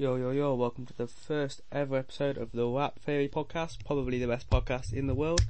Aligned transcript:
Yo, 0.00 0.14
yo, 0.14 0.30
yo, 0.30 0.54
welcome 0.54 0.86
to 0.86 0.96
the 0.96 1.08
first 1.08 1.60
ever 1.72 1.96
episode 1.96 2.38
of 2.38 2.52
the 2.52 2.64
Rap 2.68 3.00
Theory 3.00 3.28
podcast, 3.28 3.84
probably 3.84 4.20
the 4.20 4.28
best 4.28 4.48
podcast 4.48 4.92
in 4.92 5.08
the 5.08 5.14
world. 5.14 5.40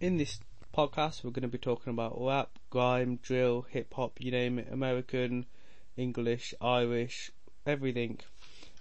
In 0.00 0.18
this 0.18 0.38
podcast, 0.76 1.24
we're 1.24 1.30
going 1.30 1.40
to 1.40 1.48
be 1.48 1.56
talking 1.56 1.94
about 1.94 2.20
rap, 2.20 2.58
grime, 2.68 3.18
drill, 3.22 3.62
hip 3.70 3.94
hop, 3.94 4.20
you 4.20 4.30
name 4.30 4.58
it, 4.58 4.68
American, 4.70 5.46
English, 5.96 6.52
Irish, 6.60 7.32
everything. 7.64 8.20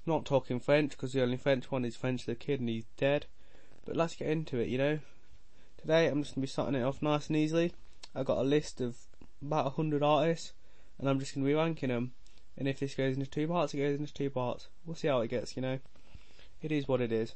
not 0.06 0.26
talking 0.26 0.60
French, 0.60 0.92
because 0.92 1.14
the 1.14 1.24
only 1.24 1.38
French 1.38 1.72
one 1.72 1.86
is 1.86 1.96
French 1.96 2.26
the 2.26 2.36
Kid 2.36 2.60
and 2.60 2.68
he's 2.68 2.84
dead. 2.98 3.26
But 3.86 3.96
let's 3.96 4.18
get 4.18 4.28
into 4.28 4.60
it, 4.60 4.68
you 4.68 4.78
know. 4.78 5.00
Today, 5.78 6.08
I'm 6.08 6.24
just 6.24 6.36
going 6.36 6.42
to 6.42 6.48
be 6.48 6.52
starting 6.52 6.76
it 6.76 6.84
off 6.84 7.02
nice 7.02 7.28
and 7.28 7.38
easily. 7.38 7.72
I've 8.14 8.26
got 8.26 8.40
a 8.40 8.44
list 8.44 8.82
of 8.82 8.98
about 9.42 9.78
100 9.78 10.04
artists, 10.04 10.52
and 11.00 11.08
I'm 11.08 11.22
just 11.22 11.34
going 11.34 11.46
to 11.46 11.50
be 11.50 11.56
ranking 11.56 11.88
them. 11.88 12.12
And 12.58 12.68
if 12.68 12.80
this 12.80 12.96
goes 12.96 13.16
into 13.16 13.30
two 13.30 13.48
parts, 13.48 13.74
it 13.74 13.78
goes 13.78 14.00
into 14.00 14.14
two 14.14 14.30
parts. 14.30 14.68
We'll 14.86 14.96
see 14.96 15.08
how 15.08 15.22
it 15.22 15.30
gets, 15.30 15.56
you 15.56 15.62
know. 15.62 15.80
It 16.62 16.72
is 16.72 16.88
what 16.88 17.02
it 17.02 17.12
is. 17.12 17.36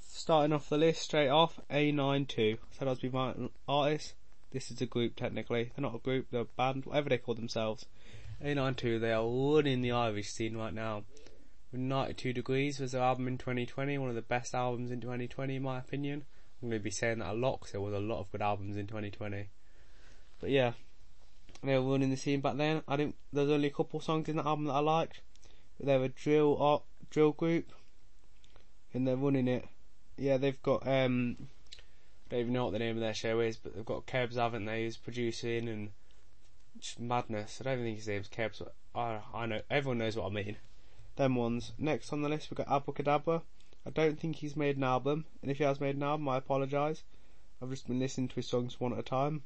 Starting 0.00 0.52
off 0.52 0.68
the 0.68 0.78
list 0.78 1.02
straight 1.02 1.28
off, 1.28 1.60
A92. 1.70 2.58
Said 2.70 2.88
I 2.88 2.90
was 2.90 3.00
be 3.00 3.08
my 3.08 3.34
artist. 3.66 4.14
This 4.50 4.70
is 4.70 4.80
a 4.80 4.86
group 4.86 5.16
technically. 5.16 5.72
They're 5.74 5.82
not 5.82 5.94
a 5.94 5.98
group, 5.98 6.28
they're 6.30 6.42
a 6.42 6.44
band, 6.44 6.86
whatever 6.86 7.08
they 7.08 7.18
call 7.18 7.34
themselves. 7.34 7.86
A92, 8.42 9.00
they 9.00 9.12
are 9.12 9.26
running 9.26 9.82
the 9.82 9.92
Irish 9.92 10.30
scene 10.30 10.56
right 10.56 10.72
now. 10.72 11.04
92 11.72 12.32
Degrees 12.32 12.80
was 12.80 12.92
their 12.92 13.02
album 13.02 13.28
in 13.28 13.36
2020, 13.36 13.98
one 13.98 14.08
of 14.08 14.14
the 14.14 14.22
best 14.22 14.54
albums 14.54 14.90
in 14.90 15.00
2020 15.00 15.56
in 15.56 15.62
my 15.62 15.78
opinion. 15.78 16.24
I'm 16.62 16.70
going 16.70 16.80
to 16.80 16.84
be 16.84 16.90
saying 16.90 17.18
that 17.18 17.32
a 17.32 17.34
lot 17.34 17.60
because 17.60 17.72
there 17.72 17.80
was 17.80 17.94
a 17.94 17.98
lot 17.98 18.20
of 18.20 18.32
good 18.32 18.42
albums 18.42 18.76
in 18.76 18.86
2020. 18.86 19.48
But 20.40 20.50
yeah, 20.50 20.72
they 21.62 21.76
were 21.76 21.92
running 21.92 22.10
the 22.10 22.16
scene 22.16 22.40
back 22.40 22.56
then. 22.56 22.82
I 22.86 22.96
didn't. 22.96 23.16
There's 23.32 23.50
only 23.50 23.68
a 23.68 23.72
couple 23.72 24.00
songs 24.00 24.28
in 24.28 24.36
that 24.36 24.46
album 24.46 24.66
that 24.66 24.74
I 24.74 24.80
liked. 24.80 25.20
But 25.76 25.86
they're 25.86 26.04
a 26.04 26.08
drill 26.08 26.56
art, 26.60 26.82
drill 27.10 27.32
group, 27.32 27.72
and 28.92 29.06
they're 29.06 29.16
running 29.16 29.48
it. 29.48 29.66
Yeah, 30.16 30.36
they've 30.36 30.62
got. 30.62 30.86
um 30.86 31.36
I 32.26 32.30
don't 32.30 32.40
even 32.40 32.52
know 32.52 32.64
what 32.64 32.72
the 32.72 32.78
name 32.78 32.96
of 32.96 33.00
their 33.00 33.14
show 33.14 33.40
is, 33.40 33.56
but 33.56 33.74
they've 33.74 33.84
got 33.84 34.06
Kebs, 34.06 34.34
haven't 34.34 34.66
they? 34.66 34.84
Who's 34.84 34.98
producing 34.98 35.68
and 35.68 35.90
just 36.78 37.00
madness. 37.00 37.60
I 37.60 37.64
don't 37.64 37.74
even 37.74 37.84
think 37.86 37.96
his 37.96 38.08
name's 38.08 38.28
Kebs. 38.28 38.58
But 38.58 38.74
I 38.94 39.20
I 39.34 39.46
know 39.46 39.62
everyone 39.70 39.98
knows 39.98 40.16
what 40.16 40.26
I 40.26 40.34
mean. 40.34 40.56
Them 41.16 41.34
ones. 41.34 41.72
Next 41.78 42.12
on 42.12 42.22
the 42.22 42.28
list 42.28 42.50
we've 42.50 42.58
got 42.58 42.68
Abra 42.68 42.94
Cadabra. 42.94 43.42
I 43.86 43.90
don't 43.90 44.20
think 44.20 44.36
he's 44.36 44.56
made 44.56 44.76
an 44.76 44.84
album, 44.84 45.24
and 45.40 45.50
if 45.50 45.58
he 45.58 45.64
has 45.64 45.80
made 45.80 45.96
an 45.96 46.02
album, 46.02 46.28
I 46.28 46.36
apologise. 46.36 47.02
I've 47.60 47.70
just 47.70 47.86
been 47.88 47.98
listening 47.98 48.28
to 48.28 48.36
his 48.36 48.46
songs 48.46 48.78
one 48.78 48.92
at 48.92 48.98
a 48.98 49.02
time. 49.02 49.42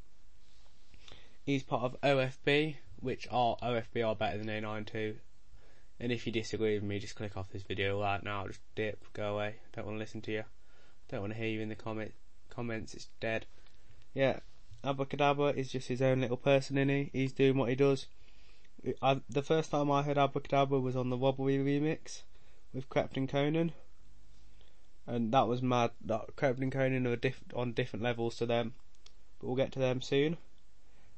He's 1.45 1.63
part 1.63 1.83
of 1.83 2.01
OFB, 2.03 2.77
which 3.01 3.27
are 3.31 3.57
OFB 3.63 4.07
are 4.07 4.15
better 4.15 4.39
than 4.39 4.47
A92. 4.47 5.17
And 5.99 6.13
if 6.13 6.27
you 6.27 6.33
disagree 6.33 6.75
with 6.75 6.85
me, 6.85 6.99
just 6.99 7.17
click 7.17 7.37
off 7.37 7.51
this 7.51 7.63
video 7.63 8.01
right 8.01 8.23
now. 8.23 8.47
Just 8.47 8.61
dip, 8.75 9.05
go 9.13 9.35
away. 9.35 9.57
Don't 9.73 9.87
want 9.87 9.97
to 9.97 10.01
listen 10.01 10.21
to 10.23 10.33
you. 10.33 10.45
Don't 11.09 11.21
want 11.21 11.33
to 11.33 11.39
hear 11.39 11.49
you 11.49 11.61
in 11.61 11.69
the 11.69 11.75
comment 11.75 12.13
comments. 12.49 12.95
It's 12.95 13.09
dead. 13.21 13.47
Yeah, 14.15 14.41
Abra 14.85 15.07
Cadabra 15.07 15.55
is 15.57 15.71
just 15.71 15.89
his 15.89 16.03
own 16.03 16.21
little 16.21 16.37
person 16.37 16.79
in 16.79 16.89
he. 16.89 17.11
He's 17.13 17.33
doing 17.33 17.57
what 17.57 17.69
he 17.69 17.75
does. 17.75 18.07
I, 19.01 19.21
the 19.29 19.43
first 19.43 19.71
time 19.71 19.91
I 19.91 20.03
heard 20.03 20.19
Abra 20.19 20.41
Cadabra 20.41 20.81
was 20.81 20.97
on 20.97 21.11
the 21.11 21.17
Robbery 21.17 21.59
remix 21.59 22.23
with 22.73 22.89
Krept 22.89 23.17
and 23.17 23.29
Konan, 23.29 23.73
and 25.07 25.33
that 25.33 25.49
was 25.49 25.63
mad. 25.63 25.93
That 26.05 26.37
Krept 26.37 26.61
and 26.61 26.73
Konan 26.73 27.07
are 27.07 27.17
diff- 27.17 27.45
on 27.55 27.73
different 27.73 28.03
levels 28.03 28.37
to 28.37 28.47
them, 28.47 28.75
but 29.39 29.47
we'll 29.47 29.57
get 29.57 29.73
to 29.73 29.79
them 29.79 30.03
soon. 30.03 30.37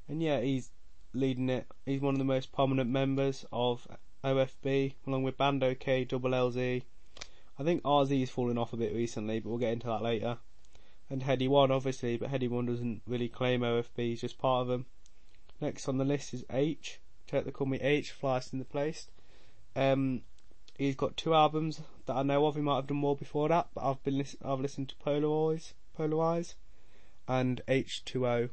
And 0.09 0.23
yeah, 0.23 0.41
he's 0.41 0.71
leading 1.13 1.49
it. 1.49 1.67
He's 1.87 2.01
one 2.01 2.15
of 2.15 2.19
the 2.19 2.25
most 2.25 2.53
prominent 2.53 2.91
members 2.91 3.45
of 3.53 3.87
OFB, 4.23 4.95
along 5.07 5.23
with 5.23 5.39
Bandokay, 5.39 6.09
Double 6.09 6.31
LZ. 6.31 6.83
I 7.59 7.63
think 7.63 7.83
RZ's 7.85 8.31
fallen 8.31 8.59
off 8.59 8.73
a 8.73 8.77
bit 8.77 8.95
recently, 8.95 9.39
but 9.41 9.49
we'll 9.49 9.59
get 9.59 9.73
into 9.73 9.87
that 9.87 10.03
later. 10.03 10.39
And 11.09 11.23
Headie 11.23 11.49
One, 11.49 11.71
obviously, 11.71 12.17
but 12.17 12.31
Headie 12.31 12.49
One 12.49 12.67
doesn't 12.67 13.03
really 13.07 13.29
claim 13.29 13.61
OFB, 13.61 13.97
he's 13.97 14.21
just 14.21 14.39
part 14.39 14.63
of 14.63 14.69
them. 14.69 14.87
Next 15.61 15.89
on 15.89 15.98
the 15.98 16.05
list 16.05 16.35
is 16.35 16.45
Aitch. 16.51 16.98
Check 17.27 17.45
they 17.45 17.51
call 17.51 17.67
me 17.67 17.79
Aitch, 17.79 18.13
Flyest 18.13 18.53
in 18.53 18.59
the 18.59 18.64
Place. 18.64 19.09
Um, 19.77 20.23
he's 20.77 20.97
got 20.97 21.17
two 21.17 21.35
albums 21.35 21.81
that 22.07 22.17
I 22.17 22.23
know 22.23 22.47
of. 22.47 22.57
He 22.57 22.61
might 22.61 22.77
have 22.77 22.87
done 22.89 22.98
more 22.98 23.17
before 23.17 23.48
that, 23.48 23.69
but 23.75 23.89
I've 23.89 24.03
been 24.03 24.25
I've 24.45 24.61
listened 24.61 24.91
to 24.91 24.97
Polarize, 24.97 25.73
Polarize, 25.97 26.55
and 27.29 27.63
H2O 27.69 28.51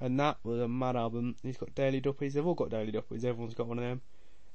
and 0.00 0.18
that 0.20 0.38
was 0.42 0.60
a 0.60 0.68
mad 0.68 0.96
album. 0.96 1.36
He's 1.42 1.56
got 1.56 1.74
Daily 1.74 2.00
Duppies, 2.00 2.34
they've 2.34 2.46
all 2.46 2.54
got 2.54 2.70
Daily 2.70 2.92
Duppies, 2.92 3.24
everyone's 3.24 3.54
got 3.54 3.66
one 3.66 3.78
of 3.78 3.84
them. 3.84 4.02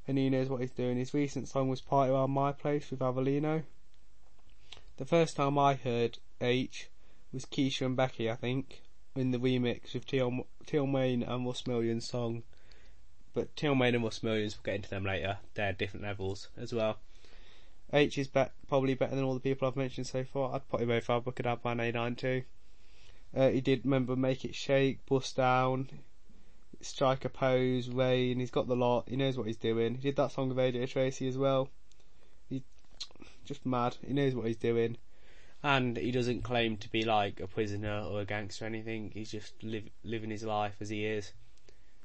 And 0.08 0.18
he 0.18 0.30
knows 0.30 0.50
what 0.50 0.62
he's 0.62 0.72
doing. 0.72 0.98
His 0.98 1.14
recent 1.14 1.48
song 1.48 1.70
was 1.70 1.82
Party 1.82 2.12
Around 2.12 2.32
My 2.32 2.52
Place 2.52 2.90
with 2.90 3.00
Avellino. 3.00 3.64
The 4.98 5.06
first 5.06 5.36
time 5.36 5.58
I 5.58 5.76
heard 5.76 6.18
Aitch 6.42 6.88
was 7.32 7.46
Keisha 7.46 7.86
and 7.86 7.96
Becky, 7.96 8.30
I 8.30 8.36
think, 8.36 8.82
in 9.16 9.32
the 9.32 9.38
remix 9.38 9.94
with 9.94 10.10
Tion 10.10 10.92
Wayne 10.92 11.24
and 11.24 11.46
Russ 11.46 11.68
Millions 11.68 12.08
song. 12.08 12.44
But 13.34 13.50
Tion 13.56 13.78
Wayne 13.78 13.96
and 13.96 14.04
Russ 14.04 14.24
Millions, 14.24 14.58
we'll 14.58 14.74
get 14.74 14.76
into 14.76 14.90
them 14.90 15.06
later. 15.06 15.38
They're 15.54 15.74
different 15.74 16.06
levels 16.06 16.50
as 16.58 16.74
well. 16.74 16.98
Aitch 17.94 18.18
is 18.18 18.28
be- 18.28 18.46
probably 18.68 18.94
better 18.94 19.16
than 19.16 19.24
all 19.24 19.34
the 19.34 19.40
people 19.40 19.68
I've 19.68 19.76
mentioned 19.76 20.08
so 20.08 20.24
far. 20.24 20.54
I'd 20.54 20.68
put 20.70 20.82
him 20.82 20.92
over 20.92 21.14
Abra 21.14 21.34
Cadabra 21.34 21.72
and 21.72 21.82
A92. 21.82 22.44
Uh, 23.36 23.50
he 23.50 23.62
did 23.62 23.86
remember 23.86 24.16
Make 24.16 24.44
It 24.44 24.56
Shake, 24.56 25.06
Bust 25.06 25.36
Down, 25.36 25.90
Strike 26.82 27.26
a 27.26 27.30
Pose, 27.30 27.90
Rain. 27.90 28.40
He's 28.40 28.52
got 28.52 28.68
the 28.68 28.76
lot. 28.76 29.08
He 29.08 29.16
knows 29.16 29.38
what 29.38 29.48
he's 29.48 29.58
doing. 29.58 29.96
He 29.96 30.02
did 30.02 30.16
that 30.16 30.32
song 30.32 30.50
of 30.50 30.58
AJ 30.58 30.90
Tracey 30.90 31.28
as 31.28 31.38
well. 31.38 31.70
He's 32.50 32.62
just 33.46 33.66
mad. 33.66 33.98
He 34.06 34.14
knows 34.14 34.34
what 34.34 34.48
he's 34.48 34.58
doing. 34.58 34.98
And 35.62 35.98
he 35.98 36.12
doesn't 36.12 36.44
claim 36.44 36.78
to 36.78 36.90
be 36.90 37.04
like 37.04 37.40
a 37.40 37.48
prisoner 37.48 38.02
or 38.10 38.22
a 38.22 38.26
gangster 38.26 38.66
or 38.66 38.68
anything. 38.68 39.12
He's 39.14 39.32
just 39.32 39.62
live, 39.62 39.90
living 40.04 40.30
his 40.30 40.44
life 40.44 40.76
as 40.80 40.90
he 40.90 41.06
is. 41.06 41.34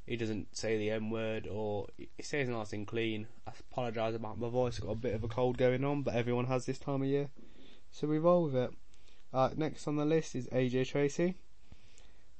He 0.06 0.16
doesn't 0.16 0.54
say 0.54 0.76
the 0.76 0.90
M 0.90 1.10
word 1.10 1.46
or 1.46 1.86
he 1.96 2.22
says 2.22 2.48
nice 2.48 2.74
and 2.74 2.86
clean. 2.86 3.26
I 3.46 3.52
apologise 3.70 4.14
about 4.14 4.38
my 4.38 4.50
voice. 4.50 4.78
I've 4.78 4.86
got 4.86 4.92
a 4.92 4.96
bit 4.96 5.14
of 5.14 5.24
a 5.24 5.28
cold 5.28 5.56
going 5.56 5.84
on, 5.84 6.02
but 6.02 6.14
everyone 6.14 6.46
has 6.46 6.66
this 6.66 6.78
time 6.78 7.00
of 7.00 7.08
year. 7.08 7.30
So 7.90 8.08
we 8.08 8.18
roll 8.18 8.44
with 8.44 8.56
it. 8.56 8.70
Uh, 9.34 9.50
next 9.56 9.88
on 9.88 9.96
the 9.96 10.04
list 10.04 10.36
is 10.36 10.46
AJ 10.50 10.86
Tracey. 10.86 11.34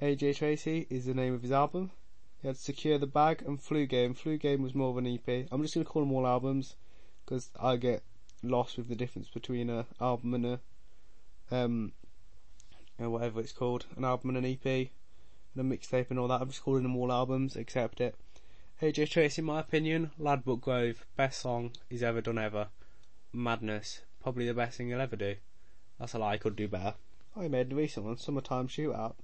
AJ 0.01 0.37
Tracey 0.37 0.87
is 0.89 1.05
the 1.05 1.13
name 1.13 1.33
of 1.33 1.41
his 1.41 1.51
album. 1.51 1.91
He 2.41 2.47
had 2.47 2.55
Secure 2.55 2.97
the 2.97 3.05
Bag 3.05 3.43
and 3.45 3.61
Flu 3.61 3.85
Game. 3.85 4.13
Flu 4.13 4.37
Game 4.37 4.61
was 4.61 4.73
more 4.73 4.91
of 4.91 4.97
an 4.97 5.05
EP. 5.05 5.45
I'm 5.51 5.61
just 5.61 5.73
going 5.73 5.85
to 5.85 5.91
call 5.91 6.03
them 6.03 6.13
all 6.13 6.25
albums 6.25 6.75
because 7.25 7.49
I 7.59 7.75
get 7.75 8.01
lost 8.41 8.77
with 8.77 8.87
the 8.87 8.95
difference 8.95 9.27
between 9.27 9.69
a 9.69 9.85
album 9.99 10.35
and 10.35 10.45
a 10.45 10.59
um 11.51 11.91
or 12.97 13.09
whatever 13.09 13.41
it's 13.41 13.51
called, 13.51 13.85
an 13.97 14.05
album 14.05 14.33
and 14.33 14.45
an 14.45 14.51
EP 14.53 14.65
and 15.53 15.73
a 15.73 15.75
mixtape 15.77 16.09
and 16.11 16.17
all 16.17 16.29
that. 16.29 16.39
I'm 16.39 16.47
just 16.47 16.63
calling 16.63 16.83
them 16.83 16.95
all 16.95 17.11
albums. 17.11 17.57
Accept 17.57 17.99
it. 17.99 18.15
AJ 18.81 19.09
Tracey, 19.09 19.41
in 19.41 19.45
my 19.47 19.59
opinion, 19.59 20.11
Ladbroke 20.17 20.61
Grove, 20.61 21.05
best 21.17 21.41
song 21.41 21.71
he's 21.89 22.03
ever 22.03 22.21
done 22.21 22.37
ever. 22.37 22.69
Madness, 23.33 23.99
probably 24.23 24.47
the 24.47 24.53
best 24.53 24.77
thing 24.77 24.87
he'll 24.87 25.01
ever 25.01 25.17
do. 25.17 25.35
That's 25.99 26.13
a 26.13 26.19
lie, 26.19 26.33
I 26.33 26.37
could 26.37 26.55
do 26.55 26.67
better. 26.67 26.95
I 27.35 27.47
made 27.47 27.69
the 27.69 27.75
recent 27.75 28.05
one, 28.05 28.17
Summertime 28.17 28.67
Shootout. 28.67 29.15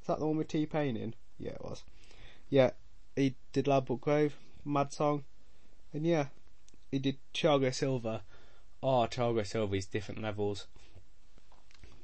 Is 0.00 0.06
that 0.06 0.18
the 0.18 0.26
one 0.26 0.36
with 0.36 0.48
T 0.48 0.66
Pain 0.66 0.96
in? 0.96 1.14
Yeah, 1.38 1.52
it 1.52 1.64
was. 1.64 1.82
Yeah, 2.48 2.70
he 3.14 3.34
did 3.52 3.66
Ladbroke 3.66 4.00
Grove, 4.00 4.36
mad 4.64 4.92
song. 4.92 5.24
And 5.92 6.06
yeah, 6.06 6.26
he 6.90 6.98
did 6.98 7.18
Thiago 7.34 7.74
Silva. 7.74 8.22
Oh, 8.82 9.06
Thiago 9.10 9.74
is 9.76 9.86
different 9.86 10.22
levels. 10.22 10.66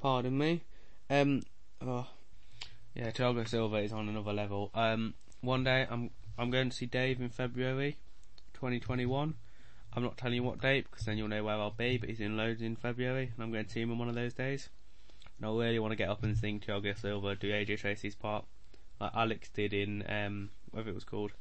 Pardon 0.01 0.37
me. 0.37 0.63
Um, 1.09 1.43
oh, 1.81 2.07
yeah, 2.95 3.11
Thiago 3.11 3.47
Silva 3.49 3.77
is 3.77 3.93
on 3.93 4.09
another 4.09 4.33
level. 4.33 4.71
Um, 4.75 5.15
one 5.41 5.65
day 5.65 5.87
I'm 5.91 6.11
I'm 6.37 6.51
going 6.51 6.71
to 6.71 6.77
see 6.77 6.87
Dave 6.87 7.21
in 7.21 7.29
February, 7.29 7.97
2021. 8.55 9.35
I'm 9.97 10.03
not 10.03 10.17
telling 10.17 10.37
you 10.37 10.43
what 10.43 10.61
date 10.61 10.87
because 10.91 11.07
then 11.07 11.19
you'll 11.19 11.29
know 11.29 11.45
where 11.45 11.55
I'll 11.55 11.71
be, 11.71 11.99
but 11.99 12.09
he's 12.09 12.21
in 12.21 12.37
loads 12.37 12.63
in 12.63 12.75
February 12.77 13.31
and 13.35 13.43
I'm 13.43 13.53
going 13.53 13.65
to 13.65 13.71
see 13.71 13.81
him 13.81 13.93
on 13.93 13.99
one 13.99 14.09
of 14.09 14.15
those 14.15 14.35
days. 14.35 14.69
And 15.39 15.47
I 15.47 15.51
really 15.51 15.79
want 15.79 15.93
to 15.93 15.97
get 15.97 16.09
up 16.09 16.23
and 16.23 16.37
sing 16.37 16.61
Thiago 16.61 16.99
Silva, 16.99 17.37
do 17.37 17.51
AJ 17.51 17.79
Tracey's 17.79 18.15
part, 18.15 18.45
like 19.01 19.13
Alex 19.15 19.49
did 19.51 19.73
in, 19.73 20.05
um, 20.09 20.51
whatever 20.71 20.91
it 20.91 20.95
was 20.95 21.05
called. 21.05 21.33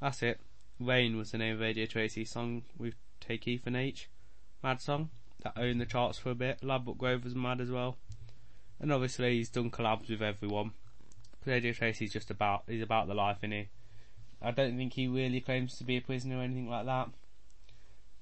That's 0.00 0.22
it. 0.22 0.40
Rain 0.78 1.16
was 1.16 1.32
the 1.32 1.38
name 1.38 1.54
of 1.54 1.60
AJ 1.60 1.90
Tracey's 1.90 2.30
song 2.30 2.62
with 2.78 2.94
Tay 3.20 3.38
Keith 3.38 3.66
and 3.66 3.76
Aitch. 3.76 4.06
Mad 4.62 4.80
song. 4.80 5.10
That 5.42 5.54
owned 5.56 5.80
the 5.80 5.86
charts 5.86 6.18
for 6.18 6.30
a 6.30 6.36
bit. 6.36 6.62
Ladbroke 6.62 6.98
Grove 6.98 7.24
was 7.24 7.34
mad 7.34 7.60
as 7.60 7.70
well. 7.70 7.96
And 8.80 8.92
obviously 8.92 9.36
he's 9.36 9.48
done 9.48 9.70
collabs 9.70 10.08
with 10.08 10.22
everyone. 10.22 10.72
Because 11.32 11.62
AJ 11.62 11.76
Tracey's 11.76 12.12
just 12.12 12.30
about, 12.30 12.62
he's 12.68 12.82
about 12.82 13.08
the 13.08 13.14
life, 13.14 13.38
innit? 13.42 13.68
I 14.40 14.50
don't 14.52 14.76
think 14.76 14.92
he 14.92 15.08
really 15.08 15.40
claims 15.40 15.76
to 15.78 15.84
be 15.84 15.96
a 15.96 16.00
prisoner 16.00 16.38
or 16.38 16.42
anything 16.42 16.68
like 16.68 16.86
that. 16.86 17.10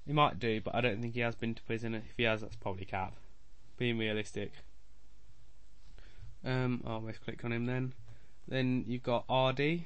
He 0.05 0.13
might 0.13 0.39
do, 0.39 0.61
but 0.61 0.75
I 0.75 0.81
don't 0.81 1.01
think 1.01 1.13
he 1.13 1.19
has 1.19 1.35
been 1.35 1.55
to 1.55 1.61
prison. 1.63 1.93
If 1.93 2.03
he 2.17 2.23
has, 2.23 2.41
that's 2.41 2.55
probably 2.55 2.85
cap. 2.85 3.13
Being 3.77 3.97
realistic. 3.97 4.51
Um, 6.43 6.81
I'll 6.85 6.93
almost 6.93 7.23
click 7.23 7.45
on 7.45 7.51
him 7.51 7.65
then. 7.65 7.93
Then 8.47 8.83
you've 8.87 9.03
got 9.03 9.27
ArrDee. 9.27 9.83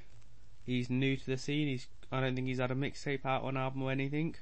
He's 0.66 0.90
new 0.90 1.18
to 1.18 1.26
the 1.26 1.38
scene. 1.38 1.68
He's 1.68 1.88
I 2.12 2.22
don't 2.22 2.36
think 2.36 2.48
he's 2.48 2.60
had 2.60 2.72
a 2.72 2.76
mixtape 2.76 3.26
out 3.26 3.44
or 3.44 3.50
an 3.50 3.58
album 3.58 3.84
or 3.84 3.92
anything. 3.92 4.36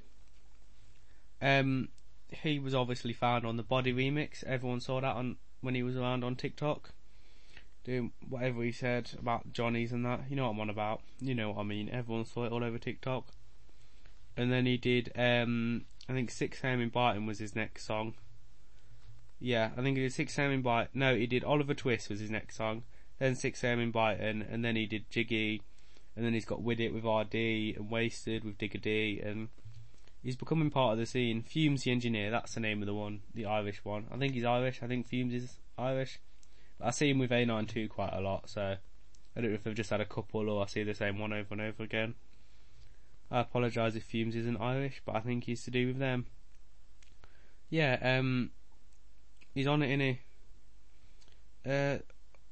Um, 1.41 1.89
he 2.29 2.59
was 2.59 2.73
obviously 2.75 3.13
found 3.13 3.45
on 3.45 3.57
the 3.57 3.63
Body 3.63 3.93
remix. 3.93 4.43
Everyone 4.43 4.79
saw 4.79 5.01
that 5.01 5.15
on 5.15 5.37
when 5.61 5.75
he 5.75 5.83
was 5.83 5.95
around 5.95 6.23
on 6.23 6.35
TikTok, 6.35 6.91
doing 7.83 8.11
whatever 8.27 8.63
he 8.63 8.71
said 8.71 9.11
about 9.17 9.53
Johnny's 9.53 9.91
and 9.91 10.05
that. 10.05 10.21
You 10.29 10.35
know 10.35 10.43
what 10.43 10.51
I'm 10.51 10.59
on 10.61 10.69
about. 10.69 11.01
You 11.19 11.35
know 11.35 11.51
what 11.51 11.59
I 11.59 11.63
mean. 11.63 11.89
Everyone 11.89 12.25
saw 12.25 12.45
it 12.45 12.51
all 12.51 12.63
over 12.63 12.77
TikTok. 12.77 13.27
And 14.35 14.51
then 14.51 14.65
he 14.65 14.77
did. 14.77 15.11
Um, 15.15 15.85
I 16.09 16.13
think 16.13 16.31
Six 16.31 16.63
AM 16.63 16.81
in 16.81 16.89
Brighton 16.89 17.25
was 17.25 17.39
his 17.39 17.55
next 17.55 17.85
song. 17.85 18.15
Yeah, 19.39 19.71
I 19.77 19.81
think 19.81 19.97
he 19.97 20.03
did 20.03 20.13
Six 20.13 20.37
AM 20.39 20.51
in 20.51 20.61
Brighton. 20.61 20.99
No, 20.99 21.15
he 21.15 21.27
did 21.27 21.43
Oliver 21.43 21.73
Twist 21.73 22.09
was 22.09 22.19
his 22.19 22.31
next 22.31 22.55
song. 22.55 22.83
Then 23.19 23.35
Six 23.35 23.63
AM 23.63 23.79
in 23.79 23.91
Brighton, 23.91 24.41
and 24.41 24.65
then 24.65 24.75
he 24.75 24.85
did 24.85 25.09
Jiggy, 25.09 25.61
and 26.15 26.25
then 26.25 26.33
he's 26.33 26.45
got 26.45 26.61
With 26.61 26.79
It 26.79 26.93
with 26.93 27.03
ArrDee 27.03 27.77
and 27.77 27.89
Wasted 27.89 28.43
with 28.43 28.57
Digga 28.57 28.81
D, 28.81 29.21
and 29.23 29.49
he's 30.21 30.35
becoming 30.35 30.71
part 30.71 30.93
of 30.93 30.99
the 30.99 31.05
scene. 31.05 31.43
Fumez 31.43 31.83
the 31.83 31.91
Engineer, 31.91 32.31
that's 32.31 32.53
the 32.53 32.59
name 32.59 32.81
of 32.81 32.87
the 32.87 32.93
one, 32.93 33.21
the 33.33 33.45
Irish 33.45 33.83
one. 33.85 34.07
I 34.11 34.17
think 34.17 34.33
he's 34.33 34.45
Irish. 34.45 34.81
I 34.81 34.87
think 34.87 35.07
Fumez 35.07 35.33
is 35.33 35.57
Irish. 35.77 36.19
I 36.81 36.91
see 36.91 37.09
him 37.11 37.19
with 37.19 37.31
A92 37.31 37.89
quite 37.89 38.13
a 38.13 38.19
lot, 38.19 38.49
so 38.49 38.75
I 39.35 39.41
don't 39.41 39.51
know 39.51 39.55
if 39.55 39.63
they've 39.63 39.75
just 39.75 39.89
had 39.89 40.01
a 40.01 40.05
couple 40.05 40.49
or 40.49 40.63
I 40.63 40.67
see 40.67 40.83
the 40.83 40.93
same 40.93 41.17
one 41.17 41.33
over 41.33 41.47
and 41.51 41.61
over 41.61 41.83
again. 41.83 42.15
I 43.33 43.39
apologise 43.39 43.95
if 43.95 44.07
Fumez 44.07 44.35
isn't 44.35 44.61
Irish, 44.61 45.01
but 45.03 45.15
I 45.15 45.19
think 45.19 45.45
he's 45.45 45.63
to 45.63 45.71
do 45.71 45.87
with 45.87 45.97
them. 45.97 46.27
Yeah, 47.67 47.97
um, 47.99 48.51
he's 49.55 49.65
on 49.65 49.81
it, 49.81 49.89
in 49.89 49.99
he? 49.99 50.19
Uh, 51.65 51.97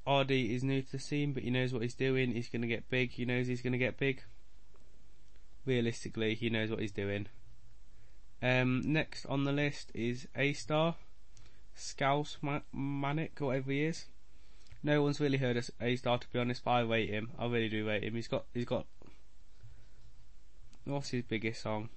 ArrDee 0.07 0.49
is 0.49 0.63
new 0.63 0.81
to 0.81 0.91
the 0.93 0.99
scene, 0.99 1.33
but 1.33 1.43
he 1.43 1.51
knows 1.51 1.71
what 1.71 1.83
he's 1.83 1.93
doing. 1.93 2.31
He's 2.31 2.49
going 2.49 2.63
to 2.63 2.67
get 2.67 2.89
big. 2.89 3.11
He 3.11 3.25
knows 3.25 3.45
he's 3.45 3.61
going 3.61 3.73
to 3.73 3.77
get 3.77 3.99
big. 3.99 4.23
Realistically, 5.67 6.33
he 6.33 6.49
knows 6.49 6.71
what 6.71 6.79
he's 6.79 6.91
doing. 6.91 7.27
Um, 8.41 8.81
next 8.83 9.27
on 9.27 9.43
the 9.43 9.51
list 9.51 9.91
is 9.93 10.27
Aystar, 10.35 10.95
Scouse 11.75 12.39
Ma- 12.41 12.61
Manic, 12.73 13.39
whatever 13.39 13.69
he 13.69 13.83
is. 13.83 14.05
No 14.81 15.03
one's 15.03 15.19
really 15.19 15.37
heard 15.37 15.57
of 15.57 15.69
Aystar 15.79 16.19
to 16.21 16.27
be 16.33 16.39
honest, 16.39 16.63
but 16.63 16.71
I 16.71 16.79
rate 16.79 17.11
him. 17.11 17.29
I 17.37 17.45
really 17.45 17.69
do 17.69 17.87
rate 17.87 18.03
him. 18.03 18.15
He's 18.15 18.27
got 18.27 18.45
he's 18.55 18.65
got 18.65 18.87
what's 20.85 21.09
his 21.09 21.23
biggest 21.23 21.61
song? 21.61 21.89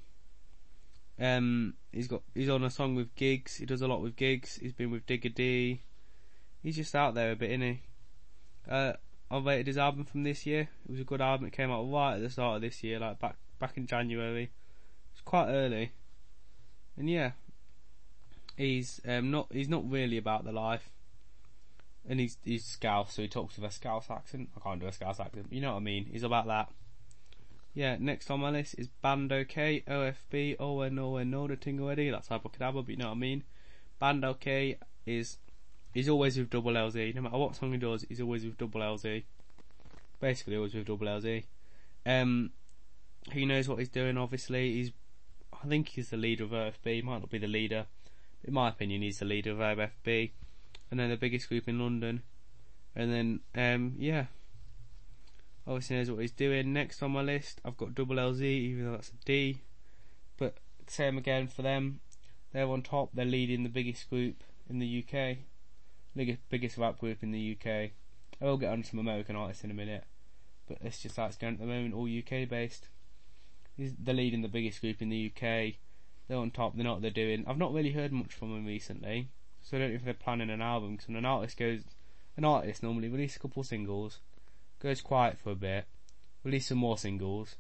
Um, 1.19 1.75
he's 1.93 2.09
got 2.09 2.23
he's 2.35 2.49
on 2.49 2.65
a 2.65 2.71
song 2.71 2.95
with 2.95 3.15
Giggs. 3.15 3.57
He 3.57 3.67
does 3.67 3.83
a 3.83 3.89
lot 3.89 4.03
with 4.03 4.17
Giggs. 4.17 4.57
He's 4.57 4.73
been 4.73 4.91
with 4.91 5.07
Digga 5.07 5.35
D. 5.35 5.81
He's 6.63 6.77
just 6.77 6.95
out 6.95 7.15
there 7.15 7.33
a 7.33 7.37
bit, 7.37 7.51
isn't 7.51 7.63
he? 7.63 7.81
Uh, 8.69 8.95
I 9.31 9.39
rated 9.39 9.67
his 9.67 9.79
album 9.79 10.05
from 10.05 10.23
this 10.23 10.47
year. 10.47 10.69
It 10.85 10.91
was 10.91 11.01
a 11.01 11.05
good 11.05 11.21
album. 11.21 11.47
It 11.47 11.53
came 11.53 11.71
out 11.71 11.91
right 11.91 12.15
at 12.15 12.23
the 12.23 12.31
start 12.31 12.57
of 12.57 12.63
this 12.63 12.83
year, 12.83 12.99
like 12.99 13.19
back 13.19 13.37
back 13.59 13.77
in 13.77 13.87
January. 13.87 14.51
It's 15.13 15.21
quite 15.23 15.49
early, 15.49 15.93
and 16.97 17.09
yeah, 17.09 17.33
he's 18.57 19.01
um, 19.07 19.31
not 19.31 19.49
he's 19.53 19.69
not 19.69 19.89
really 19.89 20.17
about 20.17 20.45
the 20.45 20.53
life, 20.53 20.91
and 22.09 22.19
he's 22.19 22.39
he's 22.45 22.65
Scouse, 22.65 23.15
so 23.15 23.23
he 23.23 23.29
talks 23.29 23.57
with 23.57 23.71
a 23.71 23.73
Scouse 23.73 24.11
accent. 24.11 24.49
I 24.57 24.61
can't 24.61 24.81
do 24.81 24.87
a 24.87 24.93
Scouse 24.93 25.21
accent, 25.21 25.47
you 25.51 25.61
know 25.61 25.73
what 25.73 25.79
I 25.79 25.85
mean. 25.85 26.07
He's 26.11 26.25
about 26.25 26.47
that. 26.47 26.71
Yeah, 27.75 27.97
next 27.99 28.31
on 28.31 28.38
my 28.38 28.50
list 28.50 28.76
is 28.79 28.88
Bandokay, 29.03 29.85
OFB, 29.85 30.56
Oh 30.61 30.88
Nowhere 30.88 31.25
Know 31.25 31.49
the 31.49 31.56
Thing 31.56 31.81
Already, 31.81 32.09
that's 32.09 32.31
Abra 32.31 32.49
Cadabra, 32.49 32.87
but 32.87 32.88
you 32.88 32.97
know 32.97 33.09
what 33.09 33.17
I 33.17 33.19
mean. 33.19 33.43
Bandokay 34.00 34.76
is, 35.06 35.38
he's 35.93 36.09
always 36.09 36.38
with 36.38 36.50
double 36.50 36.73
LZ, 36.73 37.17
no 37.17 37.23
matter 37.23 37.37
what 37.37 37.56
song 37.56 37.73
he 37.73 37.79
does, 37.79 38.06
he's 38.09 38.21
always 38.21 38.44
with 38.44 38.59
double 38.59 38.81
LZ. 38.81 39.25
Basically 40.21 40.55
always 40.55 40.73
with 40.73 40.87
double 40.87 41.09
LZ. 41.09 41.43
Um, 42.06 42.53
he 43.32 43.44
knows 43.44 43.67
what 43.67 43.81
he's 43.81 43.88
doing 43.88 44.17
obviously, 44.19 44.75
he's, 44.75 44.93
I 45.53 45.67
think 45.67 45.88
he's 45.88 46.11
the 46.11 46.17
leader 46.17 46.44
of 46.44 46.50
OFB, 46.50 46.94
he 46.94 47.03
might 47.03 47.19
not 47.19 47.31
be 47.31 47.38
the 47.38 47.49
leader, 47.49 47.87
in 48.44 48.55
my 48.55 48.69
opinion 48.69 49.03
he's 49.03 49.19
the 49.19 49.25
leader 49.25 49.50
of 49.50 49.59
OFB, 49.59 50.31
and 50.93 51.00
then 51.00 51.11
the 51.11 51.17
biggest 51.17 51.49
group 51.49 51.69
in 51.69 51.81
London, 51.81 52.23
and 52.94 53.12
then, 53.12 53.41
um, 53.56 53.94
yeah, 53.99 54.27
obviously 55.67 55.97
knows 55.97 56.11
what 56.11 56.21
he's 56.21 56.33
doing. 56.33 56.73
Next 56.73 57.03
on 57.03 57.13
my 57.13 57.23
list, 57.23 57.61
I've 57.65 57.77
got 57.77 57.95
Double 57.95 58.17
LZ, 58.17 58.43
even 58.43 58.87
though 58.87 58.93
that's 58.93 59.11
a 59.11 59.25
D. 59.25 59.61
But 60.37 60.59
same 60.87 61.19
again 61.19 61.49
for 61.49 61.63
them. 61.63 62.01
They're 62.53 62.69
on 62.69 62.83
top. 62.83 63.11
They're 63.15 63.25
leading 63.25 63.63
the 63.63 63.69
biggest 63.69 64.09
group 64.09 64.45
in 64.69 64.79
the 64.79 65.05
UK, 65.05 65.39
biggest 66.15 66.39
biggest 66.49 66.79
rap 66.79 66.99
group 66.99 67.23
in 67.23 67.33
the 67.33 67.57
UK. 67.59 67.91
I 68.41 68.45
will 68.45 68.57
get 68.57 68.73
on 68.73 68.85
some 68.85 69.01
American 69.01 69.37
artists 69.37 69.65
in 69.65 69.71
a 69.71 69.75
minute, 69.75 70.05
but 70.69 70.79
it's 70.81 71.03
just 71.03 71.19
it's 71.19 71.37
going 71.37 71.55
at 71.55 71.61
the 71.61 71.67
moment. 71.67 71.95
All 71.95 72.09
UK 72.09 72.49
based. 72.49 72.89
They're 73.77 74.15
leading 74.15 74.43
the 74.43 74.49
biggest 74.49 74.81
group 74.81 75.03
in 75.03 75.09
the 75.09 75.33
UK. 75.35 75.75
They're 76.29 76.39
on 76.39 76.53
top. 76.53 76.77
They 76.77 76.85
know 76.85 76.93
what 76.93 77.03
they're 77.03 77.11
doing. 77.11 77.45
I've 77.47 77.59
not 77.59 77.75
really 77.75 77.91
heard 77.91 78.13
much 78.13 78.33
from 78.33 78.53
them 78.53 78.67
recently, 78.67 79.29
so 79.63 79.77
I 79.77 79.81
don't 79.81 79.91
know 79.91 79.97
if 79.97 80.05
they're 80.05 80.15
planning 80.15 80.51
an 80.51 80.63
album. 80.63 80.93
Because 80.93 81.09
when 81.09 81.17
an 81.17 81.25
artist 81.25 81.57
goes, 81.57 81.81
an 82.37 82.45
artist 82.45 82.83
normally 82.83 83.09
releases 83.09 83.37
a 83.37 83.41
couple 83.41 83.65
singles 83.65 84.21
goes 84.85 85.01
quiet 85.01 85.39
for 85.39 85.51
a 85.51 85.57
bit, 85.57 85.87
releases 86.45 86.69
some 86.69 86.79
more 86.79 86.99
singles, 86.99 87.57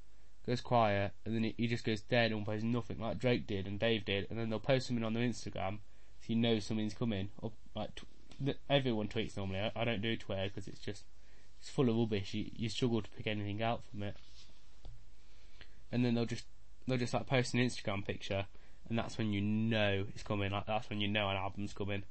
goes 0.46 0.60
quiet, 0.60 1.12
and 1.24 1.34
then 1.34 1.54
he, 1.56 1.66
just 1.66 1.84
goes 1.84 2.02
dead 2.02 2.30
and 2.30 2.44
plays 2.44 2.62
nothing 2.62 3.00
like 3.00 3.18
Drake 3.18 3.46
did 3.46 3.66
and 3.66 3.80
Dave 3.80 4.04
did, 4.04 4.26
and 4.28 4.38
then 4.38 4.50
they'll 4.50 4.60
post 4.60 4.86
something 4.86 5.04
on 5.04 5.14
their 5.14 5.26
Instagram 5.26 5.78
so 6.20 6.26
you 6.32 6.36
know 6.36 6.58
something's 6.58 6.94
coming. 6.94 7.30
Or 7.38 7.52
like 7.74 7.88
everyone 8.68 9.08
tweets 9.08 9.36
normally. 9.36 9.58
I, 9.58 9.72
I 9.74 9.84
don't 9.84 10.02
do 10.02 10.16
Twitter 10.16 10.44
because 10.44 10.68
it's 10.68 10.80
just 10.80 11.04
it's 11.58 11.70
full 11.70 11.88
of 11.88 11.96
rubbish. 11.96 12.34
You, 12.34 12.50
you 12.54 12.68
struggle 12.68 13.00
to 13.00 13.10
pick 13.10 13.26
anything 13.26 13.62
out 13.62 13.82
from 13.90 14.02
it. 14.02 14.16
And 15.90 16.04
then 16.04 16.14
they'll 16.14 16.26
just 16.26 16.44
they'll 16.86 16.98
just 16.98 17.14
like 17.14 17.26
post 17.26 17.54
an 17.54 17.60
Instagram 17.60 18.06
picture, 18.06 18.46
and 18.88 18.98
that's 18.98 19.16
when 19.16 19.32
you 19.32 19.40
know 19.40 20.04
it's 20.14 20.22
coming. 20.22 20.52
Like 20.52 20.66
that's 20.66 20.90
when 20.90 21.00
you 21.00 21.08
know 21.08 21.30
an 21.30 21.36
album's 21.36 21.72
coming 21.72 22.04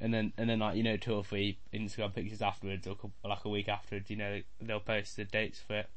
and 0.00 0.14
then 0.14 0.32
and 0.36 0.48
then 0.48 0.60
like 0.60 0.76
you 0.76 0.82
know 0.82 0.96
two 0.96 1.14
or 1.14 1.24
three 1.24 1.58
Instagram 1.72 2.14
pictures 2.14 2.42
afterwards, 2.42 2.86
or 2.86 2.96
like 3.24 3.44
a 3.44 3.48
week 3.48 3.68
afterwards, 3.68 4.10
you 4.10 4.16
know 4.16 4.40
they'll 4.60 4.80
post 4.80 5.16
the 5.16 5.24
dates 5.24 5.60
for 5.60 5.76
it. 5.76 5.90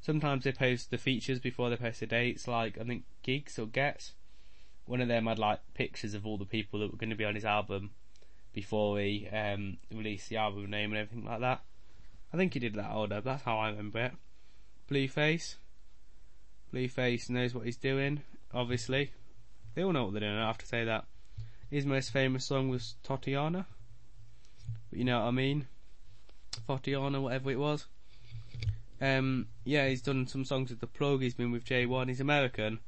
Sometimes 0.00 0.44
they 0.44 0.52
post 0.52 0.90
the 0.90 0.98
features 0.98 1.38
before 1.38 1.70
they 1.70 1.76
post 1.76 2.00
the 2.00 2.06
dates, 2.06 2.48
like 2.48 2.78
I 2.78 2.84
think 2.84 3.04
Giggs 3.22 3.58
or 3.58 3.66
Gets. 3.66 4.12
One 4.84 5.00
of 5.00 5.08
them 5.08 5.26
had 5.26 5.38
like 5.38 5.60
pictures 5.74 6.14
of 6.14 6.26
all 6.26 6.36
the 6.36 6.44
people 6.44 6.80
that 6.80 6.90
were 6.90 6.98
going 6.98 7.10
to 7.10 7.16
be 7.16 7.24
on 7.24 7.36
his 7.36 7.44
album 7.44 7.90
before 8.52 8.98
he 8.98 9.28
um, 9.28 9.78
released 9.94 10.28
the 10.28 10.36
album 10.36 10.68
name 10.70 10.92
and 10.92 11.00
everything 11.00 11.24
like 11.24 11.40
that. 11.40 11.62
I 12.32 12.36
think 12.36 12.54
he 12.54 12.60
did 12.60 12.74
that 12.74 12.92
order, 12.92 13.20
that's 13.20 13.44
how 13.44 13.58
I 13.58 13.70
remember 13.70 14.00
it. 14.00 14.12
Blueface. 14.90 15.56
Blueface 16.74 17.30
knows 17.30 17.54
what 17.54 17.64
he's 17.64 17.76
doing, 17.76 18.22
obviously. 18.52 19.12
They 19.74 19.84
all 19.84 19.92
know 19.92 20.04
what 20.04 20.14
they're 20.14 20.20
doing, 20.20 20.36
I 20.36 20.46
have 20.46 20.58
to 20.58 20.66
say 20.66 20.84
that. 20.84 21.04
His 21.72 21.86
most 21.86 22.10
famous 22.10 22.44
song 22.44 22.68
was 22.68 22.96
Tatiana. 23.02 23.64
But 24.90 24.98
you 24.98 25.06
know 25.06 25.20
what 25.20 25.28
I 25.28 25.30
mean? 25.30 25.66
Thotiana, 26.68 27.18
whatever 27.18 27.50
it 27.50 27.58
was. 27.58 27.86
Um, 29.00 29.46
yeah, 29.64 29.88
he's 29.88 30.02
done 30.02 30.26
some 30.26 30.44
songs 30.44 30.68
with 30.68 30.80
The 30.80 30.86
Plug, 30.86 31.22
he's 31.22 31.32
been 31.32 31.50
with 31.50 31.64
J1, 31.64 32.08
he's 32.08 32.20
American, 32.20 32.80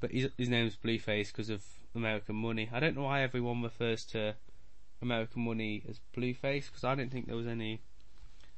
but 0.00 0.12
his, 0.12 0.30
his 0.38 0.48
name's 0.48 0.76
Blueface 0.76 1.26
because 1.26 1.50
of 1.50 1.62
American 1.94 2.36
Money. 2.36 2.70
I 2.72 2.80
don't 2.80 2.96
know 2.96 3.02
why 3.02 3.20
everyone 3.20 3.62
refers 3.62 4.06
to 4.06 4.34
American 5.02 5.44
Money 5.44 5.84
as 5.86 6.00
Blueface, 6.16 6.68
because 6.68 6.84
I 6.84 6.94
didn't 6.94 7.12
think 7.12 7.26
there 7.26 7.36
was 7.36 7.46
any. 7.46 7.82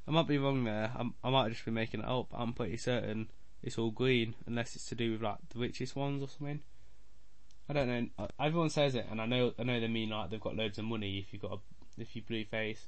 I 0.07 0.11
might 0.11 0.27
be 0.27 0.37
wrong 0.37 0.63
there, 0.63 0.93
I'm, 0.95 1.15
i 1.21 1.29
might 1.29 1.49
just 1.51 1.65
be 1.65 1.71
making 1.71 1.99
it 1.99 2.07
up, 2.07 2.27
I'm 2.33 2.53
pretty 2.53 2.77
certain 2.77 3.27
it's 3.61 3.77
all 3.77 3.91
green, 3.91 4.35
unless 4.47 4.77
it's 4.77 4.87
to 4.87 4.95
do 4.95 5.11
with 5.11 5.21
like 5.21 5.49
the 5.49 5.59
richest 5.59 5.97
ones 5.97 6.23
or 6.23 6.29
something. 6.29 6.61
I 7.67 7.73
don't 7.73 7.87
know. 7.87 8.07
Uh, 8.19 8.27
everyone 8.39 8.69
says 8.69 8.95
it, 8.95 9.07
and 9.09 9.19
I 9.19 9.25
know 9.25 9.53
I 9.57 9.63
know 9.63 9.79
they 9.79 9.87
mean 9.87 10.09
like 10.09 10.29
they've 10.29 10.39
got 10.39 10.55
loads 10.55 10.77
of 10.77 10.85
money 10.85 11.17
if 11.17 11.33
you 11.33 11.39
got 11.39 11.53
a, 11.53 12.01
if 12.01 12.15
you 12.15 12.21
Blueface. 12.21 12.79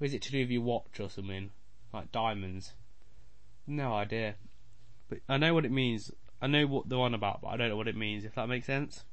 Or 0.00 0.04
is 0.04 0.14
it 0.14 0.22
to 0.22 0.30
do 0.30 0.40
with 0.40 0.50
your 0.50 0.62
watch 0.62 1.00
or 1.00 1.08
something 1.08 1.50
like 1.92 2.12
diamonds? 2.12 2.74
No 3.66 3.94
idea. 3.94 4.36
But 5.08 5.20
I 5.28 5.38
know 5.38 5.54
what 5.54 5.64
it 5.64 5.72
means. 5.72 6.10
I 6.40 6.46
know 6.46 6.66
what 6.66 6.88
they're 6.88 6.98
on 6.98 7.14
about, 7.14 7.40
but 7.40 7.48
I 7.48 7.56
don't 7.56 7.70
know 7.70 7.76
what 7.76 7.88
it 7.88 7.96
means. 7.96 8.24
If 8.24 8.34
that 8.34 8.48
makes 8.48 8.66
sense. 8.66 9.04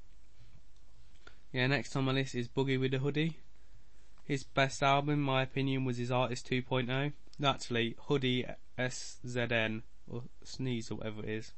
Yeah. 1.52 1.68
Next 1.68 1.96
on 1.96 2.04
my 2.04 2.12
list 2.12 2.36
is 2.36 2.48
Boogie 2.48 2.80
with 2.80 2.94
a 2.94 3.00
Hoodie. 3.00 3.38
His 4.26 4.44
best 4.44 4.84
album, 4.84 5.14
in 5.14 5.22
my 5.22 5.44
opinion, 5.44 5.86
was 5.86 5.98
his 5.98 6.12
Artist 6.12 6.50
2.0. 6.50 7.14
Actually, 7.44 7.96
Hoodie 8.08 8.46
SZN 8.78 9.84
or 10.08 10.24
Sneeze 10.44 10.92
or 10.92 10.96
whatever 10.96 11.24
it 11.24 11.30
is. 11.30 11.52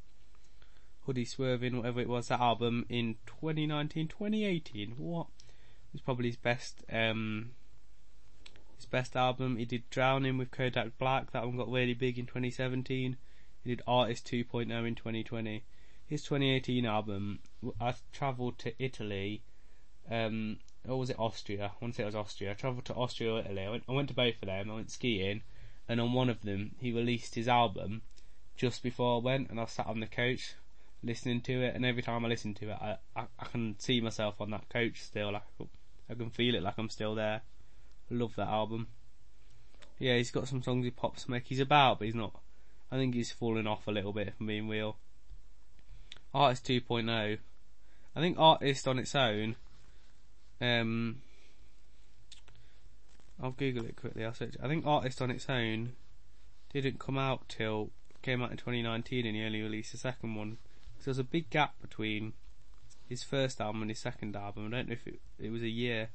Hoodie 1.08 1.24
Swerving, 1.24 1.78
whatever 1.78 2.02
it 2.02 2.10
was, 2.10 2.28
that 2.28 2.42
album 2.42 2.86
in 2.90 3.16
2019, 3.28 4.10
2018. 4.10 4.96
What? 4.98 5.28
It 5.40 5.94
was 5.94 6.02
probably 6.02 6.28
his 6.28 6.36
best, 6.36 6.84
um, 6.92 7.52
his 8.76 8.86
best 8.86 9.16
album. 9.16 9.56
He 9.56 9.64
did 9.64 9.90
Drowning 9.90 10.38
with 10.38 10.52
Kodak 10.52 10.98
Black. 10.98 11.32
That 11.32 11.46
one 11.46 11.56
got 11.56 11.72
really 11.72 11.94
big 11.94 12.20
in 12.20 12.26
2017. 12.26 13.16
He 13.64 13.70
did 13.70 13.82
Artist 13.88 14.28
2.0 14.28 14.86
in 14.86 14.96
2020. 14.96 15.64
His 16.06 16.24
2018 16.24 16.86
album, 16.86 17.40
I 17.80 17.94
travelled 18.12 18.60
to 18.60 18.74
Italy, 18.78 19.44
um, 20.12 20.58
or 20.86 21.00
was 21.00 21.10
it 21.10 21.18
Austria? 21.18 21.72
I 21.74 21.84
want 21.84 21.94
to 21.94 21.98
say 22.00 22.04
it 22.04 22.08
was 22.08 22.16
Austria. 22.16 22.52
I 22.52 22.56
travelled 22.56 22.84
to 22.84 22.96
Austria 22.96 23.32
or 23.32 23.40
Italy. 23.40 23.64
I 23.64 23.70
went, 23.70 23.84
I 23.88 23.94
went 23.94 24.10
to 24.10 24.14
both 24.14 24.36
of 24.42 24.48
them. 24.48 24.70
I 24.70 24.76
went 24.76 24.92
skiing, 24.92 25.44
and 25.88 26.02
on 26.02 26.12
one 26.12 26.30
of 26.30 26.42
them, 26.42 26.76
he 26.82 26.92
released 26.92 27.36
his 27.36 27.48
album 27.48 28.02
just 28.58 28.84
before 28.84 29.22
I 29.22 29.24
went, 29.24 29.50
and 29.50 29.58
I 29.58 29.66
sat 29.68 29.88
on 29.88 30.02
the 30.02 30.08
coach 30.08 30.56
listening 31.08 31.42
to 31.42 31.64
it, 31.64 31.76
and 31.76 31.86
every 31.86 32.04
time 32.04 32.24
I 32.24 32.28
listen 32.28 32.54
to 32.56 32.70
it, 32.70 32.78
I, 32.80 32.98
I, 33.16 33.26
I 33.40 33.46
can 33.46 33.76
see 33.80 34.02
myself 34.02 34.40
on 34.40 34.52
that 34.52 34.70
coach 34.70 35.02
still. 35.02 35.32
Like 35.32 35.44
I 36.10 36.14
can 36.14 36.30
feel 36.30 36.56
it, 36.56 36.64
like 36.64 36.78
I'm 36.78 36.90
still 36.90 37.16
there. 37.16 37.42
Love 38.10 38.36
that 38.36 38.48
album. 38.48 38.88
Yeah, 40.00 40.18
he's 40.18 40.32
got 40.32 40.48
some 40.48 40.62
songs 40.62 40.86
he 40.86 40.92
pops 40.92 41.28
make. 41.28 41.48
He's 41.48 41.60
about, 41.60 42.00
but 42.00 42.06
he's 42.06 42.16
not. 42.16 42.40
I 42.92 42.98
think 42.98 43.16
he's 43.16 43.32
falling 43.32 43.68
off 43.68 43.88
a 43.88 43.92
little 43.92 44.14
bit 44.14 44.34
from 44.36 44.48
being 44.48 44.70
real. 44.70 44.98
Artist 46.34 46.66
2.0. 46.68 47.38
I 48.16 48.20
think 48.20 48.38
Artist 48.40 48.88
on 48.88 49.00
its 49.00 49.16
own. 49.16 49.56
Um, 50.62 51.22
I'll 53.42 53.52
Google 53.52 53.86
it 53.86 53.96
quickly. 53.96 54.24
I'll 54.24 54.34
search. 54.34 54.56
I 54.62 54.68
think 54.68 54.86
Artist 54.86 55.22
on 55.22 55.32
its 55.32 55.50
own 55.50 55.94
didn't 56.72 57.00
come 57.00 57.18
out 57.18 57.50
till 57.50 57.92
came 58.22 58.42
out 58.42 58.52
in 58.52 58.58
2019, 58.58 59.26
and 59.26 59.36
he 59.36 59.44
only 59.44 59.62
released 59.62 59.92
the 59.92 59.98
second 59.98 60.36
one. 60.36 60.58
So 61.00 61.06
there's 61.06 61.20
a 61.20 61.24
big 61.24 61.50
gap 61.50 61.76
between 61.82 62.34
his 63.08 63.24
first 63.24 63.62
album 63.62 63.82
and 63.82 63.92
his 63.92 64.00
second 64.00 64.36
album. 64.36 64.68
I 64.68 64.78
don't 64.78 64.90
know 64.90 64.94
if 64.94 65.08
it, 65.08 65.20
it 65.40 65.52
was 65.52 65.62
a 65.62 65.70
year. 65.70 66.10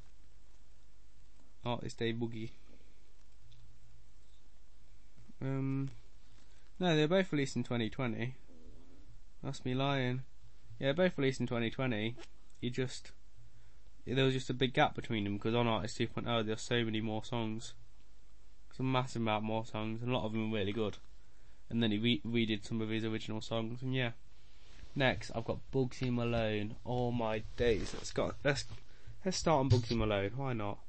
Oh, 1.65 1.79
it's 1.81 1.93
Dave 1.93 2.15
Boogie. 2.15 2.51
Um, 5.41 5.89
no, 6.79 6.95
they're 6.95 7.07
both 7.07 7.31
released 7.31 7.55
in 7.55 7.63
2020. 7.63 8.35
That's 9.43 9.65
me 9.65 9.73
lying. 9.73 10.23
Yeah, 10.79 10.93
both 10.93 11.17
released 11.17 11.39
in 11.39 11.47
2020. 11.47 12.15
He 12.61 12.69
just 12.69 13.11
there 14.05 14.25
was 14.25 14.33
just 14.33 14.49
a 14.49 14.53
big 14.53 14.73
gap 14.73 14.95
between 14.95 15.23
them 15.23 15.37
because 15.37 15.55
on 15.55 15.67
Artist 15.67 15.97
2.0 15.97 16.45
there's 16.45 16.61
so 16.61 16.83
many 16.83 16.99
more 16.99 17.23
songs, 17.23 17.73
some 18.75 18.91
massive 18.91 19.21
amount 19.21 19.45
more 19.45 19.65
songs, 19.65 20.01
and 20.01 20.11
a 20.11 20.13
lot 20.13 20.25
of 20.25 20.33
them 20.33 20.51
are 20.51 20.57
really 20.57 20.73
good. 20.73 20.97
And 21.69 21.81
then 21.81 21.91
he 21.91 21.97
re- 21.97 22.21
redid 22.25 22.65
some 22.65 22.81
of 22.81 22.89
his 22.89 23.05
original 23.05 23.41
songs, 23.41 23.81
and 23.81 23.95
yeah. 23.95 24.11
Next, 24.95 25.31
I've 25.33 25.45
got 25.45 25.59
Bugsy 25.71 26.11
Malone. 26.11 26.75
All 26.85 27.11
my 27.11 27.43
days. 27.57 27.93
Let's 27.93 28.11
go. 28.11 28.33
Let's 28.43 28.65
let's 29.25 29.37
start 29.37 29.59
on 29.59 29.69
Bugsy 29.69 29.97
Malone. 29.97 30.31
Why 30.35 30.53
not? 30.53 30.79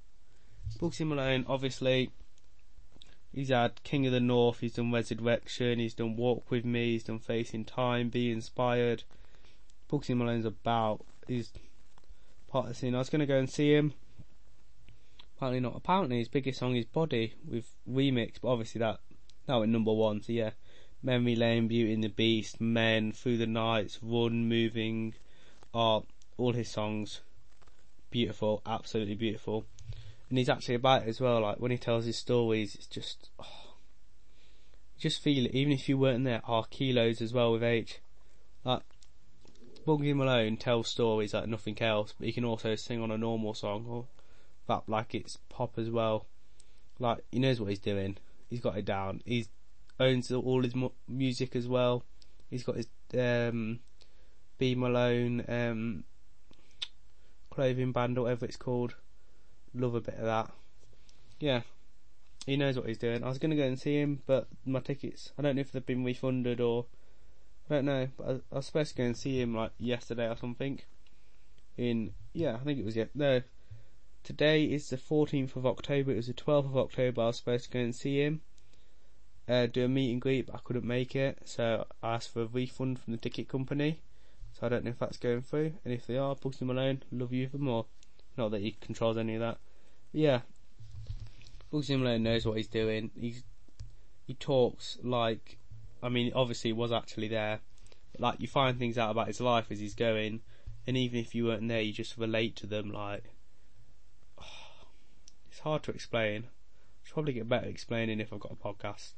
Bugsy 0.79 1.07
Malone, 1.07 1.45
obviously, 1.49 2.11
he's 3.33 3.49
had 3.49 3.83
King 3.83 4.07
of 4.07 4.13
the 4.13 4.21
North. 4.21 4.61
He's 4.61 4.75
done 4.75 4.93
Resurrection. 4.93 5.79
He's 5.79 5.95
done 5.95 6.17
Walk 6.17 6.51
with 6.51 6.65
Me. 6.65 6.93
He's 6.93 7.05
done 7.05 7.19
Facing 7.19 7.65
Time. 7.65 8.09
Be 8.09 8.31
Inspired. 8.31 9.05
Bugsy 9.91 10.17
Malone's 10.17 10.47
about. 10.47 11.05
He's 11.27 11.53
part 12.49 12.67
of 12.67 12.69
the 12.71 12.75
scene. 12.75 12.95
I 12.95 12.99
was 12.99 13.11
going 13.11 13.21
to 13.21 13.27
go 13.27 13.39
and 13.39 13.49
see 13.49 13.75
him. 13.75 13.95
Apparently 15.37 15.61
not. 15.61 15.77
Apparently 15.77 16.19
his 16.19 16.29
biggest 16.29 16.59
song 16.59 16.77
is 16.77 16.85
Body 16.85 17.35
with 17.47 17.75
remix, 17.91 18.35
but 18.41 18.49
obviously 18.49 18.79
that 18.81 19.01
that 19.47 19.57
went 19.57 19.73
number 19.73 19.93
one. 19.93 20.23
So 20.23 20.33
yeah, 20.33 20.51
Memory 21.05 21.37
Lane, 21.37 21.69
Beauty 21.69 21.93
and 21.93 22.03
the 22.03 22.09
Beast, 22.09 22.61
Men, 22.61 23.13
Through 23.13 23.37
the 23.37 23.47
Nights, 23.47 23.99
Run, 24.03 24.49
Moving, 24.49 25.15
are 25.75 26.03
all 26.39 26.53
his 26.53 26.71
songs 26.71 27.21
beautiful, 28.11 28.63
absolutely 28.65 29.15
beautiful. 29.15 29.67
And 30.29 30.39
he's 30.39 30.49
actually 30.49 30.77
about 30.77 31.03
it 31.03 31.09
as 31.09 31.21
well. 31.21 31.43
Like 31.43 31.59
when 31.59 31.71
he 31.71 31.77
tells 31.77 32.07
his 32.07 32.17
stories, 32.17 32.75
it's 32.75 32.87
just, 32.87 33.29
oh, 33.39 33.75
just 34.99 35.21
feel 35.21 35.45
it. 35.45 35.55
Even 35.55 35.73
if 35.73 35.89
you 35.89 35.99
weren't 35.99 36.25
there, 36.25 36.41
oh, 36.49 36.65
kilos 36.71 37.21
as 37.21 37.35
well 37.35 37.53
with 37.53 37.63
Aitch. 37.63 37.99
Like 38.65 38.83
Bugsy 39.87 40.15
Malone 40.15 40.57
tells 40.57 40.89
stories 40.89 41.35
like 41.35 41.49
nothing 41.49 41.81
else, 41.83 42.15
but 42.19 42.27
he 42.27 42.33
can 42.33 42.45
also 42.45 42.75
sing 42.77 43.03
on 43.03 43.11
a 43.11 43.19
normal 43.19 43.53
song 43.53 43.85
or 43.89 44.07
rap 44.69 44.85
like 44.87 45.15
it's 45.15 45.39
pop 45.51 45.75
as 45.77 45.91
well. 45.91 46.27
Like 46.99 47.19
he 47.31 47.39
knows 47.39 47.61
what 47.61 47.69
he's 47.69 47.79
doing. 47.79 48.17
He's 48.49 48.61
got 48.61 48.79
it 48.79 48.87
down. 48.87 49.21
He's 49.27 49.49
owns 50.01 50.31
all 50.33 50.63
his 50.63 50.75
mu- 50.75 50.91
music 51.09 51.55
as 51.57 51.69
well. 51.69 52.05
He's 52.51 52.65
got 52.65 52.77
his 52.77 52.89
um, 53.19 53.81
B 54.59 54.75
Malone 54.75 55.45
um, 55.49 56.05
clothing 57.51 57.93
band, 57.93 58.19
or 58.19 58.23
whatever 58.23 58.47
it's 58.47 58.57
called. 58.57 58.95
Love 59.75 59.95
a 59.95 60.01
bit 60.01 60.17
of 60.17 60.25
that. 60.25 60.51
Yeah, 61.41 61.63
he 62.47 62.57
knows 62.57 62.77
what 62.77 62.87
he's 62.87 62.99
doing. 62.99 63.25
I 63.25 63.29
was 63.29 63.39
going 63.39 63.51
to 63.51 63.57
go 63.57 63.65
and 63.65 63.79
see 63.79 64.01
him, 64.01 64.23
but 64.27 64.49
my 64.65 64.81
tickets, 64.81 65.33
I 65.39 65.43
don't 65.43 65.57
know 65.57 65.61
if 65.61 65.73
they've 65.73 65.85
been 65.85 66.05
refunded 66.05 66.61
or. 66.61 66.87
I 67.71 67.77
don't 67.77 67.87
know, 67.87 68.09
but 68.19 68.29
I, 68.29 68.31
I 68.53 68.57
was 68.57 68.67
supposed 68.67 68.91
to 68.91 68.97
go 68.99 69.05
and 69.05 69.17
see 69.17 69.41
him 69.41 69.55
like 69.55 69.73
yesterday 69.79 70.29
or 70.29 70.37
something. 70.37 70.81
In, 71.79 72.13
yeah, 72.35 72.57
I 72.57 72.59
think 72.59 72.79
it 72.79 72.85
was, 72.85 72.95
yeah, 72.95 73.07
no. 73.15 73.41
Today 74.23 74.65
is 74.65 74.91
the 74.91 74.99
14th 74.99 75.57
of 75.57 75.65
October, 75.65 76.13
it 76.13 76.17
was 76.17 76.27
the 76.27 76.35
12th 76.35 76.67
of 76.67 76.77
October 76.77 77.23
I 77.23 77.27
was 77.27 77.39
supposed 77.39 77.65
to 77.65 77.71
go 77.71 77.79
and 77.79 77.95
see 77.95 78.23
him 78.23 78.43
uh, 79.49 79.67
do 79.67 79.85
a 79.85 79.89
meet 79.89 80.13
and 80.13 80.21
greet, 80.21 80.47
but 80.47 80.55
I 80.55 80.61
couldn't 80.65 80.87
make 80.87 81.15
it, 81.15 81.39
so 81.45 81.87
I 82.03 82.15
asked 82.15 82.33
for 82.33 82.43
a 82.43 82.47
refund 82.47 82.99
from 82.99 83.13
the 83.13 83.19
ticket 83.19 83.49
company. 83.49 84.01
So 84.53 84.67
I 84.67 84.69
don't 84.71 84.85
know 84.85 84.91
if 84.91 84.99
that's 84.99 85.17
going 85.17 85.43
through, 85.43 85.75
and 85.85 85.93
if 85.93 86.07
they 86.07 86.17
are, 86.17 86.35
Bugsy 86.37 86.63
Malone, 86.63 87.03
love 87.11 87.33
you 87.33 87.43
even 87.45 87.63
more. 87.63 87.87
Not 88.37 88.53
that 88.53 88.61
he 88.61 88.77
controls 88.81 89.19
any 89.19 89.35
of 89.35 89.41
that. 89.41 89.59
But 90.13 90.21
yeah, 90.21 90.41
Bugsy 91.73 91.99
Malone 91.99 92.23
knows 92.23 92.47
what 92.47 92.57
he's 92.57 92.69
doing. 92.69 93.11
He's 93.19 93.43
he 94.27 94.35
talks 94.35 94.97
like, 95.03 95.59
I 96.03 96.09
mean, 96.09 96.33
obviously 96.35 96.69
he 96.69 96.73
was 96.73 96.93
actually 96.93 97.29
there. 97.29 97.61
Like 98.19 98.41
you 98.41 98.49
find 98.49 98.79
things 98.79 98.97
out 98.97 99.11
about 99.11 99.27
his 99.27 99.41
life 99.41 99.67
as 99.71 99.81
he's 99.81 99.95
going, 99.95 100.41
and 100.87 100.97
even 100.97 101.19
if 101.19 101.35
you 101.35 101.47
weren't 101.47 101.69
there, 101.69 101.81
you 101.81 101.93
just 101.93 102.17
relate 102.17 102.57
to 102.57 102.67
them. 102.67 102.93
Like, 102.93 103.25
oh, 104.41 104.45
it's 105.51 105.59
hard 105.61 105.83
to 105.83 105.91
explain. 105.91 106.45
I 106.45 107.07
should 107.07 107.15
probably 107.15 107.33
get 107.35 107.49
better 107.49 107.67
explaining 107.67 108.21
if 108.21 108.33
I've 108.33 108.41
got 108.41 108.53
a 108.53 108.57
podcast 108.57 109.13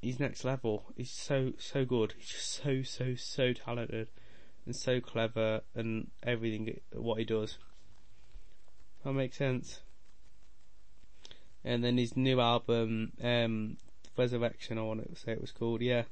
he's 0.00 0.20
next 0.20 0.44
level. 0.44 0.84
He's 0.96 1.10
so 1.10 1.52
so 1.58 1.84
good. 1.84 2.14
He's 2.16 2.28
just 2.28 2.52
so 2.62 2.82
so 2.82 3.14
so 3.14 3.52
talented 3.52 4.08
and 4.66 4.74
so 4.74 5.00
clever 5.00 5.62
and 5.74 6.10
everything 6.22 6.80
what 6.92 7.18
he 7.18 7.24
does. 7.24 7.58
That 9.04 9.12
makes 9.12 9.38
sense. 9.38 9.80
And 11.64 11.84
then 11.84 11.98
his 11.98 12.16
new 12.16 12.40
album, 12.40 13.12
um, 13.22 13.76
Resurrection, 14.16 14.78
I 14.78 14.82
want 14.82 15.08
to 15.08 15.20
say 15.20 15.32
it 15.32 15.40
was 15.40 15.52
called, 15.52 15.82
yeah. 15.82 16.04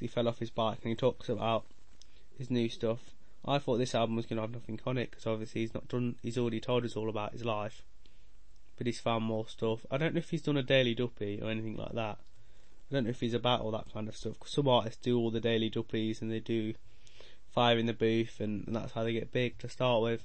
He 0.00 0.06
fell 0.06 0.28
off 0.28 0.38
his 0.38 0.50
bike 0.50 0.78
and 0.82 0.90
he 0.90 0.96
talks 0.96 1.28
about 1.28 1.64
his 2.38 2.50
new 2.50 2.68
stuff. 2.68 3.00
I 3.44 3.58
thought 3.58 3.78
this 3.78 3.94
album 3.94 4.16
was 4.16 4.26
going 4.26 4.36
to 4.36 4.42
have 4.42 4.52
nothing 4.52 4.80
on 4.84 4.98
it 4.98 5.10
because 5.10 5.26
obviously 5.26 5.62
he's 5.62 5.74
not 5.74 5.88
done. 5.88 6.16
He's 6.22 6.38
already 6.38 6.60
told 6.60 6.84
us 6.84 6.96
all 6.96 7.08
about 7.08 7.32
his 7.32 7.44
life, 7.44 7.82
but 8.76 8.86
he's 8.86 9.00
found 9.00 9.24
more 9.24 9.48
stuff. 9.48 9.86
I 9.90 9.96
don't 9.96 10.14
know 10.14 10.18
if 10.18 10.30
he's 10.30 10.42
done 10.42 10.56
a 10.56 10.62
daily 10.62 10.94
duppy 10.94 11.40
or 11.40 11.50
anything 11.50 11.76
like 11.76 11.92
that. 11.92 12.18
I 12.90 12.94
don't 12.94 13.04
know 13.04 13.10
if 13.10 13.20
he's 13.20 13.34
about 13.34 13.62
all 13.62 13.72
that 13.72 13.92
kind 13.92 14.08
of 14.08 14.16
stuff. 14.16 14.36
Some 14.46 14.68
artists 14.68 15.02
do 15.02 15.18
all 15.18 15.30
the 15.30 15.40
daily 15.40 15.68
duppies 15.68 16.22
and 16.22 16.30
they 16.30 16.40
do 16.40 16.74
fire 17.56 17.78
in 17.78 17.86
the 17.86 17.94
booth, 17.94 18.38
and, 18.38 18.66
and 18.66 18.76
that's 18.76 18.92
how 18.92 19.02
they 19.02 19.14
get 19.14 19.32
big 19.32 19.58
to 19.58 19.68
start 19.68 20.02
with. 20.02 20.24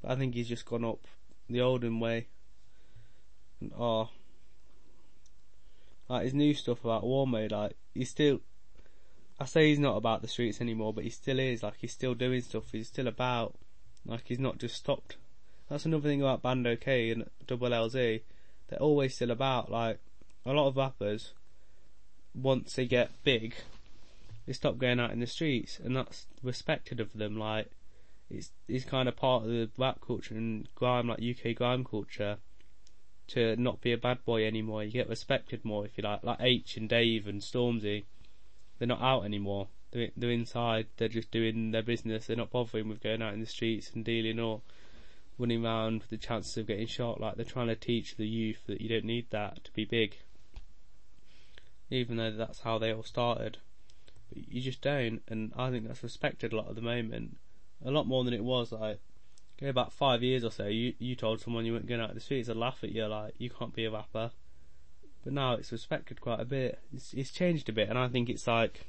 But 0.00 0.12
I 0.12 0.16
think 0.16 0.34
he's 0.34 0.48
just 0.48 0.64
gone 0.64 0.84
up 0.84 1.06
the 1.48 1.60
olden 1.60 2.00
way. 2.00 2.28
And, 3.60 3.70
oh, 3.78 4.08
like 6.08 6.24
his 6.24 6.34
new 6.34 6.54
stuff 6.54 6.84
about 6.84 7.04
war 7.04 7.26
mode, 7.26 7.52
like 7.52 7.76
he's 7.94 8.10
still. 8.10 8.40
I 9.38 9.44
say 9.44 9.68
he's 9.68 9.78
not 9.78 9.96
about 9.96 10.22
the 10.22 10.28
streets 10.28 10.60
anymore, 10.60 10.94
but 10.94 11.04
he 11.04 11.10
still 11.10 11.38
is. 11.38 11.62
Like 11.62 11.74
he's 11.78 11.92
still 11.92 12.14
doing 12.14 12.40
stuff. 12.40 12.72
He's 12.72 12.88
still 12.88 13.08
about. 13.08 13.54
Like 14.06 14.22
he's 14.24 14.38
not 14.38 14.58
just 14.58 14.76
stopped. 14.76 15.16
That's 15.68 15.86
another 15.86 16.08
thing 16.08 16.22
about 16.22 16.42
Bandokay 16.42 17.12
and 17.12 17.28
Double 17.46 17.70
LZ. 17.70 18.22
They're 18.68 18.78
always 18.78 19.14
still 19.14 19.30
about. 19.30 19.70
Like 19.70 19.98
a 20.46 20.52
lot 20.52 20.68
of 20.68 20.76
rappers 20.76 21.32
once 22.34 22.74
they 22.74 22.86
get 22.86 23.10
big, 23.22 23.54
they 24.46 24.52
stop 24.52 24.78
going 24.78 25.00
out 25.00 25.12
in 25.12 25.20
the 25.20 25.26
streets, 25.26 25.78
and 25.82 25.96
that's 25.96 26.26
respected 26.42 27.00
of 27.00 27.12
them. 27.12 27.38
Like 27.38 27.70
it's 28.30 28.50
it's 28.68 28.84
kind 28.84 29.08
of 29.08 29.16
part 29.16 29.44
of 29.44 29.50
the 29.50 29.70
rap 29.78 30.00
culture 30.06 30.34
and 30.34 30.68
grime, 30.74 31.08
like 31.08 31.22
UK 31.22 31.54
grime 31.54 31.84
culture, 31.84 32.38
to 33.28 33.56
not 33.56 33.80
be 33.80 33.92
a 33.92 33.98
bad 33.98 34.24
boy 34.24 34.46
anymore. 34.46 34.84
You 34.84 34.90
get 34.90 35.08
respected 35.08 35.64
more 35.64 35.84
if 35.84 35.96
you 35.96 36.04
like. 36.04 36.22
Like 36.22 36.40
Aitch 36.40 36.76
and 36.76 36.88
Dave 36.88 37.26
and 37.26 37.40
Stormzy, 37.40 38.04
they're 38.78 38.88
not 38.88 39.02
out 39.02 39.24
anymore. 39.24 39.68
They're 39.92 40.10
they're 40.16 40.30
inside. 40.30 40.86
They're 40.96 41.08
just 41.08 41.30
doing 41.30 41.70
their 41.70 41.82
business. 41.82 42.26
They're 42.26 42.36
not 42.36 42.50
bothering 42.50 42.88
with 42.88 43.02
going 43.02 43.22
out 43.22 43.34
in 43.34 43.40
the 43.40 43.46
streets 43.46 43.92
and 43.94 44.04
dealing 44.04 44.40
or 44.40 44.60
running 45.38 45.64
around 45.64 46.00
with 46.00 46.10
the 46.10 46.16
chances 46.16 46.56
of 46.56 46.66
getting 46.66 46.86
shot. 46.86 47.20
Like 47.20 47.36
they're 47.36 47.44
trying 47.44 47.68
to 47.68 47.76
teach 47.76 48.16
the 48.16 48.26
youth 48.26 48.62
that 48.66 48.80
you 48.80 48.88
don't 48.88 49.04
need 49.04 49.26
that 49.30 49.64
to 49.64 49.72
be 49.72 49.84
big 49.84 50.16
even 51.90 52.16
though 52.16 52.30
that's 52.30 52.60
how 52.60 52.78
they 52.78 52.92
all 52.92 53.02
started. 53.02 53.58
But 54.28 54.48
you 54.48 54.60
just 54.60 54.80
don't, 54.80 55.22
and 55.28 55.52
I 55.56 55.70
think 55.70 55.86
that's 55.86 56.02
respected 56.02 56.52
a 56.52 56.56
lot 56.56 56.68
at 56.68 56.74
the 56.74 56.80
moment, 56.80 57.36
a 57.84 57.90
lot 57.90 58.06
more 58.06 58.24
than 58.24 58.34
it 58.34 58.44
was 58.44 58.72
like 58.72 59.00
go 59.60 59.72
back 59.72 59.90
five 59.90 60.22
years 60.22 60.44
or 60.44 60.50
so. 60.50 60.66
You 60.66 60.94
you 60.98 61.14
told 61.14 61.40
someone 61.40 61.64
you 61.64 61.72
weren't 61.72 61.86
going 61.86 62.00
out 62.00 62.10
in 62.10 62.14
the 62.14 62.20
streets, 62.20 62.48
they'd 62.48 62.56
laugh 62.56 62.82
at 62.82 62.90
you 62.90 63.06
like 63.06 63.34
you 63.38 63.50
can't 63.50 63.74
be 63.74 63.84
a 63.84 63.90
rapper. 63.90 64.30
But 65.22 65.32
now 65.32 65.54
it's 65.54 65.72
respected 65.72 66.20
quite 66.20 66.40
a 66.40 66.44
bit. 66.44 66.80
It's 66.92 67.14
it's 67.14 67.30
changed 67.30 67.68
a 67.68 67.72
bit, 67.72 67.88
and 67.88 67.98
I 67.98 68.08
think 68.08 68.28
it's 68.28 68.46
like 68.46 68.86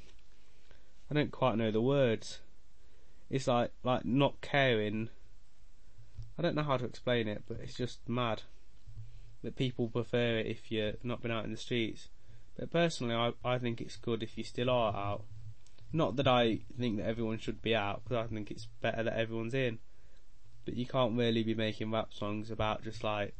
I 1.10 1.14
don't 1.14 1.30
quite 1.30 1.56
know 1.56 1.70
the 1.70 1.80
words. 1.80 2.40
It's 3.30 3.46
like 3.46 3.72
like 3.82 4.04
not 4.04 4.40
caring. 4.40 5.08
I 6.38 6.42
don't 6.42 6.54
know 6.54 6.62
how 6.62 6.76
to 6.76 6.84
explain 6.84 7.28
it, 7.28 7.44
but 7.48 7.58
it's 7.62 7.74
just 7.74 8.06
mad 8.08 8.42
that 9.42 9.56
people 9.56 9.88
prefer 9.88 10.38
it 10.38 10.46
if 10.46 10.70
you're 10.70 10.94
not 11.02 11.22
been 11.22 11.30
out 11.30 11.44
in 11.44 11.52
the 11.52 11.56
streets. 11.56 12.08
But 12.58 12.70
personally, 12.70 13.14
I, 13.14 13.32
I 13.44 13.58
think 13.58 13.80
it's 13.80 13.96
good 13.96 14.22
if 14.22 14.36
you 14.38 14.44
still 14.44 14.70
are 14.70 14.94
out. 14.94 15.24
Not 15.92 16.16
that 16.16 16.28
I 16.28 16.60
think 16.78 16.98
that 16.98 17.06
everyone 17.06 17.38
should 17.38 17.62
be 17.62 17.74
out, 17.74 18.02
because 18.04 18.24
I 18.24 18.34
think 18.34 18.50
it's 18.50 18.66
better 18.80 19.02
that 19.02 19.18
everyone's 19.18 19.54
in. 19.54 19.78
But 20.64 20.74
you 20.74 20.86
can't 20.86 21.16
really 21.16 21.42
be 21.42 21.54
making 21.54 21.92
rap 21.92 22.12
songs 22.12 22.50
about 22.50 22.82
just 22.82 23.04
like 23.04 23.34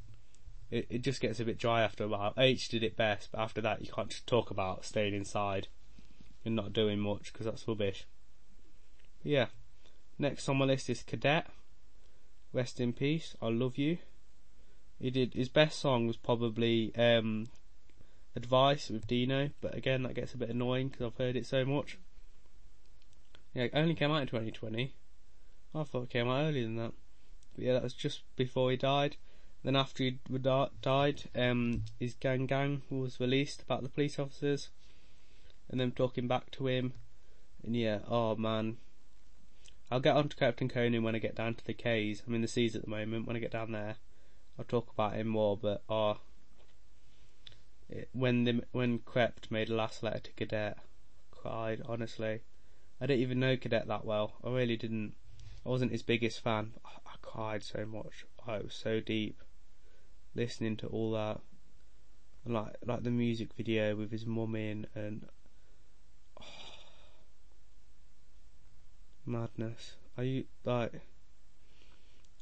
it, 0.70 0.86
it 0.90 1.02
just 1.02 1.20
gets 1.20 1.40
a 1.40 1.44
bit 1.44 1.58
dry 1.58 1.82
after 1.82 2.04
a 2.04 2.08
while. 2.08 2.32
Aitch 2.36 2.68
did 2.68 2.82
it 2.82 2.96
best, 2.96 3.30
but 3.32 3.40
after 3.40 3.60
that 3.60 3.80
you 3.84 3.92
can't 3.92 4.10
just 4.10 4.26
talk 4.26 4.50
about 4.50 4.84
staying 4.84 5.14
inside 5.14 5.68
and 6.44 6.54
not 6.54 6.72
doing 6.72 6.98
much 6.98 7.32
because 7.32 7.46
that's 7.46 7.66
rubbish. 7.66 8.06
But 9.22 9.32
yeah. 9.32 9.46
Next 10.18 10.48
on 10.48 10.56
my 10.56 10.64
list 10.64 10.88
is 10.88 11.02
Cadet. 11.02 11.46
Rest 12.52 12.80
in 12.80 12.92
peace. 12.92 13.36
I 13.42 13.48
love 13.48 13.76
you. 13.76 13.98
He 14.98 15.10
did 15.10 15.34
his 15.34 15.48
best 15.48 15.78
song 15.78 16.06
was 16.06 16.16
probably 16.16 16.94
um, 16.96 17.48
Advice 18.36 18.90
with 18.90 19.06
Deno, 19.06 19.50
but 19.60 19.74
again 19.74 20.02
that 20.02 20.14
gets 20.14 20.34
a 20.34 20.36
bit 20.36 20.50
annoying 20.50 20.88
because 20.88 21.06
I've 21.06 21.16
heard 21.16 21.36
it 21.36 21.46
so 21.46 21.64
much. 21.64 21.98
Yeah, 23.54 23.64
it 23.64 23.72
only 23.74 23.94
came 23.94 24.10
out 24.10 24.20
in 24.20 24.28
2020. 24.28 24.94
I 25.74 25.82
thought 25.82 26.04
it 26.04 26.10
came 26.10 26.28
out 26.28 26.44
earlier 26.44 26.64
than 26.64 26.76
that. 26.76 26.92
But 27.54 27.64
yeah, 27.64 27.72
that 27.72 27.82
was 27.82 27.94
just 27.94 28.22
before 28.36 28.70
he 28.70 28.76
died. 28.76 29.16
Then 29.62 29.74
after 29.74 30.04
he 30.04 30.18
died, 30.82 31.22
um, 31.34 31.84
his 31.98 32.14
Gang 32.14 32.46
Gang 32.46 32.82
was 32.90 33.18
released 33.18 33.62
about 33.62 33.82
the 33.82 33.88
police 33.88 34.18
officers, 34.18 34.68
and 35.68 35.80
them 35.80 35.90
talking 35.90 36.28
back 36.28 36.50
to 36.52 36.68
him. 36.68 36.92
And 37.64 37.74
yeah, 37.74 38.00
oh 38.06 38.36
man, 38.36 38.76
I'll 39.90 40.00
get 40.00 40.16
on 40.16 40.28
to 40.28 40.36
Krept 40.36 40.60
and 40.60 40.72
Konan 40.72 41.02
when 41.02 41.14
I 41.14 41.18
get 41.18 41.34
down 41.34 41.54
to 41.54 41.64
the 41.64 41.74
K's. 41.74 42.22
I'm 42.26 42.34
in 42.34 42.42
the 42.42 42.48
C's 42.48 42.76
at 42.76 42.82
the 42.82 42.90
moment. 42.90 43.26
When 43.26 43.36
I 43.36 43.40
get 43.40 43.50
down 43.50 43.72
there, 43.72 43.96
I'll 44.58 44.64
talk 44.64 44.90
about 44.92 45.14
him 45.14 45.28
more. 45.28 45.56
But 45.56 45.82
oh, 45.88 46.18
when 48.12 48.44
the 48.44 48.64
when 48.72 49.00
Krept 49.00 49.50
made 49.50 49.68
a 49.68 49.74
last 49.74 50.02
letter 50.02 50.20
to 50.20 50.32
Cadet, 50.32 50.78
cried 51.30 51.82
honestly. 51.86 52.40
I 53.00 53.06
didn't 53.06 53.22
even 53.22 53.40
know 53.40 53.56
Cadet 53.56 53.86
that 53.88 54.04
well. 54.04 54.36
I 54.42 54.50
really 54.50 54.76
didn't. 54.76 55.14
I 55.64 55.68
wasn't 55.68 55.92
his 55.92 56.02
biggest 56.02 56.40
fan. 56.40 56.72
I, 56.84 56.90
I 57.06 57.14
cried 57.20 57.62
so 57.62 57.84
much. 57.84 58.24
Oh, 58.48 58.62
was 58.62 58.74
so 58.74 59.00
deep 59.00 59.42
listening 60.36 60.76
to 60.76 60.86
all 60.88 61.12
that, 61.12 61.40
and 62.44 62.54
like 62.54 62.76
like 62.84 63.02
the 63.02 63.10
music 63.10 63.48
video 63.56 63.96
with 63.96 64.12
his 64.12 64.26
mum 64.26 64.54
in, 64.54 64.86
and 64.94 65.26
oh, 66.40 66.44
madness. 69.26 69.96
Are 70.16 70.24
you 70.24 70.44
like? 70.64 70.92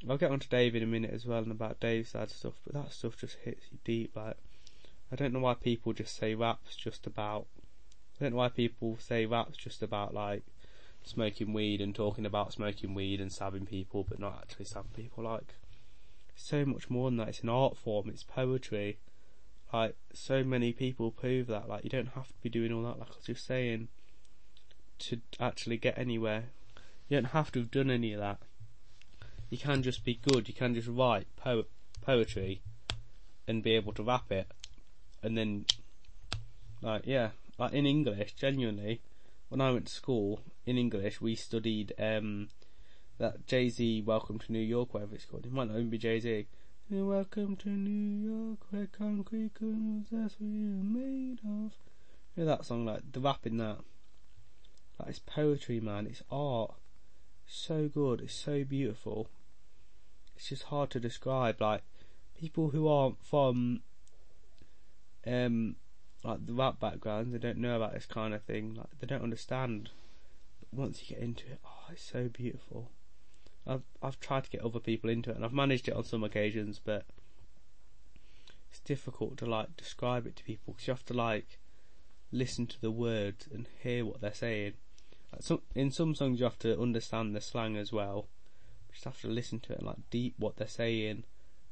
I'll 0.08 0.18
get 0.18 0.30
on 0.30 0.40
to 0.40 0.48
Dave 0.48 0.76
in 0.76 0.82
a 0.82 0.86
minute 0.86 1.12
as 1.12 1.24
well 1.24 1.42
and 1.42 1.50
about 1.50 1.80
Dave's 1.80 2.10
sad 2.10 2.30
stuff, 2.30 2.54
but 2.64 2.74
that 2.74 2.92
stuff 2.92 3.16
just 3.16 3.38
hits 3.42 3.64
you 3.72 3.78
deep. 3.84 4.14
Like, 4.14 4.36
I 5.14 5.16
don't 5.16 5.33
know 5.33 5.38
why 5.38 5.54
people 5.54 5.92
just 5.92 6.16
say 6.16 6.35
rap's 6.35 6.75
just 6.75 7.06
about. 7.06 7.47
I 8.18 8.25
don't 8.25 8.33
know 8.33 8.38
why 8.38 8.49
people 8.49 8.99
say 8.99 9.26
rap's 9.26 9.56
just 9.56 9.80
about 9.80 10.12
like 10.12 10.42
smoking 11.04 11.52
weed 11.52 11.80
and 11.80 11.94
talking 11.94 12.26
about 12.26 12.52
smoking 12.52 12.94
weed 12.94 13.21
and 13.21 13.30
stabbing 13.30 13.64
people, 13.64 14.04
but 14.09 14.18
not 14.18 14.40
actually 14.42 14.64
stabbing 14.64 14.90
people. 14.97 15.23
Like, 15.23 15.54
so 16.35 16.64
much 16.64 16.90
more 16.90 17.09
than 17.09 17.18
that. 17.18 17.28
It's 17.28 17.42
an 17.42 17.49
art 17.49 17.76
form. 17.76 18.09
It's 18.09 18.25
poetry. 18.25 18.99
Like 19.73 19.94
so 20.12 20.42
many 20.42 20.73
people 20.73 21.12
prove 21.12 21.47
that. 21.47 21.68
Like 21.68 21.85
you 21.85 21.90
don't 21.90 22.14
have 22.16 22.26
to 22.26 22.35
be 22.42 22.49
doing 22.49 22.73
all 22.73 22.83
that. 22.83 22.99
Like 22.99 23.11
I 23.12 23.16
was 23.16 23.26
just 23.26 23.47
saying, 23.47 23.87
to 24.99 25.21
actually 25.38 25.76
get 25.76 25.97
anywhere, 25.97 26.47
you 27.09 27.18
don't 27.21 27.30
have 27.30 27.52
to 27.52 27.61
have 27.61 27.71
done 27.71 27.88
any 27.88 28.14
of 28.14 28.21
that. 28.21 28.38
You 29.49 29.59
can 29.59 29.85
just 29.85 30.04
be 30.04 30.18
good. 30.28 30.49
You 30.49 30.54
can 30.54 30.75
just 30.75 30.88
write 30.88 31.28
po- 31.37 31.66
poetry, 32.02 32.62
and 33.47 33.62
be 33.62 33.76
able 33.76 33.92
to 33.92 34.02
rap 34.02 34.33
it, 34.33 34.50
and 35.24 35.38
then, 35.38 35.64
like 36.82 37.06
yeah, 37.06 37.30
like 37.58 37.72
in 37.72 37.86
English, 37.86 38.34
genuinely, 38.34 39.00
when 39.48 39.60
I 39.60 39.70
went 39.70 39.86
to 39.86 39.92
school 39.92 40.40
in 40.66 40.76
English, 40.76 41.20
we 41.20 41.34
studied 41.34 41.94
um, 41.98 42.48
that 43.18 43.46
Jay 43.46 43.70
Z 43.70 44.02
Welcome 44.02 44.38
to 44.40 44.52
New 44.52 44.58
York, 44.58 44.92
whatever 44.92 45.14
it's 45.14 45.24
called. 45.24 45.46
It 45.46 45.52
might 45.52 45.68
not 45.68 45.78
even 45.78 45.90
be 45.90 45.98
Jay 45.98 46.20
Z. 46.20 46.46
Welcome 46.90 47.56
to 47.56 47.70
New 47.70 48.30
York, 48.30 48.58
where 48.70 48.87
concrete 48.87 49.54
comes, 49.54 50.08
that's 50.12 50.34
what 50.38 50.50
you're 50.50 50.84
made 50.84 51.38
of. 51.42 51.72
You 52.37 52.44
know 52.44 52.44
that 52.44 52.66
song, 52.66 52.84
like 52.84 53.00
the 53.10 53.20
rap 53.20 53.46
in 53.46 53.56
that. 53.56 53.78
That 54.98 55.08
is 55.08 55.18
poetry, 55.18 55.80
man. 55.80 56.06
It's 56.06 56.22
art. 56.30 56.74
So 57.46 57.88
good. 57.88 58.20
It's 58.20 58.34
so 58.34 58.64
beautiful. 58.64 59.28
It's 60.37 60.50
just 60.50 60.64
hard 60.64 60.90
to 60.90 61.00
describe. 61.00 61.60
Like 61.60 61.82
people 62.38 62.70
who 62.70 62.87
aren't 62.87 63.24
from 63.24 63.80
um 65.26 65.76
like 66.22 66.46
the 66.46 66.54
rap 66.54 66.80
background, 66.80 67.32
they 67.32 67.38
don't 67.38 67.58
know 67.58 67.76
about 67.76 67.92
this 67.92 68.06
kind 68.06 68.32
of 68.32 68.42
thing. 68.42 68.74
Like 68.74 68.98
they 68.98 69.06
don't 69.06 69.22
understand. 69.22 69.90
But 70.60 70.78
once 70.78 71.02
you 71.02 71.14
get 71.14 71.22
into 71.22 71.46
it, 71.46 71.60
oh, 71.64 71.92
it's 71.92 72.02
so 72.02 72.28
beautiful. 72.28 72.90
I've 73.66 73.82
I've 74.02 74.20
tried 74.20 74.44
to 74.44 74.50
get 74.50 74.62
other 74.62 74.80
people 74.80 75.10
into 75.10 75.30
it, 75.30 75.37
and 75.37 75.44
I've 75.44 75.52
managed 75.52 75.88
it 75.88 75.94
on 75.94 76.04
some 76.04 76.24
occasions, 76.24 76.80
but 76.82 77.04
it's 78.70 78.80
difficult 78.80 79.37
to 79.38 79.46
like 79.46 79.76
describe 79.76 80.26
it 80.26 80.37
to 80.37 80.44
people 80.44 80.74
because 80.74 80.87
you 80.87 80.92
have 80.92 81.06
to 81.06 81.14
like 81.14 81.58
listen 82.32 82.66
to 82.66 82.80
the 82.80 82.90
words 82.90 83.46
and 83.52 83.68
hear 83.82 84.04
what 84.04 84.20
they're 84.20 84.34
saying. 84.34 84.74
Like 85.32 85.42
some 85.42 85.62
in 85.74 85.90
some 85.90 86.14
songs 86.14 86.40
you 86.40 86.44
have 86.44 86.58
to 86.60 86.80
understand 86.80 87.34
the 87.34 87.40
slang 87.40 87.76
as 87.76 87.92
well. 87.92 88.28
You 88.88 88.94
just 88.94 89.04
have 89.04 89.20
to 89.20 89.28
listen 89.28 89.60
to 89.60 89.72
it 89.72 89.78
and 89.78 89.87
like 89.87 90.10
deep 90.10 90.34
what 90.38 90.56
they're 90.56 90.68
saying 90.68 91.24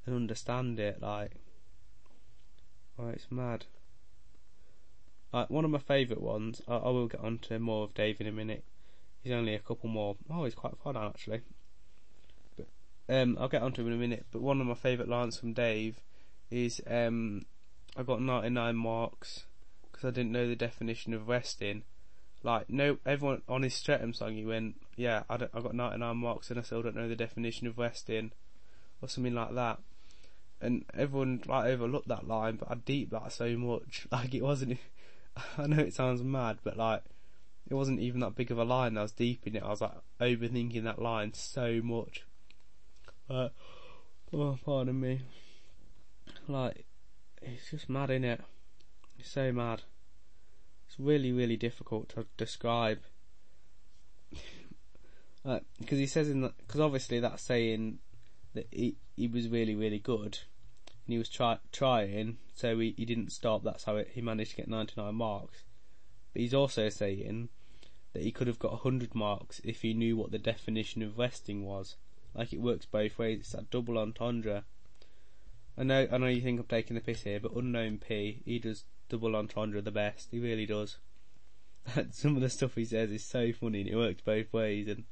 and 0.07 0.15
understand 0.15 0.79
it. 0.81 1.01
Like, 1.01 1.33
oh, 3.03 3.09
it's 3.09 3.27
mad. 3.31 3.67
Like 5.33 5.51
one 5.51 5.65
of 5.65 5.71
my 5.71 5.79
favourite 5.79 6.23
ones. 6.23 6.61
I, 6.69 6.77
I 6.77 6.89
will 6.91 7.09
get 7.09 7.21
on 7.21 7.39
to 7.49 7.59
more 7.59 7.85
of 7.85 7.95
Dave 7.95 8.21
in 8.21 8.27
a 8.27 8.33
minute. 8.33 8.65
He's 9.23 9.33
only 9.33 9.55
a 9.55 9.59
couple 9.59 9.89
more. 9.89 10.17
Oh, 10.31 10.45
he's 10.45 10.55
quite 10.55 10.77
far 10.83 10.93
down 10.93 11.09
actually. 11.09 11.43
Um, 13.09 13.37
I'll 13.41 13.49
get 13.49 13.63
onto 13.63 13.83
him 13.83 13.89
in 13.89 13.95
a 13.95 13.97
minute, 13.97 14.27
but 14.31 14.43
one 14.43 14.61
of 14.61 14.67
my 14.67 14.75
favourite 14.75 15.09
lines 15.09 15.37
from 15.37 15.53
Dave 15.53 16.01
is 16.51 16.81
um, 16.87 17.43
I 17.97 18.05
got 18.05 18.23
99 18.23 18.77
marks 18.77 19.45
because 19.91 20.05
I 20.05 20.11
didn't 20.11 20.33
know 20.33 20.49
the 20.49 20.57
definition 20.57 21.13
of 21.13 21.29
resting. 21.29 21.83
Like, 22.43 22.71
no, 22.71 22.99
everyone 23.05 23.43
on 23.49 23.63
his 23.63 23.75
Streatham 23.75 24.15
song, 24.15 24.35
he 24.35 24.47
went, 24.47 24.77
yeah, 24.97 25.25
I, 25.29 25.35
I 25.35 25.61
got 25.61 25.75
99 25.75 26.17
marks 26.17 26.51
and 26.51 26.59
I 26.59 26.63
still 26.63 26.83
don't 26.83 26.97
know 26.97 27.09
the 27.09 27.17
definition 27.17 27.67
of 27.67 27.79
resting, 27.79 28.33
or 29.01 29.09
something 29.09 29.35
like 29.35 29.55
that. 29.55 29.79
And 30.63 30.85
everyone 30.97 31.43
like 31.47 31.67
overlooked 31.67 32.09
that 32.09 32.27
line, 32.27 32.57
but 32.57 32.71
I 32.71 32.77
deep 32.77 33.11
that 33.11 33.33
so 33.33 33.57
much. 33.57 34.07
Like, 34.13 34.35
it 34.35 34.43
wasn't. 34.43 34.79
I 35.59 35.67
know 35.67 35.83
it 35.83 35.95
sounds 35.95 36.23
mad, 36.23 36.59
but 36.63 36.77
like, 36.77 37.03
it 37.69 37.75
wasn't 37.75 38.01
even 38.01 38.21
that 38.21 38.37
big 38.37 38.51
of 38.51 38.59
a 38.59 38.65
line. 38.65 38.97
I 38.97 39.03
was 39.03 39.13
deep 39.13 39.47
in 39.47 39.57
it. 39.57 39.63
I 39.63 39.69
was 39.69 39.81
like 39.81 39.93
overthinking 40.21 40.85
that 40.85 41.03
line 41.03 41.35
so 41.35 41.81
much. 41.83 42.25
Oh, 43.29 43.51
pardon 44.65 45.01
me. 45.01 45.23
Like, 46.49 46.85
it's 47.41 47.71
just 47.71 47.89
mad, 47.89 48.11
in 48.11 48.25
it? 48.25 48.41
It's 49.19 49.31
so 49.31 49.53
mad. 49.53 49.83
It's 50.87 50.99
really, 50.99 51.33
really 51.33 51.57
difficult 51.57 52.11
to 52.11 52.27
describe. 52.37 53.01
because 55.81 55.99
he 55.99 56.07
says 56.07 56.29
in 56.29 56.43
that. 56.43 56.57
because 56.59 56.81
obviously 56.81 57.21
that's 57.21 57.43
saying 57.43 57.99
that 58.55 58.67
he 58.71 58.97
he 59.17 59.27
was 59.27 59.49
really, 59.49 59.75
really 59.75 59.99
good, 59.99 60.39
and 61.07 61.13
he 61.13 61.19
was 61.19 61.29
try, 61.29 61.59
trying, 61.73 62.39
so 62.55 62.79
he, 62.79 62.95
he 62.97 63.05
didn't 63.05 63.33
stop. 63.33 63.65
That's 63.65 63.85
how 63.85 63.97
it, 63.97 64.11
he 64.15 64.21
managed 64.21 64.53
to 64.53 64.57
get 64.59 64.69
99 64.69 65.15
marks. 65.15 65.65
But 66.33 66.43
he's 66.43 66.55
also 66.55 66.89
saying 66.89 67.49
that 68.13 68.23
he 68.23 68.31
could 68.31 68.47
have 68.47 68.59
got 68.59 68.73
100 68.73 69.15
marks 69.15 69.61
if 69.65 69.83
he 69.83 69.95
knew 69.95 70.17
what 70.17 70.31
the 70.31 70.39
definition 70.39 71.03
of 71.03 71.19
resting 71.19 71.65
was. 71.65 71.97
Like 72.35 72.53
it 72.53 72.61
works 72.61 72.87
both 72.87 73.19
ways. 73.19 73.41
It's 73.41 73.53
that 73.53 73.71
double 73.71 73.99
entendre. 73.99 74.65
I 75.77 75.85
know, 75.85 76.07
I 76.11 76.19
know 76.19 76.27
you 76.27 76.41
think 76.41 76.61
I'm 76.61 76.67
taking 76.67 76.95
the 76.95 77.01
piss 77.01 77.23
here, 77.23 77.41
but 77.41 77.55
Unknown 77.55 77.99
T, 78.07 78.43
he 78.45 78.59
does 78.59 78.85
double 79.09 79.35
entendre 79.35 79.81
the 79.81 79.91
best. 79.91 80.29
He 80.31 80.39
really 80.39 80.67
does. 80.67 80.99
Some 82.11 82.37
of 82.37 82.43
the 82.43 82.51
stuff 82.51 82.75
he 82.75 82.85
says 82.85 83.11
is 83.11 83.25
so 83.25 83.53
funny 83.53 83.81
and 83.81 83.91
it 83.91 83.97
works 83.97 84.23
both 84.23 84.53
ways. 84.53 84.89
And 84.89 85.05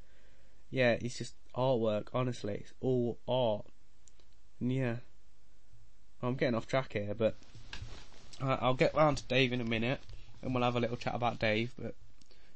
yeah, 0.71 0.93
it's 1.01 1.19
just 1.19 1.35
artwork. 1.55 2.09
Honestly, 2.15 2.55
it's 2.61 2.75
all 2.81 3.19
art. 3.27 3.67
And 4.61 4.73
yeah, 4.73 4.97
I'm 6.23 6.35
getting 6.35 6.55
off 6.55 6.67
track 6.67 6.93
here, 6.93 7.15
but 7.17 7.35
uh, 8.43 8.59
I'll 8.61 8.75
get 8.75 8.95
round 8.95 9.19
to 9.19 9.25
Dave 9.25 9.53
in 9.53 9.61
a 9.61 9.65
minute, 9.65 10.01
and 10.43 10.55
we'll 10.55 10.65
have 10.65 10.77
a 10.77 10.81
little 10.81 10.97
chat 10.97 11.15
about 11.15 11.39
Dave. 11.39 11.73
But 11.79 11.95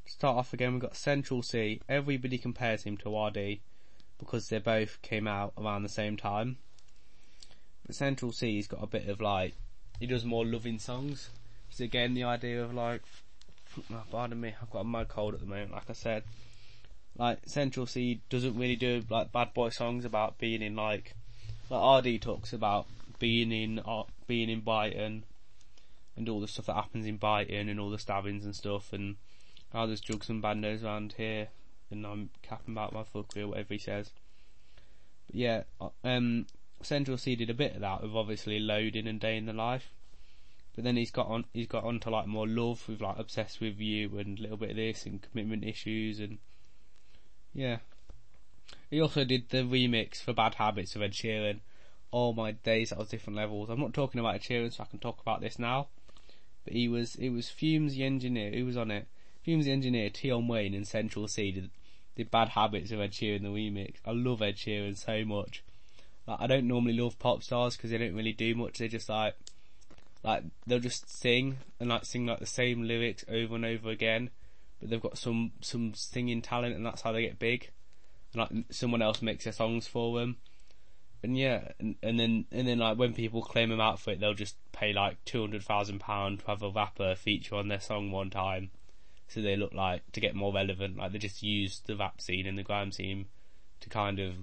to 0.06 0.12
start 0.12 0.36
off 0.36 0.52
again, 0.52 0.72
we've 0.72 0.82
got 0.82 0.96
Central 0.96 1.42
Cee. 1.42 1.80
Everybody 1.88 2.38
compares 2.38 2.82
him 2.84 2.96
to 2.98 3.04
ArrDee 3.06 3.60
because 4.18 4.48
they 4.48 4.58
both 4.58 5.00
came 5.02 5.26
out 5.26 5.52
around 5.58 5.82
the 5.82 5.88
same 5.88 6.16
time. 6.16 6.58
But 7.86 7.94
Central 7.94 8.32
Cee's 8.32 8.66
got 8.66 8.82
a 8.82 8.86
bit 8.86 9.08
of 9.08 9.20
like, 9.20 9.54
he 9.98 10.06
does 10.06 10.24
more 10.24 10.44
loving 10.44 10.78
songs. 10.78 11.30
So 11.70 11.84
again 11.84 12.14
the 12.14 12.24
idea 12.24 12.62
of 12.62 12.72
like, 12.74 13.02
oh, 13.92 14.02
pardon 14.10 14.40
me, 14.40 14.54
I've 14.60 14.70
got 14.70 14.80
a 14.80 14.84
mad 14.84 15.08
cold 15.08 15.34
at 15.34 15.40
the 15.40 15.46
moment, 15.46 15.72
like 15.72 15.90
I 15.90 15.94
said. 15.94 16.22
Like, 17.16 17.40
Central 17.46 17.86
Cee 17.86 18.20
doesn't 18.28 18.58
really 18.58 18.76
do 18.76 19.02
like 19.08 19.32
bad 19.32 19.54
boy 19.54 19.68
songs 19.70 20.04
about 20.04 20.38
being 20.38 20.62
in 20.62 20.76
like, 20.76 21.14
like 21.70 21.80
ArrDee 21.80 22.20
talks 22.20 22.52
about 22.52 22.86
being 23.18 23.52
in, 23.52 23.78
uh, 23.80 24.04
being 24.26 24.48
in 24.48 24.60
Brighton 24.60 25.24
and 26.16 26.28
all 26.28 26.40
the 26.40 26.48
stuff 26.48 26.66
that 26.66 26.74
happens 26.74 27.06
in 27.06 27.16
Brighton 27.16 27.68
and 27.68 27.80
all 27.80 27.90
the 27.90 27.98
stabbings 27.98 28.44
and 28.44 28.54
stuff 28.54 28.92
and 28.92 29.16
I'll 29.74 29.88
just 29.88 30.04
jug 30.04 30.22
some 30.22 30.40
bandos 30.40 30.84
around 30.84 31.14
here, 31.16 31.48
and 31.90 32.06
I'm 32.06 32.30
capping 32.42 32.74
about 32.74 32.92
my 32.92 33.02
fuck 33.02 33.36
or 33.36 33.48
whatever 33.48 33.74
he 33.74 33.78
says. 33.78 34.12
But 35.26 35.34
yeah, 35.34 35.62
uh, 35.80 35.88
um, 36.04 36.46
Central 36.80 37.18
Cee 37.18 37.34
did 37.34 37.50
a 37.50 37.54
bit 37.54 37.74
of 37.74 37.80
that 37.80 38.02
with 38.02 38.14
obviously 38.14 38.60
loading 38.60 39.08
and 39.08 39.18
day 39.18 39.36
in 39.36 39.46
the 39.46 39.52
life. 39.52 39.90
But 40.76 40.84
then 40.84 40.96
he's 40.96 41.10
got 41.10 41.26
on 41.26 41.44
he's 41.52 41.66
got 41.66 41.84
on 41.84 42.00
to 42.00 42.10
like 42.10 42.26
more 42.26 42.46
love 42.46 42.88
with 42.88 43.00
like 43.00 43.18
obsessed 43.18 43.60
with 43.60 43.78
you 43.78 44.16
and 44.18 44.38
a 44.38 44.42
little 44.42 44.56
bit 44.56 44.70
of 44.70 44.76
this 44.76 45.06
and 45.06 45.22
commitment 45.22 45.64
issues 45.64 46.18
and 46.18 46.38
yeah. 47.52 47.78
He 48.90 49.00
also 49.00 49.24
did 49.24 49.50
the 49.50 49.58
remix 49.58 50.20
for 50.20 50.32
Bad 50.32 50.56
Habits 50.56 50.96
of 50.96 51.02
Ed 51.02 51.12
Sheeran. 51.12 51.60
All 52.14 52.32
my 52.32 52.52
days 52.52 52.92
at 52.92 53.08
different 53.08 53.36
levels. 53.36 53.68
I'm 53.68 53.80
not 53.80 53.92
talking 53.92 54.20
about 54.20 54.36
Ed 54.36 54.42
Sheeran 54.42 54.72
so 54.72 54.84
I 54.84 54.86
can 54.86 55.00
talk 55.00 55.20
about 55.20 55.40
this 55.40 55.58
now. 55.58 55.88
But 56.62 56.74
he 56.74 56.86
was 56.86 57.16
it 57.16 57.30
was 57.30 57.48
Fumez 57.50 57.96
the 57.96 58.04
engineer 58.04 58.52
who 58.52 58.64
was 58.64 58.76
on 58.76 58.92
it. 58.92 59.08
Fumez 59.44 59.64
the 59.64 59.72
engineer, 59.72 60.10
Tion 60.14 60.46
Wayne 60.46 60.74
and 60.74 60.86
Central 60.86 61.26
Cee 61.26 61.50
did, 61.50 61.70
did 62.14 62.30
Bad 62.30 62.50
Habits 62.50 62.92
of 62.92 63.00
Ed 63.00 63.10
Sheeran 63.10 63.42
the 63.42 63.48
remix. 63.48 63.96
I 64.06 64.12
love 64.12 64.42
Ed 64.42 64.54
Sheeran 64.54 64.96
so 64.96 65.24
much. 65.24 65.64
Like 66.28 66.40
I 66.40 66.46
don't 66.46 66.68
normally 66.68 66.92
love 66.92 67.18
pop 67.18 67.42
stars 67.42 67.76
because 67.76 67.90
they 67.90 67.98
don't 67.98 68.14
really 68.14 68.32
do 68.32 68.54
much. 68.54 68.78
They're 68.78 68.86
just 68.86 69.08
like 69.08 69.34
like 70.22 70.44
they'll 70.68 70.78
just 70.78 71.10
sing 71.10 71.58
and 71.80 71.88
like 71.88 72.04
sing 72.04 72.26
like 72.26 72.38
the 72.38 72.46
same 72.46 72.84
lyrics 72.84 73.24
over 73.28 73.56
and 73.56 73.64
over 73.64 73.90
again, 73.90 74.30
but 74.78 74.88
they've 74.88 75.02
got 75.02 75.18
some 75.18 75.50
some 75.62 75.94
singing 75.94 76.42
talent 76.42 76.76
and 76.76 76.86
that's 76.86 77.02
how 77.02 77.10
they 77.10 77.22
get 77.22 77.40
big. 77.40 77.70
And 78.32 78.40
like 78.42 78.66
someone 78.70 79.02
else 79.02 79.20
makes 79.20 79.42
their 79.42 79.52
songs 79.52 79.88
for 79.88 80.20
them. 80.20 80.36
And 81.24 81.38
yeah, 81.38 81.68
and, 81.80 81.96
and 82.02 82.20
then 82.20 82.44
and 82.52 82.68
then 82.68 82.80
like 82.80 82.98
when 82.98 83.14
people 83.14 83.40
claim 83.40 83.70
them 83.70 83.80
out 83.80 83.98
for 83.98 84.10
it, 84.10 84.20
they'll 84.20 84.34
just 84.34 84.56
pay 84.72 84.92
like 84.92 85.24
two 85.24 85.40
hundred 85.40 85.62
thousand 85.62 86.00
pound 86.00 86.40
to 86.40 86.46
have 86.48 86.62
a 86.62 86.68
rapper 86.68 87.14
feature 87.14 87.54
on 87.54 87.68
their 87.68 87.80
song 87.80 88.10
one 88.10 88.28
time, 88.28 88.70
so 89.26 89.40
they 89.40 89.56
look 89.56 89.72
like 89.72 90.02
to 90.12 90.20
get 90.20 90.34
more 90.34 90.52
relevant. 90.52 90.98
Like 90.98 91.12
they 91.12 91.18
just 91.18 91.42
use 91.42 91.80
the 91.86 91.96
rap 91.96 92.20
scene 92.20 92.46
and 92.46 92.58
the 92.58 92.62
grime 92.62 92.92
scene 92.92 93.24
to 93.80 93.88
kind 93.88 94.18
of 94.20 94.34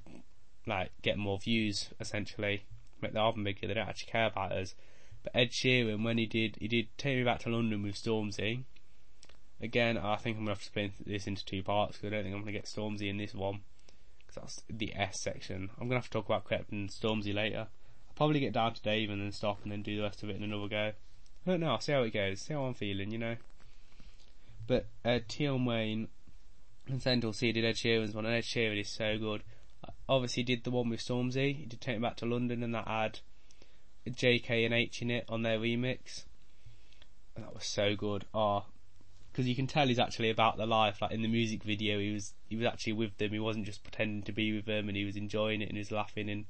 like 0.65 0.91
get 1.03 1.19
more 1.19 1.37
views 1.37 1.89
essentially, 1.99 2.63
make 2.99 3.13
the 3.13 3.19
album 3.19 3.43
bigger. 3.43 3.67
They 3.67 3.75
don't 3.75 3.87
actually 3.87 4.11
care 4.11 4.25
about 4.25 4.51
us. 4.51 4.73
But 5.21 5.35
Ed 5.35 5.51
Sheeran, 5.51 6.03
when 6.03 6.17
he 6.17 6.25
did, 6.25 6.55
he 6.59 6.67
did 6.67 6.87
Take 6.97 7.15
Me 7.15 7.23
Back 7.23 7.41
to 7.41 7.49
London 7.49 7.83
with 7.83 7.93
Stormzy. 7.93 8.63
Again, 9.61 9.99
I 9.99 10.15
think 10.15 10.35
I'm 10.35 10.45
gonna 10.45 10.55
have 10.55 10.61
to 10.61 10.65
split 10.65 10.93
this 11.05 11.27
into 11.27 11.45
two 11.45 11.61
parts 11.61 11.97
because 11.97 12.07
I 12.07 12.15
don't 12.15 12.23
think 12.23 12.35
I'm 12.35 12.41
gonna 12.41 12.53
get 12.53 12.65
Stormzy 12.65 13.07
in 13.07 13.17
this 13.17 13.35
one 13.35 13.61
that's 14.35 14.63
the 14.69 14.93
S 14.95 15.19
section. 15.19 15.69
I'm 15.79 15.87
gonna 15.87 15.99
have 15.99 16.05
to 16.05 16.11
talk 16.11 16.25
about 16.25 16.45
Krept 16.45 16.71
and 16.71 16.89
Stormzy 16.89 17.33
later. 17.33 17.67
I'll 18.09 18.15
probably 18.15 18.39
get 18.39 18.53
down 18.53 18.73
to 18.73 18.81
Dave 18.81 19.09
and 19.09 19.21
then 19.21 19.31
stop 19.31 19.59
and 19.63 19.71
then 19.71 19.81
do 19.81 19.95
the 19.95 20.03
rest 20.03 20.23
of 20.23 20.29
it 20.29 20.35
in 20.35 20.43
another 20.43 20.67
go. 20.67 20.91
I 21.45 21.49
don't 21.49 21.59
know. 21.59 21.71
I'll 21.71 21.79
see 21.79 21.91
how 21.91 22.03
it 22.03 22.13
goes. 22.13 22.41
See 22.41 22.53
how 22.53 22.63
I'm 22.63 22.73
feeling, 22.73 23.11
you 23.11 23.17
know. 23.17 23.35
But 24.67 24.87
uh, 25.03 25.19
Tion 25.27 25.65
Wayne 25.65 26.07
and 26.87 27.01
Central 27.01 27.33
Cee 27.33 27.51
did 27.51 27.65
Ed 27.65 27.75
Sheeran's 27.75 28.13
one, 28.13 28.25
and 28.25 28.35
Ed 28.35 28.43
Sheeran 28.43 28.79
is 28.79 28.89
so 28.89 29.17
good. 29.17 29.43
Obviously, 30.07 30.43
he 30.43 30.55
did 30.55 30.63
the 30.63 30.71
one 30.71 30.89
with 30.89 30.99
Stormzy. 30.99 31.55
He 31.55 31.65
did 31.65 31.81
Take 31.81 31.97
Me 31.97 32.01
Back 32.01 32.17
to 32.17 32.25
London, 32.25 32.63
and 32.63 32.75
that 32.75 32.87
had 32.87 33.19
Jaykae 34.07 34.65
and 34.65 34.73
Aitch 34.73 35.01
in 35.01 35.09
it 35.09 35.25
on 35.27 35.41
their 35.41 35.57
remix. 35.57 36.25
And 37.35 37.45
that 37.45 37.53
was 37.53 37.65
so 37.65 37.95
good. 37.95 38.25
Oh, 38.33 38.65
because 39.31 39.47
you 39.47 39.55
can 39.55 39.67
tell 39.67 39.87
he's 39.87 39.99
actually 39.99 40.29
about 40.29 40.57
the 40.57 40.65
life. 40.65 41.01
Like 41.01 41.11
in 41.11 41.21
the 41.21 41.27
music 41.27 41.63
video, 41.63 41.99
he 41.99 42.13
was 42.13 42.33
he 42.49 42.55
was 42.55 42.65
actually 42.65 42.93
with 42.93 43.17
them. 43.17 43.31
He 43.31 43.39
wasn't 43.39 43.65
just 43.65 43.83
pretending 43.83 44.23
to 44.23 44.31
be 44.31 44.53
with 44.53 44.65
them, 44.65 44.87
and 44.87 44.97
he 44.97 45.05
was 45.05 45.15
enjoying 45.15 45.61
it 45.61 45.69
and 45.69 45.77
he 45.77 45.79
was 45.79 45.91
laughing 45.91 46.29
and 46.29 46.45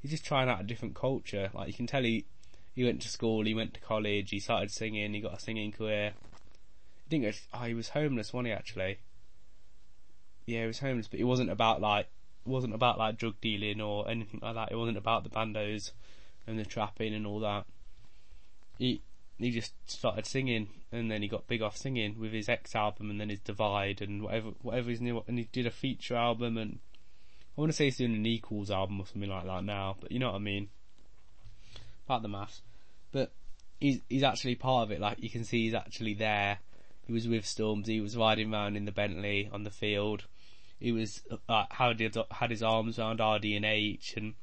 he's 0.00 0.10
just 0.10 0.24
trying 0.24 0.48
out 0.48 0.60
a 0.60 0.64
different 0.64 0.94
culture. 0.94 1.50
Like 1.52 1.68
you 1.68 1.74
can 1.74 1.86
tell 1.86 2.02
he 2.02 2.24
he 2.74 2.84
went 2.84 3.02
to 3.02 3.08
school, 3.08 3.44
he 3.44 3.54
went 3.54 3.74
to 3.74 3.80
college, 3.80 4.30
he 4.30 4.38
started 4.38 4.70
singing, 4.70 5.12
he 5.12 5.20
got 5.20 5.36
a 5.36 5.40
singing 5.40 5.72
career. 5.72 6.12
He 7.08 7.18
didn't 7.18 7.32
go. 7.32 7.38
Oh, 7.54 7.64
he 7.64 7.74
was 7.74 7.90
homeless, 7.90 8.32
wasn't 8.32 8.48
he? 8.48 8.52
Actually, 8.52 8.98
yeah, 10.46 10.62
he 10.62 10.66
was 10.66 10.78
homeless, 10.78 11.08
but 11.08 11.20
it 11.20 11.24
wasn't 11.24 11.50
about 11.50 11.80
like 11.80 12.06
it 12.46 12.48
wasn't 12.48 12.74
about 12.74 12.98
like 12.98 13.18
drug 13.18 13.34
dealing 13.40 13.80
or 13.80 14.08
anything 14.08 14.40
like 14.42 14.54
that. 14.54 14.72
It 14.72 14.76
wasn't 14.76 14.98
about 14.98 15.24
the 15.24 15.30
bandos 15.30 15.92
and 16.46 16.58
the 16.58 16.64
trapping 16.64 17.14
and 17.14 17.26
all 17.26 17.40
that. 17.40 17.66
He 18.78 19.02
he 19.44 19.50
just 19.50 19.72
started 19.90 20.26
singing, 20.26 20.68
and 20.92 21.10
then 21.10 21.22
he 21.22 21.28
got 21.28 21.46
big 21.46 21.62
off 21.62 21.76
singing 21.76 22.18
with 22.18 22.32
his 22.32 22.48
X 22.48 22.74
album, 22.74 23.10
and 23.10 23.20
then 23.20 23.30
his 23.30 23.40
Divide, 23.40 24.02
and 24.02 24.22
whatever 24.22 24.50
whatever 24.62 24.90
his 24.90 25.00
new, 25.00 25.22
and 25.26 25.38
he 25.38 25.48
did 25.52 25.66
a 25.66 25.70
feature 25.70 26.16
album, 26.16 26.56
and 26.56 26.78
I 27.56 27.60
want 27.60 27.72
to 27.72 27.76
say 27.76 27.86
he's 27.86 27.98
doing 27.98 28.14
an 28.14 28.26
Equals 28.26 28.70
album 28.70 29.00
or 29.00 29.06
something 29.06 29.30
like 29.30 29.46
that 29.46 29.64
now, 29.64 29.96
but 30.00 30.12
you 30.12 30.18
know 30.18 30.30
what 30.30 30.36
I 30.36 30.40
mean. 30.40 30.68
Part 32.06 32.18
of 32.18 32.22
the 32.22 32.28
maths, 32.28 32.62
but 33.12 33.32
he's 33.80 34.00
he's 34.08 34.22
actually 34.22 34.54
part 34.56 34.84
of 34.84 34.92
it. 34.92 35.00
Like 35.00 35.22
you 35.22 35.30
can 35.30 35.44
see, 35.44 35.64
he's 35.64 35.74
actually 35.74 36.14
there. 36.14 36.58
He 37.06 37.12
was 37.12 37.26
with 37.26 37.46
Storms. 37.46 37.88
He 37.88 38.00
was 38.00 38.16
riding 38.16 38.52
around 38.52 38.76
in 38.76 38.84
the 38.84 38.92
Bentley 38.92 39.48
on 39.52 39.64
the 39.64 39.70
field. 39.70 40.24
He 40.78 40.92
was 40.92 41.22
uh, 41.48 41.64
had 41.70 42.00
had 42.30 42.50
his 42.50 42.62
arms 42.62 42.98
around 42.98 43.18
ArrDee 43.20 43.56
and 43.56 43.64
Aitch, 43.64 44.16
and 44.16 44.34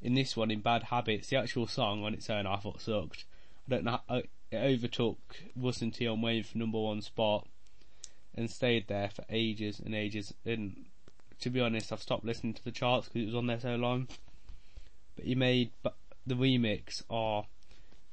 in 0.00 0.14
this 0.14 0.36
one, 0.36 0.50
in 0.50 0.60
Bad 0.60 0.84
Habits, 0.84 1.28
the 1.28 1.36
actual 1.36 1.66
song 1.66 2.04
on 2.04 2.14
its 2.14 2.30
own 2.30 2.46
I 2.46 2.56
thought 2.56 2.80
sucked. 2.80 3.24
I 3.66 3.74
don't 3.74 3.84
know. 3.84 4.00
How, 4.08 4.22
it 4.50 4.56
overtook 4.56 5.18
Russ 5.56 5.82
and 5.82 5.94
Tion 5.94 6.22
Wayne 6.22 6.42
for 6.42 6.58
number 6.58 6.78
one 6.78 7.02
spot 7.02 7.46
and 8.34 8.50
stayed 8.50 8.88
there 8.88 9.10
for 9.10 9.24
ages 9.28 9.80
and 9.80 9.94
ages. 9.94 10.32
And 10.44 10.86
to 11.40 11.50
be 11.50 11.60
honest, 11.60 11.92
I've 11.92 12.02
stopped 12.02 12.24
listening 12.24 12.54
to 12.54 12.64
the 12.64 12.70
charts 12.70 13.08
because 13.08 13.22
it 13.22 13.26
was 13.26 13.34
on 13.34 13.46
there 13.46 13.60
so 13.60 13.76
long. 13.76 14.08
But 15.16 15.24
he 15.24 15.34
made 15.34 15.70
the 16.26 16.34
remix, 16.34 17.02
or 17.08 17.46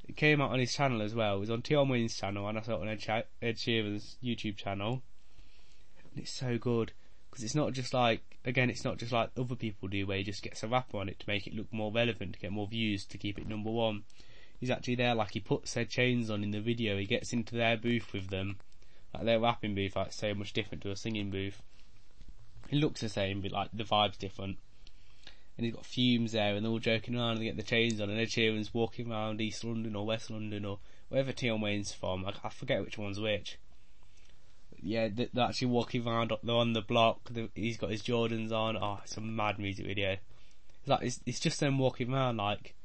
it 0.07 0.15
came 0.15 0.41
out 0.41 0.51
on 0.51 0.59
his 0.59 0.73
channel 0.73 1.01
as 1.01 1.13
well. 1.13 1.37
It 1.37 1.41
was 1.41 1.51
on 1.51 1.63
Tion 1.63 1.89
Wayne's 1.89 2.15
channel, 2.15 2.47
and 2.47 2.57
I 2.57 2.61
saw 2.61 2.75
it 2.75 2.81
on 2.81 2.89
Ed, 2.89 3.25
Ed 3.41 3.57
Sheeran's 3.57 4.17
YouTube 4.23 4.57
channel. 4.57 5.03
And 6.11 6.23
it's 6.23 6.31
so 6.31 6.57
good 6.57 6.93
because 7.29 7.43
it's 7.43 7.55
not 7.55 7.73
just 7.73 7.93
like 7.93 8.35
again, 8.45 8.69
it's 8.69 8.85
not 8.85 8.97
just 8.97 9.11
like 9.11 9.31
other 9.37 9.55
people 9.55 9.89
do, 9.89 10.05
where 10.05 10.17
he 10.17 10.23
just 10.23 10.43
gets 10.43 10.63
a 10.63 10.67
rapper 10.67 10.97
on 10.97 11.09
it 11.09 11.19
to 11.19 11.25
make 11.27 11.47
it 11.47 11.55
look 11.55 11.71
more 11.71 11.91
relevant, 11.91 12.33
to 12.33 12.39
get 12.39 12.51
more 12.51 12.67
views, 12.67 13.05
to 13.05 13.17
keep 13.17 13.37
it 13.37 13.47
number 13.47 13.71
one. 13.71 14.03
He's 14.59 14.69
actually 14.69 14.95
there, 14.95 15.15
like 15.15 15.31
he 15.31 15.39
puts 15.39 15.73
their 15.73 15.85
chains 15.85 16.29
on 16.29 16.43
in 16.43 16.51
the 16.51 16.61
video. 16.61 16.97
He 16.97 17.05
gets 17.05 17.33
into 17.33 17.55
their 17.55 17.77
booth 17.77 18.13
with 18.13 18.29
them, 18.29 18.57
like 19.13 19.25
their 19.25 19.39
rapping 19.39 19.75
booth, 19.75 19.95
like 19.95 20.13
so 20.13 20.33
much 20.33 20.53
different 20.53 20.81
to 20.83 20.91
a 20.91 20.95
singing 20.95 21.29
booth. 21.29 21.61
It 22.69 22.77
looks 22.77 23.01
the 23.01 23.09
same, 23.09 23.41
but 23.41 23.51
like 23.51 23.69
the 23.73 23.83
vibe's 23.83 24.17
different. 24.17 24.57
And 25.57 25.65
he's 25.65 25.75
got 25.75 25.85
fumes 25.85 26.33
there, 26.33 26.55
and 26.55 26.65
they're 26.65 26.71
all 26.71 26.79
joking 26.79 27.15
around, 27.15 27.31
and 27.31 27.41
they 27.41 27.45
get 27.45 27.57
the 27.57 27.63
chains 27.63 28.01
on, 28.01 28.09
and 28.09 28.19
Ed 28.19 28.29
Sheeran's 28.29 28.73
walking 28.73 29.11
around 29.11 29.39
East 29.39 29.63
London 29.63 29.95
or 29.95 30.05
West 30.05 30.29
London 30.29 30.65
or 30.65 30.79
wherever 31.09 31.31
Tion 31.31 31.61
Wayne's 31.61 31.93
from. 31.93 32.25
I, 32.25 32.33
I 32.43 32.49
forget 32.49 32.81
which 32.81 32.97
one's 32.97 33.19
which 33.19 33.57
yeah, 34.85 35.09
they're 35.11 35.43
actually 35.43 35.69
walking 35.69 36.07
around 36.07 36.31
they're 36.43 36.55
on 36.55 36.73
the 36.73 36.81
block. 36.81 37.31
He's 37.55 37.77
got 37.77 37.89
his 37.89 38.03
Jordans 38.03 38.51
on. 38.51 38.77
Oh, 38.77 38.99
it's 39.03 39.17
a 39.17 39.21
mad 39.21 39.57
music 39.57 39.85
video. 39.85 40.17
Like 40.85 41.01
it's, 41.01 41.19
it's 41.25 41.39
just 41.39 41.59
them 41.59 41.79
walking 41.79 42.13
around 42.13 42.37
like, 42.37 42.75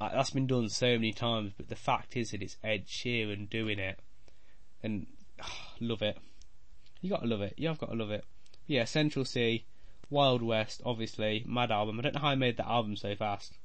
like 0.00 0.12
that's 0.12 0.30
been 0.30 0.46
done 0.46 0.68
so 0.68 0.86
many 0.86 1.12
times. 1.12 1.52
But 1.56 1.68
the 1.68 1.76
fact 1.76 2.16
is 2.16 2.30
that 2.30 2.42
it's 2.42 2.56
Ed 2.62 2.86
Sheeran 2.86 3.48
doing 3.48 3.78
it, 3.78 3.98
and 4.82 5.06
love 5.80 6.02
it. 6.02 6.18
You 7.00 7.10
gotta 7.10 7.26
love 7.26 7.42
it. 7.42 7.54
You 7.56 7.68
have 7.68 7.78
got 7.78 7.90
to 7.90 7.96
love 7.96 8.10
it. 8.10 8.24
Yeah, 8.66 8.84
Central 8.84 9.24
Cee, 9.24 9.66
Wild 10.08 10.42
West, 10.42 10.80
obviously, 10.86 11.44
mad 11.46 11.70
album. 11.70 11.98
I 11.98 12.02
don't 12.02 12.14
know 12.14 12.20
how 12.20 12.30
he 12.30 12.36
made 12.36 12.56
that 12.56 12.68
album 12.68 12.96
so 12.96 13.14
fast. 13.14 13.58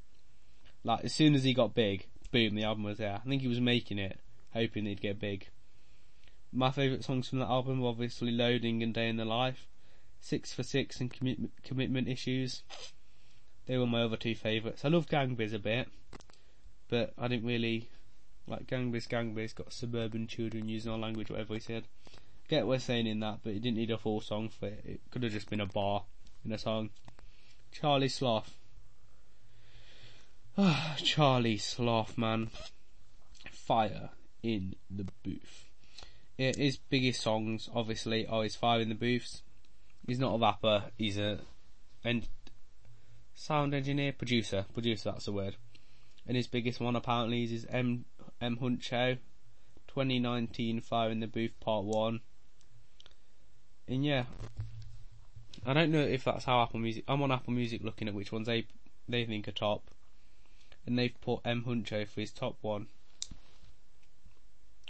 Like 0.83 1.05
as 1.05 1.13
soon 1.13 1.35
as 1.35 1.43
he 1.43 1.53
got 1.53 1.73
big, 1.73 2.05
boom, 2.31 2.55
the 2.55 2.63
album 2.63 2.83
was 2.83 2.97
there. 2.97 3.15
I 3.15 3.29
think 3.29 3.41
he 3.41 3.47
was 3.47 3.61
making 3.61 3.97
it, 3.97 4.19
hoping 4.53 4.85
he'd 4.85 5.01
get 5.01 5.19
big. 5.19 5.47
My 6.51 6.71
favourite 6.71 7.03
songs 7.03 7.29
from 7.29 7.39
that 7.39 7.49
album 7.49 7.79
were 7.79 7.89
obviously 7.89 8.31
Loading 8.31 8.81
and 8.81 8.93
Day 8.93 9.07
in 9.07 9.17
the 9.17 9.25
Life, 9.25 9.67
Six 10.19 10.53
for 10.53 10.63
Six 10.63 10.99
and 10.99 11.13
Commi- 11.13 11.49
Commitment 11.63 12.07
Issues. 12.07 12.63
They 13.69 13.77
were 13.77 13.85
my 13.85 14.01
other 14.01 14.17
two 14.17 14.33
favourites. 14.33 14.83
I 14.83 14.87
love 14.87 15.07
Gang 15.07 15.35
Biz 15.35 15.53
a 15.53 15.59
bit, 15.59 15.89
but 16.89 17.13
I 17.19 17.27
didn't 17.27 17.45
really 17.45 17.87
like 18.47 18.65
Gang 18.65 18.89
Biz. 18.89 19.05
Gang 19.05 19.35
got 19.35 19.71
suburban 19.71 20.25
children 20.25 20.67
using 20.67 20.91
our 20.91 20.97
language, 20.97 21.29
whatever 21.29 21.53
he 21.53 21.59
said. 21.59 21.83
Get 22.47 22.65
what 22.65 22.69
we're 22.69 22.79
saying 22.79 23.05
in 23.05 23.19
that, 23.19 23.41
but 23.43 23.53
it 23.53 23.61
didn't 23.61 23.77
need 23.77 23.91
a 23.91 23.99
full 23.99 24.21
song 24.21 24.49
for 24.49 24.65
it. 24.65 24.81
It 24.83 25.01
could 25.11 25.21
have 25.21 25.31
just 25.31 25.51
been 25.51 25.59
a 25.59 25.67
bar 25.67 26.01
in 26.43 26.51
a 26.51 26.57
song. 26.57 26.89
Charlie 27.71 28.09
Sloth. 28.09 28.57
Charlie 30.97 31.59
Sloth, 31.59 32.17
man. 32.17 32.49
Fire 33.51 34.09
in 34.41 34.77
the 34.89 35.05
booth. 35.21 35.65
Yeah, 36.39 36.53
his 36.57 36.77
biggest 36.77 37.21
songs, 37.21 37.69
obviously, 37.75 38.25
are 38.25 38.41
his 38.41 38.55
Fire 38.55 38.81
in 38.81 38.89
the 38.89 38.95
Booths. 38.95 39.43
He's 40.07 40.17
not 40.17 40.33
a 40.33 40.39
rapper, 40.39 40.85
he's 40.97 41.19
a 41.19 41.41
and 42.03 42.27
sound 43.39 43.73
engineer, 43.73 44.11
producer, 44.11 44.65
producer, 44.73 45.11
that's 45.11 45.25
the 45.25 45.31
word. 45.31 45.55
And 46.27 46.35
his 46.35 46.47
biggest 46.47 46.79
one 46.79 46.95
apparently 46.95 47.43
is 47.43 47.51
his 47.51 47.65
M 47.69 48.05
M 48.41 48.57
Huncho, 48.57 49.17
2019 49.87 50.81
Fire 50.81 51.09
in 51.09 51.21
the 51.21 51.27
Booth 51.27 51.57
Part 51.59 51.85
1. 51.85 52.19
And 53.87 54.05
yeah, 54.05 54.25
I 55.65 55.73
don't 55.73 55.91
know 55.91 56.01
if 56.01 56.25
that's 56.25 56.45
how 56.45 56.61
Apple 56.61 56.79
Music, 56.79 57.05
I'm 57.07 57.21
on 57.21 57.31
Apple 57.31 57.53
Music 57.53 57.81
looking 57.83 58.07
at 58.07 58.13
which 58.13 58.31
ones 58.31 58.47
they, 58.47 58.67
they 59.07 59.25
think 59.25 59.47
are 59.47 59.53
top. 59.53 59.89
And 60.85 60.99
they've 60.99 61.15
put 61.21 61.39
M 61.45 61.63
Huncho 61.65 62.07
for 62.07 62.21
his 62.21 62.31
top 62.31 62.57
one 62.61 62.87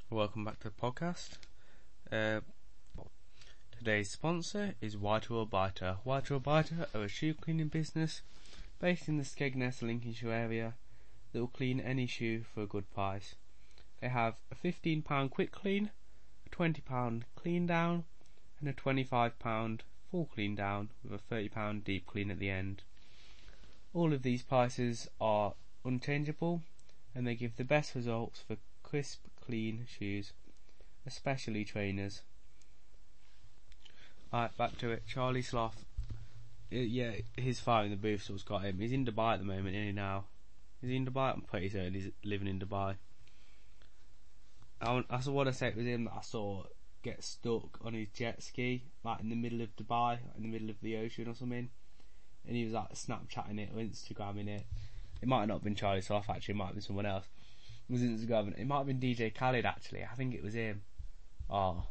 welcome 0.10 0.44
back 0.44 0.60
to 0.60 0.70
the 0.70 0.76
podcast. 0.76 1.34
Uh, 2.12 2.42
Today's 3.78 4.10
sponsor 4.10 4.74
is 4.82 4.98
Whitewell 4.98 5.46
Biter. 5.46 5.98
Whitewell 6.04 6.42
Biter 6.42 6.88
are 6.94 7.04
a 7.04 7.08
shoe 7.08 7.34
cleaning 7.34 7.70
business 7.70 8.24
based 8.80 9.08
in 9.08 9.18
the 9.18 9.24
Skegness, 9.24 9.82
Lincolnshire 9.82 10.32
area 10.32 10.74
that 11.32 11.40
will 11.40 11.48
clean 11.48 11.80
any 11.80 12.08
shoe 12.08 12.44
for 12.44 12.64
a 12.64 12.68
good 12.68 12.92
price. 12.94 13.36
They 14.02 14.10
have 14.10 14.36
a 14.52 14.56
£15 14.56 15.30
quick 15.30 15.52
clean, 15.52 15.92
a 16.46 16.56
£20 16.56 17.24
clean 17.36 17.68
down, 17.68 18.06
and 18.60 18.70
a 18.70 18.74
£25 18.74 19.80
full 20.10 20.26
clean 20.26 20.56
down 20.56 20.90
with 21.04 21.22
a 21.22 21.34
£30 21.34 21.84
deep 21.84 22.08
clean 22.08 22.32
at 22.32 22.40
the 22.40 22.50
end. 22.50 22.84
All 23.94 24.14
of 24.14 24.24
these 24.24 24.44
prices 24.44 25.10
are 25.20 25.54
unchangeable 25.84 26.62
and 27.14 27.26
they 27.26 27.36
give 27.36 27.58
the 27.58 27.64
best 27.64 27.96
results 27.96 28.42
for 28.48 28.58
crisp, 28.84 29.26
clean 29.46 29.86
shoes, 29.88 30.34
especially 31.06 31.66
trainers. 31.66 32.22
Right, 34.32 34.56
back 34.58 34.78
to 34.78 34.92
it. 34.92 35.04
Charlie 35.08 35.42
Sloth. 35.42 35.86
Uh, 36.72 36.78
yeah, 36.78 37.12
his 37.36 37.60
fire 37.60 37.86
in 37.86 37.92
the 37.92 37.98
booth 37.98 38.24
still 38.24 38.38
got 38.46 38.64
him. 38.64 38.80
He's 38.80 38.92
in 38.92 39.06
Dubai 39.06 39.34
at 39.34 39.40
the 39.40 39.46
moment, 39.46 39.76
isn't 39.76 39.88
he 39.88 39.92
now? 39.92 40.26
Is 40.82 40.90
he 40.90 40.96
in 40.96 41.06
Dubai? 41.06 41.34
I'm 41.34 41.42
pretty 41.42 41.70
certain 41.70 41.94
he's 41.94 42.10
living 42.24 42.48
in 42.48 42.60
Dubai. 42.60 42.96
I, 44.82 45.20
saw 45.20 45.32
what 45.32 45.48
I 45.48 45.52
said 45.52 45.76
was 45.76 45.86
him 45.86 46.06
that 46.06 46.14
I 46.18 46.22
saw 46.22 46.64
get 47.04 47.24
stuck 47.24 47.80
on 47.84 47.94
his 47.94 48.08
jet 48.10 48.42
ski, 48.42 48.84
like 49.04 49.20
in 49.20 49.30
the 49.30 49.36
middle 49.36 49.62
of 49.62 49.76
Dubai, 49.76 50.20
in 50.38 50.44
the 50.44 50.50
middle 50.50 50.70
of 50.70 50.80
the 50.82 50.98
ocean 50.98 51.28
or 51.28 51.36
something. 51.36 51.70
And 52.48 52.56
he 52.56 52.64
was 52.64 52.74
like 52.74 52.94
Snapchatting 52.94 53.60
it 53.60 53.72
or 53.76 53.82
Instagramming 53.82 54.48
it. 54.48 54.66
It 55.22 55.28
might 55.28 55.46
not 55.46 55.56
have 55.56 55.64
been 55.64 55.76
Charlie 55.76 56.02
Sloth 56.02 56.30
actually, 56.30 56.54
it 56.54 56.58
might 56.58 56.66
have 56.68 56.76
been 56.76 56.82
someone 56.82 57.06
else. 57.06 57.26
It 57.90 57.94
was 57.94 58.02
Instagramming. 58.02 58.58
It 58.58 58.68
might 58.68 58.78
have 58.78 58.88
been 58.88 59.00
DJ 59.00 59.34
Khaled 59.34 59.66
actually. 59.66 60.04
I 60.04 60.16
think 60.16 60.34
it 60.34 60.44
was 60.44 60.54
him. 60.54 60.82
Oh, 61.50 61.84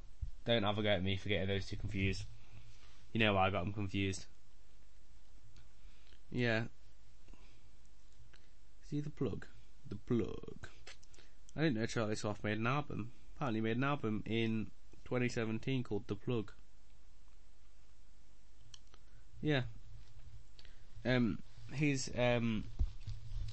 don't 0.47 0.63
have 0.63 0.79
a 0.79 0.83
go 0.83 0.89
at 0.89 1.03
me 1.03 1.17
for 1.17 1.29
getting 1.29 1.49
those 1.49 1.67
two 1.67 1.77
confused. 1.77 2.25
You 3.13 3.21
know 3.21 3.35
why 3.35 3.49
I 3.49 3.51
got 3.51 3.65
them 3.65 3.73
confused. 3.73 4.27
Yeah. 6.31 6.65
See 8.91 9.01
the 9.01 9.11
plug? 9.11 9.47
The 9.89 9.97
plug. 9.97 10.69
I 11.57 11.63
didn't 11.63 11.77
know 11.77 11.87
Charlie 11.87 12.17
Sloth 12.17 12.45
made 12.45 12.59
an 12.59 12.67
album. 12.67 13.13
Apparently 13.37 13.61
he 13.61 13.65
made 13.65 13.77
an 13.77 13.85
album 13.85 14.23
in 14.27 14.69
2017 15.05 15.83
called 15.83 16.07
The 16.07 16.15
Plug. 16.15 16.53
Yeah. 19.41 19.63
Um, 21.05 21.39
his 21.73 22.11
um 22.17 22.65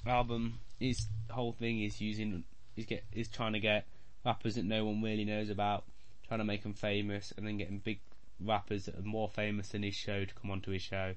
album, 0.06 0.58
his 0.78 1.06
whole 1.30 1.52
thing 1.52 1.82
is 1.82 2.00
using, 2.00 2.44
is 2.76 2.86
get, 2.86 3.04
is 3.12 3.28
trying 3.28 3.52
to 3.52 3.60
get 3.60 3.86
rappers 4.24 4.56
that 4.56 4.64
no 4.64 4.84
one 4.84 5.02
really 5.02 5.24
knows 5.24 5.50
about 5.50 5.84
trying 6.26 6.40
to 6.40 6.44
make 6.44 6.62
them 6.62 6.74
famous, 6.74 7.32
and 7.36 7.46
then 7.46 7.56
getting 7.56 7.78
big 7.78 8.00
rappers 8.40 8.86
that 8.86 8.98
are 8.98 9.02
more 9.02 9.28
famous 9.28 9.68
than 9.68 9.82
his 9.82 9.94
show 9.94 10.24
to 10.24 10.34
come 10.34 10.50
onto 10.50 10.72
his 10.72 10.82
show. 10.82 11.14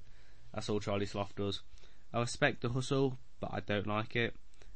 That's 0.54 0.70
all 0.70 0.80
Charlie 0.80 1.06
Sloth 1.06 1.36
does. 1.36 1.62
I 2.14 2.20
respect 2.20 2.62
the 2.62 2.70
hustle, 2.70 3.18
but 3.40 3.52
I 3.54 3.60
don't 3.60 3.88
like 3.88 4.16
it. 4.16 4.34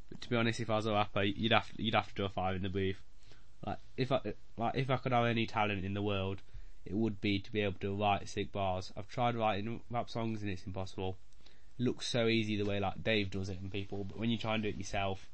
But 0.08 0.20
to 0.20 0.30
be 0.30 0.36
honest, 0.36 0.60
if 0.60 0.70
I 0.70 0.76
was 0.76 0.86
a 0.86 0.92
rapper, 0.92 1.22
you'd 1.22 1.52
have 1.52 1.70
you'd 1.76 1.94
have 1.94 2.08
to 2.08 2.14
do 2.14 2.24
a 2.24 2.28
fire 2.28 2.54
in 2.54 2.62
the 2.62 2.68
booth. 2.68 3.00
Like 3.66 3.78
if 3.96 4.12
I 4.12 4.20
like 4.56 4.76
if 4.76 4.90
I 4.90 4.96
could 4.96 5.12
have 5.12 5.26
any 5.26 5.46
talent 5.46 5.84
in 5.84 5.94
the 5.94 6.02
world, 6.02 6.42
it 6.84 6.94
would 6.94 7.20
be 7.20 7.38
to 7.38 7.52
be 7.52 7.60
able 7.62 7.78
to 7.80 7.94
write 7.94 8.28
sick 8.28 8.52
bars. 8.52 8.92
I've 8.96 9.08
tried 9.08 9.34
writing 9.34 9.80
rap 9.90 10.10
songs 10.10 10.42
and 10.42 10.50
it's 10.50 10.66
impossible. 10.66 11.16
It 11.78 11.82
looks 11.82 12.06
so 12.06 12.28
easy 12.28 12.56
the 12.56 12.64
way 12.64 12.78
like 12.78 13.02
Dave 13.02 13.30
does 13.30 13.48
it 13.48 13.60
and 13.60 13.72
people, 13.72 14.04
but 14.04 14.18
when 14.18 14.30
you 14.30 14.38
try 14.38 14.54
and 14.54 14.62
do 14.62 14.68
it 14.68 14.76
yourself, 14.76 15.26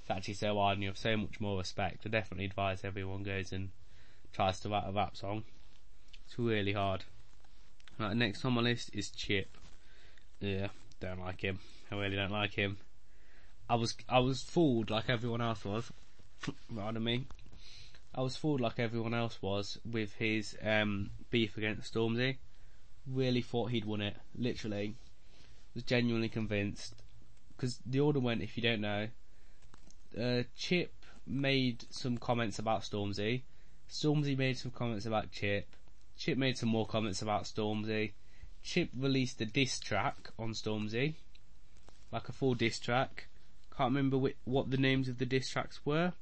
it's 0.00 0.10
actually 0.10 0.34
so 0.34 0.56
hard 0.56 0.74
and 0.74 0.82
you 0.82 0.88
have 0.88 0.98
so 0.98 1.16
much 1.16 1.40
more 1.40 1.58
respect. 1.58 2.06
I 2.06 2.08
definitely 2.08 2.46
advise 2.46 2.82
everyone 2.82 3.22
goes 3.22 3.52
and 3.52 3.70
tries 4.32 4.58
to 4.60 4.68
write 4.68 4.84
a 4.86 4.92
rap 4.92 5.16
song. 5.16 5.44
It's 6.24 6.38
really 6.38 6.72
hard. 6.72 7.04
Right, 7.98 8.16
next 8.16 8.44
on 8.44 8.54
my 8.54 8.62
list 8.62 8.90
is 8.92 9.10
Chip. 9.10 9.56
Yeah, 10.40 10.68
don't 11.00 11.20
like 11.20 11.40
him. 11.40 11.58
I 11.90 11.96
really 11.96 12.16
don't 12.16 12.30
like 12.32 12.54
him. 12.54 12.78
I 13.68 13.74
was 13.74 13.96
I 14.08 14.20
was 14.20 14.42
fooled 14.42 14.90
like 14.90 15.08
everyone 15.08 15.40
else 15.40 15.64
was. 15.64 15.90
Pardon 16.74 17.02
me. 17.02 17.26
I 18.14 18.22
was 18.22 18.36
fooled 18.36 18.60
like 18.60 18.78
everyone 18.78 19.14
else 19.14 19.40
was 19.42 19.78
with 19.84 20.14
his 20.14 20.56
um, 20.62 21.10
beef 21.30 21.56
against 21.56 21.92
Stormzy. 21.92 22.36
Really 23.06 23.42
thought 23.42 23.70
he'd 23.70 23.84
won 23.84 24.00
it. 24.00 24.16
Literally, 24.34 24.94
was 25.74 25.84
genuinely 25.84 26.28
convinced. 26.28 26.94
Because 27.56 27.78
the 27.86 28.00
order 28.00 28.20
went, 28.20 28.42
if 28.42 28.56
you 28.56 28.62
don't 28.62 28.80
know, 28.80 29.08
uh, 30.20 30.42
Chip 30.56 30.92
made 31.26 31.84
some 31.90 32.18
comments 32.18 32.58
about 32.58 32.82
Stormzy. 32.82 33.42
Stormzy 33.90 34.36
made 34.36 34.58
some 34.58 34.70
comments 34.70 35.06
about 35.06 35.30
Chip. 35.30 35.68
Chip 36.16 36.38
made 36.38 36.56
some 36.56 36.68
more 36.68 36.86
comments 36.86 37.22
about 37.22 37.44
Stormzy. 37.44 38.12
Chip 38.66 38.90
released 38.98 39.40
a 39.40 39.46
diss 39.46 39.78
track 39.78 40.30
on 40.40 40.50
Stormzy, 40.50 41.14
like 42.10 42.28
a 42.28 42.32
full 42.32 42.54
diss 42.54 42.80
track. 42.80 43.28
Can't 43.76 43.94
remember 43.94 44.18
wh- 44.18 44.48
what 44.48 44.72
the 44.72 44.76
names 44.76 45.08
of 45.08 45.18
the 45.18 45.24
diss 45.24 45.48
tracks 45.48 45.86
were, 45.86 46.14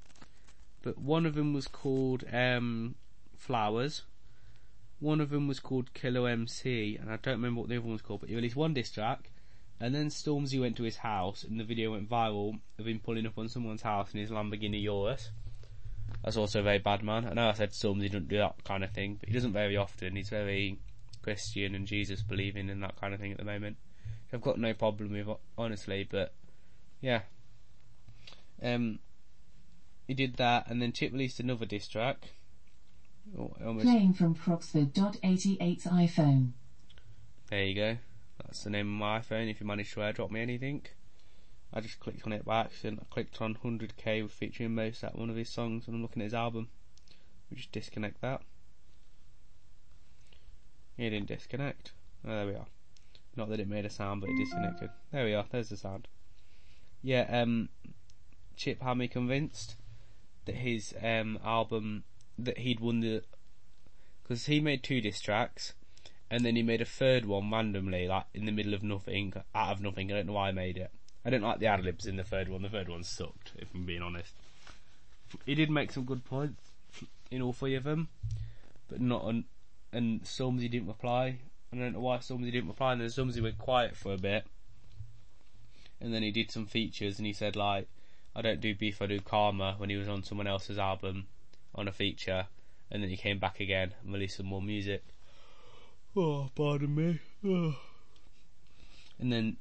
but 0.82 0.98
one 0.98 1.24
of 1.24 1.36
them 1.36 1.54
was 1.54 1.66
called 1.66 2.22
um, 2.30 2.96
Flowers. 3.34 4.02
One 5.00 5.22
of 5.22 5.30
them 5.30 5.48
was 5.48 5.58
called 5.58 5.94
Killer 5.94 6.28
MC, 6.28 6.96
and 6.96 7.10
I 7.10 7.16
don't 7.16 7.36
remember 7.36 7.62
what 7.62 7.70
the 7.70 7.76
other 7.76 7.86
one 7.86 7.92
was 7.92 8.02
called. 8.02 8.20
But 8.20 8.28
he 8.28 8.36
released 8.36 8.56
one 8.56 8.74
diss 8.74 8.90
track, 8.90 9.30
and 9.80 9.94
then 9.94 10.08
Stormzy 10.08 10.60
went 10.60 10.76
to 10.76 10.82
his 10.82 10.98
house, 10.98 11.44
and 11.44 11.58
the 11.58 11.64
video 11.64 11.92
went 11.92 12.10
viral 12.10 12.60
of 12.78 12.86
him 12.86 13.00
pulling 13.00 13.26
up 13.26 13.38
on 13.38 13.48
someone's 13.48 13.82
house 13.82 14.12
in 14.12 14.20
his 14.20 14.30
Lamborghini 14.30 14.82
Urus. 14.82 15.30
That's 16.22 16.36
also 16.36 16.60
a 16.60 16.62
very 16.62 16.78
bad 16.78 17.02
man. 17.02 17.26
I 17.26 17.32
know 17.32 17.48
I 17.48 17.52
said 17.54 17.70
Stormzy 17.70 18.08
doesn't 18.08 18.28
do 18.28 18.36
that 18.36 18.62
kind 18.64 18.84
of 18.84 18.90
thing, 18.90 19.16
but 19.18 19.30
he 19.30 19.34
doesn't 19.34 19.54
very 19.54 19.78
often. 19.78 20.16
He's 20.16 20.28
very 20.28 20.78
Christian 21.24 21.74
and 21.74 21.86
Jesus 21.86 22.22
believing 22.22 22.68
and 22.68 22.82
that 22.82 23.00
kind 23.00 23.14
of 23.14 23.18
thing 23.18 23.32
at 23.32 23.38
the 23.38 23.44
moment. 23.44 23.78
I've 24.30 24.42
got 24.42 24.58
no 24.58 24.74
problem 24.74 25.12
with 25.12 25.28
honestly, 25.56 26.06
but 26.08 26.34
yeah. 27.00 27.22
Um, 28.62 28.98
he 30.06 30.12
did 30.14 30.36
that, 30.36 30.68
and 30.68 30.82
then 30.82 30.92
Chip 30.92 31.12
released 31.12 31.40
another 31.40 31.64
diss 31.64 31.88
track. 31.88 32.18
Oh, 33.38 33.54
Playing 33.80 34.12
from 34.12 34.34
Croxford.88's 34.34 35.84
iPhone. 35.84 36.50
There 37.48 37.64
you 37.64 37.74
go. 37.74 37.96
That's 38.44 38.64
the 38.64 38.70
name 38.70 38.88
of 38.88 39.00
my 39.00 39.20
iPhone. 39.20 39.50
If 39.50 39.60
you 39.60 39.66
manage 39.66 39.92
to 39.94 40.00
airdrop 40.00 40.30
me 40.30 40.42
anything. 40.42 40.82
I 41.72 41.80
just 41.80 42.00
clicked 42.00 42.26
on 42.26 42.32
it 42.32 42.44
by 42.44 42.60
accident. 42.60 43.00
I 43.02 43.12
clicked 43.12 43.40
on 43.40 43.56
100k 43.64 44.22
with 44.22 44.32
featuring 44.32 44.74
most 44.74 45.02
at 45.02 45.18
one 45.18 45.30
of 45.30 45.36
his 45.36 45.48
songs, 45.48 45.86
and 45.86 45.96
I'm 45.96 46.02
looking 46.02 46.22
at 46.22 46.26
his 46.26 46.34
album. 46.34 46.68
We 47.50 47.56
just 47.56 47.72
disconnect 47.72 48.20
that. 48.20 48.42
It 50.96 51.10
didn't 51.10 51.26
disconnect. 51.26 51.92
Oh, 52.26 52.30
there 52.30 52.46
we 52.46 52.54
are. 52.54 52.66
Not 53.36 53.48
that 53.48 53.60
it 53.60 53.68
made 53.68 53.84
a 53.84 53.90
sound, 53.90 54.20
but 54.20 54.30
it 54.30 54.36
disconnected. 54.38 54.90
There 55.10 55.24
we 55.24 55.34
are. 55.34 55.44
There's 55.50 55.68
the 55.68 55.76
sound. 55.76 56.06
Yeah, 57.02 57.26
um, 57.28 57.68
Chip 58.56 58.82
had 58.82 58.96
me 58.96 59.08
convinced 59.08 59.76
that 60.44 60.56
his 60.56 60.94
um, 61.02 61.38
album 61.44 62.04
that 62.38 62.58
he'd 62.58 62.80
won 62.80 63.00
the 63.00 63.22
because 64.22 64.46
he 64.46 64.58
made 64.60 64.82
two 64.82 65.00
diss 65.00 65.20
tracks, 65.20 65.74
and 66.30 66.44
then 66.44 66.56
he 66.56 66.62
made 66.62 66.80
a 66.80 66.86
third 66.86 67.26
one 67.26 67.50
randomly, 67.50 68.08
like 68.08 68.24
in 68.32 68.46
the 68.46 68.52
middle 68.52 68.74
of 68.74 68.82
nothing, 68.82 69.34
out 69.54 69.72
of 69.72 69.80
nothing. 69.82 70.10
I 70.10 70.16
don't 70.16 70.26
know 70.28 70.32
why 70.32 70.48
I 70.48 70.52
made 70.52 70.78
it. 70.78 70.90
I 71.24 71.30
didn't 71.30 71.44
like 71.44 71.58
the 71.58 71.66
ad 71.66 71.84
libs 71.84 72.06
in 72.06 72.16
the 72.16 72.24
third 72.24 72.48
one. 72.48 72.62
The 72.62 72.68
third 72.68 72.88
one 72.88 73.02
sucked, 73.02 73.52
if 73.56 73.68
I'm 73.74 73.84
being 73.84 74.02
honest. 74.02 74.34
He 75.44 75.54
did 75.54 75.70
make 75.70 75.90
some 75.92 76.04
good 76.04 76.24
points 76.24 76.62
in 77.30 77.42
all 77.42 77.52
three 77.52 77.74
of 77.74 77.84
them, 77.84 78.08
but 78.88 79.00
not 79.00 79.22
on. 79.22 79.44
And 79.94 80.24
Stormzy 80.24 80.68
didn't 80.68 80.88
reply. 80.88 81.38
I 81.72 81.76
don't 81.76 81.92
know 81.92 82.00
why 82.00 82.18
Stormzy 82.18 82.50
didn't 82.50 82.68
reply. 82.68 82.92
And 82.92 83.00
then 83.00 83.08
Stormzy 83.08 83.40
went 83.40 83.58
quiet 83.58 83.96
for 83.96 84.12
a 84.12 84.18
bit, 84.18 84.44
and 86.00 86.12
then 86.12 86.22
he 86.22 86.32
did 86.32 86.50
some 86.50 86.66
features, 86.66 87.18
and 87.18 87.26
he 87.26 87.32
said 87.32 87.54
like, 87.54 87.86
"I 88.34 88.42
don't 88.42 88.60
do 88.60 88.74
beef, 88.74 89.00
I 89.00 89.06
do 89.06 89.20
karma." 89.20 89.74
When 89.78 89.90
he 89.90 89.96
was 89.96 90.08
on 90.08 90.24
someone 90.24 90.48
else's 90.48 90.78
album, 90.78 91.28
on 91.74 91.86
a 91.86 91.92
feature, 91.92 92.48
and 92.90 93.02
then 93.02 93.10
he 93.10 93.16
came 93.16 93.38
back 93.38 93.60
again 93.60 93.94
and 94.02 94.12
released 94.12 94.36
some 94.36 94.46
more 94.46 94.62
music. 94.62 95.04
Oh, 96.16 96.50
pardon 96.54 96.94
me. 96.94 97.20
Oh. 97.44 97.76
And 99.18 99.32
then 99.32 99.56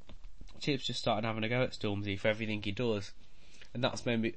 Chip's 0.59 0.85
just 0.85 0.99
started 0.99 1.25
having 1.27 1.43
a 1.43 1.49
go 1.49 1.61
at 1.61 1.73
Stormzy 1.73 2.17
for 2.17 2.27
everything 2.27 2.61
he 2.61 2.71
does. 2.71 3.11
And 3.73 3.83
that's 3.83 4.05
made 4.05 4.21
me, 4.21 4.33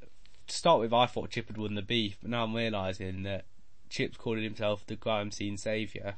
to 0.46 0.56
start 0.56 0.80
with, 0.80 0.92
I 0.92 1.06
thought 1.06 1.30
Chip 1.30 1.48
had 1.48 1.58
won 1.58 1.74
the 1.74 1.82
beef, 1.82 2.16
but 2.20 2.30
now 2.30 2.44
I'm 2.44 2.54
realising 2.54 3.22
that 3.24 3.44
Chip's 3.88 4.16
calling 4.16 4.42
himself 4.42 4.86
the 4.86 4.96
crime 4.96 5.30
scene 5.30 5.56
saviour 5.56 6.16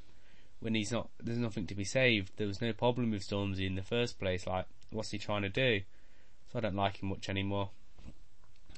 when 0.61 0.75
he's 0.75 0.91
not, 0.91 1.09
there's 1.23 1.39
nothing 1.39 1.67
to 1.67 1.75
be 1.75 1.85
saved. 1.85 2.33
There 2.37 2.47
was 2.47 2.61
no 2.61 2.73
problem 2.73 3.11
with 3.11 3.29
Stormzy 3.29 3.67
in 3.67 3.77
the 3.77 3.83
first 3.83 4.19
place, 4.19 4.47
like, 4.47 4.67
what's 4.91 5.11
he 5.11 5.19
trying 5.19 5.43
to 5.43 5.49
do? 5.49 5.83
So 6.53 6.59
I 6.59 6.63
don't 6.63 6.75
like 6.75 7.03
him 7.03 7.11
much 7.11 7.29
anymore. 7.29 7.71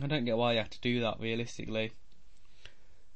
I 0.02 0.06
don't 0.06 0.24
get 0.24 0.36
why 0.36 0.52
he 0.52 0.58
had 0.58 0.70
to 0.72 0.80
do 0.80 1.00
that 1.00 1.20
realistically. 1.20 1.92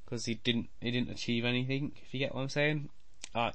Because 0.04 0.26
he 0.26 0.34
didn't, 0.34 0.68
he 0.80 0.90
didn't 0.90 1.10
achieve 1.10 1.44
anything, 1.44 1.92
if 2.04 2.14
you 2.14 2.20
get 2.20 2.34
what 2.34 2.42
I'm 2.42 2.48
saying. 2.48 2.88
I, 3.34 3.52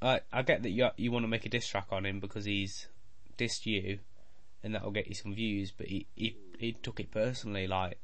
I 0.00 0.20
I 0.32 0.42
get 0.42 0.62
that 0.62 0.70
you 0.70 0.88
you 0.96 1.10
want 1.12 1.24
to 1.24 1.28
make 1.28 1.44
a 1.44 1.48
diss 1.48 1.66
track 1.68 1.88
on 1.90 2.06
him 2.06 2.20
because 2.20 2.44
he's 2.44 2.86
dissed 3.36 3.66
you, 3.66 3.98
and 4.62 4.74
that'll 4.74 4.90
get 4.90 5.08
you 5.08 5.14
some 5.14 5.34
views. 5.34 5.70
But 5.70 5.86
he 5.86 6.06
he 6.14 6.36
he 6.58 6.72
took 6.72 6.98
it 6.98 7.10
personally. 7.10 7.66
Like 7.66 7.98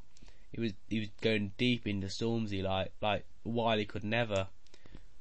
he 0.55 0.61
was 0.61 0.73
he 0.89 1.01
was 1.01 1.09
going 1.21 1.53
deep 1.59 1.87
into 1.87 2.07
Stormzy 2.07 2.63
like 2.63 2.93
like 3.01 3.25
Wiley 3.43 3.85
could 3.85 4.05
never. 4.05 4.47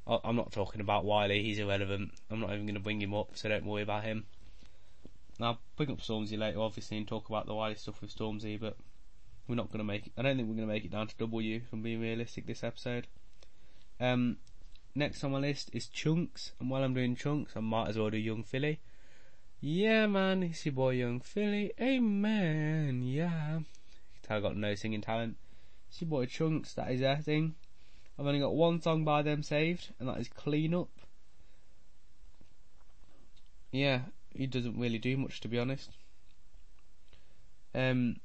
I, 0.06 0.20
I'm 0.24 0.36
not 0.36 0.52
talking 0.52 0.80
about 0.80 1.06
Wiley; 1.06 1.42
he's 1.42 1.58
irrelevant. 1.58 2.12
I'm 2.30 2.40
not 2.40 2.52
even 2.52 2.68
going 2.68 2.76
to 2.76 2.82
bring 2.82 3.02
him 3.02 3.16
up, 3.16 3.32
so 3.34 3.50
don't 3.50 3.66
worry 3.66 3.82
about 3.82 4.04
him. 4.04 4.26
I'll 5.42 5.60
bring 5.76 5.90
up 5.90 6.02
Stormzy 6.02 6.38
later, 6.38 6.62
obviously, 6.62 6.98
and 6.98 7.08
talk 7.08 7.30
about 7.30 7.48
the 7.48 7.56
Wiley 7.56 7.76
stuff 7.76 8.00
with 8.00 8.16
Stormzy, 8.16 8.60
but 8.60 8.78
we're 9.48 9.56
not 9.56 9.70
going 9.70 9.80
to 9.80 9.84
make. 9.84 10.06
It, 10.08 10.14
I 10.16 10.22
don't 10.22 10.38
think 10.38 10.48
we're 10.48 10.56
going 10.56 10.68
to 10.68 10.74
make 10.74 10.86
it 10.86 10.92
down 10.92 11.08
to 11.08 11.18
W. 11.18 11.56
If 11.56 11.74
I'm 11.74 11.82
being 11.82 12.02
realistic, 12.02 12.46
this 12.46 12.64
episode. 12.64 13.08
Um, 14.00 14.38
next 14.94 15.24
on 15.24 15.32
my 15.32 15.40
list 15.40 15.72
is 15.74 15.88
Chunkz, 15.88 16.52
and 16.60 16.70
while 16.70 16.84
I'm 16.84 16.94
doing 16.94 17.16
Chunkz, 17.16 17.58
I 17.58 17.62
might 17.62 17.90
as 17.90 17.98
well 17.98 18.12
do 18.12 18.18
Yung 18.18 18.44
Filly. 18.44 18.82
Yeah, 19.60 20.06
man, 20.06 20.44
it's 20.44 20.64
your 20.64 20.74
boy 20.74 20.92
Yung 20.92 21.22
Filly. 21.22 21.72
Amen. 21.82 23.02
Yeah. 23.04 23.62
I 24.30 24.40
got 24.40 24.56
no 24.56 24.76
singing 24.76 25.02
talent. 25.02 25.38
It's 25.90 26.02
your 26.02 26.10
boy 26.10 26.26
Chunkz. 26.26 26.74
That 26.76 26.92
is 26.92 27.02
their 27.02 27.18
thing. 27.18 27.56
I've 28.18 28.26
only 28.28 28.40
got 28.40 28.56
one 28.56 28.82
song 28.82 29.04
by 29.04 29.22
them 29.22 29.44
saved, 29.44 29.90
and 30.00 30.08
that 30.08 30.20
is 30.20 30.30
Clean 30.30 30.74
Up. 30.74 30.90
Yeah, 33.72 34.02
he 34.36 34.46
doesn't 34.46 34.80
really 34.80 35.00
do 35.00 35.18
much 35.18 35.42
to 35.42 35.48
be 35.48 35.58
honest. 35.58 35.92
Um, 37.74 38.18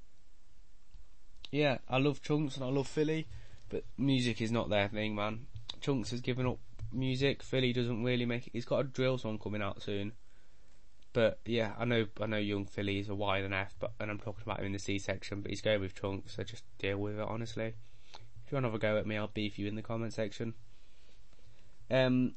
yeah, 1.51 1.79
I 1.89 1.99
love 1.99 2.23
Chunkz 2.23 2.57
and 2.57 2.65
I 2.65 2.69
love 2.69 2.87
Filly, 2.87 3.27
but 3.71 3.85
music 3.97 4.43
is 4.43 4.53
not 4.53 4.69
their 4.69 4.89
thing, 4.89 5.15
man. 5.15 5.47
Chunkz 5.81 6.11
has 6.11 6.21
given 6.21 6.47
up 6.47 6.59
music. 6.93 7.43
Filly 7.43 7.73
doesn't 7.73 8.05
really 8.05 8.27
make 8.27 8.47
it. 8.47 8.53
He's 8.53 8.67
got 8.67 8.81
a 8.81 8.85
drill 8.85 9.17
song 9.17 9.39
coming 9.39 9.63
out 9.63 9.83
soon. 9.83 10.13
But 11.19 11.41
yeah, 11.45 11.73
I 11.77 11.85
know 11.85 12.07
I 12.21 12.27
know 12.27 12.37
Yung 12.37 12.65
Filly 12.65 13.01
is 13.01 13.09
a 13.09 13.15
Y 13.17 13.39
and 13.39 13.47
an 13.47 13.53
F, 13.53 13.75
but 13.81 13.91
and 13.99 14.09
I'm 14.09 14.21
talking 14.21 14.45
about 14.45 14.61
him 14.61 14.67
in 14.67 14.73
the 14.73 14.79
C 14.79 15.01
section, 15.01 15.41
but 15.41 15.51
he's 15.51 15.61
going 15.61 15.81
with 15.81 16.01
Chunkz, 16.01 16.37
so 16.37 16.45
just 16.45 16.63
deal 16.79 16.97
with 16.99 17.19
it 17.19 17.27
honestly. 17.27 17.75
If 18.15 18.53
you 18.53 18.55
want 18.55 18.67
to 18.67 18.69
have 18.69 18.75
a 18.77 18.79
go 18.79 18.97
at 18.99 19.05
me, 19.05 19.17
I'll 19.17 19.27
beef 19.27 19.59
you 19.59 19.67
in 19.67 19.75
the 19.75 19.83
comment 19.83 20.13
section. 20.13 20.55
Um, 21.91 22.37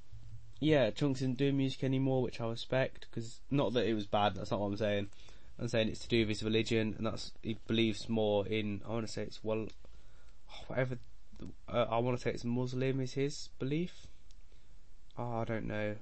yeah, 0.60 0.90
Chunkz 0.90 1.18
isn't 1.18 1.38
doing 1.38 1.58
music 1.58 1.84
anymore, 1.84 2.24
which 2.24 2.42
I 2.42 2.48
respect, 2.48 3.06
because 3.08 3.42
not 3.52 3.74
that 3.74 3.86
it 3.86 3.94
was 3.94 4.08
bad, 4.08 4.34
that's 4.34 4.50
not 4.50 4.60
what 4.60 4.66
I'm 4.66 4.78
saying. 4.78 5.10
I'm 5.60 5.68
saying 5.68 5.90
it's 5.90 6.00
to 6.00 6.08
do 6.08 6.22
with 6.22 6.30
his 6.30 6.42
religion, 6.42 6.96
and 6.98 7.06
that's, 7.06 7.34
he 7.44 7.60
believes 7.68 8.10
more 8.10 8.48
in, 8.48 8.82
I 8.84 8.94
want 8.94 9.06
to 9.06 9.14
say 9.14 9.22
it's, 9.22 9.44
well, 9.44 9.68
whatever, 10.66 10.98
uh, 11.72 11.86
I 11.88 12.00
want 12.00 12.18
to 12.18 12.24
say 12.24 12.32
it's 12.32 12.44
Muslim 12.44 13.00
is 13.00 13.14
his 13.14 13.50
belief. 13.60 14.08
Oh, 15.20 15.38
I 15.38 15.44
don't 15.44 15.68
know. 15.68 15.98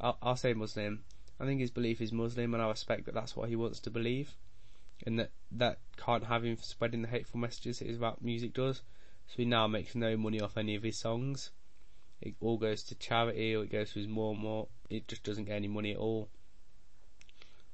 I'll, 0.00 0.16
I'll 0.22 0.36
say 0.36 0.54
Muslim. 0.54 1.02
I 1.40 1.44
think 1.44 1.60
his 1.60 1.70
belief 1.70 2.00
is 2.00 2.12
Muslim, 2.12 2.54
and 2.54 2.62
I 2.62 2.68
respect 2.68 3.06
that 3.06 3.14
that's 3.14 3.36
what 3.36 3.48
he 3.48 3.56
wants 3.56 3.80
to 3.80 3.90
believe, 3.90 4.36
and 5.04 5.18
that 5.18 5.30
that 5.50 5.78
can't 5.96 6.24
have 6.24 6.44
him 6.44 6.56
spreading 6.60 7.02
the 7.02 7.08
hateful 7.08 7.40
messages 7.40 7.78
that 7.78 7.88
his 7.88 7.98
rap 7.98 8.18
music 8.20 8.54
does. 8.54 8.82
So 9.26 9.34
he 9.36 9.44
now 9.44 9.66
makes 9.66 9.94
no 9.94 10.16
money 10.16 10.40
off 10.40 10.56
any 10.56 10.74
of 10.74 10.82
his 10.82 10.98
songs. 10.98 11.50
It 12.20 12.34
all 12.40 12.56
goes 12.56 12.82
to 12.84 12.94
charity, 12.94 13.54
or 13.54 13.64
it 13.64 13.72
goes 13.72 13.92
to 13.92 13.98
his 13.98 14.06
and 14.06 14.14
more. 14.14 14.68
It 14.88 15.08
just 15.08 15.24
doesn't 15.24 15.44
get 15.44 15.56
any 15.56 15.68
money 15.68 15.92
at 15.92 15.98
all. 15.98 16.28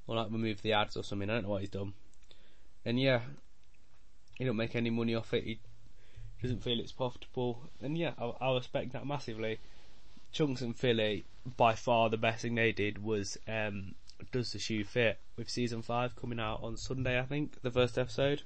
Or 0.07 0.17
like 0.17 0.31
remove 0.31 0.63
the 0.63 0.73
ads 0.73 0.97
or 0.97 1.05
something. 1.05 1.29
I 1.29 1.35
don't 1.35 1.43
know 1.45 1.51
what 1.51 1.61
he's 1.61 1.71
done. 1.71 1.93
And 2.85 3.01
yeah, 3.01 3.21
he 4.37 4.45
don't 4.45 4.57
make 4.57 4.75
any 4.75 4.91
money 4.91 5.15
off 5.15 5.35
it. 5.35 5.45
He 5.45 5.61
doesn't 6.43 6.63
feel 6.63 6.81
it's 6.81 6.93
profitable. 6.93 7.71
And 7.83 7.97
yeah, 7.97 8.13
I, 8.19 8.33
I 8.41 8.55
respect 8.55 8.93
that 8.93 9.07
massively. 9.07 9.59
Chunkz 10.33 10.61
and 10.61 10.77
Filly, 10.77 11.25
by 11.57 11.75
far 11.75 12.09
the 12.09 12.17
best 12.17 12.43
thing 12.43 12.55
they 12.55 12.73
did 12.73 13.03
was 13.03 13.37
um, 13.49 13.95
Does 14.33 14.53
the 14.53 14.59
Shoe 14.59 14.85
Fit 14.85 15.19
with 15.37 15.51
season 15.51 15.83
5 15.83 16.17
coming 16.17 16.41
out 16.41 16.63
on 16.63 16.77
Sunday, 16.77 17.19
I 17.19 17.25
think, 17.25 17.61
the 17.63 17.71
first 17.71 17.99
episode. 17.99 18.43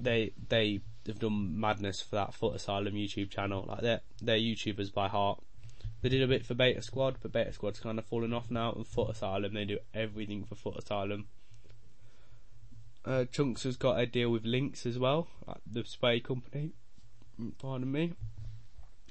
They 0.00 0.32
they 0.48 0.80
have 1.06 1.18
done 1.18 1.58
madness 1.58 2.00
for 2.00 2.16
that 2.16 2.34
Foot 2.34 2.54
Asylum 2.54 2.94
YouTube 2.94 3.30
channel. 3.30 3.64
Like 3.66 3.80
they're 3.80 4.00
they're 4.22 4.36
YouTubers 4.36 4.92
by 4.92 5.08
heart. 5.08 5.42
They 6.02 6.08
did 6.08 6.22
a 6.22 6.28
bit 6.28 6.46
for 6.46 6.54
Beta 6.54 6.80
Squad, 6.82 7.16
but 7.20 7.32
Beta 7.32 7.52
Squad's 7.52 7.80
kind 7.80 7.98
of 7.98 8.04
fallen 8.04 8.32
off 8.32 8.50
now. 8.50 8.72
And 8.72 8.86
Foot 8.86 9.10
Asylum, 9.10 9.54
they 9.54 9.64
do 9.64 9.78
everything 9.92 10.44
for 10.44 10.54
Foot 10.54 10.78
Asylum. 10.78 11.26
Uh, 13.04 13.24
Chunkz 13.24 13.64
has 13.64 13.76
got 13.76 13.98
a 13.98 14.06
deal 14.06 14.30
with 14.30 14.44
Lynx 14.44 14.86
as 14.86 14.98
well, 14.98 15.28
the 15.66 15.84
spray 15.84 16.20
company. 16.20 16.72
Pardon 17.58 17.90
me. 17.90 18.12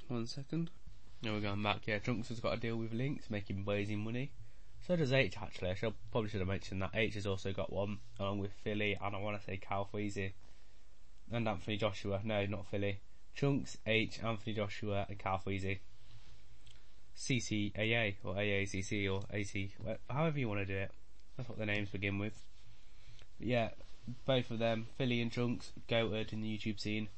One 0.06 0.26
second. 0.26 0.70
Now 1.20 1.32
we're 1.32 1.40
going 1.40 1.62
back. 1.62 1.80
Yeah, 1.86 1.98
Chunkz 1.98 2.28
has 2.28 2.38
got 2.38 2.54
a 2.54 2.60
deal 2.60 2.76
with 2.76 2.92
Lynx, 2.92 3.28
making 3.28 3.64
blazing 3.64 3.98
money. 3.98 4.30
So 4.86 4.94
does 4.94 5.10
Aitch 5.10 5.36
actually. 5.42 5.70
I 5.70 5.74
should, 5.74 5.94
probably 6.12 6.30
should 6.30 6.40
have 6.40 6.48
mentioned 6.48 6.80
that. 6.80 6.94
Aitch 6.94 7.14
has 7.14 7.26
also 7.26 7.52
got 7.52 7.72
one, 7.72 7.98
along 8.20 8.38
with 8.38 8.52
Filly, 8.62 8.96
and 9.02 9.16
I 9.16 9.18
want 9.18 9.38
to 9.38 9.44
say 9.44 9.58
Calfreezy. 9.58 10.32
And 11.32 11.48
Anthony 11.48 11.76
Joshua. 11.76 12.20
No, 12.22 12.46
not 12.46 12.68
Filly. 12.68 13.00
Chunkz, 13.36 13.78
Aitch, 13.84 14.22
Anthony 14.22 14.54
Joshua, 14.54 15.06
and 15.08 15.18
Calfreezy. 15.18 15.80
CCAA, 17.16 18.14
or 18.22 18.34
AACC, 18.34 19.12
or 19.12 19.24
AC, 19.32 19.74
however 20.08 20.38
you 20.38 20.48
want 20.48 20.60
to 20.60 20.66
do 20.66 20.76
it. 20.76 20.92
That's 21.36 21.48
what 21.48 21.58
the 21.58 21.66
names 21.66 21.88
begin 21.88 22.20
with. 22.20 22.44
But 23.40 23.48
yeah, 23.48 23.70
both 24.24 24.52
of 24.52 24.60
them, 24.60 24.86
Filly 24.96 25.20
and 25.20 25.32
Chunkz, 25.32 25.72
goated 25.88 26.32
in 26.32 26.42
the 26.42 26.56
YouTube 26.56 26.78
scene. 26.78 27.08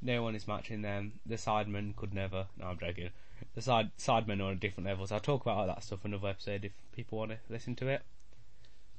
No 0.00 0.22
one 0.22 0.34
is 0.34 0.48
matching 0.48 0.80
them. 0.80 1.20
The 1.26 1.36
Sidemen 1.36 1.94
could 1.94 2.14
never. 2.14 2.46
No, 2.58 2.68
I'm 2.68 2.78
joking 2.78 3.10
the 3.54 3.62
side 3.62 3.90
sidemen 3.98 4.40
are 4.40 4.44
on 4.44 4.52
a 4.52 4.56
different 4.56 4.86
levels. 4.86 5.12
I'll 5.12 5.20
talk 5.20 5.42
about 5.42 5.58
all 5.58 5.66
that 5.66 5.84
stuff 5.84 6.04
in 6.04 6.12
another 6.12 6.28
episode 6.28 6.64
if 6.64 6.72
people 6.94 7.18
want 7.18 7.32
to 7.32 7.38
listen 7.48 7.74
to 7.76 7.88
it. 7.88 8.02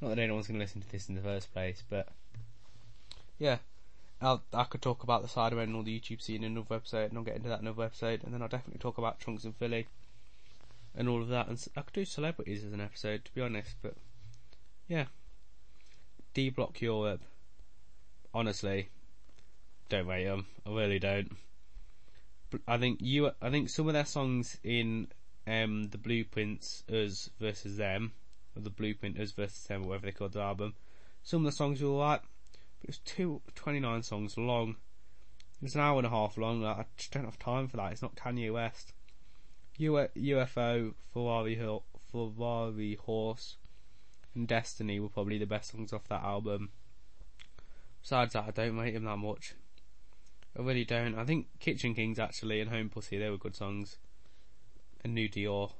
Not 0.02 0.10
that 0.10 0.20
anyone's 0.20 0.48
going 0.48 0.60
to 0.60 0.64
listen 0.64 0.82
to 0.82 0.92
this 0.92 1.08
in 1.08 1.16
the 1.16 1.22
first 1.22 1.54
place, 1.54 1.84
but 1.90 2.10
yeah, 3.40 3.58
I'll, 4.22 4.44
I 4.54 4.64
could 4.66 4.82
talk 4.82 5.04
about 5.04 5.22
the 5.22 5.28
Sidemen 5.28 5.64
and 5.64 5.76
all 5.76 5.84
the 5.84 6.00
YouTube 6.00 6.22
scene 6.22 6.44
in 6.44 6.54
another 6.54 6.76
episode, 6.76 7.10
and 7.10 7.18
I'll 7.18 7.24
get 7.24 7.36
into 7.36 7.50
that 7.50 7.62
in 7.62 7.68
another 7.68 7.84
episode, 7.84 8.24
and 8.24 8.34
then 8.34 8.42
I'll 8.42 8.48
definitely 8.48 8.80
talk 8.80 8.98
about 8.98 9.20
Chunkz 9.20 9.44
and 9.44 9.56
Filly 9.56 9.88
and 10.96 11.10
all 11.10 11.22
of 11.22 11.30
that. 11.30 11.48
And 11.48 11.66
I 11.76 11.82
could 11.82 11.94
do 11.94 12.06
celebrities 12.06 12.64
as 12.64 12.74
an 12.74 12.82
episode, 12.82 13.26
to 13.26 13.34
be 13.34 13.42
honest, 13.42 13.76
but 13.82 13.96
yeah, 14.88 15.06
D 16.34 16.50
Block 16.50 16.82
Europe. 16.82 17.22
Honestly, 18.34 18.90
don't 19.90 20.08
rate 20.08 20.26
them. 20.26 20.48
I 20.66 20.72
really 20.72 21.00
don't. 21.00 21.38
I 22.68 22.78
think 22.78 23.00
you. 23.02 23.32
I 23.42 23.50
think 23.50 23.70
some 23.70 23.88
of 23.88 23.94
their 23.94 24.06
songs 24.06 24.58
in 24.63 25.08
um, 25.48 25.86
the 25.89 25.98
Blueprints 25.98 26.84
us 26.89 27.30
versus 27.39 27.78
them, 27.78 28.13
or 28.56 28.62
the 28.62 28.70
Blueprint 28.70 29.20
us 29.20 29.32
versus 29.32 29.63
them, 29.63 29.84
or 29.84 29.89
whatever 29.89 30.06
they 30.06 30.12
called 30.12 30.34
the 30.34 30.42
album. 30.42 30.76
Some 31.24 31.46
of 31.46 31.52
the 31.52 31.56
songs 31.56 31.82
were 31.82 31.89
alright, 31.89 32.22
but 32.52 32.84
it 32.84 32.88
was 32.88 32.98
two, 33.00 33.42
29 33.56 34.04
songs 34.04 34.38
long. 34.38 34.76
It 35.62 35.63
was 35.63 35.76
an 35.76 35.82
hour 35.82 35.98
and 35.98 36.08
a 36.08 36.10
half 36.10 36.38
long. 36.38 36.62
Like, 36.62 36.78
I 36.78 36.86
just 36.98 37.12
don't 37.12 37.26
have 37.26 37.39
time 37.39 37.68
for 37.68 37.78
that. 37.78 37.94
It's 37.94 38.02
not 38.02 38.16
Kanye 38.16 38.52
West. 38.52 38.94
U- 39.78 40.10
UFO, 40.16 40.94
Ferrari, 41.13 41.60
Ferrari 42.12 42.96
Horse, 42.96 43.58
and 44.36 44.48
Destiny 44.48 45.00
were 45.00 45.10
probably 45.10 45.38
the 45.38 45.46
best 45.46 45.72
songs 45.72 45.94
off 45.94 46.08
that 46.10 46.24
album. 46.24 46.70
Besides 48.02 48.34
that, 48.34 48.46
I 48.48 48.52
don't 48.52 48.78
rate 48.78 48.96
him 48.96 49.06
that 49.06 49.18
much. 49.18 49.56
I 50.58 50.62
really 50.62 50.86
don't. 50.86 51.18
I 51.18 51.26
think 51.26 51.48
Kitchen 51.60 51.96
Kings 51.96 52.20
actually 52.20 52.62
and 52.62 52.70
Home 52.70 52.89
Pussy 52.89 53.18
they 53.18 53.30
were 53.30 53.38
good 53.38 53.56
songs. 53.56 53.98
And 55.04 55.16
New 55.16 55.28
Dior 55.28 55.72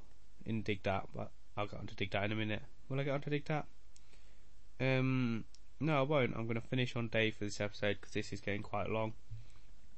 in 0.44 0.62
Dig 0.62 0.82
That, 0.82 1.08
but 1.14 1.30
I'll 1.56 1.66
get 1.66 1.80
on 1.80 1.86
to 1.86 1.94
Dig 1.94 2.10
That 2.10 2.24
in 2.24 2.32
a 2.32 2.36
minute. 2.36 2.62
Will 2.88 3.00
I 3.00 3.04
get 3.04 3.14
on 3.14 3.20
to 3.22 3.30
Dig 3.30 3.46
That? 3.46 3.66
Um, 4.80 5.44
no, 5.80 5.98
I 5.98 6.02
won't. 6.02 6.34
I'm 6.36 6.44
going 6.44 6.60
to 6.60 6.66
finish 6.66 6.96
on 6.96 7.08
Dave 7.08 7.36
for 7.36 7.44
this 7.44 7.60
episode 7.60 7.96
because 8.00 8.12
this 8.12 8.32
is 8.32 8.40
getting 8.40 8.62
quite 8.62 8.90
long. 8.90 9.14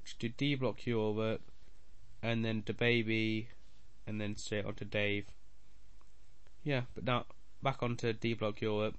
Just 0.05 0.19
do 0.19 0.29
D 0.29 0.55
Block 0.55 0.87
Your 0.87 1.15
work, 1.15 1.41
and 2.23 2.45
then 2.45 2.63
DaBaby, 2.63 3.47
and 4.07 4.21
then 4.21 4.37
straight 4.37 4.65
on 4.65 4.75
to 4.75 4.85
Dave. 4.85 5.27
Yeah, 6.63 6.83
but 6.95 7.05
now 7.05 7.25
back 7.63 7.83
onto 7.83 8.13
D 8.13 8.35
Block 8.35 8.61
Europe. 8.61 8.95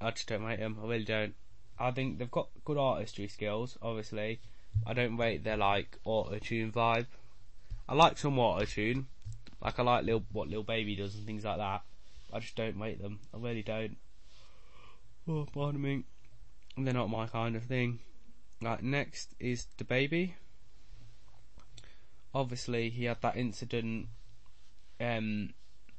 I 0.00 0.10
just 0.12 0.28
don't 0.28 0.44
rate 0.44 0.60
them. 0.60 0.78
I 0.82 0.86
really 0.86 1.04
don't. 1.04 1.34
I 1.78 1.90
think 1.90 2.18
they've 2.18 2.30
got 2.30 2.48
good 2.64 2.78
artistry 2.78 3.28
skills, 3.28 3.76
obviously. 3.82 4.40
I 4.86 4.92
don't 4.92 5.16
rate 5.16 5.44
their 5.44 5.56
like 5.56 5.98
auto 6.04 6.38
tune 6.38 6.72
vibe. 6.72 7.06
I 7.88 7.94
like 7.94 8.18
some 8.18 8.38
auto 8.38 8.64
tune, 8.64 9.06
like 9.62 9.78
I 9.78 9.82
like 9.82 10.04
Lil, 10.04 10.24
what 10.32 10.48
Lil 10.48 10.62
Baby 10.62 10.96
does 10.96 11.14
and 11.14 11.26
things 11.26 11.44
like 11.44 11.58
that. 11.58 11.82
I 12.32 12.38
just 12.38 12.56
don't 12.56 12.78
rate 12.78 13.00
them. 13.00 13.20
I 13.34 13.38
really 13.38 13.62
don't. 13.62 13.96
Oh, 15.28 15.46
pardon 15.52 15.82
me. 15.82 16.04
They're 16.76 16.94
not 16.94 17.10
my 17.10 17.26
kind 17.26 17.56
of 17.56 17.64
thing. 17.64 17.98
Right, 18.62 18.82
next 18.82 19.34
is 19.38 19.66
DaBaby. 19.78 20.34
Obviously, 22.34 22.90
he 22.90 23.06
had 23.06 23.20
that 23.22 23.36
incident 23.36 24.08
um, 25.00 25.50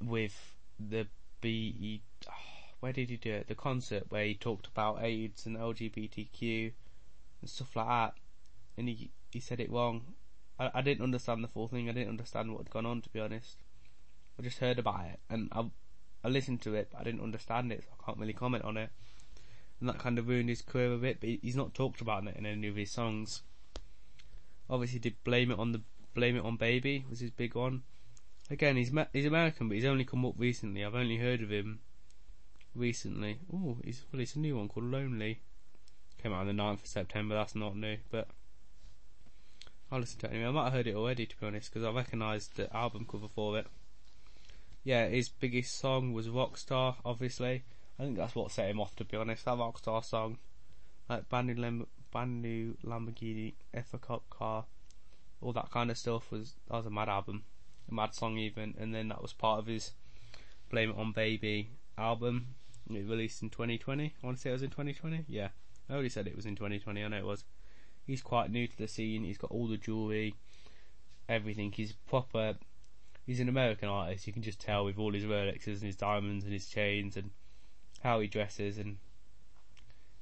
with 0.01 0.55
the 0.79 1.07
B. 1.41 2.01
Oh, 2.29 2.33
where 2.79 2.93
did 2.93 3.09
he 3.09 3.17
do 3.17 3.33
it? 3.33 3.47
The 3.47 3.55
concert 3.55 4.03
where 4.09 4.25
he 4.25 4.35
talked 4.35 4.67
about 4.67 5.03
AIDS 5.03 5.45
and 5.45 5.57
LGBTQ 5.57 6.71
and 7.41 7.49
stuff 7.49 7.75
like 7.75 7.87
that 7.87 8.13
and 8.81 8.89
he 8.89 9.11
he 9.31 9.39
said 9.39 9.59
it 9.59 9.71
wrong. 9.71 10.01
I, 10.59 10.69
I 10.73 10.81
didn't 10.81 11.03
understand 11.03 11.43
the 11.43 11.47
full 11.47 11.67
thing. 11.67 11.87
I 11.89 11.93
didn't 11.93 12.09
understand 12.09 12.51
what 12.51 12.63
had 12.63 12.69
gone 12.69 12.85
on, 12.85 13.01
to 13.01 13.09
be 13.09 13.19
honest. 13.19 13.57
I 14.37 14.41
just 14.41 14.59
heard 14.59 14.79
about 14.79 15.05
it 15.05 15.19
and 15.29 15.49
I 15.51 15.65
I 16.23 16.27
listened 16.27 16.61
to 16.63 16.75
it, 16.75 16.89
but 16.91 17.01
I 17.01 17.03
didn't 17.03 17.21
understand 17.23 17.71
it, 17.71 17.83
so 17.83 17.89
I 17.99 18.05
can't 18.05 18.17
really 18.19 18.33
comment 18.33 18.63
on 18.63 18.77
it. 18.77 18.89
and 19.79 19.89
that 19.89 19.97
kind 19.97 20.19
of 20.19 20.27
ruined 20.27 20.49
his 20.49 20.61
career 20.61 20.93
a 20.93 20.97
bit. 20.97 21.19
But 21.19 21.29
he's 21.41 21.55
not 21.55 21.73
talked 21.73 22.01
about 22.01 22.27
it 22.27 22.35
in 22.37 22.45
any 22.45 22.67
of 22.67 22.75
his 22.75 22.91
songs. 22.91 23.41
Obviously, 24.69 24.99
did 24.99 25.23
blame 25.23 25.51
it 25.51 25.59
on 25.59 25.71
the 25.71 25.81
blame 26.13 26.35
it 26.35 26.43
on 26.45 26.57
baby 26.57 27.05
was 27.09 27.19
his 27.21 27.31
big 27.31 27.55
one. 27.55 27.83
Again, 28.49 28.75
he's 28.75 28.91
he's 29.13 29.25
American, 29.25 29.67
but 29.67 29.75
he's 29.75 29.85
only 29.85 30.05
come 30.05 30.25
up 30.25 30.35
recently. 30.37 30.83
I've 30.83 30.95
only 30.95 31.17
heard 31.17 31.41
of 31.41 31.51
him 31.51 31.79
recently. 32.75 33.39
Oh, 33.53 33.77
he's 33.83 34.03
it's 34.13 34.35
a 34.35 34.39
new 34.39 34.57
one 34.57 34.67
called 34.67 34.85
Lonely. 34.91 35.39
Came 36.21 36.33
out 36.33 36.41
on 36.41 36.55
the 36.55 36.61
9th 36.61 36.81
of 36.81 36.87
September. 36.87 37.33
That's 37.35 37.55
not 37.55 37.75
new, 37.75 37.97
but 38.11 38.27
I'll 39.91 39.99
listen 39.99 40.19
to 40.19 40.27
it 40.27 40.33
anyway. 40.33 40.47
I 40.47 40.51
might 40.51 40.63
have 40.65 40.73
heard 40.73 40.87
it 40.87 40.95
already, 40.95 41.25
to 41.25 41.39
be 41.39 41.45
honest, 41.45 41.73
because 41.73 41.85
I 41.85 41.91
recognised 41.91 42.55
the 42.55 42.73
album 42.75 43.05
cover 43.09 43.27
for 43.27 43.57
it. 43.59 43.67
Yeah, 44.83 45.07
his 45.07 45.27
biggest 45.29 45.77
song 45.77 46.13
was 46.13 46.27
Rockstar, 46.27 46.95
obviously. 47.03 47.63
I 47.99 48.03
think 48.03 48.17
that's 48.17 48.33
what 48.33 48.51
set 48.51 48.69
him 48.69 48.79
off, 48.79 48.95
to 48.95 49.05
be 49.05 49.17
honest. 49.17 49.45
That 49.45 49.57
Rockstar 49.57 50.03
song, 50.03 50.37
like 51.09 51.27
brand 51.27 51.47
new, 51.47 51.55
Lam- 51.55 51.87
brand 52.09 52.41
new 52.41 52.77
Lamborghini 52.85 53.53
Ethercop 53.75 54.21
car, 54.29 54.65
all 55.41 55.53
that 55.53 55.71
kind 55.71 55.91
of 55.91 55.97
stuff 55.97 56.31
was 56.31 56.53
that 56.69 56.77
was 56.77 56.85
a 56.85 56.89
mad 56.89 57.09
album, 57.09 57.43
a 57.89 57.93
mad 57.93 58.15
song 58.15 58.37
even. 58.37 58.73
And 58.79 58.95
then 58.95 59.09
that 59.09 59.21
was 59.21 59.33
part 59.33 59.59
of 59.59 59.67
his 59.67 59.91
Blame 60.69 60.91
It 60.91 60.97
on 60.97 61.11
Baby 61.11 61.71
album. 61.97 62.55
It 62.89 63.07
released 63.07 63.41
in 63.41 63.49
2020. 63.49 64.13
I 64.21 64.25
want 64.25 64.37
to 64.37 64.41
say 64.41 64.49
it 64.49 64.53
was 64.53 64.63
in 64.63 64.69
2020. 64.69 65.25
Yeah, 65.27 65.49
I 65.89 65.93
already 65.93 66.09
said 66.09 66.27
it 66.27 66.35
was 66.35 66.45
in 66.45 66.55
2020. 66.55 67.03
I 67.03 67.07
know 67.09 67.17
it 67.17 67.25
was. 67.25 67.43
He's 68.05 68.21
quite 68.21 68.51
new 68.51 68.67
to 68.67 68.77
the 68.77 68.87
scene. 68.87 69.23
He's 69.23 69.37
got 69.37 69.51
all 69.51 69.67
the 69.67 69.77
jewelry, 69.77 70.35
everything. 71.29 71.71
He's 71.71 71.93
proper. 71.93 72.55
He's 73.25 73.39
an 73.39 73.49
American 73.49 73.89
artist. 73.89 74.27
You 74.27 74.33
can 74.33 74.41
just 74.41 74.59
tell 74.59 74.85
with 74.85 74.97
all 74.97 75.13
his 75.13 75.23
Rolexes 75.23 75.77
and 75.77 75.83
his 75.83 75.95
diamonds 75.95 76.43
and 76.43 76.53
his 76.53 76.67
chains 76.67 77.15
and 77.15 77.31
how 78.01 78.19
he 78.19 78.27
dresses 78.27 78.77
and 78.77 78.97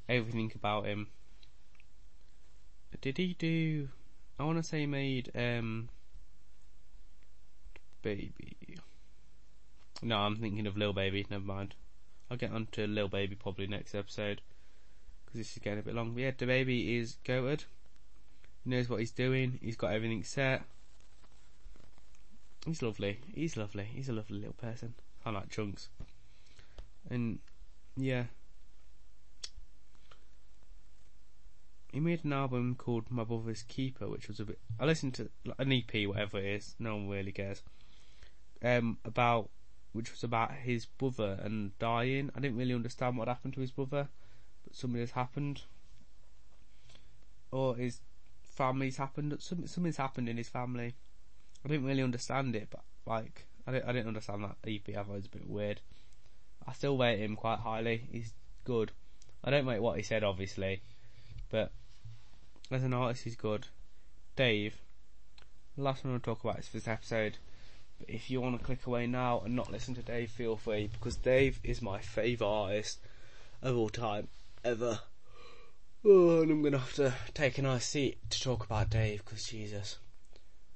everything 0.08 0.52
about 0.54 0.86
him. 0.86 1.08
Did 3.02 3.18
he 3.18 3.36
do? 3.40 3.90
I 4.38 4.44
want 4.44 4.58
to 4.58 4.64
say 4.64 4.82
he 4.82 4.86
made 4.86 5.32
um, 5.36 5.90
baby. 8.02 8.58
No, 10.02 10.18
I'm 10.18 10.38
thinking 10.38 10.68
of 10.68 10.78
Lil 10.78 10.94
Baby. 10.94 11.26
Never 11.30 11.44
mind. 11.44 11.76
I'll 12.30 12.38
get 12.38 12.52
on 12.52 12.68
to 12.74 12.88
Lil 12.88 13.08
Baby 13.08 13.36
probably 13.36 13.68
next 13.68 13.96
episode 13.96 14.42
because 15.30 15.46
this 15.46 15.56
is 15.56 15.62
getting 15.62 15.80
a 15.80 15.84
bit 15.84 15.94
long. 15.94 16.14
But 16.14 16.22
yeah, 16.22 16.32
DaBaby 16.32 17.00
is 17.00 17.18
goated. 17.24 17.66
He 18.64 18.72
knows 18.72 18.90
what 18.90 19.00
he's 19.00 19.12
doing. 19.12 19.60
He's 19.62 19.76
got 19.76 19.94
everything 19.94 20.24
set. 20.24 20.64
He's 22.66 22.82
lovely. 22.82 23.20
He's 23.34 23.56
lovely. 23.56 23.84
He's 23.84 24.10
a 24.10 24.14
lovely 24.14 24.40
little 24.40 24.54
person. 24.54 24.96
I 25.26 25.30
like 25.30 25.50
chunks. 25.50 25.90
And 27.10 27.40
yeah. 27.96 28.24
He 31.92 32.00
made 32.00 32.24
an 32.24 32.34
album 32.34 32.76
called 32.76 33.10
My 33.10 33.24
Brother's 33.24 33.64
Keeper, 33.64 34.08
which 34.08 34.28
was 34.28 34.40
a 34.40 34.46
bit. 34.46 34.60
I 34.80 34.86
listened 34.86 35.14
to 35.16 35.30
an 35.58 35.72
EP, 35.72 36.08
whatever 36.08 36.40
it 36.40 36.46
is. 36.46 36.76
No 36.80 36.96
one 36.96 37.10
really 37.10 37.32
cares. 37.32 37.62
Um, 38.64 38.98
about 39.06 39.50
which 39.92 40.12
was 40.12 40.24
about 40.24 40.52
his 40.52 40.86
brother 40.86 41.40
and 41.44 41.78
dying. 41.80 42.30
I 42.36 42.40
didn't 42.40 42.58
really 42.58 42.74
understand 42.74 43.18
what 43.18 43.28
happened 43.28 43.54
to 43.56 43.62
his 43.62 43.72
brother, 43.72 44.10
but 44.64 44.76
something 44.76 44.99
has 44.99 45.12
happened, 45.12 45.62
or 47.51 47.76
his 47.76 48.01
family's 48.43 48.97
happened. 48.97 49.36
Something, 49.39 49.68
something's 49.68 49.97
happened 49.97 50.30
in 50.30 50.38
his 50.38 50.49
family. 50.49 50.95
I 51.66 51.68
didn't 51.68 51.86
really 51.86 52.03
understand 52.03 52.55
it, 52.55 52.68
but 52.70 52.84
like 53.05 53.45
I 53.68 53.72
didn't, 53.72 53.89
I 53.89 53.91
didn't 53.93 54.07
understand 54.07 54.43
that 54.43 54.55
EP. 54.68 54.89
I 54.89 55.03
thought 55.03 55.14
it 55.14 55.16
was 55.16 55.26
a 55.26 55.38
bit 55.38 55.49
weird. 55.49 55.82
I 56.68 56.74
still 56.74 56.97
rate 56.97 57.20
him 57.20 57.36
quite 57.36 57.60
highly. 57.60 58.07
He's 58.12 58.34
good. 58.64 58.91
I 59.43 59.49
don't 59.49 59.66
rate 59.66 59.82
what 59.82 59.97
he 59.97 60.03
said, 60.03 60.24
obviously, 60.24 60.82
but 61.49 61.72
as 62.72 62.84
an 62.84 62.93
artist, 62.93 63.24
he's 63.24 63.36
good. 63.36 63.68
Dave, 64.36 64.76
last 65.78 66.03
one 66.03 66.14
I'll 66.14 66.20
talk 66.20 66.43
about 66.43 66.60
is 66.60 66.68
for 66.68 66.78
this 66.78 66.88
episode. 66.88 67.38
But 67.97 68.10
if 68.10 68.30
you 68.30 68.41
want 68.41 68.60
to 68.60 68.66
click 68.66 68.86
away 68.86 69.07
now 69.07 69.41
and 69.43 69.55
not 69.55 69.72
listen 69.72 69.95
to 69.95 70.01
Dave, 70.01 70.30
feel 70.30 70.55
free 70.55 70.89
because 70.91 71.16
Dave 71.16 71.60
is 71.64 71.82
my 71.82 71.99
favourite 71.99 72.49
artist 72.49 72.99
of 73.62 73.78
all 73.78 73.89
time, 73.89 74.28
ever. 74.64 74.99
Oh, 76.05 76.41
and 76.41 76.51
I'm 76.51 76.62
gonna 76.62 76.78
have 76.78 76.93
to 76.93 77.14
take 77.34 77.57
a 77.57 77.62
nice 77.62 77.86
seat 77.86 78.18
to 78.30 78.41
talk 78.41 78.66
about 78.66 78.89
Dave 78.89 79.24
because 79.24 79.45
Jesus, 79.45 79.97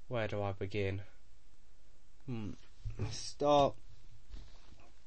where 0.07 0.27
do 0.27 0.41
I 0.41 0.51
begin? 0.51 1.01
Hmm. 2.25 2.51
Start 3.11 3.75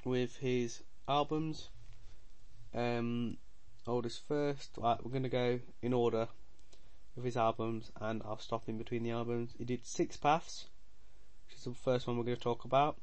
with 0.03 0.37
his 0.37 0.81
albums. 1.07 1.69
Um, 2.73 3.37
oldest 3.85 4.27
first. 4.27 4.71
Right, 4.77 5.03
we're 5.03 5.11
gonna 5.11 5.29
go 5.29 5.59
in 5.81 5.93
order 5.93 6.27
of 7.15 7.23
his 7.23 7.37
albums, 7.37 7.91
and 7.99 8.21
I'll 8.23 8.39
stop 8.39 8.67
in 8.67 8.77
between 8.77 9.03
the 9.03 9.11
albums. 9.11 9.53
He 9.57 9.65
did 9.65 9.85
Six 9.85 10.17
Paths 10.17 10.65
which 11.47 11.55
is 11.55 11.63
the 11.63 11.73
first 11.73 12.07
one 12.07 12.17
we're 12.17 12.25
going 12.25 12.35
to 12.35 12.43
talk 12.43 12.65
about. 12.65 12.97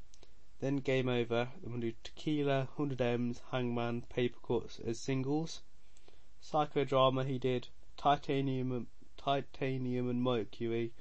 Then 0.59 0.77
Game 0.77 1.09
Over, 1.09 1.49
then 1.61 1.71
we'll 1.71 1.81
do 1.81 1.93
Tequila, 2.03 2.69
100 2.75 3.01
M's, 3.01 3.41
Hangman, 3.51 4.03
Paper 4.03 4.39
Cuts 4.45 4.79
as 4.85 4.99
singles. 4.99 5.61
Psychodrama, 6.51 7.25
he 7.25 7.39
did 7.39 7.69
Titanium, 7.97 8.87
Titanium 9.17 10.09
and 10.09 10.21
Mercury 10.21 10.91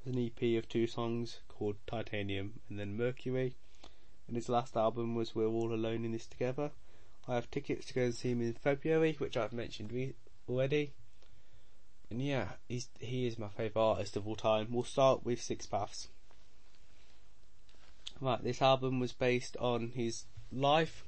as 0.00 0.14
an 0.14 0.18
EP 0.18 0.58
of 0.58 0.66
two 0.66 0.86
songs 0.86 1.40
called 1.48 1.76
Titanium 1.86 2.60
and 2.70 2.80
then 2.80 2.96
Mercury. 2.96 3.54
And 4.26 4.36
his 4.36 4.48
last 4.48 4.76
album 4.76 5.14
was 5.14 5.34
We're 5.34 5.46
All 5.46 5.74
Alone 5.74 6.06
in 6.06 6.12
This 6.12 6.26
Together. 6.26 6.70
I 7.28 7.34
have 7.34 7.50
tickets 7.50 7.86
to 7.86 7.94
go 7.94 8.02
and 8.02 8.14
see 8.14 8.30
him 8.30 8.40
in 8.40 8.54
February, 8.54 9.14
which 9.18 9.36
I've 9.36 9.52
mentioned 9.52 9.92
re- 9.92 10.14
already. 10.48 10.92
And 12.08 12.22
yeah, 12.22 12.48
he's 12.68 12.88
he 12.98 13.26
is 13.26 13.38
my 13.38 13.48
favourite 13.48 13.84
artist 13.84 14.16
of 14.16 14.26
all 14.26 14.36
time. 14.36 14.68
We'll 14.70 14.84
start 14.84 15.24
with 15.24 15.42
Six 15.42 15.66
Paths. 15.66 16.08
Right, 18.20 18.42
this 18.42 18.62
album 18.62 19.00
was 19.00 19.12
based 19.12 19.56
on 19.58 19.90
his 19.94 20.24
life 20.50 21.04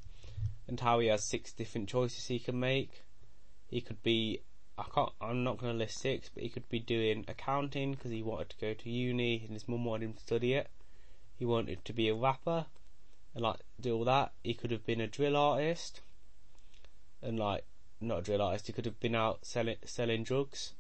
and 0.69 0.81
how 0.81 0.99
he 0.99 1.07
has 1.07 1.25
six 1.25 1.53
different 1.53 1.89
choices 1.89 2.27
he 2.27 2.39
can 2.39 2.59
make. 2.61 3.06
He 3.69 3.81
could 3.81 4.03
be, 4.03 4.41
I 4.79 4.85
can't, 4.95 5.11
I'm 5.21 5.45
not 5.45 5.59
going 5.59 5.73
to 5.73 5.79
list 5.79 5.99
six, 5.99 6.31
but 6.33 6.43
he 6.43 6.49
could 6.49 6.69
be 6.69 6.79
doing 6.79 7.25
accounting 7.29 7.93
because 7.93 8.11
he 8.11 8.23
wanted 8.23 8.51
to 8.51 8.57
go 8.61 8.75
to 8.75 8.91
uni 8.91 9.43
and 9.45 9.53
his 9.53 9.69
mum 9.69 9.85
wanted 9.85 10.07
him 10.07 10.13
to 10.15 10.21
study 10.21 10.55
it. 10.55 10.69
He 11.39 11.45
wanted 11.45 11.85
to 11.85 11.93
be 11.93 12.09
a 12.09 12.15
rapper 12.15 12.67
and 13.35 13.43
like 13.43 13.61
do 13.81 13.95
all 13.95 14.05
that. 14.05 14.33
He 14.43 14.55
could 14.55 14.71
have 14.71 14.87
been 14.87 15.01
a 15.01 15.07
drill 15.07 15.37
artist 15.37 16.01
and 17.23 17.39
like 17.39 17.65
not 18.01 18.21
a 18.21 18.23
drill 18.23 18.43
artist. 18.43 18.67
He 18.67 18.73
could 18.73 18.87
have 18.87 19.01
been 19.01 19.15
out 19.15 19.45
selling 19.45 19.77
selling 19.85 20.25
drugs. 20.25 20.73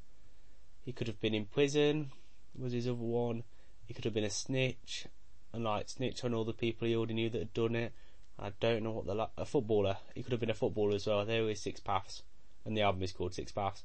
He 0.84 0.93
could 0.93 1.09
have 1.09 1.20
been 1.20 1.34
in 1.34 1.47
prison. 1.47 2.12
Was 2.59 2.72
his 2.72 2.87
other 2.87 2.95
one? 2.95 3.43
He 3.84 3.93
could 3.93 4.05
have 4.05 4.14
been 4.14 4.24
a 4.24 4.30
snitch 4.30 5.07
and 5.53 5.64
like 5.64 5.89
snitch 5.89 6.24
on 6.24 6.32
all 6.32 6.45
the 6.45 6.53
people 6.53 6.87
he 6.87 6.97
already 6.97 7.14
knew 7.14 7.30
that 7.30 7.39
had 7.39 7.55
done 7.55 7.76
it. 7.76 7.93
I 8.39 8.53
don't 8.61 8.82
know 8.82 8.91
what 8.91 9.07
the 9.07 9.14
la- 9.14 9.30
a 9.37 9.45
footballer. 9.45 9.99
He 10.14 10.22
could 10.22 10.32
have 10.32 10.41
been 10.41 10.51
a 10.51 10.55
footballer 10.55 10.95
as 10.95 11.07
well. 11.07 11.24
There 11.24 11.49
is 11.49 11.61
Six 11.61 11.80
Paths, 11.80 12.22
and 12.67 12.77
the 12.77 12.83
album 12.83 13.03
is 13.03 13.12
called 13.12 13.33
Six 13.33 13.53
Paths. 13.53 13.85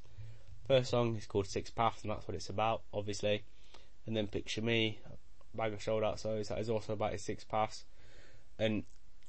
First 0.66 0.90
song 0.90 1.16
is 1.16 1.26
called 1.26 1.46
Six 1.46 1.70
Paths, 1.70 2.02
and 2.02 2.10
that's 2.10 2.26
what 2.26 2.34
it's 2.34 2.50
about, 2.50 2.82
obviously. 2.92 3.44
And 4.06 4.16
then 4.16 4.26
Picture 4.26 4.62
Me, 4.62 4.98
Bag 5.54 5.72
of 5.72 5.82
Shoulder 5.82 6.06
Outsides, 6.06 6.48
that 6.48 6.58
is 6.58 6.68
also 6.68 6.92
about 6.92 7.12
his 7.12 7.22
Six 7.22 7.44
Paths. 7.44 7.84
And 8.58 8.82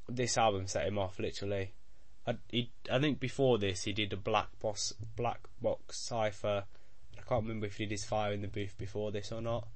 this 0.10 0.38
album 0.38 0.68
set 0.68 0.88
him 0.88 0.97
off, 0.97 1.20
literally. 1.20 1.72
I, 2.26 2.38
he, 2.49 2.72
I 2.91 2.99
think 2.99 3.20
before 3.20 3.58
this 3.58 3.84
he 3.84 3.93
did 3.93 4.14
a 4.14 4.18
Black 4.18 4.47
Boss, 4.60 4.93
Black 5.16 5.41
Box 5.62 5.97
Cipher. 5.99 6.64
I 7.18 7.22
can't 7.22 7.43
remember 7.43 7.68
if 7.68 7.78
he 7.78 7.86
did 7.86 7.91
his 7.91 8.06
Fire 8.06 8.34
in 8.34 8.41
the 8.41 8.47
Booth 8.47 8.78
before 8.78 9.12
this 9.12 9.32
or 9.32 9.41
not. 9.41 9.68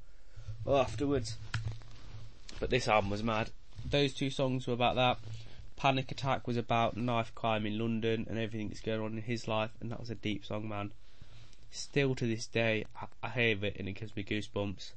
Or 0.66 0.80
afterwards. 0.80 1.38
But 2.60 2.70
this 2.70 2.88
album 2.88 3.10
was 3.10 3.24
mad. 3.24 3.52
Those 3.90 4.14
two 4.14 4.30
songs 4.30 4.68
were 4.68 4.74
about 4.74 4.96
that. 4.96 5.20
Panic 5.78 6.12
Attack 6.12 6.48
was 6.48 6.58
about 6.58 6.98
knife 6.98 7.34
crime 7.36 7.66
in 7.68 7.78
London 7.78 8.26
and 8.28 8.40
everything 8.40 8.68
that's 8.68 8.82
going 8.82 9.00
on 9.00 9.14
in 9.14 9.22
his 9.22 9.48
life, 9.48 9.72
and 9.80 9.92
that 9.92 10.00
was 10.00 10.10
a 10.10 10.16
deep 10.16 10.44
song, 10.44 10.68
man. 10.68 10.92
Still 11.70 12.16
to 12.16 12.26
this 12.26 12.48
day, 12.48 12.86
I, 13.00 13.06
I 13.22 13.30
hear 13.30 13.64
it 13.64 13.76
and 13.78 13.88
it 13.88 13.94
gives 13.94 14.16
me 14.16 14.24
goosebumps. 14.24 14.94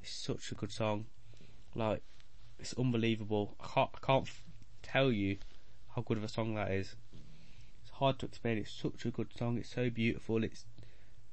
It's 0.00 0.12
such 0.12 0.52
a 0.52 0.54
good 0.54 0.70
song. 0.70 1.06
Like, 1.74 2.02
it's 2.60 2.74
unbelievable. 2.74 3.56
I 3.60 3.66
can't, 3.66 3.90
I 3.92 4.06
can't 4.06 4.30
tell 4.82 5.10
you 5.10 5.38
how 5.96 6.02
good 6.02 6.16
of 6.16 6.24
a 6.24 6.28
song 6.28 6.54
that 6.54 6.70
is. 6.70 6.94
It's 7.82 7.90
hard 7.90 8.20
to 8.20 8.26
explain. 8.26 8.58
It's 8.58 8.70
such 8.70 9.04
a 9.04 9.10
good 9.10 9.36
song. 9.36 9.58
It's 9.58 9.74
so 9.74 9.90
beautiful. 9.90 10.44
It's 10.44 10.64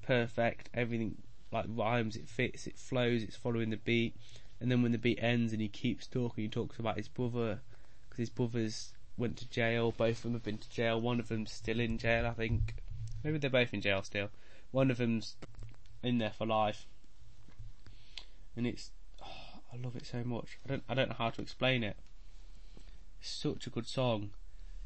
perfect. 0.02 0.70
Everything 0.74 1.22
like 1.52 1.66
rhymes. 1.70 2.16
It 2.16 2.28
fits. 2.28 2.66
It 2.66 2.78
flows. 2.78 3.22
It's 3.22 3.36
following 3.36 3.70
the 3.70 3.78
beat 3.78 4.16
and 4.60 4.72
then 4.72 4.82
when 4.82 4.91
the 4.91 4.98
beat 4.98 5.20
ends 5.22 5.54
and 5.54 5.62
he 5.62 5.68
keeps 5.68 6.08
talking, 6.08 6.45
he 6.45 6.50
talks 6.50 6.80
about 6.80 6.98
his 6.98 7.08
brother 7.08 7.60
because 8.18 8.30
his 8.30 8.36
brothers 8.36 8.93
went 9.15 9.38
to 9.38 9.49
jail. 9.49 9.93
Both 9.95 10.18
of 10.18 10.24
them 10.24 10.34
have 10.34 10.43
been 10.43 10.57
to 10.57 10.70
jail. 10.70 10.99
One 10.99 11.20
of 11.20 11.28
them's 11.28 11.51
still 11.51 11.80
in 11.80 11.97
jail, 11.97 12.26
I 12.26 12.32
think. 12.32 12.76
Maybe 13.24 13.38
they're 13.38 13.49
both 13.49 13.74
in 13.74 13.82
jail 13.82 14.01
still. 14.03 14.30
One 14.72 14.91
of 14.91 14.97
them's 14.97 15.36
in 16.03 16.18
there 16.18 16.32
for 16.32 16.45
life, 16.45 16.86
and 18.55 18.68
it's 18.68 18.91
oh, 19.24 19.28
I 19.74 19.78
love 19.78 19.95
it 19.95 20.05
so 20.05 20.24
much. 20.24 20.57
I 20.65 20.70
don't 20.70 20.84
I 20.89 20.93
don't 20.93 21.09
know 21.09 21.15
how 21.18 21.30
to 21.30 21.41
explain 21.41 21.84
it. 21.84 21.97
It's 23.22 23.30
such 23.30 23.68
a 23.68 23.70
good 23.70 23.88
song. 23.88 24.32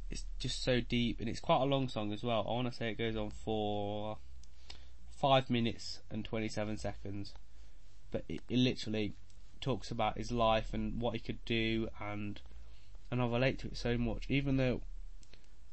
it's 0.10 0.26
just 0.40 0.64
so 0.64 0.82
deep, 0.82 1.20
and 1.20 1.30
it's 1.30 1.40
quite 1.40 1.62
a 1.62 1.66
long 1.66 1.88
song 1.88 2.12
as 2.14 2.24
well. 2.24 2.46
I 2.48 2.52
want 2.52 2.68
to 2.72 2.74
say 2.74 2.92
it 2.92 2.98
goes 2.98 3.16
on 3.16 3.32
for 3.32 4.18
five 5.10 5.50
minutes 5.50 6.00
and 6.10 6.24
twenty-seven 6.24 6.78
seconds, 6.78 7.34
but 8.12 8.24
it, 8.28 8.42
it 8.50 8.58
literally 8.58 9.14
talks 9.60 9.92
about 9.92 10.18
his 10.18 10.32
life 10.32 10.74
and 10.74 11.02
what 11.02 11.14
he 11.14 11.20
could 11.20 11.44
do, 11.46 11.88
and 12.00 12.42
and 13.12 13.22
I 13.22 13.28
relate 13.28 13.60
to 13.60 13.68
it 13.68 13.78
so 13.78 13.98
much. 13.98 14.26
Even 14.30 14.58
though 14.58 14.82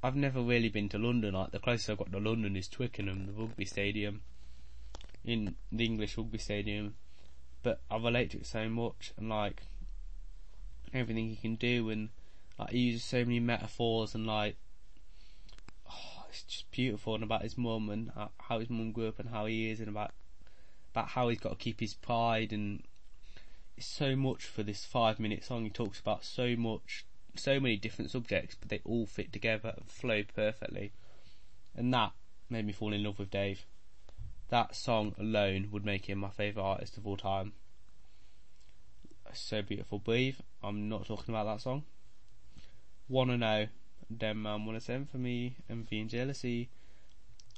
I've 0.03 0.16
never 0.16 0.41
really 0.41 0.68
been 0.68 0.89
to 0.91 0.99
London, 0.99 1.34
like 1.34 1.53
the 1.53 1.61
closest 1.61 1.89
I've 1.89 1.99
got 1.99 2.12
to 2.12 2.18
London 2.18 2.57
is 2.57 2.68
Twickenham, 2.68 3.26
the 3.26 3.32
rugby 3.32 3.64
stadium, 3.64 4.22
in 5.24 5.55
the 5.72 5.84
English 5.84 6.18
rugby 6.18 6.39
stadium. 6.39 6.97
But 7.62 7.80
I 7.91 7.97
relate 7.97 8.30
to 8.32 8.39
it 8.39 8.47
so 8.47 8.68
much, 8.68 9.12
and 9.16 9.28
like 9.28 9.62
everything 10.93 11.28
he 11.28 11.36
can 11.36 11.55
do, 11.57 11.91
and 11.91 12.09
like 12.59 12.70
he 12.70 12.78
uses 12.78 13.05
so 13.05 13.18
many 13.24 13.41
metaphors, 13.41 14.14
and 14.14 14.26
like 14.26 14.57
oh, 15.91 16.24
it's 16.28 16.43
just 16.43 16.70
beautiful, 16.70 17.14
and 17.14 17.24
about 17.24 17.43
his 17.43 17.59
mum 17.59 17.89
and 17.91 18.12
uh, 18.16 18.28
how 18.39 18.59
his 18.59 18.70
mum 18.70 18.93
grew 18.93 19.09
up, 19.09 19.18
and 19.18 19.30
how 19.30 19.47
he 19.47 19.70
is, 19.70 19.80
and 19.80 19.89
about 19.89 20.12
about 20.93 21.09
how 21.09 21.28
he's 21.28 21.39
got 21.39 21.51
to 21.51 21.57
keep 21.57 21.80
his 21.80 21.95
pride, 21.95 22.53
and 22.53 22.82
it's 23.76 23.86
so 23.86 24.16
much 24.16 24.45
for 24.45 24.62
this 24.62 24.84
five 24.84 25.18
minute 25.18 25.45
song. 25.45 25.64
He 25.64 25.70
talks 25.70 26.01
about 26.01 26.24
so 26.24 26.57
much, 26.57 27.05
so 27.36 27.60
many 27.60 27.76
different 27.76 28.10
subjects, 28.10 28.56
but 28.58 28.68
they 28.68 28.80
all 28.84 29.06
fit 29.06 29.32
together 29.32 29.74
and 29.76 29.88
flow 29.88 30.22
perfectly, 30.34 30.92
and 31.76 31.92
that 31.94 32.12
made 32.50 32.66
me 32.66 32.72
fall 32.72 32.92
in 32.92 33.02
love 33.02 33.18
with 33.18 33.30
Dave. 33.30 33.64
That 34.48 34.74
song 34.74 35.14
alone 35.18 35.68
would 35.70 35.84
make 35.84 36.08
him 36.08 36.18
my 36.18 36.30
favourite 36.30 36.66
artist 36.66 36.96
of 36.96 37.06
all 37.06 37.16
time. 37.16 37.52
So 39.34 39.60
beautiful. 39.60 39.98
Breathe. 39.98 40.36
I'm 40.62 40.88
not 40.88 41.06
talking 41.06 41.34
about 41.34 41.44
that 41.44 41.60
song. 41.60 41.84
Wanna 43.08 43.36
know. 43.36 43.66
Dem 44.16 44.42
man 44.42 44.64
wanna 44.64 44.80
send 44.80 45.10
for 45.10 45.18
me. 45.18 45.56
Envy 45.68 46.00
and 46.00 46.08
jealousy. 46.08 46.70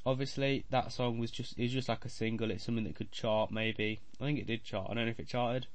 Obviously, 0.04 0.64
that 0.70 0.92
song 0.92 1.18
was 1.18 1.30
just 1.30 1.56
was 1.56 1.70
just 1.70 1.88
like 1.88 2.04
a 2.04 2.08
single. 2.08 2.50
It's 2.50 2.64
something 2.64 2.84
that 2.84 2.96
could 2.96 3.12
chart. 3.12 3.52
Maybe 3.52 4.00
I 4.20 4.24
think 4.24 4.40
it 4.40 4.46
did 4.46 4.64
chart. 4.64 4.88
I 4.90 4.94
don't 4.94 5.04
know 5.04 5.10
if 5.10 5.20
it 5.20 5.28
charted. 5.28 5.68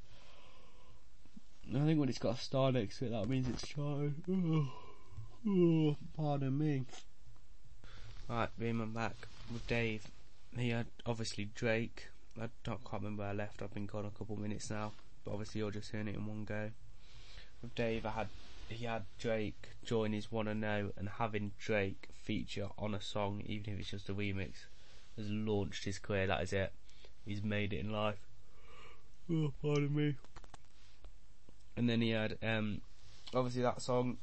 I 1.74 1.80
think 1.80 2.00
when 2.00 2.10
it's 2.10 2.20
got 2.20 2.38
a 2.38 2.42
star 2.42 2.72
next 2.72 3.00
to 3.00 3.06
it, 3.06 3.12
that 3.12 3.28
means 3.28 3.48
it's 3.48 3.68
charted. 3.68 4.14
Oh, 4.30 4.72
oh, 5.48 5.96
pardon 6.16 6.58
me. 6.58 6.84
Right, 8.30 8.50
being 8.58 8.92
back 8.92 9.16
with 9.52 9.66
Dave. 9.68 10.08
He 10.58 10.70
had 10.70 10.86
uh, 10.86 11.10
obviously 11.10 11.50
Drake. 11.56 12.08
I 12.42 12.50
don't 12.64 12.84
quite 12.84 13.02
remember 13.02 13.24
where 13.24 13.32
I 13.32 13.34
left. 13.34 13.62
I've 13.62 13.74
been 13.74 13.86
gone 13.86 14.06
a 14.06 14.18
couple 14.18 14.36
of 14.36 14.42
minutes 14.42 14.70
now, 14.70 14.92
but 15.24 15.32
obviously 15.32 15.60
you're 15.60 15.72
just 15.72 15.92
hearing 15.92 16.08
it 16.08 16.16
in 16.16 16.26
one 16.26 16.44
go. 16.46 16.72
With 17.62 17.76
Dave, 17.76 18.06
I 18.06 18.12
had 18.12 18.28
he 18.70 18.86
had 18.86 19.04
Drake 19.20 19.70
join 19.84 20.14
his 20.14 20.32
Wanna 20.32 20.56
Know, 20.56 20.92
and 20.98 21.08
having 21.08 21.52
Drake 21.60 22.10
feature 22.14 22.70
on 22.78 22.96
a 22.96 23.02
song, 23.02 23.44
even 23.46 23.74
if 23.74 23.80
it's 23.80 23.92
just 23.92 24.10
a 24.10 24.14
remix, 24.14 24.66
has 25.18 25.30
launched 25.30 25.86
his 25.86 26.00
career. 26.00 26.28
That 26.28 26.42
is 26.42 26.54
it. 26.54 26.74
He's 27.26 27.44
made 27.44 27.74
it 27.74 27.80
in 27.80 27.92
life. 27.92 28.20
Oh, 29.32 29.54
pardon 29.62 29.96
me. 29.96 30.16
And 31.78 31.90
then 31.90 32.02
he 32.02 32.12
had, 32.12 32.38
um, 32.42 32.82
obviously 33.34 33.62
that 33.62 33.82
song. 33.82 34.18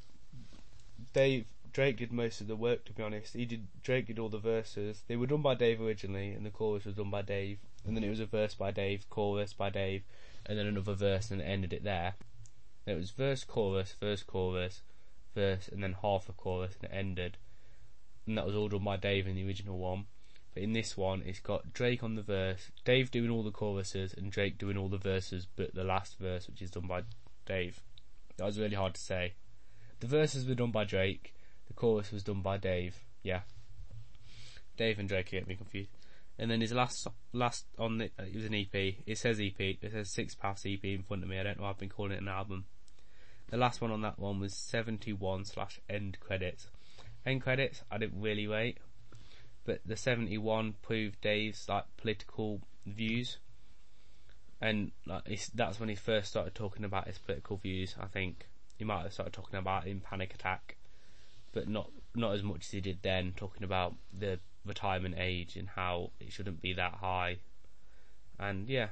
Dave 1.12 1.46
Drake 1.72 1.96
did 1.96 2.12
most 2.12 2.40
of 2.40 2.48
the 2.48 2.56
work. 2.56 2.84
To 2.84 2.92
be 2.92 3.02
honest, 3.02 3.34
he 3.34 3.44
did. 3.44 3.66
Drake 3.82 4.06
did 4.06 4.18
all 4.18 4.28
the 4.28 4.38
verses. 4.38 5.02
They 5.08 5.16
were 5.16 5.26
done 5.26 5.42
by 5.42 5.54
Dave 5.54 5.80
originally, 5.80 6.32
and 6.32 6.44
the 6.44 6.50
chorus 6.50 6.84
was 6.84 6.96
done 6.96 7.10
by 7.10 7.22
Dave. 7.22 7.58
And 7.86 7.96
then 7.96 8.04
it 8.04 8.10
was 8.10 8.20
a 8.20 8.26
verse 8.26 8.54
by 8.54 8.70
Dave, 8.70 9.08
chorus 9.10 9.52
by 9.52 9.70
Dave, 9.70 10.02
and 10.46 10.58
then 10.58 10.66
another 10.66 10.94
verse, 10.94 11.30
and 11.30 11.40
it 11.40 11.44
ended 11.44 11.72
it 11.72 11.82
there. 11.82 12.14
It 12.86 12.96
was 12.96 13.10
verse, 13.10 13.44
chorus, 13.44 13.94
verse, 13.98 14.22
chorus, 14.22 14.82
verse, 15.34 15.68
and 15.68 15.82
then 15.82 15.96
half 16.02 16.28
a 16.28 16.32
chorus, 16.32 16.74
and 16.80 16.90
it 16.90 16.94
ended. 16.94 17.36
And 18.26 18.36
that 18.38 18.46
was 18.46 18.54
all 18.54 18.68
done 18.68 18.84
by 18.84 18.96
Dave 18.96 19.26
in 19.26 19.34
the 19.34 19.46
original 19.46 19.78
one. 19.78 20.04
But 20.54 20.62
in 20.62 20.72
this 20.72 20.96
one, 20.96 21.22
it's 21.24 21.40
got 21.40 21.72
Drake 21.72 22.02
on 22.02 22.14
the 22.14 22.22
verse, 22.22 22.70
Dave 22.84 23.10
doing 23.10 23.30
all 23.30 23.42
the 23.42 23.50
choruses, 23.50 24.12
and 24.12 24.30
Drake 24.30 24.58
doing 24.58 24.76
all 24.76 24.88
the 24.88 24.98
verses, 24.98 25.46
but 25.56 25.74
the 25.74 25.84
last 25.84 26.18
verse, 26.18 26.46
which 26.46 26.60
is 26.60 26.70
done 26.70 26.86
by 26.86 27.02
Dave. 27.44 27.82
That 28.36 28.44
was 28.44 28.58
really 28.58 28.76
hard 28.76 28.94
to 28.94 29.00
say. 29.00 29.34
The 30.00 30.06
verses 30.06 30.46
were 30.46 30.54
done 30.54 30.70
by 30.70 30.84
Drake, 30.84 31.34
the 31.66 31.74
chorus 31.74 32.12
was 32.12 32.24
done 32.24 32.42
by 32.42 32.58
Dave. 32.58 32.96
Yeah. 33.22 33.42
Dave 34.76 34.98
and 34.98 35.08
Drake 35.08 35.30
get 35.30 35.46
me 35.46 35.54
confused. 35.54 35.90
And 36.38 36.50
then 36.50 36.60
his 36.60 36.72
last 36.72 37.06
last 37.32 37.66
on 37.78 37.98
the 37.98 38.06
uh, 38.18 38.24
it 38.24 38.34
was 38.34 38.46
an 38.46 38.54
EP. 38.54 38.94
It 39.06 39.18
says 39.18 39.38
EP. 39.38 39.60
It 39.60 39.92
says 39.92 40.10
Six 40.10 40.34
Paths 40.34 40.64
EP 40.66 40.84
in 40.84 41.02
front 41.02 41.22
of 41.22 41.28
me. 41.28 41.38
I 41.38 41.42
don't 41.42 41.60
know. 41.60 41.66
I've 41.66 41.78
been 41.78 41.88
calling 41.88 42.12
it 42.12 42.20
an 42.20 42.28
album. 42.28 42.64
The 43.50 43.58
last 43.58 43.80
one 43.80 43.90
on 43.90 44.00
that 44.02 44.18
one 44.18 44.40
was 44.40 44.54
71 44.54 45.44
slash 45.44 45.78
end 45.88 46.18
credits. 46.20 46.68
End 47.24 47.42
credits. 47.42 47.82
I 47.90 47.98
didn't 47.98 48.20
really 48.20 48.48
wait, 48.48 48.78
but 49.64 49.80
the 49.84 49.96
71 49.96 50.74
proved 50.82 51.20
Dave's 51.20 51.68
like 51.68 51.84
political 51.96 52.62
views, 52.86 53.38
and 54.62 54.92
like 55.06 55.24
that's 55.54 55.78
when 55.78 55.88
he 55.88 55.94
first 55.94 56.28
started 56.30 56.54
talking 56.54 56.84
about 56.84 57.06
his 57.06 57.18
political 57.18 57.56
views. 57.58 57.94
I 58.00 58.06
think 58.06 58.46
he 58.78 58.84
might 58.84 59.02
have 59.02 59.12
started 59.12 59.32
talking 59.32 59.58
about 59.58 59.86
in 59.86 60.00
Panic 60.00 60.34
Attack 60.34 60.76
but 61.52 61.68
not 61.68 61.90
not 62.14 62.34
as 62.34 62.42
much 62.42 62.66
as 62.66 62.70
he 62.70 62.80
did 62.80 62.98
then, 63.02 63.32
talking 63.36 63.62
about 63.62 63.94
the 64.12 64.38
retirement 64.64 65.14
age 65.18 65.56
and 65.56 65.68
how 65.68 66.10
it 66.20 66.32
shouldn't 66.32 66.60
be 66.60 66.72
that 66.74 66.94
high. 66.94 67.38
And 68.38 68.68
yeah. 68.68 68.88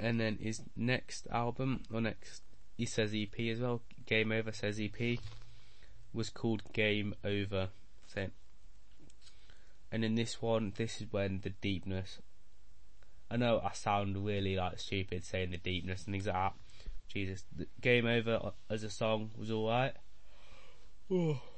And 0.00 0.20
then 0.20 0.38
his 0.40 0.62
next 0.76 1.26
album, 1.30 1.82
or 1.92 2.00
next, 2.00 2.42
he 2.76 2.84
says 2.84 3.14
EP 3.14 3.38
as 3.50 3.58
well, 3.58 3.82
Game 4.06 4.30
Over 4.30 4.52
says 4.52 4.80
EP, 4.80 5.18
was 6.12 6.30
called 6.30 6.62
Game 6.72 7.14
Over. 7.24 7.68
And 9.90 10.04
in 10.04 10.16
this 10.16 10.42
one, 10.42 10.74
this 10.76 11.00
is 11.00 11.06
when 11.10 11.40
the 11.42 11.50
deepness. 11.50 12.18
I 13.30 13.36
know 13.36 13.60
I 13.64 13.72
sound 13.72 14.24
really 14.24 14.56
like 14.56 14.78
stupid 14.78 15.24
saying 15.24 15.50
the 15.50 15.58
deepness 15.58 16.04
and 16.04 16.14
things 16.14 16.26
like 16.26 16.34
that, 16.34 16.54
Jesus, 17.08 17.44
Game 17.80 18.06
Over 18.06 18.40
uh, 18.42 18.50
as 18.70 18.82
a 18.82 18.90
song 18.90 19.30
was 19.36 19.50
alright. 19.50 19.94
Oh. 21.10 21.40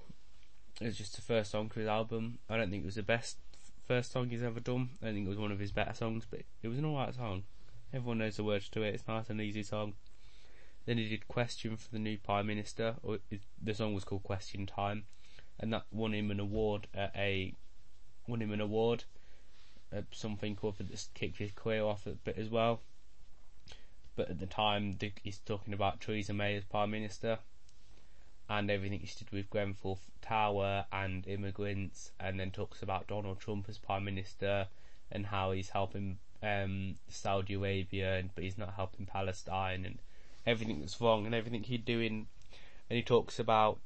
It 0.80 0.86
was 0.86 0.96
just 0.96 1.14
the 1.14 1.20
first 1.20 1.50
song 1.50 1.68
for 1.68 1.80
his 1.80 1.88
album. 1.90 2.38
I 2.48 2.56
don't 2.56 2.70
think 2.70 2.84
it 2.84 2.86
was 2.86 2.94
the 2.94 3.02
best 3.02 3.36
first 3.86 4.12
song 4.12 4.30
he's 4.30 4.42
ever 4.42 4.60
done. 4.60 4.88
I 5.02 5.06
don't 5.06 5.14
think 5.14 5.26
it 5.26 5.28
was 5.28 5.38
one 5.38 5.52
of 5.52 5.58
his 5.58 5.72
better 5.72 5.92
songs, 5.92 6.26
but 6.30 6.40
it 6.62 6.68
was 6.68 6.78
an 6.78 6.86
alright 6.86 7.14
song. 7.14 7.42
Everyone 7.92 8.16
knows 8.16 8.36
the 8.36 8.44
words 8.44 8.70
to 8.70 8.82
it. 8.82 8.94
It's 8.94 9.06
nice 9.06 9.28
and 9.28 9.42
easy 9.42 9.62
song. 9.62 9.92
Then 10.86 10.96
he 10.96 11.08
did 11.08 11.28
Question 11.28 11.76
for 11.76 11.90
the 11.90 11.98
new 11.98 12.16
Prime 12.16 12.46
Minister, 12.46 12.94
oh, 13.04 13.14
or 13.14 13.18
the 13.60 13.74
song 13.74 13.92
was 13.92 14.04
called 14.04 14.22
Question 14.22 14.64
Time, 14.64 15.04
and 15.58 15.72
that 15.72 15.84
won 15.90 16.14
him 16.14 16.30
an 16.30 16.40
award 16.40 16.86
at 16.94 17.12
a 17.14 17.54
won 18.26 18.40
him 18.40 18.52
an 18.52 18.60
award 18.60 19.04
at 19.92 20.04
something 20.12 20.54
called 20.54 20.76
this 20.78 21.08
kicked 21.14 21.38
his 21.38 21.50
career 21.52 21.82
off 21.82 22.06
a 22.06 22.10
bit 22.10 22.38
as 22.38 22.48
well 22.48 22.80
but 24.16 24.28
at 24.28 24.38
the 24.38 24.46
time 24.46 24.96
he's 25.22 25.38
talking 25.38 25.72
about 25.72 26.00
Theresa 26.00 26.32
May 26.34 26.56
as 26.56 26.64
Prime 26.64 26.90
Minister 26.90 27.38
and 28.50 28.70
everything 28.70 28.98
he 28.98 29.06
did 29.06 29.30
with 29.30 29.48
Grenfell 29.48 30.00
Tower 30.20 30.84
and 30.92 31.26
immigrants, 31.28 32.10
and 32.18 32.38
then 32.38 32.50
talks 32.50 32.82
about 32.82 33.06
Donald 33.06 33.38
Trump 33.38 33.66
as 33.68 33.78
Prime 33.78 34.04
Minister 34.04 34.66
and 35.10 35.26
how 35.26 35.52
he's 35.52 35.70
helping 35.70 36.18
um, 36.42 36.96
Saudi 37.08 37.54
Arabia, 37.54 38.22
but 38.34 38.42
he's 38.42 38.58
not 38.58 38.74
helping 38.74 39.06
Palestine, 39.06 39.84
and 39.84 39.98
everything 40.44 40.80
that's 40.80 41.00
wrong 41.00 41.26
and 41.26 41.34
everything 41.34 41.62
he's 41.62 41.80
doing. 41.80 42.26
And 42.90 42.96
he 42.96 43.02
talks 43.02 43.38
about 43.38 43.78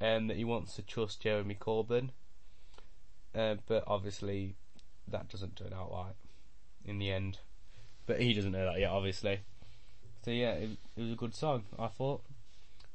um, 0.00 0.28
that 0.28 0.36
he 0.36 0.44
wants 0.44 0.76
to 0.76 0.82
trust 0.82 1.20
Jeremy 1.20 1.56
Corbyn, 1.60 2.10
uh, 3.34 3.56
but 3.66 3.82
obviously 3.88 4.54
that 5.08 5.28
doesn't 5.28 5.56
turn 5.56 5.72
out 5.72 5.90
right 5.90 6.14
in 6.84 6.98
the 6.98 7.10
end 7.10 7.38
but 8.06 8.20
he 8.20 8.34
doesn't 8.34 8.52
know 8.52 8.64
that 8.64 8.80
yet, 8.80 8.90
obviously. 8.90 9.40
So 10.24 10.30
yeah, 10.30 10.52
it, 10.52 10.70
it 10.96 11.00
was 11.00 11.12
a 11.12 11.16
good 11.16 11.34
song. 11.34 11.64
I 11.78 11.88
thought 11.88 12.22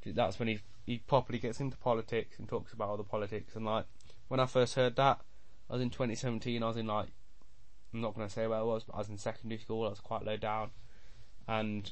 that's 0.06 0.38
when 0.38 0.48
he 0.48 0.60
he 0.86 0.98
properly 0.98 1.38
gets 1.38 1.60
into 1.60 1.76
politics 1.76 2.38
and 2.38 2.48
talks 2.48 2.72
about 2.72 2.88
all 2.88 2.96
the 2.96 3.04
politics. 3.04 3.54
And 3.56 3.64
like 3.64 3.86
when 4.28 4.40
I 4.40 4.46
first 4.46 4.74
heard 4.74 4.96
that, 4.96 5.20
I 5.68 5.74
was 5.74 5.82
in 5.82 5.90
2017. 5.90 6.62
I 6.62 6.66
was 6.66 6.76
in 6.76 6.86
like 6.86 7.08
I'm 7.92 8.00
not 8.00 8.14
gonna 8.14 8.30
say 8.30 8.46
where 8.46 8.58
I 8.58 8.62
was, 8.62 8.84
but 8.84 8.94
I 8.94 8.98
was 8.98 9.08
in 9.08 9.18
secondary 9.18 9.60
school. 9.60 9.86
I 9.86 9.90
was 9.90 10.00
quite 10.00 10.24
low 10.24 10.36
down, 10.36 10.70
and 11.46 11.90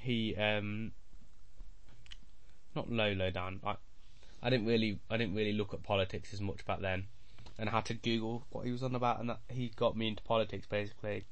he 0.00 0.36
um 0.36 0.92
not 2.74 2.90
low 2.90 3.12
low 3.12 3.30
down. 3.30 3.60
I 3.64 3.76
I 4.42 4.50
didn't 4.50 4.66
really 4.66 4.98
I 5.10 5.16
didn't 5.16 5.34
really 5.34 5.52
look 5.52 5.74
at 5.74 5.82
politics 5.82 6.32
as 6.32 6.40
much 6.40 6.64
back 6.66 6.80
then, 6.80 7.06
and 7.58 7.68
I 7.68 7.72
had 7.72 7.86
to 7.86 7.94
Google 7.94 8.46
what 8.50 8.66
he 8.66 8.72
was 8.72 8.82
on 8.82 8.94
about, 8.94 9.20
and 9.20 9.30
that 9.30 9.40
he 9.48 9.72
got 9.74 9.96
me 9.96 10.08
into 10.08 10.22
politics 10.22 10.66
basically 10.66 11.24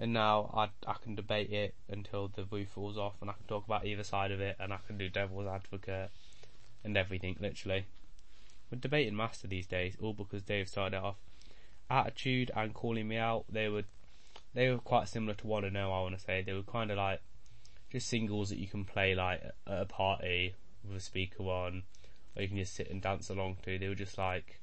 and 0.00 0.14
now 0.14 0.50
I 0.54 0.90
I 0.90 0.94
can 0.94 1.14
debate 1.14 1.52
it 1.52 1.74
until 1.88 2.28
the 2.28 2.44
roof 2.50 2.70
falls 2.70 2.96
off, 2.96 3.20
and 3.20 3.28
I 3.28 3.34
can 3.34 3.46
talk 3.46 3.66
about 3.66 3.84
either 3.84 4.02
side 4.02 4.32
of 4.32 4.40
it, 4.40 4.56
and 4.58 4.72
I 4.72 4.78
can 4.86 4.96
do 4.96 5.10
devil's 5.10 5.46
advocate 5.46 6.10
and 6.82 6.96
everything. 6.96 7.36
Literally, 7.38 7.84
we're 8.70 8.78
debating 8.78 9.14
master 9.14 9.46
these 9.46 9.66
days, 9.66 9.96
all 10.00 10.14
because 10.14 10.42
Dave 10.42 10.68
started 10.68 10.96
off. 10.96 11.16
Attitude 11.90 12.50
and 12.56 12.72
calling 12.72 13.08
me 13.08 13.18
out, 13.18 13.44
they 13.50 13.68
were 13.68 13.84
they 14.54 14.70
were 14.70 14.78
quite 14.78 15.08
similar 15.08 15.34
to 15.34 15.46
Wanna 15.46 15.70
Know. 15.70 15.92
I 15.92 16.00
want 16.00 16.18
to 16.18 16.24
say 16.24 16.40
they 16.40 16.54
were 16.54 16.62
kind 16.62 16.90
of 16.90 16.96
like 16.96 17.20
just 17.92 18.08
singles 18.08 18.48
that 18.48 18.58
you 18.58 18.68
can 18.68 18.86
play 18.86 19.14
like 19.14 19.42
at 19.44 19.54
a 19.66 19.84
party 19.84 20.54
with 20.82 20.96
a 20.96 21.00
speaker 21.00 21.42
on, 21.42 21.82
or 22.34 22.42
you 22.42 22.48
can 22.48 22.56
just 22.56 22.74
sit 22.74 22.90
and 22.90 23.02
dance 23.02 23.28
along 23.28 23.58
to. 23.64 23.78
They 23.78 23.88
were 23.88 23.94
just 23.94 24.16
like 24.16 24.59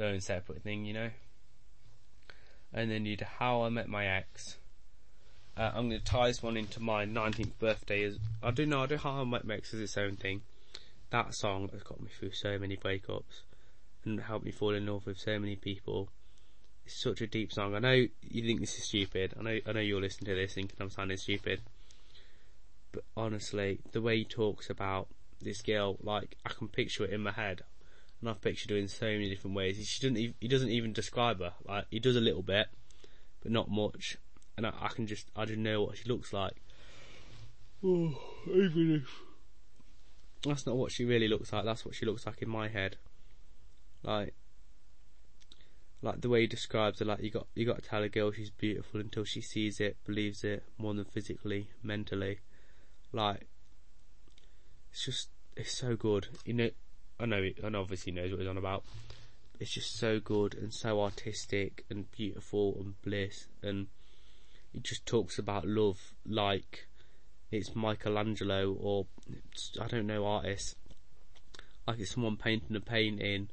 their 0.00 0.08
own 0.08 0.20
separate 0.20 0.62
thing, 0.62 0.84
you 0.84 0.94
know. 0.94 1.10
And 2.72 2.90
then 2.90 3.04
you'd 3.04 3.20
How 3.20 3.62
I 3.62 3.68
Met 3.68 3.88
My 3.88 4.06
Ex. 4.06 4.56
Uh, 5.56 5.72
I'm 5.74 5.88
going 5.88 6.00
to 6.00 6.04
tie 6.04 6.28
this 6.28 6.42
one 6.42 6.56
into 6.56 6.80
my 6.80 7.04
19th 7.04 7.58
birthday. 7.58 8.04
As 8.04 8.18
I 8.42 8.50
do 8.50 8.64
know, 8.64 8.82
I 8.82 8.86
do 8.86 8.96
How 8.96 9.20
I 9.20 9.24
Met 9.24 9.44
My 9.44 9.54
Ex 9.54 9.74
as 9.74 9.80
its 9.80 9.98
own 9.98 10.16
thing. 10.16 10.42
That 11.10 11.34
song 11.34 11.68
has 11.72 11.82
got 11.82 12.00
me 12.00 12.08
through 12.18 12.32
so 12.32 12.58
many 12.58 12.76
breakups 12.76 13.42
and 14.04 14.20
helped 14.20 14.44
me 14.44 14.52
fall 14.52 14.74
in 14.74 14.86
love 14.86 15.06
with 15.06 15.18
so 15.18 15.38
many 15.38 15.56
people. 15.56 16.08
It's 16.86 17.02
such 17.02 17.20
a 17.20 17.26
deep 17.26 17.52
song. 17.52 17.74
I 17.74 17.80
know 17.80 18.06
you 18.22 18.42
think 18.46 18.60
this 18.60 18.78
is 18.78 18.84
stupid. 18.84 19.34
I 19.38 19.42
know 19.42 19.58
I 19.66 19.72
know 19.72 19.80
you're 19.80 20.00
listening 20.00 20.34
to 20.34 20.40
this 20.40 20.54
thinking 20.54 20.76
I'm 20.80 20.90
sounding 20.90 21.18
stupid. 21.18 21.60
But 22.92 23.04
honestly, 23.16 23.80
the 23.92 24.00
way 24.00 24.18
he 24.18 24.24
talks 24.24 24.70
about 24.70 25.08
this 25.42 25.60
girl, 25.62 25.98
like 26.02 26.36
I 26.46 26.50
can 26.50 26.68
picture 26.68 27.04
it 27.04 27.10
in 27.10 27.20
my 27.20 27.32
head, 27.32 27.62
and 28.20 28.28
I've 28.28 28.40
pictured 28.40 28.70
her 28.70 28.76
in 28.76 28.88
so 28.88 29.06
many 29.06 29.30
different 29.30 29.56
ways. 29.56 29.76
He 29.76 30.06
doesn't, 30.06 30.16
even, 30.16 30.34
he 30.40 30.48
doesn't 30.48 30.68
even 30.68 30.92
describe 30.92 31.40
her. 31.40 31.52
Like 31.66 31.86
he 31.90 31.98
does 31.98 32.16
a 32.16 32.20
little 32.20 32.42
bit, 32.42 32.66
but 33.42 33.50
not 33.50 33.70
much. 33.70 34.18
And 34.56 34.66
I, 34.66 34.72
I 34.80 34.88
can 34.88 35.06
just, 35.06 35.30
I 35.34 35.46
just 35.46 35.58
know 35.58 35.82
what 35.82 35.96
she 35.96 36.04
looks 36.04 36.32
like. 36.32 36.56
Oh, 37.82 38.14
even 38.46 38.96
if 38.96 39.10
that's 40.42 40.66
not 40.66 40.76
what 40.76 40.92
she 40.92 41.04
really 41.04 41.28
looks 41.28 41.52
like. 41.52 41.64
That's 41.64 41.84
what 41.84 41.94
she 41.94 42.04
looks 42.04 42.26
like 42.26 42.42
in 42.42 42.48
my 42.50 42.68
head. 42.68 42.96
Like, 44.02 44.34
like 46.02 46.20
the 46.20 46.28
way 46.28 46.42
he 46.42 46.46
describes 46.46 46.98
her. 46.98 47.06
Like 47.06 47.22
you 47.22 47.30
got, 47.30 47.46
you 47.54 47.64
got 47.64 47.82
to 47.82 47.88
tell 47.88 48.02
a 48.02 48.08
girl 48.08 48.32
she's 48.32 48.50
beautiful 48.50 49.00
until 49.00 49.24
she 49.24 49.40
sees 49.40 49.80
it, 49.80 49.96
believes 50.06 50.44
it 50.44 50.62
more 50.76 50.92
than 50.92 51.06
physically, 51.06 51.70
mentally. 51.82 52.40
Like, 53.12 53.46
it's 54.90 55.06
just, 55.06 55.28
it's 55.56 55.72
so 55.72 55.96
good. 55.96 56.28
You 56.44 56.54
know, 56.54 56.70
I 57.20 57.26
know, 57.26 57.42
it, 57.42 57.58
and 57.62 57.76
obviously 57.76 58.12
knows 58.12 58.30
what 58.30 58.40
he's 58.40 58.48
on 58.48 58.56
about. 58.56 58.82
It's 59.58 59.70
just 59.70 59.98
so 59.98 60.20
good 60.20 60.54
and 60.54 60.72
so 60.72 61.02
artistic 61.02 61.84
and 61.90 62.10
beautiful 62.12 62.76
and 62.80 63.00
bliss, 63.02 63.46
and 63.62 63.88
he 64.72 64.80
just 64.80 65.04
talks 65.04 65.38
about 65.38 65.66
love 65.66 66.14
like 66.26 66.86
it's 67.50 67.74
Michelangelo 67.74 68.72
or 68.72 69.06
I 69.80 69.86
don't 69.88 70.06
know 70.06 70.24
artists, 70.24 70.76
like 71.86 71.98
it's 71.98 72.12
someone 72.12 72.36
painting 72.36 72.74
a 72.76 72.80
painting, 72.80 73.50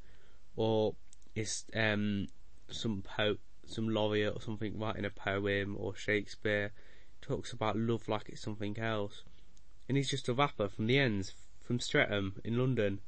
or 0.56 0.94
it's 1.34 1.66
um 1.74 2.28
some 2.70 3.02
poet, 3.02 3.38
some 3.66 3.88
laureate 3.90 4.34
or 4.34 4.40
something 4.40 4.78
writing 4.78 5.04
a 5.04 5.10
poem, 5.10 5.76
or 5.78 5.94
Shakespeare 5.94 6.72
talks 7.20 7.52
about 7.52 7.76
love 7.76 8.08
like 8.08 8.30
it's 8.30 8.40
something 8.40 8.78
else, 8.78 9.24
and 9.88 9.98
he's 9.98 10.08
just 10.08 10.28
a 10.28 10.32
rapper 10.32 10.68
from 10.68 10.86
the 10.86 10.98
ends 10.98 11.34
from 11.62 11.80
Streatham 11.80 12.40
in 12.44 12.56
London. 12.56 13.00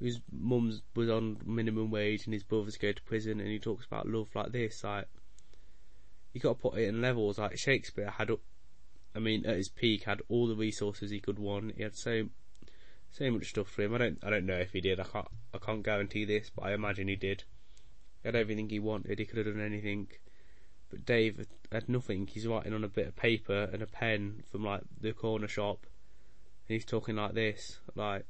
His 0.00 0.20
mum's 0.30 0.82
was 0.94 1.10
on 1.10 1.38
minimum 1.44 1.90
wage 1.90 2.24
and 2.24 2.32
his 2.32 2.44
brothers 2.44 2.76
go 2.76 2.92
to 2.92 3.02
prison, 3.02 3.40
and 3.40 3.48
he 3.48 3.58
talks 3.58 3.86
about 3.86 4.08
love 4.08 4.28
like 4.34 4.52
this. 4.52 4.84
Like 4.84 5.08
you 6.32 6.40
got 6.40 6.54
to 6.54 6.70
put 6.70 6.78
it 6.78 6.88
in 6.88 7.00
levels. 7.00 7.38
Like 7.38 7.58
Shakespeare 7.58 8.10
had 8.10 8.30
I 9.14 9.18
mean, 9.18 9.46
at 9.46 9.56
his 9.56 9.68
peak, 9.68 10.04
had 10.04 10.22
all 10.28 10.46
the 10.46 10.54
resources 10.54 11.10
he 11.10 11.20
could 11.20 11.38
want. 11.38 11.74
He 11.76 11.82
had 11.82 11.96
so 11.96 12.28
so 13.10 13.30
much 13.30 13.48
stuff 13.48 13.68
for 13.68 13.82
him. 13.82 13.94
I 13.94 13.98
don't 13.98 14.18
I 14.22 14.30
don't 14.30 14.46
know 14.46 14.58
if 14.58 14.72
he 14.72 14.80
did. 14.80 15.00
I 15.00 15.04
can't 15.04 15.28
I 15.52 15.58
can't 15.58 15.82
guarantee 15.82 16.24
this, 16.24 16.50
but 16.54 16.66
I 16.66 16.72
imagine 16.72 17.08
he 17.08 17.16
did. 17.16 17.44
He 18.22 18.28
had 18.28 18.36
everything 18.36 18.68
he 18.68 18.78
wanted. 18.78 19.18
He 19.18 19.24
could 19.24 19.38
have 19.38 19.46
done 19.46 19.64
anything. 19.64 20.08
But 20.90 21.04
Dave 21.04 21.46
had 21.70 21.88
nothing. 21.88 22.26
He's 22.26 22.46
writing 22.46 22.72
on 22.72 22.84
a 22.84 22.88
bit 22.88 23.08
of 23.08 23.16
paper 23.16 23.68
and 23.72 23.82
a 23.82 23.86
pen 23.86 24.42
from 24.50 24.64
like 24.64 24.82
the 25.00 25.12
corner 25.12 25.48
shop, 25.48 25.86
and 26.68 26.74
he's 26.74 26.84
talking 26.84 27.16
like 27.16 27.34
this. 27.34 27.78
Like, 27.94 28.24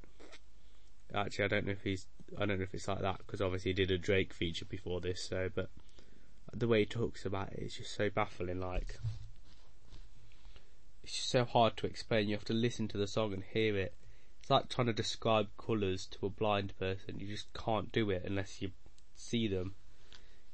actually, 1.15 1.45
I 1.45 1.49
don't 1.49 1.67
know 1.67 1.73
if 1.73 1.83
he's 1.83 2.07
I 2.37 2.45
don't 2.45 2.59
know 2.59 2.65
if 2.65 2.75
it's 2.75 2.89
like 2.89 3.01
that 3.01 3.19
because 3.19 3.41
obviously 3.41 3.71
he 3.71 3.75
did 3.75 3.91
a 3.91 3.99
Drake 3.99 4.35
feature 4.35 4.67
before 4.67 5.01
this. 5.01 5.23
So, 5.23 5.49
but 5.55 5.71
the 6.53 6.69
way 6.69 6.81
he 6.81 6.87
talks 6.87 7.25
about 7.25 7.53
it 7.53 7.61
is 7.61 7.77
just 7.77 7.95
so 7.95 8.11
baffling. 8.11 8.61
Like, 8.61 8.99
it's 11.03 11.17
just 11.17 11.31
so 11.31 11.45
hard 11.45 11.77
to 11.79 11.87
explain. 11.87 12.29
You 12.29 12.37
have 12.37 12.45
to 12.47 12.53
listen 12.53 12.89
to 12.89 12.99
the 12.99 13.07
song 13.07 13.33
and 13.33 13.43
hear 13.43 13.77
it. 13.77 13.95
It's 14.41 14.51
like 14.51 14.69
trying 14.69 14.89
to 14.89 14.93
describe 14.93 15.49
colours 15.57 16.07
to 16.13 16.27
a 16.27 16.31
blind 16.31 16.75
person. 16.79 17.19
You 17.19 17.27
just 17.27 17.53
can't 17.55 17.91
do 17.93 18.11
it 18.11 18.25
unless 18.27 18.61
you 18.61 18.73
see 19.15 19.49
them. 19.49 19.75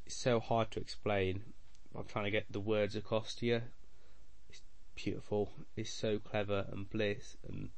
It's 0.07 0.17
so 0.17 0.39
hard 0.39 0.71
to 0.73 0.81
explain. 0.81 1.43
I'm 1.97 2.05
trying 2.05 2.27
to 2.27 2.31
get 2.31 2.47
the 2.51 2.61
words 2.61 2.95
across 2.95 3.35
to 3.37 3.47
you. 3.47 3.63
It's 4.49 4.63
beautiful. 4.95 5.51
It's 5.77 5.93
so 5.93 6.19
clever 6.19 6.67
and 6.71 6.89
bliss 6.89 7.37
and 7.49 7.71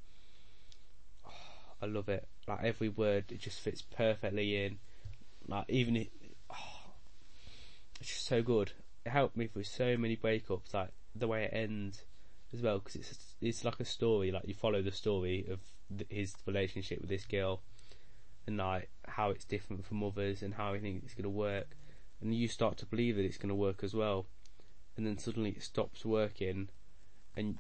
oh, 1.27 1.31
I 1.83 1.87
love 1.87 2.09
it. 2.09 2.29
Like 2.49 2.63
every 2.63 2.89
word, 2.89 3.25
it 3.31 3.41
just 3.41 3.61
fits 3.61 3.83
perfectly 3.83 4.65
in. 4.65 4.79
Like 5.49 5.65
even 5.69 5.97
it, 5.97 6.13
oh, 6.51 6.93
it's 8.01 8.11
just 8.11 8.27
so 8.27 8.43
good. 8.43 8.73
It 9.05 9.11
helped 9.11 9.37
me 9.37 9.47
through 9.47 9.65
so 9.65 9.97
many 9.97 10.17
breakups. 10.17 10.75
Like 10.75 10.91
the 11.15 11.29
way 11.29 11.45
it 11.45 11.51
ends 11.53 12.05
as 12.53 12.63
well 12.63 12.79
because 12.79 12.97
it's 12.97 13.35
it's 13.41 13.65
like 13.65 13.81
a 13.81 13.85
story. 13.85 14.31
Like 14.31 14.47
you 14.47 14.55
follow 14.55 14.83
the 14.83 14.93
story 14.93 15.47
of 15.51 15.61
his 16.09 16.35
relationship 16.47 17.01
with 17.01 17.11
this 17.11 17.25
girl, 17.25 17.63
and 18.47 18.57
like 18.57 18.91
how 19.07 19.31
it's 19.31 19.45
different 19.45 19.85
from 19.85 20.03
others, 20.03 20.43
and 20.43 20.55
how 20.55 20.75
he 20.75 20.81
thinks 20.81 21.05
it's 21.05 21.15
going 21.15 21.25
to 21.25 21.31
work, 21.31 21.77
and 22.21 22.35
you 22.35 22.49
start 22.49 22.77
to 22.79 22.87
believe 22.87 23.17
that 23.17 23.25
it's 23.25 23.39
going 23.39 23.49
to 23.49 23.55
work 23.55 23.83
as 23.83 23.95
well, 23.95 24.27
and 24.97 25.07
then 25.07 25.19
suddenly 25.19 25.51
it 25.51 25.63
stops 25.63 26.05
working, 26.05 26.69
and 27.37 27.57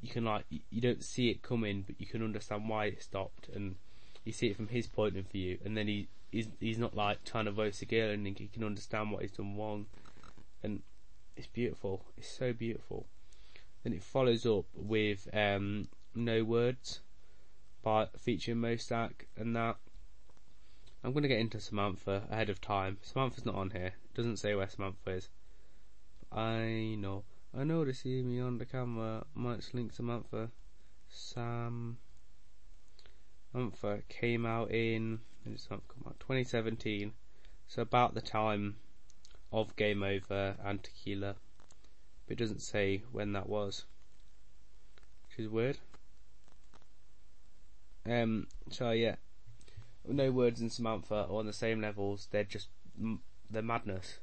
you 0.00 0.08
can 0.08 0.24
like 0.24 0.44
you 0.70 0.80
don't 0.80 1.04
see 1.04 1.30
it 1.30 1.42
coming, 1.42 1.82
but 1.86 2.00
you 2.00 2.06
can 2.06 2.22
understand 2.22 2.68
why 2.68 2.86
it 2.86 3.02
stopped, 3.02 3.48
and 3.48 3.76
you 4.24 4.32
see 4.32 4.48
it 4.48 4.56
from 4.56 4.68
his 4.68 4.86
point 4.86 5.16
of 5.16 5.26
view, 5.30 5.58
and 5.64 5.76
then 5.76 5.86
he 5.86 6.08
he's 6.30 6.48
he's 6.60 6.78
not 6.78 6.94
like 6.94 7.24
trying 7.24 7.44
to 7.44 7.50
voice 7.50 7.78
the 7.80 7.86
girl, 7.86 8.10
and 8.10 8.26
he 8.26 8.48
can 8.52 8.64
understand 8.64 9.10
what 9.10 9.22
he's 9.22 9.32
done 9.32 9.56
wrong, 9.56 9.86
and 10.62 10.82
it's 11.36 11.46
beautiful. 11.46 12.04
It's 12.16 12.28
so 12.28 12.52
beautiful. 12.52 13.06
Then 13.82 13.92
it 13.92 14.02
follows 14.02 14.46
up 14.46 14.64
with 14.74 15.28
um, 15.34 15.88
No 16.14 16.42
Words 16.42 17.00
by 17.82 18.08
featuring 18.18 18.58
MoStack 18.58 19.26
and 19.36 19.54
that. 19.54 19.76
I'm 21.02 21.12
going 21.12 21.22
to 21.22 21.28
get 21.28 21.38
into 21.38 21.60
Samantha 21.60 22.22
ahead 22.30 22.48
of 22.48 22.62
time. 22.62 22.96
Samantha's 23.02 23.44
not 23.44 23.56
on 23.56 23.70
here. 23.70 23.92
It 24.04 24.14
doesn't 24.14 24.38
say 24.38 24.54
where 24.54 24.68
Samantha 24.70 25.10
is. 25.10 25.28
I 26.32 26.96
know. 26.98 27.24
I 27.56 27.64
know 27.64 27.84
they 27.84 27.92
see 27.92 28.22
me 28.22 28.40
on 28.40 28.56
the 28.56 28.64
camera. 28.64 29.26
Might 29.34 29.68
link 29.74 29.92
Samantha. 29.92 30.50
Sam. 31.10 31.98
Samantha 33.54 34.02
came 34.08 34.44
out 34.44 34.72
in 34.72 35.20
come 35.68 35.80
out 36.06 36.18
2017. 36.18 37.12
So 37.68 37.82
about 37.82 38.14
the 38.14 38.20
time 38.20 38.76
of 39.52 39.76
Game 39.76 40.02
Over 40.02 40.56
and 40.64 40.82
Tequila 40.82 41.36
but 42.26 42.32
it 42.32 42.38
doesn't 42.38 42.62
say 42.62 43.02
when 43.12 43.32
that 43.32 43.48
was, 43.48 43.84
which 45.28 45.44
is 45.44 45.48
weird. 45.50 45.78
Um, 48.06 48.48
so 48.70 48.90
yeah, 48.90 49.16
no 50.06 50.30
words 50.32 50.60
in 50.60 50.70
Samantha 50.70 51.26
are 51.28 51.38
on 51.38 51.46
the 51.46 51.52
same 51.52 51.80
levels. 51.80 52.28
They're 52.30 52.44
just 52.44 52.68
they're 53.50 53.62
madness. 53.62 54.18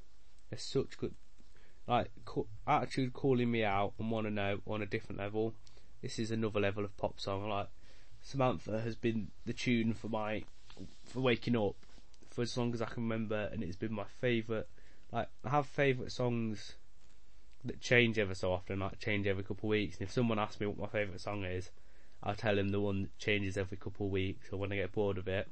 They're 0.49 0.59
such 0.59 0.97
good, 0.97 1.15
like 1.88 2.11
attitude 2.67 3.13
calling 3.13 3.49
me 3.49 3.63
out 3.63 3.93
and 3.97 4.11
want 4.11 4.27
to 4.27 4.32
know 4.32 4.59
on 4.67 4.82
a 4.82 4.86
different 4.86 5.19
level. 5.19 5.53
This 6.01 6.19
is 6.19 6.32
another 6.32 6.59
level 6.59 6.84
of 6.84 6.97
pop 6.97 7.19
song. 7.19 7.47
Like 7.47 7.69
Samantha 8.22 8.82
has 8.82 8.95
been 8.95 9.30
the 9.45 9.53
tune 9.53 9.93
for 9.93 10.07
my 10.07 10.43
for 11.03 11.19
waking 11.19 11.55
up 11.55 11.76
for 12.30 12.41
as 12.41 12.57
long 12.57 12.74
as 12.74 12.82
I 12.82 12.86
can 12.86 13.03
remember, 13.03 13.49
and 13.51 13.61
it's 13.61 13.76
been 13.76 13.93
my 13.93 14.05
favourite. 14.05 14.65
Like 15.11 15.28
I 15.43 15.49
have 15.49 15.65
favourite 15.65 16.11
songs 16.11 16.76
that 17.65 17.82
change 17.82 18.17
ever 18.17 18.34
so 18.34 18.51
often, 18.51 18.80
like 18.80 18.99
change 18.99 19.28
every 19.28 19.43
couple 19.43 19.67
of 19.67 19.72
weeks. 19.72 19.97
And 19.97 20.07
if 20.07 20.13
someone 20.13 20.39
asks 20.39 20.59
me 20.59 20.67
what 20.67 20.78
my 20.78 20.88
favourite 20.88 21.19
song 21.19 21.43
is, 21.43 21.69
I'll 22.24 22.36
tell 22.36 22.55
them 22.55 22.69
the 22.69 22.80
one 22.80 23.03
that 23.03 23.17
changes 23.19 23.57
every 23.57 23.78
couple 23.78 24.05
of 24.05 24.11
weeks 24.11 24.51
or 24.51 24.57
when 24.57 24.72
I 24.72 24.78
get 24.78 24.93
bored 24.93 25.17
of 25.17 25.28
it. 25.28 25.47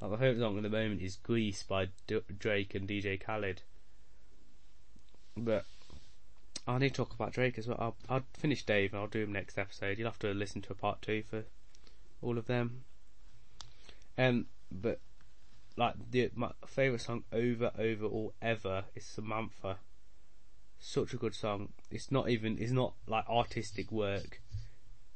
Like 0.00 0.10
my 0.10 0.16
favourite 0.16 0.40
song 0.40 0.56
at 0.56 0.62
the 0.62 0.68
moment 0.68 1.00
is 1.00 1.16
Greece 1.16 1.62
by 1.62 1.88
D- 2.06 2.20
Drake 2.38 2.74
and 2.74 2.88
DJ 2.88 3.20
Khaled. 3.20 3.62
But 5.36 5.64
I 6.66 6.78
need 6.78 6.90
to 6.90 6.94
talk 6.94 7.14
about 7.14 7.32
Drake 7.32 7.56
as 7.56 7.66
well. 7.66 7.78
I'll, 7.80 7.96
I'll 8.08 8.24
finish 8.34 8.64
Dave 8.64 8.92
and 8.92 9.00
I'll 9.00 9.08
do 9.08 9.22
him 9.22 9.32
next 9.32 9.58
episode. 9.58 9.98
You'll 9.98 10.10
have 10.10 10.18
to 10.20 10.34
listen 10.34 10.60
to 10.62 10.72
a 10.72 10.76
part 10.76 11.00
two 11.02 11.22
for 11.22 11.44
all 12.22 12.38
of 12.38 12.46
them. 12.46 12.84
Um, 14.16 14.46
but 14.70 15.00
like 15.76 15.94
the 16.10 16.30
my 16.34 16.50
favourite 16.66 17.00
song 17.00 17.24
over 17.32 17.70
over 17.78 18.06
all 18.06 18.34
ever 18.40 18.84
is 18.94 19.04
Samantha 19.04 19.78
such 20.82 21.14
a 21.14 21.16
good 21.16 21.34
song. 21.34 21.68
It's 21.90 22.10
not 22.10 22.28
even 22.28 22.58
it's 22.60 22.72
not 22.72 22.94
like 23.06 23.28
artistic 23.28 23.90
work, 23.92 24.40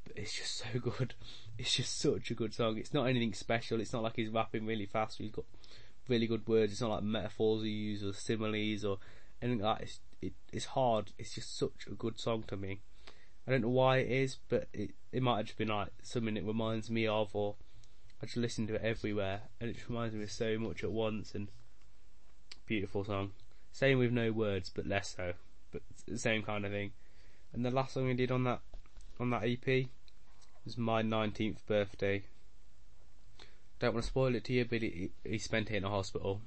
but 0.05 0.17
it's 0.17 0.35
just 0.35 0.59
so 0.73 0.79
good. 0.79 1.15
It's 1.59 1.75
just 1.75 1.99
such 1.99 2.31
a 2.31 2.35
good 2.35 2.55
song. 2.55 2.79
It's 2.79 2.95
not 2.95 3.07
anything 3.07 3.35
special. 3.35 3.81
It's 3.81 3.93
not 3.93 4.03
like 4.03 4.17
he's 4.17 4.31
rapping 4.31 4.65
really 4.65 4.87
fast. 4.87 5.19
He's 5.19 5.31
got 5.31 5.45
really 6.09 6.27
good 6.27 6.47
words. 6.47 6.73
It's 6.73 6.81
not 6.81 6.91
like 6.91 7.03
metaphors 7.03 7.65
he 7.65 7.71
uses 7.71 8.09
or 8.11 8.13
similes 8.13 8.85
or 8.85 8.99
anything 9.43 9.65
like 9.65 9.79
that. 9.79 9.85
It's, 9.85 10.01
it, 10.23 10.33
it's 10.53 10.65
hard. 10.67 11.13
It's 11.19 11.35
just 11.35 11.59
such 11.59 11.87
a 11.91 11.95
good 11.95 12.21
song 12.21 12.45
to 12.49 12.57
me. 12.57 12.81
I 13.47 13.53
don't 13.53 13.63
know 13.63 13.69
why 13.69 13.99
it 13.99 14.11
is, 14.11 14.39
but 14.49 14.69
it 14.73 14.91
it 15.13 15.23
might 15.23 15.39
have 15.39 15.47
just 15.47 15.59
been 15.59 15.69
like 15.69 15.89
something 16.03 16.37
it 16.37 16.45
reminds 16.45 16.91
me 16.91 17.07
of, 17.07 17.35
or 17.35 17.55
I 18.23 18.27
just 18.27 18.37
listen 18.37 18.67
to 18.69 18.75
it 18.75 18.83
everywhere, 18.83 19.43
and 19.61 19.71
it 19.71 19.75
just 19.75 19.89
reminds 19.89 20.15
me 20.15 20.25
of 20.25 20.33
so 20.33 20.59
much 20.59 20.83
at 20.83 20.91
once. 20.91 21.35
And 21.35 21.49
beautiful 22.67 23.05
song. 23.05 23.33
Same 23.73 23.99
with 23.99 24.11
no 24.11 24.33
words, 24.33 24.71
but 24.75 24.87
less 24.87 25.15
so. 25.17 25.35
But 25.71 25.83
same 26.17 26.43
kind 26.43 26.65
of 26.65 26.73
thing. 26.73 26.93
And 27.53 27.65
the 27.65 27.71
last 27.71 27.95
song 27.95 28.11
I 28.11 28.15
did 28.15 28.31
on 28.31 28.45
that 28.45 28.61
on 29.19 29.31
that 29.31 29.45
EP 29.45 29.87
was 30.65 30.77
my 30.77 31.03
19th 31.03 31.59
birthday. 31.67 32.25
Don't 33.79 33.95
want 33.95 34.05
to 34.05 34.11
spoil 34.11 34.35
it 34.35 34.45
to 34.45 34.53
you, 34.53 34.65
but 34.65 34.83
he, 34.83 35.11
he 35.25 35.39
spent 35.39 35.71
it 35.71 35.77
in 35.77 35.85
a 35.85 35.91
hospital. 35.91 36.41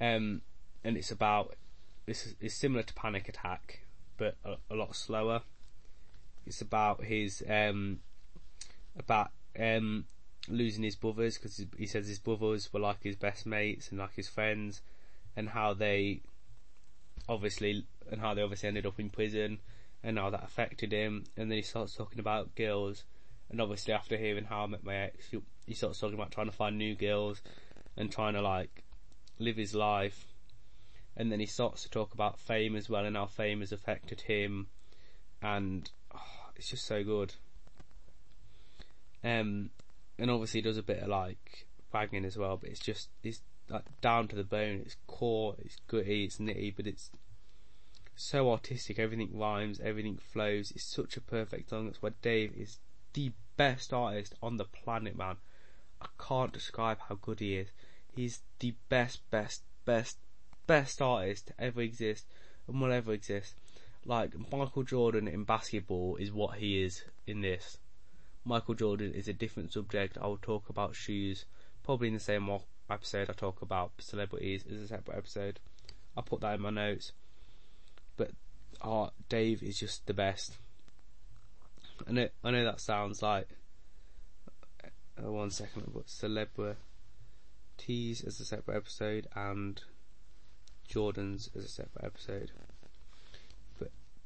Um, 0.00 0.42
and 0.84 0.96
it's 0.96 1.10
about 1.10 1.54
it's, 2.06 2.34
it's 2.40 2.54
similar 2.54 2.82
to 2.82 2.94
Panic 2.94 3.28
Attack, 3.28 3.80
but 4.16 4.36
a, 4.44 4.56
a 4.70 4.74
lot 4.74 4.94
slower. 4.94 5.42
It's 6.46 6.60
about 6.60 7.04
his 7.04 7.42
um, 7.48 8.00
about 8.98 9.30
um, 9.58 10.06
losing 10.48 10.82
his 10.82 10.96
brothers 10.96 11.38
because 11.38 11.64
he 11.76 11.86
says 11.86 12.08
his 12.08 12.18
brothers 12.18 12.72
were 12.72 12.80
like 12.80 13.02
his 13.02 13.16
best 13.16 13.46
mates 13.46 13.90
and 13.90 13.98
like 13.98 14.14
his 14.14 14.28
friends, 14.28 14.82
and 15.36 15.48
how 15.50 15.74
they 15.74 16.20
obviously 17.28 17.84
and 18.10 18.20
how 18.20 18.34
they 18.34 18.42
obviously 18.42 18.68
ended 18.68 18.86
up 18.86 18.98
in 18.98 19.10
prison 19.10 19.58
and 20.02 20.18
how 20.18 20.30
that 20.30 20.44
affected 20.44 20.92
him. 20.92 21.24
And 21.36 21.50
then 21.50 21.56
he 21.56 21.62
starts 21.62 21.94
talking 21.94 22.18
about 22.18 22.54
girls, 22.54 23.04
and 23.50 23.60
obviously 23.60 23.94
after 23.94 24.16
hearing 24.16 24.44
how 24.44 24.64
I 24.64 24.66
met 24.66 24.84
my 24.84 24.96
ex, 24.96 25.30
he, 25.30 25.38
he 25.66 25.74
starts 25.74 26.00
talking 26.00 26.14
about 26.14 26.32
trying 26.32 26.50
to 26.50 26.56
find 26.56 26.76
new 26.76 26.94
girls 26.94 27.40
and 27.96 28.10
trying 28.10 28.34
to 28.34 28.42
like 28.42 28.82
live 29.38 29.56
his 29.56 29.74
life. 29.74 30.26
And 31.16 31.30
then 31.30 31.40
he 31.40 31.46
starts 31.46 31.82
to 31.82 31.90
talk 31.90 32.14
about 32.14 32.38
fame 32.38 32.74
as 32.74 32.88
well 32.88 33.04
and 33.04 33.16
how 33.16 33.26
fame 33.26 33.60
has 33.60 33.70
affected 33.70 34.22
him, 34.22 34.68
and 35.42 35.90
it's 36.62 36.70
just 36.70 36.86
so 36.86 37.02
good. 37.02 37.34
Um, 39.24 39.70
and 40.16 40.30
obviously 40.30 40.60
does 40.60 40.78
a 40.78 40.82
bit 40.84 41.02
of 41.02 41.08
like 41.08 41.66
banging 41.92 42.24
as 42.24 42.36
well, 42.36 42.56
but 42.56 42.70
it's 42.70 42.78
just 42.78 43.08
it's 43.24 43.40
like 43.68 43.82
down 44.00 44.28
to 44.28 44.36
the 44.36 44.44
bone. 44.44 44.82
It's 44.86 44.96
core, 45.08 45.56
it's 45.58 45.78
gritty, 45.88 46.22
it's 46.22 46.36
nitty, 46.36 46.76
but 46.76 46.86
it's 46.86 47.10
so 48.14 48.48
artistic. 48.48 49.00
Everything 49.00 49.30
rhymes, 49.36 49.80
everything 49.80 50.16
flows. 50.16 50.70
It's 50.70 50.84
such 50.84 51.16
a 51.16 51.20
perfect 51.20 51.70
song. 51.70 51.86
That's 51.86 52.00
why 52.00 52.10
Dave 52.22 52.54
is 52.56 52.78
the 53.12 53.32
best 53.56 53.92
artist 53.92 54.36
on 54.40 54.56
the 54.56 54.64
planet, 54.64 55.18
man. 55.18 55.38
I 56.00 56.06
can't 56.16 56.52
describe 56.52 56.98
how 57.08 57.16
good 57.16 57.40
he 57.40 57.56
is. 57.56 57.70
He's 58.14 58.38
the 58.60 58.74
best, 58.88 59.28
best, 59.32 59.62
best, 59.84 60.18
best 60.68 61.02
artist 61.02 61.48
to 61.48 61.54
ever 61.58 61.80
exist 61.80 62.24
and 62.68 62.80
will 62.80 62.92
ever 62.92 63.12
exist. 63.12 63.56
Like 64.04 64.32
Michael 64.50 64.82
Jordan 64.82 65.28
in 65.28 65.44
basketball 65.44 66.16
is 66.16 66.32
what 66.32 66.58
he 66.58 66.82
is 66.82 67.04
in 67.26 67.40
this. 67.40 67.78
Michael 68.44 68.74
Jordan 68.74 69.12
is 69.14 69.28
a 69.28 69.32
different 69.32 69.72
subject. 69.72 70.18
I 70.20 70.26
will 70.26 70.38
talk 70.38 70.68
about 70.68 70.96
shoes 70.96 71.44
probably 71.82 72.08
in 72.08 72.14
the 72.14 72.20
same 72.20 72.48
episode 72.90 73.30
I 73.30 73.32
talk 73.32 73.62
about 73.62 73.92
celebrities 73.98 74.64
as 74.70 74.80
a 74.80 74.88
separate 74.88 75.18
episode. 75.18 75.60
I'll 76.16 76.22
put 76.22 76.40
that 76.40 76.54
in 76.54 76.60
my 76.60 76.70
notes. 76.70 77.12
But 78.16 78.32
uh, 78.80 79.08
Dave 79.28 79.62
is 79.62 79.78
just 79.78 80.06
the 80.06 80.14
best. 80.14 80.58
I 82.06 82.12
know, 82.12 82.28
I 82.42 82.50
know 82.50 82.64
that 82.64 82.80
sounds 82.80 83.22
like 83.22 83.48
uh, 84.82 85.30
one 85.30 85.50
second, 85.50 85.92
but 85.94 86.08
celebrities 86.10 86.76
as 88.26 88.40
a 88.40 88.44
separate 88.44 88.76
episode 88.76 89.28
and 89.34 89.80
Jordan's 90.88 91.50
as 91.56 91.64
a 91.64 91.68
separate 91.68 92.04
episode. 92.04 92.50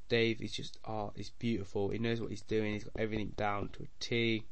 Dave 0.08 0.40
is 0.40 0.52
just 0.52 0.78
art. 0.84 1.10
Oh, 1.10 1.16
he's 1.16 1.30
beautiful. 1.30 1.90
He 1.90 1.98
knows 1.98 2.20
what 2.20 2.30
he's 2.30 2.42
doing. 2.42 2.74
He's 2.74 2.84
got 2.84 3.00
everything 3.00 3.32
down 3.36 3.70
to 3.70 3.82
a 3.82 3.86
T. 4.00 4.44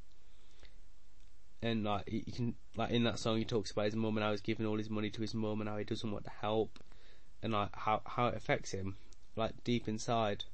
And 1.63 1.85
like 1.85 2.05
you 2.07 2.33
can 2.33 2.55
like 2.77 2.91
in 2.91 3.05
that 3.05 3.19
song, 3.19 3.39
he 3.39 3.45
talks 3.45 3.71
about 3.71 3.87
his 3.87 3.97
mum 3.97 4.17
and 4.17 4.25
how 4.25 4.33
he's 4.33 4.41
giving 4.41 4.67
all 4.67 4.77
his 4.77 4.91
money 4.91 5.11
to 5.11 5.23
his 5.23 5.35
mum 5.35 5.61
and 5.61 5.71
how 5.71 5.77
he 5.77 5.85
doesn't 5.85 6.11
want 6.11 6.25
to 6.25 6.31
help, 6.31 6.79
and 7.43 7.53
like 7.53 7.71
how 7.73 8.03
how 8.05 8.29
it 8.29 8.37
affects 8.37 8.73
him, 8.73 8.97
like 9.37 9.65
deep 9.65 9.89
inside. 9.89 10.45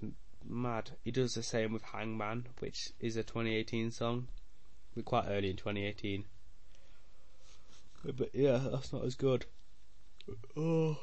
And 0.00 0.14
mad. 0.48 0.90
He 1.02 1.10
does 1.10 1.34
the 1.34 1.42
same 1.42 1.72
with 1.72 1.82
Hangman, 1.82 2.46
which 2.60 2.90
is 3.00 3.16
a 3.16 3.22
2018 3.22 3.90
song. 3.90 4.28
We're 4.94 5.02
quite 5.02 5.26
early 5.28 5.50
in 5.50 5.56
2018. 5.56 6.24
But 8.04 8.30
yeah, 8.34 8.60
that's 8.70 8.92
not 8.92 9.04
as 9.04 9.14
good. 9.14 9.46
Oh, 10.56 10.98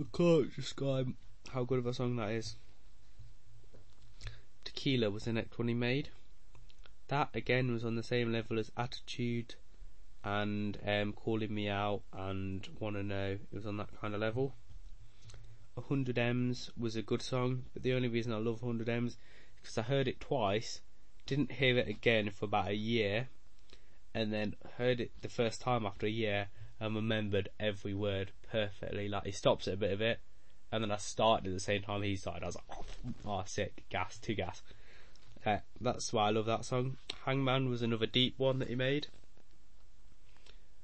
I 0.00 0.04
can't 0.16 0.54
describe 0.54 1.14
how 1.48 1.64
good 1.64 1.78
of 1.78 1.86
a 1.86 1.94
song 1.94 2.16
that 2.16 2.30
is. 2.30 2.56
Tequila 4.64 5.10
was 5.10 5.24
the 5.24 5.32
next 5.32 5.58
one 5.58 5.68
he 5.68 5.74
made. 5.74 6.08
That 7.08 7.30
again 7.34 7.72
was 7.72 7.84
on 7.84 7.96
the 7.96 8.02
same 8.02 8.32
level 8.32 8.58
as 8.58 8.72
Attitude 8.76 9.54
and 10.24 10.78
um, 10.84 11.12
Calling 11.12 11.54
Me 11.54 11.68
Out 11.68 12.02
and 12.12 12.68
Wanna 12.80 13.02
Know. 13.02 13.38
It 13.50 13.54
was 13.54 13.66
on 13.66 13.76
that 13.76 14.00
kind 14.00 14.14
of 14.14 14.20
level. 14.20 14.54
100 15.74 16.18
M's 16.18 16.70
was 16.76 16.96
a 16.96 17.02
good 17.02 17.22
song, 17.22 17.64
but 17.74 17.82
the 17.82 17.92
only 17.92 18.08
reason 18.08 18.32
I 18.32 18.38
love 18.38 18.62
100 18.62 18.88
M's 18.88 19.12
is 19.12 19.18
because 19.60 19.78
I 19.78 19.82
heard 19.82 20.08
it 20.08 20.20
twice, 20.20 20.80
didn't 21.26 21.52
hear 21.52 21.78
it 21.78 21.88
again 21.88 22.30
for 22.30 22.46
about 22.46 22.68
a 22.68 22.74
year, 22.74 23.28
and 24.14 24.32
then 24.32 24.56
heard 24.78 25.00
it 25.00 25.12
the 25.20 25.28
first 25.28 25.60
time 25.60 25.84
after 25.84 26.06
a 26.06 26.10
year 26.10 26.48
and 26.80 26.94
remembered 26.94 27.50
every 27.60 27.94
word 27.94 28.32
perfectly. 28.50 29.08
Like 29.08 29.26
he 29.26 29.32
stops 29.32 29.68
at 29.68 29.74
a 29.74 29.76
bit 29.76 29.92
of 29.92 30.00
it, 30.00 30.20
and 30.72 30.82
then 30.82 30.90
I 30.90 30.96
started 30.96 31.46
at 31.46 31.52
the 31.52 31.60
same 31.60 31.82
time 31.82 32.02
he 32.02 32.16
started. 32.16 32.42
I 32.42 32.46
was 32.46 32.56
like, 32.56 32.78
oh, 33.26 33.42
sick, 33.46 33.84
gas, 33.88 34.18
too 34.18 34.34
gas. 34.34 34.62
Uh, 35.44 35.58
that's 35.80 36.12
why 36.12 36.26
I 36.26 36.30
love 36.30 36.46
that 36.46 36.64
song. 36.64 36.96
Hangman 37.24 37.68
was 37.70 37.82
another 37.82 38.06
deep 38.06 38.34
one 38.36 38.58
that 38.58 38.68
he 38.68 38.74
made, 38.74 39.06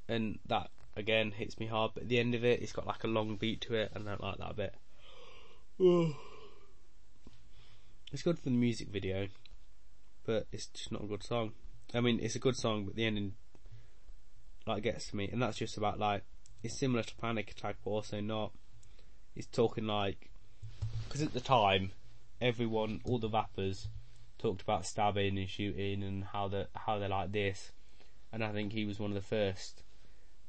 and 0.08 0.38
that 0.46 0.70
again 0.96 1.32
hits 1.32 1.58
me 1.58 1.66
hard. 1.66 1.92
But 1.94 2.04
at 2.04 2.08
the 2.08 2.20
end 2.20 2.34
of 2.34 2.44
it, 2.44 2.62
it's 2.62 2.72
got 2.72 2.86
like 2.86 3.02
a 3.02 3.08
long 3.08 3.36
beat 3.36 3.60
to 3.62 3.74
it, 3.74 3.90
and 3.94 4.08
I 4.08 4.12
don't 4.12 4.22
like 4.22 4.38
that 4.38 4.50
a 4.50 4.54
bit. 4.54 4.74
It's 8.12 8.22
good 8.22 8.38
for 8.38 8.44
the 8.44 8.50
music 8.50 8.88
video, 8.88 9.28
but 10.26 10.46
it's 10.52 10.66
just 10.66 10.92
not 10.92 11.02
a 11.02 11.06
good 11.06 11.22
song. 11.22 11.52
I 11.94 12.00
mean, 12.00 12.20
it's 12.20 12.36
a 12.36 12.38
good 12.38 12.56
song, 12.56 12.84
but 12.84 12.94
the 12.94 13.06
ending 13.06 13.32
like 14.66 14.82
gets 14.82 15.08
to 15.08 15.16
me, 15.16 15.30
and 15.32 15.40
that's 15.40 15.56
just 15.56 15.78
about 15.78 15.98
like 15.98 16.22
it's 16.62 16.78
similar 16.78 17.02
to 17.02 17.16
Panic 17.16 17.50
Attack, 17.50 17.76
but 17.82 17.90
also 17.90 18.20
not 18.20 18.52
he's 19.34 19.46
talking 19.46 19.86
like 19.86 20.30
because 21.06 21.22
at 21.22 21.32
the 21.32 21.40
time 21.40 21.92
everyone, 22.40 23.00
all 23.04 23.18
the 23.18 23.28
rappers, 23.28 23.88
talked 24.38 24.60
about 24.60 24.84
stabbing 24.84 25.38
and 25.38 25.48
shooting 25.48 26.02
and 26.02 26.24
how 26.24 26.48
they 26.48 26.66
how 26.74 26.98
they're 26.98 27.08
like 27.08 27.32
this, 27.32 27.72
and 28.32 28.42
I 28.44 28.50
think 28.50 28.72
he 28.72 28.84
was 28.84 28.98
one 28.98 29.10
of 29.10 29.14
the 29.14 29.20
first 29.20 29.82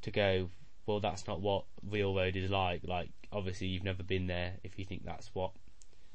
to 0.01 0.11
go. 0.11 0.49
Well, 0.85 0.99
that's 0.99 1.27
not 1.27 1.39
what 1.39 1.63
real 1.89 2.13
road 2.13 2.35
is 2.35 2.49
like. 2.49 2.81
Like, 2.85 3.09
obviously, 3.31 3.67
you've 3.67 3.85
never 3.85 4.03
been 4.03 4.27
there. 4.27 4.55
If 4.63 4.77
you 4.77 4.83
think 4.83 5.05
that's 5.05 5.33
what, 5.33 5.51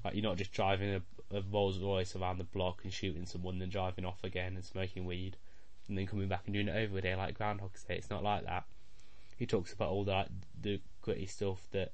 like, 0.05 0.12
you're 0.12 0.23
not 0.23 0.37
just 0.37 0.53
driving 0.53 0.95
a, 0.97 1.37
a 1.39 1.41
Rolls 1.51 1.79
Royce 1.79 2.14
around 2.14 2.37
the 2.37 2.45
block 2.45 2.81
and 2.85 2.93
shooting 2.93 3.25
someone, 3.25 3.59
then 3.59 3.71
driving 3.71 4.05
off 4.05 4.23
again 4.25 4.57
and 4.57 4.64
smoking 4.64 5.07
weed, 5.07 5.39
and 5.89 5.97
then 5.97 6.07
coming 6.07 6.29
back 6.29 6.43
and 6.45 6.53
doing 6.53 6.69
it 6.69 6.77
over 6.77 6.99
again 6.99 7.16
like 7.16 7.39
Groundhog 7.39 7.71
Day. 7.89 7.97
It's 7.97 8.11
not 8.11 8.23
like 8.23 8.45
that. 8.45 8.64
He 9.39 9.47
talks 9.47 9.73
about 9.73 9.89
all 9.89 10.05
that 10.05 10.29
the 10.61 10.81
gritty 11.01 11.27
stuff 11.27 11.66
that 11.71 11.93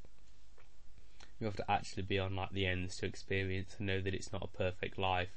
you 1.39 1.47
have 1.47 1.57
to 1.57 1.71
actually 1.71 2.03
be 2.03 2.19
on 2.19 2.37
like 2.37 2.51
the 2.51 2.67
ends 2.67 2.97
to 2.99 3.07
experience 3.07 3.75
and 3.79 3.87
know 3.87 4.01
that 4.01 4.15
it's 4.15 4.33
not 4.33 4.43
a 4.43 4.57
perfect 4.57 4.99
life. 4.99 5.31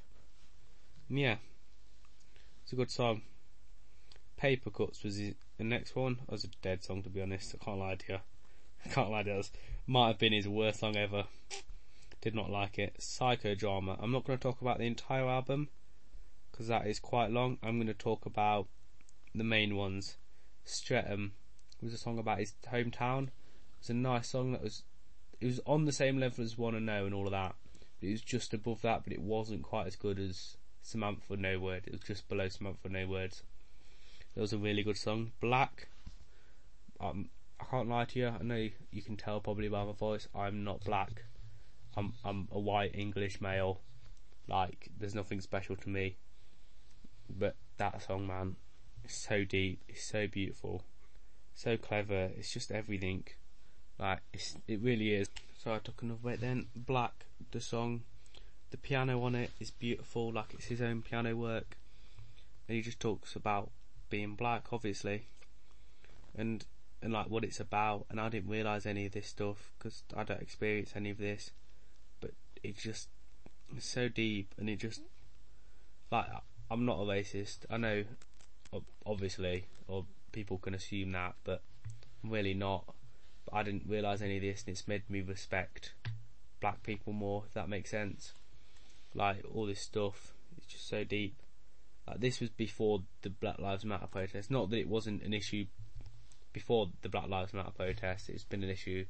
And 1.10 1.20
yeah, 1.20 1.38
it's 2.64 2.74
a 2.74 2.76
good 2.76 2.92
song. 2.92 3.22
Paper 4.38 4.70
Cuts 4.70 5.04
was 5.04 5.18
the 5.18 5.36
next 5.60 5.96
one. 5.96 6.20
It 6.28 6.32
was 6.32 6.44
a 6.44 6.50
dead 6.62 6.84
song 6.84 7.02
to 7.04 7.10
be 7.10 7.22
honest. 7.22 7.56
I 7.60 7.64
can't 7.64 7.80
lie 7.80 7.96
to 7.96 8.14
you. 8.14 8.20
I 8.86 8.90
can't 8.90 9.10
lie 9.10 9.24
to 9.24 9.36
you. 9.36 9.44
Might 9.88 10.08
have 10.08 10.20
been 10.20 10.34
his 10.34 10.48
worst 10.48 10.80
song 10.82 10.96
ever. 10.96 11.26
Did 12.22 12.36
not 12.36 12.50
like 12.50 12.78
it. 12.78 12.98
Psychodrama. 13.00 13.98
I'm 14.02 14.12
not 14.12 14.26
going 14.26 14.38
to 14.38 14.44
talk 14.44 14.62
about 14.62 14.80
the 14.80 14.86
entire 14.86 15.28
album 15.28 15.70
because 16.52 16.68
that 16.68 16.88
is 16.88 17.00
quite 17.00 17.32
long. 17.32 17.58
I'm 17.64 17.78
going 17.78 17.88
to 17.88 17.94
talk 17.94 18.26
about 18.26 18.68
the 19.34 19.44
main 19.44 19.76
ones. 19.76 20.18
Streatham 20.66 21.34
was 21.82 21.94
a 21.94 21.98
song 21.98 22.18
about 22.20 22.40
his 22.40 22.54
hometown. 22.72 23.28
It 23.28 23.80
was 23.80 23.90
a 23.90 23.94
nice 23.94 24.30
song 24.30 24.52
that 24.52 24.64
was 24.64 24.84
it 25.40 25.46
was 25.46 25.60
on 25.66 25.86
the 25.86 25.92
same 25.92 26.20
level 26.20 26.44
as 26.44 26.58
Wanna 26.58 26.80
Know 26.80 27.06
and 27.06 27.14
all 27.14 27.26
of 27.26 27.32
that. 27.32 27.56
It 28.02 28.12
was 28.12 28.22
just 28.22 28.54
above 28.54 28.82
that, 28.82 29.04
but 29.04 29.14
it 29.14 29.22
wasn't 29.22 29.64
quite 29.64 29.88
as 29.88 29.96
good 29.96 30.20
as 30.20 30.58
Samantha 30.82 31.36
No 31.36 31.60
Word. 31.60 31.84
It 31.86 31.92
was 31.92 32.02
just 32.02 32.28
below 32.30 32.48
Samantha 32.48 32.90
No 32.90 33.08
Words. 33.08 33.44
It 34.36 34.42
was 34.42 34.54
a 34.54 34.58
really 34.58 34.84
good 34.84 34.98
song. 34.98 35.32
Black. 35.42 35.88
Um, 37.00 37.30
I 37.60 37.66
can't 37.66 37.90
lie 37.90 38.06
to 38.06 38.20
you. 38.20 38.28
I 38.28 38.44
know 38.44 38.70
you 38.92 39.02
can 39.02 39.18
tell 39.18 39.40
probably 39.40 39.68
by 39.68 39.84
my 39.84 39.94
voice. 39.94 40.28
I'm 40.36 40.64
not 40.64 40.84
black. 40.84 41.24
I'm 41.96 42.14
I'm 42.24 42.48
a 42.52 42.60
white 42.60 42.94
English 42.94 43.42
male. 43.42 43.82
Like 44.48 44.90
there's 44.98 45.16
nothing 45.16 45.42
special 45.42 45.76
to 45.78 45.90
me. 45.90 46.18
But 47.30 47.56
that 47.78 48.02
song, 48.04 48.28
man, 48.28 48.56
is 49.04 49.14
so 49.14 49.44
deep. 49.44 49.82
It's 49.88 50.04
so 50.04 50.28
beautiful, 50.28 50.84
so 51.56 51.78
clever. 51.78 52.30
It's 52.38 52.54
just 52.54 52.72
everything. 52.72 53.26
Like 54.00 54.20
it 54.68 54.80
really 54.82 55.14
is. 55.14 55.28
So 55.58 55.74
I 55.74 55.80
took 55.80 56.02
another 56.02 56.20
bit 56.24 56.42
then. 56.42 56.68
Black, 56.76 57.26
the 57.52 57.60
song, 57.60 58.04
the 58.72 58.78
piano 58.78 59.22
on 59.24 59.36
it 59.36 59.52
is 59.60 59.72
beautiful. 59.72 60.32
Like 60.32 60.54
it's 60.54 60.66
his 60.66 60.82
own 60.82 61.02
piano 61.02 61.36
work. 61.36 61.78
and 62.68 62.76
he 62.76 62.82
just 62.82 63.00
talks 63.00 63.36
about 63.36 63.72
being 64.10 64.36
black, 64.36 64.72
obviously, 64.72 65.28
and 66.36 66.66
and 67.02 67.14
like 67.14 67.30
what 67.30 67.44
it's 67.44 67.60
about. 67.60 68.06
And 68.10 68.20
I 68.20 68.30
didn't 68.30 68.50
realize 68.50 68.86
any 68.86 69.06
of 69.06 69.14
this 69.14 69.28
stuff 69.28 69.72
because 69.78 70.04
I 70.16 70.24
don't 70.24 70.42
experience 70.42 70.94
any 70.96 71.10
of 71.10 71.18
this, 71.18 71.52
but 72.22 72.32
it 72.64 72.78
just 72.78 73.10
it's 73.76 73.88
so 73.88 74.08
deep, 74.08 74.54
and 74.58 74.70
it 74.70 74.78
just 74.78 75.02
like 76.12 76.28
I'm 76.70 76.86
not 76.86 77.00
a 77.00 77.04
racist. 77.04 77.60
I 77.70 77.78
know, 77.78 78.04
obviously, 79.06 79.66
or 79.88 80.06
people 80.32 80.58
can 80.58 80.74
assume 80.74 81.14
that, 81.14 81.36
but 81.44 81.62
I'm 82.24 82.30
really 82.30 82.54
not. 82.54 82.84
I 83.54 83.64
didn't 83.64 83.88
realize 83.88 84.22
any 84.22 84.38
of 84.38 84.42
this, 84.42 84.64
and 84.66 84.74
it's 84.74 84.88
made 84.88 85.10
me 85.10 85.22
respect 85.22 85.94
black 86.60 86.84
people 86.84 87.14
more. 87.14 87.44
If 87.48 87.54
that 87.54 87.70
makes 87.70 87.92
sense, 87.92 88.34
like 89.14 89.44
all 89.54 89.66
this 89.66 89.82
stuff, 89.82 90.34
it's 90.58 90.68
just 90.68 90.88
so 90.88 91.04
deep. 91.04 91.36
Like 92.08 92.20
this 92.20 92.40
was 92.40 92.50
before 92.50 93.02
the 93.22 93.30
Black 93.30 93.60
Lives 93.60 93.84
Matter 93.84 94.08
protest. 94.08 94.50
Not 94.50 94.70
that 94.70 94.78
it 94.78 94.88
wasn't 94.88 95.24
an 95.24 95.34
issue 95.34 95.66
before 96.54 96.90
the 97.02 97.10
Black 97.10 97.28
Lives 97.28 97.54
Matter 97.54 97.72
protest. 97.72 98.30
It's 98.30 98.46
been 98.46 98.64
an 98.64 98.70
issue 98.70 99.06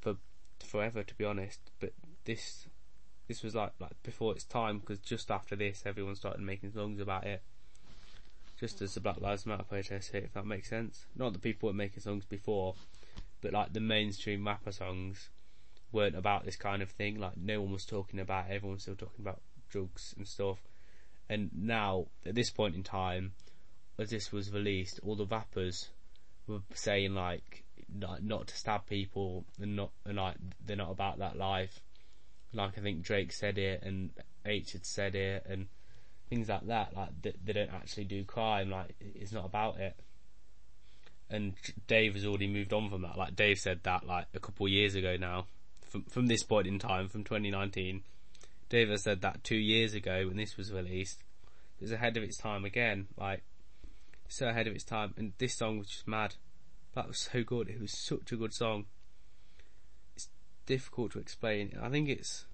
for 0.00 0.16
forever, 0.58 1.02
to 1.02 1.14
be 1.14 1.24
honest. 1.24 1.60
But 1.78 1.92
this 2.24 2.66
this 3.28 3.42
was 3.42 3.54
like 3.54 3.72
like 3.78 4.02
before 4.02 4.32
its 4.32 4.44
time 4.44 4.78
because 4.78 4.98
just 4.98 5.30
after 5.30 5.54
this, 5.56 5.82
everyone 5.84 6.16
started 6.16 6.40
making 6.40 6.72
songs 6.72 7.00
about 7.00 7.26
it. 7.26 7.42
Just 8.58 8.82
as 8.82 8.94
the 8.94 9.00
Black 9.00 9.20
Lives 9.20 9.46
Matter 9.46 9.62
protest 9.62 10.12
hit, 10.12 10.24
if 10.24 10.34
that 10.34 10.46
makes 10.46 10.68
sense. 10.68 11.06
Not 11.16 11.32
that 11.32 11.42
people 11.42 11.68
were 11.68 11.74
making 11.74 12.02
songs 12.02 12.24
before, 12.24 12.74
but 13.40 13.52
like 13.52 13.72
the 13.72 13.80
mainstream 13.80 14.46
rapper 14.46 14.72
songs 14.72 15.30
weren't 15.92 16.16
about 16.16 16.44
this 16.44 16.56
kind 16.56 16.82
of 16.82 16.90
thing. 16.90 17.18
Like 17.18 17.36
no 17.36 17.60
one 17.60 17.72
was 17.72 17.84
talking 17.84 18.20
about 18.20 18.46
it. 18.50 18.54
Everyone 18.54 18.74
was 18.74 18.82
still 18.82 18.96
talking 18.96 19.20
about 19.20 19.40
drugs 19.68 20.14
and 20.16 20.26
stuff. 20.26 20.58
And 21.28 21.50
now, 21.54 22.06
at 22.26 22.34
this 22.34 22.50
point 22.50 22.74
in 22.74 22.82
time, 22.82 23.32
as 23.98 24.10
this 24.10 24.32
was 24.32 24.50
released, 24.50 25.00
all 25.04 25.14
the 25.14 25.26
rappers 25.26 25.88
were 26.46 26.60
saying 26.74 27.14
like 27.14 27.64
not, 27.88 28.48
to 28.48 28.56
stab 28.56 28.86
people 28.86 29.44
and 29.60 29.76
not 29.76 29.90
and 30.04 30.16
like 30.16 30.36
they're 30.64 30.76
not 30.76 30.90
about 30.90 31.18
that 31.18 31.36
life. 31.36 31.80
Like 32.52 32.78
I 32.78 32.80
think 32.80 33.02
Drake 33.02 33.32
said 33.32 33.58
it 33.58 33.82
and 33.82 34.10
Aitch 34.44 34.72
had 34.72 34.84
said 34.84 35.14
it 35.14 35.46
and 35.48 35.66
things 36.28 36.48
like 36.48 36.66
that. 36.66 36.96
Like 36.96 37.10
they, 37.22 37.34
they 37.44 37.52
don't 37.52 37.72
actually 37.72 38.04
do 38.04 38.24
crime. 38.24 38.70
Like 38.70 38.94
it's 39.00 39.32
not 39.32 39.44
about 39.44 39.78
it. 39.78 39.94
And 41.30 41.54
Dave 41.86 42.14
has 42.14 42.26
already 42.26 42.48
moved 42.48 42.72
on 42.72 42.90
from 42.90 43.02
that. 43.02 43.16
Like 43.16 43.36
Dave 43.36 43.58
said 43.58 43.80
that 43.84 44.04
like 44.04 44.26
a 44.34 44.40
couple 44.40 44.66
of 44.66 44.72
years 44.72 44.94
ago 44.94 45.16
now. 45.16 45.46
From 45.88 46.04
from 46.04 46.26
this 46.26 46.42
point 46.42 46.66
in 46.66 46.78
time, 46.78 47.08
from 47.08 47.24
2019, 47.24 48.02
Dave 48.68 48.88
has 48.88 49.02
said 49.02 49.22
that 49.22 49.44
two 49.44 49.56
years 49.56 49.94
ago 49.94 50.26
when 50.26 50.36
this 50.36 50.56
was 50.56 50.72
released. 50.72 51.22
It 51.78 51.84
was 51.84 51.92
ahead 51.92 52.16
of 52.16 52.22
its 52.22 52.36
time 52.36 52.64
again. 52.64 53.08
Like 53.16 53.42
so 54.28 54.48
ahead 54.48 54.66
of 54.66 54.74
its 54.74 54.84
time. 54.84 55.14
And 55.16 55.32
this 55.38 55.56
song 55.56 55.78
was 55.78 55.88
just 55.88 56.08
mad. 56.08 56.34
That 56.94 57.08
was 57.08 57.18
so 57.18 57.42
good. 57.42 57.68
It 57.68 57.80
was 57.80 57.96
such 57.96 58.32
a 58.32 58.36
good 58.36 58.52
song. 58.52 58.86
It's 60.16 60.28
difficult 60.66 61.12
to 61.12 61.18
explain. 61.18 61.76
I 61.80 61.88
think 61.88 62.08
it's 62.08 62.46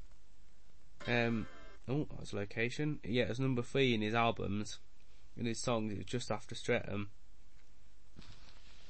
um 1.06 1.46
oh 1.88 2.06
that 2.10 2.20
was 2.20 2.32
location. 2.32 3.00
Yeah, 3.04 3.24
it 3.24 3.28
was 3.30 3.40
number 3.40 3.62
three 3.62 3.94
in 3.94 4.02
his 4.02 4.14
albums. 4.14 4.78
In 5.36 5.46
his 5.46 5.60
songs, 5.60 5.92
it 5.92 5.98
was 5.98 6.06
just 6.06 6.30
after 6.30 6.54
Streatham. 6.54 7.10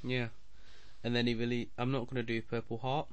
Yeah. 0.07 0.29
And 1.05 1.15
then 1.15 1.27
he 1.27 1.35
really 1.35 1.71
I'm 1.77 1.93
not 1.93 2.09
gonna 2.09 2.23
do 2.23 2.41
Purple 2.43 2.79
Heart. 2.79 3.09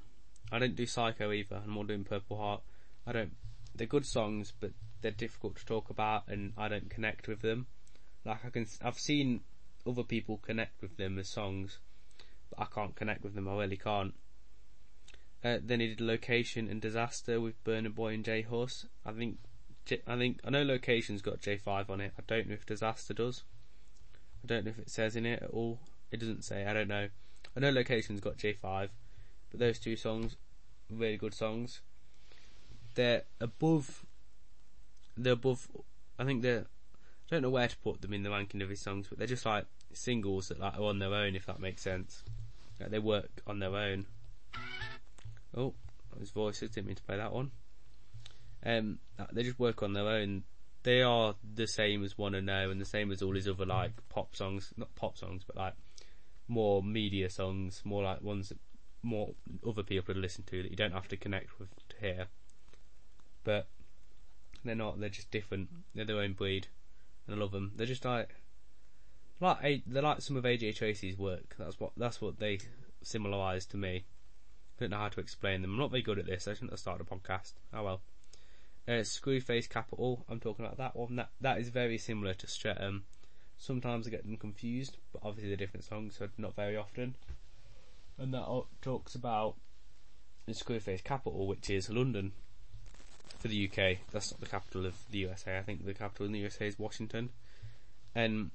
I 0.52 0.60
don't 0.60 0.76
do 0.76 0.86
Psycho 0.86 1.32
either, 1.32 1.62
I'm 1.64 1.70
more 1.70 1.86
doing 1.86 2.04
Purple 2.04 2.38
Heart. 2.38 2.62
I 3.06 3.12
don't 3.12 3.34
they're 3.76 3.88
good 3.88 4.06
songs 4.06 4.54
but 4.60 4.72
they're 5.02 5.12
difficult 5.12 5.58
to 5.58 5.66
talk 5.66 5.90
about 5.90 6.24
and 6.28 6.54
I 6.58 6.68
don't 6.68 6.90
connect 6.90 7.28
with 7.28 7.42
them. 7.42 7.68
Like 8.24 8.46
I 8.46 8.50
can 8.50 8.68
I've 8.82 9.00
seen 9.00 9.42
other 9.86 10.04
people 10.04 10.38
connect 10.38 10.82
with 10.82 10.98
them 10.98 11.20
as 11.20 11.30
songs, 11.30 11.80
but 12.50 12.62
I 12.62 12.66
can't 12.66 12.96
connect 12.96 13.24
with 13.24 13.36
them. 13.36 13.48
I 13.48 13.56
really 13.56 13.78
can't. 13.78 14.14
Uh, 15.44 15.58
then 15.62 15.82
he 15.82 15.88
did 15.88 16.00
Location 16.02 16.70
and 16.70 16.80
Disaster 16.80 17.42
with 17.42 17.62
Burna 17.66 17.94
Boy 17.94 18.14
and 18.14 18.24
J 18.24 18.44
Hus. 18.44 18.86
I 19.06 19.12
think, 19.12 19.40
I 20.08 20.18
think, 20.18 20.40
I 20.46 20.50
know 20.50 20.64
Location's 20.64 21.22
got 21.22 21.42
J5 21.42 21.90
on 21.90 22.00
it. 22.00 22.14
I 22.18 22.24
don't 22.26 22.48
know 22.48 22.54
if 22.54 22.66
Disaster 22.66 23.14
does. 23.14 23.44
I 24.44 24.48
don't 24.48 24.66
know 24.66 24.72
if 24.72 24.80
it 24.80 24.90
says 24.90 25.18
in 25.18 25.26
it 25.26 25.44
at 25.44 25.50
all. 25.50 25.80
It 26.14 26.20
doesn't 26.20 26.44
say. 26.44 26.66
I 26.66 26.74
don't 26.74 26.88
know. 26.88 27.10
I 27.58 27.60
know 27.60 27.72
Location's 27.72 28.22
got 28.22 28.38
J5, 28.38 28.90
but 29.50 29.60
those 29.60 29.80
two 29.80 29.96
songs, 29.96 30.38
really 30.90 31.18
good 31.18 31.34
songs. 31.34 31.82
They're 32.94 33.24
above. 33.42 34.06
They're 35.18 35.34
above. 35.34 35.68
I 36.20 36.24
think 36.24 36.44
they're 36.44 36.66
I 37.34 37.36
don't 37.36 37.42
know 37.42 37.50
where 37.50 37.68
to 37.68 37.78
put 37.78 38.02
them 38.02 38.14
in 38.14 38.22
the 38.22 38.30
ranking 38.30 38.62
of 38.62 38.70
his 38.70 38.80
songs, 38.80 39.08
but 39.10 39.18
they're 39.18 39.26
just 39.26 39.46
like 39.46 39.66
singles 39.92 40.50
that 40.50 40.60
like 40.60 40.78
are 40.78 40.84
on 40.84 41.00
their 41.00 41.16
own, 41.16 41.36
if 41.36 41.48
that 41.48 41.60
makes 41.60 41.82
sense. 41.82 42.24
Like 42.80 42.92
they 42.92 43.00
work 43.00 43.42
on 43.48 43.58
their 43.58 43.76
own. 43.76 44.06
Oh, 45.58 45.74
his 46.20 46.30
voices 46.30 46.70
didn't 46.70 46.88
mean 46.88 46.96
to 46.96 47.04
play 47.04 47.18
that 47.18 47.34
one. 47.34 47.50
Um, 48.64 49.00
they 49.32 49.42
just 49.42 49.58
work 49.58 49.82
on 49.82 49.94
their 49.94 50.08
own. 50.08 50.44
They 50.84 51.02
are 51.02 51.34
the 51.56 51.66
same 51.66 52.04
as 52.04 52.20
Wanna 52.20 52.42
Know 52.44 52.70
and 52.70 52.80
the 52.80 52.86
same 52.86 53.12
as 53.12 53.24
all 53.24 53.34
his 53.34 53.48
other 53.48 53.66
like 53.66 53.94
pop 54.10 54.36
songs, 54.36 54.72
not 54.78 54.94
pop 54.94 55.18
songs, 55.18 55.44
but 55.44 55.56
like 55.56 55.74
more 56.48 56.84
media 56.84 57.30
songs, 57.30 57.82
more 57.84 58.04
like 58.04 58.22
ones 58.22 58.50
that 58.50 58.60
more 59.02 59.34
other 59.68 59.84
people 59.84 60.14
would 60.14 60.22
listen 60.22 60.44
to 60.46 60.64
that 60.64 60.72
you 60.72 60.78
don't 60.78 60.94
have 60.94 61.08
to 61.10 61.18
connect 61.18 61.60
with 61.60 61.70
to 61.90 61.96
hear. 62.00 62.28
But 63.44 63.68
they're 64.64 64.76
not. 64.76 65.00
They're 65.00 65.10
just 65.10 65.32
different. 65.32 65.70
They're 65.94 66.06
their 66.06 66.20
own 66.20 66.34
breed 66.34 66.68
and 67.28 67.36
I 67.36 67.40
love 67.40 67.52
them. 67.52 67.72
They're 67.76 67.88
just 67.88 68.06
like 68.06 68.30
like 69.40 69.84
they're 69.86 70.02
like 70.02 70.22
some 70.22 70.38
of 70.38 70.44
AJ 70.44 70.76
Tracey's 70.76 71.18
work. 71.18 71.56
That's 71.58 71.80
what 71.80 71.92
that's 71.98 72.22
what 72.22 72.40
they 72.40 72.60
similarise 73.04 73.68
to 73.70 73.78
me. 73.78 74.06
I 74.78 74.82
don't 74.82 74.92
know 74.92 74.98
how 74.98 75.10
to 75.10 75.20
explain 75.20 75.62
them. 75.62 75.72
I'm 75.72 75.80
not 75.80 75.92
very 75.92 76.02
good 76.02 76.20
at 76.20 76.26
this. 76.26 76.48
I 76.48 76.54
shouldn't 76.54 76.72
have 76.72 76.80
started 76.80 77.08
a 77.10 77.16
podcast. 77.16 77.54
Oh 77.74 77.84
well. 77.84 78.02
Uh, 78.88 79.02
Screwface 79.02 79.70
Capital. 79.70 80.26
I'm 80.28 80.40
talking 80.40 80.66
about 80.66 80.78
that 80.78 80.96
one. 80.96 81.16
That 81.16 81.30
that 81.42 81.60
is 81.60 81.70
very 81.70 81.98
similar 81.98 82.34
to 82.36 82.48
Streatham. 82.48 83.06
Sometimes 83.58 84.08
I 84.08 84.10
get 84.10 84.24
them 84.24 84.38
confused, 84.38 84.98
but 85.12 85.22
obviously 85.24 85.50
they're 85.50 85.58
different 85.58 85.86
songs, 85.86 86.18
so 86.18 86.28
not 86.38 86.56
very 86.56 86.76
often. 86.76 87.16
And 88.18 88.34
that 88.34 88.48
talks 88.82 89.16
about 89.16 89.56
the 90.46 90.54
Screwface 90.54 91.04
Capital, 91.04 91.48
which 91.48 91.70
is 91.70 91.90
London 91.90 92.34
for 93.40 93.48
the 93.48 93.68
UK. 93.68 94.00
That's 94.12 94.32
not 94.32 94.40
the 94.40 94.48
capital 94.48 94.86
of 94.86 94.96
the 95.12 95.20
USA. 95.20 95.58
I 95.58 95.62
think 95.62 95.86
the 95.86 95.94
capital 95.94 96.26
in 96.26 96.32
the 96.32 96.40
USA 96.40 96.68
is 96.68 96.78
Washington, 96.78 97.30
and 98.16 98.52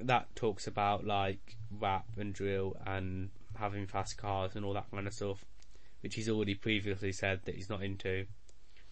that 0.00 0.34
talks 0.34 0.66
about 0.66 1.06
like 1.06 1.56
rap 1.78 2.06
and 2.16 2.32
drill 2.32 2.76
and 2.86 3.30
having 3.58 3.86
fast 3.86 4.16
cars 4.16 4.52
and 4.54 4.64
all 4.64 4.72
that 4.74 4.90
kind 4.90 5.06
of 5.06 5.12
stuff, 5.12 5.44
which 6.02 6.14
he's 6.14 6.28
already 6.28 6.54
previously 6.54 7.12
said 7.12 7.40
that 7.44 7.54
he's 7.54 7.68
not 7.68 7.82
into. 7.82 8.26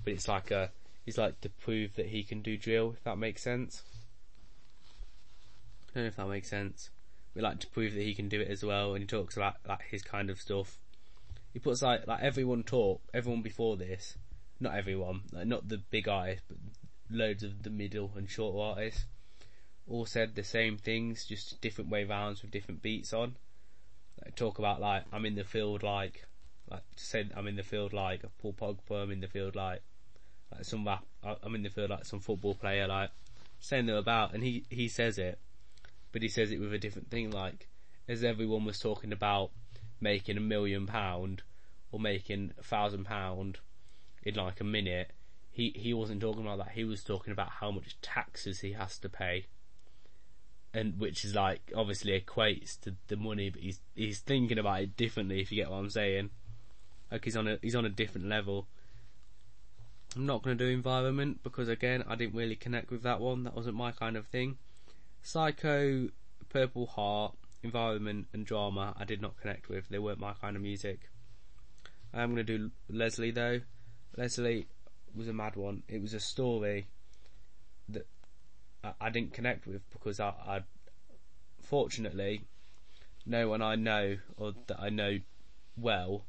But 0.05 0.13
it's 0.13 0.29
like 0.29 0.51
a, 0.51 0.71
he's 1.05 1.19
like 1.19 1.41
to 1.41 1.49
prove 1.49 1.95
that 1.97 2.07
he 2.07 2.23
can 2.23 2.43
do 2.43 2.57
drill, 2.57 2.93
if 2.97 3.05
that 3.05 3.19
makes 3.19 3.43
sense. 3.43 3.83
Don't 5.99 6.05
know 6.05 6.09
if 6.09 6.17
that 6.17 6.29
makes 6.29 6.49
sense. 6.49 6.91
We 7.35 7.43
like 7.43 7.59
to 7.59 7.67
prove 7.67 7.93
that 7.95 8.03
he 8.03 8.15
can 8.15 8.29
do 8.29 8.41
it 8.41 8.49
as 8.49 8.65
well, 8.65 8.95
and 8.95 9.03
he 9.03 9.07
talks 9.07 9.37
about 9.37 9.57
like 9.69 9.83
his 9.91 10.03
kind 10.03 10.31
of 10.31 10.41
stuff. 10.41 10.79
He 11.53 11.59
puts 11.59 11.83
like 11.83 12.07
like 12.07 12.23
everyone 12.23 12.63
talk, 12.63 13.01
everyone 13.13 13.43
before 13.43 13.77
this 13.77 14.17
not 14.61 14.75
everyone, 14.75 15.23
like 15.33 15.47
not 15.47 15.69
the 15.69 15.79
big 15.79 16.09
artists, 16.09 16.45
but 16.49 16.59
loads 17.11 17.43
of 17.43 17.63
the 17.63 17.71
middle 17.71 18.13
and 18.17 18.29
short 18.29 18.77
artists, 18.77 19.07
all 19.89 20.05
said 20.05 20.35
the 20.35 20.45
same 20.45 20.77
things, 20.77 21.25
just 21.25 21.61
different 21.61 21.91
way 21.91 22.05
rounds 22.05 22.43
with 22.43 22.51
different 22.51 22.83
beats 22.83 23.13
on. 23.13 23.37
Like, 24.25 24.35
talk 24.35 24.59
about 24.59 24.81
like 24.81 25.05
I'm 25.13 25.25
in 25.27 25.37
the 25.37 25.45
field 25.45 25.83
like, 25.83 26.27
like 26.71 26.83
said 26.97 27.33
I'm 27.37 27.47
in 27.47 27.57
the 27.57 27.63
field 27.63 27.93
like 27.93 28.25
Paul 28.39 28.53
Pogba, 28.53 29.03
I'm 29.03 29.11
in 29.11 29.21
the 29.21 29.29
field 29.29 29.55
like, 29.55 29.83
like 30.53 30.65
some 30.65 30.87
rap, 30.87 31.05
I'm 31.43 31.55
in 31.55 31.63
the 31.63 31.71
field 31.71 31.91
like 31.91 32.05
some 32.05 32.21
football 32.21 32.55
player, 32.55 32.87
like 32.87 33.11
saying 33.61 33.87
them 33.87 33.97
about, 33.97 34.35
and 34.35 34.43
he 34.43 34.65
he 34.71 34.89
says 34.89 35.19
it, 35.19 35.39
but 36.13 36.23
he 36.23 36.29
says 36.29 36.51
it 36.51 36.61
with 36.61 36.73
a 36.73 36.79
different 36.79 37.11
thing, 37.11 37.31
like 37.31 37.69
as 38.09 38.25
everyone 38.25 38.65
was 38.65 38.79
talking 38.79 39.13
about 39.13 39.51
making 40.01 40.37
a 40.37 40.41
million 40.41 40.87
pound 40.87 41.43
or 41.91 42.01
making 42.01 42.53
a 42.59 42.63
thousand 42.63 43.05
pound 43.05 43.59
in 44.23 44.35
like 44.35 44.61
a 44.61 44.65
minute, 44.65 45.13
he 45.51 45.73
he 45.77 45.93
wasn't 45.93 46.21
talking 46.21 46.43
about 46.43 46.59
that. 46.59 46.71
He 46.71 46.85
was 46.85 47.03
talking 47.03 47.33
about 47.33 47.49
how 47.49 47.71
much 47.71 48.01
taxes 48.01 48.61
he 48.61 48.73
has 48.73 48.99
to 48.99 49.09
pay, 49.09 49.47
and 50.73 50.99
which 50.99 51.25
is 51.25 51.35
like 51.35 51.73
obviously 51.75 52.19
equates 52.19 52.81
to 52.81 52.95
the 53.09 53.17
money, 53.17 53.51
but 53.51 53.61
he's 53.61 53.81
he's 53.95 54.21
thinking 54.21 54.59
about 54.59 54.83
it 54.83 54.97
differently. 54.97 55.41
If 55.41 55.51
you 55.51 55.57
get 55.57 55.71
what 55.71 55.79
I'm 55.79 55.91
saying, 55.91 56.31
like 57.11 57.25
he's 57.25 57.37
on 57.37 57.49
a 57.49 57.59
he's 57.63 57.77
on 57.77 57.85
a 57.85 57.91
different 57.91 58.29
level. 58.29 58.67
I'm 60.17 60.25
not 60.25 60.43
going 60.43 60.57
to 60.57 60.65
do 60.65 60.71
environment 60.71 61.43
because 61.43 61.69
again 61.69 62.03
I 62.09 62.17
didn't 62.17 62.35
really 62.35 62.57
connect 62.57 62.91
with 62.91 63.03
that 63.03 63.21
one. 63.21 63.45
That 63.45 63.55
wasn't 63.55 63.77
my 63.77 63.93
kind 63.93 64.17
of 64.17 64.27
thing. 64.27 64.57
Psycho, 65.23 66.09
Purple 66.49 66.87
Heart, 66.87 67.35
environment 67.63 68.29
and 68.33 68.47
drama 68.47 68.95
I 68.99 69.05
did 69.05 69.21
not 69.21 69.37
connect 69.41 69.69
with. 69.69 69.89
They 69.89 69.99
weren't 69.99 70.21
my 70.21 70.33
kind 70.35 70.57
of 70.57 70.63
music. 70.63 71.11
I'm 72.13 72.35
going 72.35 72.47
to 72.47 72.59
do 72.59 72.71
Leslie 72.89 73.31
though. 73.31 73.61
Leslie 74.17 74.67
was 75.15 75.29
a 75.29 75.33
mad 75.33 75.57
one. 75.57 75.83
It 75.89 76.01
was 76.01 76.15
a 76.15 76.21
story 76.21 76.87
that 77.89 78.07
I, 79.01 79.11
didn't 79.11 79.35
connect 79.35 79.67
with 79.67 79.83
because 79.91 80.21
I, 80.21 80.29
I 80.29 80.61
fortunately 81.63 82.43
no 83.27 83.49
one 83.49 83.61
I 83.61 83.75
know 83.75 84.17
or 84.37 84.55
that 84.69 84.81
I 84.81 84.89
know 84.89 85.19
well 85.77 86.25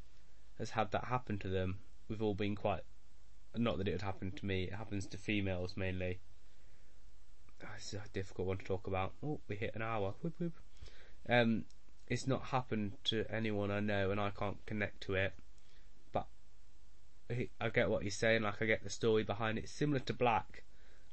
has 0.58 0.70
had 0.70 0.90
that 0.92 1.04
happen 1.04 1.38
to 1.38 1.48
them. 1.48 1.78
We've 2.08 2.22
all 2.22 2.34
been 2.34 2.56
quite 2.56 2.82
not 3.56 3.78
that 3.78 3.88
it 3.88 3.92
would 3.92 4.02
happen 4.02 4.32
to 4.32 4.46
me. 4.46 4.64
It 4.64 4.74
happens 4.74 5.06
to 5.06 5.16
females 5.16 5.76
mainly. 5.76 6.20
It's 7.76 7.94
a 7.94 8.02
difficult 8.12 8.48
one 8.48 8.58
to 8.58 8.64
talk 8.64 8.86
about. 8.86 9.12
Oh, 9.22 9.40
we 9.48 9.56
hit 9.56 9.74
an 9.74 9.82
hour. 9.82 10.14
Whoop 10.20 10.34
whoop. 10.38 10.52
Um, 11.28 11.64
it's 12.06 12.26
not 12.26 12.46
happened 12.46 12.92
to 13.04 13.24
anyone 13.30 13.70
I 13.70 13.80
know, 13.80 14.10
and 14.10 14.20
I 14.20 14.30
can't 14.30 14.64
connect 14.66 15.02
to 15.02 15.14
it. 15.14 15.32
But 16.12 16.26
I 17.60 17.68
get 17.68 17.88
what 17.88 18.02
he's 18.02 18.18
saying. 18.18 18.42
Like 18.42 18.60
I 18.60 18.66
get 18.66 18.82
the 18.82 18.90
story 18.90 19.22
behind 19.22 19.58
it. 19.58 19.68
Similar 19.68 20.00
to 20.00 20.12
Black. 20.12 20.64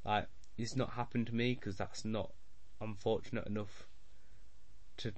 Like 0.04 0.28
it's 0.56 0.76
not 0.76 0.90
happened 0.90 1.28
to 1.28 1.34
me 1.34 1.54
because 1.54 1.76
that's 1.76 2.04
not 2.04 2.32
unfortunate 2.80 3.46
enough 3.46 3.86
to. 4.98 5.12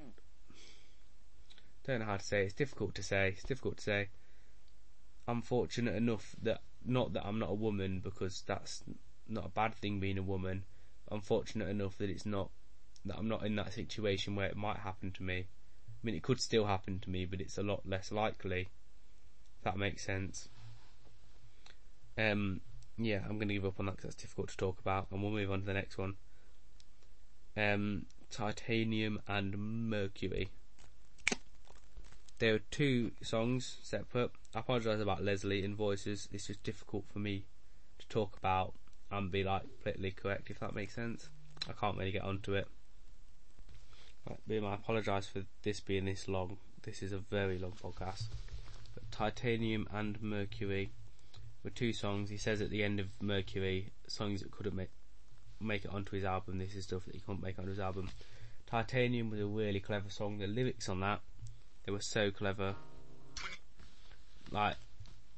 Don't 1.85 2.01
know 2.01 2.07
how 2.07 2.18
to 2.18 2.24
say. 2.24 2.43
It. 2.43 2.47
It's 2.47 2.55
difficult 2.55 2.95
to 2.97 3.03
say. 3.03 3.28
It's 3.28 3.45
difficult 3.45 3.78
to 3.78 3.83
say. 3.83 4.09
Unfortunate 5.26 5.95
enough 5.95 6.37
that 6.43 6.61
not 6.85 7.12
that 7.12 7.26
I'm 7.26 7.39
not 7.39 7.51
a 7.51 7.55
woman 7.55 8.01
because 8.01 8.43
that's 8.47 8.83
not 9.28 9.47
a 9.47 9.51
bad 9.51 9.74
thing 9.76 10.01
being 10.01 10.18
a 10.18 10.22
woman. 10.22 10.64
Unfortunate 11.11 11.69
enough 11.69 11.99
that 11.99 12.11
it's 12.11 12.27
not 12.27 12.51
that 13.05 13.17
I'm 13.17 13.29
not 13.29 13.45
in 13.45 13.57
that 13.57 13.73
situation 13.73 14.37
where 14.37 14.47
it 14.47 14.57
might 14.57 14.79
happen 14.79 15.11
to 15.13 15.23
me. 15.23 15.47
I 15.49 16.07
mean, 16.07 16.15
it 16.15 16.23
could 16.23 16.41
still 16.41 16.67
happen 16.67 17.01
to 17.01 17.11
me, 17.11 17.25
but 17.25 17.41
it's 17.41 17.59
a 17.59 17.63
lot 17.63 17.83
less 17.87 18.13
likely. 18.13 18.69
If 19.59 19.65
that 19.65 19.77
makes 19.77 20.05
sense. 20.05 20.49
Um, 22.17 22.61
yeah, 22.99 23.21
I'm 23.25 23.37
going 23.37 23.49
to 23.49 23.55
give 23.55 23.65
up 23.65 23.81
on 23.81 23.87
that 23.87 23.97
because 23.97 24.11
that's 24.11 24.23
difficult 24.23 24.49
to 24.51 24.57
talk 24.57 24.79
about, 24.81 25.07
and 25.11 25.23
we'll 25.23 25.33
move 25.33 25.51
on 25.51 25.61
to 25.61 25.67
the 25.67 25.75
next 25.75 25.99
one. 25.99 26.15
Um, 27.57 28.07
titanium 28.31 29.21
and 29.27 29.89
mercury. 29.89 30.51
There 32.39 32.55
are 32.55 32.61
two 32.71 33.13
songs 33.23 33.77
separate. 33.83 34.31
I 34.55 34.61
apologise 34.61 35.01
about 35.01 35.23
Leslie 35.23 35.63
in 35.65 35.75
voices. 35.75 36.29
It's 36.33 36.47
just 36.47 36.63
difficult 36.63 37.05
for 37.13 37.19
me 37.19 37.45
to 37.99 38.09
talk 38.09 38.37
about 38.37 38.75
and 39.11 39.31
be 39.31 39.45
like 39.45 39.63
politically 39.83 40.11
correct, 40.13 40.51
if 40.51 40.61
that 40.61 40.75
makes 40.75 40.95
sense. 40.95 41.29
I 41.69 41.73
can't 41.73 41.99
really 41.99 42.13
get 42.13 42.23
onto 42.23 42.55
it. 42.55 42.69
Right, 44.29 44.65
I 44.65 44.75
apologise 44.75 45.27
for 45.27 45.43
this 45.63 45.81
being 45.81 46.05
this 46.05 46.29
long. 46.29 46.59
This 46.83 47.03
is 47.03 47.13
a 47.13 47.19
very 47.19 47.59
long 47.59 47.73
podcast. 47.73 48.29
But 48.95 49.11
Titanium 49.11 49.89
and 49.93 50.21
Mercury 50.23 50.91
were 51.65 51.71
two 51.71 51.93
songs. 51.93 52.31
He 52.31 52.37
says 52.37 52.61
at 52.61 52.71
the 52.71 52.85
end 52.85 53.01
of 53.01 53.09
Mercury, 53.21 53.93
songs 54.07 54.43
that 54.43 54.51
couldn't 54.51 54.77
make 54.77 54.91
make 55.61 55.85
it 55.85 55.91
onto 55.93 56.17
his 56.17 56.25
album. 56.25 56.59
This 56.59 56.75
is 56.75 56.85
stuff 56.85 57.05
that 57.05 57.15
he 57.15 57.21
couldn't 57.21 57.43
make 57.43 57.59
onto 57.59 57.71
his 57.71 57.81
album. 57.81 58.11
Titanium 58.67 59.31
was 59.31 59.41
a 59.41 59.47
really 59.47 59.81
clever 59.81 60.09
song. 60.09 60.39
The 60.39 60.47
lyrics 60.47 60.89
on 60.89 61.01
that 61.01 61.21
they 61.85 61.93
were 61.93 62.01
so 62.01 62.31
clever. 62.31 62.75
Like, 64.51 64.77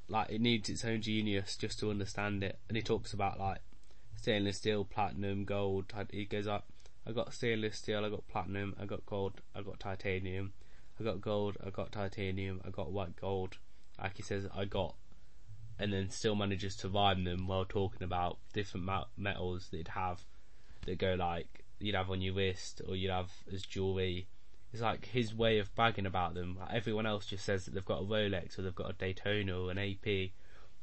like 0.09 0.31
it 0.31 0.41
needs 0.41 0.69
its 0.69 0.85
own 0.85 1.01
genius 1.01 1.57
just 1.57 1.79
to 1.81 1.91
understand 1.91 2.43
it. 2.43 2.59
And 2.69 2.77
he 2.77 2.83
talks 2.83 3.13
about 3.13 3.39
like 3.39 3.61
stainless 4.17 4.59
steel, 4.59 4.85
platinum, 4.85 5.45
gold. 5.45 5.93
He 6.11 6.25
goes 6.25 6.47
like, 6.47 6.63
I 7.07 7.13
got 7.13 7.35
stainless 7.35 7.79
steel, 7.79 8.05
I 8.05 8.09
got 8.09 8.29
platinum, 8.29 8.77
I 8.81 8.85
got 8.85 9.07
gold, 9.07 9.41
I 9.55 9.63
got 9.63 9.81
titanium, 9.81 10.53
I 11.01 11.05
got 11.05 11.21
gold, 11.21 11.57
I 11.65 11.71
got 11.71 11.93
titanium, 11.93 12.61
I 12.65 12.71
got 12.71 12.93
white 12.93 13.17
gold. 13.17 13.57
Like 14.01 14.17
he 14.17 14.23
says, 14.23 14.47
I 14.55 14.65
got, 14.65 14.95
and 15.79 15.93
then 15.93 16.11
still 16.11 16.35
manages 16.35 16.77
to 16.77 16.89
rhyme 16.89 17.25
them 17.25 17.47
while 17.47 17.65
talking 17.65 18.03
about 18.03 18.39
different 18.53 18.89
metals 19.17 19.69
that 19.71 19.77
he'd 19.79 19.89
have 19.89 20.25
that 20.87 20.99
go 20.99 21.15
like 21.15 21.65
you'd 21.79 21.95
have 21.95 22.11
on 22.11 22.21
your 22.21 22.35
wrist 22.35 22.81
or 22.87 22.97
you'd 22.97 23.11
have 23.11 23.31
as 23.53 23.63
jewelry 23.63 24.27
it's 24.73 24.83
like 24.83 25.07
his 25.07 25.35
way 25.35 25.59
of 25.59 25.75
bragging 25.75 26.07
about 26.07 26.35
them. 26.35 26.57
Like 26.59 26.73
everyone 26.73 27.07
else 27.07 27.27
just 27.27 27.45
says 27.45 27.65
that 27.65 27.75
they've 27.75 27.85
got 27.85 28.01
a 28.01 28.05
Rolex 28.05 28.59
or 28.59 28.63
they've 28.63 28.75
got 28.75 28.91
a 28.91 28.95
Daytona 28.95 29.59
or 29.59 29.71
an 29.71 29.79
AP 29.79 30.31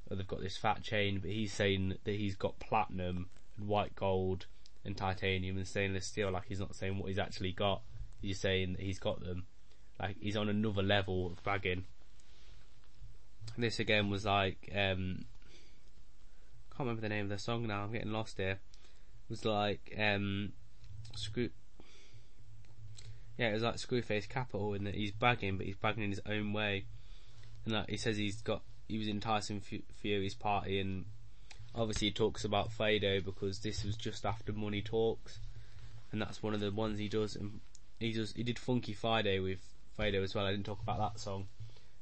or 0.09 0.15
they've 0.15 0.27
got 0.27 0.41
this 0.41 0.57
fat 0.57 0.83
chain, 0.83 1.19
but 1.19 1.31
he's 1.31 1.53
saying 1.53 1.95
that 2.03 2.15
he's 2.15 2.35
got 2.35 2.59
platinum 2.59 3.29
and 3.57 3.67
white 3.67 3.95
gold 3.95 4.45
and 4.85 4.95
titanium 4.95 5.57
and 5.57 5.67
stainless 5.67 6.05
steel. 6.05 6.31
Like 6.31 6.45
he's 6.47 6.59
not 6.59 6.75
saying 6.75 6.99
what 6.99 7.07
he's 7.07 7.19
actually 7.19 7.51
got. 7.51 7.81
He's 8.21 8.39
saying 8.39 8.73
that 8.73 8.81
he's 8.81 8.99
got 8.99 9.23
them. 9.23 9.45
Like 9.99 10.17
he's 10.19 10.37
on 10.37 10.49
another 10.49 10.83
level 10.83 11.27
of 11.27 11.43
bragging. 11.43 11.85
This 13.57 13.79
again 13.79 14.09
was 14.09 14.25
like 14.25 14.71
um, 14.73 15.25
can't 16.79 16.87
remember 16.87 17.01
the 17.01 17.09
name 17.09 17.25
of 17.25 17.29
the 17.29 17.39
song 17.39 17.67
now. 17.67 17.83
I'm 17.83 17.91
getting 17.91 18.11
lost 18.11 18.37
here. 18.37 18.51
It 18.51 19.29
was 19.29 19.45
like 19.45 19.93
um, 19.97 20.53
screw 21.15 21.49
yeah, 23.39 23.51
it 23.51 23.53
was 23.53 23.63
like 23.63 23.75
Screwface 23.75 24.27
Capital 24.27 24.73
and 24.73 24.85
that 24.85 24.95
he's 24.95 25.13
bagging, 25.13 25.55
but 25.55 25.65
he's 25.65 25.77
bagging 25.77 26.03
in 26.03 26.09
his 26.09 26.21
own 26.25 26.51
way. 26.51 26.83
And 27.63 27.73
like 27.73 27.89
he 27.89 27.95
says, 27.95 28.17
he's 28.17 28.41
got 28.41 28.63
he 28.89 28.97
was 28.97 29.07
in 29.07 29.21
Tyson 29.21 29.61
Fury's 29.61 30.35
party, 30.35 30.77
and 30.77 31.05
obviously 31.73 32.09
he 32.09 32.13
talks 32.13 32.43
about 32.43 32.69
Fredo 32.69 33.23
because 33.23 33.59
this 33.59 33.85
was 33.85 33.95
just 33.95 34.25
after 34.25 34.51
Money 34.51 34.81
Talks, 34.81 35.39
and 36.11 36.21
that's 36.21 36.43
one 36.43 36.53
of 36.53 36.59
the 36.59 36.69
ones 36.69 36.99
he 36.99 37.07
does. 37.07 37.37
And 37.37 37.61
he 37.97 38.11
does 38.11 38.33
he 38.33 38.43
did 38.43 38.59
Funky 38.59 38.91
Friday 38.91 39.39
with 39.39 39.59
Fredo 39.97 40.21
as 40.21 40.35
well. 40.35 40.45
I 40.45 40.51
didn't 40.51 40.65
talk 40.65 40.81
about 40.83 40.99
that 40.99 41.21
song. 41.21 41.47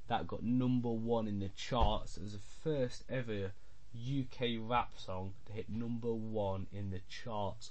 That 0.07 0.25
got 0.25 0.41
number 0.41 0.89
one 0.89 1.27
in 1.27 1.39
the 1.39 1.49
charts 1.49 2.17
It 2.17 2.23
was 2.23 2.31
the 2.31 2.39
first 2.63 3.03
ever 3.09 3.51
UK 3.93 4.57
rap 4.59 4.93
song 4.97 5.33
to 5.45 5.53
hit 5.53 5.69
number 5.69 6.13
one 6.13 6.65
in 6.73 6.89
the 6.89 7.01
charts. 7.09 7.69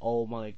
Oh 0.00 0.26
my 0.26 0.54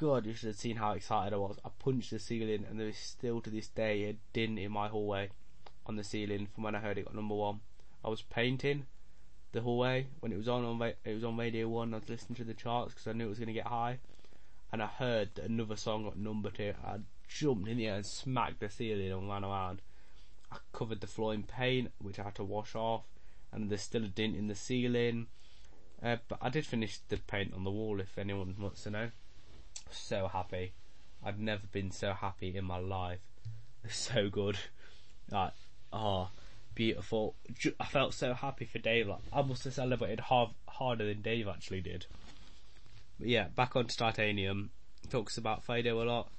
god, 0.00 0.24
you 0.24 0.32
should 0.32 0.46
have 0.46 0.56
seen 0.56 0.76
how 0.76 0.92
excited 0.92 1.34
I 1.34 1.36
was. 1.36 1.58
I 1.62 1.68
punched 1.78 2.10
the 2.10 2.18
ceiling, 2.18 2.64
and 2.68 2.80
there 2.80 2.88
is 2.88 2.96
still 2.96 3.42
to 3.42 3.50
this 3.50 3.68
day 3.68 4.04
a 4.04 4.16
din 4.32 4.56
in 4.56 4.72
my 4.72 4.88
hallway 4.88 5.28
on 5.84 5.96
the 5.96 6.02
ceiling 6.02 6.46
from 6.46 6.64
when 6.64 6.74
I 6.74 6.78
heard 6.78 6.96
it 6.96 7.04
got 7.04 7.14
number 7.14 7.34
one. 7.34 7.60
I 8.02 8.08
was 8.08 8.22
painting 8.22 8.86
the 9.52 9.60
hallway 9.60 10.06
when 10.20 10.32
it 10.32 10.38
was 10.38 10.48
on. 10.48 10.64
on 10.64 10.80
it 10.80 11.14
was 11.14 11.22
on 11.22 11.36
Radio 11.36 11.68
One. 11.68 11.92
I 11.92 11.98
was 11.98 12.08
listening 12.08 12.36
to 12.36 12.44
the 12.44 12.54
charts 12.54 12.94
because 12.94 13.08
I 13.08 13.12
knew 13.12 13.26
it 13.26 13.28
was 13.28 13.38
going 13.38 13.48
to 13.48 13.52
get 13.52 13.66
high, 13.66 13.98
and 14.72 14.82
I 14.82 14.86
heard 14.86 15.34
that 15.34 15.44
another 15.44 15.76
song 15.76 16.04
got 16.04 16.16
number 16.16 16.48
two. 16.48 16.72
I 16.82 17.00
jumped 17.28 17.68
in 17.68 17.76
the 17.76 17.88
air 17.88 17.96
and 17.96 18.06
smacked 18.06 18.60
the 18.60 18.70
ceiling 18.70 19.12
and 19.12 19.28
ran 19.28 19.44
around. 19.44 19.82
I 20.50 20.56
covered 20.72 21.02
the 21.02 21.08
floor 21.08 21.34
in 21.34 21.42
paint, 21.42 21.92
which 22.00 22.18
I 22.18 22.22
had 22.22 22.36
to 22.36 22.44
wash 22.44 22.74
off, 22.74 23.02
and 23.52 23.68
there's 23.68 23.82
still 23.82 24.04
a 24.04 24.08
dent 24.08 24.34
in 24.34 24.48
the 24.48 24.54
ceiling. 24.54 25.26
Uh, 26.02 26.16
but 26.26 26.38
I 26.40 26.48
did 26.48 26.64
finish 26.64 27.00
the 27.10 27.18
paint 27.18 27.52
on 27.52 27.64
the 27.64 27.70
wall, 27.70 28.00
if 28.00 28.16
anyone 28.16 28.56
wants 28.58 28.84
to 28.84 28.90
know 28.90 29.10
so 29.96 30.28
happy. 30.28 30.72
I've 31.24 31.38
never 31.38 31.66
been 31.70 31.90
so 31.90 32.12
happy 32.12 32.56
in 32.56 32.64
my 32.64 32.78
life. 32.78 33.20
So 33.88 34.28
good. 34.28 34.58
Like, 35.30 35.52
oh, 35.92 36.28
beautiful. 36.74 37.34
I 37.78 37.86
felt 37.86 38.14
so 38.14 38.34
happy 38.34 38.64
for 38.64 38.78
Dave. 38.78 39.08
Like, 39.08 39.20
I 39.32 39.42
must 39.42 39.64
have 39.64 39.74
celebrated 39.74 40.20
hard, 40.20 40.50
harder 40.68 41.06
than 41.06 41.22
Dave 41.22 41.48
actually 41.48 41.80
did. 41.80 42.06
But 43.18 43.28
yeah, 43.28 43.48
back 43.54 43.76
on 43.76 43.86
to 43.86 43.96
Titanium. 43.96 44.70
Talks 45.10 45.38
about 45.38 45.66
Fredo 45.66 46.02
a 46.02 46.04
lot. 46.04 46.30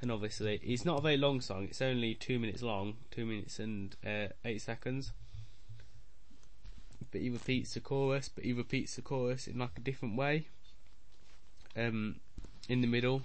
And 0.00 0.12
obviously, 0.12 0.60
it's 0.62 0.84
not 0.84 0.98
a 0.98 1.02
very 1.02 1.16
long 1.16 1.40
song. 1.40 1.64
It's 1.64 1.80
only 1.80 2.14
two 2.14 2.38
minutes 2.38 2.62
long, 2.62 2.96
two 3.10 3.24
minutes 3.24 3.58
and 3.58 3.96
uh, 4.06 4.28
eight 4.44 4.60
seconds. 4.60 5.12
But 7.10 7.20
he 7.20 7.30
repeats 7.30 7.74
the 7.74 7.80
chorus, 7.80 8.28
but 8.28 8.44
he 8.44 8.52
repeats 8.52 8.96
the 8.96 9.02
chorus 9.02 9.46
in 9.46 9.58
like 9.58 9.70
a 9.76 9.80
different 9.80 10.16
way. 10.16 10.48
Um, 11.76 12.16
in 12.68 12.80
the 12.80 12.86
middle. 12.86 13.22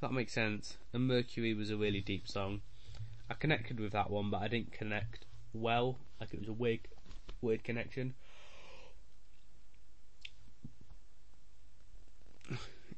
that 0.00 0.12
makes 0.12 0.32
sense. 0.32 0.76
And 0.92 1.06
Mercury 1.06 1.54
was 1.54 1.70
a 1.70 1.76
really 1.76 2.00
deep 2.00 2.28
song. 2.28 2.60
I 3.30 3.34
connected 3.34 3.80
with 3.80 3.92
that 3.92 4.10
one, 4.10 4.30
but 4.30 4.42
I 4.42 4.48
didn't 4.48 4.72
connect 4.72 5.24
well. 5.52 5.98
Like 6.20 6.34
it 6.34 6.40
was 6.40 6.48
a 6.48 6.52
weird, 6.52 6.80
weird 7.40 7.64
connection. 7.64 8.14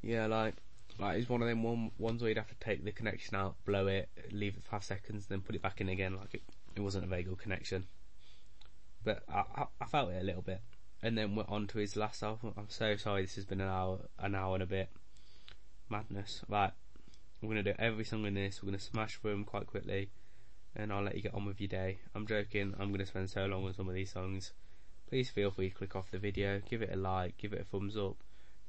yeah, 0.01 0.27
like 0.27 0.55
like 0.99 1.19
it's 1.19 1.29
one 1.29 1.41
of 1.41 1.47
them 1.47 1.63
one 1.63 1.91
ones 1.97 2.21
where 2.21 2.29
you'd 2.29 2.37
have 2.37 2.49
to 2.49 2.55
take 2.59 2.83
the 2.83 2.91
connection 2.91 3.35
out, 3.35 3.55
blow 3.65 3.87
it, 3.87 4.09
leave 4.31 4.57
it 4.57 4.63
five 4.63 4.83
seconds, 4.83 5.27
then 5.27 5.41
put 5.41 5.55
it 5.55 5.61
back 5.61 5.79
in 5.79 5.87
again. 5.87 6.17
Like 6.17 6.33
it, 6.33 6.43
it 6.75 6.81
wasn't 6.81 7.05
a 7.05 7.07
very 7.07 7.23
good 7.23 7.37
connection. 7.37 7.87
But 9.03 9.23
I, 9.33 9.43
I, 9.55 9.65
I 9.79 9.85
felt 9.85 10.11
it 10.11 10.21
a 10.21 10.25
little 10.25 10.41
bit, 10.41 10.59
and 11.01 11.17
then 11.17 11.35
went 11.35 11.49
on 11.49 11.67
to 11.67 11.77
his 11.77 11.95
last 11.95 12.21
album. 12.21 12.53
I'm 12.57 12.69
so 12.69 12.97
sorry. 12.97 13.21
This 13.21 13.35
has 13.35 13.45
been 13.45 13.61
an 13.61 13.69
hour, 13.69 13.99
an 14.19 14.35
hour 14.35 14.55
and 14.55 14.63
a 14.63 14.67
bit 14.67 14.89
madness. 15.89 16.41
Right, 16.47 16.71
we're 17.41 17.49
gonna 17.49 17.63
do 17.63 17.73
every 17.77 18.03
song 18.03 18.25
in 18.25 18.33
this. 18.33 18.61
We're 18.61 18.67
gonna 18.67 18.79
smash 18.79 19.17
through 19.17 19.31
them 19.31 19.43
quite 19.45 19.67
quickly, 19.67 20.09
and 20.75 20.91
I'll 20.91 21.03
let 21.03 21.15
you 21.15 21.21
get 21.21 21.33
on 21.33 21.45
with 21.45 21.59
your 21.59 21.67
day. 21.67 21.99
I'm 22.15 22.27
joking. 22.27 22.73
I'm 22.79 22.91
gonna 22.91 23.05
spend 23.05 23.29
so 23.29 23.45
long 23.45 23.65
on 23.65 23.73
some 23.73 23.87
of 23.87 23.95
these 23.95 24.11
songs. 24.11 24.53
Please 25.09 25.29
feel 25.29 25.51
free 25.51 25.69
to 25.69 25.75
click 25.75 25.95
off 25.95 26.11
the 26.11 26.17
video, 26.17 26.61
give 26.69 26.81
it 26.81 26.91
a 26.91 26.97
like, 26.97 27.37
give 27.37 27.53
it 27.53 27.61
a 27.61 27.63
thumbs 27.63 27.95
up, 27.95 28.17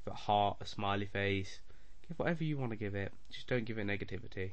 give 0.05 0.07
it 0.07 0.13
a 0.13 0.15
heart, 0.15 0.57
a 0.61 0.65
smiley 0.65 1.05
face, 1.05 1.59
give 2.07 2.17
whatever 2.17 2.43
you 2.43 2.57
want 2.57 2.71
to 2.71 2.77
give 2.77 2.95
it. 2.95 3.11
Just 3.29 3.47
don't 3.47 3.65
give 3.65 3.77
it 3.77 3.85
negativity. 3.85 4.51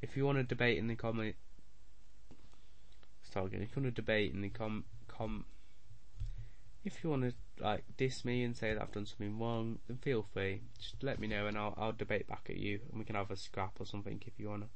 If 0.00 0.16
you 0.16 0.24
want 0.24 0.38
to 0.38 0.44
debate 0.44 0.78
in 0.78 0.86
the 0.86 0.94
comment, 0.94 1.34
start 3.24 3.46
again. 3.46 3.62
If 3.62 3.74
you 3.74 3.82
want 3.82 3.94
to 3.94 4.00
debate 4.00 4.32
in 4.32 4.42
the 4.42 4.48
com 4.48 4.84
com 5.08 5.44
if 6.84 7.02
you 7.02 7.10
want 7.10 7.22
to 7.22 7.32
like 7.62 7.84
diss 7.96 8.24
me 8.24 8.44
and 8.44 8.56
say 8.56 8.72
that 8.72 8.80
I've 8.80 8.92
done 8.92 9.06
something 9.06 9.38
wrong, 9.38 9.78
then 9.86 9.98
feel 9.98 10.26
free. 10.32 10.62
Just 10.78 11.02
let 11.02 11.18
me 11.18 11.26
know 11.26 11.46
and 11.46 11.56
I'll 11.56 11.74
I'll 11.76 11.92
debate 11.92 12.28
back 12.28 12.46
at 12.48 12.56
you 12.56 12.80
and 12.90 12.98
we 12.98 13.04
can 13.04 13.16
have 13.16 13.30
a 13.30 13.36
scrap 13.36 13.80
or 13.80 13.86
something 13.86 14.22
if 14.26 14.38
you 14.38 14.48
wanna. 14.48 14.68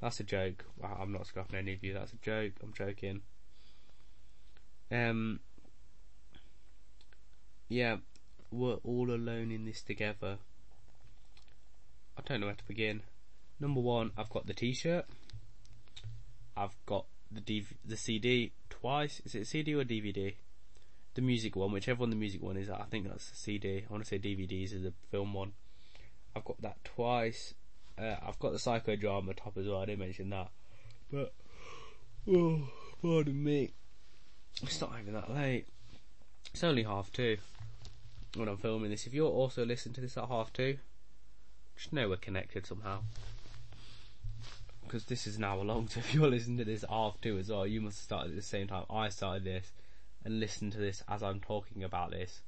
That's 0.00 0.20
a 0.20 0.24
joke. 0.24 0.64
I'm 0.82 1.12
not 1.12 1.26
scrapping 1.26 1.58
any 1.58 1.74
of 1.74 1.84
you. 1.84 1.94
That's 1.94 2.12
a 2.12 2.16
joke. 2.16 2.52
I'm 2.62 2.72
joking. 2.72 3.20
Um. 4.90 5.40
Yeah, 7.68 7.98
we're 8.50 8.78
all 8.82 9.10
alone 9.10 9.52
in 9.52 9.64
this 9.64 9.82
together. 9.82 10.38
I 12.18 12.22
don't 12.24 12.40
know 12.40 12.46
where 12.46 12.56
to 12.56 12.66
begin. 12.66 13.02
Number 13.60 13.80
one, 13.80 14.10
I've 14.16 14.30
got 14.30 14.46
the 14.46 14.54
T-shirt. 14.54 15.04
I've 16.56 16.74
got 16.86 17.06
the 17.30 17.40
DV- 17.40 17.76
the 17.84 17.96
CD 17.96 18.52
twice. 18.68 19.20
Is 19.24 19.34
it 19.34 19.46
CD 19.46 19.74
or 19.74 19.84
DVD? 19.84 20.34
The 21.14 21.22
music 21.22 21.56
one, 21.56 21.72
whichever 21.72 22.00
one 22.00 22.10
the 22.10 22.16
music 22.16 22.42
one 22.42 22.56
is. 22.56 22.70
I 22.70 22.84
think 22.90 23.08
that's 23.08 23.30
the 23.30 23.36
CD. 23.36 23.84
I 23.88 23.92
want 23.92 24.04
to 24.04 24.08
say 24.08 24.18
DVDs 24.18 24.72
is 24.72 24.82
the 24.82 24.92
film 25.10 25.34
one. 25.34 25.52
I've 26.34 26.44
got 26.44 26.60
that 26.62 26.84
twice. 26.84 27.54
Uh, 27.98 28.14
I've 28.26 28.38
got 28.38 28.52
the 28.52 28.58
psychodrama 28.58 29.36
top 29.36 29.56
as 29.58 29.66
well. 29.66 29.82
I 29.82 29.86
didn't 29.86 30.00
mention 30.00 30.30
that, 30.30 30.50
but 31.12 31.32
oh, 32.28 32.68
pardon 33.02 33.42
me. 33.42 33.72
It's 34.62 34.80
not 34.80 34.92
even 35.00 35.14
that 35.14 35.34
late. 35.34 35.66
It's 36.52 36.64
only 36.64 36.84
half 36.84 37.12
two 37.12 37.38
when 38.36 38.48
I'm 38.48 38.56
filming 38.56 38.90
this. 38.90 39.06
If 39.06 39.14
you're 39.14 39.30
also 39.30 39.64
listening 39.64 39.94
to 39.94 40.00
this 40.00 40.16
at 40.16 40.28
half 40.28 40.52
two, 40.52 40.78
just 41.76 41.92
know 41.92 42.08
we're 42.08 42.16
connected 42.16 42.66
somehow. 42.66 43.00
Because 44.82 45.04
this 45.04 45.26
is 45.26 45.36
an 45.36 45.44
hour 45.44 45.62
long, 45.64 45.88
so 45.88 46.00
if 46.00 46.14
you're 46.14 46.28
listening 46.28 46.58
to 46.58 46.64
this 46.64 46.84
half 46.88 47.20
two 47.20 47.38
as 47.38 47.50
well, 47.50 47.66
you 47.66 47.80
must 47.80 47.98
have 47.98 48.04
started 48.04 48.30
at 48.30 48.36
the 48.36 48.42
same 48.42 48.68
time 48.68 48.84
I 48.88 49.08
started 49.08 49.44
this 49.44 49.72
and 50.24 50.40
listen 50.40 50.70
to 50.70 50.78
this 50.78 51.02
as 51.08 51.22
I'm 51.22 51.40
talking 51.40 51.84
about 51.84 52.10
this. 52.10 52.40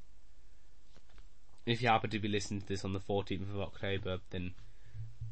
If 1.65 1.81
you 1.81 1.89
happen 1.89 2.11
to 2.11 2.19
be 2.19 2.29
listening 2.29 2.61
to 2.63 2.67
this 2.67 2.85
on 2.85 2.93
the 2.93 3.01
14th 3.01 3.55
of 3.55 3.61
October, 3.61 4.19
then 4.31 4.53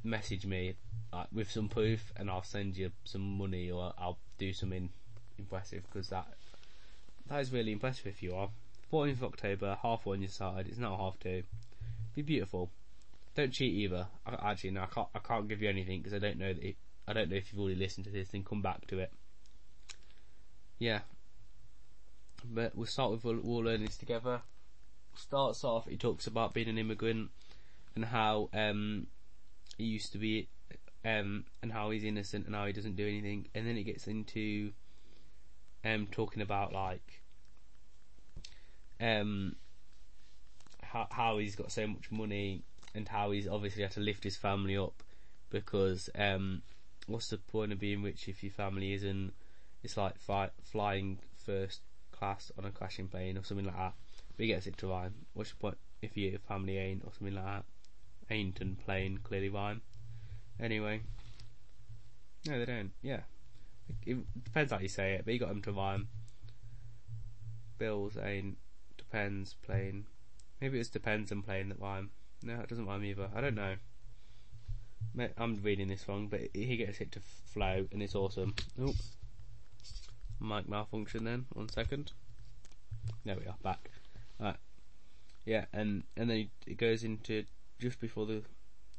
message 0.04 0.46
me 0.46 0.74
uh, 1.12 1.24
with 1.32 1.50
some 1.50 1.68
proof 1.68 2.12
and 2.16 2.30
I'll 2.30 2.42
send 2.42 2.76
you 2.76 2.92
some 3.04 3.36
money 3.36 3.70
or 3.70 3.92
I'll 3.98 4.18
do 4.38 4.52
something 4.52 4.90
impressive 5.38 5.82
because 5.90 6.08
that 6.08 6.26
that 7.28 7.40
is 7.40 7.52
really 7.52 7.72
impressive 7.72 8.06
if 8.06 8.22
you 8.22 8.34
are. 8.34 8.50
14th 8.92 9.12
of 9.12 9.24
October, 9.24 9.78
half 9.82 10.06
one 10.06 10.22
you 10.22 10.28
started, 10.28 10.68
it's 10.68 10.78
now 10.78 10.96
half 10.96 11.18
two. 11.18 11.42
Be 12.14 12.22
beautiful. 12.22 12.70
Don't 13.36 13.52
cheat 13.52 13.72
either. 13.72 14.06
I, 14.26 14.50
actually, 14.50 14.72
no, 14.72 14.82
I 14.82 14.86
can't. 14.86 15.08
I 15.14 15.18
can't 15.20 15.48
give 15.48 15.62
you 15.62 15.68
anything 15.68 16.00
because 16.00 16.14
I 16.14 16.18
don't 16.18 16.38
know 16.38 16.52
that. 16.52 16.62
It, 16.62 16.76
I 17.06 17.12
don't 17.12 17.30
know 17.30 17.36
if 17.36 17.52
you've 17.52 17.60
already 17.60 17.78
listened 17.78 18.06
to 18.06 18.12
this. 18.12 18.30
Then 18.30 18.42
come 18.42 18.62
back 18.62 18.86
to 18.88 18.98
it. 18.98 19.12
Yeah. 20.78 21.00
But 22.44 22.76
we'll 22.76 22.86
start 22.86 23.10
with 23.12 23.24
we'll, 23.24 23.40
we'll 23.42 23.64
learn 23.64 23.84
this 23.84 23.96
together. 23.96 24.42
Starts 25.14 25.64
off. 25.64 25.86
He 25.88 25.96
talks 25.96 26.26
about 26.26 26.54
being 26.54 26.68
an 26.68 26.78
immigrant 26.78 27.30
and 27.94 28.04
how 28.04 28.48
um, 28.54 29.08
he 29.76 29.84
used 29.84 30.12
to 30.12 30.18
be, 30.18 30.48
um, 31.04 31.44
and 31.62 31.72
how 31.72 31.90
he's 31.90 32.04
innocent 32.04 32.46
and 32.46 32.54
how 32.54 32.66
he 32.66 32.72
doesn't 32.72 32.96
do 32.96 33.06
anything. 33.06 33.48
And 33.54 33.66
then 33.66 33.76
it 33.76 33.84
gets 33.84 34.06
into 34.06 34.72
um, 35.84 36.08
talking 36.10 36.42
about 36.42 36.72
like 36.72 37.22
um, 39.00 39.56
how 40.82 41.06
how 41.10 41.38
he's 41.38 41.56
got 41.56 41.72
so 41.72 41.86
much 41.86 42.10
money 42.10 42.62
and 42.94 43.08
how 43.08 43.30
he's 43.30 43.48
obviously 43.48 43.82
had 43.82 43.92
to 43.92 44.00
lift 44.00 44.24
his 44.24 44.36
family 44.36 44.76
up 44.76 45.02
because 45.50 46.10
um, 46.16 46.62
what's 47.06 47.28
the 47.28 47.38
point 47.38 47.72
of 47.72 47.78
being 47.78 48.02
rich 48.02 48.28
if 48.28 48.42
your 48.42 48.52
family 48.52 48.92
isn't? 48.92 49.32
It's 49.82 49.96
like 49.96 50.18
fi- 50.18 50.50
flying 50.62 51.18
first 51.44 51.80
class 52.20 52.52
on 52.58 52.64
a 52.64 52.70
crashing 52.70 53.08
plane 53.08 53.36
or 53.36 53.42
something 53.42 53.66
like 53.66 53.76
that. 53.76 53.94
But 54.36 54.44
he 54.44 54.46
gets 54.46 54.66
it 54.66 54.76
to 54.78 54.88
rhyme. 54.88 55.14
The 55.34 55.44
point 55.58 55.78
if 56.02 56.16
you 56.16 56.30
your 56.30 56.38
family 56.38 56.78
ain't 56.78 57.02
or 57.04 57.12
something 57.12 57.34
like 57.34 57.44
that? 57.44 57.64
Ain't 58.30 58.60
and 58.60 58.78
plain 58.78 59.18
clearly 59.24 59.48
rhyme. 59.48 59.82
Anyway, 60.60 61.00
no, 62.46 62.58
they 62.58 62.66
don't. 62.66 62.92
Yeah, 63.02 63.20
it, 64.06 64.18
depends 64.44 64.72
how 64.72 64.78
you 64.78 64.88
say 64.88 65.14
it, 65.14 65.24
but 65.24 65.34
you 65.34 65.40
got 65.40 65.48
them 65.48 65.62
to 65.62 65.72
rhyme. 65.72 66.08
Bills 67.78 68.16
ain't 68.22 68.58
depends 68.96 69.54
plain. 69.62 70.06
Maybe 70.60 70.78
it's 70.78 70.90
depends 70.90 71.32
and 71.32 71.44
plain 71.44 71.70
that 71.70 71.80
rhyme. 71.80 72.10
No, 72.42 72.60
it 72.60 72.68
doesn't 72.68 72.86
rhyme 72.86 73.04
either. 73.04 73.30
I 73.34 73.40
don't 73.40 73.54
know. 73.54 73.74
I'm 75.36 75.60
reading 75.62 75.88
this 75.88 76.06
wrong, 76.08 76.28
but 76.28 76.40
he 76.54 76.76
gets 76.76 77.00
it 77.00 77.12
to 77.12 77.20
flow, 77.20 77.86
and 77.90 78.02
it's 78.02 78.14
awesome. 78.14 78.54
Oh, 78.80 78.94
mic 80.40 80.68
malfunction. 80.68 81.24
Then 81.24 81.46
one 81.52 81.68
second. 81.68 82.12
There 83.24 83.36
we 83.36 83.46
are, 83.46 83.56
back. 83.62 83.90
Right. 84.38 84.56
Yeah, 85.44 85.66
and 85.72 86.04
and 86.16 86.30
then 86.30 86.50
it 86.66 86.76
goes 86.76 87.04
into 87.04 87.44
just 87.78 88.00
before 88.00 88.26
the, 88.26 88.42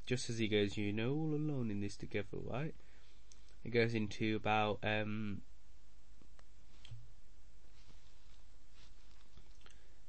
just 0.06 0.30
as 0.30 0.38
he 0.38 0.48
goes, 0.48 0.78
you 0.78 0.92
know, 0.92 1.12
all 1.12 1.34
alone 1.34 1.70
in 1.72 1.82
this 1.82 1.96
together, 1.96 2.38
right? 2.50 2.74
It 3.64 3.70
goes 3.70 3.94
into 3.94 4.36
about 4.36 4.80
um 4.84 5.42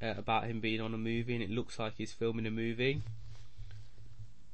uh, 0.03 0.14
about 0.16 0.45
him 0.45 0.61
being 0.61 0.80
on 0.80 0.95
a 0.95 0.99
movie, 0.99 1.35
and 1.35 1.43
it 1.43 1.51
looks 1.51 1.78
like 1.78 1.95
he's 1.97 2.12
filming 2.12 2.47
a 2.47 2.51
movie 2.51 3.03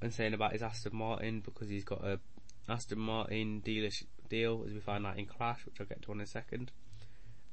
and 0.00 0.12
saying 0.12 0.34
about 0.34 0.52
his 0.52 0.62
Aston 0.62 0.96
Martin 0.96 1.40
because 1.40 1.68
he's 1.68 1.84
got 1.84 2.04
a 2.04 2.20
Aston 2.68 2.98
Martin 2.98 3.62
dealership 3.64 4.06
deal, 4.28 4.64
as 4.66 4.72
we 4.72 4.80
find 4.80 5.06
out 5.06 5.18
in 5.18 5.26
Clash, 5.26 5.64
which 5.64 5.80
I'll 5.80 5.86
get 5.86 6.02
to 6.02 6.12
in 6.12 6.20
a 6.20 6.26
second. 6.26 6.70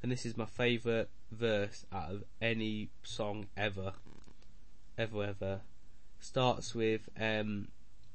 And 0.01 0.11
this 0.11 0.25
is 0.25 0.37
my 0.37 0.45
favourite 0.45 1.09
verse 1.31 1.85
out 1.91 2.11
of 2.11 2.23
any 2.41 2.89
song 3.03 3.47
ever, 3.57 3.93
ever, 4.97 5.23
ever. 5.23 5.61
Starts 6.19 6.75
with 6.75 7.09
um, 7.19 7.69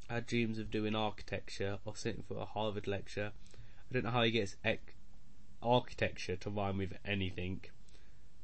"I 0.09 0.15
had 0.15 0.27
dreams 0.27 0.59
of 0.59 0.71
doing 0.71 0.95
architecture 0.95 1.79
or 1.85 1.97
sitting 1.97 2.23
for 2.23 2.39
a 2.39 2.45
Harvard 2.45 2.87
lecture." 2.87 3.33
I 3.91 3.95
don't 3.95 4.05
know 4.05 4.11
how 4.11 4.23
he 4.23 4.31
gets 4.31 4.57
ec- 4.65 4.95
architecture 5.63 6.37
to 6.37 6.51
rhyme 6.51 6.79
with 6.79 6.97
anything. 7.05 7.63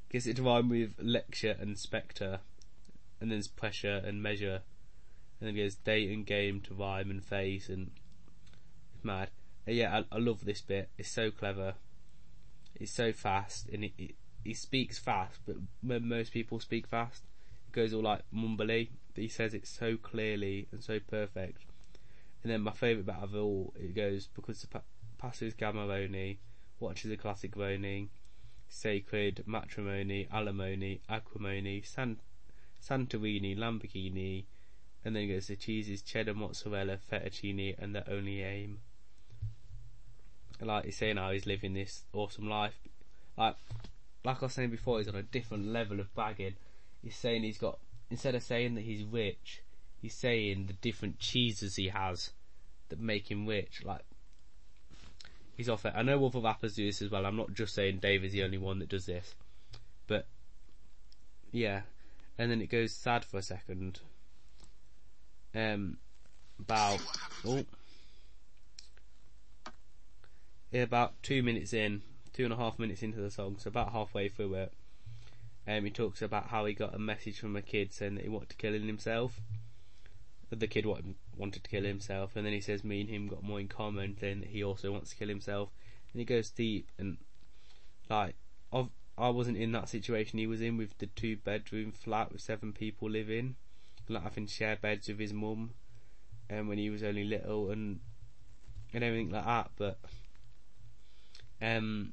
Gets 0.09 0.27
it 0.27 0.37
to 0.37 0.43
rhyme 0.43 0.69
with 0.69 0.95
lecture 0.99 1.57
and 1.61 1.79
spectre, 1.79 2.41
and 3.21 3.31
then 3.31 3.43
pressure 3.57 4.03
and 4.05 4.23
measure 4.23 4.63
and 5.41 5.49
then 5.49 5.55
he 5.55 5.63
goes 5.63 5.75
date 5.75 6.11
and 6.11 6.25
game 6.25 6.61
to 6.63 6.75
rhyme 6.75 7.11
and 7.11 7.23
face 7.23 7.69
and 7.69 7.91
mad. 9.03 9.29
Yeah, 9.67 10.03
I, 10.13 10.17
I, 10.17 10.19
love 10.19 10.45
this 10.45 10.61
bit. 10.61 10.91
It's 10.97 11.11
so 11.11 11.31
clever. 11.31 11.75
It's 12.75 12.93
so 12.93 13.13
fast, 13.13 13.69
and 13.69 13.85
it, 13.85 13.93
it, 13.99 14.15
he 14.45 14.55
speaks 14.55 14.99
fast, 14.99 15.41
but 15.45 15.57
when 15.83 16.09
most 16.09 16.33
people 16.33 16.61
speak 16.61 16.87
fast, 16.87 17.25
it 17.67 17.73
goes 17.73 17.93
all 17.93 18.03
like 18.03 18.23
mumbly. 18.33 18.91
But 19.15 19.23
he 19.23 19.29
says 19.29 19.55
it 19.55 19.67
so 19.67 19.97
clearly 19.97 20.69
and 20.71 20.85
so 20.85 21.01
perfect. 21.01 21.65
And 22.43 22.53
then 22.53 22.61
my 22.61 22.73
favourite 22.73 23.07
bit 23.07 23.17
of 23.17 23.35
all, 23.35 23.73
it 23.77 23.95
goes 23.95 24.29
because 24.35 24.61
the 24.61 24.69
pa- 24.69 24.83
passes 25.19 25.55
Gamaroni, 25.55 26.37
watches 26.79 27.11
a 27.11 27.17
classic 27.17 27.57
Roni, 27.57 28.09
sacred 28.69 29.43
matrimony, 29.47 30.29
alimony, 30.33 31.01
acrimony, 31.09 31.83
San- 31.83 32.21
Santorini, 32.81 33.57
Lamborghini, 33.57 34.45
and 35.05 35.17
then 35.17 35.25
it 35.25 35.35
goes, 35.35 35.47
the 35.47 35.57
cheeses, 35.57 36.03
cheddar, 36.03 36.35
mozzarella, 36.35 36.99
fettuccine, 37.11 37.75
and 37.79 37.95
the 37.95 38.09
only 38.11 38.43
aim. 38.43 38.81
Like 40.61 40.85
he's 40.87 40.97
saying 40.97 41.17
how 41.17 41.31
he's 41.31 41.47
living 41.47 41.75
this 41.75 42.03
awesome 42.13 42.49
life. 42.49 42.75
Like, 43.37 43.57
like 44.25 44.43
I 44.43 44.47
was 44.47 44.55
saying 44.55 44.71
before, 44.71 44.99
he's 44.99 45.09
on 45.09 45.15
a 45.15 45.23
different 45.23 45.69
level 45.69 46.01
of 46.01 46.15
bagging. 46.15 46.55
He's 47.03 47.17
saying 47.17 47.43
he's 47.43 47.59
got, 47.59 47.79
instead 48.11 48.35
of 48.35 48.43
saying 48.43 48.75
that 48.75 48.85
he's 48.85 49.05
rich, 49.05 49.63
he's 50.01 50.15
saying 50.15 50.67
the 50.67 50.73
different 50.75 51.19
cheeses 51.19 51.77
he 51.77 51.89
has 51.89 52.31
that 52.89 52.99
make 52.99 53.31
him 53.31 53.47
rich. 53.47 53.83
Like, 53.85 54.03
he's 55.57 55.69
off 55.69 55.85
it. 55.85 55.93
I 55.95 56.03
know 56.03 56.25
other 56.25 56.41
rappers 56.41 56.75
do 56.75 56.87
this 56.87 57.03
as 57.03 57.11
well. 57.11 57.27
I'm 57.27 57.37
not 57.37 57.55
just 57.55 57.75
saying 57.75 57.99
Dave 57.99 58.25
is 58.25 58.33
the 58.33 58.43
only 58.43 58.59
one 58.59 58.79
that 58.79 58.89
does 58.89 59.07
this. 59.07 59.35
But, 60.07 60.27
yeah. 61.53 61.83
And 62.39 62.51
then 62.51 62.61
it 62.61 62.71
goes 62.71 62.93
sad 62.93 63.25
for 63.25 63.39
a 63.39 63.43
second 63.43 64.01
um, 65.55 65.97
about 66.59 67.01
oh, 67.47 67.65
about 70.73 71.15
two 71.23 71.43
minutes 71.43 71.73
in, 71.73 72.03
two 72.33 72.45
and 72.45 72.53
a 72.53 72.57
half 72.57 72.79
minutes 72.79 73.03
into 73.03 73.19
the 73.19 73.31
song, 73.31 73.57
so 73.59 73.69
about 73.69 73.93
halfway 73.93 74.29
through 74.29 74.55
it, 74.55 74.73
um, 75.67 75.85
he 75.85 75.91
talks 75.91 76.23
about 76.23 76.49
how 76.49 76.65
he 76.65 76.75
got 76.75 76.95
a 76.95 76.99
message 76.99 77.41
from 77.41 77.57
a 77.57 77.63
kid 77.63 77.93
saying 77.93 78.15
that 78.17 78.25
he 78.25 78.31
wanted 78.31 78.51
to 78.51 78.57
kill 78.57 78.73
himself. 78.73 79.41
The 80.51 80.69
kid 80.69 80.87
wanted 80.87 81.65
to 81.65 81.71
kill 81.71 81.85
himself, 81.85 82.37
and 82.37 82.47
then 82.47 82.53
he 82.53 82.61
says 82.61 82.85
me 82.85 83.01
and 83.01 83.11
him 83.11 83.27
got 83.27 83.43
more 83.43 83.59
in 83.59 83.69
common, 83.69 84.17
then 84.21 84.45
he 84.49 84.63
also 84.63 84.93
wants 84.93 85.11
to 85.11 85.17
kill 85.17 85.29
himself, 85.29 85.71
and 86.13 86.21
he 86.21 86.25
goes 86.25 86.51
deep 86.51 86.89
and 86.99 87.19
like 88.09 88.37
I 89.19 89.31
wasn't 89.31 89.57
in 89.57 89.73
that 89.73 89.89
situation 89.89 90.39
he 90.39 90.47
was 90.47 90.61
in 90.61 90.77
with 90.77 90.99
the 90.99 91.07
two 91.07 91.37
bedroom 91.39 91.91
flat 91.91 92.31
with 92.31 92.43
seven 92.43 92.73
people 92.75 93.09
living 93.09 93.57
like 94.09 94.23
having 94.23 94.47
share 94.47 94.77
beds 94.77 95.09
with 95.09 95.19
his 95.19 95.33
mum, 95.33 95.71
and 96.49 96.61
um, 96.61 96.69
when 96.69 96.79
he 96.79 96.91
was 96.91 97.03
only 97.03 97.25
little 97.25 97.71
and 97.71 98.01
and 98.93 99.03
everything 99.03 99.31
like 99.31 99.45
that. 99.45 99.71
But 99.77 99.99
um, 101.61 102.13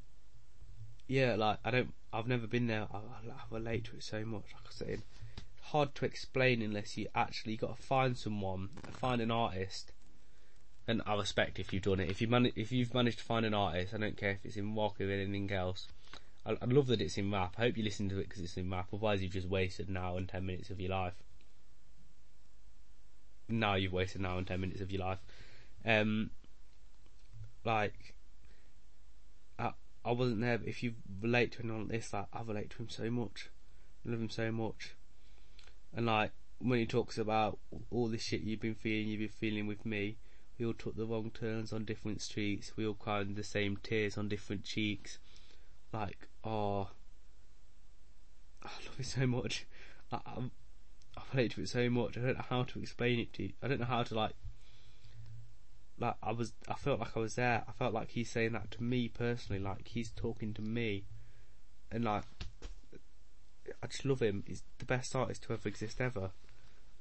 yeah, 1.08 1.36
like 1.36 1.60
I 1.64 1.72
don't 1.72 1.94
I've 2.12 2.28
never 2.28 2.48
been 2.48 2.68
there. 2.68 2.88
I, 2.94 2.98
I 2.98 3.42
relate 3.50 3.86
to 3.86 3.96
it 3.96 4.04
so 4.04 4.24
much. 4.24 4.46
Like 4.54 4.68
I 4.68 4.72
said, 4.72 5.02
hard 5.62 5.96
to 5.96 6.06
explain 6.06 6.62
unless 6.62 6.96
you 6.98 7.08
actually 7.16 7.58
got 7.58 7.76
to 7.76 7.82
find 7.82 8.18
someone, 8.18 8.70
find 8.92 9.22
an 9.22 9.32
artist. 9.32 9.92
And 10.86 11.02
I 11.06 11.16
respect 11.16 11.60
if 11.60 11.72
you've 11.72 11.84
done 11.84 12.02
it. 12.02 12.10
If 12.10 12.22
you 12.22 12.28
man- 12.28 12.52
if 12.56 12.72
you've 12.72 12.94
managed 12.94 13.20
to 13.20 13.24
find 13.24 13.46
an 13.46 13.54
artist, 13.54 13.94
I 13.94 13.98
don't 13.98 14.18
care 14.18 14.32
if 14.32 14.46
it's 14.46 14.58
in 14.58 14.76
rock 14.76 15.00
or 15.00 15.10
anything 15.10 15.52
else. 15.52 15.88
I, 16.46 16.52
I 16.62 16.66
love 16.66 16.88
that 16.88 17.02
it's 17.02 17.18
in 17.18 17.32
rap. 17.32 17.56
I 17.58 17.62
hope 17.62 17.78
you 17.78 17.84
listen 17.84 18.10
to 18.10 18.20
it 18.20 18.28
because 18.28 18.44
it's 18.44 18.58
in 18.58 18.70
rap. 18.70 18.88
Otherwise, 18.94 19.24
you've 19.24 19.32
just 19.32 19.48
wasted 19.48 19.88
an 19.88 19.98
hour 19.98 20.18
and 20.18 20.28
ten 20.28 20.46
minutes 20.46 20.70
of 20.70 20.82
your 20.82 20.92
life. 20.92 21.14
Now 23.48 23.76
you've 23.76 23.94
wasted 23.94 24.20
an 24.20 24.28
hour 24.28 24.38
and 24.38 24.46
ten 24.48 24.60
minutes 24.60 24.82
of 24.82 24.92
your 24.92 25.02
life. 25.02 25.20
Um, 25.86 26.32
like, 27.64 28.14
I 30.06 30.12
wasn't 30.12 30.42
there, 30.42 30.58
but 30.58 30.68
if 30.68 30.84
you 30.84 30.94
relate 31.22 31.54
to 31.54 31.62
him 31.62 31.72
on 31.72 31.88
this, 31.88 32.14
like 32.14 32.28
I 32.34 32.42
relate 32.42 32.72
to 32.72 32.78
him 32.78 32.90
so 32.90 33.10
much, 33.10 33.50
I 34.06 34.12
love 34.12 34.20
him 34.20 34.30
so 34.30 34.52
much, 34.52 34.96
and 35.96 36.06
like 36.06 36.32
when 36.60 36.80
he 36.80 36.86
talks 36.86 37.18
about 37.18 37.60
all 37.92 38.08
this 38.08 38.24
shit 38.24 38.42
you've 38.42 38.62
been 38.62 38.76
feeling, 38.76 39.08
you've 39.08 39.20
been 39.20 39.30
feeling 39.30 39.68
with 39.68 39.86
me. 39.86 40.18
We 40.58 40.66
all 40.66 40.74
took 40.74 40.96
the 40.96 41.06
wrong 41.06 41.32
turns 41.34 41.74
on 41.74 41.84
different 41.84 42.22
streets. 42.22 42.78
We 42.78 42.86
all 42.86 42.94
cried 42.94 43.36
the 43.36 43.44
same 43.44 43.78
tears 43.78 44.18
on 44.18 44.30
different 44.30 44.64
cheeks. 44.64 45.18
Like, 45.92 46.28
oh, 46.44 46.90
I 48.64 48.70
love 48.86 49.00
it 49.00 49.06
so 49.06 49.28
much. 49.28 49.66
I, 50.12 50.20
I, 50.26 50.40
I 51.18 51.22
relate 51.34 51.52
to 51.54 51.62
it 51.62 51.70
so 51.70 51.90
much. 51.90 52.18
I 52.18 52.22
don't 52.22 52.38
know 52.38 52.46
how 52.50 52.64
to 52.64 52.80
explain 52.80 53.20
it 53.20 53.34
to 53.34 53.44
you. 53.44 53.54
I 53.62 53.68
don't 53.68 53.80
know 53.80 53.86
how 53.86 54.04
to 54.04 54.16
like 54.16 54.34
like 56.00 56.16
I 56.22 56.32
was 56.32 56.54
I 56.68 56.74
felt 56.74 57.00
like 57.00 57.16
I 57.16 57.20
was 57.20 57.36
there. 57.36 57.64
I 57.68 57.72
felt 57.72 57.94
like 57.94 58.12
he's 58.12 58.32
saying 58.32 58.54
that 58.54 58.72
to 58.72 58.84
me 58.84 59.08
personally, 59.08 59.62
like 59.62 59.88
he's 59.88 60.10
talking 60.10 60.54
to 60.56 60.62
me 60.62 61.06
and 61.92 62.04
like 62.04 62.24
I 63.82 63.88
just 63.88 64.06
love 64.06 64.22
him. 64.22 64.44
He's 64.48 64.64
the 64.80 64.86
best 64.86 65.16
artist 65.16 65.44
to 65.44 65.54
ever 65.54 65.70
exist 65.70 66.02
ever. 66.02 66.32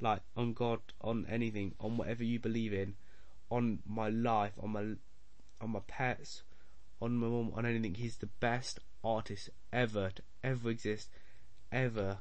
Like 0.00 0.20
on 0.36 0.52
God, 0.52 0.80
on 1.00 1.26
anything, 1.28 1.74
on 1.80 1.96
whatever 1.96 2.24
you 2.24 2.38
believe 2.38 2.72
in, 2.72 2.94
on 3.50 3.80
my 3.86 4.08
life, 4.08 4.52
on 4.60 4.70
my 4.70 4.84
on 5.60 5.70
my 5.70 5.80
pets, 5.86 6.42
on 7.00 7.16
my 7.16 7.28
mum, 7.28 7.52
on 7.54 7.64
anything. 7.64 7.94
He's 7.94 8.16
the 8.16 8.26
best 8.26 8.80
artist 9.04 9.50
ever 9.72 10.10
to 10.10 10.22
ever 10.44 10.70
exist, 10.70 11.08
ever. 11.70 12.18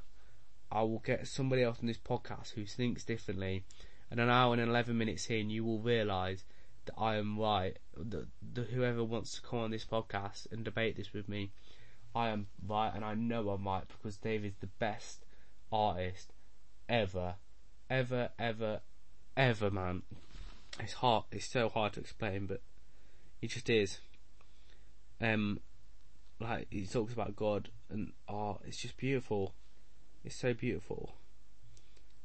I 0.70 0.82
will 0.82 1.00
get 1.00 1.28
somebody 1.28 1.62
else 1.62 1.78
on 1.80 1.86
this 1.86 1.98
podcast 1.98 2.52
who 2.52 2.64
thinks 2.64 3.04
differently, 3.04 3.64
and 4.10 4.20
an 4.20 4.30
hour 4.30 4.54
and 4.54 4.62
eleven 4.62 4.96
minutes 4.96 5.26
in, 5.26 5.50
you 5.50 5.64
will 5.64 5.80
realise 5.80 6.44
that 6.86 6.94
I 6.98 7.16
am 7.16 7.38
right. 7.38 7.78
That, 7.96 8.26
that 8.54 8.70
whoever 8.70 9.04
wants 9.04 9.34
to 9.34 9.42
come 9.42 9.60
on 9.60 9.70
this 9.70 9.84
podcast 9.84 10.50
and 10.50 10.64
debate 10.64 10.96
this 10.96 11.12
with 11.12 11.28
me, 11.28 11.52
I 12.14 12.28
am 12.28 12.46
right, 12.66 12.92
and 12.94 13.04
I 13.04 13.14
know 13.14 13.50
I'm 13.50 13.66
right 13.66 13.84
because 13.86 14.16
Dave 14.16 14.44
is 14.44 14.56
the 14.60 14.66
best 14.66 15.24
artist 15.70 16.32
ever, 16.88 17.36
ever, 17.88 18.30
ever, 18.38 18.80
ever, 19.36 19.70
man. 19.70 20.02
It's 20.80 20.94
hard. 20.94 21.24
It's 21.30 21.46
so 21.46 21.68
hard 21.68 21.94
to 21.94 22.00
explain, 22.00 22.46
but 22.46 22.60
he 23.40 23.46
just 23.46 23.68
is. 23.70 23.98
Um, 25.20 25.60
like 26.40 26.66
he 26.70 26.86
talks 26.86 27.12
about 27.12 27.36
God 27.36 27.70
and 27.88 28.12
art. 28.28 28.60
It's 28.66 28.78
just 28.78 28.96
beautiful. 28.96 29.54
It's 30.24 30.36
so 30.36 30.54
beautiful. 30.54 31.14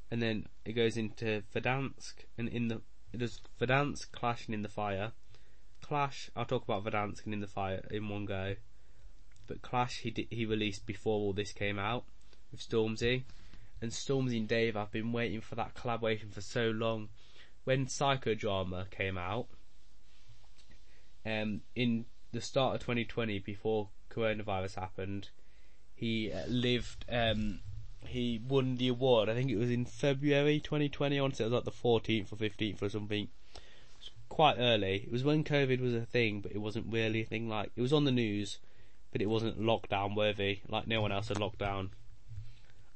And 0.09 0.21
then 0.21 0.47
it 0.65 0.73
goes 0.73 0.97
into 0.97 1.43
Verdansk, 1.53 2.25
and 2.37 2.47
in 2.47 2.69
the 2.69 2.81
it 3.17 3.21
does 3.21 3.41
Verdansk, 3.59 4.11
Clash, 4.11 4.47
In 4.47 4.61
the 4.61 4.69
Fire. 4.69 5.11
Clash, 5.81 6.29
I'll 6.35 6.45
talk 6.45 6.63
about 6.63 6.83
Verdansk 6.83 7.25
and 7.25 7.33
In 7.33 7.39
the 7.39 7.47
Fire 7.47 7.83
in 7.89 8.09
one 8.09 8.25
go. 8.25 8.55
But 9.47 9.63
Clash, 9.63 9.99
he 9.99 10.11
did, 10.11 10.27
he 10.29 10.45
released 10.45 10.85
before 10.85 11.19
all 11.19 11.33
this 11.33 11.51
came 11.51 11.79
out 11.79 12.03
with 12.51 12.61
Stormzy, 12.61 13.23
and 13.81 13.91
Stormzy 13.91 14.37
and 14.37 14.47
Dave. 14.47 14.77
I've 14.77 14.91
been 14.91 15.11
waiting 15.11 15.41
for 15.41 15.55
that 15.55 15.73
collaboration 15.73 16.29
for 16.29 16.41
so 16.41 16.69
long. 16.69 17.09
When 17.63 17.87
Psychodrama 17.87 18.89
came 18.91 19.17
out, 19.17 19.47
um, 21.25 21.61
in 21.75 22.05
the 22.31 22.41
start 22.41 22.75
of 22.75 22.81
2020, 22.81 23.39
before 23.39 23.89
coronavirus 24.11 24.75
happened, 24.75 25.29
he 25.95 26.31
uh, 26.31 26.45
lived. 26.47 27.03
Um, 27.09 27.61
he 28.07 28.41
won 28.47 28.75
the 28.75 28.87
award. 28.87 29.29
I 29.29 29.33
think 29.33 29.49
it 29.49 29.57
was 29.57 29.71
in 29.71 29.85
February 29.85 30.59
2020. 30.59 31.17
I 31.17 31.21
want 31.21 31.33
to 31.33 31.37
say 31.37 31.43
it 31.43 31.51
was 31.51 31.53
like 31.53 31.65
the 31.65 31.71
14th 31.71 32.31
or 32.31 32.35
15th 32.35 32.81
or 32.81 32.89
something. 32.89 33.27
quite 34.29 34.57
early. 34.57 35.03
It 35.05 35.11
was 35.11 35.23
when 35.23 35.43
COVID 35.43 35.79
was 35.79 35.93
a 35.93 36.05
thing, 36.05 36.41
but 36.41 36.51
it 36.51 36.59
wasn't 36.59 36.91
really 36.91 37.21
a 37.21 37.25
thing. 37.25 37.49
Like 37.49 37.71
it 37.75 37.81
was 37.81 37.93
on 37.93 38.05
the 38.05 38.11
news, 38.11 38.59
but 39.11 39.21
it 39.21 39.29
wasn't 39.29 39.59
lockdown 39.59 40.15
worthy. 40.15 40.59
Like 40.67 40.87
no 40.87 41.01
one 41.01 41.11
else 41.11 41.29
had 41.29 41.39
locked 41.39 41.59
down. 41.59 41.91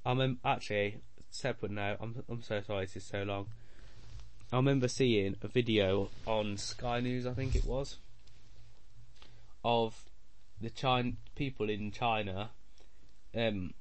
I 0.06 0.12
am 0.12 0.40
actually 0.44 0.98
separate 1.30 1.72
now. 1.72 1.96
I'm 2.00 2.24
I'm 2.30 2.42
so 2.42 2.62
sorry. 2.62 2.86
This 2.86 2.98
is 2.98 3.04
so 3.04 3.24
long. 3.24 3.48
I 4.52 4.58
remember 4.58 4.88
seeing 4.88 5.36
a 5.42 5.48
video 5.48 6.10
on 6.28 6.58
Sky 6.58 7.00
News. 7.00 7.26
I 7.26 7.34
think 7.34 7.56
it 7.56 7.66
was 7.66 7.98
of 9.64 10.04
the 10.60 10.70
China 10.70 11.14
people 11.36 11.70
in 11.70 11.92
China 11.92 12.50
um, 13.36 13.74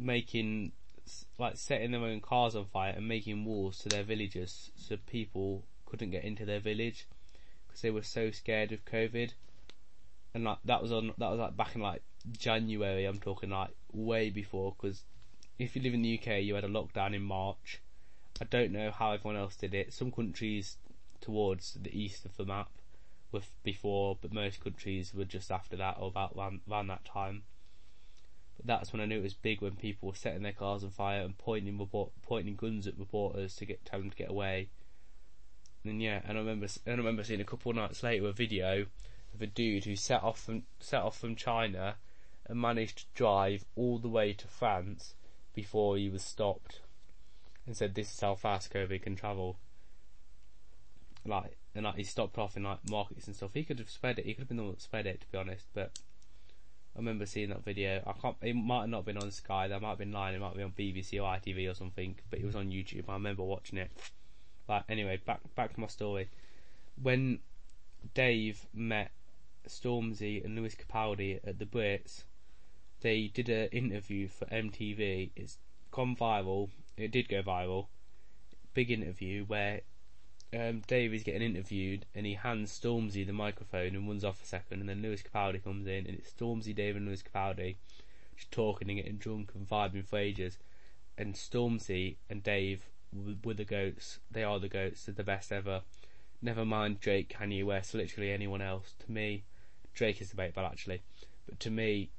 making 0.00 0.72
like 1.38 1.56
setting 1.56 1.90
their 1.90 2.00
own 2.00 2.20
cars 2.20 2.56
on 2.56 2.64
fire 2.66 2.94
and 2.96 3.06
making 3.06 3.44
walls 3.44 3.78
to 3.78 3.88
their 3.88 4.02
villages 4.02 4.70
so 4.76 4.96
people 5.06 5.64
couldn't 5.86 6.10
get 6.10 6.24
into 6.24 6.44
their 6.44 6.60
village 6.60 7.06
because 7.66 7.82
they 7.82 7.90
were 7.90 8.02
so 8.02 8.30
scared 8.30 8.72
of 8.72 8.84
COVID. 8.84 9.32
And 10.32 10.44
like 10.44 10.58
that 10.64 10.82
was 10.82 10.92
on 10.92 11.12
that 11.18 11.30
was 11.30 11.38
like 11.38 11.56
back 11.56 11.74
in 11.74 11.80
like 11.80 12.02
January. 12.32 13.04
I'm 13.04 13.20
talking 13.20 13.50
like 13.50 13.70
way 13.92 14.30
before 14.30 14.74
because 14.76 15.02
if 15.58 15.76
you 15.76 15.82
live 15.82 15.94
in 15.94 16.02
the 16.02 16.18
UK, 16.18 16.42
you 16.42 16.54
had 16.54 16.64
a 16.64 16.68
lockdown 16.68 17.14
in 17.14 17.22
March. 17.22 17.80
I 18.40 18.44
don't 18.44 18.72
know 18.72 18.90
how 18.90 19.12
everyone 19.12 19.40
else 19.40 19.54
did 19.54 19.74
it. 19.74 19.92
Some 19.92 20.10
countries 20.10 20.76
towards 21.20 21.74
the 21.80 21.96
east 21.96 22.24
of 22.24 22.36
the 22.36 22.44
map 22.44 22.70
were 23.30 23.42
before, 23.62 24.18
but 24.20 24.32
most 24.32 24.60
countries 24.60 25.14
were 25.14 25.24
just 25.24 25.52
after 25.52 25.76
that 25.76 25.96
or 25.98 26.08
about 26.08 26.34
around, 26.36 26.60
around 26.68 26.88
that 26.88 27.04
time. 27.04 27.44
But 28.56 28.66
that's 28.66 28.92
when 28.92 29.02
I 29.02 29.06
knew 29.06 29.18
it 29.18 29.22
was 29.22 29.34
big 29.34 29.60
when 29.60 29.76
people 29.76 30.08
were 30.08 30.14
setting 30.14 30.42
their 30.42 30.52
cars 30.52 30.84
on 30.84 30.90
fire 30.90 31.22
and 31.22 31.36
pointing 31.36 31.78
report, 31.78 32.12
pointing 32.22 32.56
guns 32.56 32.86
at 32.86 32.98
reporters 32.98 33.56
to 33.56 33.66
get 33.66 33.84
tell 33.84 34.00
them 34.00 34.10
to 34.10 34.16
get 34.16 34.30
away. 34.30 34.68
And 35.84 36.00
yeah, 36.00 36.20
and 36.24 36.38
I 36.38 36.40
remember 36.40 36.66
and 36.86 36.94
I 36.94 36.96
remember 36.96 37.24
seeing 37.24 37.40
a 37.40 37.44
couple 37.44 37.70
of 37.70 37.76
nights 37.76 38.02
later 38.02 38.26
a 38.26 38.32
video 38.32 38.86
of 39.34 39.42
a 39.42 39.46
dude 39.46 39.84
who 39.84 39.96
set 39.96 40.22
off 40.22 40.40
from 40.40 40.62
set 40.80 41.02
off 41.02 41.18
from 41.18 41.36
China 41.36 41.96
and 42.46 42.60
managed 42.60 42.98
to 42.98 43.04
drive 43.14 43.64
all 43.74 43.98
the 43.98 44.08
way 44.08 44.32
to 44.32 44.46
France 44.46 45.14
before 45.54 45.96
he 45.96 46.08
was 46.08 46.22
stopped 46.22 46.80
and 47.66 47.76
said 47.76 47.94
this 47.94 48.12
is 48.12 48.20
how 48.20 48.34
fast 48.34 48.72
COVID 48.72 49.02
can 49.02 49.16
travel. 49.16 49.56
Like 51.24 51.56
and 51.74 51.84
like 51.84 51.96
he 51.96 52.04
stopped 52.04 52.38
off 52.38 52.56
in 52.56 52.62
like 52.62 52.88
markets 52.88 53.26
and 53.26 53.34
stuff. 53.34 53.50
He 53.54 53.64
could 53.64 53.78
have 53.78 53.90
spread 53.90 54.18
it. 54.18 54.26
He 54.26 54.34
could 54.34 54.42
have 54.42 54.48
been 54.48 54.58
the 54.58 54.62
one 54.62 54.72
that 54.72 54.82
spread 54.82 55.06
it, 55.06 55.22
to 55.22 55.26
be 55.32 55.38
honest. 55.38 55.66
But 55.74 55.98
I 56.94 57.00
remember 57.00 57.26
seeing 57.26 57.48
that 57.48 57.64
video. 57.64 58.02
I 58.06 58.12
can't. 58.12 58.36
It 58.40 58.54
might 58.54 58.82
have 58.82 58.90
not 58.90 59.04
been 59.04 59.18
on 59.18 59.30
Sky. 59.32 59.66
That 59.66 59.82
might 59.82 59.90
have 59.90 59.98
been 59.98 60.12
line. 60.12 60.34
It 60.34 60.40
might 60.40 60.56
be 60.56 60.62
on 60.62 60.72
BBC 60.72 61.20
or 61.20 61.22
ITV 61.22 61.70
or 61.70 61.74
something. 61.74 62.14
But 62.30 62.38
it 62.38 62.44
was 62.44 62.54
on 62.54 62.70
YouTube. 62.70 63.04
I 63.08 63.14
remember 63.14 63.42
watching 63.42 63.78
it. 63.78 63.90
Like 64.68 64.84
anyway, 64.88 65.20
back 65.24 65.40
back 65.56 65.74
to 65.74 65.80
my 65.80 65.88
story. 65.88 66.28
When 67.02 67.40
Dave 68.14 68.66
met 68.72 69.10
Stormzy 69.68 70.44
and 70.44 70.54
Lewis 70.54 70.76
Capaldi 70.76 71.40
at 71.44 71.58
the 71.58 71.66
Brits, 71.66 72.22
they 73.00 73.26
did 73.26 73.48
an 73.48 73.68
interview 73.68 74.28
for 74.28 74.46
MTV. 74.46 75.30
It's 75.34 75.58
gone 75.90 76.14
viral. 76.14 76.70
It 76.96 77.10
did 77.10 77.28
go 77.28 77.42
viral. 77.42 77.88
Big 78.72 78.90
interview 78.90 79.44
where 79.44 79.80
um, 80.54 80.82
Dave 80.86 81.12
is 81.12 81.22
getting 81.22 81.42
interviewed 81.42 82.06
and 82.14 82.26
he 82.26 82.34
hands 82.34 82.78
Stormzy 82.78 83.26
the 83.26 83.32
microphone 83.32 83.94
and 83.94 84.06
runs 84.06 84.24
off 84.24 84.42
a 84.42 84.46
second, 84.46 84.80
and 84.80 84.88
then 84.88 85.02
Lewis 85.02 85.22
Capaldi 85.22 85.62
comes 85.62 85.86
in 85.86 86.06
and 86.06 86.18
it's 86.18 86.30
Stormzy, 86.30 86.74
Dave, 86.74 86.96
and 86.96 87.06
Lewis 87.06 87.22
Capaldi 87.22 87.76
just 88.36 88.50
talking 88.50 88.88
and 88.88 88.98
getting 88.98 89.16
drunk 89.16 89.52
and 89.54 89.68
vibing 89.68 90.06
for 90.06 90.18
ages. 90.18 90.58
And 91.16 91.34
Stormzy 91.34 92.16
and 92.28 92.42
Dave 92.42 92.82
were 93.44 93.54
the 93.54 93.64
goats. 93.64 94.18
They 94.30 94.42
are 94.42 94.58
the 94.58 94.68
goats. 94.68 95.04
They're 95.04 95.14
the 95.14 95.22
best 95.22 95.52
ever. 95.52 95.82
Never 96.42 96.64
mind 96.64 97.00
Drake, 97.00 97.34
Kanye 97.38 97.64
West, 97.64 97.94
literally 97.94 98.32
anyone 98.32 98.60
else. 98.60 98.94
To 99.04 99.12
me, 99.12 99.44
Drake 99.94 100.20
is 100.20 100.30
debatable 100.30 100.66
actually, 100.66 101.02
but 101.46 101.60
to 101.60 101.70
me, 101.70 102.10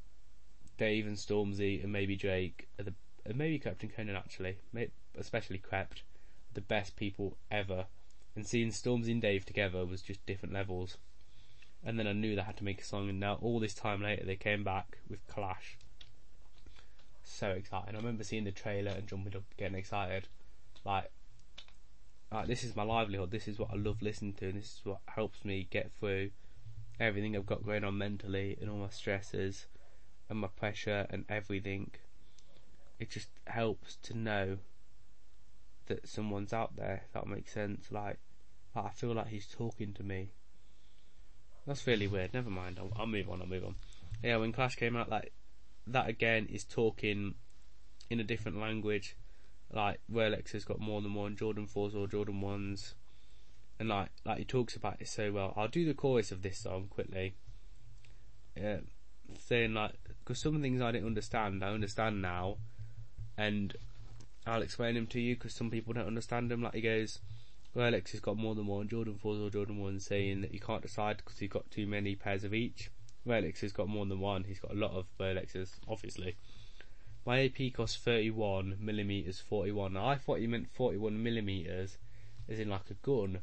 Dave 0.77 1.05
and 1.05 1.17
Stormzy 1.17 1.83
and 1.83 1.91
maybe 1.91 2.15
Drake 2.15 2.67
are 2.79 2.83
the 2.83 2.93
and 3.25 3.37
maybe 3.37 3.59
Krept 3.59 3.81
and 3.81 3.95
Konan 3.95 4.15
actually, 4.15 4.57
especially 5.17 5.57
Krept, 5.59 6.01
the 6.53 6.61
best 6.61 6.95
people 6.95 7.37
ever 7.49 7.85
and 8.35 8.45
seeing 8.45 8.69
Stormzy 8.69 9.11
and 9.11 9.21
Dave 9.21 9.45
together 9.45 9.85
was 9.85 10.01
just 10.01 10.25
different 10.25 10.53
levels. 10.53 10.97
And 11.83 11.99
then 11.99 12.07
I 12.07 12.13
knew 12.13 12.35
they 12.35 12.41
had 12.41 12.57
to 12.57 12.63
make 12.63 12.81
a 12.81 12.85
song, 12.85 13.09
and 13.09 13.19
now 13.19 13.37
all 13.41 13.59
this 13.59 13.73
time 13.73 14.01
later 14.01 14.25
they 14.25 14.35
came 14.35 14.63
back 14.63 14.97
with 15.09 15.25
Clash. 15.27 15.77
So 17.23 17.51
exciting! 17.51 17.95
I 17.95 17.97
remember 17.97 18.23
seeing 18.23 18.43
the 18.43 18.51
trailer 18.51 18.91
and 18.91 19.07
jumping 19.07 19.35
up, 19.35 19.43
getting 19.57 19.77
excited. 19.77 20.27
Like, 20.83 21.11
like 22.31 22.47
this 22.47 22.63
is 22.63 22.75
my 22.75 22.83
livelihood. 22.83 23.31
This 23.31 23.47
is 23.47 23.59
what 23.59 23.71
I 23.71 23.75
love 23.75 24.01
listening 24.01 24.33
to, 24.33 24.45
and 24.49 24.57
this 24.57 24.65
is 24.65 24.81
what 24.83 24.99
helps 25.07 25.45
me 25.45 25.67
get 25.69 25.91
through 25.99 26.31
everything 26.99 27.35
I've 27.35 27.45
got 27.45 27.65
going 27.65 27.83
on 27.83 27.97
mentally 27.97 28.57
and 28.59 28.69
all 28.69 28.77
my 28.77 28.89
stresses. 28.89 29.67
and 30.29 30.39
my 30.39 30.47
pressure 30.47 31.05
and 31.09 31.25
everything. 31.29 31.91
It 32.99 33.09
just 33.09 33.29
helps 33.47 33.97
to 34.03 34.17
know 34.17 34.57
that 35.87 36.07
someone's 36.07 36.53
out 36.53 36.75
there. 36.75 37.03
If 37.05 37.13
that 37.13 37.27
makes 37.27 37.53
sense. 37.53 37.91
Like, 37.91 38.17
like 38.17 38.19
I 38.75 38.89
feel 38.89 39.13
like 39.13 39.27
he's 39.27 39.47
talking 39.47 39.93
to 39.93 40.03
me. 40.03 40.31
That's 41.65 41.87
really 41.87 42.07
weird. 42.07 42.33
Never 42.33 42.49
mind. 42.49 42.79
I'll, 42.79 42.91
I'll 42.95 43.07
move 43.07 43.29
on. 43.29 43.41
I'll 43.41 43.47
move 43.47 43.65
on. 43.65 43.75
Yeah, 44.23 44.37
when 44.37 44.51
Clash 44.51 44.75
came 44.75 44.95
out, 44.95 45.09
like 45.09 45.31
that 45.87 46.07
again 46.07 46.47
is 46.51 46.63
talking 46.63 47.35
in 48.09 48.19
a 48.19 48.23
different 48.23 48.59
language. 48.59 49.15
Like 49.71 49.99
Rolex 50.11 50.51
has 50.51 50.63
got 50.63 50.79
more 50.79 51.01
than 51.01 51.13
one 51.13 51.35
Jordan 51.35 51.67
fours 51.67 51.95
or 51.95 52.07
Jordan 52.07 52.41
ones, 52.41 52.95
and 53.79 53.89
like 53.89 54.09
like 54.25 54.37
he 54.37 54.45
talks 54.45 54.75
about 54.75 55.01
it 55.01 55.07
so 55.07 55.31
well. 55.31 55.53
I'll 55.55 55.67
do 55.67 55.85
the 55.85 55.93
chorus 55.93 56.31
of 56.31 56.41
this 56.41 56.59
song 56.59 56.87
quickly. 56.89 57.35
Yeah, 58.55 58.79
saying 59.39 59.73
like 59.73 59.93
because 60.23 60.39
some 60.39 60.61
things 60.61 60.81
I 60.81 60.91
didn't 60.91 61.07
understand, 61.07 61.63
I 61.63 61.69
understand 61.69 62.21
now, 62.21 62.57
and 63.37 63.75
I'll 64.45 64.61
explain 64.61 64.95
them 64.95 65.07
to 65.07 65.19
you 65.19 65.35
because 65.35 65.53
some 65.53 65.71
people 65.71 65.93
don't 65.93 66.07
understand 66.07 66.51
them. 66.51 66.61
Like 66.61 66.75
he 66.75 66.81
goes, 66.81 67.19
Rolex 67.75 68.11
has 68.11 68.21
got 68.21 68.37
more 68.37 68.55
than 68.55 68.67
one 68.67 68.87
Jordan 68.87 69.17
fours 69.17 69.41
or 69.41 69.49
Jordan 69.49 69.79
ones, 69.79 70.05
saying 70.05 70.41
that 70.41 70.53
you 70.53 70.61
can't 70.61 70.81
decide 70.81 71.17
because 71.17 71.39
he's 71.39 71.49
got 71.49 71.69
too 71.69 71.85
many 71.85 72.15
pairs 72.15 72.45
of 72.45 72.53
each. 72.53 72.89
Rolex 73.27 73.59
has 73.59 73.73
got 73.73 73.89
more 73.89 74.05
than 74.05 74.19
one. 74.19 74.45
He's 74.45 74.59
got 74.59 74.71
a 74.71 74.75
lot 74.75 74.91
of 74.91 75.07
Rolexes, 75.19 75.71
obviously. 75.87 76.37
My 77.25 77.43
AP 77.43 77.73
costs 77.73 77.97
31 77.97 78.77
millimeters 78.79 79.41
41. 79.41 79.93
Now, 79.93 80.07
I 80.07 80.15
thought 80.15 80.39
he 80.39 80.47
meant 80.47 80.69
41 80.69 81.21
millimeters, 81.21 81.97
as 82.47 82.59
in 82.59 82.69
like 82.69 82.89
a 82.89 82.93
gun, 82.93 83.39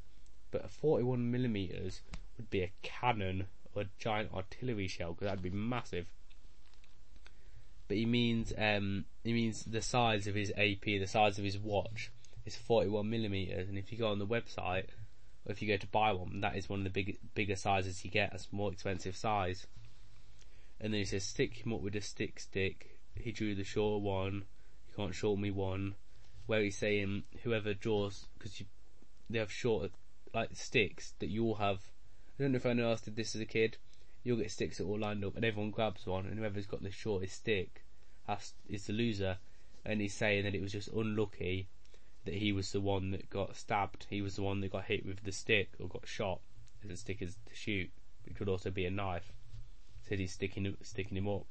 but 0.50 0.64
a 0.64 0.68
41 0.68 1.30
millimeters 1.30 2.00
would 2.36 2.48
be 2.48 2.62
a 2.62 2.72
cannon 2.82 3.48
or 3.74 3.82
a 3.82 3.86
giant 3.98 4.32
artillery 4.32 4.88
shell 4.88 5.12
because 5.12 5.26
that'd 5.26 5.42
be 5.42 5.50
massive. 5.50 6.06
But 7.88 7.98
he 7.98 8.06
means 8.06 8.54
um, 8.56 9.04
he 9.24 9.34
means 9.34 9.64
the 9.64 9.82
size 9.82 10.26
of 10.26 10.34
his 10.34 10.50
AP, 10.56 10.84
the 10.84 11.06
size 11.06 11.38
of 11.38 11.44
his 11.44 11.58
watch 11.58 12.10
is 12.44 12.56
41 12.56 13.08
millimeters, 13.08 13.68
and 13.68 13.78
if 13.78 13.92
you 13.92 13.98
go 13.98 14.08
on 14.08 14.18
the 14.18 14.26
website 14.26 14.86
or 15.44 15.52
if 15.52 15.60
you 15.60 15.68
go 15.68 15.76
to 15.76 15.86
buy 15.88 16.12
one, 16.12 16.40
that 16.40 16.56
is 16.56 16.68
one 16.68 16.80
of 16.80 16.84
the 16.84 16.90
big, 16.90 17.18
bigger 17.34 17.56
sizes 17.56 18.04
you 18.04 18.10
get. 18.10 18.30
That's 18.30 18.52
more 18.52 18.72
expensive 18.72 19.16
size. 19.16 19.66
And 20.80 20.92
then 20.92 21.00
he 21.00 21.04
says, 21.04 21.24
stick 21.24 21.54
him 21.54 21.72
up 21.72 21.80
with 21.80 21.96
a 21.96 22.00
stick 22.00 22.38
stick. 22.38 22.98
He 23.14 23.32
drew 23.32 23.54
the 23.54 23.64
short 23.64 24.02
one. 24.02 24.44
You 24.88 24.94
can't 24.96 25.14
short 25.14 25.38
me 25.38 25.50
one. 25.50 25.94
Where 26.46 26.62
he's 26.62 26.78
saying 26.78 27.24
whoever 27.42 27.74
draws, 27.74 28.26
because 28.38 28.60
you, 28.60 28.66
they 29.30 29.38
have 29.38 29.52
short 29.52 29.92
like 30.34 30.50
sticks 30.54 31.14
that 31.18 31.28
you 31.28 31.44
all 31.44 31.54
have. 31.56 31.80
I 32.38 32.42
don't 32.42 32.52
know 32.52 32.56
if 32.56 32.66
anyone 32.66 32.90
else 32.90 33.02
did 33.02 33.16
this 33.16 33.34
as 33.34 33.40
a 33.40 33.46
kid. 33.46 33.76
You'll 34.24 34.38
get 34.38 34.50
sticks 34.50 34.78
that 34.78 34.84
are 34.84 34.88
all 34.88 34.98
lined 34.98 35.24
up, 35.24 35.34
and 35.36 35.44
everyone 35.44 35.70
grabs 35.70 36.06
one, 36.06 36.26
and 36.26 36.38
whoever's 36.38 36.66
got 36.66 36.82
the 36.82 36.90
shortest 36.90 37.36
stick 37.36 37.84
has, 38.26 38.54
is 38.68 38.86
the 38.86 38.92
loser. 38.92 39.38
And 39.84 40.00
he's 40.00 40.14
saying 40.14 40.44
that 40.44 40.54
it 40.54 40.62
was 40.62 40.72
just 40.72 40.88
unlucky 40.88 41.68
that 42.24 42.34
he 42.34 42.52
was 42.52 42.72
the 42.72 42.80
one 42.80 43.10
that 43.10 43.28
got 43.30 43.56
stabbed. 43.56 44.06
He 44.08 44.22
was 44.22 44.36
the 44.36 44.42
one 44.42 44.60
that 44.60 44.72
got 44.72 44.84
hit 44.84 45.04
with 45.04 45.22
the 45.24 45.32
stick 45.32 45.70
or 45.80 45.88
got 45.88 46.06
shot. 46.06 46.40
The 46.84 46.96
stick 46.96 47.22
is 47.22 47.36
to 47.46 47.54
shoot, 47.54 47.90
which 48.24 48.36
could 48.36 48.48
also 48.48 48.70
be 48.70 48.84
a 48.84 48.90
knife. 48.90 49.32
Said 50.02 50.18
he's 50.18 50.32
sticking 50.32 50.76
sticking 50.82 51.16
him 51.16 51.28
up 51.28 51.46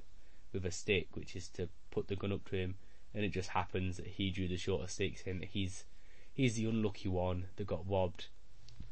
with 0.51 0.65
a 0.65 0.71
stick, 0.71 1.07
which 1.13 1.35
is 1.35 1.47
to 1.49 1.69
put 1.89 2.07
the 2.07 2.15
gun 2.15 2.33
up 2.33 2.45
to 2.49 2.57
him. 2.57 2.75
And 3.13 3.23
it 3.23 3.29
just 3.29 3.49
happens 3.49 3.97
that 3.97 4.07
he 4.07 4.29
drew 4.29 4.47
the 4.47 4.57
shorter 4.57 4.87
stick, 4.87 5.17
saying 5.17 5.39
that 5.39 5.49
he's 5.49 5.85
he's 6.33 6.55
the 6.55 6.65
unlucky 6.65 7.09
one 7.09 7.45
that 7.55 7.67
got 7.67 7.89
robbed. 7.89 8.27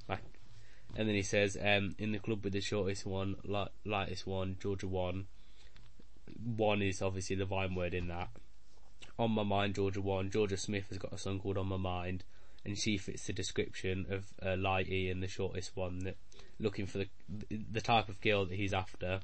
Like, 0.08 0.24
and 0.96 1.08
then 1.08 1.16
he 1.16 1.22
says, 1.22 1.58
um, 1.62 1.96
in 1.98 2.12
the 2.12 2.20
club 2.20 2.44
with 2.44 2.54
the 2.54 2.62
shortest 2.62 3.06
one, 3.06 3.36
light, 3.44 3.70
lightest 3.86 4.26
one, 4.26 4.56
Jorja 4.60 4.86
one. 4.86 5.28
One 6.44 6.82
is 6.82 7.02
obviously 7.02 7.36
the 7.36 7.46
Vine 7.46 7.76
word 7.76 7.94
in 7.94 8.08
that 8.08 8.30
on 9.18 9.32
My 9.32 9.44
Mind, 9.44 9.76
Jorja 9.76 9.98
One. 10.00 10.30
Jorja 10.30 10.58
Smith 10.58 10.88
has 10.90 10.98
got 10.98 11.14
a 11.14 11.18
song 11.18 11.40
called 11.40 11.58
On 11.58 11.68
My 11.68 11.78
Mind, 11.78 12.24
and 12.66 12.78
she 12.78 12.98
fits 12.98 13.28
the 13.28 13.34
description 13.34 14.06
of 14.10 14.26
uh, 14.42 14.56
Lighty 14.56 15.12
and 15.12 15.22
the 15.22 15.28
shortest 15.28 15.76
one 15.76 16.00
that 16.00 16.18
looking 16.60 16.86
for 16.86 17.00
the 17.00 17.08
the 17.50 17.82
type 17.82 18.10
of 18.10 18.22
girl 18.22 18.46
that 18.46 18.56
he's 18.56 18.74
after. 18.74 19.22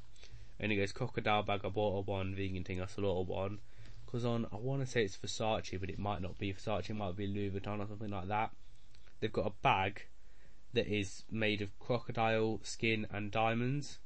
And 0.59 0.71
he 0.71 0.77
goes, 0.77 0.93
Crocodile 0.93 1.43
bag, 1.43 1.61
I 1.65 1.69
bought 1.69 1.97
a 1.97 2.01
one, 2.01 2.33
vegan 2.35 2.63
thing, 2.63 2.81
I 2.81 2.85
a 2.97 3.21
one. 3.21 3.59
Because 4.05 4.23
on, 4.23 4.47
I 4.53 4.55
want 4.55 4.81
to 4.81 4.87
say 4.87 5.03
it's 5.03 5.17
Versace, 5.17 5.79
but 5.79 5.89
it 5.89 5.99
might 5.99 6.21
not 6.21 6.37
be 6.37 6.53
Versace, 6.53 6.89
it 6.89 6.93
might 6.95 7.17
be 7.17 7.27
Louis 7.27 7.51
Vuitton 7.51 7.79
or 7.79 7.87
something 7.87 8.09
like 8.09 8.29
that. 8.29 8.51
They've 9.19 9.33
got 9.33 9.47
a 9.47 9.53
bag 9.61 10.05
that 10.73 10.87
is 10.87 11.23
made 11.29 11.61
of 11.61 11.77
crocodile 11.79 12.59
skin 12.63 13.07
and 13.11 13.31
diamonds. 13.31 13.99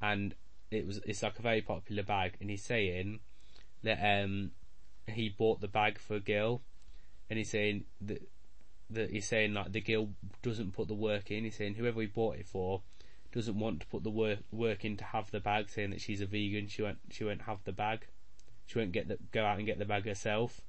And 0.00 0.34
it 0.70 0.86
was, 0.86 0.98
it's 1.06 1.22
like 1.22 1.38
a 1.38 1.42
very 1.42 1.62
popular 1.62 2.02
bag, 2.02 2.34
and 2.40 2.50
he's 2.50 2.64
saying 2.64 3.20
that, 3.82 3.98
um, 4.24 4.52
he 5.06 5.28
bought 5.28 5.60
the 5.60 5.68
bag 5.68 5.98
for 5.98 6.14
a 6.14 6.20
girl, 6.20 6.62
and 7.28 7.38
he's 7.38 7.50
saying 7.50 7.84
that 8.00 8.22
that 8.90 9.10
he's 9.10 9.26
saying 9.26 9.54
like 9.54 9.72
the 9.72 9.80
girl 9.80 10.10
doesn't 10.42 10.72
put 10.72 10.88
the 10.88 10.94
work 10.94 11.30
in. 11.30 11.44
He's 11.44 11.56
saying 11.56 11.74
whoever 11.74 12.00
he 12.00 12.06
bought 12.06 12.36
it 12.36 12.46
for 12.46 12.82
doesn't 13.32 13.58
want 13.58 13.80
to 13.80 13.86
put 13.86 14.02
the 14.02 14.10
work 14.10 14.40
work 14.52 14.84
in 14.84 14.96
to 14.98 15.04
have 15.04 15.30
the 15.30 15.40
bag, 15.40 15.70
saying 15.70 15.90
that 15.90 16.00
she's 16.00 16.20
a 16.20 16.26
vegan. 16.26 16.68
She 16.68 16.82
won't 16.82 16.98
she 17.10 17.24
won't 17.24 17.42
have 17.42 17.64
the 17.64 17.72
bag. 17.72 18.06
She 18.66 18.78
won't 18.78 18.92
get 18.92 19.08
the 19.08 19.18
go 19.32 19.44
out 19.44 19.58
and 19.58 19.66
get 19.66 19.78
the 19.78 19.84
bag 19.84 20.06
herself. 20.06 20.60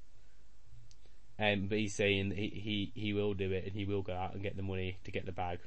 Um, 1.39 1.67
but 1.67 1.79
he's 1.79 1.95
saying 1.95 2.31
he, 2.31 2.47
he 2.49 2.91
he 2.99 3.13
will 3.13 3.33
do 3.33 3.51
it 3.51 3.65
and 3.65 3.73
he 3.73 3.85
will 3.85 4.01
go 4.01 4.13
out 4.13 4.33
and 4.33 4.43
get 4.43 4.55
the 4.55 4.63
money 4.63 4.97
to 5.03 5.11
get 5.11 5.25
the 5.25 5.31
bag, 5.31 5.59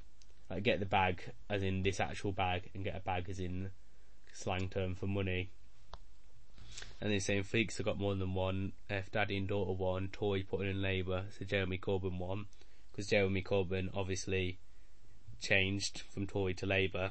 like 0.49 0.63
get 0.63 0.81
the 0.81 0.87
bag 0.87 1.23
as 1.51 1.63
in 1.63 1.83
this 1.83 2.01
actual 2.01 2.33
bag 2.33 2.71
and 2.75 2.85
get 2.85 2.97
a 2.97 3.01
bag 3.01 3.29
as 3.29 3.41
in 3.41 3.71
slang 4.33 4.69
term 4.69 4.95
for 4.95 5.07
money. 5.07 5.51
And 7.01 7.11
they're 7.11 7.21
saying 7.21 7.45
Freaks 7.45 7.77
have 7.77 7.87
got 7.87 7.99
more 7.99 8.15
than 8.15 8.35
one. 8.35 8.73
If 8.89 9.11
Daddy 9.11 9.37
and 9.37 9.49
Daughter 9.49 9.73
one, 9.73 10.09
Tory 10.13 10.43
putting 10.43 10.71
in 10.71 10.83
Labour, 10.83 11.25
so 11.39 11.45
Jeremy 11.45 11.79
Corbyn 11.79 12.19
one. 12.19 12.47
Because 12.91 13.09
Jeremy 13.09 13.43
Corbyn 13.43 13.91
obviously 13.95 14.59
changed 15.41 16.03
from 16.13 16.27
Tory 16.27 16.55
to 16.55 16.67
Labour. 16.67 17.11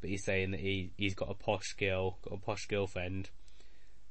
But 0.00 0.10
he's 0.10 0.24
saying 0.24 0.50
that 0.50 0.60
he, 0.60 0.92
he's 0.96 1.14
got 1.14 1.30
a 1.30 1.34
posh 1.34 1.74
girl, 1.78 2.18
got 2.22 2.34
a 2.34 2.40
posh 2.40 2.66
girlfriend 2.66 3.30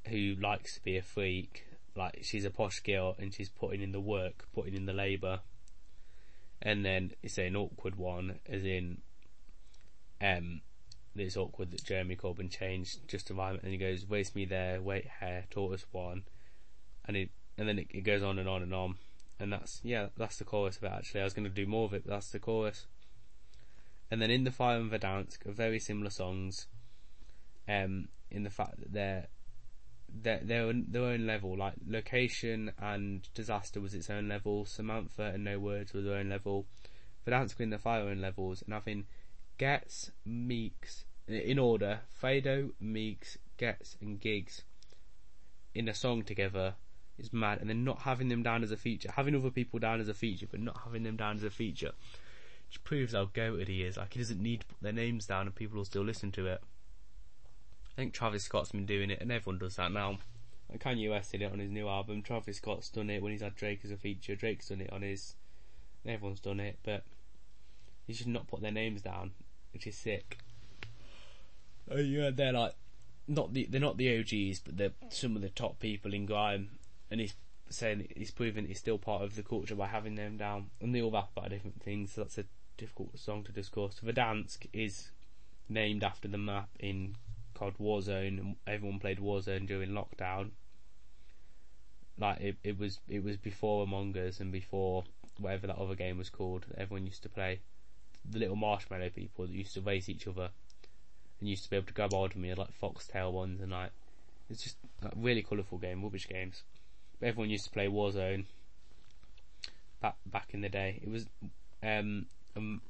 who 0.08 0.36
likes 0.40 0.74
to 0.74 0.82
be 0.82 0.96
a 0.96 1.02
freak. 1.02 1.66
Like, 1.94 2.20
she's 2.22 2.46
a 2.46 2.50
posh 2.50 2.80
girl 2.80 3.14
and 3.18 3.34
she's 3.34 3.50
putting 3.50 3.82
in 3.82 3.92
the 3.92 4.00
work, 4.00 4.46
putting 4.54 4.74
in 4.74 4.86
the 4.86 4.94
labour. 4.94 5.40
And 6.62 6.84
then 6.84 7.12
he's 7.20 7.34
saying 7.34 7.54
awkward 7.56 7.96
one, 7.96 8.38
as 8.48 8.64
in, 8.64 9.02
um, 10.22 10.62
it's 11.14 11.36
awkward 11.36 11.70
that 11.70 11.84
Jeremy 11.84 12.16
Corbyn 12.16 12.50
changed 12.50 13.06
just 13.08 13.30
it, 13.30 13.36
and 13.36 13.72
he 13.72 13.76
goes, 13.76 14.06
"Waste 14.06 14.34
me 14.34 14.44
there, 14.44 14.80
wait 14.80 15.06
hair, 15.06 15.44
tortoise 15.50 15.86
one," 15.92 16.24
and 17.06 17.16
it 17.16 17.30
and 17.58 17.68
then 17.68 17.78
it, 17.78 17.88
it, 17.90 18.00
goes 18.00 18.22
on 18.22 18.38
and 18.38 18.48
on 18.48 18.62
and 18.62 18.74
on, 18.74 18.96
and 19.38 19.52
that's 19.52 19.80
yeah, 19.82 20.06
that's 20.16 20.38
the 20.38 20.44
chorus 20.44 20.78
of 20.78 20.84
it. 20.84 20.92
Actually, 20.92 21.20
I 21.20 21.24
was 21.24 21.34
going 21.34 21.48
to 21.48 21.50
do 21.50 21.66
more 21.66 21.84
of 21.84 21.94
it, 21.94 22.04
but 22.04 22.12
that's 22.12 22.30
the 22.30 22.38
chorus. 22.38 22.86
And 24.10 24.20
then 24.20 24.30
in 24.30 24.44
the 24.44 24.50
Fire 24.50 24.78
and 24.78 24.90
Verdansk 24.90 25.46
are 25.46 25.52
very 25.52 25.78
similar 25.78 26.10
songs, 26.10 26.66
um, 27.68 28.08
in 28.30 28.42
the 28.42 28.50
fact 28.50 28.78
that 28.80 28.92
they're 28.92 29.26
they're, 30.14 30.40
they're 30.42 30.72
their 30.72 31.04
own 31.04 31.26
level. 31.26 31.56
Like 31.56 31.74
location 31.86 32.72
and 32.78 33.28
disaster 33.34 33.80
was 33.80 33.94
its 33.94 34.10
own 34.10 34.28
level. 34.28 34.64
Samantha 34.66 35.32
and 35.34 35.44
No 35.44 35.58
Words 35.58 35.92
was 35.92 36.04
their 36.04 36.16
own 36.16 36.28
level. 36.28 36.66
Verdansk 37.26 37.60
in 37.60 37.70
the 37.70 37.78
Fire 37.78 38.02
own 38.02 38.20
levels, 38.20 38.62
and 38.62 38.74
having 38.74 39.06
Ghetts, 39.58 40.10
Meekz, 40.26 41.04
in 41.28 41.58
order, 41.58 42.00
Fredo, 42.20 42.72
Meekz, 42.82 43.36
Ghetts, 43.56 43.96
and 44.00 44.20
Giggs 44.20 44.62
in 45.74 45.88
a 45.88 45.94
song 45.94 46.22
together 46.22 46.74
is 47.18 47.32
mad, 47.32 47.60
and 47.60 47.70
then 47.70 47.84
not 47.84 48.00
having 48.00 48.28
them 48.28 48.42
down 48.42 48.62
as 48.62 48.70
a 48.70 48.76
feature, 48.76 49.10
having 49.12 49.34
other 49.34 49.50
people 49.50 49.78
down 49.78 50.00
as 50.00 50.08
a 50.08 50.14
feature, 50.14 50.46
but 50.50 50.60
not 50.60 50.80
having 50.84 51.02
them 51.02 51.16
down 51.16 51.36
as 51.36 51.44
a 51.44 51.50
feature, 51.50 51.92
which 52.68 52.82
proves 52.84 53.12
how 53.12 53.26
goated 53.26 53.68
he 53.68 53.82
is. 53.82 53.96
Like 53.96 54.14
he 54.14 54.18
doesn't 54.18 54.42
need 54.42 54.60
to 54.60 54.66
put 54.66 54.82
their 54.82 54.92
names 54.92 55.26
down, 55.26 55.46
and 55.46 55.54
people 55.54 55.78
will 55.78 55.84
still 55.84 56.04
listen 56.04 56.32
to 56.32 56.46
it. 56.46 56.60
I 57.92 57.94
think 57.94 58.14
Travis 58.14 58.44
Scott's 58.44 58.72
been 58.72 58.86
doing 58.86 59.10
it, 59.10 59.20
and 59.20 59.30
everyone 59.30 59.58
does 59.58 59.76
that 59.76 59.92
now. 59.92 60.18
Like 60.70 60.82
Kanye 60.82 61.10
West 61.10 61.32
did 61.32 61.42
it 61.42 61.52
on 61.52 61.58
his 61.58 61.70
new 61.70 61.88
album. 61.88 62.22
Travis 62.22 62.56
Scott's 62.56 62.88
done 62.88 63.10
it 63.10 63.22
when 63.22 63.32
he's 63.32 63.42
had 63.42 63.54
Drake 63.54 63.80
as 63.84 63.90
a 63.90 63.96
feature. 63.96 64.34
Drake's 64.34 64.68
done 64.68 64.80
it 64.80 64.92
on 64.92 65.02
his. 65.02 65.34
Everyone's 66.06 66.40
done 66.40 66.58
it, 66.58 66.78
but 66.82 67.04
he 68.06 68.12
should 68.12 68.26
not 68.26 68.48
put 68.48 68.60
their 68.60 68.72
names 68.72 69.02
down 69.02 69.32
which 69.72 69.86
is 69.86 69.96
sick. 69.96 70.38
Oh 71.90 71.98
yeah, 71.98 72.30
they're 72.30 72.52
like 72.52 72.74
not 73.28 73.52
the 73.52 73.66
they're 73.66 73.80
not 73.80 73.96
the 73.96 74.18
OGs, 74.18 74.60
but 74.60 74.76
they're 74.76 74.92
some 75.10 75.36
of 75.36 75.42
the 75.42 75.48
top 75.48 75.78
people 75.80 76.14
in 76.14 76.26
grime, 76.26 76.70
and 77.10 77.20
he's 77.20 77.34
saying 77.70 78.08
he's 78.14 78.30
proven 78.30 78.66
he's 78.66 78.78
still 78.78 78.98
part 78.98 79.22
of 79.22 79.36
the 79.36 79.42
culture 79.42 79.74
by 79.74 79.86
having 79.86 80.14
them 80.14 80.36
down, 80.36 80.70
and 80.80 80.94
they 80.94 81.02
all 81.02 81.10
rap 81.10 81.30
about 81.36 81.50
different 81.50 81.82
things. 81.82 82.12
So 82.12 82.22
that's 82.22 82.38
a 82.38 82.44
difficult 82.76 83.18
song 83.18 83.44
to 83.44 83.52
discuss. 83.52 84.00
Verdansk 84.04 84.66
is 84.72 85.10
named 85.68 86.04
after 86.04 86.28
the 86.28 86.38
map 86.38 86.68
in 86.78 87.16
COD 87.54 87.74
Warzone, 87.80 88.38
and 88.38 88.56
everyone 88.66 88.98
played 88.98 89.18
Warzone 89.18 89.66
during 89.66 89.90
lockdown. 89.90 90.50
Like 92.18 92.40
it, 92.40 92.56
it 92.62 92.78
was 92.78 93.00
it 93.08 93.24
was 93.24 93.36
before 93.36 93.84
Among 93.84 94.16
Us 94.16 94.40
and 94.40 94.52
before 94.52 95.04
whatever 95.38 95.66
that 95.66 95.78
other 95.78 95.94
game 95.94 96.18
was 96.18 96.30
called. 96.30 96.66
Everyone 96.76 97.06
used 97.06 97.22
to 97.22 97.28
play 97.28 97.60
the 98.28 98.38
little 98.38 98.56
marshmallow 98.56 99.10
people 99.10 99.46
that 99.46 99.52
used 99.54 99.74
to 99.74 99.80
race 99.80 100.08
each 100.08 100.26
other. 100.26 100.50
and 101.40 101.48
used 101.48 101.64
to 101.64 101.70
be 101.70 101.76
able 101.76 101.86
to 101.86 101.92
grab 101.92 102.12
hold 102.12 102.30
of 102.30 102.36
me 102.36 102.54
like 102.54 102.72
foxtail 102.72 103.32
ones 103.32 103.60
and 103.60 103.72
like 103.72 103.90
it's 104.50 104.62
just 104.62 104.76
like 105.02 105.12
really 105.16 105.42
colourful 105.42 105.78
game, 105.78 106.02
rubbish 106.02 106.28
games. 106.28 106.62
But 107.18 107.28
everyone 107.28 107.50
used 107.50 107.64
to 107.64 107.70
play 107.70 107.86
Warzone 107.86 108.44
back 110.00 110.16
back 110.26 110.48
in 110.50 110.60
the 110.60 110.68
day. 110.68 111.00
It 111.02 111.10
was 111.10 111.26
um, 111.82 112.26
um 112.56 112.80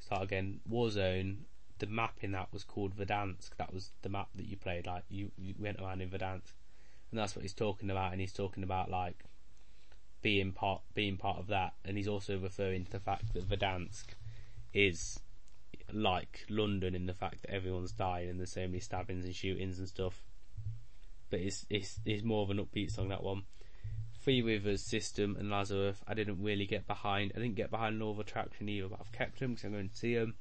start 0.00 0.22
again 0.22 0.60
Warzone. 0.70 1.36
The 1.78 1.86
map 1.86 2.14
in 2.22 2.32
that 2.32 2.48
was 2.52 2.64
called 2.64 2.96
Verdansk. 2.96 3.50
That 3.58 3.72
was 3.72 3.90
the 4.02 4.08
map 4.08 4.28
that 4.34 4.46
you 4.46 4.56
played. 4.56 4.86
Like 4.86 5.04
you, 5.10 5.30
you 5.36 5.54
went 5.58 5.78
around 5.78 6.00
in 6.00 6.08
Verdansk, 6.08 6.54
and 7.10 7.20
that's 7.20 7.36
what 7.36 7.42
he's 7.42 7.52
talking 7.52 7.90
about. 7.90 8.12
And 8.12 8.20
he's 8.20 8.32
talking 8.32 8.62
about 8.62 8.90
like 8.90 9.24
being 10.22 10.52
part 10.52 10.82
being 10.94 11.16
part 11.16 11.38
of 11.38 11.48
that, 11.48 11.74
and 11.84 11.96
he's 11.96 12.08
also 12.08 12.38
referring 12.38 12.84
to 12.84 12.90
the 12.90 13.00
fact 13.00 13.32
that 13.34 13.48
Verdansk 13.48 14.06
is 14.72 15.20
like 15.92 16.44
London 16.48 16.94
in 16.94 17.06
the 17.06 17.14
fact 17.14 17.42
that 17.42 17.50
everyone's 17.50 17.92
dying 17.92 18.28
and 18.28 18.38
there's 18.38 18.52
so 18.52 18.62
many 18.62 18.80
stabbings 18.80 19.24
and 19.24 19.34
shootings 19.34 19.78
and 19.78 19.88
stuff. 19.88 20.24
But 21.30 21.40
it's 21.40 21.66
it's 21.70 22.00
it's 22.04 22.24
more 22.24 22.42
of 22.42 22.50
an 22.50 22.58
upbeat 22.58 22.92
song 22.92 23.08
that 23.08 23.22
one. 23.22 23.42
Three 24.22 24.42
Rivers, 24.42 24.82
System, 24.82 25.36
and 25.38 25.50
Lazarus. 25.50 25.98
I 26.08 26.14
didn't 26.14 26.42
really 26.42 26.66
get 26.66 26.88
behind. 26.88 27.32
I 27.36 27.38
didn't 27.38 27.54
get 27.54 27.70
behind 27.70 28.00
Law 28.00 28.10
of 28.10 28.18
Attraction 28.18 28.68
either, 28.68 28.88
but 28.88 28.98
I've 29.00 29.12
kept 29.12 29.38
them 29.38 29.50
because 29.52 29.64
I'm 29.64 29.72
going 29.72 29.88
to 29.88 29.96
see 29.96 30.16
them. 30.16 30.34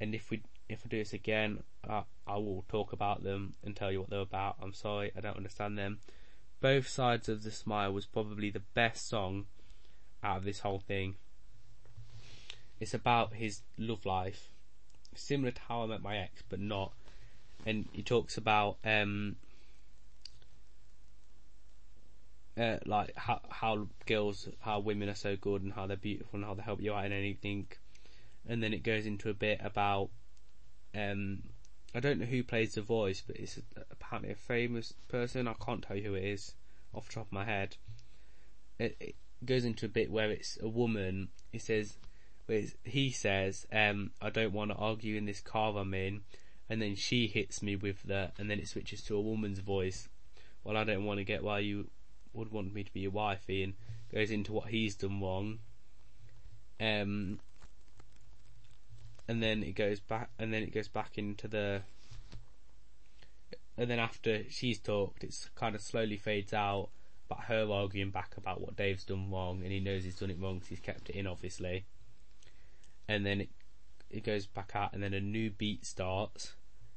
And 0.00 0.14
if 0.14 0.30
we 0.30 0.42
if 0.68 0.82
I 0.84 0.88
do 0.88 0.98
this 0.98 1.12
again, 1.12 1.62
I, 1.88 2.02
I 2.26 2.36
will 2.36 2.64
talk 2.68 2.92
about 2.92 3.24
them 3.24 3.54
and 3.64 3.74
tell 3.74 3.90
you 3.90 4.00
what 4.00 4.10
they're 4.10 4.20
about. 4.20 4.56
I'm 4.62 4.74
sorry, 4.74 5.10
I 5.16 5.20
don't 5.20 5.36
understand 5.36 5.78
them. 5.78 5.98
Both 6.60 6.88
Sides 6.88 7.28
of 7.28 7.44
the 7.44 7.50
Smile 7.50 7.92
was 7.92 8.06
probably 8.06 8.50
the 8.50 8.62
best 8.74 9.08
song 9.08 9.46
out 10.24 10.38
of 10.38 10.44
this 10.44 10.60
whole 10.60 10.80
thing. 10.80 11.14
It's 12.80 12.94
about 12.94 13.34
his 13.34 13.62
love 13.76 14.04
life, 14.04 14.48
similar 15.14 15.52
to 15.52 15.60
How 15.68 15.82
I 15.82 15.86
Met 15.86 16.02
My 16.02 16.16
Ex, 16.16 16.42
but 16.48 16.60
not. 16.60 16.92
And 17.64 17.88
he 17.92 18.02
talks 18.02 18.36
about 18.36 18.78
um, 18.84 19.36
uh, 22.58 22.78
like 22.86 23.16
how 23.16 23.40
how 23.48 23.88
girls, 24.06 24.48
how 24.60 24.80
women 24.80 25.08
are 25.08 25.14
so 25.14 25.36
good, 25.36 25.62
and 25.62 25.72
how 25.72 25.86
they're 25.86 25.96
beautiful, 25.96 26.38
and 26.38 26.44
how 26.44 26.54
they 26.54 26.62
help 26.62 26.80
you 26.80 26.94
out 26.94 27.06
in 27.06 27.12
anything. 27.12 27.66
And 28.48 28.62
then 28.62 28.72
it 28.72 28.82
goes 28.82 29.06
into 29.06 29.28
a 29.28 29.34
bit 29.34 29.60
about 29.62 30.10
um, 30.94 31.42
I 31.94 32.00
don't 32.00 32.18
know 32.18 32.26
who 32.26 32.42
plays 32.42 32.74
the 32.74 32.82
voice, 32.82 33.22
but 33.26 33.36
it's 33.36 33.58
apparently 33.90 34.32
a 34.32 34.36
famous 34.36 34.92
person. 35.08 35.48
I 35.48 35.54
can't 35.54 35.82
tell 35.82 35.96
you 35.96 36.10
who 36.10 36.14
it 36.14 36.24
is 36.24 36.54
off 36.92 37.08
the 37.08 37.14
top 37.14 37.26
of 37.26 37.32
my 37.32 37.44
head. 37.44 37.76
It, 38.78 38.96
it 39.00 39.14
goes 39.44 39.64
into 39.64 39.86
a 39.86 39.90
bit 39.90 40.10
where 40.10 40.30
it's 40.30 40.58
a 40.62 40.68
woman. 40.68 41.28
He 41.50 41.58
says, 41.58 41.96
he 42.84 43.10
says, 43.10 43.66
um, 43.72 44.10
"I 44.20 44.30
don't 44.30 44.52
want 44.52 44.70
to 44.70 44.76
argue 44.76 45.16
in 45.16 45.26
this 45.26 45.40
car 45.40 45.76
I'm 45.76 45.94
in," 45.94 46.22
and 46.68 46.80
then 46.82 46.94
she 46.94 47.26
hits 47.26 47.62
me 47.62 47.76
with 47.76 48.02
the, 48.02 48.32
and 48.38 48.50
then 48.50 48.58
it 48.58 48.68
switches 48.68 49.02
to 49.04 49.16
a 49.16 49.20
woman's 49.20 49.60
voice. 49.60 50.08
Well, 50.64 50.76
I 50.76 50.84
don't 50.84 51.04
want 51.04 51.18
to 51.18 51.24
get 51.24 51.42
why 51.42 51.60
you 51.60 51.90
would 52.34 52.52
want 52.52 52.74
me 52.74 52.84
to 52.84 52.92
be 52.92 53.00
your 53.00 53.10
wife, 53.10 53.48
and 53.48 53.74
goes 54.12 54.30
into 54.30 54.52
what 54.52 54.68
he's 54.68 54.94
done 54.94 55.20
wrong. 55.20 55.58
Um, 56.80 57.40
and 59.28 59.42
then 59.42 59.62
it 59.62 59.74
goes 59.74 60.00
back, 60.00 60.30
and 60.38 60.52
then 60.52 60.62
it 60.62 60.72
goes 60.72 60.88
back 60.88 61.18
into 61.18 61.46
the, 61.46 61.82
and 63.76 63.90
then 63.90 63.98
after 63.98 64.42
she's 64.48 64.78
talked, 64.78 65.22
it's 65.22 65.50
kind 65.54 65.74
of 65.74 65.82
slowly 65.82 66.16
fades 66.16 66.54
out, 66.54 66.88
but 67.28 67.40
her 67.40 67.70
arguing 67.70 68.10
back 68.10 68.36
about 68.38 68.62
what 68.62 68.74
Dave's 68.74 69.04
done 69.04 69.30
wrong, 69.30 69.60
and 69.62 69.70
he 69.70 69.80
knows 69.80 70.02
he's 70.02 70.18
done 70.18 70.30
it 70.30 70.40
wrong 70.40 70.54
because 70.54 70.70
he's 70.70 70.80
kept 70.80 71.10
it 71.10 71.16
in, 71.16 71.26
obviously. 71.26 71.84
And 73.06 73.24
then 73.24 73.42
it 73.42 73.50
it 74.10 74.24
goes 74.24 74.46
back 74.46 74.72
out, 74.74 74.94
and 74.94 75.02
then 75.02 75.12
a 75.12 75.20
new 75.20 75.50
beat 75.50 75.84
starts, 75.84 76.54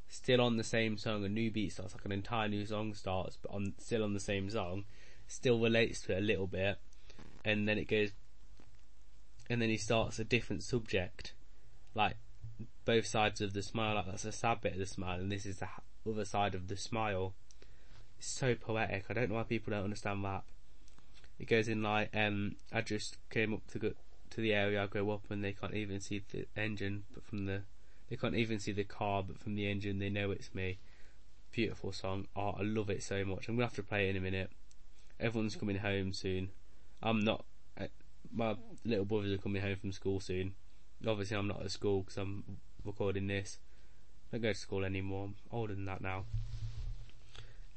still 0.08 0.40
on 0.40 0.56
the 0.56 0.64
same 0.64 0.98
song. 0.98 1.26
A 1.26 1.30
new 1.30 1.52
beat 1.52 1.74
starts, 1.74 1.94
like 1.94 2.06
an 2.06 2.14
entire 2.14 2.48
new 2.48 2.66
song 2.66 2.94
starts, 2.94 3.38
but 3.42 3.52
on 3.52 3.74
still 3.78 4.04
on 4.04 4.14
the 4.14 4.20
same 4.22 4.50
song, 4.50 4.86
still 5.28 5.60
relates 5.60 6.00
to 6.04 6.14
it 6.14 6.20
a 6.20 6.22
little 6.22 6.48
bit, 6.48 6.80
and 7.44 7.68
then 7.68 7.78
it 7.78 7.90
goes, 7.90 8.12
and 9.50 9.62
then 9.62 9.68
he 9.68 9.76
starts 9.76 10.18
a 10.18 10.24
different 10.24 10.64
subject 10.64 11.34
like 11.94 12.16
both 12.86 13.06
sides 13.06 13.42
of 13.42 13.54
the 13.54 13.62
smile. 13.62 13.96
Like 13.96 14.08
that's 14.08 14.26
a 14.26 14.32
sad 14.32 14.62
bit 14.62 14.74
of 14.74 14.80
the 14.80 14.86
smile, 14.86 15.20
and 15.20 15.32
this 15.32 15.46
is 15.46 15.58
the 15.60 15.68
other 16.10 16.26
side 16.26 16.56
of 16.56 16.68
the 16.68 16.78
smile. 16.78 17.34
It's 18.18 18.28
so 18.28 18.56
poetic. 18.56 19.06
I 19.10 19.14
don't 19.14 19.30
know 19.30 19.36
why 19.36 19.44
people 19.44 19.72
don't 19.72 19.84
understand 19.84 20.24
that. 20.26 20.44
It 21.40 21.48
goes 21.48 21.68
in 21.68 21.82
like, 21.82 22.16
um, 22.16 22.56
I 22.72 22.82
just 22.82 23.18
came 23.30 23.54
up 23.54 23.66
to 23.72 23.80
go 23.80 23.94
to 24.32 24.42
the 24.42 24.54
area 24.54 24.84
I 24.84 24.88
go 24.88 25.10
up, 25.12 25.24
and 25.30 25.44
they 25.44 25.54
can't 25.54 25.74
even 25.74 26.00
see 26.00 26.22
the 26.32 26.46
engine, 26.56 27.04
but 27.14 27.24
from 27.24 27.46
the 27.46 27.62
they 28.10 28.18
can't 28.18 28.36
even 28.36 28.60
see 28.60 28.74
the 28.74 28.84
car, 28.84 29.24
but 29.24 29.40
from 29.40 29.56
the 29.56 29.70
engine 29.70 30.00
they 30.00 30.10
know 30.10 30.32
it's 30.32 30.54
me. 30.54 30.80
Beautiful 31.52 31.92
song. 31.92 32.28
Oh, 32.36 32.56
I 32.60 32.64
love 32.64 32.90
it 32.90 33.04
so 33.04 33.24
much. 33.26 33.48
I'm 33.48 33.56
gonna 33.56 33.66
have 33.66 33.76
to 33.76 33.84
play 33.84 34.08
it 34.08 34.12
in 34.12 34.18
a 34.18 34.22
minute. 34.22 34.52
Everyone's 35.20 35.56
coming 35.56 35.78
home 35.78 36.14
soon. 36.14 36.50
I'm 37.02 37.22
not. 37.22 37.46
My 38.34 38.56
little 38.86 39.04
brothers 39.04 39.34
are 39.34 39.38
coming 39.38 39.62
home 39.62 39.76
from 39.76 39.92
school 39.92 40.22
soon 40.22 40.54
obviously 41.08 41.38
I'm 41.38 41.48
not 41.48 41.62
at 41.62 41.72
school 41.72 42.02
because 42.02 42.18
I'm 42.18 42.44
recording 42.84 43.28
this. 43.28 43.60
I 44.32 44.38
don't 44.38 44.44
go 44.44 44.54
to 44.54 44.58
school 44.58 44.86
anymore. 44.86 45.26
I'm 45.26 45.36
older 45.52 45.74
than 45.74 45.86
that 45.86 46.02
now. 46.02 46.26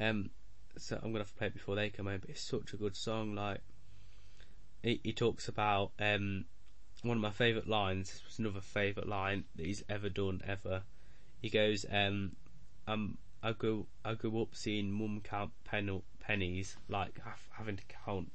Um, 0.00 0.30
so 0.76 0.96
I'm 0.96 1.12
gonna 1.12 1.20
have 1.20 1.28
to 1.28 1.34
play 1.34 1.46
it 1.48 1.54
before 1.54 1.76
they 1.76 1.90
come 1.90 2.06
home. 2.06 2.18
But 2.20 2.30
it's 2.30 2.40
such 2.40 2.72
a 2.72 2.76
good 2.76 2.96
song. 2.96 3.34
Like 3.34 3.60
he, 4.82 5.00
he 5.02 5.12
talks 5.12 5.48
about 5.48 5.92
um 5.98 6.44
one 7.02 7.18
of 7.18 7.22
my 7.22 7.30
favourite 7.30 7.68
lines. 7.68 8.12
This 8.12 8.24
was 8.24 8.38
another 8.38 8.60
favourite 8.60 9.08
line 9.08 9.44
that 9.56 9.66
he's 9.66 9.84
ever 9.88 10.08
done 10.08 10.40
ever. 10.46 10.82
He 11.42 11.50
goes, 11.50 11.84
um, 11.90 12.32
um, 12.86 13.18
I 13.42 13.52
grew 13.52 13.86
I 14.04 14.14
grew 14.14 14.40
up 14.40 14.54
seeing 14.54 14.90
mum 14.90 15.20
count 15.22 15.52
pen, 15.64 16.02
pennies, 16.20 16.76
like 16.88 17.20
having 17.50 17.76
to 17.76 17.82
count 18.06 18.32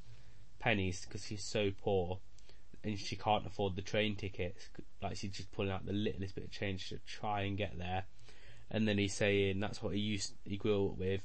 pennies 0.59 1.05
because 1.05 1.25
she's 1.25 1.43
so 1.43 1.71
poor 1.81 2.19
and 2.83 2.97
she 2.97 3.15
can't 3.15 3.45
afford 3.45 3.75
the 3.75 3.81
train 3.81 4.15
tickets. 4.15 4.69
Like 5.01 5.17
she's 5.17 5.31
just 5.31 5.51
pulling 5.51 5.71
out 5.71 5.85
the 5.85 5.93
littlest 5.93 6.35
bit 6.35 6.45
of 6.45 6.51
change 6.51 6.89
to 6.89 6.99
try 7.05 7.41
and 7.41 7.57
get 7.57 7.77
there. 7.77 8.05
And 8.71 8.87
then 8.87 8.97
he's 8.97 9.13
saying 9.13 9.59
that's 9.59 9.81
what 9.81 9.95
he 9.95 9.99
used, 9.99 10.33
he 10.43 10.57
grew 10.57 10.89
up 10.89 10.97
with, 10.97 11.21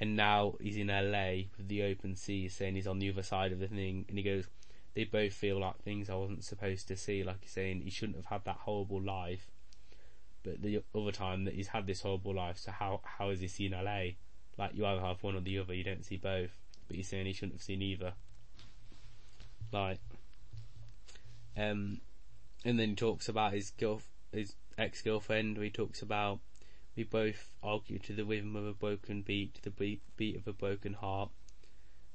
and 0.00 0.16
now 0.16 0.54
he's 0.60 0.76
in 0.76 0.88
LA 0.88 1.44
with 1.56 1.68
the 1.68 1.84
open 1.84 2.16
sea, 2.16 2.48
saying 2.48 2.74
he's 2.74 2.88
on 2.88 2.98
the 2.98 3.10
other 3.10 3.22
side 3.22 3.52
of 3.52 3.60
the 3.60 3.68
thing. 3.68 4.04
And 4.08 4.18
he 4.18 4.24
goes, 4.24 4.46
they 4.94 5.04
both 5.04 5.32
feel 5.32 5.60
like 5.60 5.78
things 5.78 6.10
I 6.10 6.14
wasn't 6.14 6.44
supposed 6.44 6.88
to 6.88 6.96
see. 6.96 7.22
Like 7.22 7.42
he's 7.42 7.52
saying 7.52 7.82
he 7.82 7.90
shouldn't 7.90 8.16
have 8.16 8.26
had 8.26 8.44
that 8.44 8.56
horrible 8.56 9.00
life, 9.00 9.48
but 10.42 10.60
the 10.60 10.82
other 10.94 11.12
time 11.12 11.44
that 11.44 11.54
he's 11.54 11.68
had 11.68 11.86
this 11.86 12.02
horrible 12.02 12.34
life. 12.34 12.58
So 12.58 12.72
how 12.72 13.00
how 13.04 13.30
is 13.30 13.40
he 13.40 13.48
seen 13.48 13.72
LA? 13.72 14.14
Like 14.58 14.74
you 14.74 14.84
either 14.84 15.00
have 15.00 15.22
one 15.22 15.36
or 15.36 15.40
the 15.40 15.58
other. 15.58 15.74
You 15.74 15.84
don't 15.84 16.04
see 16.04 16.16
both. 16.16 16.50
But 16.88 16.96
he's 16.96 17.08
saying 17.08 17.26
he 17.26 17.32
shouldn't 17.32 17.54
have 17.54 17.62
seen 17.62 17.80
either. 17.80 18.12
Like 19.72 20.00
um, 21.56 22.00
and 22.64 22.78
then 22.78 22.90
he 22.90 22.94
talks 22.94 23.28
about 23.28 23.52
his 23.52 23.70
girl, 23.70 24.02
his 24.32 24.54
ex 24.78 25.02
girlfriend. 25.02 25.58
He 25.58 25.70
talks 25.70 26.02
about 26.02 26.40
we 26.96 27.04
both 27.04 27.50
argue 27.62 27.98
to 28.00 28.12
the 28.12 28.24
rhythm 28.24 28.54
of 28.56 28.66
a 28.66 28.72
broken 28.72 29.22
beat, 29.22 29.54
to 29.54 29.62
the 29.62 29.70
beat, 29.70 30.02
beat 30.16 30.36
of 30.36 30.46
a 30.46 30.52
broken 30.52 30.94
heart, 30.94 31.30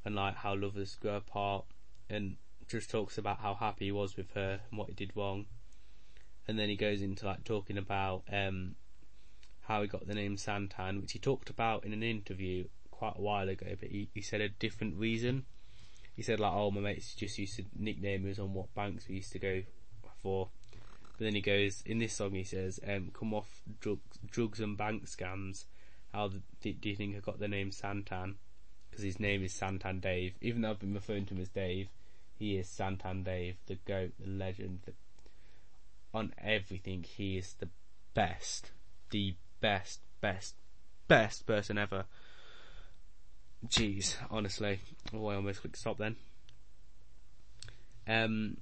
and 0.05 0.15
like 0.15 0.35
how 0.35 0.55
lovers 0.55 0.95
grow 0.95 1.18
apart. 1.18 1.65
And 2.09 2.38
just 2.68 2.89
talks 2.89 3.18
about 3.18 3.39
how 3.39 3.53
happy 3.53 3.85
he 3.85 3.91
was 3.91 4.18
with 4.18 4.34
her 4.34 4.59
and 4.69 4.77
what 4.77 4.89
he 4.89 4.93
did 4.93 5.11
wrong. 5.15 5.45
And 6.47 6.57
then 6.57 6.69
he 6.69 6.76
goes 6.76 7.01
into 7.01 7.26
like 7.26 7.43
talking 7.43 7.77
about 7.77 8.23
um, 8.31 8.76
how 9.61 9.81
he 9.81 9.88
got 9.88 10.07
the 10.07 10.14
name 10.14 10.38
Santan, 10.38 11.01
which 11.01 11.14
he 11.14 11.19
talked 11.19 11.49
about 11.49 11.85
in 11.85 11.93
an 11.93 12.03
interview 12.03 12.65
quite 12.91 13.15
a 13.18 13.22
while 13.22 13.49
ago, 13.49 13.68
but 13.80 13.89
he, 13.89 14.09
he 14.14 14.22
said 14.22 14.41
a 14.41 14.49
different 14.49 14.95
reason 14.95 15.45
he 16.18 16.23
said 16.23 16.39
like, 16.39 16.52
oh, 16.52 16.72
my 16.72 16.81
mates 16.81 17.14
just 17.14 17.38
used 17.38 17.56
to 17.57 17.65
nickname 17.77 18.30
us 18.30 18.39
on 18.39 18.52
what 18.52 18.73
banks 18.73 19.07
we 19.07 19.15
used 19.18 19.31
to 19.34 19.39
go 19.39 19.61
for. 20.18 20.49
But 21.18 21.26
then 21.26 21.35
he 21.35 21.41
goes 21.41 21.84
in 21.85 21.99
this 21.99 22.14
song. 22.14 22.31
He 22.31 22.44
says, 22.44 22.80
um, 22.88 23.11
"Come 23.14 23.35
off 23.35 23.61
drugs, 23.80 24.18
drugs 24.30 24.60
and 24.60 24.76
bank 24.76 25.06
scams." 25.06 25.65
How 26.11 26.30
do, 26.30 26.41
do 26.61 26.89
you 26.89 26.95
think 26.95 27.15
I 27.15 27.19
got 27.19 27.39
the 27.39 27.48
name 27.48 27.69
Santan? 27.69 28.35
Because 28.89 29.03
his 29.03 29.19
name 29.19 29.44
is 29.44 29.53
Santan 29.53 30.02
Dave. 30.02 30.34
Even 30.41 30.61
though 30.61 30.72
I've 30.72 30.80
been 30.80 30.95
referring 30.95 31.27
to 31.27 31.35
him 31.35 31.41
as 31.41 31.49
Dave, 31.49 31.89
he 32.34 32.57
is 32.57 32.68
Santan 32.68 33.23
Dave, 33.23 33.57
the 33.68 33.76
goat, 33.76 34.14
the 34.19 34.27
legend. 34.27 34.80
The, 34.85 34.94
on 36.15 36.34
everything, 36.44 37.03
he 37.03 37.38
is 37.38 37.53
the 37.60 37.69
best, 38.15 38.72
the 39.11 39.35
best, 39.60 39.99
best, 40.19 40.56
best 41.07 41.45
person 41.45 41.77
ever. 41.77 42.06
Jeez, 43.66 44.16
honestly. 44.30 44.80
Oh, 45.14 45.28
I 45.28 45.36
almost 45.36 45.62
clicked 45.62 45.78
stop 45.78 45.98
then. 45.98 46.16
Um, 48.08 48.58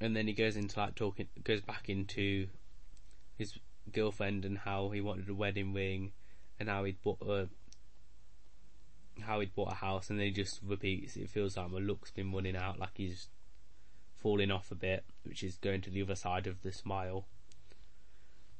and 0.00 0.14
then 0.14 0.26
he 0.26 0.32
goes 0.32 0.56
into 0.56 0.78
like 0.78 0.94
talking, 0.94 1.28
goes 1.42 1.60
back 1.60 1.88
into 1.88 2.48
his 3.36 3.54
girlfriend 3.92 4.44
and 4.44 4.58
how 4.58 4.90
he 4.90 5.00
wanted 5.00 5.28
a 5.28 5.34
wedding 5.34 5.72
ring, 5.72 6.12
and 6.60 6.68
how 6.68 6.84
he'd 6.84 7.02
bought 7.02 7.22
a 7.22 7.48
how 9.20 9.40
he'd 9.40 9.54
bought 9.54 9.72
a 9.72 9.76
house, 9.76 10.10
and 10.10 10.18
then 10.18 10.26
he 10.26 10.32
just 10.32 10.60
repeats. 10.64 11.16
It 11.16 11.30
feels 11.30 11.56
like 11.56 11.70
my 11.70 11.78
look's 11.78 12.10
been 12.10 12.32
running 12.32 12.56
out, 12.56 12.78
like 12.78 12.96
he's 12.96 13.28
falling 14.20 14.50
off 14.50 14.70
a 14.70 14.74
bit, 14.74 15.04
which 15.24 15.42
is 15.42 15.56
going 15.56 15.80
to 15.82 15.90
the 15.90 16.02
other 16.02 16.14
side 16.14 16.46
of 16.46 16.62
the 16.62 16.72
smile. 16.72 17.26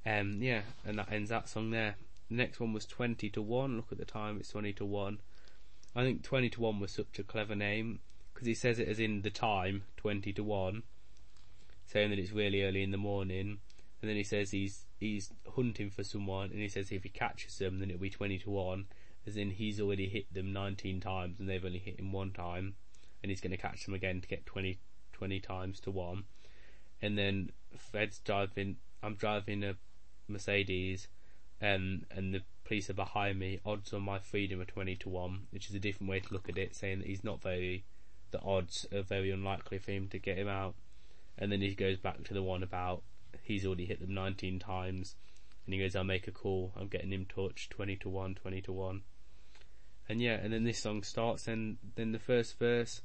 Um, 0.07 0.43
yeah, 0.43 0.63
and 0.85 0.99
that 0.99 1.11
ends 1.11 1.31
that 1.31 1.49
song 1.49 1.71
there. 1.71 1.97
The 2.29 2.37
next 2.37 2.61
one 2.61 2.73
was 2.73 2.87
20 2.87 3.31
to 3.31 3.43
1. 3.43 3.77
Look 3.77 3.91
at 3.91 3.99
the 3.99 4.05
time, 4.05 4.37
it's 4.39 4.51
20 4.51 4.73
to 4.75 4.85
1. 4.85 5.19
I 5.97 6.03
think 6.03 6.23
20 6.23 6.51
to 6.51 6.61
1 6.61 6.81
was 6.81 6.91
such 6.91 7.19
a 7.19 7.23
clever 7.23 7.55
name 7.55 8.01
because 8.33 8.47
he 8.47 8.55
says 8.55 8.79
it 8.79 8.89
as 8.89 8.99
in 8.99 9.23
the 9.23 9.31
time, 9.31 9.85
20 9.97 10.33
to 10.33 10.43
1, 10.43 10.83
saying 11.87 12.11
that 12.11 12.19
it's 12.19 12.33
really 12.33 12.65
early 12.65 12.83
in 12.83 12.91
the 12.91 12.97
morning. 12.97 13.59
And 14.01 14.09
then 14.11 14.17
he 14.17 14.25
says 14.25 14.51
he's 14.51 14.87
he's 14.99 15.33
hunting 15.55 15.91
for 15.91 16.03
someone, 16.03 16.51
and 16.51 16.61
he 16.61 16.69
says 16.69 16.91
if 16.91 17.05
he 17.05 17.09
catches 17.09 17.59
them, 17.59 17.79
then 17.79 17.91
it'll 17.91 18.03
be 18.03 18.11
20 18.11 18.39
to 18.41 18.51
1, 18.51 18.87
as 19.27 19.37
in 19.37 19.51
he's 19.51 19.81
already 19.81 20.09
hit 20.09 20.33
them 20.33 20.53
19 20.53 21.01
times 21.01 21.39
and 21.39 21.49
they've 21.49 21.65
only 21.65 21.79
hit 21.79 21.99
him 21.99 22.13
one 22.13 22.33
time, 22.33 22.75
and 23.23 23.31
he's 23.31 23.41
going 23.41 23.53
to 23.53 23.57
catch 23.57 23.85
them 23.85 23.95
again 23.95 24.21
to 24.21 24.29
get 24.29 24.45
20, 24.47 24.79
20 25.13 25.41
times 25.41 25.81
to 25.81 25.91
1. 25.91 26.25
And 27.03 27.17
then 27.17 27.51
Fred's 27.79 28.19
driving, 28.19 28.77
I'm 29.03 29.15
driving 29.15 29.63
a 29.63 29.77
Mercedes, 30.29 31.09
um, 31.63 32.03
and 32.11 32.35
the 32.35 32.43
police 32.65 32.89
are 32.91 32.95
behind 32.95 33.39
me. 33.39 33.61
Odds 33.65 33.93
on 33.93 34.03
my 34.03 34.19
freedom 34.19 34.61
are 34.61 34.67
20 34.67 34.97
to 34.97 35.09
1, 35.09 35.47
which 35.51 35.69
is 35.69 35.75
a 35.75 35.81
different 35.81 36.11
way 36.11 36.21
to 36.21 36.33
look 36.33 36.49
at 36.49 36.59
it, 36.59 36.75
saying 36.75 36.99
that 36.99 37.09
he's 37.09 37.25
not 37.25 37.43
very, 37.43 37.85
the 38.31 38.41
odds 38.41 38.87
are 38.93 39.03
very 39.03 39.31
unlikely 39.31 39.79
for 39.79 39.93
him 39.93 40.09
to 40.09 40.19
get 40.19 40.39
him 40.39 40.49
out. 40.49 40.75
And 41.37 41.51
then 41.51 41.61
he 41.61 41.75
goes 41.75 41.99
back 41.99 42.23
to 42.25 42.35
the 42.35 42.43
one 42.43 42.63
about 42.63 43.03
he's 43.43 43.67
already 43.67 43.85
hit 43.85 44.01
them 44.01 44.15
19 44.15 44.59
times. 44.59 45.15
And 45.67 45.75
he 45.75 45.81
goes, 45.81 45.97
I'll 45.97 46.05
make 46.05 46.29
a 46.29 46.33
call. 46.33 46.73
I'm 46.77 46.89
getting 46.89 47.13
him 47.13 47.27
touched 47.27 47.71
20 47.71 47.97
to 47.97 48.09
1, 48.09 48.35
20 48.37 48.61
to 48.63 48.73
1. 48.73 49.03
And 50.09 50.21
yeah, 50.21 50.35
and 50.35 50.53
then 50.53 50.65
this 50.65 50.79
song 50.79 51.03
starts, 51.03 51.49
and 51.49 51.79
then 51.95 52.13
the 52.13 52.19
first 52.19 52.59
verse 52.59 53.01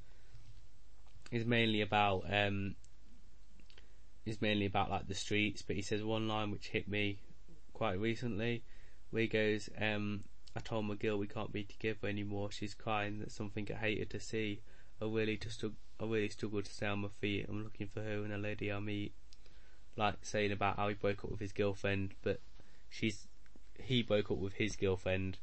is 1.32 1.46
mainly 1.46 1.80
about, 1.80 2.26
um, 2.30 2.76
is 4.26 4.42
mainly 4.42 4.66
about 4.66 4.90
like 4.90 5.08
the 5.08 5.16
streets, 5.16 5.62
but 5.62 5.78
he 5.78 5.82
says 5.82 6.04
one 6.04 6.28
line 6.28 6.52
which 6.52 6.68
hit 6.68 6.90
me 6.90 7.20
quite 7.74 7.98
recently, 7.98 8.64
he 9.18 9.28
goes, 9.28 9.70
um, 9.80 10.24
I 10.56 10.60
told 10.60 10.86
my 10.86 10.96
girl 10.96 11.18
we 11.18 11.28
can't 11.28 11.52
be 11.52 11.64
together 11.64 12.08
anymore. 12.08 12.52
She's 12.52 12.74
crying 12.74 13.20
that 13.20 13.32
something 13.32 13.68
I 13.72 13.78
hated 13.78 14.10
to 14.12 14.20
see. 14.20 14.62
I 15.02 15.06
really 15.06 15.38
just 15.38 15.64
I 15.64 16.06
really 16.06 16.30
struggle 16.30 16.62
to 16.62 16.72
stay 16.72 16.88
on 16.88 17.00
my 17.00 17.08
feet. 17.08 17.46
I'm 17.48 17.64
looking 17.64 17.88
for 17.88 18.02
her 18.02 18.24
and 18.24 18.34
a 18.34 18.38
lady 18.38 18.72
I 18.72 18.80
meet. 18.80 19.14
Like 19.96 20.16
saying 20.22 20.52
about 20.52 20.78
how 20.78 20.88
he 20.88 20.94
broke 20.94 21.24
up 21.24 21.32
with 21.32 21.40
his 21.40 21.52
girlfriend, 21.52 22.14
but 22.22 22.40
she's 22.90 23.28
he 23.82 24.02
broke 24.02 24.32
up 24.32 24.38
with 24.38 24.54
his 24.54 24.76
girlfriend, 24.76 25.38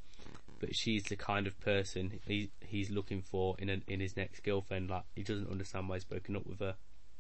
but 0.61 0.75
she's 0.75 1.05
the 1.05 1.17
kind 1.17 1.47
of 1.47 1.59
person 1.61 2.21
he 2.27 2.51
he's 2.61 2.91
looking 2.91 3.23
for 3.23 3.57
in 3.59 3.69
a, 3.69 3.81
in 3.87 4.01
his 4.01 4.17
next 4.17 4.41
girlfriend. 4.41 4.91
Like 4.91 5.05
he 5.15 5.23
doesn't 5.23 5.51
understand 5.51 5.89
why 5.89 5.97
he's 5.97 6.05
broken 6.05 6.37
up 6.37 6.47
with 6.47 6.61
her. 6.61 6.75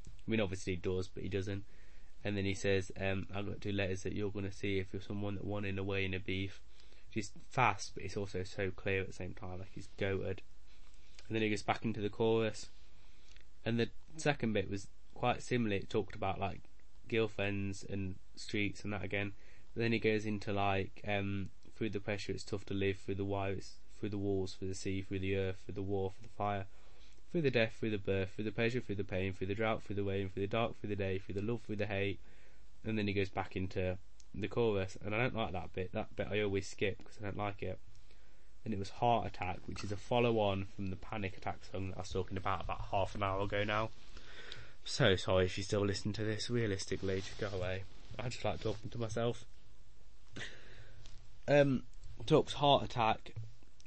I 0.07 0.31
mean, 0.31 0.41
obviously 0.41 0.75
he 0.75 0.81
does, 0.81 1.09
but 1.09 1.23
he 1.23 1.29
doesn't. 1.29 1.65
And 2.27 2.37
then 2.37 2.45
he 2.45 2.55
says, 2.55 2.91
um, 3.01 3.29
I've 3.33 3.47
got 3.47 3.61
two 3.61 3.71
letters 3.71 4.03
that 4.03 4.13
you're 4.13 4.33
going 4.33 4.51
to 4.51 4.51
see 4.51 4.81
if 4.81 4.93
you're 4.93 5.01
someone 5.01 5.37
that 5.37 5.45
won 5.45 5.65
in 5.65 5.79
a 5.79 5.85
way 5.85 6.05
in 6.05 6.13
a 6.13 6.19
beef. 6.19 6.61
She's 7.09 7.31
fast, 7.49 7.93
but 7.95 8.03
it's 8.03 8.17
also 8.17 8.43
so 8.43 8.73
clear 8.73 9.03
at 9.03 9.07
the 9.07 9.13
same 9.13 9.33
time, 9.33 9.61
like 9.61 9.71
he's 9.73 9.89
goated. 9.97 10.41
And 11.29 11.37
then 11.37 11.43
he 11.43 11.51
goes 11.51 11.63
back 11.63 11.85
into 11.85 12.01
the 12.01 12.09
chorus. 12.09 12.67
And 13.65 13.79
the 13.79 13.91
second 14.17 14.55
bit 14.55 14.69
was 14.69 14.89
quite 15.15 15.41
similar. 15.41 15.77
It 15.77 15.89
talked 15.89 16.17
about 16.17 16.41
like 16.41 16.63
girlfriends 17.09 17.85
and 17.89 18.17
streets 18.35 18.83
and 18.83 18.93
that 18.93 19.05
again. 19.05 19.31
But 19.73 19.83
then 19.83 19.93
he 19.93 20.01
goes 20.01 20.27
into 20.27 20.53
like, 20.53 21.05
um, 21.07 21.51
through 21.77 21.91
the 21.91 22.01
pressure 22.01 22.33
it's 22.33 22.43
tough 22.43 22.67
to 22.67 22.75
live, 22.75 22.99
through 22.99 23.15
the 23.15 23.25
wires, 23.25 23.75
through 24.01 24.09
the 24.09 24.19
walls, 24.19 24.55
through 24.55 24.67
the 24.67 24.75
sea, 24.75 25.01
through 25.01 25.21
the 25.21 25.37
earth, 25.37 25.59
through 25.65 25.75
the 25.75 25.83
war, 25.83 26.11
through 26.19 26.27
the 26.27 26.35
fire 26.35 26.67
through 27.37 27.43
the 27.43 27.51
death, 27.51 27.77
through 27.79 27.91
the 27.91 27.99
birth, 27.99 28.31
through 28.35 28.47
the 28.47 28.51
pleasure, 28.51 28.81
through 28.81 28.95
the 28.95 29.05
pain, 29.05 29.35
through 29.35 29.47
the 29.47 29.55
drought, 29.55 29.83
through 29.83 29.97
the 29.97 30.03
rain, 30.03 30.31
through 30.31 30.41
the 30.41 30.47
dark, 30.47 30.81
through 30.81 30.89
the 30.89 30.97
day, 30.97 31.19
through 31.19 31.35
the 31.35 31.43
love, 31.43 31.61
through 31.67 31.77
the 31.77 31.85
hate, 31.85 32.19
and 32.83 32.97
then 32.97 33.07
he 33.07 33.13
goes 33.13 33.29
back 33.29 33.55
into 33.55 33.99
the 34.35 34.49
chorus, 34.49 34.97
and 35.05 35.15
I 35.15 35.19
don't 35.19 35.37
like 35.37 35.53
that 35.53 35.71
bit. 35.75 35.93
That 35.93 36.17
bit 36.17 36.29
I 36.33 36.41
always 36.41 36.67
skip 36.67 36.97
because 36.97 37.19
I 37.21 37.25
don't 37.25 37.37
like 37.37 37.63
it. 37.63 37.79
And 38.65 38.73
it 38.73 38.79
was 38.79 38.89
Heart 38.89 39.27
Attack, 39.27 39.59
which 39.67 39.85
is 39.85 39.93
a 39.93 39.99
follow-on 39.99 40.69
from 40.75 40.87
the 40.87 40.97
Panic 40.97 41.37
Attack 41.37 41.59
song 41.71 41.91
that 41.91 41.99
I 41.99 42.01
was 42.01 42.11
talking 42.11 42.39
about 42.39 42.65
about 42.65 42.87
half 42.91 43.15
an 43.15 43.23
hour 43.23 43.43
ago 43.43 43.65
now. 43.65 43.91
So 44.87 45.15
sorry 45.17 45.45
if 45.45 45.59
you 45.59 45.63
still 45.63 45.85
listen 45.85 46.15
to 46.15 46.25
this. 46.25 46.49
Realistically, 46.49 47.17
just 47.17 47.39
go 47.39 47.51
away. 47.55 47.83
I 48.19 48.31
just 48.31 48.47
like 48.47 48.63
talking 48.63 48.89
to 48.89 48.99
myself. 48.99 49.45
Um, 51.47 51.83
talks 52.25 52.55
Heart 52.55 52.85
Attack, 52.85 53.35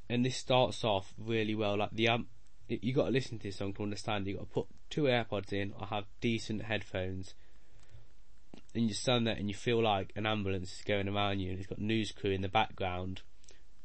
and 0.07 0.23
this 0.23 0.37
starts 0.37 0.83
off 0.83 1.15
really 1.17 1.55
well. 1.55 1.75
Like 1.75 1.91
the 1.91 2.09
um, 2.09 2.27
you 2.69 2.93
got 2.93 3.05
to 3.05 3.11
listen 3.11 3.37
to 3.39 3.43
this 3.43 3.57
song 3.57 3.73
to 3.73 3.83
understand. 3.83 4.27
You 4.27 4.35
got 4.35 4.47
to 4.47 4.53
put 4.53 4.67
two 4.89 5.03
AirPods 5.03 5.51
in 5.51 5.73
or 5.79 5.87
have 5.87 6.05
decent 6.21 6.63
headphones, 6.63 7.33
and 8.75 8.87
you 8.87 8.93
stand 8.93 9.27
there 9.27 9.35
and 9.35 9.49
you 9.49 9.55
feel 9.55 9.81
like 9.81 10.11
an 10.15 10.25
ambulance 10.25 10.73
is 10.73 10.83
going 10.85 11.07
around 11.07 11.39
you, 11.39 11.51
and 11.51 11.59
it's 11.59 11.67
got 11.67 11.79
news 11.79 12.11
crew 12.11 12.31
in 12.31 12.41
the 12.41 12.49
background. 12.49 13.21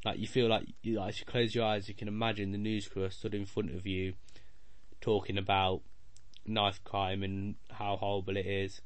Like 0.03 0.19
you 0.19 0.27
feel 0.27 0.47
like, 0.47 0.67
you, 0.83 0.99
like 0.99 1.09
as 1.09 1.19
you 1.19 1.25
close 1.25 1.55
your 1.55 1.65
eyes, 1.65 1.89
you 1.89 1.95
can 1.95 2.07
imagine 2.07 2.51
the 2.51 2.59
news 2.59 2.87
crew 2.87 3.09
stood 3.09 3.33
in 3.33 3.45
front 3.45 3.73
of 3.73 3.87
you, 3.87 4.13
talking 5.01 5.37
about 5.37 5.81
knife 6.45 6.83
crime 6.83 7.23
and 7.23 7.55
how 7.71 7.95
horrible 7.95 8.37
it 8.37 8.45
is, 8.45 8.81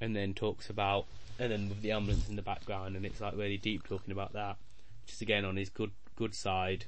and 0.00 0.14
then 0.14 0.32
talks 0.32 0.70
about, 0.70 1.06
and 1.40 1.50
then 1.50 1.68
with 1.68 1.82
the 1.82 1.90
ambulance 1.90 2.28
in 2.28 2.36
the 2.36 2.42
background, 2.42 2.94
and 2.94 3.04
it's 3.04 3.20
like 3.20 3.36
really 3.36 3.56
deep 3.58 3.82
talking 3.88 4.12
about 4.12 4.32
that, 4.34 4.56
which 5.02 5.14
is 5.14 5.20
again 5.20 5.44
on 5.44 5.56
his 5.56 5.70
good 5.70 5.90
good 6.14 6.34
side. 6.34 6.84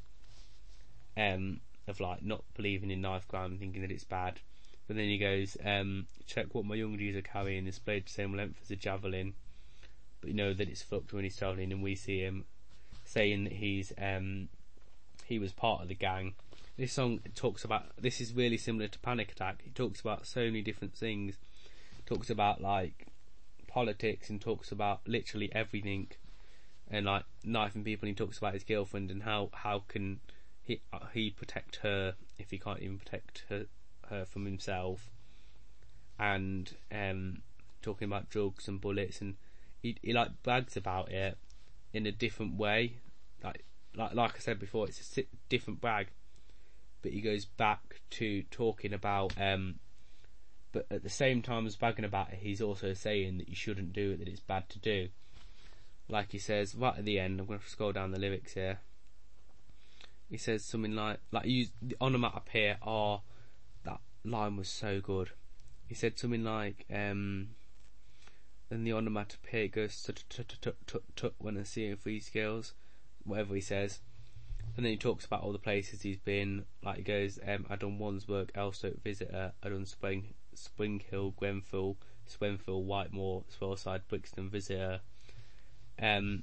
Um, 1.16 1.60
of 1.89 2.01
like 2.01 2.23
not 2.23 2.45
believing 2.55 2.91
in 2.91 3.01
knife 3.01 3.29
crime 3.29 3.59
thinking 3.59 3.83
that 3.83 3.91
it's 3.91 4.05
bad. 4.05 4.41
But 4.87 4.97
then 4.97 5.07
he 5.07 5.19
goes, 5.19 5.57
um, 5.65 6.07
check 6.27 6.47
what 6.53 6.65
my 6.65 6.77
young 6.77 6.97
G's 6.97 7.17
are 7.17 7.23
carrying, 7.23 7.65
displayed 7.65 8.07
the 8.07 8.11
same 8.11 8.37
length 8.37 8.61
as 8.63 8.71
a 8.71 8.77
javelin. 8.77 9.35
But 10.21 10.31
you 10.31 10.37
know 10.37 10.55
that 10.55 10.69
it's 10.69 10.83
fucked 10.83 11.13
when 11.13 11.25
he's 11.25 11.37
travelling 11.37 11.73
and 11.73 11.83
we 11.83 11.95
see 11.95 12.21
him 12.21 12.45
saying 13.05 13.45
that 13.45 13.55
he's, 13.55 13.93
um, 14.01 14.49
he 15.25 15.39
was 15.39 15.53
part 15.53 15.83
of 15.83 15.89
the 15.89 15.95
gang. 15.95 16.35
This 16.77 16.93
song 16.93 17.21
talks 17.35 17.65
about, 17.65 17.85
this 17.99 18.21
is 18.21 18.33
really 18.33 18.59
similar 18.59 18.87
to 18.89 18.99
Panic 19.01 19.33
Attack. 19.33 19.63
It 19.67 19.75
talks 19.75 20.01
about 20.01 20.27
so 20.27 20.41
many 20.41 20.63
different 20.63 20.95
things. 20.95 21.37
It 21.99 22.07
talks 22.07 22.31
about 22.31 22.61
like 22.61 23.07
politics 23.67 24.31
and 24.31 24.41
talks 24.41 24.71
about 24.71 25.01
literally 25.07 25.51
everything 25.53 26.09
and 26.91 27.07
like 27.07 27.25
knifing 27.45 27.83
people. 27.83 28.09
And 28.09 28.17
he 28.17 28.25
talks 28.25 28.39
about 28.39 28.55
his 28.55 28.63
girlfriend 28.63 29.11
and 29.11 29.23
how, 29.23 29.51
how 29.53 29.83
can, 29.89 30.21
he 30.67 30.81
uh, 30.93 30.99
he 31.15 31.31
protect 31.31 31.77
her 31.77 32.17
if 32.39 32.51
he 32.51 32.59
can't 32.59 32.81
even 32.81 32.99
protect 32.99 33.45
her 33.49 33.67
her 34.09 34.25
from 34.25 34.45
himself, 34.45 35.11
and 36.19 36.75
um, 36.93 37.43
talking 37.83 38.07
about 38.07 38.29
drugs 38.29 38.69
and 38.69 38.81
bullets, 38.81 39.21
and 39.21 39.37
he 39.81 39.97
he 40.03 40.13
like 40.13 40.43
brags 40.43 40.77
about 40.77 41.11
it 41.11 41.39
in 41.93 42.05
a 42.07 42.13
different 42.13 42.57
way, 42.57 42.97
like 43.43 43.65
like 43.95 44.15
like 44.15 44.35
I 44.35 44.39
said 44.41 44.59
before, 44.59 44.87
it's 44.87 45.17
a 45.19 45.23
different 45.49 45.81
brag, 45.81 46.09
but 47.01 47.13
he 47.13 47.21
goes 47.21 47.45
back 47.45 48.01
to 48.11 48.43
talking 48.51 48.93
about 48.93 49.33
um, 49.41 49.77
but 50.73 50.87
at 50.91 51.05
the 51.05 51.09
same 51.09 51.43
time 51.43 51.67
as 51.67 51.77
bragging 51.77 52.05
about 52.05 52.33
it, 52.33 52.41
he's 52.41 52.61
also 52.61 52.93
saying 52.93 53.39
that 53.39 53.49
you 53.49 53.55
shouldn't 53.55 53.93
do 53.93 54.13
it, 54.13 54.19
that 54.19 54.29
it's 54.29 54.41
bad 54.41 54.69
to 54.71 54.79
do. 54.81 55.09
Like 56.09 56.33
he 56.33 56.39
says 56.39 56.75
right 56.75 56.99
at 56.99 57.05
the 57.05 57.19
end, 57.19 57.41
I'm 57.41 57.47
going 57.47 57.59
to 57.59 57.69
scroll 57.69 57.93
down 57.93 58.11
the 58.11 58.21
lyrics 58.21 58.55
here 58.55 58.81
he 60.31 60.36
says 60.36 60.65
something 60.65 60.94
like 60.94 61.19
like 61.31 61.47
you 61.47 61.66
the 61.81 61.97
onomatopoeia 62.01 62.78
are 62.82 63.23
that 63.85 64.01
line 64.24 64.57
was 64.57 64.69
so 64.69 65.01
good. 65.01 65.31
He 65.86 65.94
said 65.94 66.19
something 66.19 66.44
like 66.44 66.85
um 66.93 67.51
then 68.69 68.85
the 68.85 68.93
onomatopoeia 68.93 69.69
goes 69.69 70.03
tut 70.03 70.24
tut 70.28 70.57
tut 70.61 70.77
tut 70.86 71.03
tut 71.15 71.35
when 71.39 71.57
I 71.57 71.62
see 71.62 71.89
him 71.89 71.97
three 71.97 72.20
scales, 72.20 72.74
whatever 73.24 73.55
he 73.55 73.61
says. 73.61 74.01
And 74.77 74.85
then 74.85 74.93
he 74.93 74.98
talks 74.98 75.24
about 75.24 75.43
all 75.43 75.53
the 75.53 75.59
places 75.59 76.03
he's 76.03 76.19
been. 76.19 76.66
Like 76.82 76.97
he 76.97 77.03
goes, 77.03 77.39
um, 77.47 77.66
I 77.70 77.77
done 77.77 77.98
Wandsworth, 77.98 78.51
Elstoke, 78.55 79.03
Visitor, 79.03 79.53
I 79.62 79.69
done 79.69 79.86
Spring, 79.86 80.35
Spring 80.55 81.01
Hill, 81.11 81.31
Grenfell, 81.31 81.97
Swenfield, 82.27 82.86
Whitemoor, 82.86 83.44
Swaleside, 83.48 84.03
Brixton, 84.09 84.51
Visitor. 84.51 85.01
Um, 85.98 86.43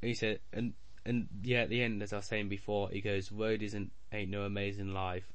he 0.00 0.14
said, 0.14 0.40
and 0.52 0.72
and 1.06 1.28
yeah, 1.42 1.60
at 1.60 1.68
the 1.68 1.82
end, 1.82 2.02
as 2.02 2.12
I 2.12 2.16
was 2.16 2.26
saying 2.26 2.48
before, 2.48 2.90
he 2.90 3.00
goes, 3.00 3.30
"Road 3.30 3.62
isn't 3.62 3.92
ain't 4.12 4.30
no 4.30 4.42
amazing 4.42 4.92
life. 4.92 5.32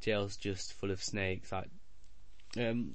Jail's 0.00 0.36
just 0.36 0.72
full 0.72 0.90
of 0.90 1.02
snakes." 1.02 1.52
Like, 1.52 1.68
um, 2.58 2.94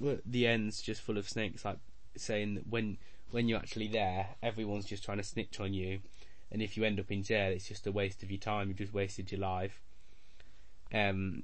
the 0.00 0.46
end's 0.46 0.80
just 0.80 1.02
full 1.02 1.18
of 1.18 1.28
snakes. 1.28 1.64
Like 1.64 1.78
saying 2.16 2.54
that 2.54 2.68
when 2.68 2.98
when 3.32 3.48
you're 3.48 3.58
actually 3.58 3.88
there, 3.88 4.28
everyone's 4.42 4.86
just 4.86 5.04
trying 5.04 5.18
to 5.18 5.24
snitch 5.24 5.58
on 5.58 5.74
you, 5.74 5.98
and 6.52 6.62
if 6.62 6.76
you 6.76 6.84
end 6.84 7.00
up 7.00 7.10
in 7.10 7.24
jail, 7.24 7.50
it's 7.50 7.68
just 7.68 7.86
a 7.86 7.92
waste 7.92 8.22
of 8.22 8.30
your 8.30 8.40
time. 8.40 8.68
You've 8.68 8.78
just 8.78 8.94
wasted 8.94 9.32
your 9.32 9.40
life. 9.40 9.82
Um, 10.94 11.42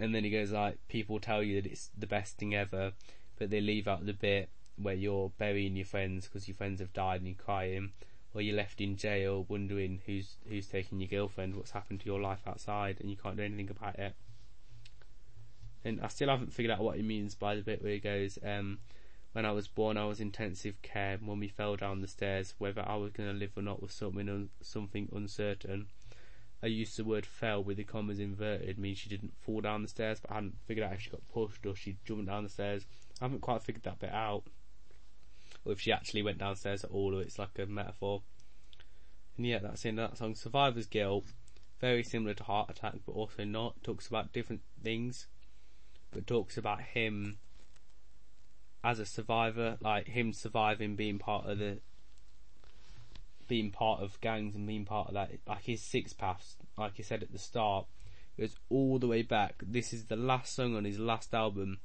and 0.00 0.12
then 0.12 0.24
he 0.24 0.30
goes 0.30 0.50
like, 0.50 0.78
people 0.88 1.20
tell 1.20 1.44
you 1.44 1.62
that 1.62 1.70
it's 1.70 1.90
the 1.96 2.08
best 2.08 2.36
thing 2.36 2.56
ever, 2.56 2.92
but 3.38 3.50
they 3.50 3.60
leave 3.60 3.86
out 3.86 4.04
the 4.04 4.12
bit 4.12 4.48
where 4.76 4.94
you're 4.94 5.30
burying 5.38 5.76
your 5.76 5.86
friends 5.86 6.26
because 6.26 6.48
your 6.48 6.56
friends 6.56 6.80
have 6.80 6.92
died 6.92 7.20
and 7.20 7.28
you're 7.28 7.36
crying 7.36 7.92
or 8.34 8.42
you're 8.42 8.56
left 8.56 8.80
in 8.80 8.96
jail 8.96 9.44
wondering 9.48 10.00
who's 10.06 10.36
who's 10.48 10.66
taking 10.66 11.00
your 11.00 11.08
girlfriend, 11.08 11.54
what's 11.54 11.72
happened 11.72 12.00
to 12.00 12.06
your 12.06 12.20
life 12.20 12.40
outside, 12.46 12.98
and 13.00 13.10
you 13.10 13.16
can't 13.16 13.36
do 13.36 13.42
anything 13.42 13.70
about 13.70 13.98
it. 13.98 14.14
And 15.84 16.00
I 16.00 16.08
still 16.08 16.28
haven't 16.28 16.52
figured 16.52 16.72
out 16.72 16.80
what 16.80 16.96
he 16.96 17.02
means 17.02 17.34
by 17.34 17.56
the 17.56 17.62
bit 17.62 17.82
where 17.82 17.92
he 17.92 17.98
goes, 17.98 18.38
um, 18.44 18.78
when 19.32 19.44
I 19.44 19.52
was 19.52 19.66
born, 19.66 19.96
I 19.96 20.04
was 20.04 20.20
intensive 20.20 20.80
care. 20.82 21.18
Mummy 21.20 21.48
fell 21.48 21.76
down 21.76 22.00
the 22.00 22.08
stairs. 22.08 22.54
Whether 22.58 22.86
I 22.86 22.96
was 22.96 23.12
going 23.12 23.28
to 23.28 23.34
live 23.34 23.52
or 23.56 23.62
not 23.62 23.82
was 23.82 23.92
something 23.92 24.28
un- 24.28 24.50
something 24.60 25.08
uncertain. 25.12 25.86
I 26.62 26.68
used 26.68 26.96
the 26.96 27.04
word 27.04 27.26
fell 27.26 27.64
with 27.64 27.76
the 27.76 27.84
commas 27.84 28.20
inverted, 28.20 28.78
means 28.78 28.98
she 28.98 29.08
didn't 29.08 29.32
fall 29.40 29.60
down 29.60 29.82
the 29.82 29.88
stairs, 29.88 30.20
but 30.20 30.30
I 30.30 30.34
hadn't 30.34 30.58
figured 30.64 30.86
out 30.86 30.92
if 30.92 31.00
she 31.00 31.10
got 31.10 31.26
pushed 31.28 31.66
or 31.66 31.74
she 31.74 31.96
jumped 32.04 32.26
down 32.26 32.44
the 32.44 32.50
stairs. 32.50 32.86
I 33.20 33.24
haven't 33.24 33.40
quite 33.40 33.62
figured 33.62 33.82
that 33.82 33.98
bit 33.98 34.12
out. 34.12 34.44
Or 35.64 35.72
if 35.72 35.80
she 35.80 35.92
actually 35.92 36.22
went 36.22 36.38
downstairs 36.38 36.84
at 36.84 36.90
all, 36.90 37.14
or 37.14 37.22
it's 37.22 37.38
like 37.38 37.58
a 37.58 37.66
metaphor. 37.66 38.22
And 39.36 39.46
yeah, 39.46 39.58
that's 39.58 39.84
in 39.84 39.96
that 39.96 40.18
song. 40.18 40.34
Survivor's 40.34 40.86
Guilt, 40.86 41.26
very 41.80 42.02
similar 42.02 42.34
to 42.34 42.44
Heart 42.44 42.70
Attack, 42.70 42.94
but 43.06 43.12
also 43.12 43.44
not. 43.44 43.82
Talks 43.82 44.06
about 44.06 44.32
different 44.32 44.62
things, 44.82 45.26
but 46.10 46.26
talks 46.26 46.56
about 46.56 46.80
him 46.80 47.38
as 48.84 48.98
a 48.98 49.06
survivor, 49.06 49.78
like 49.80 50.08
him 50.08 50.32
surviving 50.32 50.96
being 50.96 51.18
part 51.18 51.46
of 51.46 51.58
the 51.58 51.78
being 53.48 53.70
part 53.70 54.00
of 54.00 54.20
gangs 54.20 54.54
and 54.54 54.66
being 54.66 54.84
part 54.84 55.08
of 55.08 55.14
that, 55.14 55.30
like 55.46 55.64
his 55.64 55.82
six 55.82 56.12
paths, 56.12 56.56
like 56.78 56.96
he 56.96 57.02
said 57.02 57.22
at 57.22 57.32
the 57.32 57.38
start, 57.38 57.86
goes 58.38 58.56
all 58.70 58.98
the 58.98 59.06
way 59.06 59.22
back. 59.22 59.62
This 59.62 59.92
is 59.92 60.06
the 60.06 60.16
last 60.16 60.54
song 60.54 60.74
on 60.74 60.84
his 60.84 60.98
last 60.98 61.34
album, 61.34 61.78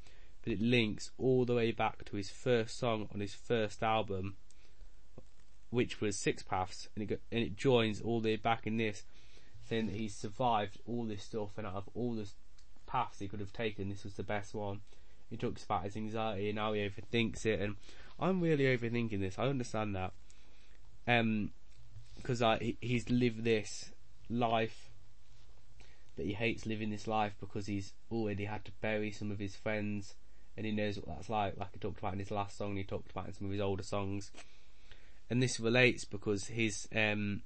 but 0.48 0.54
it 0.54 0.62
links 0.62 1.12
all 1.18 1.44
the 1.44 1.54
way 1.54 1.74
back 1.74 2.06
to 2.06 2.16
his 2.16 2.30
first 2.30 2.80
song 2.80 3.10
on 3.14 3.20
his 3.20 3.34
first 3.34 3.84
album, 3.84 4.38
which 5.72 6.00
was 6.00 6.16
Six 6.18 6.42
Paths, 6.42 6.88
and 6.96 7.12
it, 7.12 7.22
and 7.34 7.44
it 7.44 7.58
joins 7.58 8.00
all 8.00 8.22
the 8.22 8.30
way 8.30 8.36
back 8.38 8.66
in 8.66 8.78
this, 8.78 9.04
saying 9.68 9.88
that 9.88 9.96
he's 9.98 10.16
survived 10.16 10.80
all 10.86 11.04
this 11.04 11.24
stuff, 11.24 11.58
and 11.58 11.68
out 11.68 11.76
of 11.76 11.90
all 11.94 12.14
the 12.14 12.30
paths 12.86 13.20
he 13.20 13.28
could 13.28 13.42
have 13.42 13.52
taken, 13.52 13.90
this 13.90 14.06
was 14.06 14.14
the 14.14 14.24
best 14.24 14.56
one. 14.56 14.80
He 15.30 15.36
talks 15.36 15.66
about 15.66 15.84
his 15.84 15.98
anxiety 15.98 16.50
and 16.50 16.60
how 16.60 16.72
he 16.72 16.80
overthinks 16.80 17.46
it, 17.46 17.60
and 17.60 17.76
I'm 18.18 18.40
really 18.40 18.64
overthinking 18.64 19.20
this. 19.20 19.38
I 19.38 19.48
understand 19.48 19.98
that. 19.98 20.14
Um, 21.06 21.52
because 22.16 22.42
he, 22.62 22.78
he's 22.80 23.10
lived 23.10 23.44
this 23.44 23.92
life, 24.30 24.92
but 26.16 26.24
he 26.24 26.32
hates 26.32 26.66
living 26.66 26.90
this 26.90 27.06
life 27.06 27.36
because 27.38 27.68
he's 27.68 27.92
already 28.10 28.46
had 28.46 28.64
to 28.64 28.72
bury 28.80 29.12
some 29.12 29.30
of 29.30 29.40
his 29.40 29.58
friends, 29.58 30.16
and 30.58 30.66
he 30.66 30.72
knows 30.72 30.98
what 30.98 31.08
that's 31.08 31.30
like. 31.30 31.58
Like 31.58 31.70
he 31.74 31.80
talked 31.80 32.00
about 32.00 32.14
in 32.14 32.20
his 32.20 32.32
last 32.32 32.58
song, 32.58 32.76
he 32.76 32.84
talked 32.84 33.12
about 33.12 33.28
in 33.28 33.34
some 33.34 33.46
of 33.48 33.54
his 33.54 33.62
older 33.62 33.84
songs, 33.84 34.32
and 35.30 35.42
this 35.42 35.60
relates 35.60 36.04
because 36.04 36.48
his 36.48 36.88
um, 36.96 37.44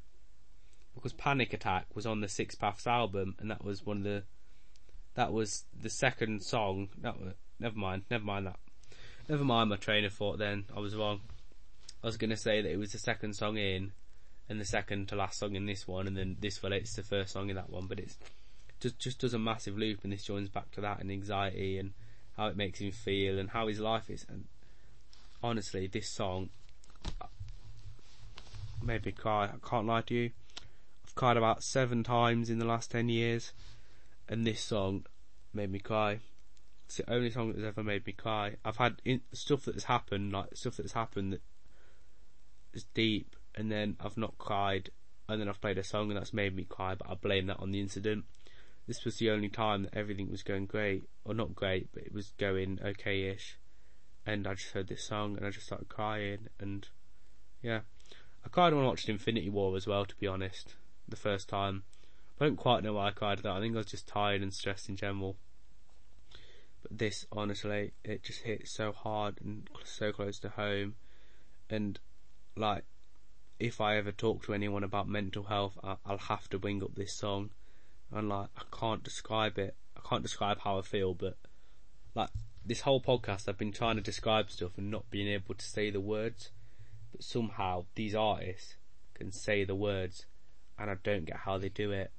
because 0.95 1.13
Panic 1.13 1.53
Attack 1.53 1.87
was 1.93 2.05
on 2.05 2.21
the 2.21 2.27
Six 2.27 2.55
Paths 2.55 2.87
album, 2.87 3.35
and 3.39 3.51
that 3.51 3.63
was 3.63 3.85
one 3.85 3.97
of 3.97 4.03
the 4.03 4.23
that 5.15 5.33
was 5.33 5.65
the 5.79 5.89
second 5.89 6.41
song. 6.41 6.89
That 7.01 7.19
was, 7.19 7.33
never 7.59 7.77
mind, 7.77 8.03
never 8.09 8.23
mind 8.23 8.47
that. 8.47 8.59
Never 9.27 9.43
mind 9.43 9.69
my 9.69 9.75
train 9.75 10.05
of 10.05 10.13
thought. 10.13 10.39
Then 10.39 10.65
I 10.75 10.79
was 10.79 10.95
wrong. 10.95 11.21
I 12.03 12.07
was 12.07 12.17
to 12.17 12.35
say 12.37 12.61
that 12.61 12.71
it 12.71 12.79
was 12.79 12.93
the 12.93 12.97
second 12.97 13.35
song 13.35 13.57
in, 13.57 13.91
and 14.49 14.59
the 14.59 14.65
second 14.65 15.09
to 15.09 15.15
last 15.15 15.37
song 15.37 15.55
in 15.55 15.65
this 15.65 15.87
one, 15.87 16.07
and 16.07 16.17
then 16.17 16.37
this 16.39 16.63
relates 16.63 16.93
to 16.93 17.01
the 17.01 17.07
first 17.07 17.33
song 17.33 17.49
in 17.49 17.55
that 17.57 17.69
one. 17.69 17.87
But 17.87 17.99
it's 17.99 18.17
just 18.79 18.99
just 18.99 19.19
does 19.19 19.33
a 19.33 19.39
massive 19.39 19.77
loop, 19.77 19.99
and 20.03 20.13
this 20.13 20.23
joins 20.23 20.49
back 20.49 20.71
to 20.71 20.81
that 20.81 20.99
and 21.01 21.11
anxiety 21.11 21.77
and 21.77 21.93
how 22.37 22.47
it 22.47 22.57
makes 22.57 22.79
him 22.79 22.91
feel 22.91 23.37
and 23.39 23.49
how 23.49 23.67
his 23.67 23.79
life 23.79 24.09
is. 24.09 24.25
And 24.29 24.45
honestly, 25.43 25.87
this 25.87 26.09
song 26.09 26.49
uh, 27.21 27.27
made 28.83 29.05
me 29.05 29.11
cry. 29.11 29.45
I 29.45 29.67
can't 29.67 29.87
lie 29.87 30.01
to 30.01 30.13
you. 30.13 30.31
I've 31.05 31.15
cried 31.15 31.37
about 31.37 31.63
seven 31.63 32.03
times 32.03 32.49
in 32.49 32.59
the 32.59 32.65
last 32.65 32.91
ten 32.91 33.09
years, 33.09 33.53
and 34.29 34.45
this 34.45 34.61
song 34.61 35.05
made 35.53 35.71
me 35.71 35.79
cry. 35.79 36.19
It's 36.85 36.97
the 36.97 37.11
only 37.11 37.31
song 37.31 37.53
that's 37.53 37.65
ever 37.65 37.83
made 37.83 38.05
me 38.05 38.13
cry. 38.13 38.55
I've 38.65 38.77
had 38.77 39.01
in, 39.05 39.21
stuff 39.33 39.63
that 39.63 39.75
has 39.75 39.85
happened, 39.85 40.33
like 40.33 40.55
stuff 40.55 40.77
that's 40.77 40.93
happened 40.93 41.33
that 41.33 41.41
is 42.73 42.85
deep, 42.93 43.35
and 43.55 43.71
then 43.71 43.95
I've 43.99 44.17
not 44.17 44.37
cried, 44.37 44.89
and 45.27 45.39
then 45.39 45.47
I've 45.47 45.61
played 45.61 45.77
a 45.77 45.83
song 45.83 46.09
and 46.09 46.17
that's 46.17 46.33
made 46.33 46.55
me 46.55 46.63
cry, 46.63 46.95
but 46.95 47.09
I 47.09 47.15
blame 47.15 47.47
that 47.47 47.59
on 47.59 47.71
the 47.71 47.79
incident. 47.79 48.25
This 48.87 49.05
was 49.05 49.17
the 49.17 49.29
only 49.29 49.49
time 49.49 49.83
that 49.83 49.95
everything 49.95 50.29
was 50.29 50.43
going 50.43 50.65
great, 50.65 51.03
or 51.23 51.33
not 51.33 51.55
great, 51.55 51.89
but 51.93 52.03
it 52.03 52.13
was 52.13 52.33
going 52.37 52.79
okay-ish, 52.83 53.57
and 54.25 54.47
I 54.47 54.53
just 54.55 54.71
heard 54.71 54.87
this 54.87 55.03
song 55.03 55.37
and 55.37 55.45
I 55.45 55.49
just 55.49 55.67
started 55.67 55.89
crying, 55.89 56.47
and 56.59 56.87
yeah, 57.61 57.81
I 58.45 58.49
cried 58.49 58.73
when 58.73 58.83
I 58.83 58.87
watched 58.87 59.09
Infinity 59.09 59.49
War 59.49 59.75
as 59.75 59.87
well, 59.87 60.05
to 60.05 60.15
be 60.15 60.27
honest, 60.27 60.75
the 61.07 61.15
first 61.15 61.47
time. 61.47 61.83
I 62.39 62.45
don't 62.45 62.55
quite 62.55 62.83
know 62.83 62.93
why 62.93 63.09
I 63.09 63.11
cried 63.11 63.37
at 63.37 63.43
that. 63.43 63.53
I 63.53 63.59
think 63.59 63.75
I 63.75 63.77
was 63.77 63.85
just 63.85 64.07
tired 64.07 64.41
and 64.41 64.51
stressed 64.51 64.89
in 64.89 64.95
general. 64.95 65.37
But 66.81 66.97
this, 66.97 67.27
honestly, 67.31 67.93
it 68.03 68.23
just 68.23 68.41
hit 68.41 68.67
so 68.67 68.91
hard 68.91 69.39
and 69.43 69.69
so 69.83 70.11
close 70.11 70.39
to 70.39 70.49
home, 70.49 70.95
and 71.69 71.99
like 72.55 72.83
if 73.59 73.79
I 73.79 73.97
ever 73.97 74.11
talk 74.11 74.43
to 74.43 74.55
anyone 74.55 74.83
about 74.83 75.07
mental 75.07 75.43
health, 75.43 75.77
I, 75.83 75.97
will 76.09 76.17
have 76.17 76.49
to 76.49 76.57
bring 76.57 76.83
up 76.83 76.95
this 76.95 77.13
song, 77.13 77.51
and 78.11 78.27
like 78.27 78.49
I 78.57 78.63
can't 78.75 79.03
describe 79.03 79.59
it. 79.59 79.75
I 80.03 80.09
can't 80.09 80.23
describe 80.23 80.59
how 80.59 80.79
I 80.79 80.81
feel, 80.81 81.13
but 81.13 81.37
like 82.15 82.29
this 82.65 82.81
whole 82.81 83.01
podcast, 83.01 83.47
I've 83.47 83.57
been 83.57 83.71
trying 83.71 83.95
to 83.95 84.01
describe 84.01 84.51
stuff 84.51 84.77
and 84.77 84.91
not 84.91 85.09
being 85.09 85.27
able 85.27 85.55
to 85.55 85.65
say 85.65 85.89
the 85.89 85.99
words, 85.99 86.51
but 87.11 87.23
somehow 87.23 87.85
these 87.95 88.15
artists 88.15 88.75
can 89.13 89.31
say 89.31 89.63
the 89.63 89.75
words, 89.75 90.25
and 90.77 90.89
I 90.89 90.95
don't 91.03 91.25
get 91.25 91.37
how 91.37 91.57
they 91.57 91.69
do 91.69 91.91
it. 91.91 92.11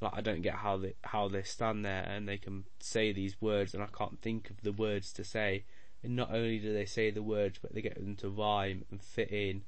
Like 0.00 0.12
I 0.14 0.20
don't 0.20 0.42
get 0.42 0.56
how 0.56 0.78
they 0.78 0.94
how 1.02 1.28
they 1.28 1.44
stand 1.44 1.84
there 1.84 2.02
and 2.02 2.28
they 2.28 2.38
can 2.38 2.64
say 2.80 3.12
these 3.12 3.40
words, 3.40 3.74
and 3.74 3.82
I 3.82 3.86
can't 3.86 4.20
think 4.20 4.50
of 4.50 4.62
the 4.62 4.72
words 4.72 5.12
to 5.14 5.24
say. 5.24 5.64
And 6.02 6.16
not 6.16 6.34
only 6.34 6.58
do 6.58 6.72
they 6.72 6.86
say 6.86 7.10
the 7.10 7.22
words, 7.22 7.60
but 7.62 7.72
they 7.72 7.80
get 7.80 7.94
them 7.94 8.16
to 8.16 8.28
rhyme 8.28 8.84
and 8.90 9.00
fit 9.00 9.30
in 9.30 9.62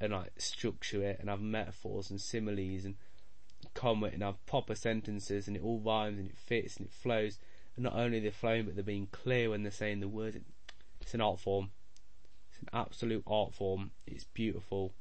and 0.00 0.12
like 0.12 0.32
structure 0.36 1.02
it 1.02 1.18
and 1.20 1.28
have 1.28 1.40
metaphors 1.40 2.10
and 2.10 2.20
similes 2.20 2.84
and 2.84 2.96
comment 3.74 4.14
and 4.14 4.22
have 4.22 4.44
proper 4.46 4.74
sentences 4.74 5.46
and 5.46 5.56
it 5.56 5.62
all 5.62 5.80
rhymes 5.80 6.18
and 6.18 6.28
it 6.28 6.38
fits 6.38 6.76
and 6.76 6.86
it 6.86 6.92
flows. 6.92 7.38
And 7.74 7.84
not 7.84 7.94
only 7.94 8.20
they're 8.20 8.30
flowing, 8.30 8.64
but 8.64 8.74
they're 8.74 8.84
being 8.84 9.08
clear 9.12 9.50
when 9.50 9.62
they're 9.62 9.72
saying 9.72 10.00
the 10.00 10.08
words. 10.08 10.38
It's 11.00 11.14
an 11.14 11.20
art 11.20 11.40
form. 11.40 11.70
It's 12.50 12.60
an 12.60 12.68
absolute 12.72 13.24
art 13.26 13.54
form. 13.54 13.90
It's 14.06 14.24
beautiful. 14.24 14.92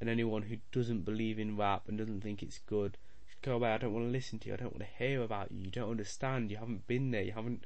And 0.00 0.08
anyone 0.08 0.42
who 0.42 0.56
doesn't 0.72 1.04
believe 1.04 1.38
in 1.38 1.56
rap 1.56 1.82
and 1.88 1.98
doesn't 1.98 2.22
think 2.22 2.42
it's 2.42 2.58
good 2.58 2.96
should 3.28 3.42
go 3.42 3.54
away. 3.56 3.72
I 3.72 3.78
don't 3.78 3.92
want 3.92 4.06
to 4.06 4.12
listen 4.12 4.38
to 4.40 4.48
you. 4.48 4.54
I 4.54 4.56
don't 4.56 4.72
want 4.72 4.90
to 4.90 5.04
hear 5.04 5.22
about 5.22 5.52
you. 5.52 5.64
You 5.64 5.70
don't 5.70 5.90
understand. 5.90 6.50
You 6.50 6.56
haven't 6.56 6.86
been 6.86 7.10
there. 7.10 7.22
You 7.22 7.32
haven't. 7.32 7.64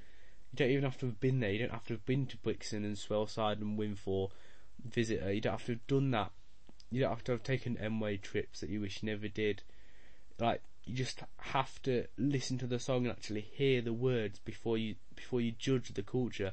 You 0.53 0.57
don't 0.57 0.71
even 0.71 0.85
have 0.85 0.99
to 0.99 1.07
have 1.07 1.21
been 1.21 1.41
there. 1.41 1.51
You 1.51 1.61
don't 1.61 1.73
have 1.73 1.87
to 1.87 1.95
have 1.95 2.07
been 2.07 2.27
to 2.27 2.37
Brixton 2.39 2.85
and 2.85 2.97
Swaleside 2.97 3.61
and 3.61 3.79
Winfor 3.79 4.31
visitor. 4.85 5.33
You 5.33 5.41
don't 5.41 5.53
have 5.53 5.67
to 5.67 5.73
have 5.73 5.87
done 5.87 6.11
that 6.13 6.33
you 6.91 7.01
don't 7.01 7.11
have 7.11 7.25
to 7.25 7.33
have 7.33 7.43
taken 7.43 7.77
M-way 7.77 8.17
trips 8.17 8.61
that 8.61 8.71
you 8.71 8.81
wish 8.81 9.03
you 9.03 9.11
never 9.11 9.29
did. 9.29 9.63
Like 10.39 10.63
you 10.85 10.95
just 10.95 11.23
have 11.39 11.83
to 11.83 12.07
listen 12.17 12.59
to 12.59 12.67
the 12.67 12.79
song 12.79 13.05
and 13.05 13.11
actually 13.11 13.43
hear 13.53 13.83
the 13.83 13.93
words 13.93 14.39
before 14.39 14.79
you 14.79 14.95
before 15.15 15.41
you 15.41 15.53
judge 15.53 15.93
the 15.93 16.03
culture, 16.03 16.53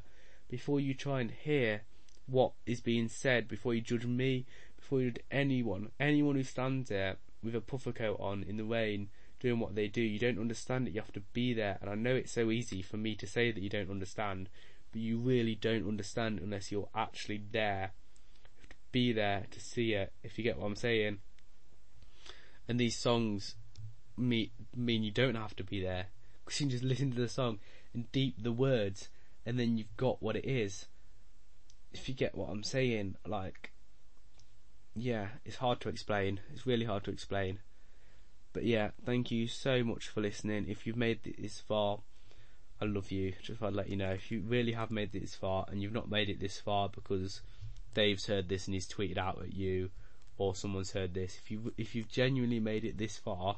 before 0.50 0.80
you 0.80 0.94
try 0.94 1.22
and 1.22 1.32
hear 1.32 1.84
what 2.28 2.54
is 2.66 2.82
being 2.82 3.08
said, 3.08 3.48
before 3.48 3.74
you 3.74 3.82
judge 3.82 4.06
me, 4.06 4.46
before 4.76 5.02
you 5.02 5.12
judge 5.12 5.24
anyone, 5.32 5.90
anyone 6.00 6.36
who 6.36 6.44
stands 6.44 6.90
there 6.90 7.18
with 7.44 7.56
a 7.56 7.62
puffer 7.62 7.92
coat 7.92 8.18
on 8.20 8.44
in 8.44 8.58
the 8.58 8.64
rain 8.64 9.10
doing 9.40 9.60
what 9.60 9.76
they 9.76 9.88
do. 9.88 10.02
You 10.02 10.20
don't 10.20 10.40
understand 10.40 10.88
it. 10.88 10.94
You 10.94 11.02
have 11.02 11.14
to 11.14 11.22
be 11.34 11.54
there, 11.54 11.78
and 11.80 11.90
I 11.90 11.96
know 11.96 12.16
it's 12.16 12.32
so 12.32 12.50
easy 12.50 12.82
for 12.82 12.98
me 12.98 13.16
to 13.16 13.28
say 13.28 13.52
that 13.52 13.62
you 13.62 13.70
don't 13.70 13.92
understand, 13.92 14.50
but 14.92 15.02
you 15.02 15.18
really 15.18 15.56
don't 15.56 15.88
understand 15.88 16.40
unless 16.40 16.72
you're 16.72 16.90
actually 16.96 17.42
there 17.52 17.92
You 18.48 18.60
have 18.60 18.70
to 18.70 18.76
be 18.92 19.14
there 19.14 19.46
to 19.52 19.60
see 19.60 19.94
it, 19.94 20.12
if 20.24 20.38
you 20.38 20.44
get 20.44 20.58
what 20.58 20.66
I'm 20.66 20.76
saying. 20.76 21.20
And 22.68 22.80
these 22.80 22.98
songs 22.98 23.56
mean, 24.18 24.50
mean 24.76 25.04
you 25.04 25.12
don't 25.12 25.36
have 25.36 25.56
to 25.58 25.64
be 25.64 25.82
there, 25.82 26.08
because 26.44 26.60
you 26.60 26.66
can 26.66 26.72
just 26.72 26.84
listen 26.84 27.12
to 27.12 27.22
the 27.22 27.30
song 27.30 27.60
and 27.94 28.12
deep 28.12 28.42
the 28.42 28.52
words, 28.52 29.10
and 29.46 29.60
then 29.60 29.78
you've 29.78 29.96
got 29.98 30.22
what 30.22 30.36
it 30.36 30.46
is. 30.46 30.86
If 31.94 32.10
you 32.10 32.16
get 32.16 32.36
what 32.36 32.50
I'm 32.50 32.64
saying, 32.64 33.16
like, 33.26 33.72
yeah, 34.96 35.28
it's 35.46 35.58
hard 35.58 35.80
to 35.82 35.90
explain. 35.90 36.40
It's 36.54 36.66
really 36.66 36.86
hard 36.86 37.04
to 37.06 37.12
explain. 37.12 37.60
But 38.54 38.64
yeah, 38.64 38.92
thank 39.06 39.32
you 39.32 39.48
so 39.48 39.84
much 39.84 40.08
for 40.08 40.22
listening. 40.22 40.68
If 40.70 40.88
you've 40.88 40.96
made 40.96 41.20
it 41.26 41.42
this 41.42 41.60
far, 41.60 42.00
I 42.82 42.86
love 42.86 43.12
you. 43.12 43.34
Just 43.42 43.60
to 43.60 43.70
let 43.70 43.90
you 43.90 43.98
know. 43.98 44.12
If 44.12 44.32
you 44.32 44.42
really 44.42 44.72
have 44.72 44.92
made 44.92 45.14
it 45.14 45.22
this 45.22 45.36
far 45.36 45.66
and 45.70 45.82
you've 45.82 45.94
not 45.94 46.10
made 46.10 46.30
it 46.30 46.40
this 46.40 46.60
far 46.60 46.90
because 46.90 47.42
Dave's 47.94 48.28
heard 48.28 48.48
this 48.48 48.68
and 48.68 48.74
he's 48.74 48.88
tweeted 48.88 49.18
out 49.18 49.42
at 49.42 49.54
you, 49.54 49.90
or 50.38 50.56
someone's 50.56 50.92
heard 50.92 51.14
this. 51.14 51.38
If 51.42 51.52
you 51.52 51.74
if 51.78 51.96
you've 51.96 52.10
genuinely 52.10 52.60
made 52.60 52.86
it 52.86 52.98
this 52.98 53.18
far, 53.18 53.58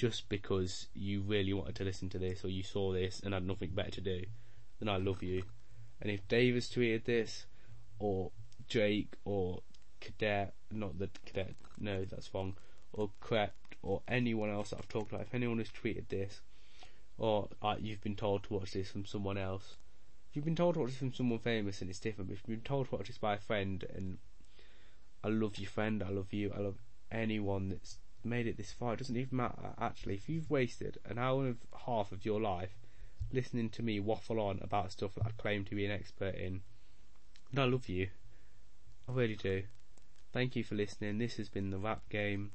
just 0.00 0.30
because 0.30 0.86
you 0.94 1.20
really 1.20 1.52
wanted 1.52 1.74
to 1.74 1.84
listen 1.84 2.08
to 2.08 2.18
this 2.18 2.42
or 2.42 2.48
you 2.48 2.62
saw 2.62 2.90
this 2.90 3.20
and 3.20 3.34
had 3.34 3.46
nothing 3.46 3.68
better 3.68 3.90
to 3.90 4.00
do, 4.00 4.22
then 4.78 4.88
I 4.88 4.96
love 4.96 5.22
you. 5.22 5.42
And 6.00 6.10
if 6.10 6.26
Dave 6.26 6.54
has 6.54 6.70
tweeted 6.70 7.04
this, 7.04 7.44
or 7.98 8.30
Jake, 8.66 9.12
or 9.26 9.60
Cadet, 10.00 10.54
not 10.72 10.98
the 10.98 11.10
Cadet, 11.26 11.54
no, 11.78 12.06
that's 12.06 12.32
wrong, 12.32 12.56
or 12.94 13.10
Krept, 13.20 13.76
or 13.82 14.00
anyone 14.08 14.48
else 14.48 14.70
that 14.70 14.78
I've 14.78 14.88
talked 14.88 15.12
about, 15.12 15.26
if 15.26 15.34
anyone 15.34 15.58
has 15.58 15.68
tweeted 15.68 16.08
this, 16.08 16.40
or 17.18 17.50
uh, 17.60 17.76
you've 17.78 18.00
been 18.00 18.16
told 18.16 18.44
to 18.44 18.54
watch 18.54 18.72
this 18.72 18.90
from 18.90 19.04
someone 19.04 19.36
else, 19.36 19.76
if 20.30 20.36
you've 20.36 20.46
been 20.46 20.56
told 20.56 20.76
to 20.76 20.80
watch 20.80 20.92
this 20.92 20.98
from 20.98 21.12
someone 21.12 21.40
famous 21.40 21.82
and 21.82 21.90
it's 21.90 22.00
different, 22.00 22.30
but 22.30 22.38
if 22.38 22.48
you've 22.48 22.56
been 22.56 22.66
told 22.66 22.88
to 22.88 22.96
watch 22.96 23.08
this 23.08 23.18
by 23.18 23.34
a 23.34 23.38
friend 23.38 23.84
and 23.94 24.16
I 25.22 25.28
love 25.28 25.58
your 25.58 25.68
friend, 25.68 26.02
I 26.02 26.08
love 26.08 26.32
you, 26.32 26.50
I 26.56 26.60
love 26.60 26.78
anyone 27.12 27.68
that's 27.68 27.98
made 28.24 28.46
it 28.46 28.56
this 28.56 28.72
far, 28.72 28.94
it 28.94 28.98
doesn't 28.98 29.16
even 29.16 29.36
matter 29.36 29.74
actually. 29.80 30.14
If 30.14 30.28
you've 30.28 30.50
wasted 30.50 30.98
an 31.04 31.18
hour 31.18 31.46
and 31.46 31.56
a 31.72 31.78
half 31.90 32.12
of 32.12 32.24
your 32.24 32.40
life 32.40 32.76
listening 33.32 33.70
to 33.70 33.82
me 33.82 34.00
waffle 34.00 34.40
on 34.40 34.58
about 34.62 34.92
stuff 34.92 35.14
that 35.14 35.26
I 35.26 35.30
claim 35.38 35.64
to 35.66 35.74
be 35.74 35.84
an 35.84 35.92
expert 35.92 36.34
in, 36.34 36.62
and 37.50 37.60
I 37.60 37.64
love 37.64 37.88
you. 37.88 38.08
I 39.08 39.12
really 39.12 39.36
do. 39.36 39.64
Thank 40.32 40.56
you 40.56 40.64
for 40.64 40.74
listening. 40.74 41.18
This 41.18 41.36
has 41.36 41.48
been 41.48 41.70
the 41.70 41.78
rap 41.78 42.08
game. 42.08 42.52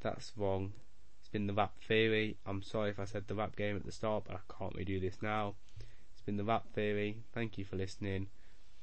That's 0.00 0.32
wrong. 0.36 0.72
It's 1.20 1.28
been 1.28 1.46
the 1.46 1.54
rap 1.54 1.72
theory. 1.86 2.36
I'm 2.46 2.62
sorry 2.62 2.90
if 2.90 3.00
I 3.00 3.04
said 3.04 3.26
the 3.26 3.34
rap 3.34 3.56
game 3.56 3.76
at 3.76 3.84
the 3.84 3.92
start, 3.92 4.24
but 4.26 4.36
I 4.36 4.54
can't 4.58 4.76
redo 4.76 5.00
this 5.00 5.22
now. 5.22 5.54
It's 6.12 6.22
been 6.22 6.36
the 6.36 6.44
rap 6.44 6.64
theory. 6.74 7.22
Thank 7.32 7.58
you 7.58 7.64
for 7.64 7.76
listening. 7.76 8.28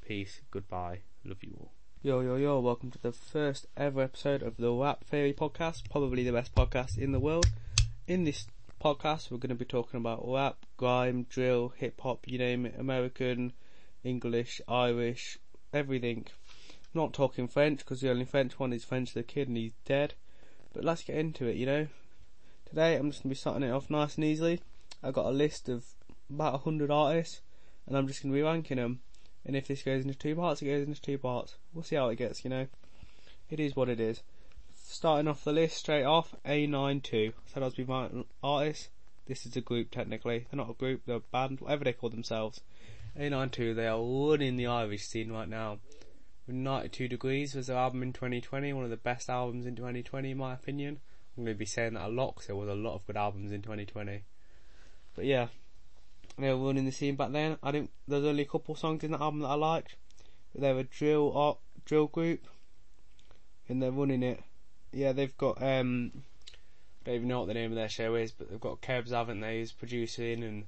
Peace. 0.06 0.42
Goodbye. 0.52 1.00
Love 1.24 1.44
you 1.44 1.56
all. 1.60 1.73
Yo, 2.06 2.20
yo, 2.20 2.36
yo, 2.36 2.60
welcome 2.60 2.92
to 2.92 3.02
the 3.02 3.14
first 3.14 3.66
ever 3.78 4.02
episode 4.02 4.44
of 4.44 4.58
the 4.58 4.74
Rap 4.74 5.06
Theory 5.06 5.32
podcast, 5.32 5.90
probably 5.90 6.26
the 6.26 6.34
best 6.34 6.54
podcast 6.54 6.98
in 6.98 7.14
the 7.14 7.20
world. 7.20 7.46
In 8.10 8.26
this 8.26 8.46
podcast, 8.84 9.32
we're 9.32 9.38
going 9.38 9.48
to 9.52 9.56
be 9.56 9.64
talking 9.64 10.02
about 10.02 10.22
rap, 10.28 10.66
grime, 10.76 11.26
drill, 11.30 11.70
hip 11.70 12.02
hop, 12.02 12.28
you 12.28 12.38
name 12.38 12.66
it, 12.66 12.76
American, 12.78 13.54
English, 14.04 14.60
Irish, 14.68 15.40
everything. 15.72 16.28
not 16.94 17.14
talking 17.14 17.48
French 17.48 17.80
because 17.80 18.02
the 18.02 18.10
only 18.10 18.26
French 18.26 18.60
one 18.60 18.74
is 18.74 18.84
French 18.84 19.14
the 19.14 19.24
Kid 19.24 19.48
and 19.48 19.56
he's 19.56 19.72
dead. 19.86 20.14
But 20.74 20.84
let's 20.84 21.06
get 21.06 21.16
into 21.16 21.48
it, 21.48 21.56
you 21.56 21.66
know. 21.66 21.88
Today 22.66 22.98
I'm 22.98 23.12
just 23.12 23.24
going 23.24 23.30
to 23.30 23.36
be 23.36 23.40
starting 23.40 23.64
it 23.64 23.72
off 23.72 23.90
nice 23.90 24.16
and 24.16 24.26
easily. 24.26 24.60
I've 25.02 25.14
got 25.14 25.28
a 25.28 25.32
list 25.32 25.70
of 25.70 25.86
about 26.30 26.66
100 26.66 26.92
artists 26.92 27.40
and 27.88 27.96
I'm 27.96 28.10
just 28.10 28.22
going 28.22 28.34
to 28.34 28.38
be 28.38 28.44
ranking 28.44 28.76
them. 28.76 29.00
And 29.46 29.56
if 29.56 29.68
this 29.68 29.84
goes 29.84 30.04
into 30.04 30.18
two 30.18 30.36
parts, 30.36 30.62
it 30.62 30.66
goes 30.66 30.88
into 30.88 31.02
two 31.02 31.18
parts. 31.18 31.56
We'll 31.74 31.84
see 31.84 31.96
how 31.96 32.10
it 32.10 32.18
gets, 32.18 32.44
you 32.44 32.50
know. 32.50 32.68
It 33.50 33.60
is 33.60 33.76
what 33.76 33.90
it 33.90 34.00
is. 34.00 34.22
Starting 34.76 35.28
off 35.28 35.44
the 35.44 35.52
list 35.52 35.78
straight 35.78 36.04
off, 36.04 36.36
A92. 36.46 37.34
Said 37.46 37.64
I 37.64 37.66
was 37.66 37.76
be 37.76 37.86
my 37.86 38.10
artist. 38.42 38.90
This 39.26 39.46
is 39.46 39.56
a 39.56 39.62
group 39.62 39.92
technically. 39.92 40.46
They're 40.50 40.58
not 40.58 40.70
a 40.70 40.74
group, 40.74 41.02
they're 41.06 41.18
a 41.18 41.20
band, 41.20 41.62
whatever 41.62 41.84
they 41.84 41.94
call 41.94 42.10
themselves. 42.10 42.62
A92, 43.18 43.76
they 43.76 43.88
are 43.88 44.00
running 44.00 44.58
the 44.58 44.68
Irish 44.68 45.06
scene 45.06 45.32
right 45.32 45.48
now. 45.48 45.80
92 46.48 47.08
Degrees 47.08 47.56
was 47.56 47.68
their 47.68 47.78
album 47.78 48.04
in 48.04 48.12
2020, 48.12 48.74
one 48.74 48.84
of 48.84 48.90
the 48.90 48.98
best 48.98 49.30
albums 49.30 49.66
in 49.66 49.76
2020 49.76 50.32
in 50.32 50.38
my 50.38 50.54
opinion. 50.54 51.00
I'm 51.38 51.46
going 51.46 51.56
to 51.56 51.60
be 51.60 51.66
saying 51.66 51.94
that 51.94 52.08
a 52.08 52.10
lot 52.10 52.36
because 52.36 52.48
there 52.48 52.56
was 52.56 52.70
a 52.70 52.76
lot 52.76 52.96
of 52.96 53.06
good 53.08 53.18
albums 53.18 53.52
in 53.52 53.62
2020. 53.62 54.24
But 55.16 55.26
yeah, 55.26 55.48
they 56.38 56.52
were 56.52 56.68
running 56.68 56.86
the 56.86 56.92
scene 56.92 57.16
back 57.16 57.32
then. 57.32 57.58
I 57.62 57.72
didn't. 57.72 57.92
There's 58.08 58.26
only 58.26 58.44
a 58.44 58.48
couple 58.48 58.76
songs 58.76 59.04
in 59.04 59.12
that 59.12 59.22
album 59.22 59.42
that 59.42 59.50
I 59.50 59.56
liked. 59.56 59.96
But 60.52 60.62
they're 60.62 60.80
a 60.80 60.84
drill 60.84 61.32
art, 61.36 61.58
drill 61.86 62.08
group, 62.08 62.48
and 63.68 63.82
they're 63.82 63.92
running 63.92 64.24
it. 64.24 64.44
Yeah, 64.92 65.12
they've 65.12 65.36
got. 65.38 65.62
um 65.62 66.24
I 67.02 67.08
don't 67.08 67.16
even 67.16 67.28
know 67.28 67.40
what 67.40 67.48
the 67.48 67.54
name 67.54 67.72
of 67.72 67.76
their 67.76 67.90
show 67.90 68.16
is, 68.16 68.32
but 68.32 68.50
they've 68.50 68.60
got 68.60 68.82
Kebs, 68.82 69.10
haven't 69.10 69.42
they? 69.42 69.60
Who's 69.60 69.74
producing 69.74 70.42
and 70.44 70.66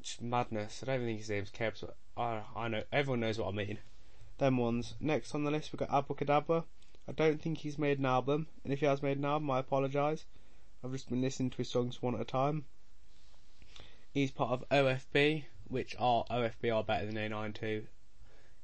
just 0.00 0.22
madness. 0.22 0.82
I 0.82 0.86
don't 0.86 0.94
even 0.96 1.06
think 1.08 1.18
his 1.18 1.30
name's 1.30 1.50
Kebs, 1.50 1.80
but 1.80 1.96
I 2.16 2.42
I 2.56 2.68
know 2.68 2.84
everyone 2.92 3.20
knows 3.20 3.38
what 3.38 3.48
I 3.48 3.56
mean. 3.56 3.78
Them 4.38 4.56
ones. 4.56 4.94
Next 5.00 5.34
on 5.34 5.44
the 5.44 5.50
list 5.50 5.72
we've 5.72 5.80
got 5.80 5.90
Abra 5.90 6.16
Cadabra. 6.16 6.64
I 7.08 7.12
don't 7.12 7.42
think 7.42 7.58
he's 7.58 7.78
made 7.78 7.98
an 7.98 8.06
album, 8.06 8.46
and 8.64 8.72
if 8.72 8.80
he 8.80 8.86
has 8.86 9.02
made 9.02 9.18
an 9.18 9.24
album, 9.24 9.50
I 9.50 9.58
apologise. 9.58 10.24
I've 10.82 10.92
just 10.92 11.10
been 11.10 11.20
listening 11.20 11.50
to 11.50 11.58
his 11.58 11.68
songs 11.68 12.00
one 12.00 12.14
at 12.14 12.20
a 12.20 12.24
time. 12.24 12.64
He's 14.12 14.32
part 14.32 14.50
of 14.50 14.68
OFB, 14.70 15.44
which 15.68 15.94
are 15.96 16.24
OFB 16.28 16.74
are 16.74 16.82
better 16.82 17.06
than 17.06 17.14
A92. 17.14 17.86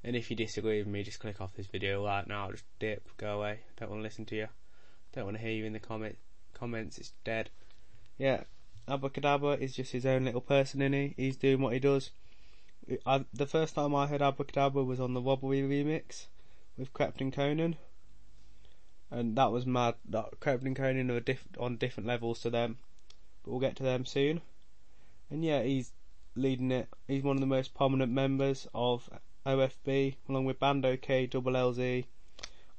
And 0.02 0.16
if 0.16 0.28
you 0.28 0.34
disagree 0.34 0.78
with 0.78 0.88
me, 0.88 1.04
just 1.04 1.20
click 1.20 1.40
off 1.40 1.54
this 1.54 1.68
video 1.68 2.04
right 2.04 2.26
now. 2.26 2.50
Just 2.50 2.64
dip, 2.80 3.08
go 3.16 3.38
away. 3.38 3.60
Don't 3.76 3.90
want 3.90 4.00
to 4.00 4.04
listen 4.04 4.26
to 4.26 4.36
you. 4.36 4.48
Don't 5.12 5.24
want 5.24 5.36
to 5.36 5.42
hear 5.42 5.52
you 5.52 5.64
in 5.64 5.72
the 5.72 5.78
comment 5.78 6.18
comments. 6.52 6.98
It's 6.98 7.12
dead. 7.22 7.50
Yeah, 8.18 8.42
Abra 8.88 9.08
Cadabra 9.08 9.56
is 9.60 9.76
just 9.76 9.92
his 9.92 10.04
own 10.04 10.24
little 10.24 10.40
person, 10.40 10.82
in 10.82 10.92
he? 10.92 11.14
He's 11.16 11.36
doing 11.36 11.60
what 11.60 11.74
he 11.74 11.78
does. 11.78 12.10
I, 13.04 13.24
the 13.32 13.46
first 13.46 13.76
time 13.76 13.94
I 13.94 14.08
heard 14.08 14.22
Abra 14.22 14.44
Cadabra 14.44 14.84
was 14.84 14.98
on 14.98 15.14
the 15.14 15.20
Robbery 15.20 15.62
remix 15.62 16.26
with 16.76 16.92
Krept 16.92 17.18
Konan, 17.32 17.76
and 19.12 19.36
that 19.36 19.52
was 19.52 19.64
mad. 19.64 19.94
That 20.08 20.40
Konan 20.40 21.10
are 21.10 21.20
diff- 21.20 21.46
on 21.58 21.76
different 21.76 22.08
levels 22.08 22.40
to 22.40 22.50
them, 22.50 22.78
but 23.44 23.50
we'll 23.52 23.60
get 23.60 23.76
to 23.76 23.84
them 23.84 24.04
soon 24.04 24.40
and 25.30 25.44
yeah, 25.44 25.62
he's 25.62 25.92
leading 26.34 26.70
it. 26.70 26.88
He's 27.08 27.22
one 27.22 27.36
of 27.36 27.40
the 27.40 27.46
most 27.46 27.74
prominent 27.74 28.12
members 28.12 28.66
of 28.74 29.08
OFB, 29.46 30.16
along 30.28 30.44
with 30.44 30.60
Bandokay, 30.60 31.30
Double 31.30 31.52
LZ. 31.52 32.04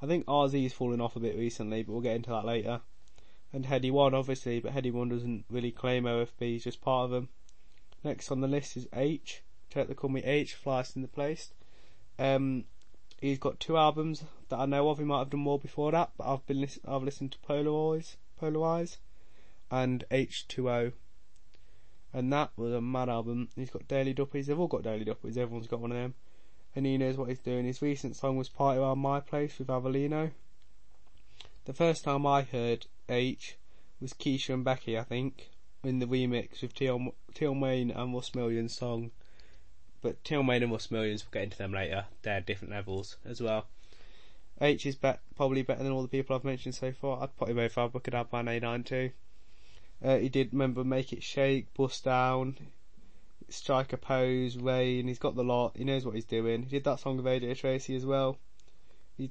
I 0.02 0.06
think 0.06 0.26
RZ 0.26 0.66
RZ's 0.66 0.74
fallen 0.74 1.02
off 1.02 1.16
a 1.16 1.20
bit 1.20 1.36
recently, 1.36 1.84
but 1.84 1.92
we'll 1.92 2.02
get 2.02 2.16
into 2.16 2.30
that 2.30 2.46
later. 2.46 2.82
And 3.52 3.66
Headie 3.66 3.92
One, 3.92 4.14
obviously, 4.14 4.60
but 4.60 4.74
Headie 4.74 4.92
One 4.92 5.10
doesn't 5.10 5.46
really 5.50 5.72
claim 5.72 6.04
OFB, 6.04 6.40
he's 6.40 6.64
just 6.64 6.82
part 6.82 7.06
of 7.06 7.12
them. 7.12 7.30
Next 8.04 8.32
on 8.32 8.42
the 8.42 8.48
list 8.48 8.78
is 8.78 8.88
Aitch. 8.94 9.42
They 9.74 9.86
call 9.94 10.10
me 10.10 10.22
Aitch, 10.22 10.56
Flyest 10.56 10.96
in 10.96 11.02
the 11.02 11.08
Place. 11.08 11.52
Um, 12.18 12.66
he's 13.20 13.40
got 13.40 13.60
two 13.60 13.78
albums 13.78 14.24
that 14.50 14.60
I 14.60 14.66
know 14.66 14.90
of. 14.90 14.98
He 14.98 15.04
might 15.04 15.20
have 15.20 15.30
done 15.30 15.42
more 15.42 15.60
before 15.60 15.92
that, 15.92 16.12
but 16.18 16.32
I've 16.32 16.46
been 16.46 16.68
I've 16.88 17.04
listened 17.04 17.34
to 17.34 17.40
Polarize, 17.40 18.16
Polarize, 18.42 18.98
and 19.70 20.04
H2O 20.10 20.94
and 22.14 22.32
that 22.34 22.52
was 22.56 22.74
a 22.74 22.82
mad 22.82 23.10
album. 23.10 23.50
He's 23.56 23.70
got 23.70 23.88
Daily 23.88 24.14
Duppies, 24.14 24.48
they've 24.48 24.60
all 24.60 24.68
got 24.68 24.84
Daily 24.84 25.06
Duppies, 25.06 25.38
everyone's 25.38 25.68
got 25.68 25.80
one 25.80 25.92
of 25.92 25.98
them. 25.98 26.14
And 26.76 26.86
he 26.86 26.98
knows 26.98 27.18
what 27.18 27.30
he's 27.30 27.40
doing. 27.40 27.66
His 27.66 27.82
recent 27.82 28.16
song 28.16 28.38
was 28.38 28.50
Party 28.50 28.80
Around 28.80 29.00
My 29.00 29.20
Place 29.20 29.58
with 29.58 29.68
Avelino. 29.68 30.32
The 31.66 31.74
first 31.74 32.04
time 32.04 32.26
I 32.26 32.44
heard 32.44 32.86
Aitch 33.10 33.56
was 34.00 34.14
Keisha 34.14 34.54
and 34.54 34.64
Becky, 34.64 34.98
I 34.98 35.04
think, 35.04 35.50
in 35.84 36.00
the 36.00 36.06
remix 36.06 36.62
with 36.62 36.78
Tion 36.78 37.60
Wayne 37.60 37.92
and 37.92 38.14
Russ 38.14 38.36
Millions 38.36 38.78
song. 38.78 39.12
But 40.02 40.18
Tion 40.24 40.46
Wayne 40.46 40.64
and 40.64 40.72
Russ 40.72 40.92
Millions, 40.92 41.26
we'll 41.26 41.42
get 41.42 41.44
into 41.44 41.58
them 41.58 41.74
later. 41.74 42.06
They're 42.22 42.42
different 42.42 42.74
levels 42.74 43.18
as 43.26 43.42
well. 43.42 43.66
Aitch 44.62 44.86
is 44.86 44.96
be- 44.96 45.14
probably 45.36 45.62
better 45.62 45.84
than 45.84 45.92
all 45.92 46.02
the 46.02 46.08
people 46.08 46.36
I've 46.36 46.44
mentioned 46.44 46.76
so 46.76 46.92
far. 46.92 47.22
I'd 47.22 47.38
put 47.38 47.50
him 47.50 47.60
over 47.60 47.82
Abra 47.82 48.02
Cadabra 48.02 48.40
and 48.40 48.50
A92. 48.50 49.12
Uh, 50.04 50.18
he 50.18 50.30
did 50.30 50.54
remember 50.54 50.84
Make 50.84 51.12
It 51.12 51.24
Shake, 51.24 51.74
Bust 51.74 52.04
Down, 52.04 52.56
Strike 53.50 53.94
a 53.94 53.98
Pose, 53.98 54.58
Rain. 54.58 55.08
He's 55.08 55.20
got 55.20 55.36
the 55.36 55.44
lot. 55.44 55.76
He 55.76 55.84
knows 55.84 56.06
what 56.06 56.16
he's 56.16 56.26
doing. 56.26 56.64
He 56.64 56.70
did 56.70 56.84
that 56.84 57.00
song 57.00 57.18
with 57.18 57.26
AJ 57.26 57.58
Tracey 57.58 57.96
as 57.96 58.06
well. 58.06 58.38
He's 59.18 59.30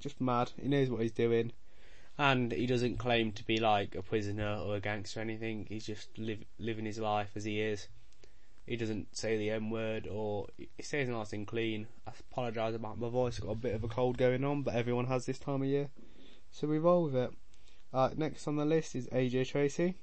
just 0.00 0.20
mad. 0.20 0.52
He 0.60 0.68
knows 0.68 0.88
what 0.88 1.02
he's 1.02 1.12
doing. 1.12 1.52
And 2.16 2.52
he 2.52 2.66
doesn't 2.66 2.98
claim 2.98 3.32
to 3.32 3.44
be 3.44 3.58
like 3.58 3.94
a 3.94 4.02
prisoner 4.02 4.56
or 4.64 4.76
a 4.76 4.80
gangster 4.80 5.20
or 5.20 5.22
anything. 5.22 5.66
He's 5.68 5.84
just 5.84 6.16
live, 6.16 6.44
living 6.58 6.84
his 6.84 6.98
life 6.98 7.30
as 7.34 7.44
he 7.44 7.60
is. 7.60 7.88
He 8.66 8.76
doesn't 8.76 9.14
say 9.14 9.36
the 9.36 9.50
M 9.50 9.68
word 9.68 10.06
or 10.06 10.46
he 10.56 10.82
stays 10.82 11.08
nice 11.08 11.32
and 11.34 11.46
clean. 11.46 11.86
I 12.06 12.12
apologise 12.30 12.74
about 12.74 12.98
my 12.98 13.10
voice. 13.10 13.38
I've 13.38 13.46
got 13.46 13.52
a 13.52 13.56
bit 13.56 13.74
of 13.74 13.84
a 13.84 13.88
cold 13.88 14.16
going 14.16 14.44
on, 14.44 14.62
but 14.62 14.74
everyone 14.74 15.06
has 15.06 15.26
this 15.26 15.38
time 15.38 15.60
of 15.60 15.68
year. 15.68 15.90
So 16.50 16.68
we 16.68 16.78
roll 16.78 17.04
with 17.04 17.16
it. 17.16 17.32
Uh, 17.94 18.10
next 18.16 18.48
on 18.48 18.56
the 18.56 18.64
list 18.64 18.96
is 18.96 19.06
AJ 19.10 19.46
Tracey. 19.52 19.94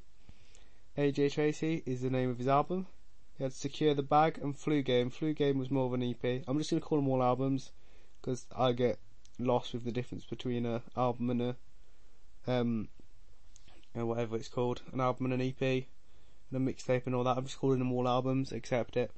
AJ 0.97 1.33
Tracey 1.33 1.83
is 1.85 2.01
the 2.01 2.09
name 2.09 2.29
of 2.29 2.37
his 2.37 2.47
album. 2.47 2.87
He 3.37 3.43
had 3.43 3.51
Secure 3.51 3.93
the 3.93 4.01
Bag 4.01 4.39
and 4.41 4.57
Flu 4.57 4.81
Game. 4.81 5.09
Flu 5.09 5.33
Game 5.33 5.57
was 5.57 5.69
more 5.69 5.87
of 5.87 5.93
an 5.93 6.01
EP. 6.01 6.43
I'm 6.47 6.57
just 6.57 6.69
going 6.69 6.81
to 6.81 6.87
call 6.87 6.99
them 6.99 7.09
all 7.09 7.21
albums 7.21 7.71
because 8.21 8.45
I 8.57 8.71
get 8.71 8.97
lost 9.37 9.73
with 9.73 9.83
the 9.83 9.91
difference 9.91 10.23
between 10.23 10.65
a 10.65 10.81
album 10.95 11.31
and 11.31 11.41
a 11.41 11.55
um 12.47 12.87
or 13.93 14.05
whatever 14.05 14.37
it's 14.37 14.47
called, 14.47 14.81
an 14.93 15.01
album 15.01 15.29
and 15.29 15.41
an 15.41 15.47
EP 15.49 15.61
and 15.61 16.69
a 16.69 16.71
mixtape 16.71 17.07
and 17.07 17.13
all 17.13 17.25
that. 17.25 17.35
I'm 17.35 17.43
just 17.43 17.59
calling 17.59 17.79
them 17.79 17.91
all 17.91 18.07
albums. 18.07 18.53
Accept 18.53 18.95
it. 18.95 19.11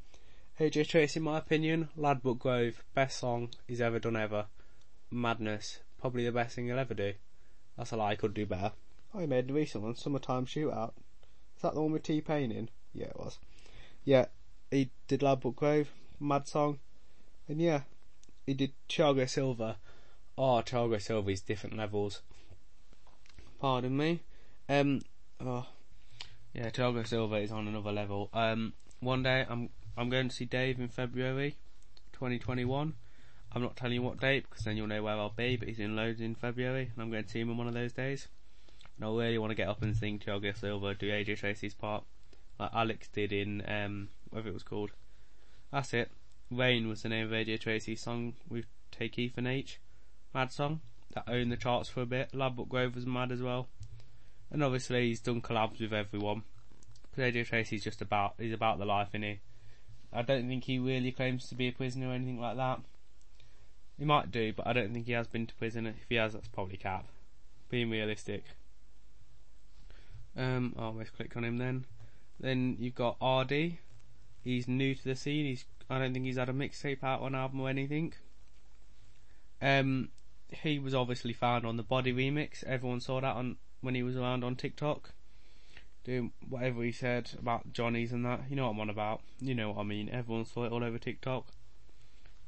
AJ 0.60 0.88
Tracey, 0.88 1.20
in 1.20 1.26
my 1.26 1.38
opinion, 1.38 1.90
Ladbroke 1.96 2.40
Grove, 2.40 2.84
best 2.96 3.20
song 3.20 3.50
he's 3.68 3.82
ever 3.82 4.00
done 4.00 4.16
ever. 4.16 4.48
Madness, 5.12 5.78
probably 6.02 6.26
the 6.26 6.32
best 6.32 6.56
thing 6.56 6.66
he'll 6.66 6.80
ever 6.80 6.96
do. 6.96 7.14
That's 7.78 7.92
a 7.92 7.98
lie, 7.98 8.12
I 8.12 8.16
could 8.16 8.34
do 8.34 8.46
better. 8.46 8.72
I 9.14 9.26
made 9.26 9.48
the 9.48 9.54
recent 9.54 9.84
one, 9.84 9.96
Summertime 9.96 10.46
Shootout. 10.46 10.94
Is 11.56 11.62
that 11.62 11.74
the 11.74 11.82
one 11.82 11.92
with 11.92 12.04
T-Pain 12.04 12.52
in? 12.52 12.70
Yeah, 12.94 13.08
it 13.08 13.20
was. 13.20 13.40
Yeah, 14.04 14.26
he 14.72 14.90
did 15.08 15.22
Ladbroke 15.22 15.56
Grove, 15.56 15.90
Mad 16.20 16.48
Song. 16.48 16.80
And 17.48 17.62
yeah, 17.62 17.82
he 18.46 18.54
did 18.54 18.74
Thiago 18.90 19.30
Silva. 19.30 19.78
Oh, 20.38 20.62
Thiago 20.66 21.30
is 21.30 21.42
different 21.42 21.78
levels. 21.78 22.22
Pardon 23.60 23.96
me. 23.96 24.22
Um, 24.68 25.02
oh, 25.40 25.66
yeah, 26.54 26.70
Thiago 26.70 27.06
Silva 27.06 27.36
is 27.38 27.52
on 27.52 27.68
another 27.68 27.92
level. 27.92 28.30
Um, 28.34 28.74
one 29.00 29.24
day 29.24 29.46
I'm 29.50 29.70
I'm 29.96 30.10
going 30.10 30.30
to 30.30 30.36
see 30.36 30.46
Dave 30.46 30.80
in 30.80 30.88
February, 30.88 31.58
2021. 32.14 32.94
I'm 33.56 33.62
not 33.62 33.76
telling 33.76 33.96
you 33.96 34.02
what 34.02 34.20
date 34.20 34.46
because 34.50 34.66
then 34.66 34.78
you'll 34.78 34.88
know 34.88 35.04
where 35.04 35.14
I'll 35.14 35.30
be, 35.30 35.58
but 35.58 35.68
he's 35.68 35.80
in 35.80 35.96
Loads 35.96 36.22
in 36.22 36.36
February 36.36 36.90
and 36.94 37.02
I'm 37.04 37.12
going 37.12 37.24
to 37.24 37.30
see 37.30 37.40
him 37.40 37.52
on 37.52 37.58
one 37.58 37.68
of 37.68 37.74
those 37.74 37.94
days. 37.94 38.28
And 38.98 39.06
I 39.06 39.10
really 39.10 39.38
want 39.38 39.52
to 39.52 39.56
get 39.56 39.68
up 39.68 39.82
and 39.82 39.96
sing 39.96 40.20
Thiago 40.20 40.58
Silva, 40.58 40.96
do 40.96 41.10
AJ 41.10 41.38
Tracey's 41.38 41.74
part, 41.74 42.04
like 42.60 42.72
Alex 42.74 43.08
did 43.10 43.32
in, 43.32 43.64
um, 43.68 44.10
whatever 44.30 44.50
it 44.50 44.54
was 44.54 44.64
called. 44.64 44.92
That's 45.72 45.94
it. 45.94 46.12
Rain 46.52 46.88
was 46.88 47.02
the 47.02 47.10
name 47.10 47.26
of 47.26 47.32
Radio 47.32 47.58
Tracy's 47.58 48.02
song 48.02 48.34
with 48.50 48.66
Tay 48.92 49.10
Keith 49.10 49.38
and 49.38 49.48
Aitch. 49.48 49.80
Mad 50.34 50.52
song 50.52 50.82
that 51.14 51.26
owned 51.28 51.52
the 51.52 51.58
charts 51.58 51.90
for 51.90 52.02
a 52.02 52.06
bit. 52.06 52.34
Ladbroke 52.34 52.70
Grove 52.70 52.96
was 52.96 53.06
mad 53.06 53.32
as 53.32 53.42
well. 53.42 53.68
And 54.52 54.64
obviously 54.64 55.08
he's 55.08 55.20
done 55.20 55.42
collabs 55.42 55.80
with 55.80 55.94
everyone. 55.94 56.44
Radio 57.16 57.44
Tracy's 57.44 57.84
just 57.84 58.02
about, 58.02 58.36
he's 58.40 58.54
about 58.54 58.80
the 58.80 58.86
life, 58.86 59.14
in 59.14 59.24
he? 59.24 59.40
I 60.12 60.22
don't 60.22 60.48
think 60.48 60.64
he 60.64 60.80
really 60.80 61.12
claims 61.12 61.48
to 61.50 61.56
be 61.56 61.68
a 61.68 61.72
prisoner 61.72 62.10
or 62.10 62.14
anything 62.14 62.40
like 62.40 62.58
that. 62.58 62.82
He 63.98 64.06
might 64.06 64.32
do, 64.32 64.54
but 64.54 64.66
I 64.68 64.74
don't 64.74 64.94
think 64.94 65.06
he 65.06 65.12
has 65.12 65.28
been 65.28 65.48
to 65.48 65.54
prison. 65.56 65.86
If 65.86 65.96
he 66.10 66.16
has, 66.16 66.34
that's 66.34 66.48
probably 66.48 66.78
cap. 66.78 67.06
Being 67.70 67.90
realistic. 67.90 68.44
Um, 70.36 70.74
I 70.78 70.84
almost 70.84 71.16
click 71.16 71.38
on 71.38 71.44
him 71.44 71.58
then. 71.58 71.86
Then 72.40 72.76
you've 72.80 72.96
got 72.96 73.20
ArrDee. 73.20 73.78
He's 74.44 74.68
new 74.68 74.96
to 74.96 75.04
the 75.04 75.16
scene. 75.16 75.46
He's 75.46 75.66
I 75.90 76.00
don't 76.00 76.14
think 76.14 76.26
he's 76.26 76.38
had 76.38 76.50
a 76.50 76.54
mixtape 76.54 77.04
out 77.04 77.22
on 77.22 77.36
album 77.36 77.62
or 77.62 77.70
anything. 77.70 78.14
Um, 79.62 80.10
he 80.50 80.80
was 80.80 80.94
obviously 80.94 81.34
found 81.34 81.66
on 81.66 81.78
the 81.78 81.84
Body 81.84 82.14
remix. 82.14 82.64
Everyone 82.64 83.00
saw 83.00 83.22
that 83.22 83.36
on 83.36 83.58
when 83.82 83.96
he 83.96 84.04
was 84.04 84.16
around 84.16 84.44
on 84.44 84.56
TikTok, 84.56 85.12
doing 86.04 86.32
whatever 86.48 86.84
he 86.84 86.92
said 86.92 87.32
about 87.38 87.74
Johnny's 87.74 88.12
and 88.12 88.26
that. 88.26 88.42
You 88.50 88.56
know 88.56 88.66
what 88.66 88.72
I'm 88.72 88.80
on 88.82 88.90
about. 88.90 89.22
You 89.40 89.56
know 89.56 89.72
what 89.72 89.80
I 89.80 89.84
mean. 89.84 90.10
Everyone 90.10 90.46
saw 90.46 90.66
it 90.66 90.72
all 90.72 90.84
over 90.84 90.98
TikTok. 90.98 91.48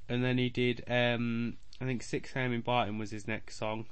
And 0.07 0.23
then 0.23 0.37
he 0.37 0.49
did. 0.49 0.83
Um, 0.87 1.57
I 1.81 1.85
think 1.85 2.03
Six 2.03 2.35
AM 2.35 2.53
in 2.53 2.61
Brighton 2.61 2.97
was 2.97 3.11
his 3.11 3.27
next 3.27 3.57
song. 3.57 3.85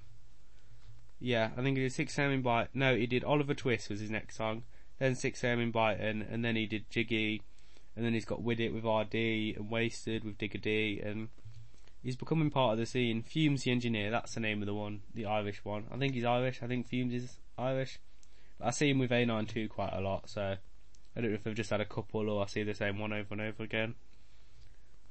Yeah, 1.20 1.52
I 1.58 1.62
think 1.62 1.78
he 1.78 1.84
did 1.84 1.94
Six 1.94 2.18
AM 2.20 2.32
in 2.32 2.42
Brighton. 2.42 2.80
No, 2.80 2.96
he 2.96 3.08
did 3.08 3.24
Oliver 3.24 3.54
Twist 3.54 3.90
was 3.90 4.00
his 4.00 4.12
next 4.12 4.36
song. 4.36 4.64
Then 5.00 5.16
Six 5.16 5.44
AM 5.44 5.60
in 5.60 5.72
Brighton, 5.72 6.26
and 6.30 6.46
then 6.46 6.56
he 6.56 6.66
did 6.66 6.90
Jiggy, 6.90 7.42
and 7.96 8.06
then 8.06 8.14
he's 8.14 8.26
got 8.26 8.44
With 8.44 8.60
It 8.60 8.74
with 8.74 8.84
ArrDee 8.84 9.56
and 9.58 9.70
Wasted 9.70 10.24
with 10.24 10.38
Digga 10.38 10.62
D, 10.62 11.02
and 11.04 11.30
he's 12.02 12.16
becoming 12.16 12.52
part 12.52 12.74
of 12.74 12.80
the 12.80 12.86
scene. 12.86 13.24
Fumez 13.24 13.64
the 13.64 13.72
Engineer, 13.72 14.12
that's 14.12 14.36
the 14.36 14.40
name 14.40 14.62
of 14.62 14.68
the 14.68 14.74
one, 14.74 15.02
the 15.14 15.26
Irish 15.26 15.66
one. 15.66 15.86
I 15.92 15.98
think 15.98 16.14
he's 16.14 16.26
Irish. 16.26 16.62
I 16.62 16.68
think 16.68 16.90
Fumez 16.90 17.14
is 17.14 17.38
Irish. 17.58 18.00
I 18.62 18.72
see 18.72 18.90
him 18.90 19.00
with 19.00 19.12
A92 19.12 19.70
quite 19.70 19.94
a 19.94 20.00
lot, 20.00 20.30
so 20.30 20.56
I 21.16 21.22
don't 21.22 21.32
know 21.32 21.36
if 21.36 21.44
they've 21.44 21.56
just 21.56 21.70
had 21.70 21.82
a 21.82 21.86
couple 21.86 22.30
or 22.30 22.44
I 22.44 22.48
see 22.48 22.64
the 22.64 22.74
same 22.74 23.00
one 23.00 23.14
over 23.14 23.28
and 23.32 23.42
over 23.42 23.64
again. 23.64 23.96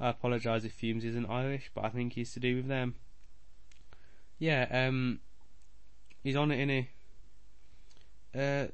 I 0.03 0.09
apologise 0.09 0.65
if 0.65 0.77
Fumez 0.77 1.05
isn't 1.05 1.31
Irish, 1.31 1.71
but 1.73 1.85
I 1.85 1.89
think 1.89 2.15
he's 2.15 2.33
to 2.33 2.41
do 2.41 2.57
with 2.57 2.67
them. 2.67 2.97
Yeah, 4.37 4.67
um, 4.69 5.21
he's 6.25 6.35
on 6.35 6.51
it, 6.51 6.59
in 6.59 6.69
he? 6.69 6.89
Uh, 8.35 8.67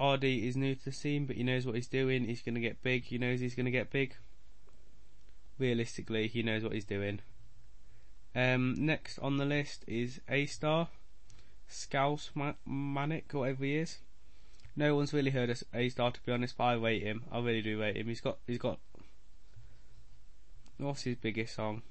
ArrDee 0.00 0.48
is 0.48 0.56
new 0.56 0.74
to 0.74 0.84
the 0.86 0.92
scene, 0.92 1.26
but 1.26 1.36
he 1.36 1.44
knows 1.44 1.64
what 1.64 1.76
he's 1.76 1.86
doing. 1.86 2.24
He's 2.24 2.42
going 2.42 2.56
to 2.56 2.60
get 2.60 2.82
big. 2.82 3.04
He 3.04 3.18
knows 3.18 3.38
he's 3.38 3.54
going 3.54 3.66
to 3.66 3.70
get 3.70 3.92
big. 3.92 4.16
Realistically, 5.60 6.26
he 6.26 6.42
knows 6.42 6.64
what 6.64 6.72
he's 6.72 6.84
doing. 6.84 7.20
Um, 8.34 8.74
next 8.76 9.20
on 9.20 9.36
the 9.36 9.44
list 9.44 9.84
is 9.86 10.20
Aystar, 10.28 10.88
Scouse 11.68 12.32
Ma- 12.34 12.54
Manic, 12.66 13.32
whatever 13.32 13.64
he 13.64 13.76
is. 13.76 13.98
No 14.74 14.96
one's 14.96 15.12
really 15.12 15.30
heard 15.30 15.50
of 15.50 15.62
Aystar 15.72 16.12
to 16.14 16.20
be 16.26 16.32
honest, 16.32 16.56
but 16.56 16.64
I 16.64 16.72
rate 16.74 17.04
him. 17.04 17.22
I 17.30 17.38
really 17.38 17.62
do 17.62 17.80
rate 17.80 17.96
him. 17.96 18.08
He's 18.08 18.20
got, 18.20 18.38
he's 18.48 18.58
got. 18.58 18.80
What's 20.78 21.02
his 21.02 21.16
biggest 21.16 21.54
song? 21.54 21.82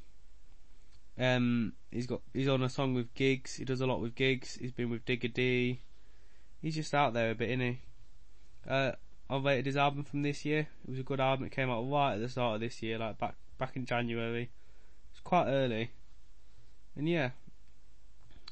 Um, 1.17 1.73
he's 1.91 2.07
got, 2.07 2.21
he's 2.33 2.47
on 2.47 2.63
a 2.63 2.69
song 2.69 2.93
with 2.93 3.13
Giggs. 3.13 3.55
He 3.55 3.65
does 3.65 3.81
a 3.81 3.85
lot 3.85 4.01
with 4.01 4.15
Giggs. 4.15 4.55
He's 4.55 4.71
been 4.71 4.89
with 4.89 5.05
Digga 5.05 5.33
D. 5.33 5.79
He's 6.61 6.75
just 6.75 6.93
out 6.93 7.13
there 7.13 7.31
a 7.31 7.35
bit, 7.35 7.49
isn't 7.49 7.59
he? 7.61 7.79
Uh, 8.67 8.93
I 9.29 9.37
rated 9.37 9.65
his 9.65 9.77
album 9.77 10.03
from 10.03 10.21
this 10.21 10.45
year. 10.45 10.67
It 10.83 10.89
was 10.89 10.99
a 10.99 11.03
good 11.03 11.19
album. 11.19 11.45
It 11.45 11.51
came 11.51 11.69
out 11.69 11.89
right 11.89 12.15
at 12.15 12.21
the 12.21 12.29
start 12.29 12.55
of 12.55 12.61
this 12.61 12.81
year, 12.81 12.97
like 12.97 13.17
back 13.17 13.35
back 13.57 13.75
in 13.75 13.85
January. 13.85 14.49
It's 15.11 15.21
quite 15.21 15.47
early, 15.47 15.91
and 16.95 17.07
yeah, 17.07 17.31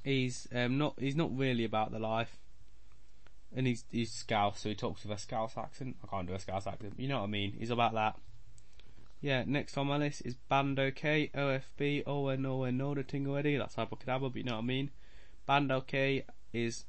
he's 0.03 0.47
um, 0.53 0.77
not 0.77 0.95
he's 0.99 1.15
not 1.15 1.35
really 1.37 1.65
about 1.65 1.91
the 1.91 1.99
life, 1.99 2.37
and 3.55 3.67
he's 3.67 3.85
he's 3.91 4.11
Scouse, 4.11 4.61
so 4.61 4.69
he 4.69 4.75
talks 4.75 5.03
with 5.03 5.17
a 5.17 5.21
Scouse 5.21 5.57
accent. 5.57 5.97
I 6.03 6.07
can't 6.07 6.27
do 6.27 6.33
a 6.33 6.39
Scouse 6.39 6.67
accent, 6.67 6.93
you 6.97 7.07
know 7.07 7.19
what 7.19 7.25
I 7.25 7.27
mean. 7.27 7.53
He's 7.57 7.69
about 7.69 7.93
that. 7.93 8.15
Yeah, 9.21 9.43
next 9.45 9.77
on 9.77 9.87
my 9.87 9.97
list 9.97 10.23
is 10.25 10.35
Bandokay, 10.49 11.31
OFB, 11.31 12.03
Oh 12.07 12.35
No 12.35 12.69
No 12.69 12.95
the 12.95 13.03
Ting 13.03 13.27
already. 13.27 13.55
That's 13.55 13.77
Abra 13.77 13.97
Cadabra, 13.97 14.31
but 14.31 14.35
you 14.35 14.43
know 14.43 14.55
what 14.55 14.63
I 14.63 14.65
mean. 14.65 14.89
Bandokay 15.47 16.23
is 16.53 16.85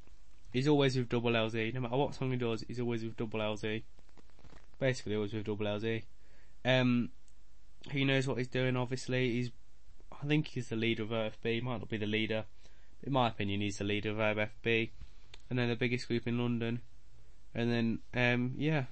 He's 0.53 0.67
always 0.67 0.95
with 0.95 1.09
double 1.09 1.31
LZ. 1.31 1.73
No 1.73 1.81
matter 1.81 1.95
what 1.95 2.13
song 2.13 2.29
he 2.29 2.37
does, 2.37 2.63
he's 2.67 2.79
always 2.79 3.03
with 3.03 3.17
double 3.17 3.39
LZ. 3.39 3.81
Basically, 4.79 5.15
always 5.15 5.33
with 5.33 5.45
double 5.45 5.65
LZ. 5.65 6.03
Um, 6.63 7.09
he 7.89 8.05
knows 8.05 8.27
what 8.27 8.37
he's 8.37 8.47
doing. 8.47 8.77
Obviously, 8.77 9.31
he's. 9.31 9.51
I 10.11 10.27
think 10.27 10.49
he's 10.49 10.69
the 10.69 10.75
leader 10.75 11.03
of 11.03 11.09
OFB. 11.09 11.55
He 11.55 11.61
might 11.61 11.79
not 11.79 11.89
be 11.89 11.97
the 11.97 12.05
leader. 12.05 12.45
In 13.01 13.13
my 13.13 13.29
opinion, 13.29 13.61
he's 13.61 13.79
the 13.79 13.83
leader 13.83 14.11
of 14.11 14.17
OFB, 14.17 14.91
and 15.49 15.57
then 15.57 15.69
the 15.69 15.75
biggest 15.75 16.07
group 16.07 16.27
in 16.27 16.37
London. 16.37 16.81
And 17.55 17.71
then, 17.71 17.99
um, 18.13 18.53
yeah. 18.55 18.83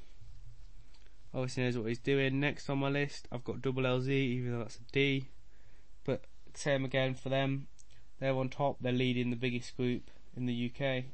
Obviously 1.33 1.63
knows 1.63 1.77
what 1.77 1.87
he's 1.87 1.99
doing. 1.99 2.39
Next 2.39 2.69
on 2.69 2.79
my 2.79 2.89
list, 2.89 3.27
I've 3.31 3.43
got 3.43 3.61
double 3.61 3.83
LZ, 3.83 4.09
even 4.09 4.51
though 4.51 4.59
that's 4.59 4.77
a 4.77 4.91
D. 4.91 5.29
But 6.03 6.25
same 6.53 6.83
again 6.85 7.15
for 7.15 7.29
them. 7.29 7.67
They're 8.19 8.35
on 8.35 8.49
top. 8.49 8.77
They're 8.81 8.91
leading 8.91 9.29
the 9.29 9.35
biggest 9.35 9.75
group 9.75 10.11
in 10.35 10.45
the 10.45 10.71
UK 10.71 11.05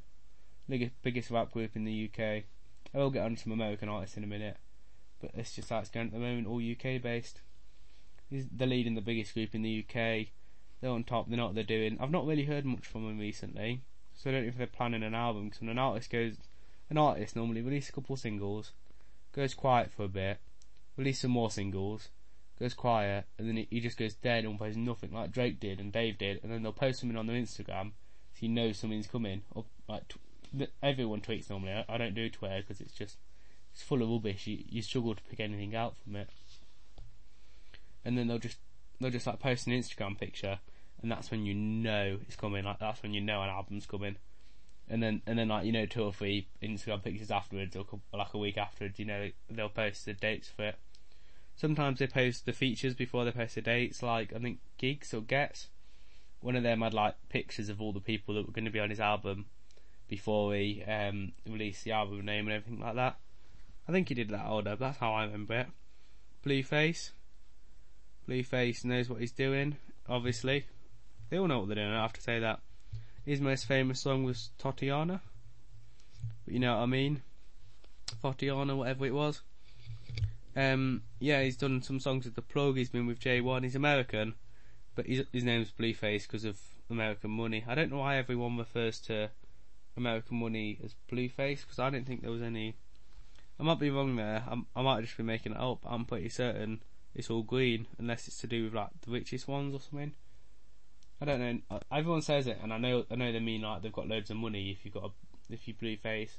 biggest, 0.67 1.31
rap 1.31 1.51
group 1.51 1.75
in 1.75 1.85
the 1.85 2.09
UK. 2.11 2.43
I 2.93 2.97
will 2.97 3.09
get 3.09 3.23
on 3.23 3.35
to 3.35 3.41
some 3.41 3.51
American 3.51 3.89
artists 3.89 4.17
in 4.17 4.23
a 4.23 4.27
minute, 4.27 4.57
but 5.21 5.31
it's 5.33 5.55
just 5.55 5.69
how 5.69 5.79
it's 5.79 5.89
going 5.89 6.07
at 6.07 6.13
the 6.13 6.19
moment, 6.19 6.47
all 6.47 6.61
UK 6.61 7.01
based. 7.01 7.41
They're 8.29 8.67
leading 8.67 8.95
the 8.95 9.01
biggest 9.01 9.33
group 9.33 9.55
in 9.55 9.61
the 9.61 9.85
UK. 9.85 10.27
They're 10.81 10.91
on 10.91 11.03
top. 11.03 11.29
They 11.29 11.35
know 11.35 11.45
what 11.45 11.55
they're 11.55 11.63
doing. 11.63 11.97
I've 11.99 12.11
not 12.11 12.27
really 12.27 12.45
heard 12.45 12.65
much 12.65 12.85
from 12.85 13.05
them 13.07 13.19
recently, 13.19 13.81
so 14.13 14.29
I 14.29 14.33
don't 14.33 14.43
know 14.43 14.49
if 14.49 14.57
they're 14.57 14.67
planning 14.67 15.03
an 15.03 15.15
album. 15.15 15.45
Because 15.45 15.61
when 15.61 15.69
an 15.69 15.79
artist 15.79 16.09
goes, 16.09 16.35
an 16.89 16.97
artist 16.97 17.35
normally 17.35 17.61
releases 17.61 17.89
a 17.89 17.93
couple 17.93 18.17
singles, 18.17 18.73
goes 19.37 19.53
quiet 19.53 19.91
for 19.91 20.03
a 20.03 20.09
bit, 20.09 20.39
releases 20.97 21.21
some 21.21 21.31
more 21.31 21.51
singles, 21.51 22.09
goes 22.59 22.73
quiet, 22.73 23.25
and 23.37 23.47
then 23.47 23.67
he 23.69 23.79
just 23.79 23.97
goes 23.97 24.15
dead 24.15 24.43
and 24.43 24.57
plays 24.57 24.75
nothing 24.75 25.13
like 25.13 25.31
Drake 25.31 25.59
did 25.59 25.79
and 25.79 25.93
Dave 25.93 26.17
did, 26.17 26.41
and 26.43 26.51
then 26.51 26.63
they'll 26.63 26.73
post 26.73 26.99
something 26.99 27.17
on 27.17 27.27
their 27.27 27.37
Instagram 27.37 27.91
so 28.33 28.45
you 28.45 28.49
know 28.49 28.71
something's 28.71 29.07
coming, 29.07 29.43
or 29.51 29.65
like 29.87 30.03
everyone 30.81 31.21
tweets 31.21 31.49
normally. 31.49 31.71
I, 31.71 31.85
I 31.87 31.97
don't 31.97 32.15
do 32.15 32.29
Twitter 32.29 32.61
because 32.61 32.81
it's 32.81 32.93
just 32.93 33.17
it's 33.73 33.83
full 33.83 34.01
of 34.01 34.09
rubbish. 34.09 34.47
You, 34.47 34.63
you 34.67 34.81
struggle 34.81 35.15
to 35.15 35.23
pick 35.23 35.39
anything 35.39 35.75
out 35.75 35.95
from 35.97 36.15
it. 36.15 36.29
And 38.03 38.17
then 38.17 38.27
they'll 38.27 38.39
just 38.39 38.57
they'll 38.99 39.11
just 39.11 39.27
like 39.27 39.39
post 39.39 39.67
an 39.67 39.73
Instagram 39.73 40.19
picture, 40.19 40.59
and 41.01 41.11
that's 41.11 41.29
when 41.29 41.45
you 41.45 41.53
know 41.53 42.19
it's 42.27 42.35
coming. 42.35 42.63
Like 42.63 42.79
that's 42.79 43.03
when 43.03 43.13
you 43.13 43.21
know 43.21 43.41
an 43.41 43.49
album's 43.49 43.85
coming. 43.85 44.17
And 44.89 45.03
then 45.03 45.21
and 45.27 45.37
then 45.37 45.49
like 45.49 45.65
you 45.65 45.71
know 45.71 45.85
two 45.85 46.03
or 46.03 46.13
three 46.13 46.47
Instagram 46.63 47.03
pictures 47.03 47.31
afterwards, 47.31 47.75
or 47.75 47.85
like 48.13 48.33
a 48.33 48.37
week 48.37 48.57
afterwards, 48.57 48.99
you 48.99 49.05
know 49.05 49.29
they'll 49.49 49.69
post 49.69 50.05
the 50.05 50.13
dates 50.13 50.47
for 50.47 50.65
it. 50.65 50.79
Sometimes 51.55 51.99
they 51.99 52.07
post 52.07 52.45
the 52.45 52.53
features 52.53 52.93
before 52.93 53.25
they 53.25 53.31
post 53.31 53.55
the 53.55 53.61
dates. 53.61 54.01
Like 54.01 54.33
I 54.33 54.39
think 54.39 54.59
Geeks 54.77 55.13
or 55.13 55.21
Gets, 55.21 55.67
one 56.39 56.55
of 56.55 56.63
them 56.63 56.81
had 56.81 56.93
like 56.93 57.15
pictures 57.29 57.67
of 57.69 57.81
all 57.81 57.91
the 57.91 57.99
people 57.99 58.35
that 58.35 58.45
were 58.45 58.53
going 58.53 58.65
to 58.65 58.71
be 58.71 58.79
on 58.79 58.89
his 58.89 58.99
album 58.99 59.47
before 60.07 60.53
he 60.53 60.83
um, 60.83 61.33
released 61.47 61.83
the 61.83 61.91
album 61.91 62.25
name 62.25 62.47
and 62.47 62.55
everything 62.55 62.79
like 62.79 62.95
that. 62.95 63.17
I 63.87 63.91
think 63.91 64.09
he 64.09 64.15
did 64.15 64.29
that 64.29 64.47
order, 64.47 64.75
that's 64.75 64.97
how 64.97 65.13
I 65.13 65.25
remember 65.25 65.55
it. 65.55 65.67
Blueface. 66.45 67.11
Blueface 68.27 68.83
knows 68.85 69.09
what 69.09 69.21
he's 69.21 69.31
doing, 69.31 69.77
obviously. 70.07 70.65
They 71.29 71.37
all 71.37 71.47
know 71.47 71.59
what 71.59 71.67
they're 71.67 71.75
doing, 71.75 71.91
I 71.91 72.01
have 72.01 72.13
to 72.13 72.21
say 72.21 72.39
that. 72.39 72.59
His 73.27 73.41
most 73.41 73.65
famous 73.65 73.99
song 73.99 74.23
was 74.23 74.51
Thotiana. 74.57 75.19
But 76.45 76.53
you 76.53 76.61
know 76.61 76.77
what 76.77 76.83
I 76.83 76.85
mean? 76.85 77.23
Thotiana, 78.23 78.73
whatever 78.73 79.05
it 79.05 79.13
was. 79.13 79.41
Um, 80.55 81.03
yeah, 81.19 81.43
he's 81.43 81.57
done 81.57 81.81
some 81.81 81.99
songs 81.99 82.23
with 82.23 82.35
The 82.35 82.41
Plug, 82.41 82.77
he's 82.77 82.89
been 82.89 83.05
with 83.05 83.19
J1, 83.19 83.63
he's 83.63 83.75
American, 83.75 84.35
but 84.95 85.07
his, 85.07 85.25
his 85.33 85.43
name's 85.43 85.73
Blueface 85.77 86.23
because 86.23 86.45
of 86.45 86.57
American 86.89 87.31
Money. 87.31 87.65
I 87.67 87.75
don't 87.75 87.91
know 87.91 87.97
why 87.97 88.15
everyone 88.15 88.57
refers 88.57 89.01
to 89.01 89.29
American 89.97 90.39
Money 90.39 90.79
as 90.81 90.95
Blueface 91.11 91.63
because 91.63 91.79
I 91.79 91.89
didn't 91.89 92.07
think 92.07 92.21
there 92.21 92.31
was 92.31 92.41
any. 92.41 92.75
I 93.59 93.63
might 93.63 93.79
be 93.79 93.89
wrong 93.89 94.15
there. 94.15 94.45
I'm, 94.49 94.67
i 94.73 94.81
might 94.81 95.01
just 95.01 95.17
be 95.17 95.23
making 95.23 95.51
it 95.51 95.59
up. 95.59 95.79
I'm 95.85 96.05
pretty 96.05 96.29
certain 96.29 96.81
it's 97.13 97.29
all 97.29 97.43
green 97.43 97.87
unless 97.99 98.29
it's 98.29 98.39
to 98.39 98.47
do 98.47 98.63
with 98.63 98.73
like 98.73 99.01
the 99.01 99.11
richest 99.11 99.49
ones 99.49 99.75
or 99.75 99.81
something. 99.81 100.13
I 101.19 101.25
don't 101.25 101.39
know. 101.39 101.59
Uh, 101.71 101.79
everyone 101.91 102.21
says 102.21 102.47
it, 102.47 102.59
and 102.61 102.71
I 102.71 102.77
know 102.77 103.05
I 103.09 103.15
know 103.15 103.31
they 103.31 103.39
mean 103.39 103.61
like 103.61 103.81
they've 103.81 103.91
got 103.91 104.07
loads 104.07 104.29
of 104.29 104.37
money 104.37 104.71
if 104.71 104.85
you 104.85 104.91
got 104.91 105.05
a, 105.05 105.53
if 105.53 105.67
you 105.67 105.73
Blueface. 105.73 106.31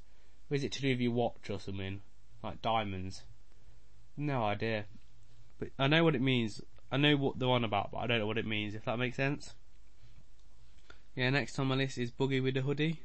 Or 0.51 0.55
is 0.55 0.65
it 0.65 0.73
to 0.73 0.81
do 0.81 0.91
with 0.91 1.01
your 1.01 1.13
watch 1.13 1.51
or 1.51 1.61
something 1.61 2.01
like 2.43 2.63
diamonds? 2.63 3.25
No 4.17 4.45
idea. 4.45 4.87
But 5.59 5.71
I 5.79 5.89
know 5.89 6.05
what 6.05 6.15
it 6.15 6.23
means. 6.23 6.61
I 6.91 6.97
know 6.97 7.17
what 7.17 7.39
they're 7.39 7.49
on 7.49 7.65
about, 7.65 7.91
but 7.91 7.99
I 7.99 8.07
don't 8.07 8.21
know 8.21 8.27
what 8.27 8.39
it 8.39 8.47
means. 8.47 8.75
If 8.75 8.85
that 8.85 8.99
makes 8.99 9.17
sense. 9.17 9.55
Yeah, 11.15 11.31
next 11.31 11.59
on 11.59 11.67
my 11.67 11.75
list 11.75 11.99
is 11.99 12.13
Boogie 12.13 12.43
with 12.43 12.57
a 12.57 12.63
Hoodie. 12.63 13.01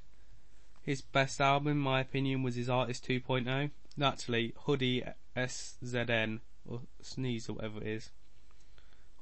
His 0.83 1.01
best 1.01 1.41
album, 1.41 1.71
in 1.71 1.77
my 1.79 2.01
opinion, 2.01 2.43
was 2.43 2.55
his 2.55 2.69
Artist 2.69 3.07
2.0. 3.07 3.71
Actually, 4.01 4.53
Hoodie 4.65 5.03
SZN 5.35 6.41
or 6.65 6.81
Sneeze 7.01 7.49
or 7.49 7.53
whatever 7.53 7.81
it 7.81 7.87
is. 7.87 8.11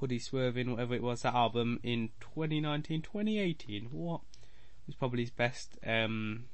Hoodie 0.02 0.18
Swerving, 0.18 0.72
whatever 0.72 0.96
it 0.96 1.04
was, 1.04 1.22
that 1.22 1.36
album 1.36 1.80
in 1.84 2.10
2019, 2.22 3.04
2018. 3.04 3.86
What? 3.92 4.22
It 4.34 4.88
was 4.88 4.96
probably 4.96 5.22
his 5.22 5.30
best, 5.30 5.78
um, 5.86 6.46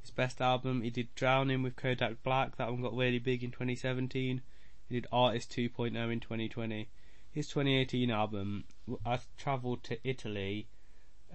his 0.00 0.10
best 0.10 0.40
album. 0.40 0.80
He 0.80 0.88
did 0.88 1.14
Drowning 1.14 1.62
with 1.62 1.76
Kodak 1.76 2.22
Black. 2.22 2.56
That 2.56 2.72
one 2.72 2.80
got 2.80 2.96
really 2.96 3.18
big 3.18 3.44
in 3.44 3.50
2017. 3.50 4.40
He 4.88 4.94
did 4.94 5.06
Artist 5.12 5.52
2.0 5.52 6.10
in 6.10 6.20
2020. 6.20 6.88
His 7.30 7.48
2018 7.48 8.10
album, 8.10 8.64
I 9.04 9.18
travelled 9.36 9.84
to 9.84 9.98
Italy, 10.02 10.68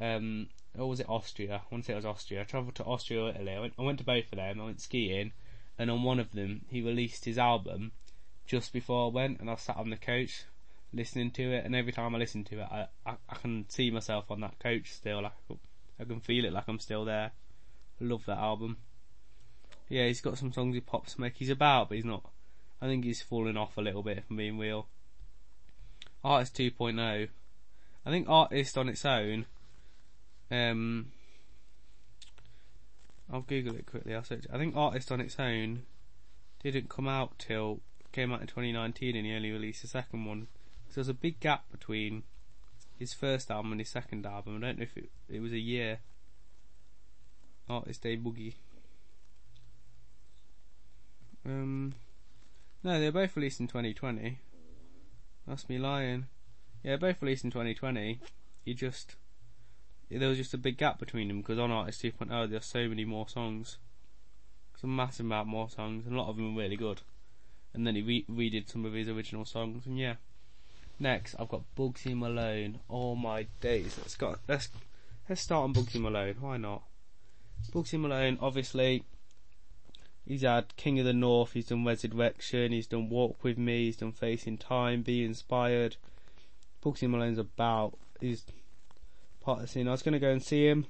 um, 0.02 0.48
or 0.76 0.90
was 0.90 1.00
it 1.00 1.08
Austria? 1.08 1.62
I 1.64 1.74
want 1.74 1.84
to 1.84 1.88
say 1.90 1.94
it 1.94 1.98
was 1.98 2.06
Austria. 2.06 2.42
I 2.42 2.46
travelled 2.46 2.76
to 2.76 2.84
Austria 2.86 3.22
or 3.22 3.30
Italy. 3.30 3.54
I 3.54 3.60
went, 3.60 3.74
I 3.78 3.84
went 3.84 4.00
to 4.00 4.04
both 4.04 4.32
of 4.32 4.38
them. 4.38 4.60
I 4.60 4.66
went 4.66 4.82
skiing, 4.82 5.34
and 5.78 5.92
on 5.92 6.02
one 6.02 6.20
of 6.20 6.32
them, 6.32 6.66
he 6.72 6.82
released 6.82 7.26
his 7.26 7.38
album 7.38 7.92
just 8.48 8.74
before 8.74 9.06
I 9.06 9.14
went, 9.14 9.40
and 9.40 9.48
I 9.48 9.56
sat 9.58 9.78
on 9.78 9.92
the 9.92 9.98
coach 9.98 10.46
listening 10.94 11.32
to 11.32 11.54
it, 11.54 11.66
and 11.66 11.76
every 11.76 11.92
time 11.92 12.16
I 12.16 12.18
listen 12.18 12.44
to 12.46 12.60
it, 12.60 12.68
I, 12.70 12.88
I, 13.06 13.16
I 13.30 13.36
can 13.36 13.66
see 13.70 13.92
myself 13.92 14.32
on 14.32 14.42
that 14.42 14.60
coach 14.60 14.94
still. 14.94 15.24
Like 15.24 15.34
I 16.00 16.04
can 16.04 16.20
feel 16.20 16.46
it, 16.46 16.54
like 16.54 16.68
I'm 16.68 16.80
still 16.80 17.06
there. 17.06 17.32
I 18.00 18.04
love 18.04 18.26
that 18.26 18.38
album. 18.38 18.78
Yeah, 19.90 20.08
he's 20.08 20.22
got 20.22 20.38
some 20.38 20.52
songs 20.52 20.76
with 20.76 20.86
Pop 20.86 21.10
Smoke. 21.10 21.34
He's 21.36 21.50
about, 21.50 21.90
but 21.90 21.96
he's 21.96 22.06
not. 22.06 22.30
I 22.82 22.88
think 22.88 23.06
he's 23.06 23.22
falling 23.22 23.58
off 23.58 23.78
a 23.78 23.82
little 23.82 24.04
bit, 24.04 24.24
from 24.26 24.38
being 24.38 24.58
real. 24.58 24.88
Artist 26.24 26.56
2.0. 26.56 27.30
I 28.06 28.10
think 28.10 28.30
Artist 28.30 28.78
on 28.78 28.90
its 28.90 29.06
own. 29.06 29.46
Um, 30.52 31.12
I'll 33.32 33.42
Google 33.42 33.76
it 33.76 33.86
quickly. 33.86 34.14
I'll 34.14 34.24
search. 34.24 34.46
I 34.52 34.58
think 34.58 34.76
Artist 34.76 35.12
on 35.12 35.22
its 35.22 35.40
own 35.40 35.84
didn't 36.62 36.90
come 36.90 37.08
out 37.08 37.38
till 37.40 37.82
came 38.12 38.32
out 38.32 38.42
in 38.42 38.48
2019, 38.48 39.16
and 39.16 39.26
he 39.26 39.34
only 39.34 39.52
released 39.52 39.82
the 39.82 39.88
second 39.88 40.26
one 40.26 40.48
so 40.90 40.96
there's 40.96 41.10
a 41.10 41.14
big 41.14 41.40
gap 41.40 41.72
between 41.72 42.24
his 42.98 43.14
first 43.14 43.52
album 43.52 43.72
and 43.72 43.82
his 43.82 43.90
second 43.90 44.26
album. 44.26 44.58
I 44.58 44.68
don't 44.68 44.80
know 44.80 44.84
if 44.84 44.98
it, 44.98 45.10
it 45.30 45.42
was 45.42 45.52
a 45.52 45.60
year. 45.60 46.00
Artist 47.70 48.02
Dave 48.02 48.20
Boogie. 48.20 48.54
Um, 51.46 51.94
no, 52.84 53.00
they're 53.00 53.12
both 53.12 53.36
released 53.36 53.60
in 53.60 53.68
2020. 53.68 54.40
That's 55.48 55.70
me 55.70 55.78
lying. 55.78 56.28
Yeah, 56.84 56.98
both 56.98 57.22
released 57.22 57.44
in 57.44 57.52
2020. 57.52 58.20
He 58.66 58.74
just 58.74 59.16
there 60.10 60.30
was 60.30 60.38
just 60.38 60.54
a 60.54 60.58
big 60.58 60.78
gap 60.78 61.00
between 61.00 61.28
them 61.28 61.42
because 61.42 61.60
on 61.60 61.72
Artist 61.72 62.02
2.0 62.02 62.50
there's 62.50 62.66
so 62.66 62.88
many 62.88 63.04
more 63.04 63.28
songs, 63.28 63.78
some 64.80 64.96
massive 64.96 65.26
amount 65.26 65.50
more 65.50 65.70
songs, 65.70 66.06
and 66.06 66.16
a 66.16 66.18
lot 66.18 66.30
of 66.30 66.38
them 66.38 66.56
are 66.56 66.62
really 66.62 66.78
good. 66.78 67.02
And 67.74 67.86
then 67.86 67.96
he 67.96 68.02
re- 68.02 68.26
redid 68.30 68.70
some 68.70 68.86
of 68.86 68.94
his 68.94 69.10
original 69.10 69.46
songs, 69.46 69.86
and 69.86 69.98
yeah, 69.98 70.16
Next, 71.00 71.36
I've 71.40 71.50
got 71.50 71.64
Bugsy 71.76 72.18
Malone. 72.18 72.80
Oh 72.90 73.16
my 73.16 73.48
days! 73.62 73.96
Let's 74.00 74.16
go. 74.16 74.36
Let's 74.48 74.70
let's 75.30 75.42
start 75.42 75.64
on 75.64 75.74
Bugsy 75.74 76.02
Malone. 76.02 76.38
Why 76.40 76.58
not? 76.58 76.84
Bugsy 77.72 78.00
Malone, 78.00 78.38
obviously, 78.42 79.04
he's 80.26 80.42
had 80.42 80.76
King 80.76 81.00
of 81.00 81.06
the 81.06 81.14
North. 81.14 81.54
He's 81.54 81.68
done 81.68 81.86
Resurrection. 81.86 82.72
He's 82.72 82.88
done 82.88 83.10
Walk 83.10 83.44
with 83.44 83.58
Me. 83.58 83.86
He's 83.86 83.98
done 83.98 84.12
Facing 84.12 84.58
Time. 84.58 85.02
Be 85.02 85.24
Inspired. 85.24 85.98
Bugsy 86.84 87.10
Malone's 87.10 87.38
about. 87.38 87.98
He's 88.20 88.46
part 89.42 89.60
of 89.60 89.66
the 89.66 89.68
scene. 89.68 89.88
I 89.88 89.92
was 89.92 90.02
going 90.02 90.14
to 90.14 90.20
go 90.20 90.32
and 90.32 90.44
see 90.44 90.68
him. 90.68 90.88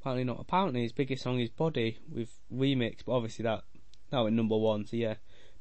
Apparently 0.00 0.24
not. 0.24 0.40
Apparently 0.40 0.82
his 0.82 0.92
biggest 0.92 1.22
song 1.22 1.40
is 1.40 1.50
Body 1.50 1.98
with 2.12 2.38
remix, 2.54 2.98
but 3.04 3.12
obviously 3.12 3.44
that 3.44 3.64
that 4.10 4.20
went 4.20 4.36
number 4.36 4.56
one. 4.56 4.86
So 4.86 4.96
yeah, 4.96 5.14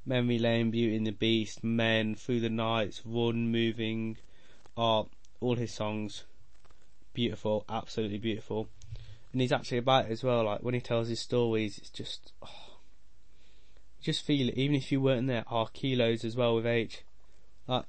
Memory 0.08 0.40
Lane, 0.40 0.72
Beauty 0.72 0.96
and 0.96 1.06
the 1.06 1.12
Beast, 1.12 1.64
Men, 1.64 2.16
Through 2.16 2.40
the 2.40 2.50
Nights, 2.50 3.02
Run, 3.06 3.52
Moving, 3.52 4.18
are 4.78 5.06
all 5.42 5.56
his 5.56 5.74
songs 5.74 6.24
beautiful, 7.14 7.66
absolutely 7.68 8.18
beautiful. 8.18 8.70
And 9.34 9.42
he's 9.42 9.52
actually 9.52 9.80
about 9.80 10.06
it 10.06 10.12
as 10.12 10.24
well, 10.24 10.46
like 10.46 10.62
when 10.62 10.74
he 10.74 10.80
tells 10.80 11.10
his 11.10 11.20
stories, 11.20 11.78
it's 11.78 11.90
just, 11.90 12.32
oh, 12.42 12.78
just 14.02 14.26
feel 14.26 14.48
it, 14.48 14.56
even 14.56 14.76
if 14.76 14.92
you 14.92 15.02
weren't 15.02 15.28
there, 15.28 15.44
oh, 15.52 15.68
kilos 15.74 16.24
as 16.24 16.38
well 16.38 16.56
with 16.56 16.66
H. 16.66 17.04
Like, 17.68 17.86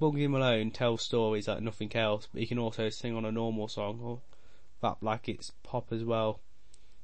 Bugsy 0.00 0.30
Malone 0.30 0.70
tells 0.70 1.02
stories 1.02 1.48
like 1.48 1.60
nothing 1.60 1.94
else, 1.96 2.28
but 2.32 2.40
he 2.40 2.46
can 2.46 2.60
also 2.60 2.88
sing 2.90 3.16
on 3.16 3.24
a 3.24 3.32
normal 3.32 3.66
song 3.66 3.98
or 4.00 4.20
rap 4.80 4.98
like 5.00 5.28
it's 5.28 5.52
pop 5.64 5.88
as 5.90 6.04
well. 6.04 6.38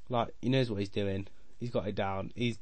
Like, 0.09 0.29
he 0.41 0.49
knows 0.49 0.71
what 0.71 0.79
he's 0.79 0.89
doing. 0.89 1.27
He's 1.59 1.71
got 1.71 1.89
it 1.89 1.97
down. 1.97 2.31
He's 2.37 2.59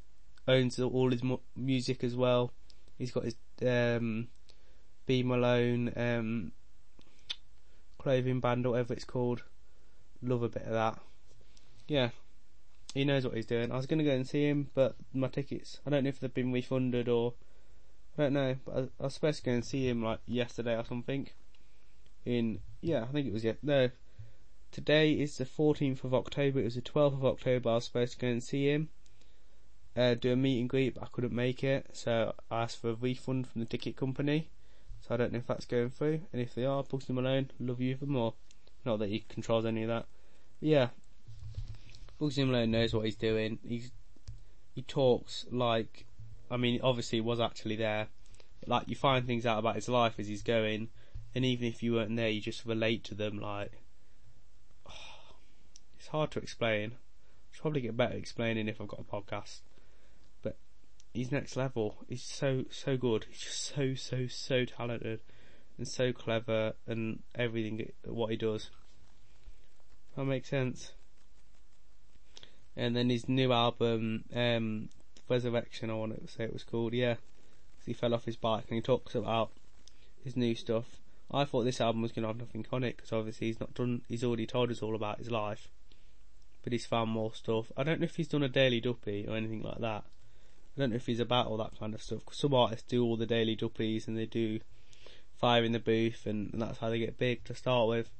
owns 0.48 0.78
all 0.78 1.10
his 1.10 1.22
mu- 1.22 1.38
music 1.56 2.02
as 2.04 2.16
well. 2.16 2.52
He's 2.98 3.10
got 3.10 3.24
his 3.24 3.36
um, 3.66 4.28
B 5.06 5.22
Malone 5.22 5.92
um, 5.96 6.52
clothing 7.98 8.40
band 8.40 8.66
or 8.66 8.70
whatever 8.70 8.94
it's 8.94 9.04
called. 9.04 9.42
Love 10.22 10.42
a 10.42 10.48
bit 10.48 10.64
of 10.64 10.72
that. 10.72 10.98
Yeah, 11.88 12.10
he 12.94 13.04
knows 13.04 13.24
what 13.24 13.34
he's 13.34 13.46
doing. 13.46 13.72
I 13.72 13.76
was 13.76 13.86
going 13.86 13.98
to 13.98 14.04
go 14.04 14.12
and 14.12 14.26
see 14.26 14.48
him, 14.48 14.70
but 14.74 14.96
my 15.12 15.28
tickets, 15.28 15.80
I 15.86 15.90
don't 15.90 16.04
know 16.04 16.08
if 16.08 16.20
they've 16.20 16.32
been 16.32 16.52
refunded 16.52 17.08
or 17.08 17.34
I 18.16 18.22
don't 18.22 18.32
know. 18.34 18.56
But 18.64 18.76
I, 18.76 18.80
I 19.00 19.04
was 19.04 19.14
supposed 19.14 19.38
to 19.38 19.44
go 19.44 19.52
and 19.52 19.64
see 19.64 19.88
him 19.88 20.02
like 20.02 20.20
yesterday 20.26 20.76
or 20.76 20.84
something. 20.84 21.28
In 22.24 22.60
yeah, 22.80 23.02
I 23.02 23.06
think 23.06 23.26
it 23.26 23.32
was 23.32 23.44
yeah. 23.44 23.54
No, 23.62 23.90
today 24.70 25.12
is 25.12 25.38
the 25.38 25.44
14th 25.44 26.04
of 26.04 26.14
October. 26.14 26.60
It 26.60 26.64
was 26.64 26.76
the 26.76 26.82
12th 26.82 27.14
of 27.14 27.24
October. 27.24 27.70
I 27.70 27.74
was 27.74 27.86
supposed 27.86 28.12
to 28.12 28.18
go 28.18 28.28
and 28.28 28.42
see 28.42 28.68
him 28.70 28.90
uh, 29.96 30.14
do 30.14 30.32
a 30.32 30.36
meet 30.36 30.60
and 30.60 30.68
greet, 30.68 30.94
but 30.94 31.02
I 31.02 31.08
couldn't 31.12 31.34
make 31.34 31.62
it, 31.62 31.86
so 31.92 32.34
I 32.50 32.62
asked 32.62 32.80
for 32.80 32.90
a 32.90 32.94
refund 32.94 33.46
from 33.46 33.60
the 33.60 33.66
ticket 33.66 33.96
company. 33.96 34.48
So 35.00 35.14
I 35.14 35.16
don't 35.18 35.32
know 35.32 35.38
if 35.38 35.46
that's 35.46 35.66
going 35.66 35.90
through, 35.90 36.22
and 36.32 36.40
if 36.40 36.54
they 36.54 36.64
are, 36.64 36.82
Bugsy 36.84 37.10
Malone, 37.10 37.50
love 37.58 37.80
you 37.80 37.90
even 37.90 38.10
more. 38.10 38.34
Not 38.84 39.00
that 39.00 39.08
he 39.08 39.24
controls 39.28 39.66
any 39.66 39.82
of 39.82 39.88
that. 39.88 40.06
But 40.60 40.68
yeah, 40.68 40.88
Bugsy 42.20 42.46
Malone 42.46 42.70
knows 42.70 42.94
what 42.94 43.04
he's 43.04 43.16
doing. 43.16 43.58
He's 43.66 43.90
he 44.74 44.82
talks 44.82 45.44
like, 45.50 46.06
I 46.50 46.56
mean, 46.56 46.80
obviously 46.82 47.18
he 47.18 47.22
was 47.22 47.40
actually 47.40 47.76
there. 47.76 48.06
Like 48.66 48.88
you 48.88 48.94
find 48.94 49.26
things 49.26 49.44
out 49.44 49.58
about 49.58 49.74
his 49.74 49.88
life 49.88 50.14
as 50.18 50.28
he's 50.28 50.42
going, 50.42 50.88
and 51.34 51.44
even 51.44 51.66
if 51.66 51.82
you 51.82 51.94
weren't 51.94 52.16
there, 52.16 52.28
you 52.28 52.40
just 52.40 52.64
relate 52.64 53.04
to 53.04 53.14
them. 53.14 53.38
Like, 53.38 53.72
oh, 54.88 54.92
it's 55.98 56.08
hard 56.08 56.30
to 56.30 56.38
explain. 56.38 56.92
I'll 56.92 57.60
probably 57.60 57.82
get 57.82 57.96
better 57.96 58.14
explaining 58.14 58.68
if 58.68 58.80
I've 58.80 58.88
got 58.88 59.00
a 59.00 59.04
podcast 59.04 59.60
he's 61.12 61.32
next 61.32 61.56
level. 61.56 61.96
He's 62.08 62.22
so 62.22 62.64
so 62.70 62.96
good. 62.96 63.26
He's 63.28 63.40
just 63.40 63.74
so 63.74 63.94
so 63.94 64.26
so 64.26 64.64
talented 64.64 65.20
and 65.78 65.86
so 65.86 66.12
clever 66.12 66.74
and 66.86 67.20
everything 67.34 67.90
what 68.04 68.30
he 68.30 68.36
does. 68.36 68.70
That 70.16 70.24
makes 70.24 70.50
sense. 70.50 70.92
And 72.76 72.96
then 72.96 73.10
his 73.10 73.28
new 73.28 73.52
album, 73.52 74.24
um, 74.34 74.88
Resurrection, 75.28 75.90
I 75.90 75.94
want 75.94 76.20
to 76.20 76.32
say 76.32 76.44
it 76.44 76.52
was 76.52 76.64
called. 76.64 76.94
Yeah, 76.94 77.16
he 77.84 77.92
fell 77.92 78.14
off 78.14 78.24
his 78.24 78.36
bike 78.36 78.64
and 78.68 78.76
he 78.76 78.82
talks 78.82 79.14
about 79.14 79.50
his 80.24 80.36
new 80.36 80.54
stuff. 80.54 80.86
I 81.30 81.44
thought 81.44 81.64
this 81.64 81.80
album 81.80 82.02
was 82.02 82.12
going 82.12 82.22
to 82.22 82.28
have 82.28 82.38
nothing 82.38 82.66
on 82.72 82.84
it 82.84 82.96
because 82.96 83.12
obviously 83.12 83.46
he's 83.46 83.60
not 83.60 83.74
done. 83.74 84.02
He's 84.08 84.24
already 84.24 84.46
told 84.46 84.70
us 84.70 84.82
all 84.82 84.94
about 84.94 85.18
his 85.18 85.30
life, 85.30 85.68
but 86.62 86.72
he's 86.72 86.84
found 86.84 87.10
more 87.10 87.34
stuff. 87.34 87.72
I 87.76 87.82
don't 87.82 88.00
know 88.00 88.04
if 88.04 88.16
he's 88.16 88.28
done 88.28 88.42
a 88.42 88.48
daily 88.48 88.80
duppy 88.80 89.26
or 89.26 89.36
anything 89.36 89.62
like 89.62 89.78
that. 89.78 90.04
I 90.76 90.80
don't 90.80 90.90
know 90.90 90.96
if 90.96 91.06
he's 91.06 91.20
about 91.20 91.46
all 91.46 91.58
that 91.58 91.78
kind 91.78 91.94
of 91.94 92.02
stuff. 92.02 92.24
Cause 92.24 92.38
some 92.38 92.54
artists 92.54 92.88
do 92.88 93.04
all 93.04 93.16
the 93.16 93.26
daily 93.26 93.54
duppies 93.54 94.08
and 94.08 94.16
they 94.16 94.26
do 94.26 94.60
fire 95.42 95.64
in 95.64 95.72
the 95.72 95.80
booth, 95.80 96.24
and, 96.24 96.52
and 96.52 96.62
that's 96.62 96.78
how 96.78 96.88
they 96.88 97.00
get 97.00 97.18
big 97.18 97.44
to 97.44 97.54
start 97.54 97.88
with. 97.88 98.10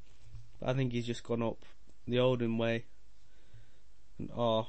But 0.58 0.70
I 0.70 0.74
think 0.74 0.92
he's 0.92 1.06
just 1.06 1.22
gone 1.22 1.42
up 1.42 1.64
the 2.06 2.18
olden 2.18 2.58
way. 2.58 2.84
And 4.18 4.28
oh, 4.36 4.66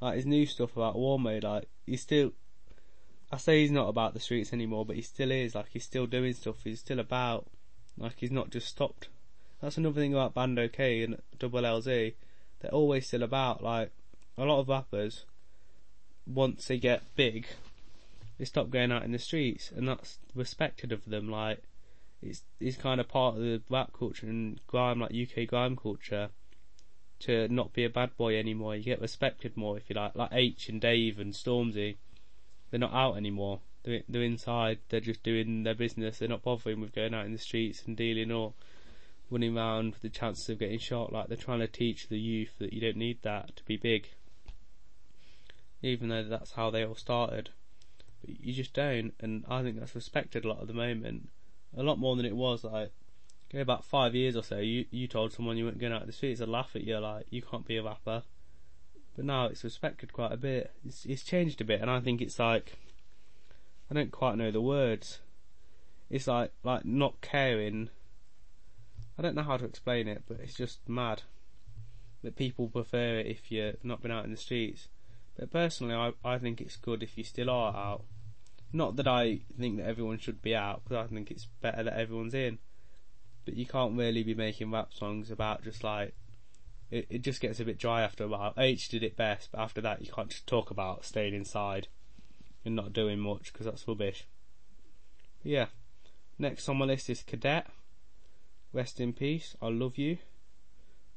like 0.00 0.16
his 0.16 0.26
new 0.26 0.46
stuff 0.46 0.76
about 0.76 0.96
war 0.96 1.20
mode, 1.20 1.44
like 1.44 1.68
he's 1.86 2.00
still. 2.00 2.32
I 3.30 3.36
say 3.36 3.60
he's 3.60 3.70
not 3.70 3.88
about 3.88 4.14
the 4.14 4.20
streets 4.20 4.52
anymore, 4.52 4.86
but 4.86 4.96
he 4.96 5.02
still 5.02 5.30
is. 5.30 5.54
Like 5.54 5.68
he's 5.70 5.84
still 5.84 6.06
doing 6.06 6.32
stuff. 6.32 6.56
He's 6.64 6.80
still 6.80 7.00
about. 7.00 7.46
Like 7.98 8.14
he's 8.16 8.30
not 8.30 8.50
just 8.50 8.68
stopped. 8.68 9.08
That's 9.60 9.78
another 9.78 10.00
thing 10.00 10.14
about 10.14 10.34
Bandokay 10.34 11.04
and 11.04 11.18
Double 11.38 11.62
LZ. 11.62 12.14
They're 12.60 12.70
always 12.70 13.06
still 13.06 13.22
about. 13.22 13.62
Like 13.62 13.92
a 14.38 14.44
lot 14.44 14.60
of 14.60 14.68
rappers 14.68 15.24
once 16.26 16.66
they 16.66 16.78
get 16.78 17.02
big, 17.14 17.46
they 18.38 18.44
stop 18.44 18.70
going 18.70 18.92
out 18.92 19.04
in 19.04 19.12
the 19.12 19.18
streets, 19.18 19.70
and 19.74 19.88
that's 19.88 20.18
respected 20.34 20.92
of 20.92 21.04
them. 21.04 21.30
Like 21.30 21.62
it's 22.20 22.42
it's 22.60 22.76
kind 22.76 23.00
of 23.00 23.08
part 23.08 23.36
of 23.36 23.42
the 23.42 23.62
rap 23.70 23.92
culture 23.96 24.26
and 24.26 24.60
grime, 24.66 25.00
like 25.00 25.14
UK 25.14 25.46
grime 25.46 25.76
culture, 25.76 26.30
to 27.20 27.48
not 27.48 27.72
be 27.72 27.84
a 27.84 27.90
bad 27.90 28.16
boy 28.16 28.38
anymore. 28.38 28.76
You 28.76 28.82
get 28.82 29.00
respected 29.00 29.56
more 29.56 29.76
if 29.76 29.88
you 29.88 29.96
like. 29.96 30.14
Like 30.14 30.32
Aitch 30.32 30.68
and 30.68 30.80
Dave 30.80 31.18
and 31.18 31.32
Stormzy, 31.32 31.96
they're 32.70 32.80
not 32.80 32.94
out 32.94 33.16
anymore. 33.16 33.60
They're 33.84 34.02
they're 34.08 34.22
inside. 34.22 34.78
They're 34.88 35.00
just 35.00 35.22
doing 35.22 35.62
their 35.62 35.74
business. 35.74 36.18
They're 36.18 36.28
not 36.28 36.42
bothering 36.42 36.80
with 36.80 36.94
going 36.94 37.14
out 37.14 37.26
in 37.26 37.32
the 37.32 37.38
streets 37.38 37.84
and 37.86 37.96
dealing 37.96 38.32
or 38.32 38.52
running 39.30 39.56
around 39.56 39.92
with 39.92 40.02
the 40.02 40.08
chances 40.08 40.48
of 40.48 40.58
getting 40.58 40.78
shot. 40.78 41.12
Like 41.12 41.28
they're 41.28 41.36
trying 41.36 41.60
to 41.60 41.68
teach 41.68 42.08
the 42.08 42.18
youth 42.18 42.54
that 42.58 42.72
you 42.72 42.80
don't 42.80 42.96
need 42.96 43.18
that 43.22 43.56
to 43.56 43.64
be 43.64 43.76
big 43.76 44.08
even 45.82 46.08
though 46.08 46.24
that's 46.24 46.52
how 46.52 46.70
they 46.70 46.84
all 46.84 46.94
started. 46.94 47.50
But 48.20 48.40
you 48.40 48.52
just 48.52 48.74
don't, 48.74 49.12
and 49.20 49.44
I 49.48 49.62
think 49.62 49.78
that's 49.78 49.94
respected 49.94 50.44
a 50.44 50.48
lot 50.48 50.60
at 50.60 50.66
the 50.66 50.74
moment, 50.74 51.28
a 51.76 51.82
lot 51.82 51.98
more 51.98 52.16
than 52.16 52.26
it 52.26 52.36
was 52.36 52.64
like 52.64 52.92
go 53.52 53.64
back 53.64 53.82
five 53.82 54.14
years 54.14 54.36
or 54.36 54.42
so. 54.42 54.58
You 54.58 54.86
you 54.90 55.06
told 55.06 55.32
someone 55.32 55.56
you 55.56 55.64
weren't 55.64 55.78
going 55.78 55.92
out 55.92 56.06
the 56.06 56.12
streets, 56.12 56.40
they'd 56.40 56.48
laugh 56.48 56.74
at 56.74 56.82
you 56.82 56.98
like 56.98 57.26
you 57.30 57.42
can't 57.42 57.66
be 57.66 57.76
a 57.76 57.82
rapper. 57.82 58.22
But 59.14 59.24
now 59.24 59.46
it's 59.46 59.64
respected 59.64 60.12
quite 60.12 60.32
a 60.32 60.36
bit. 60.36 60.72
It's 60.84 61.04
it's 61.06 61.22
changed 61.22 61.60
a 61.60 61.64
bit, 61.64 61.80
and 61.80 61.90
I 61.90 62.00
think 62.00 62.20
it's 62.20 62.38
like 62.38 62.78
I 63.90 63.94
don't 63.94 64.10
quite 64.10 64.36
know 64.36 64.50
the 64.50 64.60
words. 64.60 65.20
It's 66.10 66.26
like 66.26 66.52
like 66.62 66.84
not 66.84 67.20
caring. 67.20 67.90
I 69.18 69.22
don't 69.22 69.34
know 69.34 69.42
how 69.42 69.56
to 69.56 69.64
explain 69.64 70.08
it, 70.08 70.24
but 70.28 70.40
it's 70.40 70.54
just 70.54 70.86
mad 70.88 71.22
that 72.22 72.36
people 72.36 72.68
prefer 72.68 73.18
it 73.18 73.26
if 73.26 73.50
you've 73.50 73.82
not 73.82 74.02
been 74.02 74.10
out 74.10 74.24
in 74.24 74.30
the 74.30 74.36
streets. 74.36 74.88
But 75.38 75.50
personally, 75.50 75.94
I 75.94 76.12
I 76.24 76.38
think 76.38 76.60
it's 76.60 76.76
good 76.76 77.02
if 77.02 77.16
you 77.16 77.24
still 77.24 77.50
are 77.50 77.74
out. 77.74 78.04
Not 78.72 78.96
that 78.96 79.08
I 79.08 79.40
think 79.58 79.78
that 79.78 79.86
everyone 79.86 80.18
should 80.18 80.42
be 80.42 80.54
out, 80.54 80.82
because 80.84 81.04
I 81.04 81.14
think 81.14 81.30
it's 81.30 81.46
better 81.60 81.82
that 81.82 81.98
everyone's 81.98 82.34
in. 82.34 82.58
But 83.44 83.54
you 83.54 83.66
can't 83.66 83.96
really 83.96 84.22
be 84.22 84.34
making 84.34 84.70
rap 84.72 84.92
songs 84.92 85.30
about 85.30 85.62
just 85.62 85.84
like 85.84 86.14
it, 86.90 87.06
it 87.10 87.22
just 87.22 87.40
gets 87.40 87.60
a 87.60 87.64
bit 87.64 87.78
dry 87.78 88.02
after 88.02 88.24
a 88.24 88.28
while. 88.28 88.54
Aitch 88.56 88.88
did 88.88 89.02
it 89.02 89.16
best, 89.16 89.50
but 89.52 89.60
after 89.60 89.80
that 89.80 90.04
you 90.04 90.12
can't 90.12 90.30
just 90.30 90.46
talk 90.46 90.70
about 90.70 91.04
staying 91.04 91.34
inside 91.34 91.88
and 92.64 92.74
not 92.74 92.92
doing 92.92 93.18
much 93.18 93.52
because 93.52 93.66
that's 93.66 93.86
rubbish. 93.86 94.26
But 95.42 95.52
yeah, 95.52 95.66
next 96.38 96.68
on 96.68 96.78
my 96.78 96.86
list 96.86 97.10
is 97.10 97.22
Cadet. 97.22 97.66
Rest 98.72 99.00
in 99.00 99.12
peace. 99.12 99.56
I 99.62 99.68
love 99.68 99.96
you. 99.96 100.18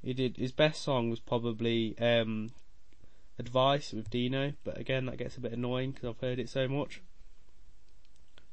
He 0.02 0.14
did 0.14 0.38
his 0.38 0.52
best 0.52 0.82
song 0.82 1.10
was 1.10 1.20
probably 1.20 1.98
um, 2.00 2.52
Advice 3.40 3.94
with 3.94 4.10
Deno, 4.10 4.54
but 4.64 4.78
again 4.78 5.06
that 5.06 5.18
gets 5.18 5.38
a 5.38 5.40
bit 5.40 5.54
annoying 5.54 5.92
because 5.92 6.10
I've 6.10 6.20
heard 6.20 6.40
it 6.40 6.50
so 6.50 6.68
much. 6.68 7.02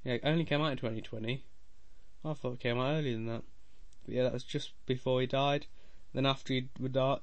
Yeah, 0.04 0.14
it 0.14 0.22
only 0.24 0.44
came 0.44 0.62
out 0.62 0.70
in 0.70 0.78
2020. 0.78 1.44
I 2.24 2.32
thought 2.32 2.54
it 2.54 2.60
came 2.60 2.78
out 2.78 2.92
earlier 2.92 3.14
than 3.14 3.26
that. 3.26 3.42
But 4.04 4.14
yeah, 4.14 4.22
that 4.22 4.32
was 4.32 4.44
just 4.44 4.72
before 4.86 5.20
he 5.20 5.26
died. 5.26 5.66
Then 6.12 6.24
after 6.24 6.54
he 6.54 6.68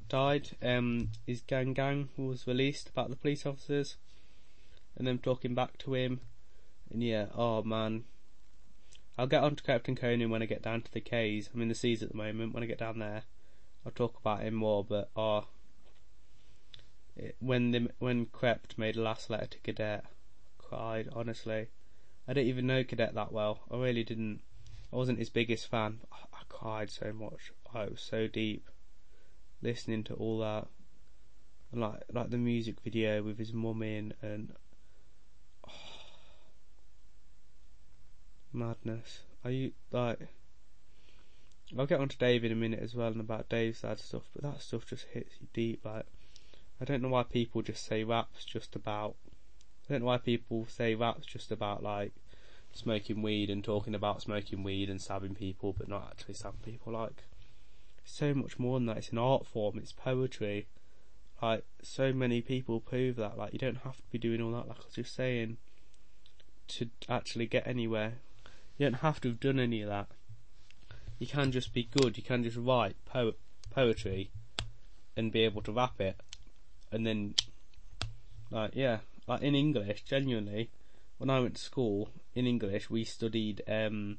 died, 0.09 0.49
um, 0.61 1.09
his 1.25 1.41
Gang 1.41 1.73
Gang 1.73 2.09
was 2.17 2.45
released 2.45 2.89
about 2.89 3.09
the 3.09 3.15
police 3.15 3.45
officers, 3.45 3.95
and 4.95 5.07
them 5.07 5.17
talking 5.17 5.55
back 5.55 5.77
to 5.79 5.95
him. 5.95 6.19
And 6.91 7.01
yeah, 7.01 7.27
oh 7.33 7.63
man, 7.63 8.03
I'll 9.17 9.27
get 9.27 9.43
on 9.43 9.55
to 9.55 9.63
Krept 9.63 9.87
and 9.87 9.99
Konan 9.99 10.29
when 10.29 10.41
I 10.41 10.45
get 10.45 10.61
down 10.61 10.81
to 10.81 10.91
the 10.91 11.01
K's. 11.01 11.49
I'm 11.53 11.61
in 11.61 11.69
the 11.69 11.75
C's 11.75 12.03
at 12.03 12.09
the 12.09 12.17
moment. 12.17 12.53
When 12.53 12.63
I 12.63 12.67
get 12.67 12.77
down 12.77 12.99
there, 12.99 13.23
I'll 13.85 13.91
talk 13.91 14.17
about 14.19 14.43
him 14.43 14.55
more. 14.55 14.83
But 14.83 15.09
oh, 15.15 15.45
when 17.39 17.71
the 17.71 17.91
when 17.99 18.25
Krept 18.27 18.77
made 18.77 18.95
last 18.95 19.29
letter 19.29 19.47
to 19.47 19.59
Cadet, 19.59 20.05
cried 20.57 21.09
honestly. 21.13 21.67
I 22.27 22.33
didn't 22.33 22.47
even 22.47 22.67
know 22.67 22.83
Cadet 22.83 23.13
that 23.15 23.31
well. 23.31 23.61
I 23.69 23.77
really 23.77 24.03
didn't. 24.03 24.41
I 24.91 24.95
wasn't 24.95 25.19
his 25.19 25.29
biggest 25.29 25.67
fan. 25.67 25.99
I, 26.11 26.17
I 26.33 26.41
cried 26.47 26.89
so 26.89 27.11
much. 27.11 27.51
It 27.75 27.91
was 27.91 28.01
so 28.01 28.27
deep. 28.27 28.69
Listening 29.61 30.03
to 30.05 30.13
all 30.15 30.39
that, 30.39 30.67
and 31.71 31.81
like 31.81 32.03
like 32.11 32.29
the 32.29 32.37
music 32.37 32.77
video 32.83 33.23
with 33.23 33.37
his 33.37 33.53
mum 33.53 33.81
in, 33.81 34.13
and 34.21 34.53
oh, 35.67 35.71
madness. 38.53 39.21
Are 39.43 39.51
you 39.51 39.73
like? 39.91 40.19
I'll 41.77 41.87
get 41.87 41.99
on 41.99 42.09
to 42.09 42.17
Dave 42.17 42.45
in 42.45 42.51
a 42.51 42.55
minute 42.55 42.81
as 42.81 42.93
well 42.93 43.07
and 43.07 43.19
about 43.19 43.49
Dave's 43.49 43.79
sad 43.79 43.99
stuff, 43.99 44.23
but 44.33 44.43
that 44.43 44.61
stuff 44.61 44.85
just 44.85 45.05
hits 45.05 45.33
you 45.41 45.47
deep. 45.53 45.83
Like, 45.83 46.05
I 46.83 46.85
don't 46.85 47.01
know 47.01 47.07
why 47.07 47.23
people 47.23 47.61
just 47.61 47.85
say 47.85 48.03
rap's 48.03 48.43
just 48.43 48.75
about. 48.75 49.15
I 49.87 49.93
don't 49.93 50.01
know 50.01 50.07
why 50.07 50.17
people 50.17 50.67
say 50.67 50.95
rap's 50.95 51.25
just 51.25 51.49
about 51.49 51.81
like 51.81 52.11
smoking 52.73 53.21
weed 53.21 53.49
and 53.49 53.63
talking 53.63 53.95
about 53.95 54.21
smoking 54.21 54.63
weed 54.63 54.89
and 54.89 55.01
stabbing 55.01 55.33
people, 55.33 55.73
but 55.77 55.87
not 55.87 56.09
actually 56.11 56.33
stabbing 56.33 56.59
people. 56.65 56.91
Like, 56.91 57.23
so 58.03 58.33
much 58.33 58.59
more 58.59 58.77
than 58.77 58.87
that. 58.87 58.97
It's 58.97 59.11
an 59.11 59.17
art 59.17 59.47
form. 59.47 59.77
It's 59.77 59.93
poetry. 59.93 60.67
Like, 61.41 61.63
so 61.81 62.11
many 62.11 62.41
people 62.41 62.81
prove 62.81 63.15
that. 63.15 63.37
Like, 63.37 63.53
you 63.53 63.59
don't 63.59 63.77
have 63.85 63.95
to 63.95 64.03
be 64.11 64.17
doing 64.17 64.41
all 64.41 64.51
that. 64.51 64.67
Like 64.67 64.79
I 64.81 64.85
was 64.85 64.95
just 64.95 65.15
saying, 65.15 65.55
to 66.67 66.89
actually 67.07 67.45
get 67.45 67.65
anywhere, 67.65 68.15
you 68.77 68.89
don't 68.89 68.99
have 68.99 69.21
to 69.21 69.29
have 69.29 69.39
done 69.39 69.57
any 69.57 69.83
of 69.83 69.87
that. 69.87 70.07
You 71.17 71.27
can 71.27 71.53
just 71.53 71.73
be 71.73 71.87
good. 71.97 72.17
You 72.17 72.23
can 72.23 72.43
just 72.43 72.57
write 72.57 72.97
po- 73.05 73.35
poetry 73.71 74.31
and 75.15 75.31
be 75.31 75.45
able 75.45 75.61
to 75.61 75.71
rap 75.71 76.01
it, 76.01 76.19
and 76.93 77.05
then, 77.07 77.35
like, 78.51 78.71
yeah, 78.75 78.99
like 79.27 79.41
in 79.41 79.55
English, 79.55 80.03
genuinely, 80.03 80.69
when 81.17 81.29
I 81.29 81.39
went 81.39 81.55
to 81.55 81.61
school 81.61 82.09
in 82.35 82.45
English, 82.45 82.89
we 82.89 83.03
studied 83.03 83.63
um, 83.67 84.17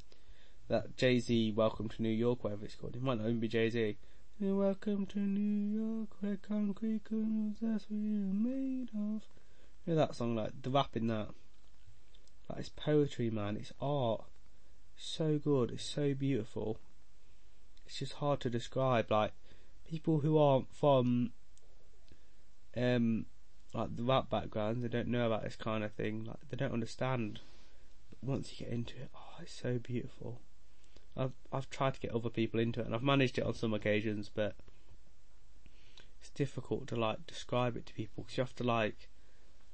that 0.68 0.96
Jay 0.96 1.20
Z 1.20 1.52
"Welcome 1.52 1.88
to 1.90 2.02
New 2.02 2.08
York," 2.08 2.42
whatever 2.42 2.64
it's 2.64 2.74
called. 2.74 2.96
It 2.96 3.02
might 3.02 3.18
not 3.18 3.28
even 3.28 3.40
be 3.40 3.48
Jay 3.48 3.70
Z. 3.70 3.96
Welcome 4.40 5.06
to 5.06 5.20
New 5.20 5.80
York, 5.80 6.08
where 6.20 6.36
concrete 6.36 7.04
kernels 7.04 7.56
that's 7.62 7.84
what 7.88 8.00
you're 8.00 8.34
made 8.34 8.88
of. 8.92 9.22
You 9.86 9.94
know 9.94 9.96
that 9.96 10.16
song, 10.16 10.34
like 10.34 10.62
the 10.62 10.70
rap 10.70 10.96
in 10.96 11.06
that. 11.06 11.28
Like 12.48 12.58
it's 12.58 12.68
poetry, 12.70 13.30
man. 13.30 13.56
It's 13.56 13.72
art. 13.80 14.24
So 14.96 15.38
good. 15.38 15.70
It's 15.70 15.84
so 15.84 16.14
beautiful. 16.14 16.78
It's 17.86 17.98
just 17.98 18.14
hard 18.14 18.40
to 18.40 18.50
describe. 18.50 19.10
Like 19.10 19.32
people 19.88 20.20
who 20.20 20.36
aren't 20.38 20.74
from 20.74 21.32
um 22.76 23.26
like 23.72 23.96
the 23.96 24.04
rap 24.04 24.30
background, 24.30 24.82
they 24.82 24.88
don't 24.88 25.08
know 25.08 25.26
about 25.26 25.42
this 25.42 25.56
kind 25.56 25.82
of 25.82 25.92
thing. 25.92 26.24
Like 26.24 26.48
they 26.48 26.56
don't 26.56 26.72
understand. 26.72 27.40
But 28.10 28.28
once 28.28 28.52
you 28.52 28.66
get 28.66 28.72
into 28.72 28.96
it, 28.96 29.10
oh, 29.14 29.42
it's 29.42 29.52
so 29.52 29.78
beautiful. 29.78 30.40
I've 31.16 31.32
I've 31.52 31.70
tried 31.70 31.94
to 31.94 32.00
get 32.00 32.12
other 32.12 32.30
people 32.30 32.60
into 32.60 32.80
it, 32.80 32.86
and 32.86 32.94
I've 32.94 33.02
managed 33.02 33.38
it 33.38 33.44
on 33.44 33.54
some 33.54 33.74
occasions, 33.74 34.30
but 34.32 34.54
it's 36.20 36.30
difficult 36.30 36.86
to 36.88 36.96
like 36.96 37.26
describe 37.26 37.76
it 37.76 37.86
to 37.86 37.94
people 37.94 38.24
because 38.24 38.36
you 38.36 38.42
have 38.42 38.56
to 38.56 38.64
like 38.64 39.08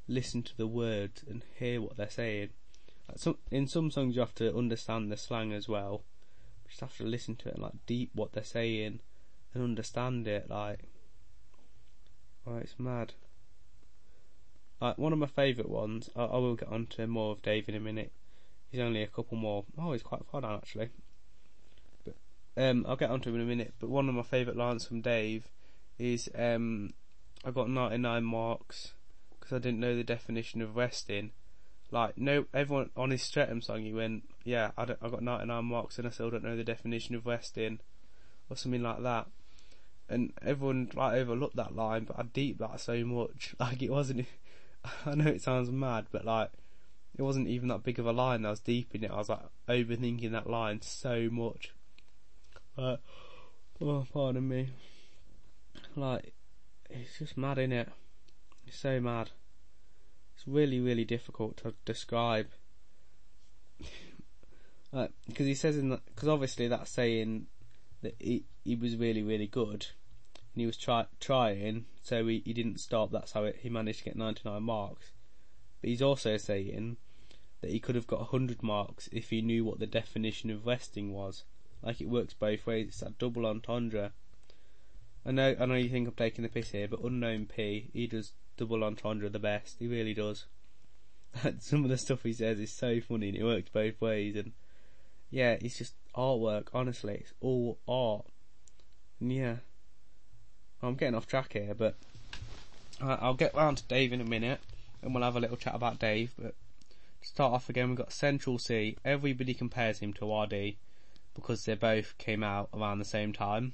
listen 0.09 0.43
to 0.43 0.57
the 0.57 0.67
words 0.67 1.23
and 1.29 1.45
hear 1.59 1.81
what 1.81 1.97
they're 1.97 2.11
saying. 2.11 2.51
Like 3.09 3.19
some 3.19 3.39
in 3.51 3.67
some 3.67 3.91
songs 3.91 4.15
you 4.15 4.21
have 4.21 4.35
to 4.37 4.57
understand 4.57 5.11
the 5.11 5.17
slang 5.17 5.53
as 5.53 5.69
well. 5.69 6.03
You 6.65 6.71
just 6.71 6.81
have 6.81 6.97
to 6.99 7.05
listen 7.05 7.37
to 7.37 7.49
it 7.49 7.55
and 7.55 7.63
like 7.63 7.87
deep 7.87 8.11
what 8.15 8.33
they're 8.33 8.45
saying 8.45 9.01
and 9.55 9.63
understand 9.63 10.27
it. 10.29 10.49
Like, 10.49 10.81
oh, 12.51 12.59
it's 12.59 12.75
mad. 12.79 13.15
Like 14.81 14.99
one 14.99 15.13
of 15.13 15.19
my 15.19 15.27
favourite 15.27 15.71
ones. 15.71 16.11
I, 16.17 16.25
I 16.25 16.39
will 16.39 16.57
get 16.57 16.69
on 16.69 16.87
to 16.97 17.07
more 17.07 17.33
of 17.33 17.43
Dave 17.43 17.69
in 17.69 17.75
a 17.75 17.81
minute. 17.81 18.13
He's 18.71 18.81
only 18.81 19.03
a 19.03 19.07
couple 19.07 19.37
more. 19.37 19.65
Oh, 19.79 19.93
he's 19.93 20.03
quite 20.03 20.25
far 20.31 20.41
down 20.41 20.57
actually. 20.57 20.91
Um, 22.57 22.85
I'll 22.89 22.97
get 22.97 23.11
onto 23.11 23.31
him 23.31 23.37
in 23.37 23.43
a 23.43 23.45
minute, 23.45 23.75
but 23.79 23.91
one 23.91 24.09
of 24.09 24.15
my 24.15 24.23
favourite 24.23 24.57
lines 24.57 24.85
from 24.85 25.01
Dave 25.01 25.49
is 25.99 26.29
um, 26.35 26.91
I 27.45 27.53
got 27.53 27.71
99 27.71 28.25
marks 28.25 28.93
because 29.31 29.53
I 29.53 29.59
didn't 29.59 29.81
know 29.81 29.97
the 29.97 30.05
definition 30.05 30.61
of 30.61 30.77
resting. 30.77 31.31
Like, 31.91 32.19
no, 32.19 32.47
everyone 32.53 32.91
on 32.97 33.11
his 33.11 33.23
Streatham 33.23 33.63
song, 33.63 33.83
he 33.83 33.93
went, 33.93 34.25
Yeah, 34.45 34.73
I, 34.77 34.83
I 34.83 35.09
got 35.09 35.23
99 35.23 35.65
marks 35.65 35.99
and 35.99 36.07
I 36.07 36.11
still 36.11 36.31
don't 36.31 36.45
know 36.45 36.57
the 36.57 36.65
definition 36.65 37.15
of 37.15 37.27
resting, 37.27 37.81
or 38.49 38.57
something 38.57 38.83
like 38.83 39.03
that. 39.03 39.27
And 40.11 40.33
everyone 40.45 40.91
like 40.95 41.15
overlooked 41.15 41.57
that 41.57 41.75
line, 41.75 42.05
but 42.05 42.19
I 42.19 42.25
deep 42.25 42.59
that 42.59 42.81
so 42.81 43.05
much. 43.05 43.55
Like, 43.61 43.83
it 43.83 43.91
wasn't. 43.91 44.27
I 45.07 45.15
know 45.15 45.31
it 45.31 45.43
sounds 45.43 45.71
mad, 45.71 46.07
but 46.11 46.25
like, 46.25 46.51
it 47.17 47.23
wasn't 47.23 47.49
even 47.49 47.69
that 47.69 47.85
big 47.85 47.99
of 47.99 48.07
a 48.07 48.13
line. 48.13 48.45
I 48.45 48.51
was 48.51 48.61
deep 48.61 48.95
in 48.95 49.05
it. 49.05 49.11
I 49.11 49.17
was 49.17 49.29
like 49.29 49.41
overthinking 49.69 50.33
that 50.33 50.51
line 50.51 50.83
so 50.83 51.29
much. 51.31 51.73
Oh, 52.77 52.97
pardon 54.13 54.49
me. 54.49 54.71
Like, 55.97 56.33
it's 56.89 57.19
just 57.19 57.37
mad, 57.37 57.59
in 57.59 57.73
it? 57.73 57.89
It's 58.67 58.79
so 58.79 59.01
mad. 59.01 59.31
It's 60.37 60.47
really, 60.47 60.81
really 60.81 61.05
difficult 61.05 61.59
to 61.59 61.75
describe. 61.85 62.49
like, 64.93 65.13
because 65.27 65.47
he 65.47 65.55
says 65.55 65.77
in 65.77 65.91
that 65.91 66.05
because 66.07 66.29
obviously 66.29 66.69
that's 66.69 66.91
saying 66.91 67.47
that 68.03 68.15
he 68.19 68.45
he 68.65 68.77
was 68.77 68.97
really, 68.97 69.23
really 69.23 69.47
good, 69.47 69.87
and 70.55 70.61
he 70.61 70.67
was 70.67 70.77
try, 70.77 71.07
trying, 71.21 71.87
so 72.03 72.27
he, 72.27 72.43
he 72.45 72.53
didn't 72.53 72.81
stop. 72.81 73.13
That's 73.13 73.33
how 73.33 73.45
it, 73.45 73.59
he 73.63 73.69
managed 73.69 74.01
to 74.01 74.05
get 74.07 74.17
99 74.17 74.63
marks. 74.63 75.13
But 75.81 75.91
he's 75.91 76.03
also 76.03 76.37
saying 76.37 76.97
that 77.61 77.71
he 77.71 77.81
could 77.81 77.95
have 77.95 78.07
got 78.07 78.21
100 78.21 78.63
marks 78.63 79.09
if 79.13 79.31
he 79.31 79.43
knew 79.43 79.65
what 79.65 79.79
the 79.79 79.87
definition 79.87 80.51
of 80.51 80.67
resting 80.67 81.13
was. 81.13 81.45
Like 81.83 82.01
it 82.01 82.09
works 82.09 82.35
both 82.35 82.67
ways. 82.67 82.89
It's 82.89 83.01
that 83.01 83.19
double 83.19 83.47
entendre. 83.47 84.13
I 85.25 85.33
know, 85.33 85.55
I 85.59 85.67
know 85.67 85.75
you 85.75 85.89
think 85.89 86.09
I'm 86.09 86.15
taking 86.15 86.43
the 86.43 86.49
piss 86.49 86.71
here, 86.71 86.89
but 86.89 87.03
Unknown 87.03 87.49
T, 87.55 87.91
he 87.93 88.07
does 88.07 88.33
double 88.57 88.83
entendre 88.85 89.29
the 89.29 89.39
best. 89.39 89.77
He 89.79 89.87
really 89.87 90.15
does. 90.15 90.47
Some 91.59 91.85
of 91.85 91.91
the 91.91 91.99
stuff 91.99 92.23
he 92.23 92.33
says 92.33 92.59
is 92.59 92.73
so 92.73 93.01
funny 93.01 93.29
and 93.29 93.39
it 93.39 93.45
works 93.45 93.71
both 93.71 94.01
ways. 94.01 94.37
And 94.37 94.53
yeah, 95.31 95.57
it's 95.61 95.79
just 95.79 95.95
artwork. 96.15 96.69
Honestly, 96.75 97.19
it's 97.21 97.35
all 97.41 97.79
art. 97.87 98.27
And 99.21 99.33
yeah, 99.33 99.57
I'm 100.83 100.95
getting 100.95 101.15
off 101.15 101.27
track 101.27 101.53
here, 101.53 101.75
but 101.75 101.95
uh, 103.03 103.17
I'll 103.21 103.35
get 103.35 103.55
round 103.55 103.79
to 103.79 103.85
Dave 103.85 104.13
in 104.13 104.21
a 104.21 104.25
minute. 104.25 104.61
and 105.03 105.15
we'll 105.15 105.25
have 105.25 105.37
a 105.37 105.41
little 105.41 105.57
chat 105.57 105.75
about 105.75 105.99
Dave. 105.99 106.33
But 106.39 106.55
to 107.23 107.29
start 107.29 107.53
off 107.53 107.69
again, 107.69 107.89
we've 107.89 107.99
got 107.99 108.13
Central 108.13 108.59
Cee. 108.59 108.97
Everybody 109.05 109.55
compares 109.55 109.99
him 109.99 110.13
to 110.15 110.27
ArrDee 110.27 110.77
because 111.35 111.65
they 111.65 111.75
both 111.75 112.17
came 112.19 112.43
out 112.43 112.69
around 112.75 112.99
the 112.99 113.05
same 113.05 113.33
time. 113.33 113.73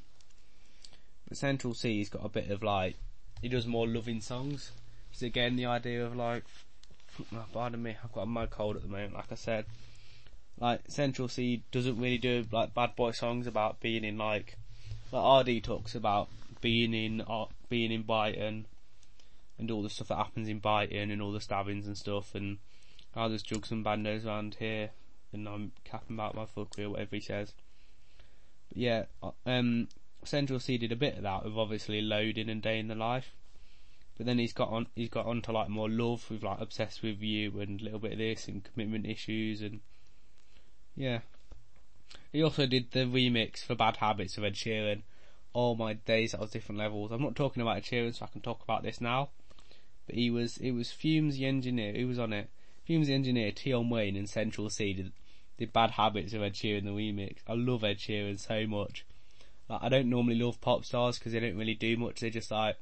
But 1.28 1.36
Central 1.36 1.74
Cee's 1.74 2.08
got 2.08 2.24
a 2.24 2.28
bit 2.28 2.50
of 2.50 2.62
like, 2.62 2.96
he 3.42 3.48
does 3.48 3.66
more 3.66 3.86
loving 3.86 4.20
songs. 4.20 4.70
It's 5.12 5.22
again 5.22 5.56
the 5.56 5.66
idea 5.66 6.04
of 6.04 6.14
like, 6.14 6.44
oh, 7.34 7.44
pardon 7.52 7.82
me, 7.82 7.96
I've 8.02 8.12
got 8.12 8.22
a 8.22 8.26
mad 8.26 8.50
cold 8.50 8.76
at 8.76 8.82
the 8.82 8.88
moment, 8.88 9.14
like 9.14 9.32
I 9.32 9.36
said. 9.36 9.64
Like, 10.58 10.82
Central 10.88 11.28
Cee 11.28 11.62
doesn't 11.70 11.98
really 11.98 12.18
do 12.18 12.46
like 12.50 12.74
bad 12.74 12.96
boy 12.96 13.10
songs 13.10 13.46
about 13.46 13.80
being 13.80 14.04
in 14.04 14.18
like, 14.18 14.56
like 15.12 15.22
ArrDee 15.22 15.62
talks 15.62 15.94
about 15.94 16.28
being 16.60 16.94
in, 16.94 17.20
uh, 17.20 17.46
being 17.68 17.92
in 17.92 18.02
Brighton 18.02 18.66
and 19.58 19.70
all 19.70 19.82
the 19.82 19.90
stuff 19.90 20.08
that 20.08 20.16
happens 20.16 20.48
in 20.48 20.58
Brighton 20.58 21.10
and 21.10 21.22
all 21.22 21.32
the 21.32 21.40
stabbings 21.40 21.86
and 21.86 21.96
stuff 21.96 22.34
and 22.34 22.58
how 23.14 23.28
there's 23.28 23.42
drugs 23.42 23.70
and 23.70 23.84
bandos 23.84 24.26
around 24.26 24.56
here 24.58 24.90
and 25.32 25.48
I'm 25.48 25.72
capping 25.84 26.16
about 26.16 26.34
my 26.34 26.44
fuckery 26.44 26.84
or 26.84 26.90
whatever 26.90 27.16
he 27.16 27.20
says. 27.20 27.52
But 28.68 28.78
yeah, 28.78 29.04
uh, 29.22 29.30
um, 29.44 29.88
Central 30.24 30.60
Cee 30.60 30.78
did 30.78 30.92
a 30.92 30.96
bit 30.96 31.16
of 31.16 31.22
that 31.22 31.44
with 31.44 31.56
obviously 31.56 32.00
loading 32.00 32.48
and 32.48 32.62
day 32.62 32.78
in 32.78 32.88
the 32.88 32.94
life. 32.94 33.32
But 34.16 34.26
then 34.26 34.38
he's 34.38 34.54
got 34.54 34.70
on, 34.70 34.86
he's 34.94 35.10
got 35.10 35.26
on 35.26 35.42
to 35.42 35.52
like 35.52 35.68
more 35.68 35.90
love 35.90 36.30
with 36.30 36.42
like 36.42 36.60
obsessed 36.60 37.02
with 37.02 37.20
you 37.20 37.60
and 37.60 37.80
a 37.80 37.84
little 37.84 37.98
bit 37.98 38.12
of 38.12 38.18
this 38.18 38.48
and 38.48 38.64
commitment 38.64 39.06
issues 39.06 39.60
and 39.60 39.80
yeah. 40.94 41.20
He 42.32 42.42
also 42.42 42.66
did 42.66 42.92
the 42.92 43.00
remix 43.00 43.58
for 43.64 43.74
Bad 43.74 43.98
Habits 43.98 44.38
of 44.38 44.44
Ed 44.44 44.54
Sheeran. 44.54 45.02
All 45.56 45.74
my 45.74 45.94
days, 45.94 46.32
that 46.32 46.40
was 46.42 46.50
different 46.50 46.78
levels. 46.78 47.10
I'm 47.10 47.22
not 47.22 47.34
talking 47.34 47.62
about 47.62 47.78
Ed 47.78 47.84
Sheeran, 47.84 48.14
so 48.14 48.26
I 48.26 48.28
can 48.28 48.42
talk 48.42 48.62
about 48.62 48.82
this 48.82 49.00
now. 49.00 49.30
But 50.04 50.16
he 50.16 50.30
was, 50.30 50.58
it 50.58 50.72
was 50.72 50.92
Fumez 50.92 51.38
the 51.38 51.46
engineer, 51.46 51.94
who 51.94 52.06
was 52.08 52.18
on 52.18 52.34
it? 52.34 52.50
Fumez 52.86 53.06
the 53.06 53.14
engineer, 53.14 53.52
Tion 53.56 53.88
Wayne 53.88 54.16
and 54.16 54.28
Central 54.28 54.68
Cee 54.68 54.92
did, 54.92 55.12
did 55.56 55.72
Bad 55.72 55.92
Habits 55.92 56.34
of 56.34 56.42
Ed 56.42 56.52
Sheeran 56.52 56.84
the 56.84 56.90
remix. 56.90 57.38
I 57.48 57.54
love 57.54 57.84
Ed 57.84 57.96
Sheeran 57.96 58.38
so 58.38 58.66
much. 58.66 59.06
Like, 59.66 59.82
I 59.82 59.88
don't 59.88 60.10
normally 60.10 60.34
love 60.34 60.60
pop 60.60 60.84
stars 60.84 61.18
because 61.18 61.32
they 61.32 61.40
don't 61.40 61.56
really 61.56 61.74
do 61.74 61.96
much. 61.96 62.20
They 62.20 62.28
just 62.28 62.50
like, 62.50 62.76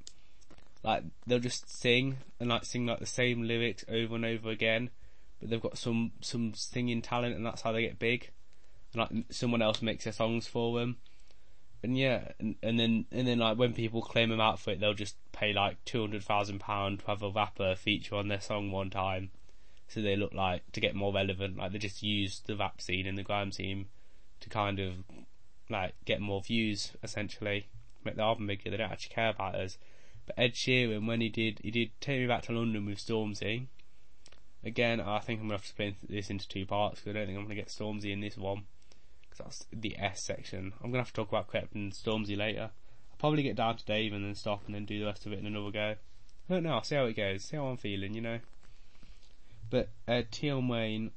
like 0.82 1.04
they'll 1.28 1.38
just 1.38 1.70
sing 1.70 2.16
and 2.40 2.48
like 2.48 2.64
sing 2.64 2.86
like 2.86 2.98
the 2.98 3.06
same 3.06 3.44
lyrics 3.44 3.84
over 3.88 4.16
and 4.16 4.24
over 4.24 4.50
again, 4.50 4.90
but 5.38 5.48
they've 5.48 5.62
got 5.62 5.78
some 5.78 6.10
some 6.20 6.54
singing 6.54 7.02
talent 7.02 7.36
and 7.36 7.46
that's 7.46 7.62
how 7.62 7.70
they 7.70 7.82
get 7.82 8.00
big. 8.00 8.30
And 8.92 9.00
like 9.00 9.26
someone 9.30 9.62
else 9.62 9.80
makes 9.80 10.04
their 10.04 10.12
songs 10.12 10.48
for 10.48 10.80
them. 10.80 10.96
And 11.84 11.98
yeah, 11.98 12.28
and, 12.40 12.56
and 12.62 12.80
then 12.80 13.04
and 13.12 13.28
then 13.28 13.40
like 13.40 13.58
when 13.58 13.74
people 13.74 14.00
claim 14.00 14.30
them 14.30 14.40
out 14.40 14.58
for 14.58 14.70
it, 14.70 14.80
they'll 14.80 14.94
just 14.94 15.16
pay 15.32 15.52
like 15.52 15.84
two 15.84 16.00
hundred 16.00 16.22
thousand 16.22 16.60
pound 16.60 17.00
to 17.00 17.06
have 17.08 17.22
a 17.22 17.28
rapper 17.28 17.74
feature 17.74 18.14
on 18.14 18.28
their 18.28 18.40
song 18.40 18.70
one 18.70 18.88
time, 18.88 19.30
so 19.86 20.00
they 20.00 20.16
look 20.16 20.32
like 20.32 20.62
to 20.72 20.80
get 20.80 20.94
more 20.94 21.12
relevant. 21.12 21.58
Like 21.58 21.72
they 21.72 21.78
just 21.78 22.02
use 22.02 22.40
the 22.46 22.56
rap 22.56 22.80
scene 22.80 23.06
and 23.06 23.18
the 23.18 23.22
grime 23.22 23.52
scene 23.52 23.88
to 24.40 24.48
kind 24.48 24.80
of 24.80 24.94
like 25.68 25.94
get 26.06 26.22
more 26.22 26.40
views 26.40 26.92
essentially, 27.02 27.66
make 28.02 28.16
the 28.16 28.22
album 28.22 28.46
bigger. 28.46 28.70
They 28.70 28.78
don't 28.78 28.90
actually 28.90 29.14
care 29.14 29.28
about 29.28 29.54
us. 29.54 29.76
But 30.24 30.38
Ed 30.38 30.54
Sheeran, 30.54 31.06
when 31.06 31.20
he 31.20 31.28
did, 31.28 31.58
he 31.62 31.70
did 31.70 31.90
Take 32.00 32.18
Me 32.18 32.26
Back 32.26 32.44
to 32.44 32.52
London 32.52 32.86
with 32.86 32.96
Stormzy. 32.96 33.66
Again, 34.64 35.02
I 35.02 35.18
think 35.18 35.38
I'm 35.38 35.48
gonna 35.48 35.58
have 35.58 35.64
to 35.64 35.68
split 35.68 35.96
this 36.08 36.30
into 36.30 36.48
two 36.48 36.64
parts 36.64 37.00
because 37.00 37.10
I 37.10 37.18
don't 37.18 37.26
think 37.26 37.38
I'm 37.38 37.44
gonna 37.44 37.56
get 37.56 37.68
Stormzy 37.68 38.10
in 38.10 38.20
this 38.20 38.38
one 38.38 38.64
that's 39.38 39.66
the 39.72 39.96
S 39.98 40.22
section. 40.22 40.72
I'm 40.82 40.90
gonna 40.90 41.02
have 41.02 41.12
to 41.12 41.14
talk 41.14 41.28
about 41.28 41.50
Krept 41.50 41.74
and 41.74 41.92
Stormzy 41.92 42.36
later. 42.36 42.70
I'll 43.10 43.18
probably 43.18 43.42
get 43.42 43.56
down 43.56 43.76
to 43.76 43.84
Dave 43.84 44.12
and 44.12 44.24
then 44.24 44.34
stop 44.34 44.62
and 44.66 44.74
then 44.74 44.84
do 44.84 44.98
the 44.98 45.06
rest 45.06 45.26
of 45.26 45.32
it 45.32 45.38
in 45.38 45.46
another 45.46 45.70
go. 45.70 45.94
I 46.48 46.52
don't 46.52 46.62
know. 46.62 46.74
I'll 46.74 46.84
see 46.84 46.96
how 46.96 47.06
it 47.06 47.16
goes. 47.16 47.44
See 47.44 47.56
how 47.56 47.66
I'm 47.66 47.76
feeling, 47.76 48.14
you 48.14 48.20
know. 48.20 48.38
But 49.70 49.88
uh, 50.06 50.22
Tion 50.30 50.68
Wayne 50.68 51.10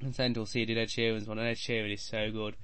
and 0.00 0.14
Central 0.14 0.46
Cee 0.46 0.64
did 0.64 0.78
Ed 0.78 0.88
Sheeran's 0.88 1.26
one, 1.26 1.38
and 1.38 1.48
Ed 1.48 1.56
Sheeran 1.56 1.92
is 1.92 2.02
so 2.02 2.30
good 2.30 2.56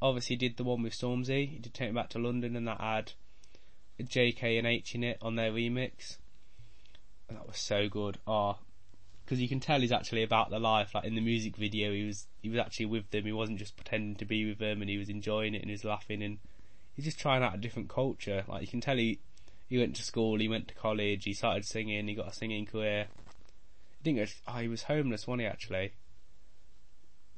obviously 0.00 0.36
did 0.36 0.56
the 0.56 0.64
one 0.64 0.82
with 0.82 0.92
Stormzy. 0.92 1.48
He 1.48 1.58
did 1.58 1.74
Take 1.74 1.90
Me 1.90 1.94
Back 1.94 2.10
to 2.10 2.18
London, 2.18 2.56
and 2.56 2.68
that 2.68 2.80
had 2.80 3.12
Jaykae 4.00 4.58
and 4.58 4.66
Aitch 4.66 4.94
in 4.94 5.02
it 5.02 5.18
on 5.22 5.36
their 5.36 5.50
remix. 5.50 6.18
And 7.28 7.38
that 7.38 7.46
was 7.46 7.58
so 7.58 7.88
good. 7.88 8.18
Oh, 8.26 8.58
because 9.24 9.40
you 9.40 9.48
can 9.48 9.60
tell 9.60 9.80
he's 9.80 9.92
actually 9.92 10.22
about 10.22 10.50
the 10.50 10.58
life. 10.58 10.94
Like 10.94 11.04
in 11.04 11.14
the 11.14 11.20
music 11.20 11.56
video, 11.56 11.92
he 11.92 12.06
was 12.06 12.26
he 12.42 12.48
was 12.48 12.58
actually 12.58 12.86
with 12.86 13.10
them. 13.10 13.24
He 13.24 13.32
wasn't 13.32 13.58
just 13.58 13.76
pretending 13.76 14.16
to 14.16 14.24
be 14.24 14.46
with 14.46 14.58
them, 14.58 14.80
and 14.80 14.90
he 14.90 14.98
was 14.98 15.08
enjoying 15.08 15.54
it 15.54 15.62
and 15.62 15.70
he 15.70 15.72
was 15.72 15.84
laughing 15.84 16.22
and 16.22 16.38
he's 16.94 17.04
just 17.04 17.18
trying 17.18 17.42
out 17.42 17.54
a 17.54 17.58
different 17.58 17.88
culture. 17.88 18.44
Like 18.48 18.62
you 18.62 18.68
can 18.68 18.80
tell 18.80 18.96
he 18.96 19.18
he 19.68 19.78
went 19.78 19.96
to 19.96 20.02
school, 20.02 20.38
he 20.38 20.48
went 20.48 20.68
to 20.68 20.74
college, 20.74 21.24
he 21.24 21.32
started 21.32 21.64
singing, 21.64 22.06
he 22.06 22.14
got 22.14 22.28
a 22.28 22.34
singing 22.34 22.66
career. 22.66 23.06
He 24.02 24.12
didn't 24.12 24.26
go. 24.26 24.32
Oh, 24.48 24.58
he 24.58 24.68
was 24.68 24.84
homeless, 24.84 25.26
wasn't 25.26 25.42
he? 25.42 25.46
Actually, 25.46 25.92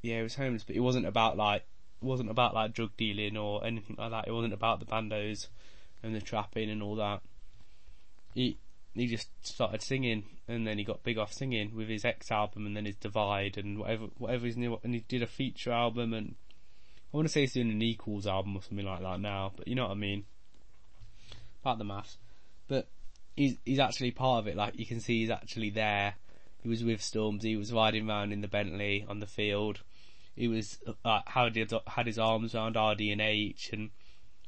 yeah, 0.03 0.19
he 0.19 0.23
was 0.23 0.35
homeless, 0.35 0.65
but 0.65 0.77
it 0.77 0.81
wasn't 0.81 1.07
about 1.07 1.37
like 1.37 1.65
wasn't 2.01 2.31
about 2.31 2.55
like 2.55 2.73
drug 2.73 2.91
dealing 2.97 3.37
or 3.37 3.65
anything 3.65 3.97
like 3.99 4.11
that. 4.11 4.29
It 4.29 4.33
wasn't 4.33 4.53
about 4.53 4.81
the 4.81 4.87
bandos 4.87 5.49
and 6.03 6.15
the 6.15 6.21
trapping 6.21 6.71
and 6.71 6.83
all 6.83 6.97
that. 6.97 7.23
He 8.35 8.59
he 8.95 9.07
just 9.07 9.29
started 9.47 9.83
singing, 9.83 10.25
and 10.49 10.67
then 10.67 10.79
he 10.79 10.85
got 10.85 11.03
big 11.03 11.19
off 11.19 11.33
singing 11.33 11.75
with 11.75 11.89
his 11.89 12.05
X 12.05 12.31
album, 12.31 12.67
and 12.67 12.77
then 12.77 12.85
his 12.85 12.97
Divide 12.97 13.57
and 13.57 13.79
whatever 13.79 14.07
whatever 14.19 14.47
his 14.47 14.57
new. 14.57 14.79
And 14.83 14.95
he 14.95 15.01
did 15.01 15.23
a 15.23 15.27
feature 15.27 15.73
album, 15.73 16.13
and 16.13 16.35
I 17.13 17.17
want 17.17 17.29
to 17.29 17.33
say 17.33 17.41
he's 17.43 17.55
doing 17.55 17.71
an 17.71 17.83
Equals 17.83 18.27
album 18.27 18.57
or 18.57 18.63
something 18.63 18.87
like 18.87 19.03
that 19.03 19.21
now. 19.21 19.53
But 19.57 19.69
you 19.69 19.75
know 19.75 19.85
what 19.85 19.93
I 19.93 19.97
mean. 19.97 20.25
About 21.63 21.79
the 21.79 21.85
maths, 21.85 22.17
but 22.69 22.89
he's 23.35 23.57
he's 23.65 23.81
actually 23.81 24.13
part 24.13 24.41
of 24.41 24.47
it. 24.47 24.57
Like 24.57 24.79
you 24.79 24.87
can 24.87 25.01
see, 25.01 25.21
he's 25.21 25.31
actually 25.31 25.71
there. 25.71 26.15
He 26.63 26.69
was 26.69 26.85
with 26.85 27.03
Storms. 27.03 27.43
He 27.43 27.57
was 27.57 27.73
riding 27.73 28.09
around 28.09 28.33
in 28.33 28.41
the 28.41 28.49
Bentley 28.49 29.05
on 29.09 29.19
the 29.19 29.27
field 29.27 29.81
he 30.37 30.49
was 30.49 30.79
uh, 31.05 31.21
had 31.27 31.57
his, 31.57 31.73
had 31.87 32.07
his 32.07 32.19
arms 32.19 32.55
around 32.55 32.77
ArrDee 32.77 33.11
and 33.11 33.21
Aitch, 33.21 33.73
and 33.73 33.91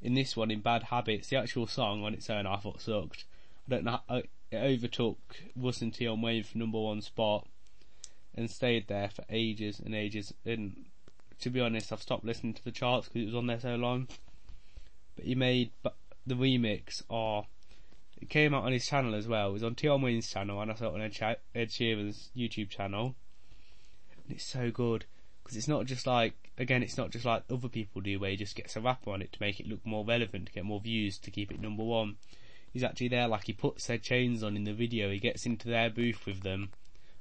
in 0.03 0.15
this 0.15 0.37
one, 0.37 0.51
in 0.51 0.61
Bad 0.61 0.85
Habits, 0.85 1.29
the 1.29 1.37
actual 1.37 1.67
song 1.67 2.05
on 2.05 2.13
its 2.13 2.29
own 2.29 2.47
I 2.47 2.57
thought 2.57 2.83
sucked. 2.83 3.25
I 3.67 3.75
don't 3.75 3.85
know. 3.85 4.01
It 4.11 4.31
overtook 4.53 5.19
Russ 5.57 5.83
on 5.83 6.23
Wayne 6.23 6.43
for 6.43 6.59
number 6.59 6.81
one 6.81 7.03
spot, 7.03 7.47
and 8.35 8.51
stayed 8.51 8.89
there 8.89 9.09
for 9.09 9.25
ages 9.29 9.81
and 9.81 9.95
ages. 9.95 10.33
And 10.45 10.87
to 11.41 11.51
be 11.51 11.61
honest, 11.61 11.93
I've 11.93 12.03
stopped 12.03 12.25
listening 12.25 12.55
to 12.55 12.65
the 12.65 12.71
charts 12.71 13.09
because 13.09 13.23
it 13.23 13.27
was 13.27 13.35
on 13.35 13.47
there 13.47 13.61
so 13.61 13.77
long. 13.77 14.09
But 15.17 15.25
he 15.25 15.35
made 15.35 15.71
the 16.27 16.35
remix, 16.35 17.03
or 17.09 17.47
it 18.21 18.29
came 18.29 18.55
out 18.55 18.65
on 18.65 18.73
his 18.73 18.87
channel 18.87 19.15
as 19.15 19.27
well. 19.27 19.51
It 19.51 19.55
was 19.55 19.65
on 19.65 19.77
Tion 19.77 20.03
Wayne's 20.03 20.31
channel, 20.31 20.61
and 20.61 20.71
I 20.71 20.75
saw 20.75 20.95
it 20.95 20.95
on 20.95 21.37
Ed 21.55 21.71
Sheeran's 21.71 22.31
YouTube 22.37 22.71
channel. 22.71 23.17
And 24.25 24.37
it's 24.37 24.45
so 24.45 24.71
good 24.71 25.07
because 25.43 25.57
it's 25.57 25.69
not 25.69 25.87
just 25.87 26.07
like 26.07 26.49
again, 26.59 26.83
it's 26.83 26.99
not 26.99 27.11
just 27.11 27.25
like 27.25 27.45
other 27.51 27.69
people 27.69 28.03
do 28.03 28.19
where 28.19 28.31
he 28.31 28.37
just 28.37 28.57
gets 28.57 28.77
a 28.77 28.81
rapper 28.81 29.11
on 29.11 29.23
it 29.23 29.33
to 29.33 29.39
make 29.41 29.61
it 29.61 29.69
look 29.69 29.85
more 29.85 30.05
relevant, 30.05 30.47
to 30.47 30.53
get 30.53 30.65
more 30.65 30.81
views, 30.81 31.19
to 31.19 31.31
keep 31.31 31.51
it 31.51 31.61
number 31.61 31.85
one. 31.85 32.17
He's 32.73 32.85
actually 32.85 33.09
there, 33.09 33.29
like 33.29 33.45
he 33.45 33.53
puts 33.53 33.87
their 33.87 33.99
chains 33.99 34.43
on 34.43 34.57
in 34.57 34.65
the 34.65 34.73
video. 34.73 35.11
He 35.11 35.19
gets 35.19 35.47
into 35.47 35.69
their 35.69 35.91
booth 35.91 36.27
with 36.27 36.43
them, 36.43 36.71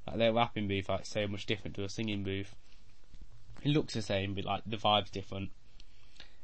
like 0.06 0.16
their 0.16 0.32
rapping 0.32 0.68
booth, 0.68 0.88
like 0.88 1.06
so 1.06 1.26
much 1.26 1.46
different 1.46 1.76
to 1.76 1.84
a 1.84 1.88
singing 1.88 2.22
booth. 2.22 2.54
It 3.62 3.70
looks 3.70 3.94
the 3.94 4.02
same, 4.02 4.34
but 4.34 4.44
like 4.44 4.62
the 4.66 4.76
vibe's 4.76 5.10
different. 5.10 5.50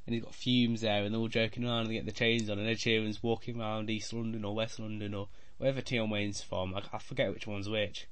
And 0.06 0.14
he's 0.14 0.24
got 0.24 0.32
Fumez 0.32 0.81
there, 0.81 1.05
and 1.05 1.14
they're 1.14 1.20
all 1.20 1.28
joking 1.28 1.64
around. 1.64 1.82
and 1.82 1.90
They 1.90 1.94
get 1.94 2.06
the 2.06 2.12
chains 2.12 2.51
on, 2.51 2.59
and 2.59 2.68
Ed 2.68 2.78
Sheeran's 2.78 3.22
walking 3.22 3.60
around 3.60 3.89
East 3.89 4.12
London 4.12 4.44
or 4.44 4.55
West 4.55 4.78
London 4.78 5.14
or 5.14 5.28
wherever 5.59 5.81
Tion 5.81 6.10
Wayne's 6.10 6.43
from. 6.43 6.74
I, 6.74 6.82
I 6.93 6.98
forget 6.98 7.32
which 7.32 7.47
one's 7.47 7.68
which 7.68 8.06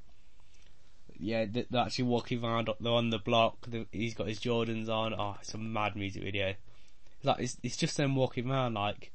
yeah, 1.23 1.47
they're 1.49 1.81
actually 1.81 2.05
walking 2.05 2.43
around 2.43 2.69
they're 2.81 2.93
on 2.93 3.11
the 3.11 3.19
block. 3.19 3.69
He's 3.93 4.15
got 4.15 4.27
his 4.27 4.41
Jordans 4.41 4.89
on. 4.89 5.15
Oh, 5.15 5.37
it's 5.41 5.55
a 5.55 5.59
mad 5.59 5.95
music 5.95 6.23
video. 6.23 6.55
Like 7.23 7.39
it's, 7.39 7.57
it's 7.63 7.77
just 7.77 7.97
them 7.97 8.17
walking 8.17 8.51
around 8.51 8.75
like, 8.75 9.13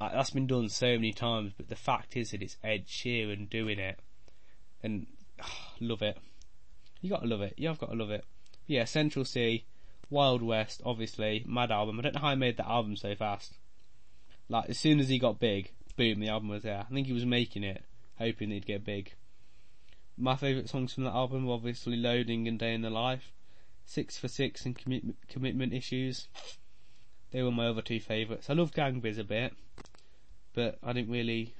like 0.00 0.12
that's 0.12 0.30
been 0.30 0.46
done 0.46 0.68
so 0.68 0.86
many 0.86 1.12
times. 1.12 1.52
But 1.56 1.68
the 1.68 1.76
fact 1.76 2.16
is 2.16 2.30
that 2.30 2.42
it's 2.42 2.56
Ed 2.62 2.86
Sheeran 2.86 3.48
doing 3.48 3.78
it, 3.78 3.98
and 4.82 5.06
oh, 5.42 5.46
love 5.80 6.02
it. 6.02 6.18
You 7.00 7.10
gotta 7.10 7.26
love 7.26 7.42
it. 7.42 7.54
You've 7.56 7.78
got 7.78 7.90
to 7.90 7.96
love 7.96 8.10
it. 8.10 8.24
Yeah, 8.66 8.84
Central 8.86 9.26
Cee, 9.26 9.66
Wild 10.08 10.42
West, 10.42 10.80
obviously, 10.86 11.44
mad 11.46 11.70
album. 11.70 11.98
I 11.98 12.02
don't 12.02 12.14
know 12.14 12.20
how 12.20 12.30
he 12.30 12.36
made 12.36 12.56
that 12.56 12.68
album 12.68 12.96
so 12.96 13.14
fast. 13.14 13.52
Like 14.48 14.70
as 14.70 14.78
soon 14.78 15.00
as 15.00 15.08
he 15.08 15.18
got 15.18 15.38
big, 15.38 15.70
boom, 15.96 16.20
the 16.20 16.28
album 16.28 16.48
was 16.48 16.62
there. 16.62 16.78
I 16.78 16.94
think 16.94 17.06
he 17.06 17.12
was 17.12 17.26
making 17.26 17.62
it, 17.62 17.84
hoping 18.18 18.50
he'd 18.50 18.66
get 18.66 18.84
big. 18.84 19.12
My 20.16 20.36
favourite 20.36 20.68
songs 20.68 20.94
from 20.94 21.04
that 21.04 21.14
album 21.14 21.46
were 21.46 21.54
obviously 21.54 21.96
Loading 21.96 22.46
and 22.46 22.58
Day 22.58 22.72
in 22.72 22.82
the 22.82 22.90
Life. 22.90 23.32
Six 23.84 24.16
for 24.16 24.28
Six 24.28 24.64
and 24.64 24.78
commi- 24.78 25.14
Commitment 25.28 25.72
Issues. 25.72 26.28
They 27.32 27.42
were 27.42 27.50
my 27.50 27.66
other 27.66 27.82
two 27.82 28.00
favourites. 28.00 28.48
I 28.48 28.54
love 28.54 28.72
Gang 28.72 29.00
Biz 29.00 29.18
a 29.18 29.24
bit, 29.24 29.54
but 30.54 30.78
I 30.82 30.92
didn't 30.92 31.12
really 31.12 31.54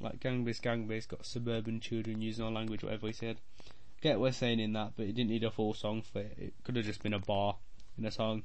like 0.00 0.20
Gang 0.20 0.44
Biz. 0.44 0.60
Gang 0.60 0.86
got 1.08 1.24
suburban 1.24 1.80
children 1.80 2.20
using 2.20 2.44
our 2.44 2.50
language, 2.50 2.82
whatever 2.82 3.06
he 3.06 3.12
said. 3.12 3.38
Get 4.00 4.18
what 4.18 4.22
we're 4.22 4.32
saying 4.32 4.58
in 4.58 4.72
that, 4.72 4.92
but 4.96 5.06
it 5.06 5.14
didn't 5.14 5.30
need 5.30 5.44
a 5.44 5.50
full 5.50 5.74
song 5.74 6.02
for 6.02 6.20
it. 6.20 6.34
It 6.36 6.54
could 6.64 6.76
have 6.76 6.84
just 6.84 7.02
been 7.02 7.14
a 7.14 7.20
bar 7.20 7.56
in 7.96 8.04
a 8.04 8.10
song. 8.10 8.42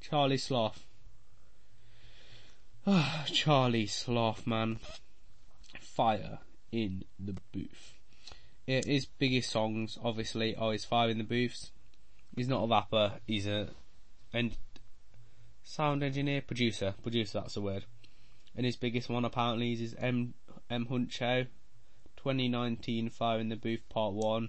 Charlie 0.00 0.38
Sloth. 0.38 0.84
Charlie 3.26 3.88
Sloth, 3.88 4.46
man. 4.46 4.78
Fire 5.80 6.38
in 6.70 7.04
the 7.18 7.34
booth. 7.52 7.94
yeah, 8.66 8.82
his 8.84 9.06
biggest 9.06 9.50
songs, 9.50 9.98
obviously, 10.02 10.54
are 10.54 10.72
his 10.72 10.84
Fire 10.84 11.10
in 11.10 11.18
the 11.18 11.24
Booths. 11.24 11.72
He's 12.36 12.48
not 12.48 12.62
a 12.62 12.66
rapper, 12.68 13.14
he's 13.26 13.48
a 13.48 13.70
and 14.32 14.56
sound 15.64 16.02
engineer, 16.02 16.42
producer, 16.42 16.94
producer, 17.02 17.40
that's 17.40 17.54
the 17.54 17.60
word. 17.60 17.84
And 18.58 18.64
his 18.64 18.74
biggest 18.74 19.08
one 19.08 19.24
apparently 19.24 19.72
is 19.72 19.78
his 19.78 19.94
M 20.00 20.34
M 20.68 20.86
Huncho, 20.86 21.46
2019 22.16 23.08
Fire 23.08 23.38
in 23.38 23.50
the 23.50 23.54
Booth 23.54 23.88
Part 23.88 24.14
1. 24.14 24.48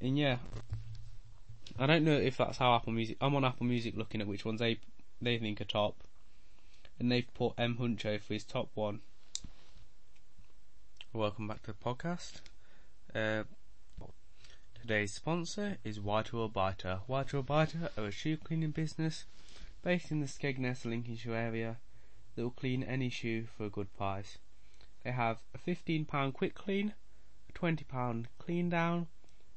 And 0.00 0.18
yeah, 0.18 0.38
I 1.78 1.86
don't 1.86 2.04
know 2.04 2.18
if 2.18 2.36
that's 2.36 2.58
how 2.58 2.74
Apple 2.74 2.94
Music, 2.94 3.16
I'm 3.20 3.36
on 3.36 3.44
Apple 3.44 3.66
Music 3.66 3.96
looking 3.96 4.20
at 4.20 4.26
which 4.26 4.44
ones 4.44 4.58
they, 4.58 4.80
they 5.20 5.38
think 5.38 5.60
are 5.60 5.64
top. 5.64 6.02
And 6.98 7.12
they've 7.12 7.32
put 7.32 7.52
M 7.58 7.76
Huncho 7.76 8.20
for 8.20 8.34
his 8.34 8.42
top 8.42 8.70
one. 8.74 9.02
Welcome 11.12 11.46
back 11.46 11.62
to 11.62 11.72
the 11.72 11.78
podcast. 11.78 12.40
Uh, 13.14 13.44
today's 14.80 15.12
sponsor 15.12 15.76
is 15.84 16.00
White 16.00 16.32
Whitewell 16.32 16.48
Biter. 16.48 17.02
Whitewell 17.06 17.44
Biter 17.44 17.90
are 17.96 18.06
a 18.06 18.10
shoe 18.10 18.36
cleaning 18.36 18.72
business 18.72 19.26
based 19.84 20.10
in 20.10 20.18
the 20.18 20.26
Skegness, 20.26 20.84
Lincolnshire 20.84 21.36
area 21.36 21.76
that 22.34 22.42
will 22.42 22.50
clean 22.50 22.82
any 22.82 23.08
shoe 23.08 23.46
for 23.56 23.66
a 23.66 23.70
good 23.70 23.94
price. 23.96 24.38
They 25.04 25.12
have 25.12 25.38
a 25.54 25.58
£15 25.58 26.32
quick 26.32 26.54
clean, 26.54 26.94
a 27.48 27.58
£20 27.58 28.26
clean 28.38 28.70
down, 28.70 29.08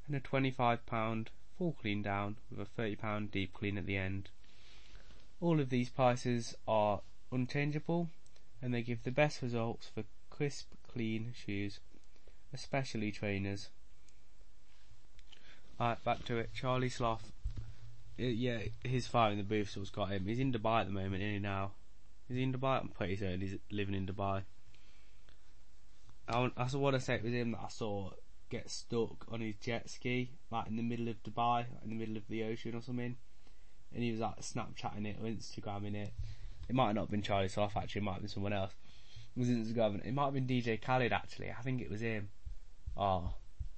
and 0.06 0.16
a 0.16 0.20
£25 0.20 1.26
full 1.56 1.72
clean 1.72 2.02
down 2.02 2.36
with 2.50 2.68
a 2.68 2.80
£30 2.80 3.30
deep 3.30 3.52
clean 3.54 3.78
at 3.78 3.86
the 3.86 3.96
end. 3.96 4.30
All 5.40 5.60
of 5.60 5.70
these 5.70 5.88
prices 5.88 6.54
are 6.66 7.00
unchangeable 7.30 8.08
and 8.62 8.72
they 8.72 8.82
give 8.82 9.02
the 9.02 9.10
best 9.10 9.42
results 9.42 9.88
for 9.94 10.04
crisp, 10.30 10.72
clean 10.86 11.32
shoes, 11.34 11.80
especially 12.52 13.12
trainers. 13.12 13.68
Alright, 15.80 16.02
back 16.04 16.24
to 16.24 16.38
it. 16.38 16.50
Charlie 16.54 16.88
Sloth. 16.88 17.32
Uh, 18.18 18.24
yeah, 18.24 18.60
his 18.82 19.06
fire 19.06 19.32
in 19.32 19.38
the 19.38 19.44
booth 19.44 19.74
has 19.74 19.90
got 19.90 20.10
him. 20.10 20.24
He's 20.24 20.38
in 20.38 20.52
Dubai 20.52 20.80
at 20.80 20.86
the 20.86 20.92
moment, 20.92 21.22
isn't 21.22 21.34
he 21.34 21.38
now? 21.38 21.72
Is 22.28 22.36
he 22.36 22.42
in 22.42 22.52
Dubai? 22.52 22.80
I'm 22.80 22.88
pretty 22.88 23.16
certain 23.16 23.40
he's 23.40 23.56
living 23.70 23.94
in 23.94 24.06
Dubai. 24.06 24.42
I, 26.28 26.50
I 26.56 26.76
want 26.76 26.96
to 26.96 27.00
say 27.00 27.14
it 27.14 27.22
was 27.22 27.32
him 27.32 27.52
that 27.52 27.60
I 27.64 27.68
saw 27.68 28.10
get 28.50 28.70
stuck 28.70 29.26
on 29.30 29.40
his 29.40 29.54
jet 29.56 29.88
ski, 29.88 30.30
like 30.50 30.66
in 30.66 30.76
the 30.76 30.82
middle 30.82 31.08
of 31.08 31.22
Dubai, 31.22 31.58
like 31.58 31.84
in 31.84 31.90
the 31.90 31.96
middle 31.96 32.16
of 32.16 32.24
the 32.28 32.44
ocean 32.44 32.74
or 32.74 32.82
something. 32.82 33.16
And 33.94 34.02
he 34.02 34.10
was 34.10 34.20
like 34.20 34.40
Snapchatting 34.40 35.06
it 35.06 35.18
or 35.20 35.26
Instagramming 35.26 35.94
it. 35.94 36.12
It 36.68 36.74
might 36.74 36.92
not 36.92 37.02
have 37.02 37.10
been 37.10 37.22
Charlie 37.22 37.48
Sloth 37.48 37.76
actually, 37.76 38.00
it 38.00 38.04
might 38.04 38.12
have 38.14 38.22
been 38.22 38.28
someone 38.28 38.52
else. 38.52 38.72
It 39.36 39.40
was 39.40 39.48
Instagramming 39.48 40.04
it. 40.04 40.12
might 40.12 40.24
have 40.24 40.34
been 40.34 40.46
DJ 40.46 40.80
Khaled 40.80 41.12
actually, 41.12 41.50
I 41.56 41.62
think 41.62 41.80
it 41.80 41.90
was 41.90 42.00
him. 42.00 42.28
Oh, 42.96 43.34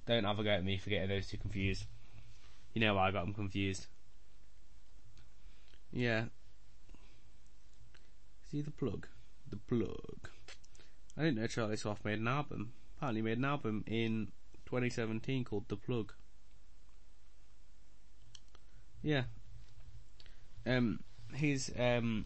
don't 0.07 0.23
have 0.23 0.39
a 0.39 0.43
go 0.43 0.49
at 0.49 0.63
me 0.63 0.77
for 0.77 0.89
getting 0.89 1.09
those 1.09 1.27
two 1.27 1.37
confused. 1.37 1.85
You 2.73 2.81
know 2.81 2.95
why 2.95 3.09
I 3.09 3.11
got 3.11 3.25
them 3.25 3.33
confused. 3.33 3.87
Yeah. 5.91 6.25
See 8.51 8.61
the 8.61 8.71
plug? 8.71 9.07
The 9.47 9.57
plug. 9.57 10.29
I 11.15 11.23
didn't 11.23 11.37
know 11.37 11.47
Charlie 11.47 11.77
Sloth 11.77 12.03
made 12.03 12.17
an 12.17 12.27
album. 12.27 12.73
Apparently 12.97 13.21
made 13.21 13.37
an 13.37 13.45
album 13.45 13.83
in 13.85 14.29
2017 14.65 15.43
called 15.43 15.67
The 15.67 15.75
Plug. 15.75 16.13
Yeah. 19.03 19.23
Um, 20.65 21.01
his 21.33 21.71
um 21.77 22.25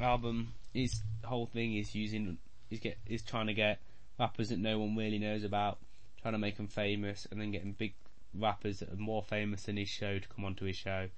album, 0.00 0.54
his 0.74 1.00
whole 1.24 1.46
thing 1.46 1.76
is 1.76 1.94
using, 1.94 2.38
is 2.70 2.80
get, 2.80 2.98
is 3.06 3.22
trying 3.22 3.46
to 3.46 3.54
get 3.54 3.80
rappers 4.18 4.48
that 4.48 4.58
no 4.58 4.80
one 4.80 4.96
really 4.96 5.18
knows 5.20 5.44
about, 5.44 5.78
trying 6.20 6.34
to 6.34 6.38
make 6.38 6.56
them 6.56 6.68
famous, 6.68 7.28
and 7.30 7.40
then 7.40 7.52
getting 7.52 7.72
big 7.72 7.94
rappers 8.34 8.80
that 8.80 8.92
are 8.92 8.96
more 8.96 9.22
famous 9.22 9.62
than 9.62 9.76
his 9.76 9.88
show 9.88 10.18
to 10.18 10.28
come 10.28 10.44
onto 10.44 10.64
his 10.64 10.76
show. 10.76 11.08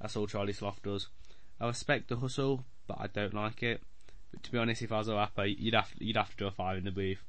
That's 0.00 0.14
all 0.14 0.28
Charlie 0.28 0.52
Sloth 0.52 0.82
does. 0.84 1.08
I 1.60 1.66
respect 1.66 2.08
the 2.08 2.16
hustle, 2.16 2.64
but 2.86 2.98
I 3.00 3.06
don't 3.08 3.34
like 3.34 3.62
it. 3.62 3.80
But 4.30 4.42
to 4.44 4.52
be 4.52 4.58
honest, 4.58 4.82
if 4.82 4.92
I 4.92 4.98
was 4.98 5.08
a 5.08 5.14
rapper, 5.14 5.44
you'd 5.44 5.74
have 5.74 5.90
you'd 5.98 6.16
have 6.16 6.30
to 6.30 6.36
do 6.36 6.46
a 6.46 6.50
fire 6.50 6.76
in 6.76 6.84
the 6.84 6.90
booth. 6.90 7.22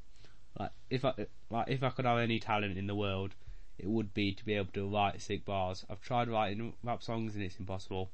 Like 0.60 0.72
if 0.90 1.06
I 1.06 1.14
like 1.50 1.70
if 1.70 1.84
I 1.84 1.90
could 1.90 2.06
have 2.06 2.20
any 2.20 2.40
talent 2.40 2.78
in 2.78 2.88
the 2.88 2.96
world, 2.96 3.36
it 3.78 3.88
would 3.88 4.14
be 4.14 4.34
to 4.34 4.46
be 4.46 4.54
able 4.54 4.72
to 4.74 4.88
write 4.88 5.22
sick 5.22 5.46
bars. 5.46 5.86
I've 5.90 6.02
tried 6.02 6.30
writing 6.30 6.74
rap 6.84 7.04
songs 7.04 7.36
and 7.36 7.44
it's 7.44 7.60
impossible. 7.60 8.10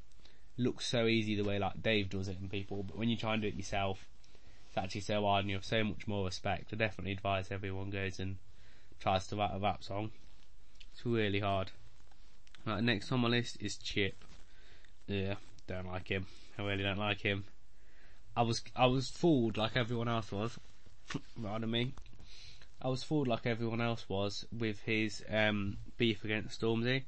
It 0.58 0.64
looks 0.64 0.86
so 0.86 1.08
easy 1.08 1.36
the 1.36 1.44
way 1.44 1.58
like 1.58 1.82
Dave 1.82 2.10
does 2.10 2.28
it 2.28 2.40
and 2.40 2.52
people, 2.52 2.84
but 2.84 2.98
when 2.98 3.10
you 3.10 3.18
try 3.18 3.34
and 3.34 3.42
do 3.42 3.48
it 3.48 3.56
yourself, 3.56 4.06
it's 4.68 4.78
actually 4.78 5.02
so 5.02 5.24
hard 5.24 5.44
and 5.44 5.50
you 5.50 5.56
have 5.56 5.66
so 5.66 5.84
much 5.84 6.08
more 6.08 6.26
respect. 6.26 6.74
I 6.74 6.76
definitely 6.76 7.14
advise 7.14 7.50
everyone 7.50 7.90
goes 7.90 8.20
and 8.20 8.38
tries 9.00 9.28
to 9.28 9.36
write 9.36 9.52
a 9.54 9.60
rap 9.60 9.84
song. 9.84 10.12
It's 10.92 11.06
really 11.06 11.40
hard. 11.40 11.72
Right, 12.66 12.84
next 12.84 13.12
on 13.12 13.22
my 13.22 13.30
list 13.30 13.58
is 13.60 13.78
Chip. 13.78 14.24
Yeah, 15.08 15.36
don't 15.68 15.88
like 15.88 16.08
him. 16.08 16.28
I 16.58 16.64
really 16.64 16.84
don't 16.84 16.98
like 16.98 17.22
him. 17.22 17.46
I 18.36 18.42
was 18.42 18.62
I 18.76 18.88
was 18.88 19.10
fooled 19.10 19.58
like 19.58 19.76
everyone 19.76 20.08
else 20.08 20.32
was. 20.32 20.58
Pardon 21.42 21.70
me. 21.70 21.94
I 22.82 22.90
was 22.90 23.04
fooled 23.04 23.28
like 23.28 23.46
everyone 23.46 23.82
else 23.82 24.08
was 24.10 24.46
with 24.52 24.82
his 24.82 25.24
um, 25.30 25.78
beef 25.98 26.24
against 26.24 26.60
Stormzy. 26.60 27.04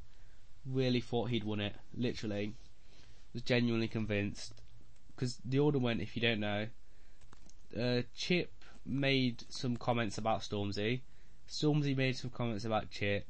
Really 0.66 1.02
thought 1.02 1.30
he'd 1.30 1.44
won 1.44 1.60
it. 1.60 1.76
Literally, 1.96 2.54
was 3.34 3.44
genuinely 3.44 3.88
convinced. 3.88 4.54
Because 5.16 5.38
the 5.46 5.60
order 5.60 5.80
went, 5.80 6.02
if 6.02 6.16
you 6.16 6.22
don't 6.22 6.40
know, 6.40 6.68
uh, 7.80 8.02
Chip 8.16 8.52
made 8.86 9.44
some 9.50 9.78
comments 9.78 10.18
about 10.18 10.42
Stormzy. 10.42 11.02
Stormzy 11.50 11.96
made 11.96 12.18
some 12.18 12.30
comments 12.30 12.66
about 12.66 12.90
Chip. 12.90 13.26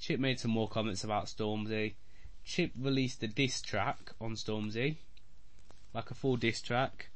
Chip 0.00 0.20
made 0.20 0.38
some 0.38 0.50
more 0.50 0.68
comments 0.68 1.04
about 1.04 1.26
Stormzy. 1.26 1.94
Chip 2.44 2.72
released 2.78 3.22
a 3.22 3.28
diss 3.28 3.60
track 3.60 4.12
on 4.20 4.34
Stormzy, 4.34 4.96
like 5.98 6.12
a 6.12 6.14
full 6.14 6.36
diss 6.36 6.62
track. 6.62 7.08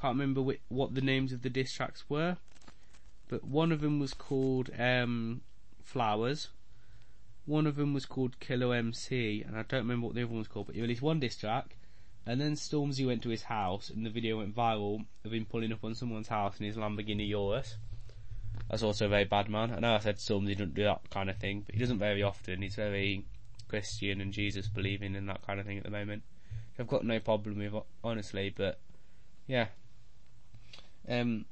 Can't 0.00 0.14
remember 0.14 0.40
wh- 0.42 0.72
what 0.72 0.94
the 0.94 1.02
names 1.02 1.30
of 1.30 1.42
the 1.42 1.50
diss 1.50 1.74
tracks 1.74 2.04
were, 2.08 2.38
but 3.28 3.44
one 3.44 3.70
of 3.70 3.82
them 3.82 4.00
was 4.00 4.14
called 4.14 4.70
um, 4.78 5.42
Flowers. 5.82 6.48
One 7.44 7.66
of 7.66 7.76
them 7.76 7.92
was 7.92 8.06
called 8.06 8.40
Killer 8.40 8.74
MC, 8.74 9.42
and 9.46 9.58
I 9.58 9.62
don't 9.62 9.82
remember 9.82 10.06
what 10.06 10.14
the 10.14 10.22
other 10.22 10.30
one 10.30 10.38
was 10.38 10.48
called. 10.48 10.68
But 10.68 10.74
he 10.74 10.80
released 10.80 11.02
one 11.02 11.20
diss 11.20 11.36
track, 11.36 11.76
and 12.24 12.40
then 12.40 12.54
Stormzy 12.54 13.06
went 13.06 13.22
to 13.24 13.28
his 13.28 13.42
house, 13.42 13.90
and 13.90 14.06
the 14.06 14.10
video 14.10 14.38
went 14.38 14.56
viral 14.56 15.04
of 15.22 15.34
him 15.34 15.44
pulling 15.44 15.72
up 15.72 15.84
on 15.84 15.94
someone's 15.94 16.28
house 16.28 16.58
in 16.58 16.64
his 16.64 16.76
Lamborghini 16.76 17.28
Urus. 17.28 17.76
That's 18.70 18.82
also 18.82 19.04
a 19.04 19.10
very 19.10 19.24
bad 19.24 19.50
man. 19.50 19.70
I 19.74 19.80
know 19.80 19.96
I 19.96 19.98
said 19.98 20.16
Stormzy 20.16 20.52
doesn't 20.52 20.74
do 20.74 20.84
that 20.84 21.10
kind 21.10 21.28
of 21.28 21.36
thing, 21.36 21.64
but 21.66 21.74
he 21.74 21.80
doesn't 21.80 21.98
very 21.98 22.22
often. 22.22 22.62
He's 22.62 22.76
very 22.76 23.26
Christian 23.68 24.22
and 24.22 24.32
Jesus 24.32 24.66
believing 24.66 25.14
and 25.14 25.28
that 25.28 25.46
kind 25.46 25.60
of 25.60 25.66
thing 25.66 25.76
at 25.76 25.84
the 25.84 25.90
moment. 25.90 26.22
I've 26.80 26.88
got 26.88 27.04
no 27.04 27.20
problem 27.20 27.58
with, 27.58 27.74
it, 27.74 27.82
honestly, 28.02 28.52
but 28.56 28.80
yeah. 29.46 29.66
Um, 31.06 31.44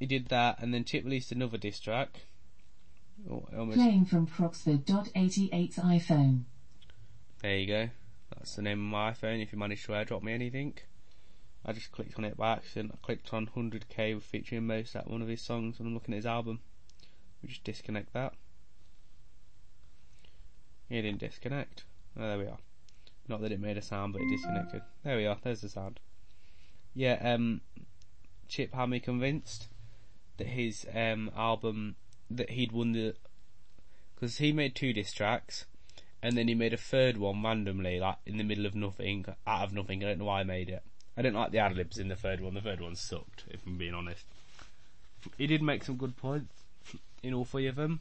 he 0.00 0.06
did 0.06 0.28
that, 0.28 0.58
and 0.60 0.74
then 0.74 0.84
Chip 0.84 1.04
released 1.04 1.30
another 1.30 1.56
diss 1.56 1.78
track. 1.78 2.22
Oh, 3.30 3.46
Playing 3.72 4.04
from 4.04 4.26
Croxford.88's 4.26 5.76
iPhone. 5.76 6.42
There 7.40 7.56
you 7.56 7.66
go. 7.66 7.88
That's 8.36 8.56
the 8.56 8.62
name 8.62 8.80
of 8.80 8.90
my 8.90 9.12
iPhone. 9.12 9.42
If 9.42 9.52
you 9.52 9.58
manage 9.58 9.84
to 9.84 9.92
airdrop 9.92 10.22
me 10.22 10.32
anything, 10.32 10.74
I 11.64 11.72
just 11.72 11.92
clicked 11.92 12.18
on 12.18 12.24
it 12.24 12.36
by 12.36 12.52
accident. 12.54 12.92
I 12.94 13.06
clicked 13.06 13.32
on 13.32 13.48
100k 13.56 14.20
featuring 14.20 14.66
most 14.66 14.96
at 14.96 15.08
one 15.08 15.22
of 15.22 15.28
his 15.28 15.40
songs 15.40 15.78
when 15.78 15.88
I'm 15.88 15.94
looking 15.94 16.14
at 16.14 16.18
his 16.18 16.26
album. 16.26 16.60
We 17.42 17.48
just 17.48 17.64
disconnect 17.64 18.12
that. 18.12 18.34
It 20.90 21.02
didn't 21.02 21.20
disconnect. 21.20 21.84
Oh, 22.18 22.22
there 22.22 22.38
we 22.38 22.46
are. 22.46 22.58
Not 23.28 23.40
that 23.40 23.52
it 23.52 23.60
made 23.60 23.76
a 23.76 23.82
sound, 23.82 24.12
but 24.12 24.22
it 24.22 24.30
disconnected. 24.30 24.82
There 25.02 25.16
we 25.16 25.26
are. 25.26 25.36
There's 25.42 25.60
the 25.60 25.68
sound. 25.68 26.00
Yeah, 26.94 27.18
um, 27.22 27.60
Chip 28.48 28.74
had 28.74 28.88
me 28.88 29.00
convinced 29.00 29.68
that 30.36 30.48
his 30.48 30.86
um, 30.94 31.30
album 31.36 31.96
that 32.30 32.50
he'd 32.50 32.72
won 32.72 32.92
the 32.92 33.14
because 34.14 34.38
he 34.38 34.52
made 34.52 34.74
two 34.74 34.92
diss 34.92 35.12
tracks 35.12 35.66
and 36.22 36.36
then 36.36 36.48
he 36.48 36.54
made 36.54 36.72
a 36.72 36.78
third 36.78 37.18
one 37.18 37.42
randomly, 37.42 38.00
like 38.00 38.16
in 38.24 38.38
the 38.38 38.44
middle 38.44 38.66
of 38.66 38.74
nothing, 38.74 39.26
out 39.46 39.64
of 39.64 39.72
nothing. 39.72 40.02
I 40.02 40.08
don't 40.08 40.18
know 40.18 40.24
why 40.24 40.40
I 40.40 40.44
made 40.44 40.70
it. 40.70 40.82
I 41.16 41.22
didn't 41.22 41.36
like 41.36 41.52
the 41.52 41.58
ad 41.58 41.76
libs 41.76 41.98
in 41.98 42.08
the 42.08 42.16
third 42.16 42.40
one. 42.40 42.54
The 42.54 42.60
third 42.60 42.80
one 42.80 42.96
sucked, 42.96 43.44
if 43.48 43.64
I'm 43.66 43.78
being 43.78 43.94
honest. 43.94 44.24
He 45.38 45.46
did 45.46 45.62
make 45.62 45.84
some 45.84 45.96
good 45.96 46.16
points 46.16 46.64
in 47.22 47.34
all 47.34 47.44
three 47.44 47.66
of 47.66 47.76
them, 47.76 48.00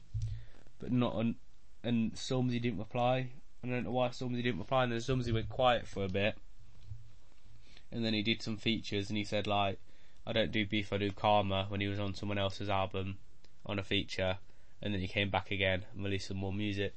but 0.79 0.91
not 0.91 1.13
on. 1.13 1.35
And 1.83 2.17
some 2.17 2.49
he 2.49 2.59
didn't 2.59 2.79
reply. 2.79 3.29
I 3.65 3.71
don't 3.71 3.83
know 3.83 3.91
why 3.91 4.09
Stormzy 4.09 4.43
didn't 4.43 4.59
reply. 4.59 4.83
And 4.83 4.91
then 4.91 4.99
Stormzy 4.99 5.33
went 5.33 5.49
quiet 5.49 5.87
for 5.87 6.03
a 6.03 6.09
bit, 6.09 6.37
and 7.91 8.05
then 8.05 8.13
he 8.13 8.21
did 8.21 8.41
some 8.41 8.57
features, 8.57 9.09
and 9.09 9.17
he 9.17 9.23
said 9.23 9.47
like, 9.47 9.79
"I 10.25 10.33
don't 10.33 10.51
do 10.51 10.65
beef, 10.65 10.93
I 10.93 10.97
do 10.97 11.11
karma." 11.11 11.65
When 11.69 11.81
he 11.81 11.87
was 11.87 11.99
on 11.99 12.13
someone 12.13 12.37
else's 12.37 12.69
album, 12.69 13.17
on 13.65 13.79
a 13.79 13.83
feature, 13.83 14.37
and 14.81 14.93
then 14.93 15.01
he 15.01 15.07
came 15.07 15.29
back 15.29 15.49
again 15.49 15.85
and 15.93 16.03
released 16.03 16.27
some 16.27 16.37
more 16.37 16.53
music. 16.53 16.93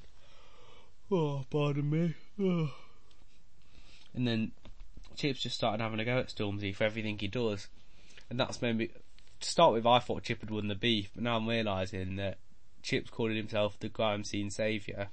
Oh, 1.11 1.43
pardon 1.49 1.89
me. 1.89 2.13
Oh. 2.39 2.71
And 4.13 4.27
then 4.27 4.51
Chip's 5.15 5.41
just 5.41 5.55
started 5.55 5.81
having 5.81 5.99
a 5.99 6.05
go 6.05 6.19
at 6.19 6.29
Stormzy 6.29 6.75
for 6.75 6.83
everything 6.83 7.17
he 7.17 7.27
does. 7.27 7.67
And 8.29 8.39
that's 8.39 8.61
maybe, 8.61 8.91
to 9.39 9.49
start 9.49 9.73
with, 9.73 9.87
I 9.87 9.99
thought 9.99 10.23
Chip 10.23 10.41
had 10.41 10.51
won 10.51 10.67
the 10.67 10.75
beef, 10.75 11.09
but 11.15 11.23
now 11.23 11.37
I'm 11.37 11.47
realising 11.47 12.15
that 12.17 12.37
Chip's 12.83 13.09
calling 13.09 13.35
himself 13.37 13.79
the 13.79 13.89
grime 13.89 14.23
scene 14.23 14.51
saviour 14.51 15.09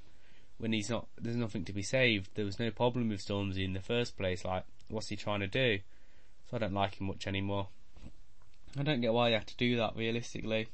when 0.59 0.73
he's 0.73 0.91
not. 0.91 1.07
There's 1.21 1.37
nothing 1.37 1.65
to 1.65 1.73
be 1.73 1.83
saved. 1.83 2.31
There 2.35 2.45
was 2.45 2.59
no 2.59 2.71
problem 2.71 3.09
with 3.09 3.27
Stormzy 3.27 3.65
in 3.65 3.73
the 3.73 3.81
first 3.81 4.17
place. 4.17 4.45
Like, 4.45 4.65
what's 4.89 5.09
he 5.09 5.17
trying 5.17 5.41
to 5.41 5.47
do? 5.47 5.81
So 6.51 6.57
I 6.57 6.61
don't 6.61 6.75
like 6.75 7.01
him 7.01 7.09
much 7.09 7.27
anymore. 7.27 7.69
I 8.79 8.83
don't 8.83 9.01
get 9.01 9.13
why 9.13 9.29
he 9.29 9.35
had 9.35 9.47
to 9.47 9.57
do 9.57 9.77
that 9.77 9.97
realistically, 9.97 10.69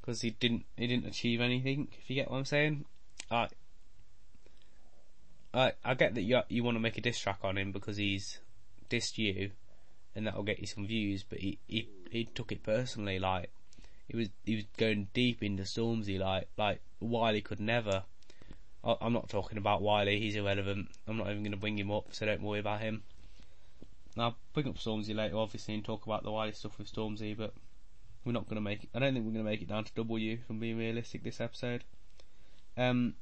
because 0.00 0.22
he 0.22 0.30
didn't. 0.30 0.64
He 0.76 0.86
didn't 0.86 1.06
achieve 1.06 1.40
anything. 1.40 1.88
If 2.00 2.08
you 2.08 2.16
get 2.16 2.30
what 2.30 2.38
I'm 2.38 2.44
saying, 2.44 2.84
I. 3.30 3.48
I 5.52 5.72
I 5.84 5.94
get 5.94 6.14
that 6.14 6.22
you 6.22 6.40
you 6.48 6.62
want 6.62 6.76
to 6.76 6.80
make 6.80 6.96
a 6.96 7.00
diss 7.00 7.18
track 7.18 7.40
on 7.42 7.58
him 7.58 7.72
because 7.72 7.96
he's 7.96 8.38
dissed 8.88 9.18
you, 9.18 9.50
and 10.14 10.26
that'll 10.26 10.44
get 10.44 10.60
you 10.60 10.66
some 10.66 10.86
views. 10.86 11.24
But 11.28 11.38
he 11.38 11.58
he 11.66 11.88
he 12.10 12.24
took 12.24 12.52
it 12.52 12.62
personally. 12.62 13.18
Like 13.18 13.50
he 14.08 14.16
was 14.16 14.28
he 14.44 14.56
was 14.56 14.64
going 14.76 15.08
deep 15.12 15.42
into 15.42 15.64
Stormzy. 15.64 16.18
Like 16.18 16.48
like 16.56 16.80
Wiley 17.00 17.40
could 17.40 17.60
never. 17.60 18.04
I'm 18.82 19.12
not 19.12 19.28
talking 19.28 19.58
about 19.58 19.82
Wiley. 19.82 20.18
He's 20.18 20.36
irrelevant. 20.36 20.88
I'm 21.06 21.18
not 21.18 21.28
even 21.28 21.42
going 21.42 21.52
to 21.52 21.58
bring 21.58 21.78
him 21.78 21.90
up, 21.90 22.06
so 22.12 22.24
don't 22.24 22.42
worry 22.42 22.60
about 22.60 22.80
him. 22.80 23.02
I'll 24.16 24.36
bring 24.54 24.68
up 24.68 24.76
Stormzy 24.76 25.14
later, 25.14 25.36
obviously, 25.36 25.74
and 25.74 25.84
talk 25.84 26.06
about 26.06 26.22
the 26.22 26.32
Wiley 26.32 26.52
stuff 26.52 26.78
with 26.78 26.92
Stormzy, 26.92 27.36
but 27.36 27.52
we're 28.24 28.32
not 28.32 28.46
going 28.46 28.56
to 28.56 28.62
make 28.62 28.84
it. 28.84 28.90
I 28.94 28.98
don't 28.98 29.12
think 29.12 29.26
we're 29.26 29.32
going 29.32 29.44
to 29.44 29.50
make 29.50 29.62
it 29.62 29.68
down 29.68 29.84
to 29.84 29.94
W, 29.94 30.32
if 30.34 30.48
I'm 30.48 30.58
being 30.58 30.78
realistic, 30.78 31.22
this 31.22 31.40
episode. 31.40 31.84
Um, 32.76 33.14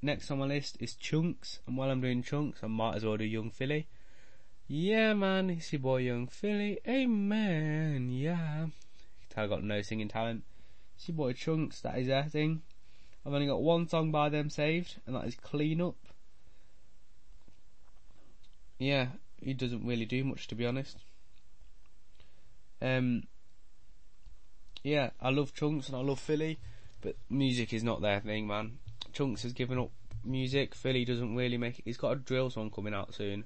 next 0.00 0.30
on 0.30 0.38
my 0.38 0.46
list 0.46 0.76
is 0.80 0.94
Chunkz, 0.94 1.58
and 1.66 1.76
while 1.76 1.90
I'm 1.90 2.00
doing 2.00 2.22
Chunkz, 2.22 2.62
I 2.62 2.68
might 2.68 2.96
as 2.96 3.04
well 3.04 3.16
do 3.16 3.24
Yung 3.24 3.50
Filly. 3.50 3.88
Yeah, 4.68 5.14
man, 5.14 5.50
it's 5.50 5.72
your 5.72 5.80
boy 5.80 6.02
Yung 6.02 6.28
Filly. 6.28 6.78
Amen, 6.86 8.10
yeah. 8.10 8.66
I 9.36 9.46
got 9.46 9.64
no 9.64 9.82
singing 9.82 10.08
talent. 10.08 10.44
It's 10.96 11.08
your 11.08 11.16
boy 11.16 11.32
Chunkz, 11.32 11.82
that 11.82 11.98
is 11.98 12.06
their 12.06 12.24
thing. 12.24 12.62
I've 13.24 13.34
only 13.34 13.46
got 13.46 13.62
one 13.62 13.88
song 13.88 14.10
by 14.10 14.28
them 14.28 14.48
saved, 14.48 14.96
and 15.06 15.14
that 15.14 15.26
is 15.26 15.34
Clean 15.34 15.80
Up. 15.80 15.96
Yeah, 18.78 19.08
he 19.42 19.52
doesn't 19.52 19.86
really 19.86 20.06
do 20.06 20.24
much 20.24 20.46
to 20.48 20.54
be 20.54 20.66
honest. 20.66 20.98
Um, 22.80 23.24
yeah, 24.82 25.10
I 25.20 25.30
love 25.30 25.54
Chunkz 25.54 25.88
and 25.88 25.96
I 25.96 26.00
love 26.00 26.18
Filly, 26.18 26.58
but 27.02 27.16
music 27.28 27.74
is 27.74 27.84
not 27.84 28.00
their 28.00 28.20
thing, 28.20 28.46
man. 28.46 28.78
Chunkz 29.12 29.42
has 29.42 29.52
given 29.52 29.78
up 29.78 29.90
music. 30.24 30.74
Filly 30.74 31.04
doesn't 31.04 31.36
really 31.36 31.58
make 31.58 31.78
it. 31.78 31.84
He's 31.84 31.98
got 31.98 32.12
a 32.12 32.16
drill 32.16 32.48
song 32.48 32.70
coming 32.70 32.94
out 32.94 33.14
soon. 33.14 33.44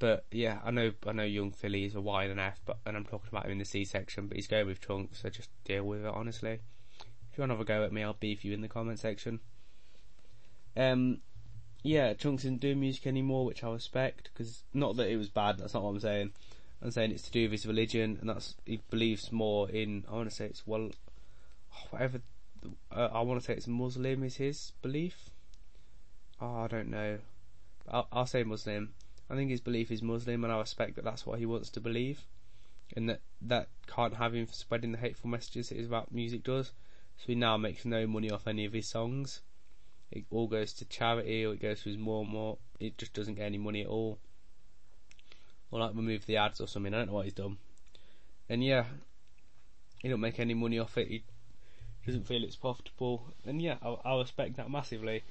But 0.00 0.24
yeah, 0.32 0.58
I 0.64 0.72
know 0.72 0.92
I 1.06 1.12
know 1.12 1.22
Yung 1.22 1.52
Filly 1.52 1.84
is 1.84 1.94
a 1.94 2.00
Y 2.00 2.24
and 2.24 2.32
an 2.32 2.38
F, 2.40 2.60
but 2.66 2.78
and 2.84 2.96
I'm 2.96 3.04
talking 3.04 3.28
about 3.30 3.46
him 3.46 3.52
in 3.52 3.58
the 3.58 3.64
C 3.64 3.84
section, 3.84 4.26
but 4.26 4.36
he's 4.36 4.48
going 4.48 4.66
with 4.66 4.80
Chunkz, 4.80 5.22
so 5.22 5.30
just 5.30 5.50
deal 5.64 5.84
with 5.84 6.04
it 6.04 6.12
honestly. 6.12 6.58
If 7.34 7.38
you 7.38 7.42
want 7.42 7.50
to 7.50 7.56
have 7.56 7.62
a 7.62 7.64
go 7.64 7.82
at 7.82 7.92
me, 7.92 8.04
I'll 8.04 8.12
beef 8.12 8.44
you 8.44 8.54
in 8.54 8.60
the 8.60 8.68
comment 8.68 9.00
section. 9.00 9.40
Um, 10.76 11.18
yeah, 11.82 12.14
Chunkz 12.14 12.42
isn't 12.42 12.60
doing 12.60 12.78
music 12.78 13.08
anymore, 13.08 13.44
which 13.44 13.64
I 13.64 13.72
respect, 13.72 14.30
because 14.32 14.62
not 14.72 14.94
that 14.98 15.08
it 15.08 15.16
was 15.16 15.30
bad, 15.30 15.58
that's 15.58 15.74
not 15.74 15.82
what 15.82 15.90
I'm 15.90 15.98
saying. 15.98 16.30
I'm 16.80 16.92
saying 16.92 17.10
it's 17.10 17.24
to 17.24 17.32
do 17.32 17.42
with 17.42 17.50
his 17.50 17.66
religion, 17.66 18.18
and 18.20 18.30
that's, 18.30 18.54
he 18.64 18.78
believes 18.88 19.32
more 19.32 19.68
in, 19.68 20.04
I 20.08 20.12
want 20.12 20.30
to 20.30 20.36
say 20.36 20.44
it's, 20.44 20.64
well, 20.64 20.92
whatever, 21.90 22.20
uh, 22.94 23.08
I 23.12 23.22
want 23.22 23.40
to 23.40 23.44
say 23.44 23.54
it's 23.54 23.66
Muslim 23.66 24.22
is 24.22 24.36
his 24.36 24.70
belief. 24.80 25.30
Oh, 26.40 26.60
I 26.60 26.68
don't 26.68 26.88
know. 26.88 27.18
I'll, 27.90 28.06
I'll 28.12 28.26
say 28.26 28.44
Muslim. 28.44 28.94
I 29.28 29.34
think 29.34 29.50
his 29.50 29.60
belief 29.60 29.90
is 29.90 30.02
Muslim, 30.02 30.44
and 30.44 30.52
I 30.52 30.60
respect 30.60 30.94
that 30.94 31.04
that's 31.04 31.26
what 31.26 31.40
he 31.40 31.46
wants 31.46 31.70
to 31.70 31.80
believe, 31.80 32.20
and 32.96 33.08
that 33.08 33.22
that 33.42 33.70
can't 33.88 34.14
have 34.14 34.36
him 34.36 34.46
spreading 34.52 34.92
the 34.92 34.98
hateful 34.98 35.30
messages 35.30 35.70
that 35.70 35.78
his 35.78 35.88
rap 35.88 36.12
music 36.12 36.44
does. 36.44 36.70
So 37.18 37.24
he 37.26 37.34
now 37.34 37.56
makes 37.56 37.84
no 37.84 38.06
money 38.06 38.30
off 38.30 38.46
any 38.46 38.64
of 38.64 38.72
his 38.72 38.88
songs 38.88 39.40
it 40.14 40.24
all 40.30 40.46
goes 40.46 40.72
to 40.74 40.84
charity 40.84 41.44
or 41.44 41.54
it 41.54 41.60
goes 41.60 41.82
to 41.82 41.88
his 41.88 41.96
and 41.96 42.04
more. 42.04 42.58
It 42.78 42.96
just 42.98 43.12
doesn't 43.12 43.34
get 43.34 43.46
any 43.46 43.58
money 43.58 43.82
at 43.82 43.88
all. 43.88 44.18
Or 45.70 45.80
like 45.80 45.94
remove 45.94 46.24
the 46.26 46.36
ads 46.36 46.60
or 46.60 46.68
something. 46.68 46.94
I 46.94 46.98
don't 46.98 47.08
know 47.08 47.14
what 47.14 47.24
he's 47.24 47.34
done. 47.34 47.58
And 48.48 48.62
yeah, 48.62 48.84
he 50.00 50.08
don't 50.08 50.20
make 50.20 50.38
any 50.38 50.54
money 50.54 50.78
off 50.78 50.96
it. 50.96 51.08
He 51.08 51.24
doesn't 52.06 52.28
feel 52.28 52.44
it's 52.44 52.54
profitable. 52.54 53.26
And 53.44 53.60
yeah, 53.60 53.76
I, 53.82 53.96
I 54.04 54.18
respect 54.18 54.56
that 54.56 54.70
massively. 54.70 55.24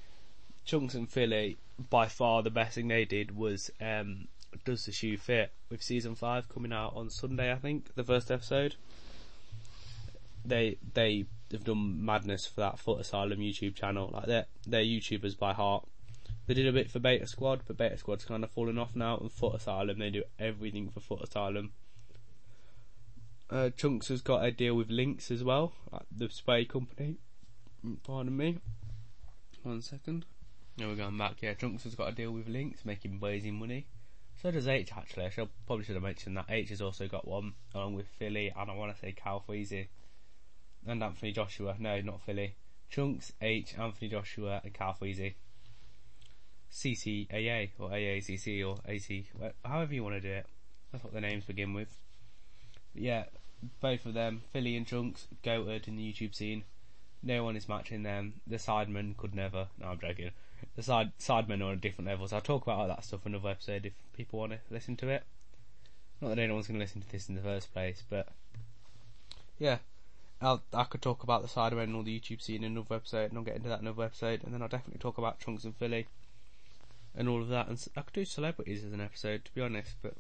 Chunkz 0.68 0.96
and 0.96 1.10
Filly, 1.10 1.58
by 1.90 2.08
far 2.08 2.44
the 2.44 2.50
best 2.50 2.76
thing 2.76 2.90
they 2.90 3.06
did 3.06 3.36
was 3.36 3.72
um, 3.80 4.28
Does 4.66 4.86
the 4.86 4.92
Shoe 4.92 5.18
Fit 5.18 5.54
with 5.70 5.82
season 5.82 6.16
5 6.16 6.50
coming 6.50 6.74
out 6.74 6.94
on 6.96 7.10
Sunday, 7.10 7.54
I 7.54 7.56
think, 7.56 7.96
the 7.96 8.04
first 8.04 8.32
episode. 8.32 8.76
They 10.46 10.78
they 10.94 11.26
they've 11.54 11.64
done 11.64 12.04
madness 12.04 12.48
for 12.48 12.62
that 12.62 12.80
Foot 12.80 13.00
Asylum 13.00 13.38
YouTube 13.38 13.76
channel. 13.76 14.10
Like 14.12 14.26
they're 14.26 14.46
they're 14.66 14.82
YouTubers 14.82 15.38
by 15.38 15.54
heart. 15.54 15.88
They 16.48 16.56
did 16.56 16.68
a 16.68 16.74
bit 16.74 16.90
for 16.90 17.00
Beta 17.00 17.28
Squad, 17.28 17.62
but 17.68 17.78
Beta 17.78 17.96
Squad's 17.96 18.26
kind 18.26 18.44
of 18.44 18.50
fallen 18.50 18.78
off 18.78 18.96
now. 18.96 19.18
And 19.18 19.32
Foot 19.32 19.56
Asylum, 19.56 20.00
they 20.00 20.10
do 20.10 20.24
everything 20.40 20.90
for 20.90 21.00
Foot 21.00 21.22
Asylum. 21.22 21.72
Uh, 23.50 23.70
Chunkz 23.78 24.08
has 24.08 24.22
got 24.22 24.44
a 24.44 24.52
deal 24.52 24.74
with 24.74 24.90
Lynx 24.90 25.30
as 25.30 25.44
well, 25.44 25.74
the 26.12 26.28
spray 26.30 26.66
company. 26.66 27.18
Pardon 28.04 28.36
me. 28.36 28.58
One 29.62 29.82
second. 29.82 30.26
Now 30.78 30.88
we're 30.88 30.96
going 30.96 31.18
back. 31.18 31.36
Yeah, 31.42 31.54
Chunkz 31.54 31.84
has 31.84 31.94
got 31.94 32.10
a 32.10 32.16
deal 32.16 32.32
with 32.32 32.50
Lynx, 32.50 32.84
making 32.84 33.20
blazing 33.20 33.54
money. 33.54 33.86
So 34.42 34.50
does 34.50 34.68
Aitch 34.68 34.92
actually. 34.98 35.26
I 35.26 35.30
should, 35.30 35.50
probably 35.68 35.86
should 35.86 35.96
have 35.96 36.04
mentioned 36.04 36.36
that 36.36 36.50
Aitch 36.50 36.70
has 36.70 36.82
also 36.82 37.08
got 37.08 37.28
one 37.28 37.54
along 37.76 37.94
with 37.94 38.08
Filly 38.08 38.52
and 38.58 38.72
I 38.72 38.74
want 38.74 38.94
to 38.94 39.00
say 39.00 39.14
Calfreezy 39.14 39.88
and 40.88 41.04
Anthony 41.04 41.32
Joshua. 41.32 41.76
No, 41.80 42.02
not 42.02 42.22
Filly. 42.22 42.56
Chunkz, 42.92 43.32
Aitch, 43.42 43.78
Anthony 43.78 44.10
Joshua, 44.10 44.62
and 44.64 44.74
Cal. 44.74 44.96
CCAA, 46.72 47.70
or 47.78 47.90
AACC, 47.90 48.68
or 48.68 48.80
AC, 48.88 49.28
however 49.64 49.94
you 49.94 50.04
want 50.04 50.16
to 50.16 50.22
do 50.22 50.32
it. 50.32 50.48
That's 50.92 51.04
what 51.04 51.14
the 51.14 51.22
names 51.22 51.46
begin 51.46 51.74
with. 51.74 51.96
But 52.94 53.04
yeah, 53.04 53.26
both 53.80 54.06
of 54.06 54.14
them, 54.14 54.42
Filly 54.52 54.76
and 54.76 54.88
Chunkz, 54.88 55.28
goated 55.44 55.88
in 55.88 55.98
the 55.98 56.12
YouTube 56.12 56.36
scene. 56.36 56.64
No 57.22 57.44
one 57.44 57.56
is 57.56 57.70
matching 57.70 58.04
them. 58.04 58.42
The 58.46 58.58
Sidemen 58.58 59.16
could 59.16 59.34
never. 59.34 59.68
No, 59.80 59.88
I'm 59.88 60.00
joking. 60.00 60.32
The 60.76 60.84
side 60.84 61.12
Sidemen 61.20 61.62
are 61.62 61.66
on 61.66 61.74
a 61.74 61.78
different 61.78 62.08
level, 62.08 62.28
so 62.28 62.38
I'll 62.38 62.42
talk 62.42 62.64
about 62.64 62.80
all 62.80 62.88
that 62.88 63.06
stuff 63.06 63.26
in 63.26 63.34
another 63.34 63.50
episode 63.50 63.86
if 63.86 63.94
people 64.14 64.40
want 64.40 64.54
to 64.54 64.60
listen 64.72 64.96
to 64.98 65.10
it. 65.10 65.24
Not 66.22 66.30
that 66.30 66.40
anyone's 66.40 66.68
going 66.68 66.80
to 66.80 66.84
listen 66.84 67.02
to 67.02 67.10
this 67.10 67.30
in 67.30 67.36
the 67.36 67.42
first 67.42 67.74
place, 67.74 68.04
but 68.10 68.30
yeah, 69.60 69.78
I'll, 70.46 70.64
i 70.74 70.84
could 70.84 71.02
talk 71.02 71.24
about 71.24 71.42
the 71.42 71.48
Sidemen 71.48 71.84
and 71.84 71.96
all 71.96 72.04
the 72.04 72.20
YouTube 72.20 72.42
scene 72.42 72.64
in 72.64 72.74
another 72.74 72.96
episode, 72.96 73.30
and 73.30 73.38
I'll 73.38 73.44
get 73.44 73.56
into 73.56 73.70
that 73.70 73.80
in 73.80 73.88
another 73.88 74.04
episode, 74.04 74.44
and 74.44 74.54
then 74.54 74.62
I'll 74.62 74.68
definitely 74.68 75.00
talk 75.00 75.18
about 75.18 75.40
Chunkz 75.40 75.64
and 75.64 75.76
Filly 75.76 76.08
and 77.16 77.30
all 77.30 77.42
of 77.42 77.50
that. 77.50 77.68
And 77.68 77.84
I 77.96 78.02
could 78.02 78.14
do 78.14 78.26
celebrities 78.26 78.84
as 78.84 78.94
an 78.94 79.02
episode, 79.02 79.46
to 79.46 79.54
be 79.54 79.62
honest, 79.62 79.96
but 80.02 80.16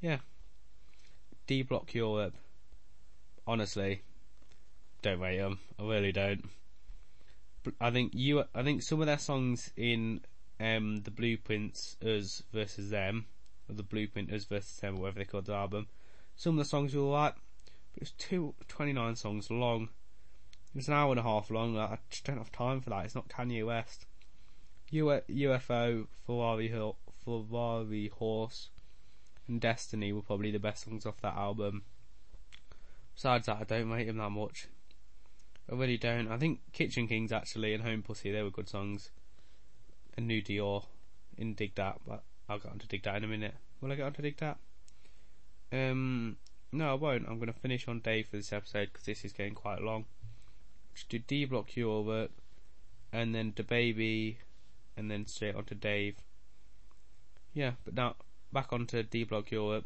yeah. 0.00 0.18
D 1.46 1.62
Block 1.62 1.94
Europe. 1.94 2.34
Honestly, 3.46 4.02
don't 5.02 5.20
rate 5.20 5.38
them. 5.38 5.60
I 5.78 5.84
really 5.84 6.12
don't. 6.12 6.48
I 7.80 7.90
think 7.90 8.12
you. 8.14 8.44
I 8.54 8.62
think 8.62 8.82
some 8.82 9.00
of 9.00 9.06
their 9.06 9.18
songs 9.18 9.70
in 9.76 10.20
um, 10.58 11.02
the 11.02 11.10
Blueprints 11.10 11.96
us 12.02 12.42
versus 12.52 12.90
them, 12.90 13.26
or 13.68 13.74
the 13.74 13.82
Blueprint 13.84 14.32
us 14.32 14.44
versus 14.44 14.76
them, 14.78 14.96
or 14.96 15.02
whatever 15.02 15.18
they 15.20 15.24
called 15.24 15.46
the 15.46 15.54
album. 15.54 15.86
Some 16.34 16.58
of 16.58 16.64
the 16.64 16.68
songs 16.68 16.94
were 16.94 17.02
alright. 17.02 17.34
It's 17.96 18.12
two, 18.12 18.54
29 18.68 19.16
songs 19.16 19.50
long. 19.50 19.88
It's 20.74 20.88
an 20.88 20.94
hour 20.94 21.10
and 21.10 21.20
a 21.20 21.22
half 21.22 21.50
long. 21.50 21.78
I 21.78 21.98
just 22.10 22.24
don't 22.24 22.38
have 22.38 22.52
time 22.52 22.80
for 22.80 22.90
that. 22.90 23.06
It's 23.06 23.14
not 23.14 23.28
Kanye 23.28 23.64
West. 23.64 24.06
UFO, 24.92 26.06
Ferrari, 26.26 26.92
Ferrari 27.24 28.08
Horse, 28.08 28.68
and 29.48 29.60
Destiny 29.60 30.12
were 30.12 30.22
probably 30.22 30.50
the 30.50 30.58
best 30.58 30.84
songs 30.84 31.06
off 31.06 31.20
that 31.22 31.34
album. 31.34 31.82
Besides 33.14 33.46
that, 33.46 33.58
I 33.60 33.64
don't 33.64 33.90
rate 33.90 34.08
him 34.08 34.18
that 34.18 34.30
much. 34.30 34.68
I 35.70 35.74
really 35.74 35.96
don't. 35.96 36.28
I 36.28 36.36
think 36.36 36.60
Kitchen 36.72 37.08
Kings 37.08 37.32
actually 37.32 37.74
and 37.74 37.82
Home 37.82 38.02
Pussy 38.02 38.30
they 38.30 38.42
were 38.42 38.50
good 38.50 38.68
songs. 38.68 39.10
And 40.16 40.26
New 40.26 40.42
Dior 40.42 40.84
in 41.36 41.54
Digga 41.54 41.94
D, 41.94 42.00
but 42.06 42.22
I'll 42.48 42.58
get 42.58 42.72
on 42.72 42.78
to 42.78 42.86
Digga 42.86 43.12
D 43.12 43.16
in 43.16 43.24
a 43.24 43.28
minute. 43.28 43.54
Will 43.80 43.92
I 43.92 43.96
get 43.96 44.06
on 44.06 44.12
to 44.14 44.22
Digga 44.22 44.56
D? 45.72 45.78
Um, 45.78 46.36
no, 46.76 46.90
I 46.90 46.94
won't. 46.94 47.26
I'm 47.26 47.38
going 47.38 47.52
to 47.52 47.58
finish 47.58 47.88
on 47.88 48.00
Dave 48.00 48.28
for 48.28 48.36
this 48.36 48.52
episode 48.52 48.90
because 48.92 49.06
this 49.06 49.24
is 49.24 49.32
getting 49.32 49.54
quite 49.54 49.82
long. 49.82 50.04
Just 50.94 51.08
do 51.08 51.18
D 51.18 51.44
Block 51.44 51.74
Europe, 51.76 52.32
and 53.12 53.34
then 53.34 53.52
DaBaby, 53.52 54.36
and 54.96 55.10
then 55.10 55.26
straight 55.26 55.54
on 55.54 55.64
to 55.64 55.74
Dave. 55.74 56.16
Yeah, 57.54 57.72
but 57.84 57.94
now 57.94 58.16
back 58.52 58.72
onto 58.72 59.02
D 59.02 59.24
Block 59.24 59.50
work. 59.52 59.84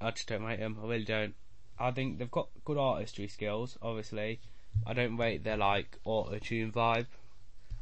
I 0.00 0.10
just 0.10 0.28
don't 0.28 0.44
rate 0.44 0.60
them. 0.60 0.78
I 0.82 0.86
really 0.86 1.04
don't. 1.04 1.34
I 1.78 1.90
think 1.90 2.18
they've 2.18 2.30
got 2.30 2.48
good 2.64 2.78
artistry 2.78 3.26
skills, 3.26 3.78
obviously. 3.82 4.40
I 4.86 4.92
don't 4.92 5.16
rate 5.16 5.44
their 5.44 5.56
like 5.56 5.98
auto 6.04 6.38
tune 6.38 6.72
vibe. 6.72 7.06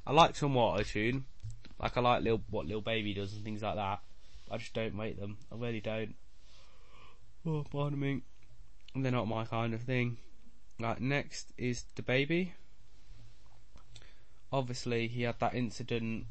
I 0.07 0.13
like 0.13 0.37
some 0.37 0.57
auto 0.57 0.83
tune, 0.83 1.25
like 1.81 1.97
I 1.97 2.01
like 2.01 2.25
what 2.51 2.67
Lil 2.67 2.81
Baby 2.81 3.15
does 3.15 3.35
and 3.35 3.45
things 3.45 3.63
like 3.63 3.77
that. 3.77 4.01
I 4.51 4.57
just 4.57 4.73
don't 4.73 4.97
rate 4.97 5.21
them. 5.21 5.37
I 5.53 5.57
really 5.57 5.81
don't. 5.81 6.15
Oh, 7.51 7.65
pardon 7.73 7.99
me. 7.99 8.21
They're 8.95 9.11
not 9.11 9.27
my 9.27 9.47
kind 9.47 9.73
of 9.73 9.81
thing. 9.81 10.19
Right, 10.79 11.01
next 11.01 11.55
is 11.57 11.87
DaBaby. 11.97 12.51
Obviously, 14.53 15.09
he 15.09 15.23
had 15.23 15.39
that 15.39 15.55
incident 15.55 16.27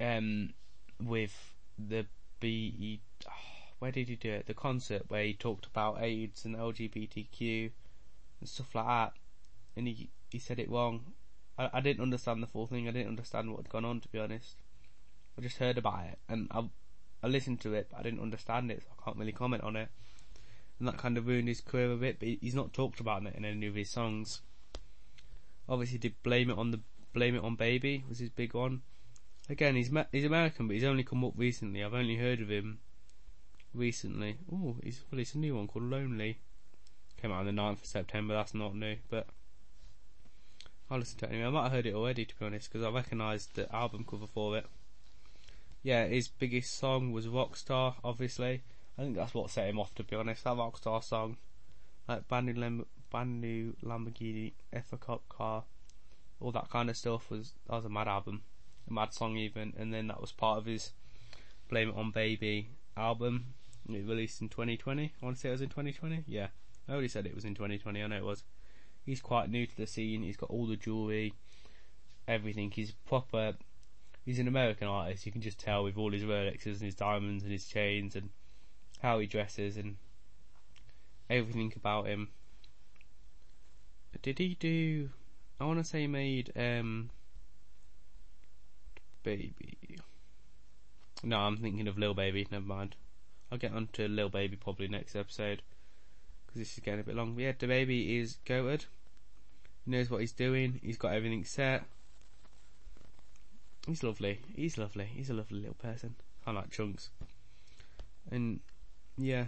um, 0.00 0.54
with 1.02 1.52
the 1.76 2.06
B. 2.38 3.00
Oh, 3.26 3.32
where 3.80 3.90
did 3.90 4.08
he 4.08 4.14
do 4.14 4.30
it? 4.30 4.46
The 4.46 4.54
concert 4.54 5.02
where 5.08 5.24
he 5.24 5.34
talked 5.34 5.66
about 5.66 6.00
AIDS 6.00 6.44
and 6.44 6.54
LGBTQ 6.54 7.72
and 8.38 8.48
stuff 8.48 8.72
like 8.72 8.86
that, 8.86 9.12
and 9.76 9.88
he 9.88 10.10
he 10.30 10.38
said 10.38 10.60
it 10.60 10.70
wrong. 10.70 11.12
I, 11.58 11.70
I 11.72 11.80
didn't 11.80 12.02
understand 12.02 12.40
the 12.40 12.46
full 12.46 12.68
thing. 12.68 12.86
I 12.86 12.92
didn't 12.92 13.08
understand 13.08 13.50
what 13.50 13.62
had 13.62 13.68
gone 13.68 13.84
on, 13.84 14.00
to 14.00 14.08
be 14.08 14.20
honest. 14.20 14.54
I 15.36 15.40
just 15.40 15.58
heard 15.58 15.76
about 15.76 16.04
it 16.04 16.18
and 16.28 16.46
I 16.52 16.68
I 17.20 17.26
listened 17.26 17.60
to 17.62 17.74
it, 17.74 17.88
but 17.90 17.98
I 17.98 18.02
didn't 18.04 18.20
understand 18.20 18.70
it, 18.70 18.82
so 18.82 18.88
I 18.96 19.04
can't 19.04 19.16
really 19.16 19.32
comment 19.32 19.64
on 19.64 19.74
it. 19.74 19.88
And 20.80 20.88
that 20.88 20.96
kind 20.96 21.16
of 21.16 21.28
ruined 21.28 21.46
his 21.46 21.60
career 21.60 21.92
a 21.92 21.96
bit. 21.96 22.18
But 22.18 22.28
he's 22.40 22.54
not 22.54 22.72
talked 22.72 22.98
about 22.98 23.24
it 23.26 23.36
in 23.36 23.44
any 23.44 23.66
of 23.66 23.74
his 23.76 23.90
songs. 23.90 24.40
Obviously, 25.68 25.98
did 25.98 26.20
blame 26.24 26.50
it 26.50 26.58
on 26.58 26.72
the 26.72 26.80
blame 27.12 27.36
it 27.36 27.44
on 27.44 27.54
Baby 27.54 28.04
was 28.08 28.18
his 28.18 28.30
big 28.30 28.54
one. 28.54 28.82
Again, 29.48 29.76
he's 29.76 29.90
he's 30.10 30.24
American, 30.24 30.66
but 30.66 30.74
he's 30.74 30.84
only 30.84 31.04
come 31.04 31.24
up 31.24 31.34
recently. 31.36 31.84
I've 31.84 31.94
only 31.94 32.16
heard 32.16 32.40
of 32.40 32.50
him 32.50 32.78
recently. 33.74 34.38
Oh, 34.52 34.76
he's 34.82 35.02
well, 35.10 35.20
it's 35.20 35.34
a 35.34 35.38
new 35.38 35.56
one 35.56 35.68
called 35.68 35.84
Lonely. 35.84 36.38
Came 37.20 37.32
out 37.32 37.46
on 37.46 37.54
the 37.54 37.62
9th 37.62 37.82
of 37.82 37.86
September. 37.86 38.34
That's 38.34 38.54
not 38.54 38.74
new, 38.74 38.96
but 39.10 39.26
I'll 40.90 40.98
listen 40.98 41.18
to 41.18 41.26
it 41.26 41.32
anyway. 41.32 41.46
I 41.46 41.50
might 41.50 41.62
have 41.64 41.72
heard 41.72 41.86
it 41.86 41.94
already, 41.94 42.24
to 42.24 42.38
be 42.38 42.46
honest, 42.46 42.72
because 42.72 42.86
I 42.86 42.90
recognised 42.90 43.54
the 43.54 43.74
album 43.74 44.06
cover 44.08 44.26
for 44.26 44.56
it. 44.56 44.66
Yeah, 45.82 46.06
his 46.06 46.28
biggest 46.28 46.76
song 46.78 47.12
was 47.12 47.26
Rockstar, 47.26 47.94
obviously. 48.02 48.62
I 49.00 49.04
think 49.04 49.16
that's 49.16 49.32
what 49.32 49.48
set 49.48 49.66
him 49.66 49.80
off, 49.80 49.94
to 49.94 50.04
be 50.04 50.14
honest. 50.14 50.44
That 50.44 50.56
Rockstar 50.56 51.02
song, 51.02 51.38
like 52.06 52.28
brand 52.28 52.44
new, 52.44 52.52
Lam- 52.52 52.86
brand 53.08 53.40
new 53.40 53.74
Lamborghini 53.82 54.52
car, 55.30 55.64
all 56.38 56.52
that 56.52 56.68
kind 56.68 56.90
of 56.90 56.98
stuff 56.98 57.30
was 57.30 57.54
that 57.66 57.76
was 57.76 57.86
a 57.86 57.88
mad 57.88 58.08
album, 58.08 58.42
a 58.86 58.92
mad 58.92 59.14
song 59.14 59.38
even. 59.38 59.72
And 59.78 59.94
then 59.94 60.08
that 60.08 60.20
was 60.20 60.32
part 60.32 60.58
of 60.58 60.66
his 60.66 60.92
Blame 61.70 61.88
It 61.88 61.96
on 61.96 62.10
Baby 62.10 62.68
album. 62.94 63.54
It 63.88 64.06
released 64.06 64.42
in 64.42 64.50
2020. 64.50 65.14
I 65.22 65.24
want 65.24 65.36
to 65.36 65.40
say 65.40 65.48
it 65.48 65.52
was 65.52 65.62
in 65.62 65.70
2020. 65.70 66.24
Yeah, 66.26 66.48
I 66.86 66.92
already 66.92 67.08
said 67.08 67.24
it 67.24 67.34
was 67.34 67.46
in 67.46 67.54
2020. 67.54 68.02
I 68.02 68.06
know 68.06 68.16
it 68.16 68.24
was 68.24 68.44
he's 69.06 69.22
quite 69.22 69.48
new 69.48 69.66
to 69.66 69.76
the 69.78 69.86
scene. 69.86 70.22
He's 70.24 70.36
got 70.36 70.50
all 70.50 70.66
the 70.66 70.76
jewelry, 70.76 71.32
everything. 72.28 72.70
He's 72.70 72.92
proper. 72.92 73.54
He's 74.26 74.38
an 74.38 74.46
American 74.46 74.88
artist. 74.88 75.24
You 75.24 75.32
can 75.32 75.40
just 75.40 75.58
tell 75.58 75.84
with 75.84 75.96
all 75.96 76.12
his 76.12 76.24
Rolexes 76.24 76.66
and 76.66 76.82
his 76.82 76.94
diamonds 76.94 77.44
and 77.44 77.50
his 77.50 77.64
chains 77.64 78.14
and 78.14 78.28
how 78.98 79.18
he 79.18 79.26
dresses 79.26 79.76
and 79.76 79.96
everything 81.28 81.72
about 81.76 82.06
him. 82.06 82.28
Did 84.22 84.38
he 84.38 84.56
do? 84.58 85.10
I 85.58 85.64
want 85.64 85.78
to 85.78 85.84
say 85.84 86.02
he 86.02 86.06
made 86.06 86.52
um, 86.56 87.10
Baby. 89.22 89.76
No, 91.22 91.38
I'm 91.38 91.58
thinking 91.58 91.86
of 91.86 91.98
Lil 91.98 92.14
Baby. 92.14 92.46
Never 92.50 92.64
mind. 92.64 92.96
I'll 93.52 93.58
get 93.58 93.72
on 93.72 93.88
to 93.94 94.08
Lil 94.08 94.28
Baby 94.28 94.56
probably 94.56 94.88
next 94.88 95.14
episode 95.14 95.62
because 96.46 96.60
this 96.60 96.72
is 96.72 96.82
getting 96.82 97.00
a 97.00 97.04
bit 97.04 97.14
long. 97.14 97.34
But 97.34 97.42
yeah, 97.42 97.52
DaBaby 97.52 98.20
is 98.20 98.38
goated. 98.46 98.86
He 99.84 99.90
knows 99.90 100.10
what 100.10 100.20
he's 100.20 100.32
doing. 100.32 100.80
He's 100.82 100.96
got 100.96 101.12
everything 101.12 101.44
set. 101.44 101.84
He's 103.86 104.02
lovely. 104.02 104.40
He's 104.54 104.78
lovely. 104.78 105.04
He's 105.04 105.30
a 105.30 105.34
lovely 105.34 105.60
little 105.60 105.74
person. 105.74 106.14
I 106.46 106.52
like 106.52 106.70
chunks. 106.70 107.10
And 108.30 108.60
yeah. 109.16 109.46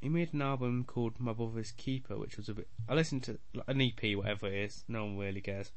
He 0.00 0.08
made 0.08 0.32
an 0.32 0.42
album 0.42 0.84
called 0.84 1.18
My 1.18 1.32
Brother's 1.32 1.72
Keeper, 1.72 2.16
which 2.16 2.36
was 2.36 2.48
a 2.48 2.54
bit. 2.54 2.68
I 2.88 2.94
listened 2.94 3.24
to 3.24 3.38
an 3.66 3.80
EP, 3.80 4.16
whatever 4.16 4.46
it 4.46 4.54
is. 4.54 4.84
No 4.86 5.04
one 5.04 5.18
really 5.18 5.40
cares. 5.40 5.72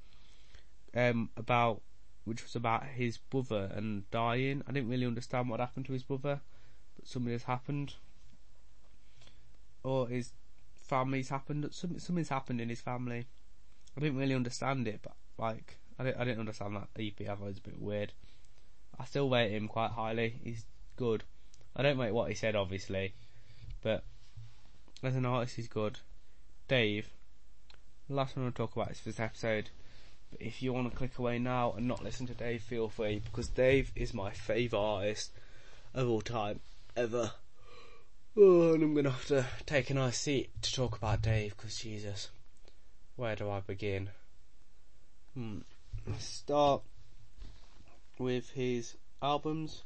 Um, 0.95 1.29
about 1.37 1.81
which 2.23 2.43
was 2.43 2.55
about 2.55 2.85
his 2.85 3.17
brother 3.17 3.71
and 3.73 4.09
dying. 4.11 4.61
I 4.67 4.71
didn't 4.71 4.89
really 4.89 5.05
understand 5.05 5.49
what 5.49 5.59
happened 5.59 5.87
to 5.87 5.93
his 5.93 6.03
brother, 6.03 6.41
but 6.95 7.07
something 7.07 7.31
has 7.31 7.43
happened, 7.43 7.95
or 9.83 10.07
his 10.07 10.33
family's 10.75 11.29
happened. 11.29 11.67
Something, 11.71 11.99
something's 11.99 12.29
happened 12.29 12.61
in 12.61 12.69
his 12.69 12.81
family. 12.81 13.25
I 13.97 13.99
didn't 14.01 14.17
really 14.17 14.35
understand 14.35 14.87
it, 14.87 14.99
but 15.01 15.13
like 15.37 15.79
I 15.97 16.03
didn't, 16.03 16.21
I 16.21 16.25
didn't 16.25 16.39
understand 16.41 16.75
that 16.75 16.89
EP. 16.99 17.21
I 17.21 17.35
thought 17.35 17.45
it 17.45 17.47
was 17.47 17.57
a 17.57 17.61
bit 17.61 17.81
weird. 17.81 18.13
I 19.01 19.05
still 19.05 19.29
rate 19.29 19.51
him 19.51 19.67
quite 19.67 19.91
highly. 19.91 20.35
He's 20.43 20.63
good. 20.95 21.23
I 21.75 21.81
don't 21.81 21.97
rate 21.97 22.13
what 22.13 22.29
he 22.29 22.35
said, 22.35 22.55
obviously, 22.55 23.13
but 23.81 24.03
as 25.01 25.15
an 25.15 25.25
artist, 25.25 25.55
he's 25.55 25.67
good. 25.67 25.97
Dave, 26.67 27.09
last 28.07 28.37
one 28.37 28.45
I'll 28.45 28.51
talk 28.51 28.75
about 28.75 28.91
is 28.91 28.99
for 28.99 29.09
this 29.09 29.19
episode. 29.19 29.71
But 30.29 30.41
if 30.41 30.61
you 30.61 30.71
want 30.71 30.91
to 30.91 30.95
click 30.95 31.17
away 31.17 31.39
now 31.39 31.73
and 31.75 31.87
not 31.87 32.03
listen 32.03 32.27
to 32.27 32.35
Dave, 32.35 32.61
feel 32.61 32.89
free 32.89 33.23
because 33.25 33.47
Dave 33.47 33.91
is 33.95 34.13
my 34.13 34.29
favourite 34.29 34.81
artist 34.81 35.31
of 35.95 36.07
all 36.07 36.21
time 36.21 36.59
ever. 36.95 37.31
Oh, 38.37 38.73
and 38.75 38.83
I'm 38.83 38.93
gonna 38.93 39.09
have 39.09 39.25
to 39.27 39.47
take 39.65 39.89
a 39.89 39.95
nice 39.95 40.19
seat 40.19 40.51
to 40.61 40.71
talk 40.71 40.95
about 40.95 41.23
Dave 41.23 41.57
because 41.57 41.75
Jesus, 41.77 42.29
where 43.15 43.35
do 43.35 43.49
I 43.49 43.61
begin? 43.61 44.09
Hmm. 45.33 45.59
Start 46.19 46.83
with 48.21 48.51
his 48.51 48.95
albums. 49.21 49.83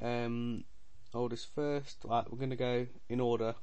Um, 0.00 0.64
oldest 1.12 1.54
first. 1.54 1.98
Right, 2.04 2.30
we're 2.30 2.38
gonna 2.38 2.56
go 2.56 2.86
in 3.08 3.20
order 3.20 3.54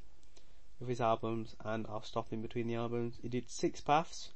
with 0.80 0.89
his 0.89 1.02
albums, 1.02 1.56
and 1.64 1.85
I'll 1.88 2.03
stop 2.03 2.31
in 2.31 2.41
between 2.41 2.68
the 2.68 2.76
albums. 2.76 3.18
He 3.22 3.30
did 3.30 3.49
Six 3.49 3.81
Paths 3.81 4.30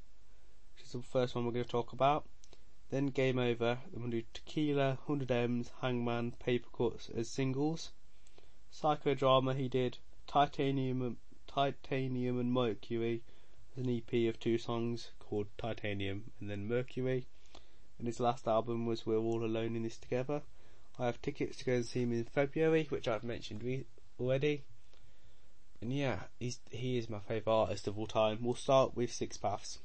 which 0.75 0.83
is 0.83 0.91
the 0.91 1.01
first 1.01 1.33
one 1.33 1.45
we're 1.45 1.53
to 1.53 1.63
talk 1.63 1.93
about. 1.93 2.27
Then 2.89 3.07
Game 3.07 3.39
Over, 3.39 3.79
then 3.93 4.01
we'll 4.01 4.11
do 4.11 4.23
Tequila, 4.33 4.99
100 5.05 5.31
M's, 5.31 5.71
Hangman, 5.79 6.33
Paper 6.33 6.67
Cuts 6.69 7.09
as 7.11 7.29
singles. 7.29 7.91
Psychodrama 8.73 9.55
he 9.55 9.69
did 9.69 9.97
Titanium, 10.27 11.17
Titanium 11.47 12.41
and 12.41 12.51
Mercury 12.51 13.23
as 13.71 13.85
an 13.85 13.89
EP 13.89 14.27
of 14.27 14.37
two 14.37 14.57
songs 14.57 15.11
called 15.17 15.47
Titanium 15.57 16.29
and 16.41 16.49
then 16.49 16.67
Mercury. 16.67 17.25
And 17.97 18.07
his 18.07 18.19
last 18.19 18.47
album 18.47 18.85
was 18.85 19.05
We're 19.05 19.17
All 19.17 19.43
Alone 19.43 19.75
in 19.75 19.83
This 19.83 19.97
Together. 19.97 20.41
I 20.99 21.05
have 21.05 21.21
tickets 21.21 21.57
to 21.57 21.65
go 21.65 21.73
and 21.73 21.85
see 21.85 22.03
him 22.03 22.13
in 22.13 22.23
February, 22.25 22.85
which 22.89 23.07
I've 23.07 23.23
mentioned 23.23 23.63
re- 23.63 23.85
already. 24.19 24.63
And 25.81 25.91
yeah, 25.93 26.19
he's 26.39 26.59
he 26.71 26.97
is 26.97 27.09
my 27.09 27.19
favourite 27.19 27.55
artist 27.55 27.87
of 27.87 27.97
all 27.97 28.07
time. 28.07 28.39
We'll 28.41 28.55
start 28.55 28.95
with 28.95 29.11
Six 29.11 29.37
Paths. 29.37 29.79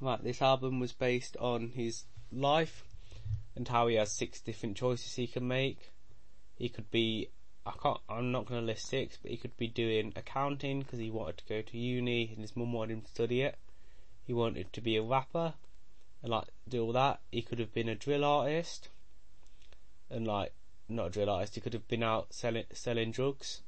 Right, 0.00 0.22
this 0.22 0.42
album 0.42 0.80
was 0.80 0.92
based 0.92 1.36
on 1.38 1.68
his 1.68 2.04
life 2.32 2.84
and 3.54 3.68
how 3.68 3.86
he 3.86 3.94
has 3.96 4.10
six 4.10 4.40
different 4.40 4.76
choices 4.76 5.14
he 5.14 5.26
can 5.26 5.46
make. 5.46 5.92
He 6.56 6.68
could 6.68 6.90
be, 6.90 7.28
I 7.64 7.72
can't, 7.80 8.00
I'm 8.08 8.32
not 8.32 8.46
going 8.46 8.60
to 8.60 8.66
list 8.66 8.88
six, 8.88 9.16
but 9.20 9.30
he 9.30 9.36
could 9.36 9.56
be 9.56 9.68
doing 9.68 10.12
accounting 10.16 10.80
because 10.80 10.98
he 10.98 11.10
wanted 11.10 11.38
to 11.38 11.44
go 11.48 11.62
to 11.62 11.78
uni 11.78 12.30
and 12.32 12.40
his 12.40 12.56
mum 12.56 12.72
wanted 12.72 12.94
him 12.94 13.00
to 13.02 13.08
study 13.08 13.42
it. 13.42 13.56
He 14.24 14.32
wanted 14.32 14.72
to 14.72 14.80
be 14.80 14.96
a 14.96 15.02
rapper 15.02 15.54
and 16.24 16.32
like 16.32 16.48
do 16.66 16.82
all 16.82 16.92
that. 16.92 17.20
He 17.30 17.42
could 17.42 17.58
have 17.58 17.74
been 17.74 17.88
a 17.88 17.94
drill 17.94 18.24
artist 18.24 18.88
and 20.10 20.26
like 20.26 20.52
not 20.88 21.08
a 21.08 21.10
drill 21.10 21.28
artist. 21.28 21.54
He 21.54 21.60
could 21.60 21.74
have 21.74 21.86
been 21.86 22.02
out 22.02 22.32
selling 22.32 22.64
selling 22.72 23.12
drugs. 23.12 23.60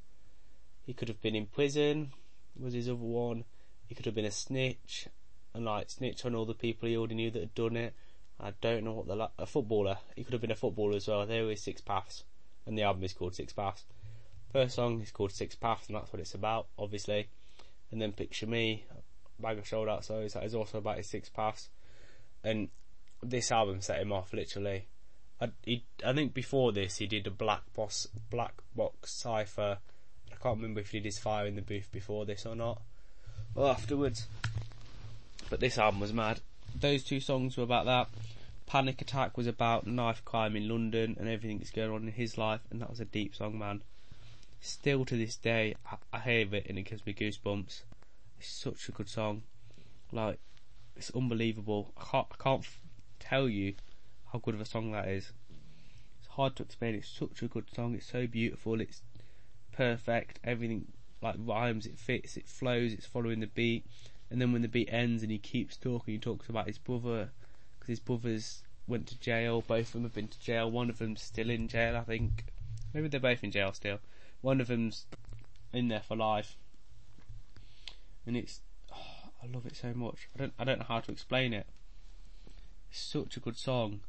He 0.83 0.93
could 0.93 1.07
have 1.07 1.21
been 1.21 1.35
in 1.35 1.45
prison. 1.45 2.11
Was 2.59 2.73
his 2.73 2.89
other 2.89 2.95
one? 2.95 3.43
He 3.85 3.93
could 3.93 4.07
have 4.07 4.15
been 4.15 4.25
a 4.25 4.31
snitch 4.31 5.07
and 5.53 5.65
like 5.65 5.91
snitch 5.91 6.25
on 6.25 6.33
all 6.33 6.45
the 6.45 6.55
people 6.55 6.89
he 6.89 6.97
already 6.97 7.13
knew 7.13 7.29
that 7.29 7.39
had 7.39 7.53
done 7.53 7.77
it. 7.77 7.93
I 8.39 8.53
don't 8.59 8.83
know 8.83 8.93
what 8.93 9.07
the 9.07 9.15
la- 9.15 9.31
a 9.37 9.45
footballer. 9.45 9.99
He 10.15 10.23
could 10.23 10.33
have 10.33 10.41
been 10.41 10.51
a 10.51 10.55
footballer 10.55 10.95
as 10.95 11.07
well. 11.07 11.25
There 11.27 11.49
is 11.51 11.61
Six 11.61 11.81
Paths, 11.81 12.23
and 12.65 12.75
the 12.77 12.83
album 12.83 13.03
is 13.03 13.13
called 13.13 13.35
Six 13.35 13.53
Paths. 13.53 13.85
First 14.51 14.75
song 14.75 15.01
is 15.01 15.11
called 15.11 15.31
Six 15.31 15.55
Paths, 15.55 15.87
and 15.87 15.95
that's 15.95 16.11
what 16.11 16.19
it's 16.19 16.33
about, 16.35 16.67
obviously. 16.77 17.27
And 17.91 18.01
then 18.01 18.11
Picture 18.13 18.47
Me, 18.47 18.85
Bag 19.39 19.57
of 19.57 19.67
Sold 19.67 19.89
Out 19.89 20.05
Souls, 20.05 20.33
that 20.33 20.43
is 20.43 20.55
also 20.55 20.79
about 20.79 20.97
his 20.97 21.07
Six 21.07 21.29
Paths. 21.29 21.69
And 22.43 22.69
this 23.21 23.51
album 23.51 23.81
set 23.81 24.01
him 24.01 24.11
off, 24.11 24.33
literally. 24.33 24.87
I, 25.39 25.51
he, 25.63 25.83
I 26.05 26.13
think 26.13 26.33
before 26.33 26.71
this 26.71 26.97
he 26.97 27.07
did 27.07 27.27
a 27.27 27.31
Black 27.31 27.61
Boss, 27.73 28.07
Black 28.29 28.55
Box 28.75 29.11
Cipher. 29.11 29.79
I 30.31 30.35
can't 30.35 30.57
remember 30.57 30.79
if 30.79 30.91
he 30.91 30.99
did 30.99 31.05
his 31.05 31.19
Fire 31.19 31.45
in 31.45 31.55
the 31.55 31.61
Booth 31.61 31.91
before 31.91 32.25
this 32.25 32.45
or 32.45 32.55
not, 32.55 32.81
or 33.55 33.67
afterwards. 33.69 34.27
But 35.49 35.59
this 35.59 35.77
album 35.77 35.99
was 35.99 36.13
mad. 36.13 36.41
Those 36.75 37.03
two 37.03 37.19
songs 37.19 37.57
were 37.57 37.63
about 37.63 37.85
that. 37.85 38.09
Panic 38.65 39.01
Attack 39.01 39.37
was 39.37 39.47
about 39.47 39.87
knife 39.87 40.25
crime 40.25 40.55
in 40.55 40.67
London 40.67 41.15
and 41.19 41.29
everything 41.29 41.57
that's 41.57 41.71
going 41.71 41.91
on 41.91 42.03
in 42.03 42.11
his 42.11 42.37
life, 42.37 42.61
and 42.69 42.81
that 42.81 42.89
was 42.89 42.99
a 42.99 43.05
deep 43.05 43.33
song, 43.33 43.57
man. 43.57 43.81
Still 44.59 45.05
to 45.05 45.15
this 45.15 45.37
day, 45.37 45.75
I, 45.89 45.97
I 46.11 46.19
hear 46.19 46.53
it 46.53 46.65
and 46.67 46.77
it 46.77 46.83
gives 46.83 47.05
me 47.05 47.13
goosebumps. 47.13 47.83
It's 48.39 48.49
such 48.49 48.89
a 48.89 48.91
good 48.91 49.07
song. 49.07 49.43
Like, 50.11 50.39
it's 50.97 51.11
unbelievable. 51.11 51.93
I 51.97 52.03
can't, 52.03 52.27
I 52.31 52.43
can't 52.43 52.65
tell 53.19 53.47
you 53.47 53.75
how 54.31 54.39
good 54.39 54.55
of 54.55 54.61
a 54.61 54.65
song 54.65 54.91
that 54.91 55.07
is. 55.07 55.31
It's 56.19 56.29
hard 56.29 56.55
to 56.57 56.63
explain. 56.63 56.95
It's 56.95 57.07
such 57.07 57.41
a 57.41 57.47
good 57.47 57.65
song. 57.73 57.95
It's 57.95 58.11
so 58.11 58.27
beautiful. 58.27 58.81
It's 58.81 59.01
perfect. 59.71 60.39
Everything 60.43 60.87
like 61.21 61.35
rhymes, 61.39 61.85
it 61.85 61.97
fits, 61.97 62.37
it 62.37 62.47
flows, 62.47 62.93
it's 62.93 63.05
following 63.05 63.39
the 63.39 63.47
beat. 63.47 63.85
And 64.29 64.41
then 64.41 64.51
when 64.51 64.61
the 64.61 64.67
beat 64.67 64.89
ends 64.91 65.23
and 65.23 65.31
he 65.31 65.37
keeps 65.37 65.77
talking, 65.77 66.15
he 66.15 66.19
talks 66.19 66.49
about 66.49 66.67
his 66.67 66.77
brother 66.77 67.29
because 67.79 67.87
his 67.87 67.99
brothers 67.99 68.61
went 68.87 69.07
to 69.07 69.19
jail. 69.19 69.63
Both 69.65 69.87
of 69.87 69.93
them 69.93 70.03
have 70.03 70.13
been 70.13 70.27
to 70.27 70.39
jail. 70.39 70.69
One 70.69 70.89
of 70.89 70.97
them's 70.97 71.21
still 71.21 71.49
in 71.49 71.67
jail, 71.67 71.95
I 71.95 72.01
think. 72.01 72.45
Maybe 72.93 73.07
they're 73.07 73.19
both 73.19 73.43
in 73.43 73.51
jail 73.51 73.71
still. 73.73 73.99
One 74.41 74.59
of 74.59 74.67
them's 74.67 75.05
in 75.73 75.87
there 75.87 76.01
for 76.01 76.15
life, 76.15 76.57
and 78.25 78.37
it's 78.37 78.61
I 79.41 79.47
love 79.47 79.65
it 79.65 79.75
so 79.75 79.93
much. 79.93 80.27
I 80.35 80.39
don't 80.39 80.53
I 80.59 80.63
don't 80.63 80.79
know 80.79 80.85
how 80.87 80.99
to 80.99 81.11
explain 81.11 81.53
it. 81.53 81.67
It's 82.89 83.01
such 83.01 83.37
a 83.37 83.39
good 83.39 83.57
song. 83.57 84.01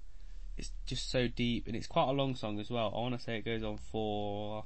It's 0.56 0.72
just 0.86 1.10
so 1.10 1.28
deep, 1.28 1.66
and 1.66 1.76
it's 1.76 1.86
quite 1.86 2.08
a 2.08 2.12
long 2.12 2.34
song 2.34 2.58
as 2.58 2.70
well. 2.70 2.92
I 2.94 2.98
want 2.98 3.16
to 3.16 3.24
say 3.24 3.36
it 3.38 3.44
goes 3.44 3.62
on 3.62 3.78
for 3.78 4.64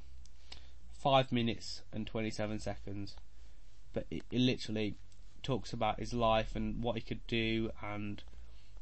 five 0.91 1.31
minutes 1.31 1.81
and 1.91 2.07
twenty 2.07 2.31
seven 2.31 2.59
seconds, 2.59 3.15
but 3.93 4.05
it, 4.09 4.23
it 4.31 4.39
literally 4.39 4.95
talks 5.43 5.73
about 5.73 5.99
his 5.99 6.13
life 6.13 6.55
and 6.55 6.81
what 6.81 6.95
he 6.95 7.01
could 7.01 7.25
do, 7.27 7.69
and 7.83 8.23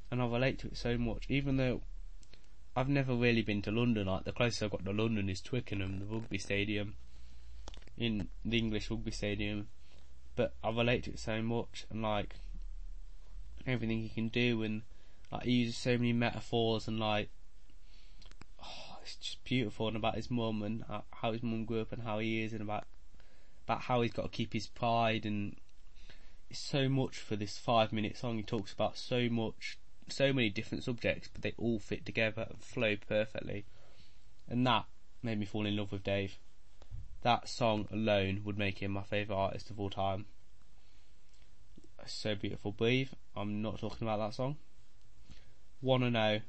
and 0.09 0.21
I 0.21 0.27
relate 0.27 0.59
to 0.59 0.67
it 0.67 0.77
so 0.77 0.97
much. 0.97 1.25
Even 1.29 1.57
though 1.57 1.81
I've 2.75 2.89
never 2.89 3.13
really 3.13 3.41
been 3.41 3.61
to 3.63 3.71
London, 3.71 4.07
like 4.07 4.23
the 4.23 4.31
closest 4.31 4.63
I've 4.63 4.71
got 4.71 4.85
to 4.85 4.91
London 4.91 5.29
is 5.29 5.41
Twickenham, 5.41 5.99
the 5.99 6.05
rugby 6.05 6.37
stadium, 6.37 6.95
in 7.97 8.29
the 8.45 8.57
English 8.57 8.89
rugby 8.89 9.11
stadium. 9.11 9.67
But 10.35 10.53
I 10.63 10.69
relate 10.69 11.03
to 11.03 11.11
it 11.11 11.19
so 11.19 11.41
much, 11.41 11.85
and 11.89 12.01
like 12.01 12.35
everything 13.67 14.01
he 14.01 14.09
can 14.09 14.29
do, 14.29 14.63
and 14.63 14.83
like 15.31 15.43
he 15.43 15.51
uses 15.51 15.77
so 15.77 15.97
many 15.97 16.13
metaphors, 16.13 16.87
and 16.87 16.99
like 16.99 17.29
oh, 18.63 18.97
it's 19.03 19.15
just 19.15 19.43
beautiful, 19.43 19.87
and 19.87 19.97
about 19.97 20.15
his 20.15 20.31
mum 20.31 20.63
and 20.63 20.83
uh, 20.89 21.01
how 21.11 21.31
his 21.31 21.43
mum 21.43 21.65
grew 21.65 21.81
up, 21.81 21.91
and 21.91 22.03
how 22.03 22.19
he 22.19 22.43
is, 22.43 22.53
and 22.53 22.61
about 22.61 22.85
about 23.65 23.81
how 23.81 24.01
he's 24.01 24.11
got 24.11 24.23
to 24.23 24.29
keep 24.29 24.53
his 24.53 24.67
pride, 24.67 25.25
and 25.25 25.57
it's 26.49 26.59
so 26.59 26.89
much 26.89 27.17
for 27.17 27.35
this 27.35 27.57
five 27.57 27.91
minute 27.93 28.17
song. 28.17 28.37
He 28.37 28.43
talks 28.43 28.73
about 28.73 28.97
so 28.97 29.29
much, 29.29 29.77
so 30.09 30.33
many 30.33 30.49
different 30.49 30.83
subjects, 30.83 31.29
but 31.31 31.41
they 31.41 31.53
all 31.57 31.79
fit 31.79 32.05
together 32.05 32.47
and 32.49 32.61
flow 32.61 32.95
perfectly, 32.95 33.65
and 34.49 34.65
that 34.65 34.85
made 35.21 35.39
me 35.39 35.45
fall 35.45 35.65
in 35.65 35.75
love 35.75 35.91
with 35.91 36.03
Dave. 36.03 36.37
That 37.21 37.47
song 37.47 37.87
alone 37.91 38.41
would 38.43 38.57
make 38.57 38.79
him 38.79 38.91
my 38.91 39.03
favourite 39.03 39.37
artist 39.37 39.69
of 39.69 39.79
all 39.79 39.91
time. 39.91 40.25
So 42.07 42.33
beautiful. 42.33 42.71
Breathe. 42.71 43.09
I'm 43.35 43.61
not 43.61 43.79
talking 43.79 44.07
about 44.07 44.17
that 44.17 44.33
song. 44.33 44.57
Wanna 45.81 46.09
know. 46.09 46.39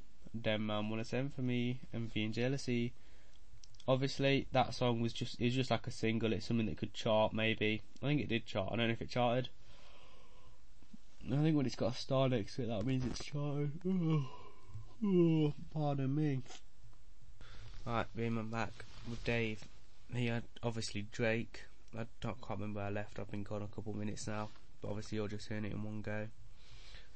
Dem 0.41 0.67
man 0.67 0.89
wanna 0.89 1.05
send 1.05 1.35
for 1.35 1.43
me. 1.43 1.81
Envy 1.93 2.25
and 2.25 2.33
jealousy. 2.33 2.95
Obviously, 3.87 4.47
that 4.53 4.75
song 4.75 5.03
was 5.03 5.13
just 5.13 5.39
was 5.39 5.55
just 5.55 5.71
like 5.71 5.87
a 5.87 5.91
single. 5.91 6.33
It's 6.33 6.47
something 6.47 6.67
that 6.67 6.79
could 6.79 6.95
chart. 6.95 7.35
Maybe 7.35 7.83
I 8.03 8.07
think 8.07 8.23
it 8.23 8.29
did 8.31 8.47
chart. 8.47 8.71
I 8.73 8.77
don't 8.77 8.87
know 8.87 8.95
if 8.95 9.03
it 9.03 9.11
charted. 9.11 9.51
I 11.31 11.37
think 11.37 11.55
when 11.55 11.67
it's 11.67 11.75
got 11.75 11.95
a 11.95 11.99
star 11.99 12.31
next 12.31 12.57
to 12.57 12.63
it, 12.63 12.69
that 12.69 12.87
means 12.87 13.05
it's 13.05 13.23
charted. 13.23 13.73
Pardon 15.75 16.15
me. 16.15 16.41
Right, 17.85 18.07
being 18.17 18.43
back 18.49 18.73
with 19.09 19.23
Dave 19.25 19.65
he 20.15 20.27
had 20.27 20.45
obviously 20.63 21.07
Drake. 21.13 21.65
I 21.99 22.07
don't 22.21 22.41
quite 22.41 22.59
remember 22.59 22.81
where 22.81 22.89
I 22.89 22.91
left. 22.91 23.19
I've 23.19 23.31
been 23.31 23.43
gone 23.43 23.63
a 23.63 23.75
couple 23.75 23.93
of 23.93 23.99
minutes 23.99 24.27
now, 24.27 24.49
but 24.81 24.89
obviously 24.89 25.17
you're 25.17 25.29
just 25.29 25.49
hearing 25.49 25.65
it 25.65 25.73
in 25.73 25.83
one 25.83 26.03
go. 26.03 26.29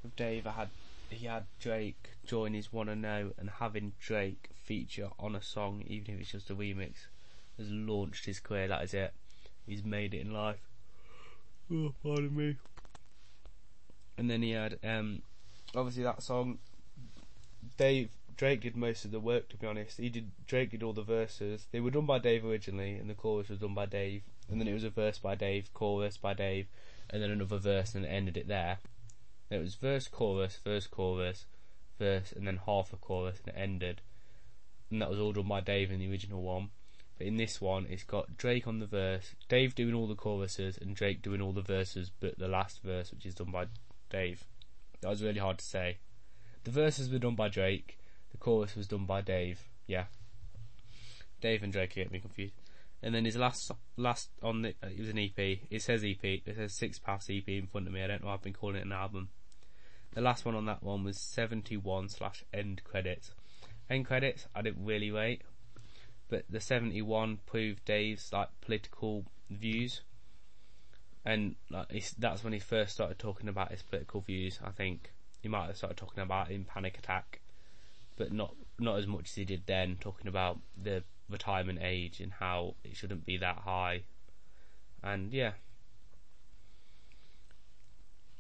With 0.03 0.17
Dave, 0.17 0.47
I 0.47 0.53
had 0.53 0.69
he 1.11 1.27
had 1.27 1.45
Drake 1.61 2.11
join 2.27 2.55
his 2.55 2.73
Wanna 2.73 2.97
Know, 2.97 3.33
and 3.39 3.49
having 3.49 3.93
Drake 4.01 4.51
feature 4.55 5.09
on 5.19 5.37
a 5.37 5.43
song, 5.43 5.85
even 5.87 6.15
if 6.15 6.21
it's 6.21 6.33
just 6.33 6.51
a 6.51 6.55
remix, 6.55 7.07
has 7.59 7.71
launched 7.71 8.27
his 8.27 8.41
career. 8.41 8.69
That 8.69 8.83
is 8.83 8.95
it. 8.95 9.15
He's 9.67 9.85
made 9.85 10.15
it 10.15 10.21
in 10.21 10.33
life. 10.33 10.61
Oh, 11.73 11.93
pardon 12.03 12.37
me. 12.37 12.57
And 14.19 14.31
then 14.31 14.43
he 14.43 14.53
had 14.53 14.79
um, 14.85 15.23
obviously 15.75 16.03
that 16.05 16.23
song. 16.23 16.59
Dave 17.77 18.11
Drake 18.37 18.61
did 18.61 18.77
most 18.77 19.05
of 19.05 19.13
the 19.13 19.21
work, 19.21 19.49
to 19.49 19.57
be 19.57 19.67
honest. 19.67 19.99
He 19.99 20.11
did 20.11 20.31
Drake 20.47 20.71
did 20.71 20.83
all 20.83 20.93
the 20.93 21.03
verses. 21.03 21.67
They 21.73 21.81
were 21.81 21.91
done 21.91 22.05
by 22.05 22.19
Dave 22.19 22.45
originally, 22.45 22.97
and 22.97 23.09
the 23.09 23.15
chorus 23.15 23.49
was 23.49 23.61
done 23.61 23.75
by 23.75 23.87
Dave. 23.87 24.23
And 24.51 24.61
then 24.61 24.69
it 24.69 24.75
was 24.75 24.85
a 24.85 24.91
verse 24.91 25.19
by 25.19 25.35
Dave, 25.35 25.73
chorus 25.73 26.19
by 26.19 26.35
Dave, 26.35 26.67
and 27.09 27.23
then 27.23 27.31
another 27.31 27.57
verse, 27.57 27.95
and 27.95 28.05
it 28.05 28.09
ended 28.09 28.37
it 28.37 28.47
there. 28.47 28.79
it 29.51 29.59
was 29.59 29.75
verse, 29.75 30.07
chorus, 30.07 30.59
verse, 30.63 30.87
chorus, 30.87 31.47
verse, 31.99 32.33
and 32.33 32.47
then 32.47 32.61
half 32.67 32.93
a 32.93 32.97
chorus, 32.97 33.41
and 33.45 33.55
it 33.55 33.59
ended. 33.59 34.03
And 34.91 35.01
that 35.01 35.11
was 35.11 35.19
all 35.19 35.33
done 35.33 35.49
by 35.49 35.61
Dave 35.61 35.91
in 35.91 35.99
the 35.99 36.11
original 36.11 36.43
one. 36.43 36.71
But 37.17 37.27
in 37.27 37.37
this 37.37 37.61
one, 37.61 37.87
it's 37.89 38.05
got 38.05 38.37
Drake 38.37 38.67
on 38.67 38.79
the 38.79 38.87
verse, 38.87 39.35
Dave 39.49 39.75
doing 39.75 39.95
all 39.95 40.07
the 40.07 40.15
choruses, 40.15 40.77
and 40.77 40.95
Drake 40.95 41.23
doing 41.23 41.41
all 41.41 41.53
the 41.53 41.63
verses, 41.63 42.11
but 42.21 42.39
the 42.39 42.49
last 42.49 42.83
verse, 42.83 43.11
which 43.11 43.25
is 43.25 43.35
done 43.35 43.51
by 43.51 43.67
Dave. 44.11 44.45
That 45.01 45.09
was 45.09 45.23
really 45.23 45.41
hard 45.41 45.59
to 45.59 45.65
say. 45.65 45.97
The 46.65 46.71
verses 46.71 47.09
were 47.09 47.19
done 47.19 47.35
by 47.35 47.49
Drake, 47.49 47.99
the 48.37 48.45
chorus 48.45 48.77
was 48.77 48.87
done 48.87 49.07
by 49.07 49.23
Dave. 49.23 49.61
Yeah, 49.87 50.05
Dave 51.41 51.63
and 51.63 51.73
Drake 51.73 51.95
get 51.95 52.13
me 52.13 52.21
confused. 52.21 52.55
And 53.03 53.15
then 53.15 53.25
his 53.25 53.37
last 53.37 53.71
last 53.97 54.31
on 54.43 54.63
the 54.63 54.71
uh, 54.83 54.89
it 54.89 54.99
was 54.99 55.09
an 55.09 55.19
EP. 55.19 55.59
It 55.71 55.83
says 55.83 56.05
EP. 56.05 56.23
It 56.23 56.57
says 56.57 56.73
Six 56.75 56.99
Paths 56.99 57.29
EP 57.31 57.49
in 57.49 57.67
front 57.67 57.87
of 57.87 57.93
me. 57.93 58.03
I 58.03 58.07
don't 58.07 58.25
know. 58.25 58.31
I've 58.31 58.43
been 58.43 58.53
calling 58.53 58.77
it 58.77 58.85
an 58.85 58.93
album. 58.93 59.29
The 60.15 60.21
last 60.21 60.45
one 60.45 60.55
on 60.55 60.67
that 60.67 60.83
one 60.83 61.05
was 61.05 61.21
71 61.21 62.09
slash 62.09 62.43
end 62.53 62.83
credits. 62.85 63.33
End 63.89 64.07
credits 64.07 64.47
I 64.55 64.63
didn't 64.63 64.85
really 64.85 65.11
rate, 65.11 65.43
but 66.29 66.45
the 66.49 66.61
71 66.61 67.39
proved 67.47 67.85
Dave's 67.85 68.33
like 68.33 68.49
political 68.61 69.25
views, 69.51 70.01
and 71.25 71.55
like 71.71 71.89
that's 72.19 72.43
when 72.43 72.53
he 72.53 72.59
first 72.59 72.95
started 72.95 73.19
talking 73.19 73.49
about 73.49 73.71
his 73.71 73.83
political 73.83 74.21
views. 74.21 74.59
I 74.65 74.71
think 74.71 75.13
he 75.43 75.49
might 75.49 75.67
have 75.67 75.77
started 75.77 75.97
talking 75.97 76.23
about 76.23 76.51
in 76.51 76.65
Panic 76.65 76.99
Attack 76.99 77.41
but 78.17 78.33
not 78.33 78.55
not 78.79 78.99
as 78.99 79.07
much 79.07 79.31
as 79.31 79.35
he 79.35 79.45
did 79.45 79.63
then, 79.67 79.97
talking 80.01 80.29
about 80.29 80.59
the 80.81 81.03
retirement 81.29 81.79
age 81.83 82.21
and 82.21 82.33
how 82.33 82.75
it 82.85 82.97
shouldn't 82.97 83.25
be 83.25 83.37
that 83.39 83.59
high. 83.59 84.03
And 85.03 85.33
yeah. 85.33 85.53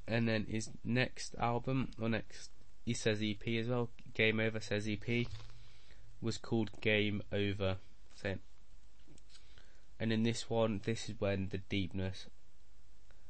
And 0.07 0.29
then 0.29 0.47
his 0.49 0.71
next 0.85 1.35
album, 1.39 1.91
or 2.01 2.09
next, 2.09 2.51
he 2.85 2.95
says 2.95 3.21
EP 3.23 3.47
as 3.59 3.67
well, 3.67 3.91
Game 4.15 4.39
Over 4.39 4.61
says 4.61 4.87
EP, 4.89 5.27
was 6.21 6.39
called 6.39 6.71
Game 6.81 7.23
Over. 7.33 7.79
And 9.99 10.13
in 10.13 10.23
this 10.23 10.51
one, 10.51 10.81
this 10.85 11.09
is 11.09 11.15
when 11.19 11.49
the 11.49 11.59
deepness. 11.59 12.27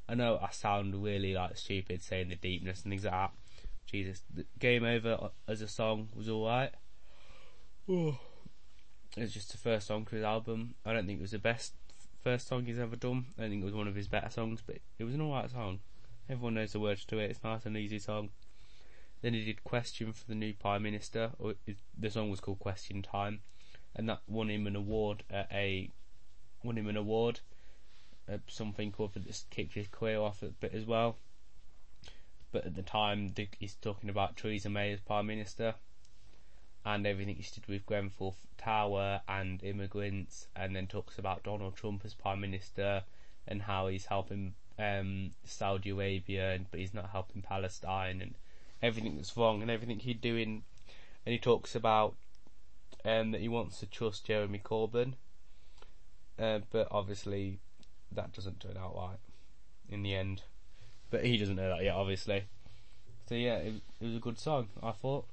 I 0.08 0.15
know 0.15 0.39
I 0.42 0.50
sound 0.50 1.02
really 1.02 1.34
like 1.34 1.57
stupid 1.57 2.02
saying 2.02 2.28
the 2.28 2.36
deepness 2.36 2.83
and 2.83 2.92
things 2.92 3.05
like 3.05 3.12
that, 3.12 3.33
Jesus, 3.86 4.23
Game 4.58 4.84
Over 4.84 5.31
as 5.47 5.60
a 5.60 5.68
song 5.68 6.08
was 6.15 6.28
alright. 6.28 6.73
Oh. 7.89 8.18
It's 9.16 9.32
just 9.32 9.52
the 9.52 9.58
first 9.58 9.86
song 9.86 10.05
for 10.05 10.16
his 10.16 10.24
album. 10.24 10.74
I 10.84 10.92
don't 10.92 11.06
think 11.06 11.20
it 11.20 11.23
was 11.23 11.31
the 11.31 11.39
best 11.39 11.73
first 12.23 12.48
song 12.48 12.65
he's 12.65 12.78
ever 12.78 12.97
done. 12.97 13.26
I 13.39 13.42
don't 13.42 13.50
think 13.50 13.62
it 13.62 13.66
was 13.66 13.74
one 13.74 13.86
of 13.86 13.94
his 13.94 14.08
better 14.08 14.28
songs, 14.28 14.60
but 14.66 14.78
it 14.98 15.05
was 15.05 15.15
an 15.15 15.20
alright 15.20 15.50
song. 15.50 15.78
Everyone 16.28 16.55
knows 16.55 16.73
the 16.73 16.81
words 16.81 17.05
to 17.06 17.18
it. 17.20 17.31
It's 17.31 17.44
nice 17.44 17.65
and 17.65 17.76
easy 17.76 18.00
song. 18.00 18.31
Then 19.23 19.32
he 19.32 19.44
did 19.44 19.62
Question 19.62 20.12
for 20.12 20.26
the 20.26 20.34
new 20.34 20.52
Prime 20.52 20.82
Minister, 20.82 21.31
oh, 21.40 21.50
or 21.50 21.55
it, 21.66 21.76
the 21.97 22.10
song 22.10 22.31
was 22.31 22.40
called 22.40 22.58
Question 22.58 23.02
Time, 23.02 23.40
and 23.94 24.08
that 24.08 24.20
won 24.26 24.50
him 24.50 24.66
an 24.66 24.76
award 24.76 25.23
at 25.31 25.48
a 25.52 25.90
won 26.62 26.76
him 26.76 26.89
an 26.89 26.97
award 26.97 27.40
at 28.28 28.40
something 28.48 28.90
called 28.90 29.12
for 29.12 29.20
this 29.20 29.47
kicked 29.50 29.74
his 29.74 29.86
career 29.86 30.18
off 30.18 30.42
a 30.42 30.47
bit 30.47 30.74
as 30.74 30.84
well 30.84 31.16
but 32.52 32.65
at 32.65 32.75
the 32.75 32.83
time 32.83 33.33
he's 33.58 33.75
talking 33.75 34.08
about 34.08 34.36
Theresa 34.36 34.70
May 34.70 34.92
as 34.92 35.00
Prime 35.00 35.26
Minister 35.26 35.75
and 36.84 37.07
everything 37.07 37.36
he 37.36 37.42
did 37.42 37.66
with 37.66 37.84
Grenfell 37.84 38.36
Tower 38.57 39.20
and 39.28 39.62
immigrants, 39.65 40.47
and 40.55 40.75
then 40.75 40.86
talks 40.86 41.18
about 41.18 41.42
Donald 41.42 41.75
Trump 41.75 42.02
as 42.05 42.15
Prime 42.15 42.41
Minister 42.41 43.02
and 43.49 43.62
how 43.62 43.89
he's 43.89 44.07
helping 44.07 44.55
um, 44.78 45.33
Saudi 45.44 45.91
Arabia, 45.91 46.58
but 46.70 46.78
he's 46.78 46.94
not 46.94 47.10
helping 47.10 47.42
Palestine, 47.42 48.23
and 48.23 48.34
everything 48.83 49.16
that's 49.16 49.36
wrong 49.36 49.62
and 49.62 49.70
everything 49.70 49.99
he's 49.99 50.16
doing. 50.16 50.62
And 51.25 51.33
he 51.33 51.39
talks 51.39 51.75
about 51.75 52.15
um, 53.05 53.33
that 53.33 53.41
he 53.41 53.49
wants 53.49 53.81
to 53.81 53.86
trust 53.86 54.26
Jeremy 54.26 54.60
Corbyn, 54.65 55.15
uh, 56.39 56.60
but 56.70 56.86
obviously 56.91 57.58
that 58.12 58.33
doesn't 58.33 58.60
turn 58.60 58.76
out 58.76 58.94
right 58.94 59.18
in 59.89 60.02
the 60.02 60.15
end 60.15 60.42
but 61.10 61.24
he 61.24 61.36
doesn't 61.36 61.56
know 61.56 61.68
that 61.68 61.82
yet, 61.82 61.94
obviously. 61.94 62.44
So 63.28 63.34
yeah, 63.34 63.56
it, 63.56 63.74
it 64.00 64.04
was 64.04 64.16
a 64.16 64.20
good 64.20 64.38
song. 64.38 64.68
I 64.82 64.92
thought 64.92 65.26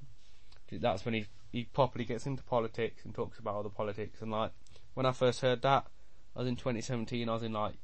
that's 0.70 1.04
when 1.04 1.14
he 1.14 1.26
he 1.52 1.64
properly 1.64 2.04
gets 2.04 2.26
into 2.26 2.42
politics 2.42 3.04
and 3.04 3.14
talks 3.14 3.38
about 3.38 3.54
all 3.54 3.62
the 3.62 3.68
politics. 3.68 4.20
And 4.20 4.30
like 4.30 4.50
when 4.94 5.06
I 5.06 5.12
first 5.12 5.40
heard 5.40 5.62
that, 5.62 5.86
I 6.34 6.40
was 6.40 6.48
in 6.48 6.56
2017. 6.56 7.28
I 7.28 7.32
was 7.32 7.42
in 7.42 7.52
like 7.52 7.74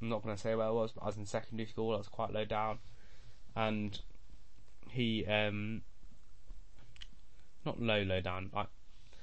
I'm 0.00 0.08
not 0.08 0.22
gonna 0.22 0.38
say 0.38 0.54
where 0.54 0.66
I 0.66 0.70
was, 0.70 0.92
but 0.92 1.02
I 1.02 1.06
was 1.06 1.16
in 1.16 1.26
secondary 1.26 1.68
school. 1.68 1.94
I 1.94 1.98
was 1.98 2.08
quite 2.08 2.32
low 2.32 2.44
down, 2.44 2.78
and 3.54 3.98
he 4.90 5.26
um 5.26 5.82
not 7.64 7.80
low 7.80 8.02
low 8.02 8.20
down. 8.20 8.50
I 8.54 8.66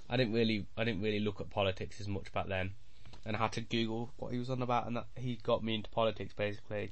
I 0.09 0.17
didn't 0.17 0.33
really 0.33 0.67
I 0.77 0.83
didn't 0.83 1.01
really 1.01 1.19
look 1.19 1.41
at 1.41 1.49
politics 1.49 1.99
as 1.99 2.07
much 2.07 2.31
back 2.31 2.47
then, 2.47 2.73
and 3.25 3.35
I 3.35 3.39
had 3.39 3.53
to 3.53 3.61
Google 3.61 4.11
what 4.17 4.33
he 4.33 4.39
was 4.39 4.49
on 4.49 4.61
about, 4.61 4.85
and 4.87 4.97
that 4.97 5.07
he 5.15 5.39
got 5.41 5.63
me 5.63 5.75
into 5.75 5.89
politics 5.89 6.33
basically. 6.33 6.91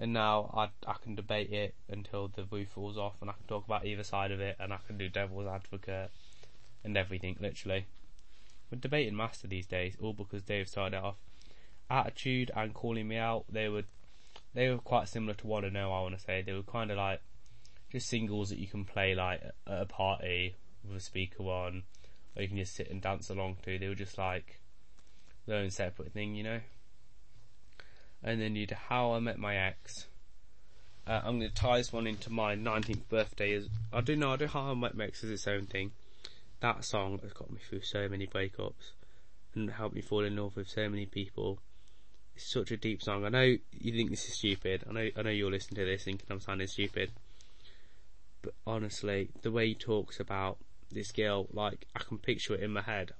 And 0.00 0.14
now 0.14 0.50
I 0.56 0.90
I 0.90 0.94
can 0.94 1.14
debate 1.14 1.52
it 1.52 1.74
until 1.88 2.28
the 2.28 2.44
roof 2.50 2.70
falls 2.70 2.96
off, 2.96 3.20
and 3.20 3.28
I 3.28 3.34
can 3.34 3.46
talk 3.46 3.66
about 3.66 3.84
either 3.84 4.02
side 4.02 4.32
of 4.32 4.40
it, 4.40 4.56
and 4.58 4.72
I 4.72 4.78
can 4.86 4.96
do 4.96 5.10
devil's 5.10 5.46
advocate 5.46 6.10
and 6.82 6.96
everything 6.96 7.36
literally. 7.38 7.84
We're 8.70 8.78
debating 8.78 9.14
master 9.14 9.46
these 9.46 9.66
days, 9.66 9.96
all 10.00 10.14
because 10.14 10.42
Dave 10.42 10.68
started 10.68 10.96
off. 10.96 11.16
Attitude 11.90 12.50
and 12.56 12.72
calling 12.72 13.08
me 13.08 13.16
out, 13.16 13.44
they 13.50 13.68
were 13.68 13.84
they 14.54 14.70
were 14.70 14.78
quite 14.78 15.08
similar 15.08 15.34
to 15.34 15.46
Wanna 15.46 15.70
Know. 15.70 15.92
I 15.92 16.00
want 16.00 16.16
to 16.16 16.24
say 16.24 16.40
they 16.40 16.54
were 16.54 16.62
kind 16.62 16.90
of 16.90 16.96
like 16.96 17.20
just 17.92 18.08
singles 18.08 18.48
that 18.50 18.58
you 18.58 18.68
can 18.68 18.84
play 18.84 19.14
like 19.14 19.42
at 19.42 19.54
a 19.66 19.84
party 19.84 20.54
with 20.82 20.96
a 20.96 21.00
speaker 21.00 21.42
on, 21.42 21.82
or 22.34 22.42
you 22.42 22.48
can 22.48 22.56
just 22.56 22.74
sit 22.74 22.90
and 22.90 23.02
dance 23.02 23.28
along 23.28 23.58
to. 23.64 23.78
They 23.78 23.88
were 23.88 23.94
just 23.94 24.16
like 24.16 24.60
their 25.46 25.58
own 25.58 25.70
separate 25.70 26.12
thing, 26.12 26.34
you 26.34 26.44
know. 26.44 26.60
And 28.22 28.40
then 28.40 28.56
you'd 28.56 28.70
How 28.70 29.12
I 29.12 29.20
Met 29.20 29.38
My 29.38 29.56
Ex. 29.56 30.06
Uh, 31.06 31.20
I'm 31.24 31.38
going 31.38 31.50
to 31.50 31.54
tie 31.54 31.78
this 31.78 31.92
one 31.92 32.06
into 32.06 32.30
my 32.30 32.54
19th 32.54 33.08
birthday. 33.08 33.54
As 33.54 33.68
I 33.92 34.00
do 34.00 34.14
know, 34.16 34.32
I 34.32 34.36
do 34.36 34.46
How 34.46 34.70
I 34.70 34.74
Met 34.74 34.94
My 34.94 35.04
Ex 35.04 35.24
as 35.24 35.30
its 35.30 35.48
own 35.48 35.66
thing. 35.66 35.92
That 36.60 36.84
song 36.84 37.18
has 37.22 37.32
got 37.32 37.50
me 37.50 37.58
through 37.68 37.82
so 37.82 38.08
many 38.08 38.26
breakups 38.26 38.92
and 39.54 39.70
helped 39.70 39.94
me 39.94 40.02
fall 40.02 40.24
in 40.24 40.36
love 40.36 40.56
with 40.56 40.68
so 40.68 40.88
many 40.88 41.06
people. 41.06 41.58
It's 42.36 42.52
such 42.52 42.70
a 42.70 42.76
deep 42.76 43.02
song. 43.02 43.24
I 43.24 43.30
know 43.30 43.56
you 43.72 43.92
think 43.92 44.10
this 44.10 44.26
is 44.28 44.34
stupid. 44.34 44.84
I 44.88 44.92
know 44.92 45.08
I 45.16 45.22
know 45.22 45.30
you're 45.30 45.50
listening 45.50 45.84
to 45.84 45.90
this 45.90 46.04
thinking 46.04 46.26
I'm 46.30 46.40
sounding 46.40 46.66
stupid. 46.66 47.12
But 48.42 48.54
honestly, 48.66 49.30
the 49.42 49.50
way 49.50 49.68
he 49.68 49.74
talks 49.74 50.20
about 50.20 50.58
this 50.90 51.12
girl, 51.12 51.48
like 51.52 51.86
I 51.94 52.00
can 52.00 52.18
picture 52.18 52.54
it 52.54 52.62
in 52.62 52.72
my 52.72 52.82
head, 52.82 53.12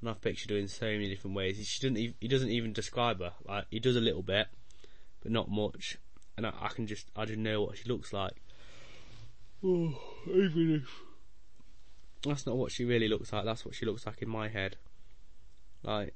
and 0.00 0.10
I've 0.10 0.20
pictured 0.20 0.50
her 0.50 0.56
in 0.56 0.68
so 0.68 0.86
many 0.86 1.08
different 1.08 1.36
ways. 1.36 1.58
He 1.58 1.64
doesn't, 1.86 1.96
even, 1.96 2.14
he 2.20 2.28
doesn't 2.28 2.48
even 2.48 2.72
describe 2.72 3.20
her. 3.20 3.32
Like 3.46 3.66
he 3.70 3.80
does 3.80 3.96
a 3.96 4.00
little 4.00 4.22
bit, 4.22 4.48
but 5.22 5.30
not 5.30 5.50
much. 5.50 5.98
And 6.36 6.46
I, 6.46 6.52
I 6.60 6.68
can 6.68 6.86
just, 6.86 7.10
I 7.14 7.26
just 7.26 7.38
know 7.38 7.62
what 7.62 7.76
she 7.76 7.88
looks 7.88 8.12
like. 8.12 8.40
Oh, 9.62 9.94
even 10.26 10.82
if 10.82 10.90
that's 12.22 12.46
not 12.46 12.56
what 12.56 12.72
she 12.72 12.84
really 12.84 13.08
looks 13.08 13.32
like. 13.32 13.44
That's 13.44 13.64
what 13.64 13.74
she 13.74 13.84
looks 13.84 14.06
like 14.06 14.22
in 14.22 14.28
my 14.28 14.48
head. 14.48 14.76
Like, 15.82 16.14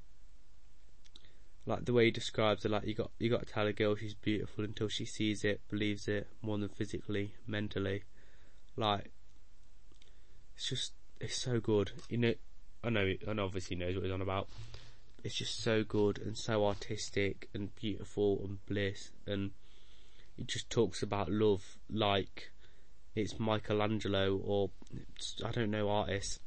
like 1.67 1.85
the 1.85 1.93
way 1.93 2.07
he 2.07 2.11
describes 2.11 2.63
her. 2.63 2.71
Like 2.71 2.87
you 2.87 2.95
got, 2.95 3.11
you 3.19 3.29
got 3.29 3.47
to 3.47 3.53
tell 3.53 3.67
a 3.67 3.73
girl 3.73 3.97
she's 3.97 4.15
beautiful 4.15 4.65
until 4.65 4.89
she 4.89 5.05
sees 5.05 5.45
it, 5.45 5.61
believes 5.71 6.09
it 6.09 6.27
more 6.41 6.57
than 6.57 6.71
physically, 6.71 7.35
mentally. 7.47 8.05
Like, 8.77 9.11
it's 10.57 10.69
just, 10.69 10.93
it's 11.21 11.37
so 11.37 11.61
good. 11.61 11.93
You 12.09 12.19
know, 12.19 12.35
I 12.85 12.91
know, 12.91 13.15
and 13.27 13.41
obviously 13.41 13.77
knows 13.77 13.95
what 13.95 14.05
he's 14.05 14.13
on 14.13 14.21
about. 14.21 14.47
It's 15.23 15.35
just 15.35 15.63
so 15.63 15.85
good 15.85 16.19
and 16.19 16.37
so 16.37 16.67
artistic 16.67 17.49
and 17.55 17.75
beautiful 17.77 18.43
and 18.45 18.65
bliss, 18.67 19.11
and 19.27 19.53
it 20.37 20.49
just 20.49 20.69
talks 20.69 21.03
about 21.03 21.31
love 21.31 21.79
like 21.89 22.51
it's 23.15 23.41
Michelangelo 23.41 24.37
or 24.37 24.71
I 25.43 25.51
don't 25.51 25.71
know 25.71 25.89
artists, 25.89 26.41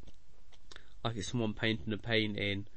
like 1.04 1.18
it's 1.18 1.30
someone 1.30 1.54
painting 1.54 1.92
a 1.92 1.98
painting, 1.98 2.68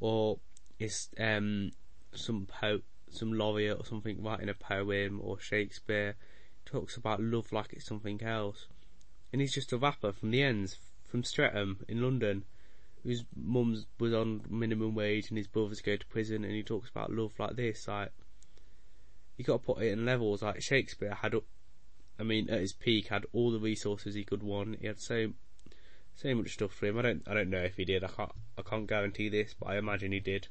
or 0.00 0.38
it's 0.78 1.10
um 1.20 1.72
some 2.14 2.46
poet, 2.46 2.82
some 3.10 3.34
laureate 3.34 3.78
or 3.78 3.84
something 3.84 4.22
writing 4.22 4.48
a 4.48 4.54
poem, 4.54 5.20
or 5.22 5.38
Shakespeare. 5.38 6.16
Talks 6.64 6.96
about 6.96 7.20
love 7.20 7.52
like 7.52 7.74
it's 7.74 7.84
something 7.84 8.22
else, 8.22 8.68
and 9.32 9.42
he's 9.42 9.52
just 9.52 9.72
a 9.72 9.76
rapper 9.76 10.12
from 10.12 10.30
the 10.30 10.42
ends 10.42 10.78
from 11.06 11.24
Streatham 11.24 11.84
in 11.88 12.00
London 12.00 12.44
his 13.04 13.24
mum's 13.36 13.86
was 13.98 14.14
on 14.14 14.42
minimum 14.48 14.94
wage 14.94 15.28
and 15.28 15.38
his 15.38 15.48
brothers 15.48 15.80
go 15.80 15.96
to 15.96 16.06
prison 16.06 16.44
and 16.44 16.52
he 16.52 16.62
talks 16.62 16.88
about 16.88 17.12
love 17.12 17.32
like 17.38 17.56
this 17.56 17.88
like 17.88 18.12
you 19.36 19.44
got 19.44 19.54
to 19.54 19.74
put 19.74 19.82
it 19.82 19.92
in 19.92 20.04
levels. 20.04 20.42
Like 20.42 20.62
Shakespeare 20.62 21.14
had 21.14 21.34
I 22.18 22.22
mean 22.22 22.48
at 22.50 22.60
his 22.60 22.72
peak 22.72 23.08
had 23.08 23.26
all 23.32 23.50
the 23.50 23.58
resources 23.58 24.14
he 24.14 24.24
could 24.24 24.42
want. 24.42 24.78
He 24.80 24.86
had 24.86 25.00
so 25.00 25.32
so 26.14 26.34
much 26.34 26.52
stuff 26.52 26.72
for 26.72 26.86
him. 26.86 26.98
I 26.98 27.02
don't 27.02 27.22
I 27.26 27.34
don't 27.34 27.50
know 27.50 27.62
if 27.62 27.76
he 27.76 27.84
did. 27.84 28.04
I 28.04 28.08
can't 28.08 28.32
I 28.58 28.62
can't 28.62 28.86
guarantee 28.86 29.28
this 29.28 29.54
but 29.58 29.70
I 29.70 29.78
imagine 29.78 30.12
he 30.12 30.20
did. 30.20 30.48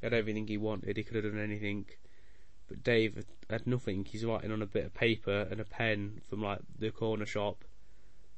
He 0.00 0.06
had 0.06 0.14
everything 0.14 0.46
he 0.46 0.56
wanted. 0.56 0.96
He 0.96 1.02
could 1.02 1.16
have 1.16 1.32
done 1.32 1.42
anything. 1.42 1.86
But 2.68 2.82
Dave 2.82 3.24
had 3.48 3.66
nothing. 3.66 4.04
He's 4.04 4.24
writing 4.24 4.50
on 4.50 4.62
a 4.62 4.66
bit 4.66 4.86
of 4.86 4.94
paper 4.94 5.46
and 5.50 5.60
a 5.60 5.64
pen 5.64 6.20
from 6.28 6.42
like 6.42 6.60
the 6.78 6.90
corner 6.90 7.26
shop. 7.26 7.64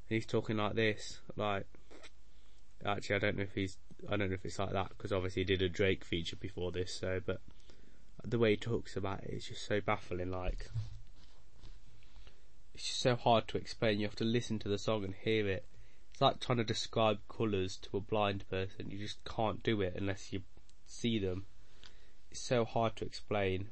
And 0.09 0.15
he's 0.15 0.25
talking 0.25 0.57
like 0.57 0.75
this 0.75 1.19
like 1.35 1.67
Actually, 2.85 3.17
I 3.17 3.19
don't 3.19 3.37
know 3.37 3.43
if 3.43 3.55
he's. 3.55 3.77
I 4.07 4.15
don't 4.15 4.29
know 4.29 4.35
if 4.35 4.45
it's 4.45 4.59
like 4.59 4.71
that 4.71 4.89
because 4.89 5.11
obviously 5.11 5.41
he 5.41 5.45
did 5.45 5.61
a 5.61 5.69
Drake 5.69 6.05
feature 6.05 6.37
before 6.37 6.71
this. 6.71 6.93
So, 6.93 7.19
but 7.25 7.41
the 8.23 8.39
way 8.39 8.51
he 8.51 8.57
talks 8.57 8.95
about 8.95 9.23
it 9.23 9.31
is 9.31 9.47
just 9.47 9.65
so 9.65 9.81
baffling. 9.81 10.31
Like, 10.31 10.69
it's 12.73 12.87
just 12.87 13.01
so 13.01 13.15
hard 13.15 13.47
to 13.49 13.57
explain. 13.57 13.99
You 13.99 14.07
have 14.07 14.15
to 14.17 14.23
listen 14.23 14.59
to 14.59 14.69
the 14.69 14.77
song 14.77 15.03
and 15.03 15.13
hear 15.13 15.47
it. 15.49 15.65
It's 16.11 16.21
like 16.21 16.39
trying 16.39 16.59
to 16.59 16.63
describe 16.63 17.19
colours 17.27 17.77
to 17.83 17.97
a 17.97 18.01
blind 18.01 18.45
person. 18.49 18.89
You 18.89 18.97
just 18.97 19.23
can't 19.25 19.61
do 19.61 19.81
it 19.81 19.95
unless 19.97 20.31
you 20.31 20.41
see 20.85 21.19
them. 21.19 21.45
It's 22.31 22.39
so 22.39 22.63
hard 22.63 22.95
to 22.97 23.05
explain. 23.05 23.67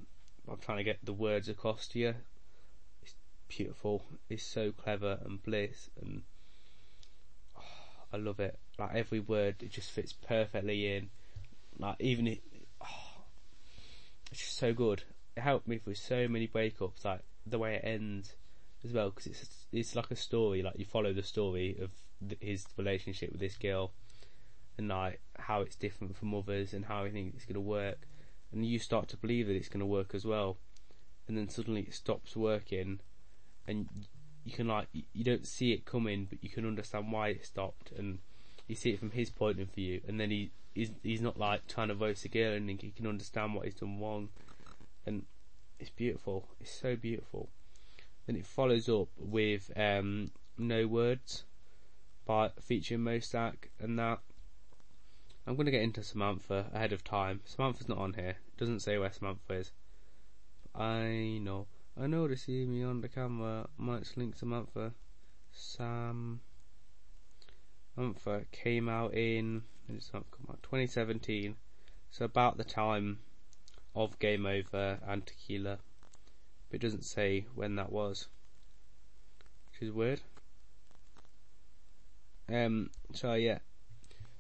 I'm 0.50 0.58
trying 0.58 0.80
to 0.80 0.84
get 0.84 1.00
the 1.04 1.14
words 1.14 1.48
across 1.48 1.88
to 1.90 2.00
you. 2.00 2.16
It's 3.02 3.16
beautiful. 3.48 4.04
It's 4.30 4.44
so 4.44 4.74
clever 4.74 5.20
and 5.24 5.42
bliss 5.42 5.90
and 6.02 6.24
oh, 7.58 7.62
I 8.14 8.18
love 8.18 8.42
it 8.42 8.60
like 8.78 8.96
every 8.96 9.20
word 9.20 9.56
it 9.62 9.72
just 9.72 9.92
fits 9.92 10.14
perfectly 10.14 10.96
in. 10.96 11.10
Like 11.80 11.98
even 12.00 12.28
it, 12.28 12.44
oh, 12.82 12.86
it's 14.32 14.42
just 14.42 14.58
so 14.58 14.74
good. 14.74 15.04
It 15.36 15.42
helped 15.42 15.68
me 15.68 15.78
through 15.78 15.96
so 15.96 16.28
many 16.28 16.48
breakups. 16.48 17.06
Like 17.06 17.22
the 17.46 17.60
way 17.60 17.76
it 17.76 17.82
ends 17.84 18.36
as 18.84 18.94
well, 18.94 19.10
because 19.10 19.28
it's 19.28 19.66
it's 19.72 19.96
like 19.96 20.12
a 20.12 20.16
story. 20.16 20.62
Like 20.62 20.78
you 20.78 20.86
follow 20.86 21.14
the 21.14 21.24
story 21.24 21.78
of 21.82 21.92
th- 22.28 22.42
his 22.42 22.66
relationship 22.78 23.32
with 23.32 23.42
this 23.42 23.58
girl, 23.58 23.92
and 24.78 24.88
like 24.88 25.22
how 25.38 25.62
it's 25.62 25.76
different 25.76 26.16
from 26.18 26.34
others, 26.34 26.74
and 26.74 26.86
how 26.86 27.06
he 27.06 27.12
thinks 27.12 27.36
it's 27.36 27.46
gonna 27.46 27.60
work, 27.60 28.08
and 28.52 28.66
you 28.66 28.80
start 28.80 29.08
to 29.10 29.18
believe 29.18 29.48
that 29.48 29.56
it's 29.56 29.70
gonna 29.70 29.86
work 29.86 30.14
as 30.14 30.26
well, 30.26 30.58
and 31.28 31.38
then 31.38 31.50
suddenly 31.50 31.82
it 31.82 31.94
stops 31.94 32.36
working, 32.36 33.00
and 33.68 33.88
you 34.44 34.52
can 34.52 34.68
like 34.68 34.88
you 35.14 35.24
don't 35.24 35.48
see 35.48 35.74
it 35.74 35.86
coming, 35.86 36.26
but 36.30 36.44
you 36.44 36.50
can 36.50 36.66
understand 36.66 37.12
why 37.12 37.30
it 37.30 37.46
stopped, 37.46 37.92
and 37.92 38.20
you 38.68 38.76
see 38.76 38.92
it 38.92 39.00
from 39.00 39.12
his 39.12 39.30
point 39.30 39.60
of 39.60 39.70
view, 39.74 40.02
and 40.08 40.20
then 40.20 40.30
he 40.30 40.52
he's 40.74 40.92
he's 41.04 41.22
not 41.22 41.38
like 41.38 41.68
trying 41.68 41.88
to 41.88 41.94
voice 41.94 42.26
a 42.26 42.30
girl, 42.30 42.54
and 42.54 42.70
he 42.70 42.92
can 42.92 43.08
understand 43.08 43.54
what 43.54 43.66
he's 43.66 43.76
done 43.76 44.00
wrong, 44.00 44.30
and 45.06 45.24
it's 45.80 45.90
beautiful. 45.90 46.48
It's 46.60 46.72
so 46.72 46.96
beautiful. 46.96 47.50
Then 48.26 48.36
it 48.36 48.46
follows 48.46 48.90
up 48.90 49.08
with 49.18 49.72
um, 49.76 50.32
No 50.58 50.86
Words 50.86 51.46
by 52.26 52.52
featuring 52.60 53.02
MoStack, 53.02 53.70
and 53.80 53.98
that 53.98 54.20
I'm 55.48 55.56
going 55.56 55.66
to 55.66 55.72
get 55.72 55.82
into 55.82 56.04
Samantha 56.04 56.66
ahead 56.74 56.92
of 56.92 57.06
time. 57.06 57.40
Samantha's 57.46 57.88
not 57.88 58.00
on 58.00 58.14
here. 58.14 58.36
It 58.48 58.58
doesn't 58.58 58.82
say 58.82 58.98
where 58.98 59.12
Samantha 59.14 59.54
is. 59.54 59.72
I 60.76 61.40
know. 61.42 61.68
I 62.00 62.08
know 62.08 62.28
they 62.28 62.36
see 62.36 62.66
me 62.66 62.84
on 62.84 63.00
the 63.00 63.08
camera. 63.08 63.70
Might 63.78 64.12
link 64.18 64.36
Samantha. 64.36 64.92
Sam 65.52 66.42
month 67.98 68.28
came 68.52 68.88
out 68.88 69.14
in 69.14 69.64
it's 69.90 70.14
not 70.14 70.26
come 70.32 70.48
out 70.50 70.62
2017, 70.64 71.56
so 72.12 72.26
about 72.26 72.58
the 72.58 72.64
time 72.64 73.20
of 73.96 74.20
Game 74.20 74.46
Over 74.46 75.00
and 75.08 75.26
Tequila, 75.26 75.80
but 76.70 76.76
it 76.76 76.82
doesn't 76.82 77.06
say 77.06 77.46
when 77.56 77.76
that 77.76 77.92
was, 77.92 78.28
which 79.72 79.88
is 79.88 79.94
weird. 79.94 80.22
Um, 82.50 82.90
so 83.14 83.34
yeah, 83.34 83.60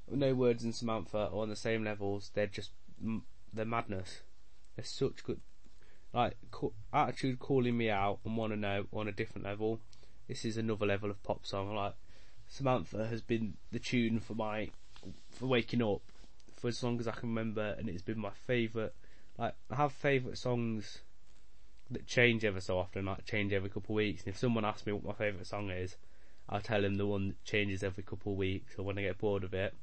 no 0.09 0.33
words 0.33 0.63
and 0.63 0.75
Samantha 0.75 1.29
are 1.31 1.41
on 1.41 1.49
the 1.49 1.55
same 1.55 1.83
levels. 1.83 2.31
They're 2.33 2.47
just 2.47 2.71
they're 3.53 3.65
madness. 3.65 4.21
They're 4.75 4.85
such 4.85 5.23
good, 5.23 5.41
like 6.13 6.37
attitude 6.93 7.39
calling 7.39 7.77
me 7.77 7.89
out 7.89 8.19
and 8.23 8.37
want 8.37 8.53
to 8.53 8.57
know 8.57 8.85
on 8.93 9.07
a 9.07 9.11
different 9.11 9.45
level. 9.45 9.79
This 10.27 10.45
is 10.45 10.57
another 10.57 10.85
level 10.85 11.09
of 11.09 11.23
pop 11.23 11.45
song. 11.45 11.73
Like 11.73 11.95
Samantha 12.47 13.07
has 13.07 13.21
been 13.21 13.55
the 13.71 13.79
tune 13.79 14.19
for 14.19 14.33
my 14.33 14.69
for 15.29 15.47
waking 15.47 15.81
up 15.81 16.01
for 16.55 16.67
as 16.67 16.81
long 16.83 16.99
as 16.99 17.07
I 17.07 17.11
can 17.11 17.29
remember, 17.29 17.75
and 17.77 17.87
it's 17.87 18.01
been 18.01 18.19
my 18.19 18.31
favourite. 18.31 18.93
Like 19.37 19.53
I 19.69 19.75
have 19.75 19.91
favourite 19.91 20.37
songs 20.37 20.99
that 21.91 22.07
change 22.07 22.43
ever 22.43 22.59
so 22.59 22.77
often, 22.77 23.05
like 23.05 23.25
change 23.25 23.53
every 23.53 23.69
couple 23.69 23.93
of 23.93 23.97
weeks. 23.97 24.23
And 24.23 24.33
if 24.33 24.39
someone 24.39 24.65
asks 24.65 24.85
me 24.85 24.93
what 24.93 25.03
my 25.03 25.13
favourite 25.13 25.45
song 25.45 25.69
is, 25.69 25.95
I'll 26.49 26.61
tell 26.61 26.81
them 26.81 26.95
the 26.95 27.05
one 27.05 27.29
that 27.29 27.43
changes 27.45 27.83
every 27.83 28.03
couple 28.03 28.31
of 28.31 28.37
weeks, 28.37 28.73
or 28.77 28.83
when 28.83 28.97
I 28.97 29.03
get 29.03 29.19
bored 29.19 29.43
of 29.43 29.53
it. 29.53 29.73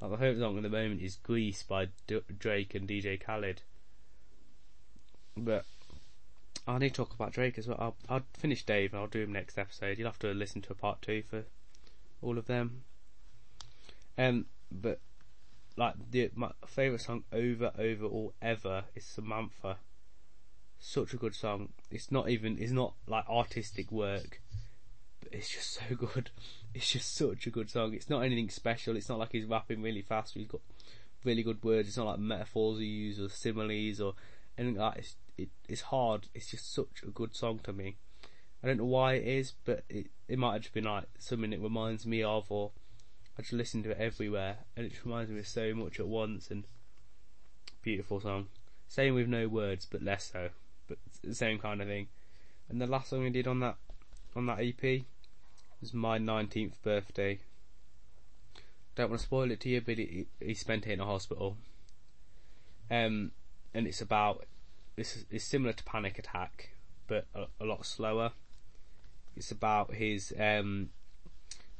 Like 0.00 0.10
my 0.10 0.16
favourite 0.16 0.40
song 0.40 0.56
at 0.56 0.62
the 0.64 0.68
moment 0.68 1.00
is 1.00 1.16
"Greece" 1.16 1.62
by 1.62 1.88
D- 2.06 2.20
Drake 2.38 2.74
and 2.74 2.88
DJ 2.88 3.18
Khaled. 3.18 3.62
But 5.36 5.64
I 6.66 6.78
need 6.78 6.90
to 6.90 6.94
talk 6.94 7.14
about 7.14 7.32
Drake 7.32 7.56
as 7.56 7.66
well. 7.66 7.78
I'll, 7.80 7.96
I'll 8.08 8.24
finish 8.34 8.64
Dave 8.64 8.92
and 8.92 9.00
I'll 9.00 9.08
do 9.08 9.22
him 9.22 9.32
next 9.32 9.56
episode. 9.56 9.98
You'll 9.98 10.08
have 10.08 10.18
to 10.18 10.32
listen 10.34 10.60
to 10.62 10.72
a 10.72 10.76
part 10.76 11.00
two 11.00 11.22
for 11.22 11.44
all 12.22 12.38
of 12.38 12.46
them. 12.46 12.82
Um, 14.16 14.46
but 14.70 15.00
like 15.76 15.94
the 16.10 16.30
my 16.34 16.50
favorite 16.66 17.00
song 17.00 17.24
over 17.32 17.72
over 17.78 18.06
all 18.06 18.34
ever 18.40 18.84
is 18.94 19.04
Samantha. 19.04 19.78
Such 20.78 21.14
a 21.14 21.16
good 21.16 21.34
song. 21.34 21.70
It's 21.90 22.10
not 22.10 22.28
even 22.28 22.58
it's 22.58 22.72
not 22.72 22.94
like 23.06 23.28
artistic 23.28 23.92
work, 23.92 24.40
but 25.20 25.32
it's 25.32 25.50
just 25.50 25.74
so 25.74 25.94
good. 25.94 26.30
It's 26.74 26.90
just 26.90 27.14
such 27.14 27.46
a 27.46 27.50
good 27.50 27.70
song. 27.70 27.94
It's 27.94 28.10
not 28.10 28.22
anything 28.22 28.48
special. 28.48 28.96
It's 28.96 29.08
not 29.08 29.18
like 29.18 29.32
he's 29.32 29.44
rapping 29.44 29.82
really 29.82 30.02
fast. 30.02 30.34
He's 30.34 30.46
got 30.46 30.62
really 31.24 31.42
good 31.42 31.62
words. 31.62 31.88
It's 31.88 31.96
not 31.96 32.06
like 32.06 32.18
metaphors 32.18 32.78
he 32.78 32.86
uses 32.86 33.26
or 33.26 33.28
similes 33.28 34.00
or 34.00 34.14
anything 34.58 34.80
like 34.80 34.94
that. 34.94 35.00
It's, 35.00 35.16
it, 35.38 35.48
it's 35.68 35.80
hard. 35.82 36.28
It's 36.34 36.50
just 36.50 36.72
such 36.72 37.02
a 37.06 37.10
good 37.10 37.36
song 37.36 37.60
to 37.64 37.72
me. 37.72 37.96
I 38.62 38.68
don't 38.68 38.78
know 38.78 38.84
why 38.84 39.14
it 39.14 39.26
is, 39.26 39.54
but 39.64 39.84
it, 39.88 40.06
it 40.32 40.38
might 40.38 40.54
have 40.54 40.62
just 40.62 40.72
been 40.72 40.84
like 40.84 41.04
something 41.18 41.52
it 41.52 41.60
reminds 41.60 42.06
me 42.06 42.22
of 42.22 42.50
or 42.50 42.70
I 43.38 43.42
just 43.42 43.52
listen 43.52 43.82
to 43.82 43.90
it 43.90 43.98
everywhere 43.98 44.56
and 44.74 44.86
it 44.86 44.92
just 44.92 45.04
reminds 45.04 45.30
me 45.30 45.38
of 45.40 45.46
so 45.46 45.74
much 45.74 46.00
at 46.00 46.08
once 46.08 46.50
and 46.50 46.64
beautiful 47.82 48.18
song. 48.18 48.46
Same 48.88 49.14
with 49.14 49.28
no 49.28 49.46
words 49.46 49.84
but 49.84 50.02
less 50.02 50.30
so. 50.32 50.48
But 50.88 50.96
the 51.22 51.34
same 51.34 51.58
kind 51.58 51.82
of 51.82 51.88
thing. 51.88 52.08
And 52.70 52.80
the 52.80 52.86
last 52.86 53.10
song 53.10 53.26
I 53.26 53.28
did 53.28 53.46
on 53.46 53.60
that 53.60 53.76
on 54.34 54.46
that 54.46 54.60
EP 54.60 55.02
was 55.82 55.92
my 55.92 56.16
nineteenth 56.16 56.82
birthday. 56.82 57.40
Don't 58.94 59.10
want 59.10 59.20
to 59.20 59.26
spoil 59.26 59.50
it 59.50 59.60
to 59.60 59.68
you, 59.68 59.82
but 59.82 59.98
he, 59.98 60.28
he 60.40 60.54
spent 60.54 60.86
it 60.86 60.92
in 60.92 61.00
a 61.00 61.04
hospital. 61.04 61.58
Um, 62.90 63.32
and 63.74 63.86
it's 63.86 64.00
about 64.00 64.46
it's, 64.96 65.26
it's 65.30 65.44
similar 65.44 65.74
to 65.74 65.84
Panic 65.84 66.18
Attack, 66.18 66.70
but 67.06 67.26
a, 67.34 67.48
a 67.60 67.66
lot 67.66 67.84
slower. 67.84 68.32
It's 69.36 69.50
about 69.50 69.94
his 69.94 70.32
um, 70.38 70.90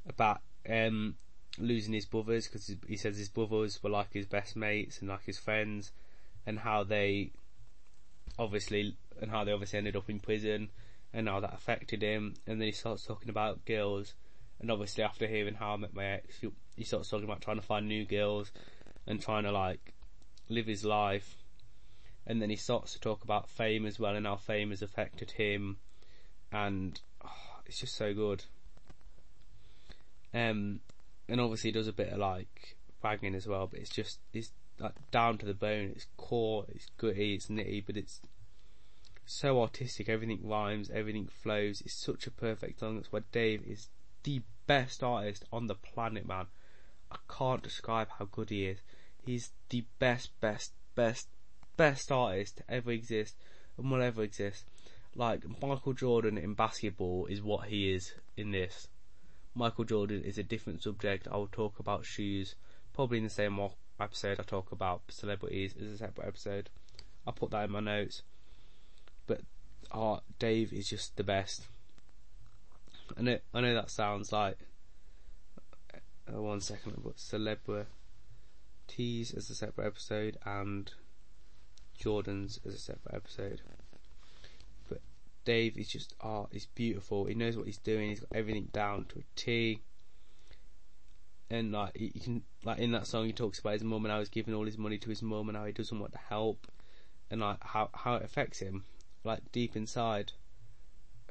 about 0.08 0.40
um, 0.68 1.16
losing 1.58 1.92
his 1.92 2.06
brothers 2.06 2.46
because 2.48 2.74
he 2.86 2.96
says 2.96 3.16
his 3.18 3.28
brothers 3.28 3.82
were 3.82 3.90
like 3.90 4.12
his 4.12 4.26
best 4.26 4.56
mates 4.56 5.00
and 5.00 5.08
like 5.08 5.24
his 5.24 5.38
friends, 5.38 5.92
and 6.46 6.58
how 6.58 6.84
they 6.84 7.32
obviously 8.38 8.96
and 9.20 9.30
how 9.30 9.44
they 9.44 9.52
obviously 9.52 9.78
ended 9.78 9.96
up 9.96 10.08
in 10.08 10.18
prison 10.18 10.70
and 11.12 11.28
how 11.28 11.40
that 11.40 11.54
affected 11.54 12.02
him. 12.02 12.34
And 12.46 12.60
then 12.60 12.66
he 12.66 12.72
starts 12.72 13.04
talking 13.04 13.28
about 13.28 13.64
girls, 13.64 14.14
and 14.60 14.70
obviously 14.70 15.04
after 15.04 15.26
hearing 15.26 15.54
how 15.54 15.74
I 15.74 15.76
met 15.76 15.94
my 15.94 16.06
ex, 16.06 16.40
he, 16.40 16.48
he 16.76 16.84
starts 16.84 17.10
talking 17.10 17.24
about 17.24 17.42
trying 17.42 17.60
to 17.60 17.66
find 17.66 17.86
new 17.86 18.04
girls 18.04 18.50
and 19.06 19.20
trying 19.20 19.44
to 19.44 19.52
like 19.52 19.92
live 20.48 20.66
his 20.66 20.84
life. 20.84 21.36
And 22.26 22.40
then 22.40 22.50
he 22.50 22.56
starts 22.56 22.92
to 22.92 23.00
talk 23.00 23.24
about 23.24 23.48
fame 23.48 23.84
as 23.84 23.98
well 23.98 24.14
and 24.14 24.26
how 24.26 24.36
fame 24.36 24.70
has 24.70 24.80
affected 24.80 25.32
him, 25.32 25.78
and 26.52 27.00
it's 27.72 27.80
just 27.80 27.96
so 27.96 28.12
good. 28.12 28.44
Um, 30.34 30.80
and 31.26 31.40
obviously 31.40 31.72
does 31.72 31.88
a 31.88 31.92
bit 31.92 32.12
of 32.12 32.18
like 32.18 32.76
bragging 33.00 33.34
as 33.34 33.46
well, 33.46 33.66
but 33.66 33.80
it's 33.80 33.88
just 33.88 34.18
it's 34.34 34.50
like 34.78 34.92
down 35.10 35.38
to 35.38 35.46
the 35.46 35.54
bone. 35.54 35.92
It's 35.96 36.06
core, 36.18 36.66
it's 36.68 36.86
gritty, 36.98 37.32
it's 37.32 37.46
nitty, 37.46 37.86
but 37.86 37.96
it's 37.96 38.20
so 39.24 39.62
artistic. 39.62 40.10
Everything 40.10 40.40
rhymes, 40.42 40.90
everything 40.90 41.26
flows. 41.26 41.80
It's 41.80 41.98
such 41.98 42.26
a 42.26 42.30
perfect 42.30 42.80
song. 42.80 42.96
That's 42.96 43.10
why 43.10 43.20
Dave 43.32 43.64
is 43.66 43.88
the 44.22 44.42
best 44.66 45.02
artist 45.02 45.46
on 45.50 45.66
the 45.66 45.74
planet, 45.74 46.28
man. 46.28 46.48
I 47.10 47.16
can't 47.26 47.62
describe 47.62 48.08
how 48.18 48.26
good 48.26 48.50
he 48.50 48.66
is. 48.66 48.80
He's 49.24 49.50
the 49.70 49.84
best, 49.98 50.38
best, 50.42 50.72
best, 50.94 51.28
best 51.78 52.12
artist 52.12 52.58
to 52.58 52.64
ever 52.68 52.90
exist 52.90 53.34
and 53.78 53.90
will 53.90 54.02
ever 54.02 54.22
exist. 54.22 54.66
Like 55.14 55.42
Michael 55.60 55.92
Jordan 55.92 56.38
in 56.38 56.54
basketball 56.54 57.26
is 57.26 57.42
what 57.42 57.68
he 57.68 57.92
is 57.92 58.14
in 58.36 58.52
this. 58.52 58.88
Michael 59.54 59.84
Jordan 59.84 60.22
is 60.24 60.38
a 60.38 60.42
different 60.42 60.82
subject. 60.82 61.28
I 61.30 61.36
will 61.36 61.48
talk 61.48 61.78
about 61.78 62.06
shoes 62.06 62.54
probably 62.94 63.18
in 63.18 63.24
the 63.24 63.30
same 63.30 63.60
episode. 64.00 64.40
I 64.40 64.42
talk 64.42 64.72
about 64.72 65.02
celebrities 65.08 65.74
as 65.80 65.88
a 65.90 65.98
separate 65.98 66.28
episode. 66.28 66.70
I'll 67.26 67.34
put 67.34 67.50
that 67.50 67.64
in 67.64 67.70
my 67.70 67.80
notes. 67.80 68.22
But 69.26 69.42
uh, 69.90 70.20
Dave 70.38 70.72
is 70.72 70.88
just 70.88 71.16
the 71.16 71.24
best. 71.24 71.66
I 73.16 73.22
know, 73.22 73.38
I 73.52 73.60
know 73.60 73.74
that 73.74 73.90
sounds 73.90 74.32
like 74.32 74.56
uh, 75.92 76.40
one 76.40 76.60
second, 76.60 77.02
but 77.04 77.18
celebrities 77.18 77.86
as 79.36 79.50
a 79.50 79.54
separate 79.54 79.86
episode 79.86 80.38
and 80.44 80.90
Jordan's 81.98 82.58
as 82.66 82.74
a 82.74 82.78
separate 82.78 83.14
episode. 83.14 83.60
Dave 85.44 85.76
is 85.76 85.88
just 85.88 86.14
art. 86.20 86.46
Oh, 86.46 86.52
he's 86.52 86.66
beautiful. 86.66 87.24
He 87.24 87.34
knows 87.34 87.56
what 87.56 87.66
he's 87.66 87.78
doing. 87.78 88.10
He's 88.10 88.20
got 88.20 88.36
everything 88.36 88.68
down 88.72 89.06
to 89.06 89.18
a 89.18 89.22
T. 89.36 89.80
And 91.50 91.72
like 91.72 91.92
you 91.94 92.20
can 92.20 92.42
like 92.64 92.78
in 92.78 92.92
that 92.92 93.06
song, 93.06 93.26
he 93.26 93.32
talks 93.32 93.58
about 93.58 93.74
his 93.74 93.84
mum 93.84 94.04
and 94.04 94.12
how 94.12 94.20
he's 94.20 94.28
giving 94.28 94.54
all 94.54 94.64
his 94.64 94.78
money 94.78 94.98
to 94.98 95.10
his 95.10 95.22
mum 95.22 95.48
and 95.48 95.58
how 95.58 95.64
he 95.64 95.72
doesn't 95.72 95.98
want 96.00 96.12
to 96.12 96.18
help, 96.18 96.66
and 97.30 97.40
like 97.40 97.58
how 97.60 97.90
how 97.92 98.14
it 98.14 98.24
affects 98.24 98.60
him, 98.60 98.84
like 99.24 99.52
deep 99.52 99.76
inside. 99.76 100.32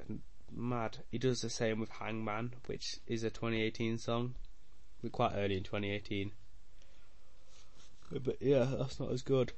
And 0.07 0.22
mad. 0.51 0.98
He 1.09 1.17
does 1.17 1.41
the 1.41 1.49
same 1.49 1.80
with 1.80 1.90
Hangman, 1.90 2.53
which 2.67 2.98
is 3.07 3.23
a 3.23 3.30
2018 3.30 3.98
song. 3.98 4.35
We're 5.01 5.09
quite 5.09 5.33
early 5.35 5.57
in 5.57 5.64
2018. 5.64 6.31
But 8.11 8.41
yeah, 8.41 8.67
that's 8.77 8.99
not 8.99 9.11
as 9.11 9.22
good. 9.22 9.53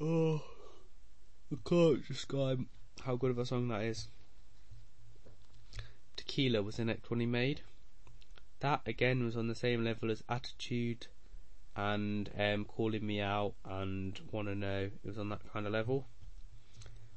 Oh, 0.00 0.42
I 1.52 1.56
can't 1.64 2.06
describe 2.06 2.66
how 3.00 3.16
good 3.16 3.30
of 3.30 3.38
a 3.38 3.46
song 3.46 3.68
that 3.68 3.82
is. 3.82 4.08
Tequila 6.16 6.62
was 6.62 6.76
the 6.76 6.84
next 6.84 7.10
one 7.10 7.20
he 7.20 7.26
made. 7.26 7.62
That 8.60 8.82
again 8.86 9.24
was 9.24 9.36
on 9.36 9.48
the 9.48 9.54
same 9.54 9.84
level 9.84 10.10
as 10.10 10.24
Attitude 10.28 11.06
and 11.76 12.30
um, 12.36 12.64
Calling 12.64 13.06
Me 13.06 13.20
Out 13.20 13.54
and 13.64 14.20
Wanna 14.32 14.54
Know. 14.54 14.90
It 15.02 15.06
was 15.06 15.18
on 15.18 15.28
that 15.28 15.52
kind 15.52 15.66
of 15.66 15.72
level. 15.72 16.06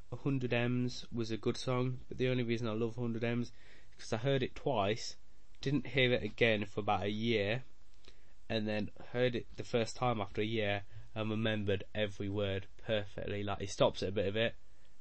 100 0.10 0.54
M's 0.54 1.06
was 1.12 1.32
a 1.32 1.38
good 1.38 1.58
song, 1.58 2.00
but 2.08 2.18
the 2.18 2.28
only 2.28 2.44
reason 2.44 2.68
I 2.68 2.74
love 2.74 2.98
100 2.98 3.24
M's 3.24 3.48
is 3.48 3.54
because 3.96 4.14
I 4.14 4.18
heard 4.18 4.44
it 4.44 4.56
twice, 4.56 5.16
didn't 5.62 5.88
hear 5.88 6.12
it 6.12 6.24
again 6.24 6.66
for 6.66 6.82
about 6.82 7.04
a 7.04 7.10
year, 7.10 7.64
and 8.50 8.68
then 8.68 8.92
heard 9.14 9.36
it 9.36 9.48
the 9.56 9.64
first 9.64 9.96
time 9.96 10.20
after 10.20 10.42
a 10.42 10.46
year 10.46 10.84
and 11.16 11.30
remembered 11.30 11.86
every 11.96 12.30
word 12.30 12.68
perfectly. 12.86 13.44
Like 13.44 13.62
he 13.62 13.68
stops 13.68 14.04
at 14.04 14.10
a 14.10 14.12
bit 14.12 14.28
of 14.28 14.36
it, 14.36 14.56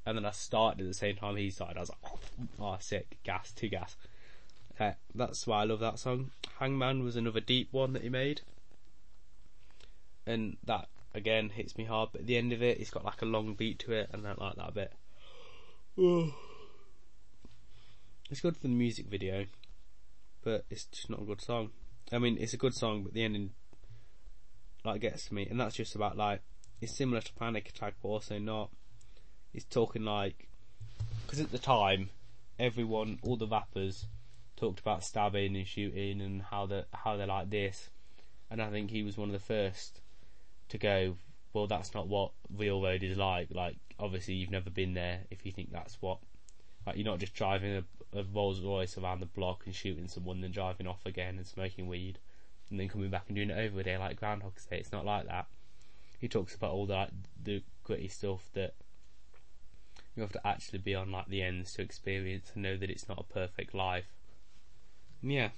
and 0.07 0.17
then 0.17 0.25
I 0.25 0.31
started 0.31 0.81
at 0.81 0.87
the 0.87 0.95
same 0.95 1.17
time 1.17 1.37
he 1.37 1.51
started. 1.51 1.77
I 1.77 1.81
was 1.81 1.91
like, 1.91 2.13
oh, 2.61 2.77
sick, 2.81 3.19
gas, 3.23 3.53
two 3.53 3.69
gas. 3.69 3.97
Uh, 4.79 4.93
that's 5.15 5.47
why 5.47 5.61
I 5.61 5.65
love 5.65 5.81
that 5.81 5.99
song. 5.99 6.31
Hangman 6.59 7.05
was 7.05 7.17
another 7.17 7.41
deep 7.41 7.69
one 7.71 7.93
that 7.93 8.03
he 8.03 8.09
made, 8.09 8.41
and 10.27 10.57
that 10.65 10.89
again 11.15 11.51
hits 11.51 11.77
me 11.77 11.85
hard. 11.85 12.11
But 12.13 12.23
at 12.23 12.27
the 12.27 12.39
end 12.39 12.53
of 12.53 12.63
it, 12.63 12.81
it's 12.81 12.91
got 12.91 13.05
like 13.05 13.21
a 13.21 13.27
long 13.27 13.55
beat 13.55 13.79
to 13.81 13.93
it, 13.93 14.09
and 14.13 14.27
I 14.27 14.35
like 14.37 14.57
that 14.57 14.69
a 14.69 14.73
bit. 14.73 14.93
It's 18.31 18.41
good 18.41 18.57
for 18.57 18.63
the 18.63 18.69
music 18.69 19.07
video, 19.07 19.47
but 20.45 20.65
it's 20.71 20.85
just 20.85 21.11
not 21.11 21.21
a 21.21 21.25
good 21.25 21.41
song. 21.41 21.71
I 22.13 22.19
mean, 22.19 22.39
it's 22.39 22.55
a 22.55 22.57
good 22.57 22.75
song, 22.75 23.03
but 23.03 23.13
the 23.13 23.25
ending 23.25 23.51
like 24.85 25.01
gets 25.01 25.27
to 25.27 25.35
me, 25.35 25.49
and 25.51 25.59
that's 25.59 25.75
just 25.75 25.97
about 25.97 26.17
like 26.17 26.41
it's 26.81 26.97
similar 26.97 27.21
to 27.21 27.33
Panic 27.35 27.69
Attack, 27.69 27.95
but 28.01 28.09
also 28.09 28.39
not 28.39 28.71
is 29.55 29.65
talking 29.65 30.05
like 30.05 30.49
because 31.25 31.41
at 31.41 31.53
the 31.53 31.59
time 31.59 32.11
everyone, 32.59 33.19
all 33.23 33.37
the 33.37 33.47
rappers, 33.47 34.07
talked 34.57 34.79
about 34.79 35.03
stabbing 35.03 35.57
and 35.57 35.67
shooting 35.67 36.21
and 36.21 36.43
how 36.43 36.67
they 36.67 36.85
how 36.93 37.17
they're 37.17 37.27
like 37.27 37.51
this, 37.51 37.89
and 38.51 38.61
I 38.61 38.69
think 38.71 38.91
he 38.91 39.03
was 39.03 39.17
one 39.17 39.29
of 39.29 39.33
the 39.33 39.39
first 39.39 40.01
to 40.69 40.79
go. 40.79 41.17
Well, 41.53 41.67
that's 41.67 41.95
not 41.95 42.07
what 42.07 42.31
real 42.57 42.81
road 42.81 43.03
is 43.03 43.17
like. 43.17 43.49
Like, 43.51 43.77
obviously, 43.99 44.35
you've 44.35 44.53
never 44.53 44.71
been 44.71 44.95
there. 44.95 45.23
If 45.33 45.45
you 45.45 45.51
think 45.51 45.73
that's 45.73 46.01
what, 46.01 46.19
like, 46.87 46.95
you're 46.95 47.05
not 47.05 47.19
just 47.19 47.35
driving 47.35 47.83
a, 48.13 48.19
a 48.21 48.23
Rolls 48.23 48.61
Royce 48.61 48.97
around 48.97 49.19
the 49.19 49.27
block 49.27 49.63
and 49.67 49.75
shooting 49.75 50.07
someone, 50.07 50.43
then 50.43 50.53
driving 50.53 50.87
off 50.87 51.05
again 51.07 51.39
and 51.39 51.47
smoking 51.47 51.89
weed, 51.89 52.21
and 52.71 52.79
then 52.79 52.89
coming 52.89 53.11
back 53.11 53.25
and 53.27 53.35
doing 53.35 53.51
it 53.51 53.59
over 53.59 53.81
again 53.81 53.99
like 53.99 54.21
Groundhog 54.21 54.53
Day. 54.71 54.79
It's 54.79 54.93
not 54.93 55.05
like 55.05 55.27
that. 55.27 55.47
He 56.21 56.29
talks 56.29 56.55
about 56.55 56.71
all 56.71 56.87
that 56.87 57.11
the 57.43 57.65
gritty 57.83 58.09
stuff 58.09 58.49
that 58.53 58.75
you 60.15 60.23
have 60.23 60.33
to 60.33 60.47
actually 60.47 60.79
be 60.79 60.95
on 60.95 61.11
like 61.11 61.29
the 61.29 61.43
ends 61.43 61.75
to 61.75 61.83
experience 61.83 62.51
and 62.55 62.63
know 62.63 62.77
that 62.77 62.91
it's 62.91 63.09
not 63.09 63.19
a 63.19 63.33
perfect 63.33 63.75
life. 63.75 64.07
And 65.23 65.33
yeah, 65.33 65.51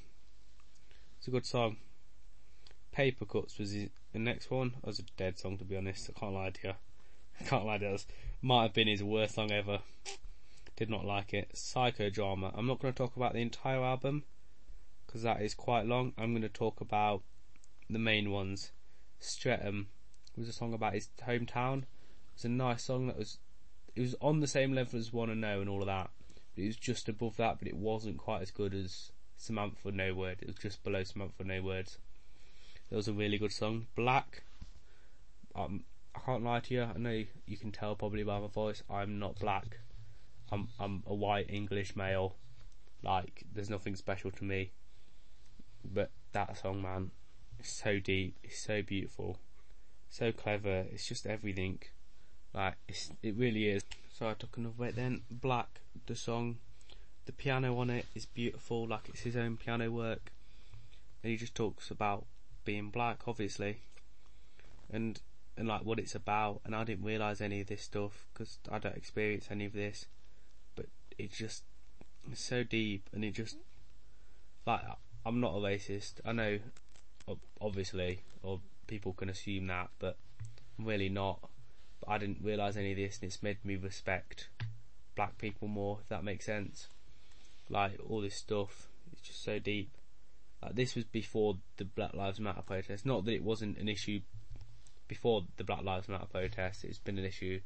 it's 1.18 1.28
a 1.28 1.30
good 1.30 1.46
song. 1.46 1.76
Paper 2.92 3.24
Cuts 3.24 3.58
was 3.58 3.72
the 3.72 3.90
next 4.14 4.50
one. 4.50 4.74
It 4.82 4.86
was 4.86 4.98
a 4.98 5.04
dead 5.16 5.38
song 5.38 5.56
to 5.58 5.64
be 5.64 5.76
honest. 5.76 6.10
I 6.10 6.18
can't 6.18 6.34
lie 6.34 6.50
to 6.50 6.68
you. 6.68 6.74
I 7.40 7.44
can't 7.44 7.64
lie 7.64 7.78
to 7.78 7.90
you. 7.90 7.98
Might 8.42 8.62
have 8.62 8.74
been 8.74 8.88
his 8.88 9.02
worst 9.02 9.36
song 9.36 9.50
ever. 9.50 9.80
Did 10.76 10.90
not 10.90 11.04
like 11.04 11.32
it. 11.32 11.52
Psychodrama. 11.54 12.52
I'm 12.56 12.66
not 12.66 12.80
going 12.80 12.92
to 12.92 12.98
talk 12.98 13.16
about 13.16 13.34
the 13.34 13.40
entire 13.40 13.82
album 13.82 14.24
because 15.06 15.22
that 15.22 15.42
is 15.42 15.54
quite 15.54 15.86
long. 15.86 16.12
I'm 16.18 16.32
going 16.32 16.42
to 16.42 16.48
talk 16.48 16.80
about 16.80 17.22
the 17.88 17.98
main 17.98 18.30
ones. 18.30 18.72
Streatham 19.18 19.88
was 20.36 20.48
a 20.48 20.52
song 20.52 20.72
about 20.74 20.94
his 20.94 21.08
hometown. 21.26 21.82
It 21.82 22.34
was 22.34 22.44
a 22.44 22.48
nice 22.48 22.84
song 22.84 23.06
that 23.06 23.18
was 23.18 23.38
it 23.94 24.00
was 24.00 24.14
on 24.20 24.40
the 24.40 24.46
same 24.46 24.72
level 24.74 24.98
as 24.98 25.12
Wanna 25.12 25.34
Know 25.34 25.60
and 25.60 25.68
all 25.68 25.80
of 25.80 25.86
that. 25.86 26.10
But 26.54 26.64
it 26.64 26.66
was 26.66 26.76
just 26.76 27.08
above 27.08 27.36
that, 27.36 27.58
but 27.58 27.68
it 27.68 27.76
wasn't 27.76 28.18
quite 28.18 28.42
as 28.42 28.50
good 28.50 28.74
as 28.74 29.12
Samantha 29.36 29.90
No 29.90 30.14
Word. 30.14 30.38
It 30.40 30.46
was 30.46 30.56
just 30.56 30.82
below 30.84 31.04
Samantha 31.04 31.44
No 31.44 31.62
Words. 31.62 31.98
That 32.90 32.96
was 32.96 33.08
a 33.08 33.12
really 33.12 33.38
good 33.38 33.52
song. 33.52 33.86
Black. 33.96 34.42
Um, 35.54 35.84
I 36.14 36.20
can't 36.20 36.44
lie 36.44 36.60
to 36.60 36.74
you. 36.74 36.82
I 36.82 36.98
know 36.98 37.24
you 37.46 37.56
can 37.56 37.72
tell 37.72 37.94
probably 37.94 38.22
by 38.22 38.38
my 38.38 38.48
voice. 38.48 38.82
I'm 38.90 39.18
not 39.18 39.38
black. 39.38 39.78
I'm 40.50 40.68
I'm 40.78 41.02
a 41.06 41.14
white 41.14 41.48
English 41.48 41.96
male. 41.96 42.36
Like 43.02 43.44
there's 43.52 43.70
nothing 43.70 43.96
special 43.96 44.30
to 44.32 44.44
me. 44.44 44.72
But 45.84 46.10
that 46.32 46.58
song, 46.58 46.82
man, 46.82 47.10
is 47.58 47.68
so 47.68 47.98
deep. 47.98 48.36
It's 48.44 48.58
so 48.58 48.82
beautiful, 48.82 49.38
so 50.08 50.30
clever. 50.32 50.84
It's 50.92 51.06
just 51.08 51.26
everything. 51.26 51.80
Like 52.54 52.74
it's 52.88 53.10
it 53.22 53.34
really 53.36 53.68
is. 53.68 53.82
So 54.12 54.28
I 54.28 54.34
took 54.34 54.56
another 54.56 54.74
bit 54.78 54.96
then. 54.96 55.22
Black, 55.30 55.80
the 56.06 56.14
song, 56.14 56.58
the 57.26 57.32
piano 57.32 57.78
on 57.78 57.90
it 57.90 58.06
is 58.14 58.26
beautiful. 58.26 58.86
Like 58.86 59.08
it's 59.08 59.20
his 59.20 59.36
own 59.36 59.56
piano 59.56 59.90
work, 59.90 60.30
and 61.22 61.30
he 61.30 61.36
just 61.36 61.54
talks 61.54 61.90
about 61.90 62.26
being 62.64 62.90
black, 62.90 63.26
obviously, 63.26 63.78
and 64.92 65.20
and 65.56 65.68
like 65.68 65.84
what 65.84 65.98
it's 65.98 66.14
about. 66.14 66.60
And 66.64 66.74
I 66.74 66.84
didn't 66.84 67.04
realize 67.04 67.40
any 67.40 67.60
of 67.62 67.68
this 67.68 67.82
stuff 67.82 68.26
because 68.32 68.58
I 68.70 68.78
don't 68.78 68.96
experience 68.96 69.48
any 69.50 69.64
of 69.64 69.72
this, 69.72 70.06
but 70.76 70.86
it 71.18 71.32
just 71.32 71.64
it's 72.30 72.44
so 72.44 72.62
deep, 72.62 73.08
and 73.12 73.24
it 73.24 73.32
just 73.32 73.56
like 74.66 74.82
I'm 75.24 75.40
not 75.40 75.54
a 75.54 75.58
racist. 75.58 76.14
I 76.24 76.32
know, 76.32 76.58
obviously, 77.60 78.22
or 78.42 78.60
people 78.86 79.12
can 79.12 79.28
assume 79.28 79.68
that, 79.68 79.88
but 79.98 80.16
I'm 80.78 80.84
really 80.84 81.08
not. 81.08 81.38
I 82.08 82.18
didn't 82.18 82.42
realize 82.42 82.76
any 82.76 82.92
of 82.92 82.96
this, 82.96 83.18
and 83.20 83.28
it's 83.28 83.42
made 83.42 83.64
me 83.64 83.76
respect 83.76 84.48
black 85.14 85.38
people 85.38 85.68
more. 85.68 85.98
If 86.02 86.08
that 86.08 86.24
makes 86.24 86.46
sense. 86.46 86.88
Like 87.68 87.98
all 88.08 88.20
this 88.20 88.34
stuff, 88.34 88.88
it's 89.12 89.22
just 89.22 89.42
so 89.42 89.58
deep. 89.58 89.90
Like 90.62 90.74
this 90.74 90.94
was 90.94 91.04
before 91.04 91.56
the 91.76 91.84
Black 91.84 92.14
Lives 92.14 92.40
Matter 92.40 92.62
protest. 92.62 93.06
Not 93.06 93.24
that 93.24 93.32
it 93.32 93.42
wasn't 93.42 93.78
an 93.78 93.88
issue 93.88 94.20
before 95.08 95.44
the 95.56 95.64
Black 95.64 95.82
Lives 95.82 96.08
Matter 96.08 96.26
protest. 96.26 96.84
It's 96.84 96.98
been 96.98 97.18
an 97.18 97.24
issue 97.24 97.60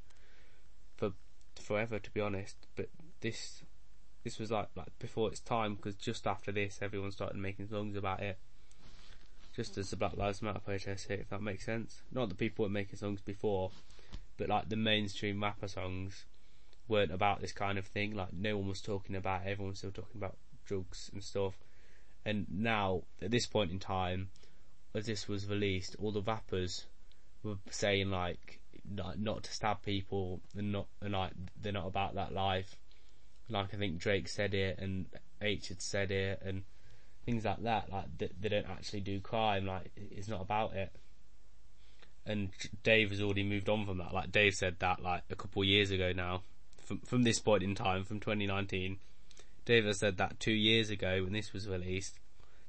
for 0.97 1.12
forever, 1.60 1.98
to 1.98 2.10
be 2.10 2.20
honest. 2.20 2.56
But 2.74 2.89
this 3.20 3.62
this 4.24 4.39
was 4.39 4.50
like 4.50 4.68
like 4.74 4.98
before 4.98 5.28
its 5.28 5.40
time 5.40 5.74
because 5.74 5.94
just 5.97 6.26
after 6.26 6.52
this, 6.52 6.78
everyone 6.81 7.12
started 7.12 7.36
making 7.36 7.68
songs 7.68 7.97
about 7.97 8.20
it. 8.20 8.39
Just 9.55 9.78
as 9.78 9.90
the 9.90 9.97
Black 9.97 10.16
Lives 10.16 10.42
Matter 10.42 10.60
protest 10.60 11.08
hit, 11.08 11.20
if 11.20 11.31
that 11.31 11.42
makes 11.42 11.65
sense. 11.65 12.02
Not 12.12 12.28
the 12.28 12.34
people 12.34 12.65
were 12.65 12.70
making 12.70 12.98
songs 12.98 13.20
before, 13.20 13.70
but 14.36 14.48
like 14.48 14.68
the 14.68 14.76
mainstream 14.76 15.42
rapper 15.42 15.68
songs 15.68 16.24
weren't 16.89 17.12
about 17.12 17.40
this 17.40 17.52
kind 17.52 17.78
of 17.78 17.86
thing. 17.86 18.15
Like 18.15 18.32
no 18.32 18.56
one 18.58 18.68
was 18.68 18.81
talking 18.81 19.16
about 19.16 19.42
it. 19.42 19.50
Everyone 19.50 19.70
was 19.70 19.78
still 19.78 19.90
talking 19.90 20.16
about 20.16 20.36
drugs 20.65 21.10
and 21.12 21.23
stuff. 21.23 21.55
And 22.24 22.47
now, 22.50 23.02
at 23.23 23.31
this 23.31 23.47
point 23.47 23.70
in 23.70 23.78
time, 23.78 24.31
as 24.94 25.06
this 25.06 25.28
was 25.28 25.47
released, 25.47 25.97
all 26.00 26.12
the 26.12 26.23
rappers 26.23 26.86
were 27.42 27.56
saying 27.70 28.10
like 28.10 28.60
not, 28.89 29.44
to 29.44 29.52
stab 29.52 29.82
people 29.82 30.40
and 30.56 30.73
not 30.73 30.86
and 31.00 31.12
like 31.12 31.32
they're 31.60 31.73
not 31.73 31.86
about 31.86 32.15
that 32.15 32.32
life. 32.32 32.76
Like 33.48 33.74
I 33.74 33.76
think 33.76 33.98
Drake 33.98 34.28
said 34.28 34.55
it 34.55 34.78
and 34.78 35.06
Aitch 35.40 35.68
had 35.68 35.81
said 35.81 36.10
it 36.10 36.42
and 36.44 36.65
things 37.24 37.44
like 37.44 37.62
that. 37.62 37.90
Like 37.92 38.06
they, 38.18 38.31
they 38.40 38.48
don't 38.48 38.68
actually 38.68 39.00
do 39.00 39.20
crime. 39.20 39.66
Like 39.66 39.90
it's 39.97 40.28
not 40.28 40.42
about 40.42 40.74
it. 40.74 40.90
And 42.27 42.51
Dave 42.83 43.11
has 43.11 43.23
already 43.23 43.45
moved 43.45 43.69
on 43.69 43.87
from 43.87 43.99
that. 43.99 44.13
Like 44.13 44.33
Dave 44.33 44.55
said 44.55 44.77
that 44.81 45.01
like 45.01 45.23
a 45.31 45.37
couple 45.37 45.63
of 45.63 45.69
years 45.69 45.91
ago 45.91 46.13
now. 46.13 46.43
From 46.85 46.99
from 47.01 47.23
this 47.23 47.39
point 47.39 47.63
in 47.63 47.75
time, 47.75 48.05
from 48.05 48.21
2019, 48.21 48.99
Dave 49.65 49.85
has 49.85 49.99
said 49.99 50.19
that 50.19 50.41
two 50.41 50.53
years 50.53 50.91
ago 50.91 51.23
when 51.23 51.33
this 51.33 51.53
was 51.53 51.69
released. 51.69 52.19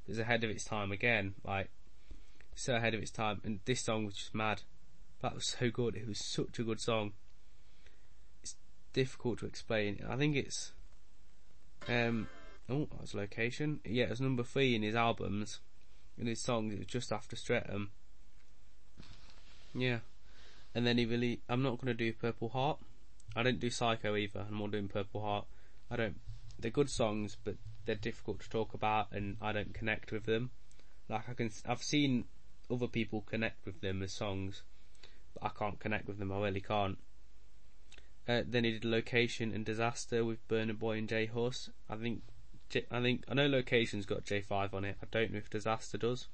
It's 0.07 0.19
ahead 0.19 0.43
of 0.43 0.49
its 0.49 0.63
time 0.63 0.91
again. 0.91 1.33
Like 1.43 1.69
so 2.55 2.75
ahead 2.75 2.93
of 2.93 3.01
its 3.01 3.11
time. 3.11 3.41
And 3.43 3.59
this 3.65 3.81
song 3.81 4.05
was 4.05 4.15
just 4.15 4.35
mad. 4.35 4.61
That 5.21 5.35
was 5.35 5.55
so 5.59 5.69
good. 5.69 5.95
It 5.95 6.07
was 6.07 6.23
such 6.23 6.59
a 6.59 6.63
good 6.63 6.79
song. 6.79 7.13
It's 8.43 8.55
difficult 8.93 9.39
to 9.39 9.45
explain. 9.45 10.03
I 10.07 10.15
think 10.15 10.35
it's 10.35 10.73
um 11.87 12.27
oh 12.69 12.87
that 12.91 13.01
was 13.01 13.13
location. 13.13 13.79
Yeah, 13.85 14.05
it 14.05 14.09
was 14.11 14.21
number 14.21 14.43
three 14.43 14.75
in 14.75 14.83
his 14.83 14.95
albums. 14.95 15.59
In 16.17 16.27
his 16.27 16.41
songs, 16.41 16.73
it 16.73 16.79
was 16.79 16.87
just 16.87 17.11
after 17.11 17.35
Streatham. 17.35 17.91
Yeah. 19.77 19.99
And 20.75 20.85
then 20.85 20.97
he 20.97 21.05
really 21.05 21.41
I'm 21.47 21.63
not 21.63 21.79
gonna 21.79 21.93
do 21.93 22.11
Purple 22.13 22.49
Heart. 22.49 22.79
I 23.35 23.43
don't 23.43 23.59
do 23.59 23.69
Psycho 23.69 24.15
either, 24.15 24.45
I'm 24.47 24.55
more 24.55 24.67
doing 24.67 24.87
Purple 24.87 25.21
Heart. 25.21 25.45
I 25.89 25.95
don't 25.95 26.19
they're 26.59 26.71
good 26.71 26.89
songs 26.89 27.37
but 27.43 27.55
they're 27.85 27.95
difficult 27.95 28.41
to 28.41 28.49
talk 28.49 28.73
about 28.73 29.11
and 29.11 29.37
I 29.41 29.51
don't 29.51 29.73
connect 29.73 30.11
with 30.11 30.25
them. 30.25 30.51
Like 31.07 31.29
I 31.29 31.33
can 31.33 31.51
I've 31.65 31.83
seen 31.83 32.25
other 32.69 32.87
people 32.87 33.21
connect 33.21 33.65
with 33.65 33.81
them 33.81 34.01
as 34.03 34.11
songs, 34.11 34.63
but 35.33 35.45
I 35.45 35.49
can't 35.57 35.79
connect 35.79 36.07
with 36.07 36.19
them. 36.19 36.31
I 36.31 36.39
really 36.39 36.61
can't. 36.61 36.97
Uh, 38.27 38.43
then 38.45 38.65
he 38.65 38.71
did 38.71 38.83
Location 38.83 39.53
and 39.53 39.63
Disaster 39.63 40.25
with 40.25 40.45
Burna 40.49 40.77
Boy 40.77 40.97
and 40.97 41.07
J 41.07 41.27
Hus. 41.27 41.69
I 41.89 41.95
think, 41.95 42.23
I 42.91 43.01
think 43.01 43.23
I 43.29 43.33
know 43.33 43.47
Location's 43.47 44.05
got 44.05 44.25
J5 44.25 44.73
on 44.73 44.83
it. 44.83 44.97
I 45.01 45.05
don't 45.09 45.31
know 45.31 45.37
if 45.37 45.49
Disaster 45.49 45.97
does. 45.97 46.27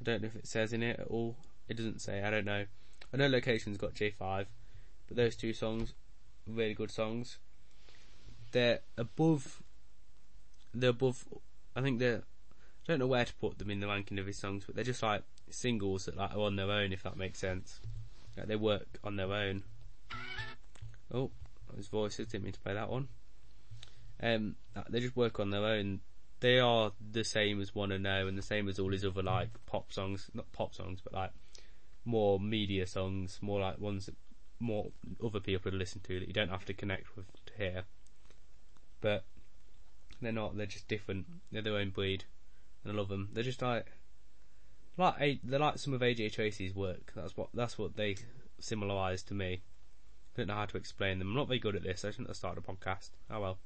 I 0.00 0.04
don't 0.04 0.22
know 0.22 0.28
if 0.28 0.36
it 0.36 0.46
says 0.46 0.74
in 0.74 0.82
it 0.82 1.00
at 1.00 1.06
all. 1.06 1.36
It 1.70 1.76
doesn't 1.76 2.00
say. 2.00 2.22
I 2.22 2.30
don't 2.30 2.44
know. 2.44 2.66
I 3.14 3.16
know 3.16 3.28
Location's 3.28 3.78
got 3.78 3.94
J5, 3.94 4.46
but 5.06 5.16
those 5.16 5.36
two 5.36 5.52
songs, 5.52 5.94
really 6.46 6.74
good 6.74 6.90
songs. 6.90 7.38
They're 8.50 8.80
above. 8.98 9.62
They're 10.74 10.90
above. 10.90 11.24
I 11.76 11.80
think 11.80 12.00
they're 12.00 12.22
I 12.90 12.92
don't 12.92 12.98
know 12.98 13.06
where 13.06 13.24
to 13.24 13.34
put 13.34 13.58
them 13.58 13.70
in 13.70 13.78
the 13.78 13.86
ranking 13.86 14.18
of 14.18 14.26
his 14.26 14.36
songs, 14.36 14.64
but 14.66 14.74
they're 14.74 14.82
just 14.82 15.02
like 15.02 15.22
singles 15.48 16.06
that 16.06 16.16
like 16.16 16.34
are 16.34 16.40
on 16.40 16.56
their 16.56 16.72
own, 16.72 16.92
if 16.92 17.04
that 17.04 17.16
makes 17.16 17.38
sense. 17.38 17.80
Like 18.36 18.48
they 18.48 18.56
work 18.56 18.98
on 19.04 19.14
their 19.14 19.32
own. 19.32 19.62
Oh, 21.14 21.30
his 21.76 21.86
voices 21.86 22.26
didn't 22.26 22.44
mean 22.44 22.52
to 22.52 22.60
play 22.60 22.74
that 22.74 22.90
one. 22.90 23.06
Um, 24.20 24.56
they 24.88 24.98
just 24.98 25.16
work 25.16 25.38
on 25.38 25.50
their 25.50 25.64
own. 25.64 26.00
They 26.40 26.58
are 26.58 26.90
the 27.12 27.22
same 27.22 27.60
as 27.60 27.76
Wanna 27.76 28.00
Know 28.00 28.26
and 28.26 28.36
the 28.36 28.42
same 28.42 28.68
as 28.68 28.80
all 28.80 28.90
his 28.90 29.04
other 29.04 29.22
like 29.22 29.50
pop 29.66 29.92
songs, 29.92 30.30
not 30.34 30.50
pop 30.50 30.74
songs, 30.74 31.00
but 31.00 31.12
like 31.12 31.30
more 32.04 32.40
media 32.40 32.86
songs, 32.86 33.38
more 33.40 33.60
like 33.60 33.78
ones 33.78 34.06
that 34.06 34.16
more 34.58 34.90
other 35.24 35.40
people 35.40 35.70
would 35.70 35.78
listen 35.78 36.00
to 36.02 36.20
that 36.20 36.28
you 36.28 36.34
don't 36.34 36.50
have 36.50 36.64
to 36.66 36.74
connect 36.74 37.16
with 37.16 37.26
to 37.46 37.52
hear. 37.56 37.84
But 39.00 39.24
they're 40.20 40.32
not. 40.32 40.56
They're 40.56 40.66
just 40.66 40.88
different. 40.88 41.26
They're 41.50 41.62
their 41.62 41.76
own 41.76 41.90
breed 41.90 42.24
and 42.84 42.92
I 42.92 42.96
love 42.96 43.08
them. 43.08 43.28
They're 43.32 43.44
just 43.44 43.62
like 43.62 43.86
like 44.96 45.40
they're 45.42 45.58
like 45.58 45.78
some 45.78 45.94
of 45.94 46.00
AJ 46.00 46.32
Tracey's 46.32 46.74
work. 46.74 47.12
That's 47.14 47.36
what 47.36 47.48
that's 47.54 47.78
what 47.78 47.96
they 47.96 48.16
similarise 48.60 49.24
to 49.26 49.34
me. 49.34 49.62
I 50.34 50.38
don't 50.38 50.48
know 50.48 50.54
how 50.54 50.66
to 50.66 50.76
explain 50.76 51.18
them. 51.18 51.28
I'm 51.28 51.36
not 51.36 51.48
very 51.48 51.58
good 51.58 51.76
at 51.76 51.82
this. 51.82 52.04
I 52.04 52.10
shouldn't 52.10 52.28
have 52.28 52.36
started 52.36 52.64
a 52.66 52.72
podcast. 52.72 53.10
Oh 53.30 53.40
well. 53.40 53.58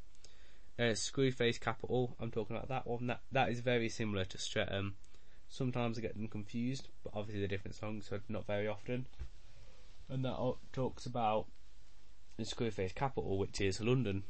Uh, 0.79 0.95
Screwface 0.95 1.61
Capital. 1.61 2.17
I'm 2.19 2.33
talking 2.33 2.57
about 2.57 2.69
that 2.69 2.87
one. 2.87 3.07
That 3.07 3.21
that 3.33 3.51
is 3.51 3.61
very 3.61 3.89
similar 3.89 4.25
to 4.25 4.39
Streatham. 4.39 4.97
Sometimes 5.49 5.99
I 5.99 6.01
get 6.01 6.15
them 6.15 6.29
confused, 6.29 6.89
but 7.03 7.13
obviously 7.15 7.41
they're 7.41 7.49
different 7.49 7.77
songs, 7.77 8.07
so 8.09 8.21
not 8.29 8.47
very 8.47 8.67
often. 8.67 9.07
And 10.09 10.25
that 10.25 10.37
talks 10.73 11.07
about 11.07 11.47
the 12.37 12.45
Screwface 12.45 12.95
Capital, 12.95 13.39
which 13.39 13.61
is 13.61 13.81
London 13.81 14.25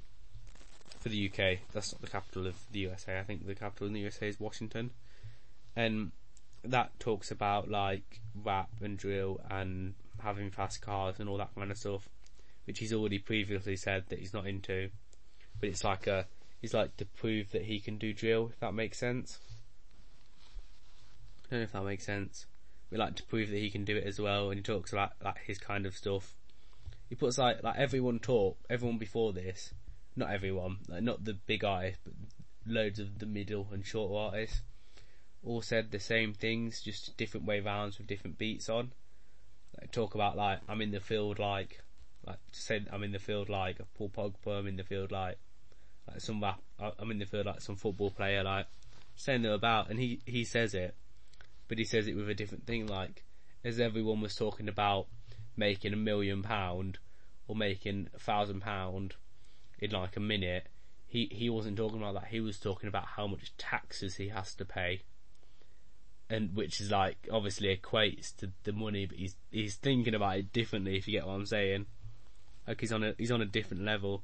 for 1.00 1.08
the 1.08 1.26
UK. 1.28 1.58
That's 1.72 1.92
not 1.92 2.00
the 2.00 2.08
capital 2.08 2.46
of 2.46 2.54
the 2.72 2.80
USA. 2.80 3.18
I 3.18 3.22
think 3.22 3.46
the 3.46 3.54
capital 3.54 3.86
in 3.86 3.92
the 3.92 4.00
USA 4.00 4.28
is 4.28 4.40
Washington, 4.40 4.90
and 5.76 6.12
that 6.64 6.98
talks 6.98 7.30
about 7.30 7.70
like 7.70 8.20
rap 8.42 8.70
and 8.80 8.96
drill 8.96 9.40
and 9.50 9.94
having 10.22 10.50
fast 10.50 10.80
cars 10.80 11.16
and 11.18 11.28
all 11.28 11.36
that 11.38 11.54
kind 11.54 11.70
of 11.70 11.76
stuff, 11.76 12.08
which 12.66 12.78
he's 12.78 12.92
already 12.92 13.18
previously 13.18 13.76
said 13.76 14.04
that 14.08 14.18
he's 14.18 14.32
not 14.32 14.46
into. 14.46 14.88
But 15.60 15.68
it's 15.68 15.84
like 15.84 16.06
a, 16.06 16.26
he's 16.60 16.74
like 16.74 16.96
to 16.96 17.04
prove 17.04 17.52
that 17.52 17.62
he 17.62 17.80
can 17.80 17.98
do 17.98 18.12
drill, 18.12 18.50
if 18.52 18.60
that 18.60 18.74
makes 18.74 18.98
sense. 18.98 19.38
Don't 21.54 21.60
know 21.60 21.64
if 21.66 21.72
that 21.72 21.84
makes 21.84 22.04
sense. 22.04 22.46
We 22.90 22.98
like 22.98 23.14
to 23.14 23.22
prove 23.22 23.48
that 23.50 23.56
he 23.56 23.70
can 23.70 23.84
do 23.84 23.96
it 23.96 24.04
as 24.04 24.18
well, 24.18 24.50
and 24.50 24.58
he 24.58 24.62
talks 24.62 24.92
about 24.92 25.12
like 25.24 25.38
his 25.46 25.56
kind 25.56 25.86
of 25.86 25.96
stuff. 25.96 26.34
He 27.08 27.14
puts 27.14 27.38
like 27.38 27.62
like 27.62 27.76
everyone 27.76 28.18
talk, 28.18 28.58
everyone 28.68 28.98
before 28.98 29.32
this 29.32 29.72
not 30.16 30.30
everyone, 30.30 30.78
like 30.88 31.02
not 31.02 31.24
the 31.24 31.34
big 31.34 31.64
eye, 31.64 31.94
but 32.04 32.12
loads 32.66 32.98
of 32.98 33.20
the 33.20 33.26
middle 33.26 33.68
and 33.72 33.86
short 33.86 34.12
artists, 34.12 34.62
all 35.44 35.62
said 35.62 35.92
the 35.92 36.00
same 36.00 36.32
things, 36.32 36.80
just 36.80 37.16
different 37.16 37.46
way 37.46 37.60
rounds 37.60 37.98
with 37.98 38.08
different 38.08 38.36
beats 38.36 38.68
on. 38.68 38.90
Like 39.78 39.92
talk 39.92 40.16
about 40.16 40.36
like 40.36 40.60
I'm 40.68 40.80
in 40.80 40.90
the 40.90 41.00
field 41.00 41.38
like 41.38 41.80
like 42.26 42.38
said 42.50 42.88
I'm 42.92 43.04
in 43.04 43.12
the 43.12 43.20
field 43.20 43.48
like 43.48 43.78
Paul 43.96 44.08
Pogba, 44.08 44.58
I'm 44.58 44.66
in 44.66 44.76
the 44.76 44.82
field 44.82 45.12
like 45.12 45.38
like 46.08 46.20
some 46.20 46.42
rap, 46.42 46.60
I'm 46.98 47.12
in 47.12 47.20
the 47.20 47.26
field 47.26 47.46
like 47.46 47.60
some 47.60 47.76
football 47.76 48.10
player 48.10 48.42
like 48.42 48.66
saying 49.16 49.42
them 49.42 49.52
about, 49.52 49.90
and 49.90 49.98
he 49.98 50.20
he 50.26 50.44
says 50.44 50.74
it, 50.74 50.94
but 51.68 51.78
he 51.78 51.84
says 51.84 52.06
it 52.06 52.14
with 52.16 52.28
a 52.28 52.34
different 52.34 52.66
thing 52.66 52.86
like 52.86 53.24
as 53.64 53.80
everyone 53.80 54.20
was 54.20 54.34
talking 54.34 54.68
about 54.68 55.06
making 55.56 55.92
a 55.92 55.96
million 55.96 56.42
pound 56.42 56.98
or 57.46 57.56
making 57.56 58.08
a 58.14 58.18
thousand 58.18 58.60
pound 58.60 59.14
in 59.78 59.90
like 59.90 60.16
a 60.16 60.20
minute, 60.20 60.66
he 61.06 61.28
he 61.32 61.48
wasn't 61.50 61.76
talking 61.76 61.98
about 61.98 62.14
that. 62.14 62.26
He 62.26 62.40
was 62.40 62.58
talking 62.58 62.88
about 62.88 63.06
how 63.06 63.26
much 63.26 63.56
taxes 63.56 64.16
he 64.16 64.28
has 64.28 64.54
to 64.56 64.64
pay. 64.64 65.02
and 66.30 66.54
which 66.56 66.80
is 66.80 66.90
like 66.90 67.28
obviously 67.30 67.74
equates 67.76 68.34
to 68.36 68.50
the 68.64 68.72
money, 68.72 69.06
but 69.06 69.16
he's 69.18 69.36
he's 69.50 69.76
thinking 69.76 70.14
about 70.14 70.38
it 70.38 70.52
differently. 70.52 70.96
If 70.96 71.06
you 71.06 71.12
get 71.12 71.26
what 71.26 71.34
I'm 71.34 71.46
saying, 71.46 71.86
like 72.66 72.80
he's 72.80 72.92
on 72.92 73.04
a 73.04 73.14
he's 73.18 73.30
on 73.32 73.42
a 73.42 73.46
different 73.46 73.82
level. 73.84 74.22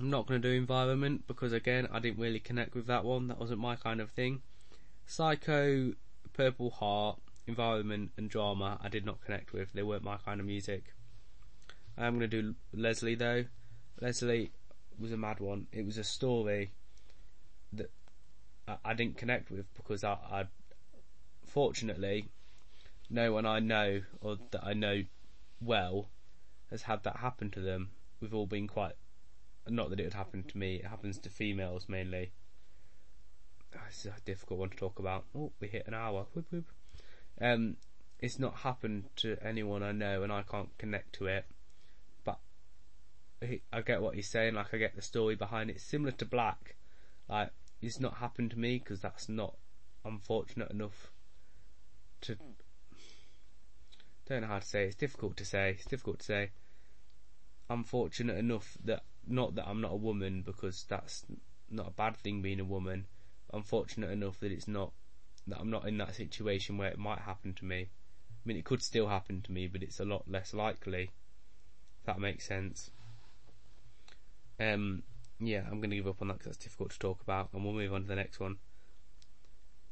I'm 0.00 0.10
not 0.10 0.26
going 0.26 0.40
to 0.40 0.48
do 0.48 0.54
environment 0.54 1.26
because 1.26 1.52
again 1.52 1.88
I 1.92 1.98
didn't 2.00 2.18
really 2.20 2.40
connect 2.40 2.74
with 2.74 2.86
that 2.86 3.04
one. 3.04 3.28
That 3.28 3.38
wasn't 3.38 3.60
my 3.60 3.76
kind 3.76 4.00
of 4.00 4.10
thing. 4.10 4.42
Psycho, 5.06 5.92
Purple 6.32 6.70
Heart, 6.70 7.18
environment 7.46 8.12
and 8.16 8.30
drama 8.30 8.78
I 8.82 8.88
did 8.88 9.04
not 9.04 9.20
connect 9.20 9.52
with. 9.52 9.72
They 9.72 9.82
weren't 9.82 10.04
my 10.04 10.16
kind 10.18 10.40
of 10.40 10.46
music. 10.46 10.94
I'm 11.96 12.18
going 12.18 12.30
to 12.30 12.42
do 12.42 12.54
Leslie 12.72 13.14
though. 13.14 13.44
Leslie 14.00 14.50
was 14.98 15.12
a 15.12 15.16
mad 15.16 15.40
one. 15.40 15.66
It 15.72 15.84
was 15.84 15.98
a 15.98 16.04
story 16.04 16.70
that 17.72 17.90
I, 18.84 18.94
didn't 18.94 19.16
connect 19.16 19.50
with 19.50 19.66
because 19.74 20.04
I, 20.04 20.12
I, 20.12 20.44
fortunately, 21.46 22.26
no 23.10 23.32
one 23.32 23.46
I 23.46 23.58
know 23.58 24.02
or 24.20 24.38
that 24.50 24.64
I 24.64 24.72
know 24.72 25.04
well 25.60 26.08
has 26.70 26.82
had 26.82 27.02
that 27.04 27.16
happen 27.16 27.50
to 27.50 27.60
them. 27.60 27.90
We've 28.20 28.34
all 28.34 28.46
been 28.46 28.68
quite, 28.68 28.94
not 29.68 29.90
that 29.90 30.00
it 30.00 30.04
would 30.04 30.14
happen 30.14 30.44
to 30.44 30.58
me, 30.58 30.76
it 30.76 30.86
happens 30.86 31.18
to 31.18 31.28
females 31.28 31.86
mainly. 31.88 32.32
This 33.72 34.06
is 34.06 34.06
a 34.06 34.20
difficult 34.24 34.60
one 34.60 34.70
to 34.70 34.76
talk 34.76 34.98
about. 34.98 35.24
Oh, 35.34 35.52
we 35.60 35.68
hit 35.68 35.86
an 35.86 35.94
hour. 35.94 36.26
Whoop, 36.32 36.46
whoop. 36.50 36.64
Um, 37.40 37.76
it's 38.18 38.38
not 38.38 38.58
happened 38.58 39.04
to 39.16 39.36
anyone 39.42 39.82
I 39.82 39.92
know 39.92 40.22
and 40.22 40.32
I 40.32 40.42
can't 40.42 40.76
connect 40.78 41.14
to 41.16 41.26
it. 41.26 41.44
But 42.24 42.38
I 43.72 43.80
get 43.82 44.00
what 44.00 44.14
he's 44.14 44.30
saying, 44.30 44.54
like 44.54 44.72
I 44.72 44.78
get 44.78 44.94
the 44.94 45.02
story 45.02 45.34
behind 45.34 45.70
it. 45.70 45.80
Similar 45.80 46.12
to 46.12 46.24
Black. 46.24 46.76
Like, 47.28 47.50
it's 47.80 48.00
not 48.00 48.14
happened 48.14 48.52
to 48.52 48.58
me 48.58 48.78
because 48.78 49.00
that's 49.00 49.28
not 49.28 49.56
unfortunate 50.04 50.70
enough 50.70 51.10
to. 52.22 52.36
Don't 54.28 54.42
know 54.42 54.46
how 54.46 54.60
to 54.60 54.66
say. 54.66 54.84
It. 54.84 54.86
It's 54.88 54.96
difficult 54.96 55.36
to 55.38 55.44
say. 55.44 55.70
It's 55.70 55.86
difficult 55.86 56.20
to 56.20 56.24
say. 56.24 56.50
I'm 57.68 57.84
fortunate 57.84 58.36
enough 58.36 58.76
that 58.84 59.02
not 59.26 59.54
that 59.56 59.66
I'm 59.66 59.80
not 59.80 59.92
a 59.92 59.96
woman 59.96 60.42
because 60.42 60.84
that's 60.88 61.24
not 61.70 61.88
a 61.88 61.92
bad 61.92 62.16
thing 62.18 62.42
being 62.42 62.60
a 62.60 62.64
woman. 62.64 63.06
I'm 63.52 63.64
enough 64.10 64.40
that 64.40 64.52
it's 64.52 64.68
not 64.68 64.92
that 65.46 65.58
I'm 65.58 65.70
not 65.70 65.86
in 65.86 65.98
that 65.98 66.14
situation 66.14 66.78
where 66.78 66.88
it 66.88 66.98
might 66.98 67.20
happen 67.20 67.52
to 67.54 67.64
me. 67.64 67.88
I 67.90 68.48
mean, 68.48 68.56
it 68.56 68.64
could 68.64 68.82
still 68.82 69.08
happen 69.08 69.42
to 69.42 69.52
me, 69.52 69.66
but 69.66 69.82
it's 69.82 70.00
a 70.00 70.04
lot 70.04 70.24
less 70.28 70.54
likely. 70.54 71.10
If 72.00 72.06
that 72.06 72.18
makes 72.18 72.46
sense. 72.46 72.90
Um, 74.58 75.02
yeah, 75.40 75.62
I'm 75.66 75.78
going 75.78 75.90
to 75.90 75.96
give 75.96 76.06
up 76.06 76.22
on 76.22 76.28
that 76.28 76.38
because 76.38 76.52
that's 76.52 76.64
difficult 76.64 76.90
to 76.92 76.98
talk 76.98 77.20
about, 77.22 77.48
and 77.52 77.64
we'll 77.64 77.74
move 77.74 77.92
on 77.92 78.02
to 78.02 78.08
the 78.08 78.16
next 78.16 78.40
one. 78.40 78.56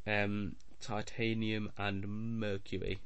Um, 0.06 0.56
titanium 0.80 1.70
and 1.76 2.38
mercury. 2.38 3.00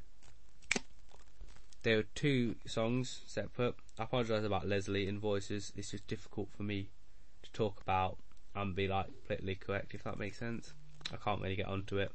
There 1.82 1.98
are 1.98 2.06
two 2.14 2.56
songs 2.66 3.20
separate. 3.26 3.74
I 3.98 4.04
apologise 4.04 4.44
about 4.44 4.66
Leslie 4.66 5.06
and 5.06 5.20
voices. 5.20 5.72
It's 5.76 5.90
just 5.90 6.06
difficult 6.06 6.48
for 6.56 6.62
me 6.62 6.88
to 7.42 7.52
talk 7.52 7.80
about 7.80 8.16
and 8.54 8.74
be 8.74 8.88
like 8.88 9.06
politically 9.26 9.54
correct, 9.56 9.94
if 9.94 10.04
that 10.04 10.18
makes 10.18 10.38
sense. 10.38 10.72
I 11.12 11.16
can't 11.16 11.40
really 11.42 11.56
get 11.56 11.66
onto 11.66 11.98
it. 11.98 12.12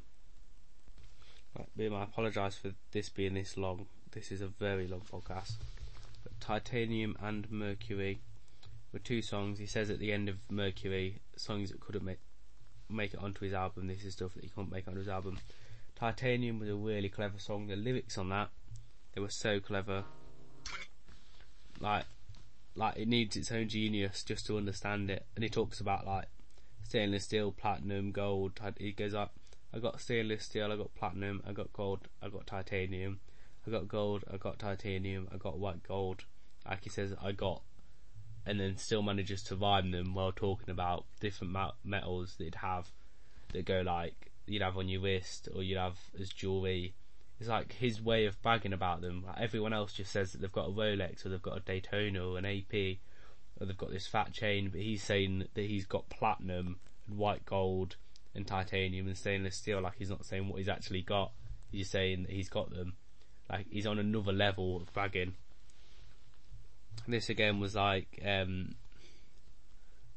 But 1.55 1.67
I 1.77 2.03
apologise 2.03 2.55
for 2.55 2.71
this 2.91 3.09
being 3.09 3.33
this 3.33 3.57
long. 3.57 3.87
This 4.11 4.31
is 4.31 4.41
a 4.41 4.47
very 4.47 4.87
long 4.87 5.01
podcast. 5.01 5.57
But 6.23 6.39
Titanium 6.39 7.17
and 7.21 7.51
Mercury 7.51 8.21
were 8.93 8.99
two 8.99 9.21
songs. 9.21 9.59
He 9.59 9.65
says 9.65 9.89
at 9.89 9.99
the 9.99 10.11
end 10.11 10.29
of 10.29 10.37
Mercury, 10.49 11.21
songs 11.35 11.71
that 11.71 11.79
couldn't 11.79 12.05
make 12.05 12.19
make 12.89 13.13
it 13.13 13.19
onto 13.19 13.45
his 13.45 13.53
album. 13.53 13.87
This 13.87 14.03
is 14.03 14.13
stuff 14.13 14.33
that 14.33 14.43
he 14.43 14.49
couldn't 14.49 14.71
make 14.71 14.87
onto 14.87 14.99
his 14.99 15.07
album. 15.07 15.39
Titanium 15.95 16.59
was 16.59 16.69
a 16.69 16.75
really 16.75 17.09
clever 17.09 17.37
song. 17.37 17.67
The 17.67 17.75
lyrics 17.75 18.17
on 18.17 18.29
that, 18.29 18.49
they 19.13 19.21
were 19.21 19.29
so 19.29 19.59
clever. 19.59 20.05
Like, 21.79 22.05
like 22.79 22.97
it 22.97 23.07
needs 23.07 23.35
its 23.35 23.51
own 23.51 23.67
genius 23.67 24.23
just 24.23 24.47
to 24.47 24.57
understand 24.57 25.11
it. 25.11 25.25
And 25.35 25.43
he 25.43 25.49
talks 25.49 25.79
about 25.79 26.07
like 26.07 26.27
stainless 26.83 27.25
steel, 27.25 27.51
platinum, 27.51 28.11
gold. 28.11 28.59
He 28.77 28.93
goes 28.93 29.13
like, 29.13 29.29
I 29.73 29.79
got 29.79 30.01
stainless 30.01 30.45
steel, 30.45 30.71
I 30.71 30.77
got 30.77 30.95
platinum, 30.95 31.43
I 31.45 31.51
got 31.51 31.73
gold, 31.73 32.07
I 32.23 32.29
got 32.29 32.47
titanium, 32.47 33.19
I 33.67 33.71
got 33.71 33.87
gold, 33.87 34.23
I 34.31 34.37
got 34.37 34.57
titanium, 34.57 35.27
I 35.33 35.37
got 35.37 35.59
white 35.59 35.83
gold. 35.83 36.23
Like 36.67 36.83
he 36.83 36.89
says, 36.89 37.13
I 37.21 37.33
got 37.33 37.61
and 38.45 38.59
then 38.59 38.77
still 38.77 39.01
manages 39.01 39.43
to 39.43 39.55
rhyme 39.55 39.91
them 39.91 40.13
while 40.13 40.31
talking 40.31 40.69
about 40.69 41.05
different 41.19 41.55
metals 41.83 42.35
that 42.37 42.45
would 42.45 42.55
have 42.55 42.89
that 43.53 43.65
go 43.65 43.81
like 43.81 44.31
you'd 44.47 44.61
have 44.61 44.77
on 44.77 44.87
your 44.87 45.01
wrist 45.01 45.49
or 45.53 45.61
you'd 45.61 45.77
have 45.77 45.97
as 46.19 46.29
jewelry. 46.29 46.93
It's 47.39 47.49
like 47.49 47.73
his 47.73 48.01
way 48.01 48.25
of 48.25 48.41
bragging 48.41 48.73
about 48.73 49.01
them. 49.01 49.23
Like 49.25 49.39
everyone 49.39 49.73
else 49.73 49.93
just 49.93 50.11
says 50.11 50.31
that 50.31 50.41
they've 50.41 50.51
got 50.51 50.67
a 50.67 50.71
Rolex 50.71 51.25
or 51.25 51.29
they've 51.29 51.41
got 51.41 51.57
a 51.57 51.61
Daytona 51.61 52.25
or 52.25 52.37
an 52.37 52.45
AP 52.45 52.97
or 53.59 53.65
they've 53.65 53.77
got 53.77 53.91
this 53.91 54.07
fat 54.07 54.33
chain, 54.33 54.69
but 54.69 54.81
he's 54.81 55.03
saying 55.03 55.45
that 55.53 55.65
he's 55.65 55.85
got 55.85 56.09
platinum 56.09 56.79
and 57.07 57.17
white 57.17 57.45
gold 57.45 57.95
and 58.35 58.45
titanium 58.45 59.07
and 59.07 59.17
stainless 59.17 59.55
steel. 59.55 59.81
Like 59.81 59.95
he's 59.97 60.09
not 60.09 60.25
saying 60.25 60.47
what 60.49 60.57
he's 60.57 60.69
actually 60.69 61.01
got. 61.01 61.31
He's 61.71 61.81
just 61.81 61.91
saying 61.91 62.23
that 62.23 62.31
he's 62.31 62.49
got 62.49 62.71
them. 62.71 62.93
Like 63.49 63.67
he's 63.69 63.87
on 63.87 63.99
another 63.99 64.33
level 64.33 64.77
of 64.77 64.93
bragging 64.93 65.35
this 67.07 67.29
again 67.29 67.59
was 67.59 67.75
like 67.75 68.19
um, 68.23 68.75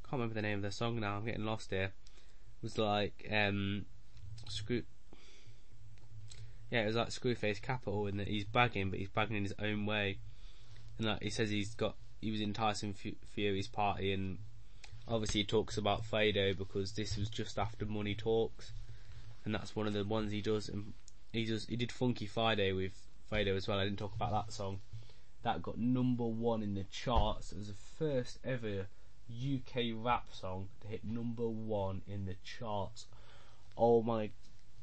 can't 0.05 0.13
remember 0.13 0.35
the 0.35 0.43
name 0.43 0.59
of 0.59 0.63
the 0.63 0.71
song 0.71 1.01
now. 1.01 1.17
I'm 1.17 1.25
getting 1.25 1.45
lost 1.45 1.71
here. 1.71 1.85
It 1.85 2.63
was 2.63 2.79
like 2.79 3.27
um, 3.31 3.87
screw. 4.49 4.83
Yeah, 6.73 6.81
it 6.81 6.87
was 6.87 6.97
like 6.97 7.09
Screwface 7.09 7.61
Capital, 7.61 8.07
and 8.07 8.21
he's 8.23 8.45
bagging, 8.45 8.91
but 8.91 8.99
he's 8.99 9.11
bagging 9.11 9.37
in 9.37 9.45
his 9.45 9.55
own 9.61 9.87
way. 9.87 10.19
And 10.99 11.07
like 11.07 11.23
he 11.23 11.31
says, 11.31 11.51
he's 11.51 11.75
got 11.75 11.97
he 12.21 12.31
was 12.31 12.41
in 12.41 12.55
Tyson 12.55 12.95
Fury's 12.95 13.69
party, 13.69 14.13
and 14.13 14.39
obviously 15.07 15.43
he 15.43 15.47
talks 15.47 15.77
about 15.77 16.03
Fredo 16.03 16.57
because 16.57 16.93
this 16.93 17.17
was 17.17 17.29
just 17.29 17.59
after 17.59 17.85
Money 17.85 18.15
Talks, 18.15 18.73
and 19.45 19.55
that's 19.55 19.77
one 19.77 19.87
of 19.87 19.93
the 19.93 20.03
ones 20.03 20.33
he 20.33 20.41
does. 20.41 20.69
And 20.69 20.95
he 21.33 21.45
does 21.45 21.67
he 21.67 21.77
did 21.77 21.93
Funky 21.93 22.27
Friday 22.27 22.73
with 22.73 22.93
Fredo 23.31 23.55
as 23.55 23.69
well. 23.69 23.79
I 23.79 23.85
didn't 23.85 23.99
talk 23.99 24.17
about 24.17 24.33
that 24.33 24.53
song 24.53 24.81
that 25.43 25.63
got 25.63 25.79
number 25.79 26.25
one 26.25 26.63
in 26.63 26.75
the 26.75 26.85
charts. 26.85 27.53
It 27.53 27.59
was 27.59 27.69
the 27.69 27.75
first 27.99 28.39
ever 28.45 28.87
UK 29.31 29.93
rap 29.95 30.27
song 30.33 30.69
to 30.81 30.89
hit 30.89 31.05
number 31.05 31.49
one 31.49 32.03
in 32.07 32.27
the 32.27 32.37
charts. 32.45 33.07
Oh 33.77 34.03
my 34.03 34.31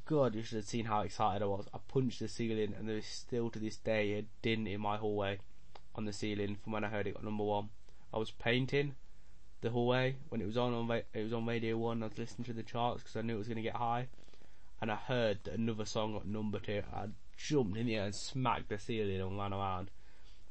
god, 0.10 0.34
you 0.34 0.42
should 0.42 0.56
have 0.56 0.66
seen 0.66 0.86
how 0.86 1.02
excited 1.02 1.44
I 1.44 1.46
was. 1.46 1.68
I 1.72 1.78
punched 1.88 2.20
the 2.20 2.28
ceiling 2.28 2.74
and 2.76 2.90
there 2.90 2.98
is 2.98 3.06
still 3.06 3.52
to 3.52 3.60
this 3.60 3.78
day 3.78 4.14
a 4.14 4.26
din 4.42 4.66
in 4.66 4.82
my 4.82 4.98
hallway 4.98 5.38
on 5.94 6.06
the 6.06 6.14
ceiling 6.14 6.56
from 6.56 6.74
when 6.74 6.84
I 6.84 6.88
heard 6.88 7.06
it 7.06 7.14
got 7.14 7.24
number 7.24 7.44
one. 7.44 7.70
I 8.12 8.18
was 8.18 8.32
painting 8.32 8.96
the 9.62 9.70
hallway 9.70 10.16
when 10.30 10.42
it 10.42 10.48
was 10.48 10.58
on, 10.58 10.74
on 10.74 10.90
it 10.90 11.24
was 11.24 11.32
on 11.32 11.46
Radio 11.46 11.78
1 11.78 12.02
I 12.02 12.08
was 12.08 12.18
listening 12.18 12.46
to 12.46 12.54
the 12.54 12.64
charts 12.64 13.04
because 13.04 13.18
I 13.18 13.22
knew 13.22 13.36
it 13.36 13.38
was 13.38 13.48
going 13.48 13.58
to 13.58 13.62
get 13.62 13.76
high 13.76 14.08
and 14.82 14.92
I 14.92 14.96
heard 14.96 15.44
that 15.44 15.54
another 15.54 15.86
song 15.86 16.14
got 16.14 16.26
number 16.26 16.58
two 16.58 16.82
I 16.92 17.10
jumped 17.38 17.78
in 17.78 17.86
the 17.86 17.98
air 17.98 18.06
and 18.06 18.16
smacked 18.16 18.70
the 18.70 18.80
ceiling 18.80 19.22
and 19.22 19.38
ran 19.38 19.54
around 19.54 19.92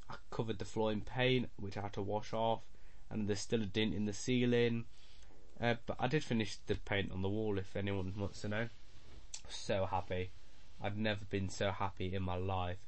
I 0.09 0.15
covered 0.31 0.59
the 0.59 0.65
floor 0.65 0.93
in 0.93 1.03
paint, 1.03 1.51
which 1.57 1.77
I 1.77 1.83
had 1.83 1.93
to 1.95 2.03
wash 2.03 2.33
off, 2.33 2.63
and 3.11 3.29
there's 3.29 3.41
still 3.41 3.63
a 3.63 3.67
dent 3.67 3.95
in 3.95 4.07
the 4.07 4.13
ceiling. 4.13 4.87
Uh, 5.61 5.75
but 5.85 5.97
I 6.01 6.07
did 6.07 6.25
finish 6.25 6.57
the 6.67 6.77
paint 6.77 7.13
on 7.13 7.23
the 7.23 7.29
wall, 7.29 7.59
if 7.59 7.77
anyone 7.77 8.15
wants 8.17 8.41
to 8.43 8.49
know. 8.49 8.69
So 9.49 9.87
happy. 9.87 10.31
I've 10.83 10.97
never 10.97 11.25
been 11.25 11.49
so 11.49 11.71
happy 11.71 12.15
in 12.15 12.23
my 12.23 12.37
life. 12.37 12.79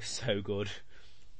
So 0.00 0.40
good. 0.40 0.70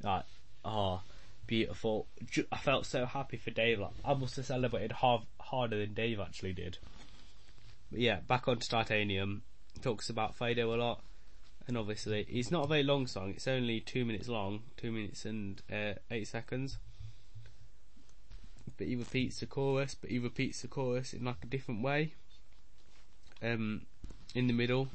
Like, 0.03 0.25
oh, 0.63 1.01
beautiful. 1.47 2.07
I 2.53 2.59
felt 2.59 2.85
so 2.85 3.07
happy 3.07 3.39
for 3.39 3.51
Dave. 3.51 3.79
Like, 3.79 3.93
I 4.05 4.13
must 4.13 4.37
have 4.37 4.45
celebrated 4.45 4.93
hard, 4.93 5.23
harder 5.41 5.79
than 5.79 5.95
Dave 5.95 6.21
actually 6.21 6.53
did. 6.53 6.77
But 7.91 8.01
yeah, 8.01 8.21
back 8.27 8.49
onto 8.49 8.69
Titanium. 8.69 9.41
Talks 9.81 10.11
about 10.11 10.39
Fredo 10.39 10.75
a 10.75 10.77
lot 10.77 11.03
and 11.67 11.77
obviously 11.77 12.27
it's 12.29 12.51
not 12.51 12.65
a 12.65 12.69
very 12.69 12.83
long 12.83 13.07
song. 13.07 13.31
It's 13.31 13.49
only 13.49 13.81
two 13.81 14.05
minutes 14.05 14.29
long, 14.29 14.63
two 14.77 14.91
minutes 14.91 15.25
and 15.25 15.63
uh, 15.73 15.95
eight 16.11 16.29
seconds. 16.29 16.79
But 18.77 18.87
he 18.87 18.97
repeats 18.97 19.41
the 19.41 19.47
chorus, 19.47 19.95
but 19.95 20.11
he 20.11 20.19
repeats 20.19 20.63
the 20.63 20.69
chorus 20.69 21.13
in 21.13 21.25
like 21.25 21.37
a 21.43 21.47
different 21.47 21.83
way. 21.83 22.15
Um, 23.43 23.83
in 24.35 24.47
the 24.47 24.53
middle, 24.53 24.89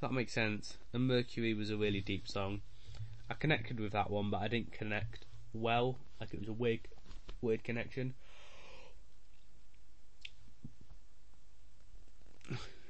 that 0.00 0.12
makes 0.12 0.32
sense. 0.32 0.76
And 0.92 1.06
Mercury 1.06 1.54
was 1.54 1.70
a 1.70 1.76
really 1.76 2.00
deep 2.00 2.28
song. 2.28 2.60
I 3.30 3.34
connected 3.34 3.80
with 3.80 3.92
that 3.92 4.10
one, 4.10 4.30
but 4.30 4.42
I 4.42 4.48
didn't 4.48 4.72
connect 4.72 5.24
well. 5.52 5.98
Like 6.20 6.34
it 6.34 6.40
was 6.40 6.48
a 6.48 6.52
weird, 6.52 6.80
weird 7.40 7.64
connection. 7.64 8.14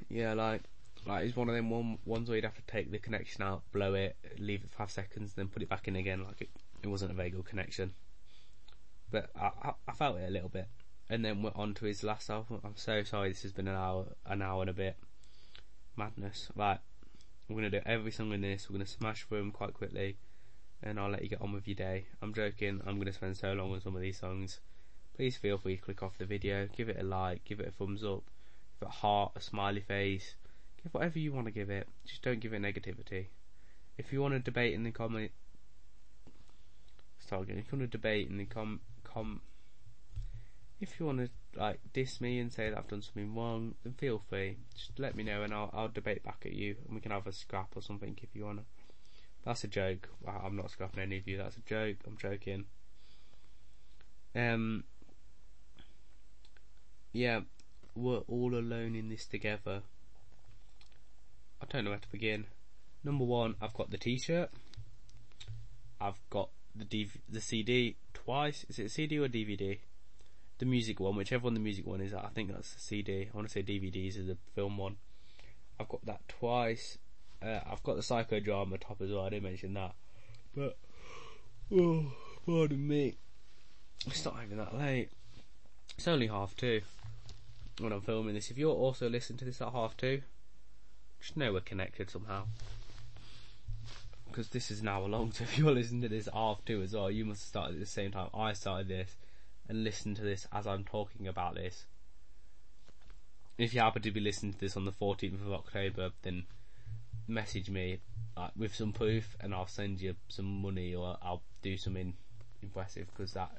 yeah, 0.08 0.34
like 0.34 0.62
like 1.06 1.26
it's 1.26 1.36
one 1.36 1.48
of 1.48 1.54
them 1.54 1.70
one 1.70 1.98
ones 2.04 2.28
where 2.28 2.36
you'd 2.36 2.44
have 2.44 2.54
to 2.54 2.62
take 2.66 2.90
the 2.90 2.98
connection 2.98 3.42
out, 3.42 3.62
blow 3.72 3.94
it, 3.94 4.16
leave 4.38 4.64
it 4.64 4.70
five 4.70 4.90
seconds, 4.90 5.34
then 5.34 5.48
put 5.48 5.62
it 5.62 5.68
back 5.68 5.86
in 5.86 5.96
again. 5.96 6.24
Like 6.24 6.40
it, 6.40 6.50
it 6.82 6.88
wasn't 6.88 7.12
a 7.12 7.14
very 7.14 7.30
good 7.30 7.44
connection. 7.44 7.94
But 9.10 9.30
I, 9.40 9.50
I, 9.62 9.72
I 9.86 9.92
felt 9.92 10.18
it 10.18 10.28
a 10.28 10.32
little 10.32 10.48
bit, 10.48 10.66
and 11.08 11.24
then 11.24 11.42
went 11.42 11.56
on 11.56 11.74
to 11.74 11.84
his 11.84 12.02
last 12.02 12.30
album. 12.30 12.60
I'm 12.64 12.76
so 12.76 13.02
sorry. 13.04 13.28
This 13.28 13.42
has 13.42 13.52
been 13.52 13.68
an 13.68 13.76
hour, 13.76 14.06
an 14.26 14.42
hour 14.42 14.62
and 14.62 14.70
a 14.70 14.74
bit. 14.74 14.96
Madness. 15.96 16.48
Right, 16.54 16.78
we're 17.48 17.56
gonna 17.56 17.70
do 17.70 17.80
every 17.84 18.10
song 18.10 18.32
in 18.32 18.40
this. 18.40 18.68
We're 18.68 18.74
gonna 18.74 18.86
smash 18.86 19.24
through 19.24 19.38
them 19.38 19.52
quite 19.52 19.74
quickly, 19.74 20.16
and 20.82 20.98
I'll 20.98 21.10
let 21.10 21.22
you 21.22 21.28
get 21.28 21.40
on 21.40 21.52
with 21.52 21.66
your 21.66 21.74
day. 21.74 22.06
I'm 22.22 22.34
joking. 22.34 22.80
I'm 22.86 22.98
gonna 22.98 23.12
spend 23.12 23.36
so 23.36 23.52
long 23.52 23.72
on 23.72 23.80
some 23.80 23.96
of 23.96 24.02
these 24.02 24.18
songs. 24.18 24.60
Please 25.16 25.36
feel 25.36 25.58
free 25.58 25.76
to 25.76 25.82
click 25.82 26.02
off 26.02 26.18
the 26.18 26.24
video, 26.24 26.68
give 26.76 26.88
it 26.88 26.98
a 26.98 27.04
like, 27.04 27.44
give 27.44 27.60
it 27.60 27.68
a 27.68 27.70
thumbs 27.70 28.02
up, 28.02 28.24
give 28.80 28.88
it 28.88 28.88
a 28.88 28.90
heart, 28.90 29.32
a 29.36 29.40
smiley 29.40 29.80
face, 29.80 30.34
give 30.82 30.92
whatever 30.92 31.18
you 31.18 31.32
want 31.32 31.46
to 31.46 31.52
give 31.52 31.70
it. 31.70 31.88
Just 32.04 32.22
don't 32.22 32.40
give 32.40 32.52
it 32.52 32.62
negativity. 32.62 33.26
If 33.96 34.12
you 34.12 34.20
want 34.20 34.34
to 34.34 34.40
debate 34.40 34.74
in 34.74 34.82
the 34.82 34.90
comment, 34.90 35.30
start 37.20 37.42
again. 37.42 37.58
If 37.58 37.70
you 37.70 37.78
want 37.78 37.90
to 37.90 37.96
debate 37.96 38.28
in 38.28 38.38
the 38.38 38.44
com 38.44 38.80
com 39.04 39.40
if 40.80 40.98
you 40.98 41.06
want 41.06 41.18
to 41.18 41.28
like 41.56 41.80
diss 41.92 42.20
me 42.20 42.38
and 42.38 42.52
say 42.52 42.70
that 42.70 42.78
I've 42.78 42.88
done 42.88 43.02
something 43.02 43.34
wrong, 43.34 43.74
then 43.82 43.94
feel 43.94 44.22
free. 44.28 44.56
Just 44.74 44.98
let 44.98 45.14
me 45.14 45.24
know 45.24 45.42
and 45.42 45.52
I'll 45.52 45.70
I'll 45.72 45.88
debate 45.88 46.22
back 46.22 46.42
at 46.44 46.52
you 46.52 46.76
and 46.86 46.94
we 46.94 47.00
can 47.00 47.12
have 47.12 47.26
a 47.26 47.32
scrap 47.32 47.76
or 47.76 47.82
something 47.82 48.16
if 48.22 48.34
you 48.34 48.44
wanna. 48.44 48.64
That's 49.44 49.64
a 49.64 49.68
joke. 49.68 50.08
I'm 50.26 50.56
not 50.56 50.70
scrapping 50.70 51.02
any 51.02 51.18
of 51.18 51.28
you. 51.28 51.36
That's 51.36 51.56
a 51.56 51.60
joke. 51.60 51.96
I'm 52.06 52.16
joking. 52.16 52.64
Um. 54.34 54.84
Yeah, 57.12 57.40
we're 57.94 58.18
all 58.26 58.54
alone 58.54 58.96
in 58.96 59.08
this 59.08 59.26
together. 59.26 59.82
I 61.62 61.66
don't 61.68 61.84
know 61.84 61.90
where 61.90 62.00
to 62.00 62.10
begin. 62.10 62.46
Number 63.04 63.24
one, 63.24 63.54
I've 63.60 63.74
got 63.74 63.90
the 63.90 63.98
T-shirt. 63.98 64.50
I've 66.00 66.18
got 66.30 66.48
the 66.74 66.84
DV- 66.84 67.20
the 67.28 67.40
CD 67.40 67.96
twice. 68.12 68.64
Is 68.68 68.78
it 68.78 68.90
CD 68.90 69.18
or 69.18 69.28
DVD? 69.28 69.78
The 70.58 70.66
music 70.66 71.00
one, 71.00 71.16
whichever 71.16 71.44
one 71.44 71.54
the 71.54 71.60
music 71.60 71.86
one 71.86 72.00
is, 72.00 72.14
I 72.14 72.28
think 72.34 72.52
that's 72.52 72.74
the 72.74 72.80
CD. 72.80 73.28
I 73.32 73.36
want 73.36 73.48
to 73.48 73.52
say 73.52 73.62
DVDs 73.62 74.16
is 74.16 74.26
the 74.26 74.36
film 74.54 74.78
one. 74.78 74.96
I've 75.78 75.88
got 75.88 76.04
that 76.06 76.28
twice. 76.28 76.98
Uh, 77.42 77.60
I've 77.70 77.82
got 77.82 77.96
the 77.96 78.02
psychodrama 78.02 78.80
top 78.80 79.00
as 79.02 79.10
well. 79.10 79.26
I 79.26 79.30
didn't 79.30 79.44
mention 79.44 79.74
that, 79.74 79.94
but 80.54 80.76
oh, 81.72 82.12
pardon 82.46 82.86
me. 82.86 83.16
It's 84.06 84.24
not 84.24 84.36
even 84.44 84.58
that 84.58 84.76
late. 84.76 85.10
It's 85.96 86.08
only 86.08 86.28
half 86.28 86.56
two 86.56 86.82
when 87.80 87.92
I'm 87.92 88.00
filming 88.00 88.34
this. 88.34 88.50
If 88.50 88.58
you're 88.58 88.74
also 88.74 89.08
listening 89.08 89.38
to 89.38 89.44
this 89.44 89.60
at 89.60 89.72
half 89.72 89.96
two, 89.96 90.22
just 91.20 91.36
know 91.36 91.52
we're 91.52 91.60
connected 91.60 92.10
somehow. 92.10 92.44
Because 94.26 94.48
this 94.48 94.70
is 94.70 94.80
an 94.80 94.88
hour 94.88 95.08
long, 95.08 95.32
so 95.32 95.44
if 95.44 95.58
you're 95.58 95.72
listening 95.72 96.02
to 96.02 96.08
this 96.08 96.28
half 96.32 96.64
two 96.64 96.82
as 96.82 96.94
well, 96.94 97.10
you 97.10 97.24
must 97.24 97.42
have 97.42 97.48
started 97.48 97.74
at 97.74 97.80
the 97.80 97.86
same 97.86 98.12
time 98.12 98.28
I 98.32 98.52
started 98.52 98.88
this 98.88 99.16
and 99.68 99.84
listen 99.84 100.14
to 100.14 100.22
this 100.22 100.46
as 100.52 100.66
I'm 100.66 100.84
talking 100.84 101.26
about 101.26 101.54
this. 101.54 101.86
If 103.56 103.72
you 103.72 103.80
happen 103.80 104.02
to 104.02 104.10
be 104.10 104.20
listening 104.20 104.52
to 104.54 104.60
this 104.60 104.76
on 104.76 104.84
the 104.84 104.92
14th 104.92 105.46
of 105.46 105.52
October, 105.52 106.10
then 106.22 106.44
message 107.26 107.70
me 107.70 108.00
with 108.56 108.74
some 108.74 108.92
proof 108.92 109.36
and 109.40 109.54
I'll 109.54 109.66
send 109.66 110.00
you 110.00 110.16
some 110.28 110.60
money 110.60 110.94
or 110.94 111.16
I'll 111.22 111.42
do 111.62 111.76
something 111.76 112.14
impressive 112.62 113.06
because 113.14 113.32
that 113.34 113.50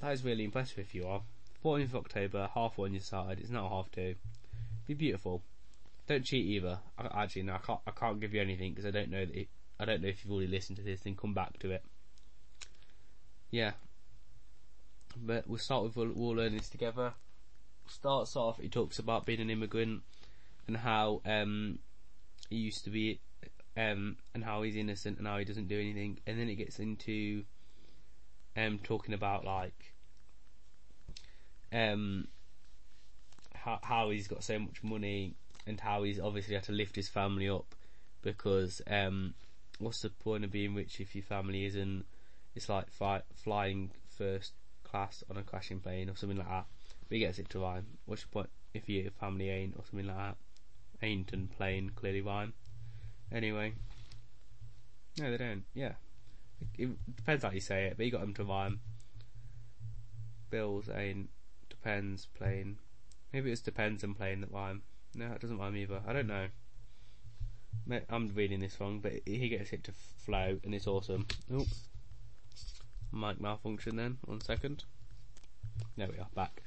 that 0.00 0.12
is 0.12 0.24
really 0.24 0.44
impressive 0.44 0.78
if 0.78 0.94
you 0.94 1.06
are. 1.06 1.22
14th 1.64 1.84
of 1.84 1.96
October, 1.96 2.48
half 2.54 2.78
one 2.78 2.92
you 2.92 3.00
started, 3.00 3.40
it's 3.40 3.50
now 3.50 3.68
half 3.68 3.90
two. 3.90 4.14
Be 4.86 4.94
beautiful. 4.94 5.42
Don't 6.08 6.24
cheat 6.24 6.44
either. 6.46 6.78
I, 6.98 7.22
actually, 7.22 7.42
no, 7.42 7.54
I 7.54 7.58
can't. 7.58 7.80
I 7.86 7.92
can't 7.92 8.20
give 8.20 8.34
you 8.34 8.40
anything 8.40 8.72
because 8.72 8.86
I 8.86 8.90
don't 8.90 9.10
know 9.10 9.24
that. 9.24 9.34
It, 9.34 9.48
I 9.78 9.84
don't 9.84 10.02
know 10.02 10.08
if 10.08 10.24
you've 10.24 10.32
already 10.32 10.50
listened 10.50 10.78
to 10.78 10.82
this. 10.82 11.02
Then 11.02 11.14
come 11.14 11.34
back 11.34 11.58
to 11.60 11.70
it. 11.70 11.84
Yeah, 13.50 13.72
but 15.16 15.48
we'll 15.48 15.58
start 15.58 15.84
with 15.84 15.96
we'll, 15.96 16.12
we'll 16.14 16.36
learn 16.36 16.56
this 16.56 16.68
together. 16.68 17.14
Starts 17.86 18.36
off, 18.36 18.60
he 18.60 18.68
talks 18.68 18.98
about 18.98 19.26
being 19.26 19.40
an 19.40 19.50
immigrant 19.50 20.02
and 20.66 20.76
how 20.76 21.20
um, 21.26 21.78
he 22.48 22.56
used 22.56 22.84
to 22.84 22.90
be, 22.90 23.20
um, 23.76 24.16
and 24.34 24.44
how 24.44 24.62
he's 24.62 24.76
innocent 24.76 25.18
and 25.18 25.26
how 25.26 25.38
he 25.38 25.44
doesn't 25.44 25.68
do 25.68 25.78
anything, 25.78 26.18
and 26.26 26.38
then 26.38 26.48
it 26.48 26.54
gets 26.54 26.78
into 26.78 27.44
um, 28.56 28.78
talking 28.82 29.14
about 29.14 29.44
like 29.44 29.94
um, 31.72 32.28
how 33.54 33.78
how 33.82 34.10
he's 34.10 34.28
got 34.28 34.44
so 34.44 34.58
much 34.58 34.82
money 34.82 35.34
and 35.66 35.80
how 35.80 36.02
he's 36.02 36.20
obviously 36.20 36.54
had 36.54 36.64
to 36.64 36.72
lift 36.72 36.96
his 36.96 37.08
family 37.08 37.48
up 37.48 37.74
because 38.22 38.82
um, 38.88 39.34
what's 39.78 40.02
the 40.02 40.10
point 40.10 40.44
of 40.44 40.50
being 40.50 40.74
rich 40.74 41.00
if 41.00 41.14
your 41.14 41.24
family 41.24 41.64
isn't? 41.64 42.04
It's 42.54 42.68
like 42.68 42.90
fi- 42.90 43.22
flying 43.34 43.90
first 44.16 44.52
class 44.92 45.24
on 45.28 45.36
a 45.36 45.42
crashing 45.42 45.80
plane 45.80 46.08
or 46.08 46.16
something 46.16 46.38
like 46.38 46.48
that. 46.48 46.66
But 47.08 47.14
he 47.16 47.18
gets 47.18 47.38
it 47.38 47.48
to 47.50 47.60
rhyme. 47.60 47.86
What's 48.04 48.22
the 48.22 48.28
point 48.28 48.50
if 48.74 48.88
your 48.88 49.10
family 49.10 49.50
ain't 49.50 49.74
or 49.76 49.84
something 49.84 50.06
like 50.06 50.16
that? 50.16 50.36
Ain't 51.02 51.32
and 51.32 51.50
plane 51.50 51.90
clearly 51.96 52.20
rhyme. 52.20 52.52
Anyway. 53.32 53.72
No, 55.18 55.30
they 55.30 55.38
don't. 55.38 55.64
Yeah. 55.74 55.94
It, 56.60 56.68
it 56.84 57.16
depends 57.16 57.42
how 57.42 57.50
you 57.50 57.60
say 57.60 57.86
it, 57.86 57.96
but 57.96 58.06
you 58.06 58.12
got 58.12 58.20
them 58.20 58.34
to 58.34 58.44
rhyme. 58.44 58.80
Bills 60.50 60.88
ain't 60.94 61.30
depends 61.68 62.26
plane. 62.26 62.78
Maybe 63.32 63.50
it's 63.50 63.62
depends 63.62 64.04
and 64.04 64.16
plane 64.16 64.42
that 64.42 64.52
rhyme. 64.52 64.82
No, 65.14 65.32
it 65.32 65.40
doesn't 65.40 65.58
rhyme 65.58 65.76
either. 65.76 66.02
I 66.06 66.12
don't 66.12 66.28
know. 66.28 66.46
I'm 68.08 68.32
reading 68.34 68.60
this 68.60 68.80
wrong, 68.80 69.00
but 69.00 69.12
he 69.26 69.48
gets 69.48 69.72
it 69.72 69.82
to 69.84 69.92
flow, 69.92 70.58
and 70.62 70.74
it's 70.74 70.86
awesome. 70.86 71.26
Oh, 71.52 71.66
mic 73.12 73.40
malfunction 73.40 73.96
then. 73.96 74.18
One 74.24 74.40
second. 74.40 74.84
There 75.96 76.08
we 76.08 76.18
are, 76.18 76.28
back. 76.34 76.62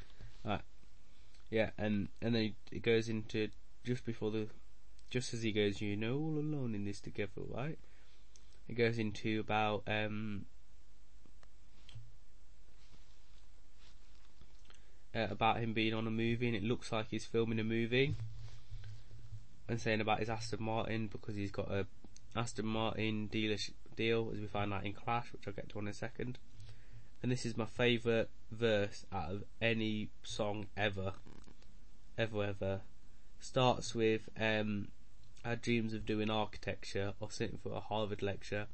Alright. 0.45 0.61
Yeah, 1.49 1.72
and, 1.77 2.09
and 2.22 2.35
then 2.35 2.56
it 2.72 2.82
goes 2.82 3.09
into, 3.09 3.49
just 3.83 4.06
before 4.06 4.32
the, 4.32 4.48
just 5.09 5.33
as 5.33 5.43
he 5.43 5.51
goes, 5.51 5.82
you 5.82 5.95
know, 5.95 6.15
all 6.15 6.38
alone 6.38 6.75
in 6.75 6.85
this 6.85 6.99
together, 6.99 7.41
right? 7.49 7.80
It 8.67 8.74
goes 8.74 8.98
into 8.98 9.40
about, 9.40 9.83
um, 9.88 10.45
uh, 15.15 15.27
about 15.30 15.59
him 15.59 15.74
being 15.74 15.93
on 15.93 16.07
a 16.07 16.11
movie 16.11 16.48
and 16.48 16.56
it 16.56 16.64
looks 16.64 16.91
like 16.91 17.07
he's 17.09 17.25
filming 17.25 17.59
a 17.59 17.64
movie. 17.64 18.15
And 19.67 19.82
saying 19.82 20.01
about 20.01 20.19
his 20.19 20.30
Aston 20.30 20.61
Martin 20.61 21.07
because 21.07 21.35
he's 21.35 21.51
got 21.51 21.72
a 21.72 21.88
Aston 22.35 22.67
Martin 22.67 23.30
dealership 23.32 23.72
deal, 23.95 24.32
as 24.33 24.40
we 24.40 24.48
find 24.48 24.74
out 24.74 24.85
in 24.85 24.93
Clash, 24.93 25.32
which 25.32 25.48
I'll 25.48 25.53
get 25.53 25.69
to 25.69 25.80
in 25.80 25.88
a 25.88 25.93
second. 25.93 26.38
And 27.22 27.32
this 27.32 27.45
is 27.45 27.57
my 27.57 27.65
favourite 27.65 28.30
verse 28.51 29.06
out 29.11 29.32
of 29.32 29.43
any 29.61 30.09
song 30.24 30.67
ever. 30.77 31.14
Ever, 32.17 32.43
ever. 32.43 32.82
Starts 33.40 33.95
with, 33.95 34.30
um, 34.40 34.90
I 35.43 35.49
had 35.49 35.61
dreams 35.61 35.93
of 35.93 36.06
doing 36.06 36.30
architecture 36.30 37.14
or 37.19 37.32
sitting 37.32 37.57
for 37.57 37.74
a 37.74 37.80
Harvard 37.80 38.22
lecture. 38.22 38.67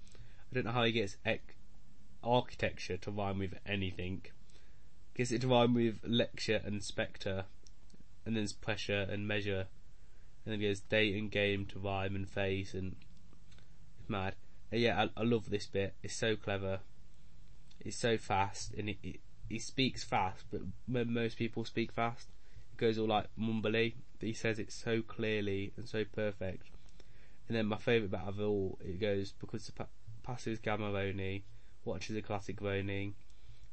I 0.51 0.56
don't 0.56 0.66
know 0.66 0.72
how 0.72 0.83
he 0.83 0.91
gets 0.91 1.17
ec- 1.25 1.56
architecture 2.24 2.98
to 2.98 3.11
rhyme 3.11 3.40
with 3.40 3.56
anything. 3.66 4.25
Gets 5.16 5.32
it 5.32 5.41
to 5.41 5.48
rhyme 5.48 5.74
with 5.74 6.00
lecture 6.03 6.61
and 6.66 6.83
spectre. 6.83 7.45
And 8.25 8.35
then 8.35 8.48
pressure 8.61 9.08
and 9.09 9.27
measure. 9.27 9.67
And 10.45 10.53
then 10.53 10.59
he 10.59 10.67
goes 10.67 10.82
date 10.82 11.16
and 11.16 11.32
game 11.32 11.66
to 11.67 11.80
rhyme 11.80 12.16
and 12.16 12.30
face 12.30 12.74
and 12.74 12.95
mad 14.08 14.35
yeah, 14.80 15.08
I, 15.17 15.22
I, 15.22 15.24
love 15.24 15.50
this 15.50 15.67
bit. 15.67 15.95
It's 16.01 16.16
so 16.16 16.35
clever. 16.35 16.80
It's 17.80 17.98
so 17.98 18.17
fast, 18.17 18.74
and 18.74 18.90
it, 18.90 19.19
he 19.50 19.59
speaks 19.59 20.03
fast, 20.03 20.45
but 20.50 20.61
when 20.88 21.14
most 21.14 21.38
people 21.38 21.66
speak 21.66 21.91
fast, 21.91 22.30
it 22.72 22.77
goes 22.77 22.98
all 22.98 23.08
like 23.08 23.27
mumbly. 23.38 23.95
But 24.19 24.27
he 24.27 24.33
says 24.33 24.59
it 24.59 24.72
so 24.72 25.01
clearly 25.01 25.74
and 25.75 25.90
so 25.90 26.06
perfect. 26.06 26.69
And 27.48 27.58
then 27.58 27.66
my 27.66 27.77
favourite 27.77 28.11
bit 28.11 28.22
of 28.22 28.40
all, 28.40 28.77
it 28.82 29.01
goes 29.01 29.33
because 29.33 29.66
the 29.66 29.74
pa- 29.74 29.88
passes 30.24 30.59
Gamaroni, 30.59 31.41
watches 31.83 32.16
a 32.16 32.22
classic 32.22 32.61
Roni, 32.61 33.14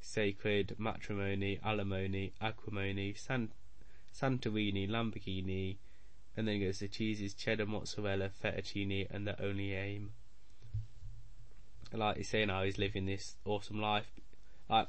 sacred 0.00 0.74
matrimony, 0.78 1.60
alimony, 1.62 2.32
acrimony, 2.40 3.14
San- 3.14 3.52
Santorini, 4.12 4.88
Lamborghini, 4.88 5.76
and 6.36 6.48
then 6.48 6.56
it 6.56 6.66
goes 6.66 6.78
the 6.80 6.88
cheeses 6.88 7.34
cheddar, 7.34 7.66
mozzarella, 7.66 8.30
fettuccine, 8.42 9.06
and 9.10 9.26
the 9.26 9.40
only 9.40 9.74
aim 9.74 10.12
like 11.92 12.16
he's 12.16 12.28
saying 12.28 12.48
how 12.48 12.62
he's 12.62 12.78
living 12.78 13.06
this 13.06 13.34
awesome 13.44 13.80
life. 13.80 14.06
Like, 14.68 14.88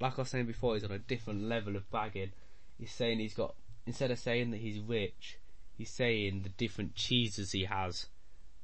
like 0.00 0.18
I 0.18 0.22
was 0.22 0.30
saying 0.30 0.46
before, 0.46 0.74
he's 0.74 0.84
on 0.84 0.90
a 0.90 0.98
different 0.98 1.44
level 1.44 1.76
of 1.76 1.90
bagging. 1.90 2.32
He's 2.78 2.92
saying 2.92 3.18
he's 3.18 3.34
got, 3.34 3.54
instead 3.86 4.10
of 4.10 4.18
saying 4.18 4.50
that 4.50 4.60
he's 4.60 4.80
rich, 4.80 5.38
he's 5.76 5.90
saying 5.90 6.42
the 6.42 6.48
different 6.50 6.94
cheeses 6.94 7.52
he 7.52 7.64
has 7.64 8.06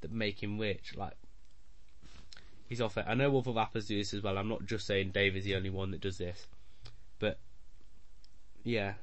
that 0.01 0.13
make 0.13 0.43
him 0.43 0.59
rich. 0.59 0.95
Like, 0.97 1.15
he's 2.69 2.81
off 2.81 2.97
it. 2.97 3.05
I 3.07 3.15
know 3.15 3.37
other 3.37 3.53
rappers 3.53 3.87
do 3.87 3.99
this 3.99 4.15
as 4.15 4.23
well. 4.23 4.39
I'm 4.39 4.49
not 4.49 4.67
just 4.67 4.87
saying 4.87 5.11
Dave 5.11 5.37
is 5.37 5.45
the 5.45 5.57
only 5.57 5.71
one 5.71 5.91
that 5.91 6.01
does 6.01 6.19
this. 6.19 6.47
But, 7.19 7.39
yeah. 8.65 8.95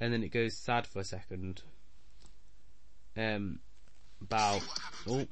And 0.00 0.12
then 0.12 0.22
it 0.22 0.32
goes 0.32 0.56
sad 0.56 0.86
for 0.86 1.00
a 1.00 1.04
second. 1.04 1.62
Um, 3.16 3.60
about, 4.20 4.62
oh 5.08 5.26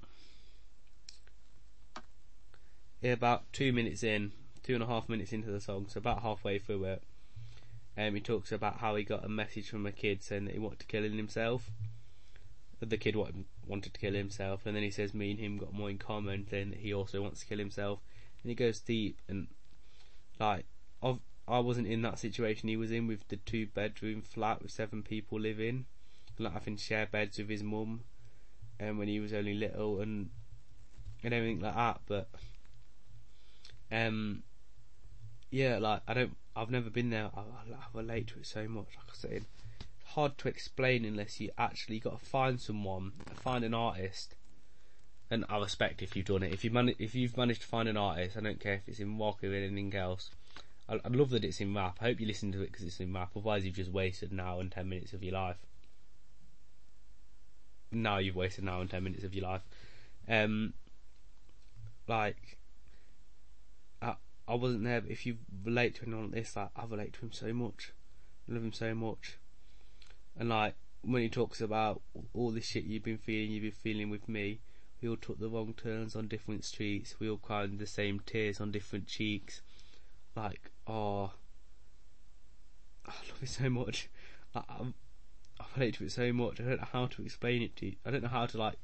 about 3.02 3.50
two 3.52 3.72
minutes 3.72 4.02
in, 4.02 4.32
two 4.62 4.74
and 4.74 4.82
a 4.82 4.86
half 4.86 5.08
minutes 5.08 5.32
into 5.32 5.50
the 5.50 5.60
song, 5.60 5.86
so 5.88 5.98
about 5.98 6.22
halfway 6.22 6.58
through 6.58 6.84
it, 6.84 7.02
um, 7.96 8.14
he 8.14 8.20
talks 8.20 8.52
about 8.52 8.78
how 8.78 8.94
he 8.96 9.04
got 9.04 9.24
a 9.24 9.28
message 9.28 9.70
from 9.70 9.86
a 9.86 9.92
kid 9.92 10.22
saying 10.22 10.44
that 10.46 10.54
he 10.54 10.60
wanted 10.60 10.80
to 10.80 10.86
kill 10.86 11.02
himself. 11.02 11.70
the 12.80 12.96
kid 12.96 13.16
wanted, 13.16 13.44
to 13.82 13.90
kill 13.90 14.14
himself, 14.14 14.66
and 14.66 14.76
then 14.76 14.82
he 14.82 14.90
says 14.90 15.14
me 15.14 15.30
and 15.30 15.40
him 15.40 15.56
got 15.56 15.72
more 15.72 15.90
in 15.90 15.98
common. 15.98 16.46
Then 16.50 16.74
he 16.78 16.92
also 16.92 17.22
wants 17.22 17.40
to 17.40 17.46
kill 17.46 17.58
himself, 17.58 18.00
and 18.42 18.50
he 18.50 18.54
goes 18.54 18.80
deep 18.80 19.18
and 19.28 19.48
like 20.38 20.66
I 21.48 21.60
wasn't 21.60 21.86
in 21.86 22.02
that 22.02 22.18
situation 22.18 22.68
he 22.68 22.76
was 22.76 22.90
in 22.90 23.06
with 23.06 23.28
the 23.28 23.36
two 23.36 23.66
bedroom 23.66 24.22
flat 24.22 24.62
with 24.62 24.72
seven 24.72 25.02
people 25.02 25.38
living, 25.38 25.86
and 26.36 26.44
like 26.44 26.54
having 26.54 26.76
share 26.76 27.06
beds 27.06 27.38
with 27.38 27.48
his 27.48 27.62
mum, 27.62 28.00
and 28.80 28.98
when 28.98 29.08
he 29.08 29.20
was 29.20 29.32
only 29.32 29.54
little 29.54 30.00
and 30.00 30.30
and 31.22 31.32
everything 31.32 31.60
like 31.60 31.74
that. 31.74 32.00
But 32.06 32.28
um, 33.90 34.42
yeah, 35.50 35.78
like 35.78 36.02
I 36.06 36.14
don't, 36.14 36.36
I've 36.54 36.70
never 36.70 36.90
been 36.90 37.10
there. 37.10 37.30
I, 37.36 37.40
I 37.40 37.84
relate 37.92 38.28
to 38.28 38.38
it 38.38 38.46
so 38.46 38.66
much. 38.68 38.88
Like 38.96 39.10
I 39.10 39.14
said, 39.14 39.44
it's 40.00 40.10
hard 40.12 40.38
to 40.38 40.48
explain 40.48 41.04
unless 41.04 41.40
you 41.40 41.50
actually 41.58 41.98
got 42.00 42.18
to 42.18 42.24
find 42.24 42.60
someone, 42.60 43.12
find 43.34 43.64
an 43.64 43.74
artist. 43.74 44.34
And 45.28 45.44
I 45.48 45.58
respect 45.58 46.02
if 46.02 46.14
you've 46.14 46.26
done 46.26 46.44
it. 46.44 46.52
If 46.52 46.64
you 46.64 46.70
man- 46.70 46.94
if 47.00 47.14
you've 47.14 47.36
managed 47.36 47.62
to 47.62 47.66
find 47.66 47.88
an 47.88 47.96
artist, 47.96 48.36
I 48.36 48.40
don't 48.40 48.60
care 48.60 48.74
if 48.74 48.82
it's 48.86 49.00
in 49.00 49.18
rock 49.18 49.42
or 49.42 49.52
anything 49.52 49.92
else. 49.94 50.30
I, 50.88 51.00
I 51.04 51.08
love 51.08 51.30
that 51.30 51.44
it's 51.44 51.60
in 51.60 51.74
rap. 51.74 51.98
I 52.00 52.04
hope 52.04 52.20
you 52.20 52.28
listen 52.28 52.52
to 52.52 52.62
it 52.62 52.70
because 52.70 52.86
it's 52.86 53.00
in 53.00 53.12
rap. 53.12 53.30
Otherwise, 53.34 53.64
you've 53.66 53.74
just 53.74 53.90
wasted 53.90 54.30
an 54.30 54.38
hour 54.38 54.60
and 54.60 54.70
ten 54.70 54.88
minutes 54.88 55.12
of 55.12 55.24
your 55.24 55.34
life. 55.34 55.56
Now 57.90 58.18
you've 58.18 58.36
wasted 58.36 58.62
an 58.62 58.70
hour 58.70 58.80
and 58.80 58.90
ten 58.90 59.02
minutes 59.02 59.24
of 59.24 59.34
your 59.34 59.44
life. 59.44 59.62
Um, 60.28 60.74
like, 62.06 62.56
I 64.48 64.54
wasn't 64.54 64.84
there, 64.84 65.00
but 65.00 65.10
if 65.10 65.26
you 65.26 65.38
relate 65.64 65.96
to 65.96 66.02
anyone 66.02 66.26
like 66.26 66.34
this, 66.34 66.56
like 66.56 66.70
I 66.76 66.84
relate 66.84 67.14
to 67.14 67.20
him 67.20 67.32
so 67.32 67.52
much. 67.52 67.92
I 68.48 68.54
love 68.54 68.62
him 68.62 68.72
so 68.72 68.94
much. 68.94 69.38
And 70.38 70.48
like 70.50 70.74
when 71.02 71.22
he 71.22 71.28
talks 71.28 71.60
about 71.60 72.02
all 72.34 72.50
the 72.50 72.60
shit 72.60 72.84
you've 72.84 73.02
been 73.02 73.18
feeling, 73.18 73.50
you've 73.50 73.62
been 73.62 73.72
feeling 73.72 74.10
with 74.10 74.28
me. 74.28 74.60
We 75.00 75.08
all 75.08 75.16
took 75.16 75.38
the 75.38 75.48
wrong 75.48 75.74
turns 75.76 76.16
on 76.16 76.28
different 76.28 76.64
streets. 76.64 77.16
We 77.20 77.28
all 77.28 77.36
cried 77.36 77.78
the 77.78 77.86
same 77.86 78.20
tears 78.20 78.60
on 78.60 78.70
different 78.70 79.06
cheeks. 79.06 79.62
Like, 80.34 80.70
oh, 80.86 81.32
I 83.06 83.12
love 83.28 83.42
it 83.42 83.48
so 83.48 83.68
much. 83.68 84.08
I, 84.54 84.62
I, 84.68 84.82
I 85.60 85.64
relate 85.74 85.94
to 85.96 86.04
it 86.04 86.12
so 86.12 86.32
much. 86.32 86.60
I 86.60 86.64
don't 86.64 86.80
know 86.80 86.88
how 86.92 87.06
to 87.06 87.22
explain 87.22 87.62
it 87.62 87.76
to 87.76 87.86
you. 87.86 87.96
I 88.04 88.10
don't 88.10 88.22
know 88.22 88.28
how 88.28 88.46
to 88.46 88.58
like. 88.58 88.76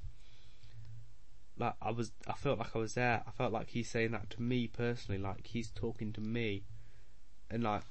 Like 1.58 1.74
I 1.82 1.90
was, 1.90 2.12
I 2.26 2.32
felt 2.32 2.58
like 2.58 2.74
I 2.74 2.78
was 2.78 2.94
there. 2.94 3.22
I 3.26 3.31
felt 3.31 3.52
like 3.52 3.68
he's 3.70 3.90
saying 3.90 4.12
that 4.12 4.31
to 4.31 4.42
me 4.42 4.66
personally. 4.66 5.20
Like 5.20 5.47
he's 5.47 5.70
talking 5.70 6.12
to 6.14 6.20
me, 6.20 6.64
and 7.50 7.62
like 7.62 7.82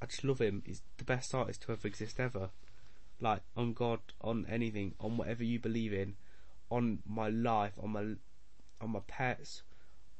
I 0.00 0.06
just 0.06 0.24
love 0.24 0.40
him. 0.40 0.62
He's 0.66 0.82
the 0.98 1.04
best 1.04 1.34
artist 1.34 1.62
to 1.62 1.72
ever 1.72 1.88
exist 1.88 2.20
ever. 2.20 2.50
Like 3.20 3.42
on 3.56 3.72
God, 3.72 4.00
on 4.20 4.46
anything, 4.48 4.94
on 5.00 5.16
whatever 5.16 5.42
you 5.42 5.58
believe 5.58 5.92
in, 5.92 6.16
on 6.70 6.98
my 7.06 7.28
life, 7.28 7.72
on 7.82 7.90
my 7.90 8.04
on 8.80 8.90
my 8.90 9.00
pets, 9.06 9.62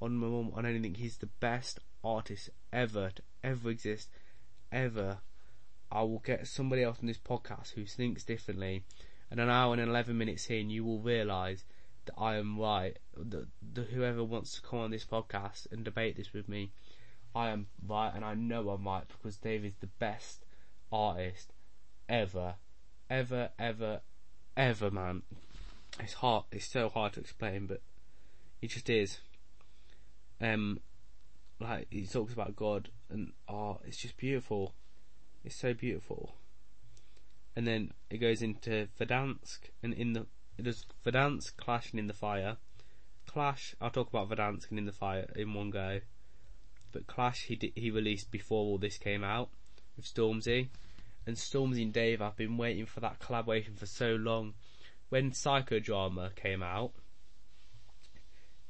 on 0.00 0.16
my 0.16 0.28
mum, 0.28 0.52
on 0.54 0.64
anything. 0.64 0.94
He's 0.94 1.18
the 1.18 1.26
best 1.26 1.80
artist 2.02 2.50
ever 2.72 3.10
to 3.10 3.22
ever 3.44 3.70
exist, 3.70 4.08
ever. 4.70 5.18
I 5.90 6.02
will 6.02 6.20
get 6.20 6.46
somebody 6.46 6.82
else 6.82 6.98
on 7.00 7.06
this 7.06 7.18
podcast 7.18 7.72
who 7.72 7.84
thinks 7.84 8.24
differently, 8.24 8.84
and 9.30 9.38
an 9.38 9.50
hour 9.50 9.74
and 9.74 9.82
eleven 9.82 10.16
minutes 10.16 10.46
in, 10.46 10.70
you 10.70 10.84
will 10.84 11.00
realise 11.00 11.64
that 12.06 12.14
I 12.18 12.36
am 12.36 12.58
right. 12.58 12.98
That, 13.16 13.46
that 13.74 13.88
whoever 13.88 14.24
wants 14.24 14.54
to 14.54 14.62
come 14.62 14.78
on 14.80 14.90
this 14.90 15.04
podcast 15.04 15.70
and 15.70 15.84
debate 15.84 16.16
this 16.16 16.32
with 16.32 16.48
me 16.48 16.72
I 17.34 17.48
am 17.48 17.66
right, 17.86 18.12
and 18.14 18.24
I 18.24 18.34
know 18.34 18.68
I'm 18.70 18.86
right 18.86 19.04
because 19.08 19.36
Dave 19.38 19.64
is 19.64 19.74
the 19.80 19.86
best 19.86 20.44
artist 20.92 21.52
ever, 22.08 22.56
ever, 23.08 23.50
ever, 23.58 24.00
ever, 24.56 24.90
man. 24.90 25.22
It's 25.98 26.14
hard. 26.14 26.44
It's 26.52 26.66
so 26.66 26.88
hard 26.88 27.14
to 27.14 27.20
explain, 27.20 27.66
but 27.66 27.80
he 28.60 28.68
just 28.68 28.90
is. 28.90 29.20
Um, 30.40 30.80
like 31.58 31.86
he 31.90 32.06
talks 32.06 32.34
about 32.34 32.56
God 32.56 32.90
and 33.08 33.32
art. 33.48 33.80
It's 33.86 33.98
just 33.98 34.16
beautiful. 34.16 34.74
It's 35.42 35.56
so 35.56 35.72
beautiful. 35.72 36.34
And 37.56 37.66
then 37.66 37.92
it 38.10 38.18
goes 38.18 38.42
into 38.42 38.88
Verdansk, 39.00 39.70
and 39.82 39.94
in 39.94 40.12
the 40.12 40.26
it 40.62 40.64
does 40.64 40.86
Verdansk, 41.04 41.56
Clash, 41.56 41.92
in 41.92 42.06
the 42.06 42.12
fire. 42.12 42.56
Clash. 43.26 43.74
I'll 43.80 43.90
talk 43.90 44.08
about 44.08 44.30
Verdansk 44.30 44.70
and 44.70 44.78
in 44.78 44.86
the 44.86 44.92
fire 44.92 45.30
in 45.36 45.54
one 45.54 45.70
go 45.70 46.00
but 46.92 47.06
Clash 47.06 47.44
he 47.44 47.56
did, 47.56 47.72
he 47.74 47.90
released 47.90 48.30
before 48.30 48.64
all 48.64 48.78
this 48.78 48.98
came 48.98 49.24
out 49.24 49.48
with 49.96 50.06
Stormzy, 50.06 50.68
and 51.26 51.36
Stormzy 51.36 51.82
and 51.82 51.92
Dave 51.92 52.20
have 52.20 52.36
been 52.36 52.56
waiting 52.56 52.86
for 52.86 53.00
that 53.00 53.18
collaboration 53.18 53.74
for 53.74 53.86
so 53.86 54.14
long. 54.14 54.54
When 55.08 55.32
Psychodrama 55.32 56.34
came 56.34 56.62
out, 56.62 56.92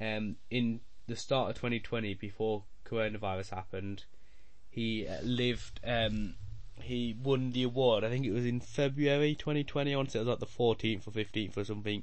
um, 0.01 0.37
in 0.51 0.81
the 1.07 1.17
start 1.17 1.51
of 1.51 1.57
2020, 1.57 2.15
before 2.15 2.65
coronavirus 2.85 3.51
happened, 3.51 4.05
he 4.71 5.07
uh, 5.07 5.21
lived. 5.23 5.81
Um, 5.85 6.35
he 6.83 7.17
won 7.23 7.52
the 7.52 7.62
award. 7.62 8.05
I 8.05 8.09
think 8.09 8.27
it 8.27 8.33
was 8.33 8.47
in 8.47 8.61
February 8.61 9.35
2020. 9.35 9.93
I 9.93 9.97
want 9.97 10.09
to 10.09 10.12
say 10.12 10.19
it 10.19 10.27
was 10.27 10.28
like 10.28 10.41
the 10.41 10.47
14th 10.47 11.07
or 11.07 11.11
15th 11.11 11.57
or 11.57 11.65
something. 11.65 12.02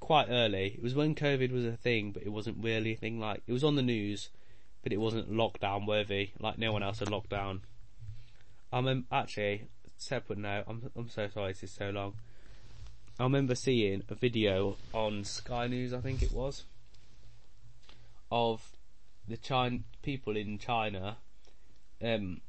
quite 0.00 0.28
early. 0.30 0.74
It 0.76 0.82
was 0.82 0.94
when 0.94 1.14
COVID 1.14 1.52
was 1.52 1.64
a 1.64 1.76
thing, 1.76 2.12
but 2.12 2.22
it 2.22 2.30
wasn't 2.30 2.62
really 2.62 2.92
a 2.92 2.96
thing. 2.96 3.18
Like 3.18 3.42
it 3.46 3.52
was 3.52 3.64
on 3.64 3.76
the 3.76 3.82
news, 3.82 4.30
but 4.82 4.92
it 4.92 5.00
wasn't 5.00 5.30
lockdown 5.30 5.86
worthy, 5.86 6.30
like 6.38 6.58
no 6.58 6.72
one 6.72 6.82
else 6.82 7.00
had 7.00 7.10
locked 7.10 7.30
down. 7.30 7.62
I 8.72 8.78
am 8.78 9.06
actually, 9.10 9.64
separate 9.96 10.38
now, 10.38 10.62
I'm, 10.66 10.90
I'm 10.94 11.08
so 11.08 11.28
sorry 11.28 11.52
this 11.52 11.62
is 11.62 11.70
so 11.70 11.90
long. 11.90 12.14
I 13.18 13.24
remember 13.24 13.54
seeing 13.54 14.02
a 14.08 14.14
video 14.14 14.76
on 14.92 15.24
Sky 15.24 15.66
News, 15.66 15.92
I 15.92 16.00
think 16.00 16.22
it 16.22 16.32
was, 16.32 16.64
of 18.30 18.62
the 19.26 19.36
China, 19.36 19.80
people 20.02 20.36
in 20.36 20.58
China, 20.58 21.16
um, 22.02 22.40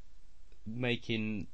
making, 0.75 1.47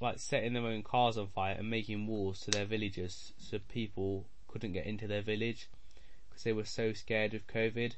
like 0.00 0.18
setting 0.18 0.52
their 0.52 0.62
own 0.62 0.82
cars 0.82 1.16
on 1.16 1.28
fire 1.28 1.56
and 1.58 1.70
making 1.70 2.06
walls 2.06 2.40
to 2.40 2.50
their 2.50 2.64
villages 2.64 3.32
so 3.38 3.58
people 3.68 4.26
couldn't 4.48 4.72
get 4.72 4.86
into 4.86 5.06
their 5.06 5.22
village 5.22 5.68
because 6.28 6.44
they 6.44 6.52
were 6.52 6.64
so 6.64 6.92
scared 6.92 7.34
of 7.34 7.46
COVID 7.46 7.92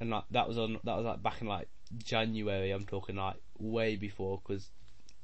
and 0.00 0.10
like 0.10 0.24
that 0.30 0.48
was 0.48 0.58
on 0.58 0.78
that 0.84 0.96
was 0.96 1.04
like 1.04 1.22
back 1.22 1.40
in 1.40 1.46
like 1.46 1.68
January. 2.02 2.70
I'm 2.70 2.86
talking 2.86 3.16
like 3.16 3.36
way 3.58 3.96
before 3.96 4.40
because 4.42 4.70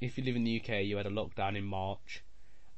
if 0.01 0.19
you 0.19 0.25
live 0.25 0.37
in 0.37 0.45
the 0.45 0.61
UK, 0.61 0.85
you 0.85 0.99
had 0.99 1.07
a 1.07 1.11
lockdown 1.11 1.57
in 1.57 1.65
March. 1.65 2.23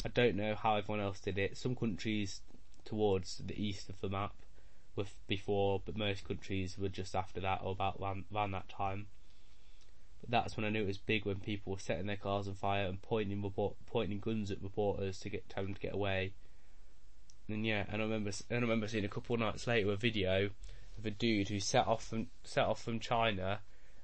I 0.05 0.09
don't 0.09 0.37
know 0.37 0.55
how 0.55 0.77
everyone 0.77 1.05
else 1.05 1.19
did 1.19 1.39
it. 1.39 1.57
Some 1.57 1.75
countries 1.75 2.41
towards 2.85 3.39
the 3.45 3.61
east 3.61 3.89
of 3.89 4.01
the 4.01 4.09
map 4.09 4.33
were 4.95 5.07
before, 5.27 5.83
but 5.85 5.97
most 5.97 6.27
countries 6.27 6.78
were 6.78 6.89
just 6.89 7.17
after 7.17 7.41
that 7.41 7.61
or 7.62 7.73
about 7.73 7.99
around, 8.01 8.25
around 8.33 8.53
that 8.53 8.69
time. 8.69 9.09
But 10.21 10.31
that's 10.31 10.57
when 10.57 10.67
I 10.67 10.71
knew 10.71 10.83
it 10.83 10.87
was 10.87 10.99
big 10.99 11.25
when 11.25 11.41
people 11.41 11.73
were 11.73 11.79
setting 11.79 12.07
their 12.07 12.17
cars 12.17 12.49
on 12.49 12.55
fire 12.55 12.87
and 12.87 13.01
pointing 13.01 13.43
report, 13.43 13.77
pointing 13.87 14.21
guns 14.21 14.51
at 14.51 14.63
reporters 14.63 15.19
to 15.21 15.31
get 15.31 15.49
tell 15.49 15.65
them 15.65 15.75
to 15.75 15.81
get 15.81 15.95
away. 15.95 16.33
And 17.49 17.65
yeah, 17.65 17.85
and 17.89 18.03
I 18.03 18.05
remember 18.05 18.31
and 18.51 18.59
I 18.59 18.61
remember 18.61 18.89
seeing 18.89 19.05
a 19.05 19.09
couple 19.09 19.35
of 19.35 19.41
nights 19.41 19.67
later 19.67 19.93
a 19.93 19.97
video 19.97 20.51
of 20.99 21.07
a 21.07 21.11
dude 21.11 21.49
who 21.49 21.61
set 21.61 21.87
off 21.87 22.05
from 22.05 22.29
set 22.45 22.67
off 22.67 22.83
from 22.83 23.01
China 23.01 23.61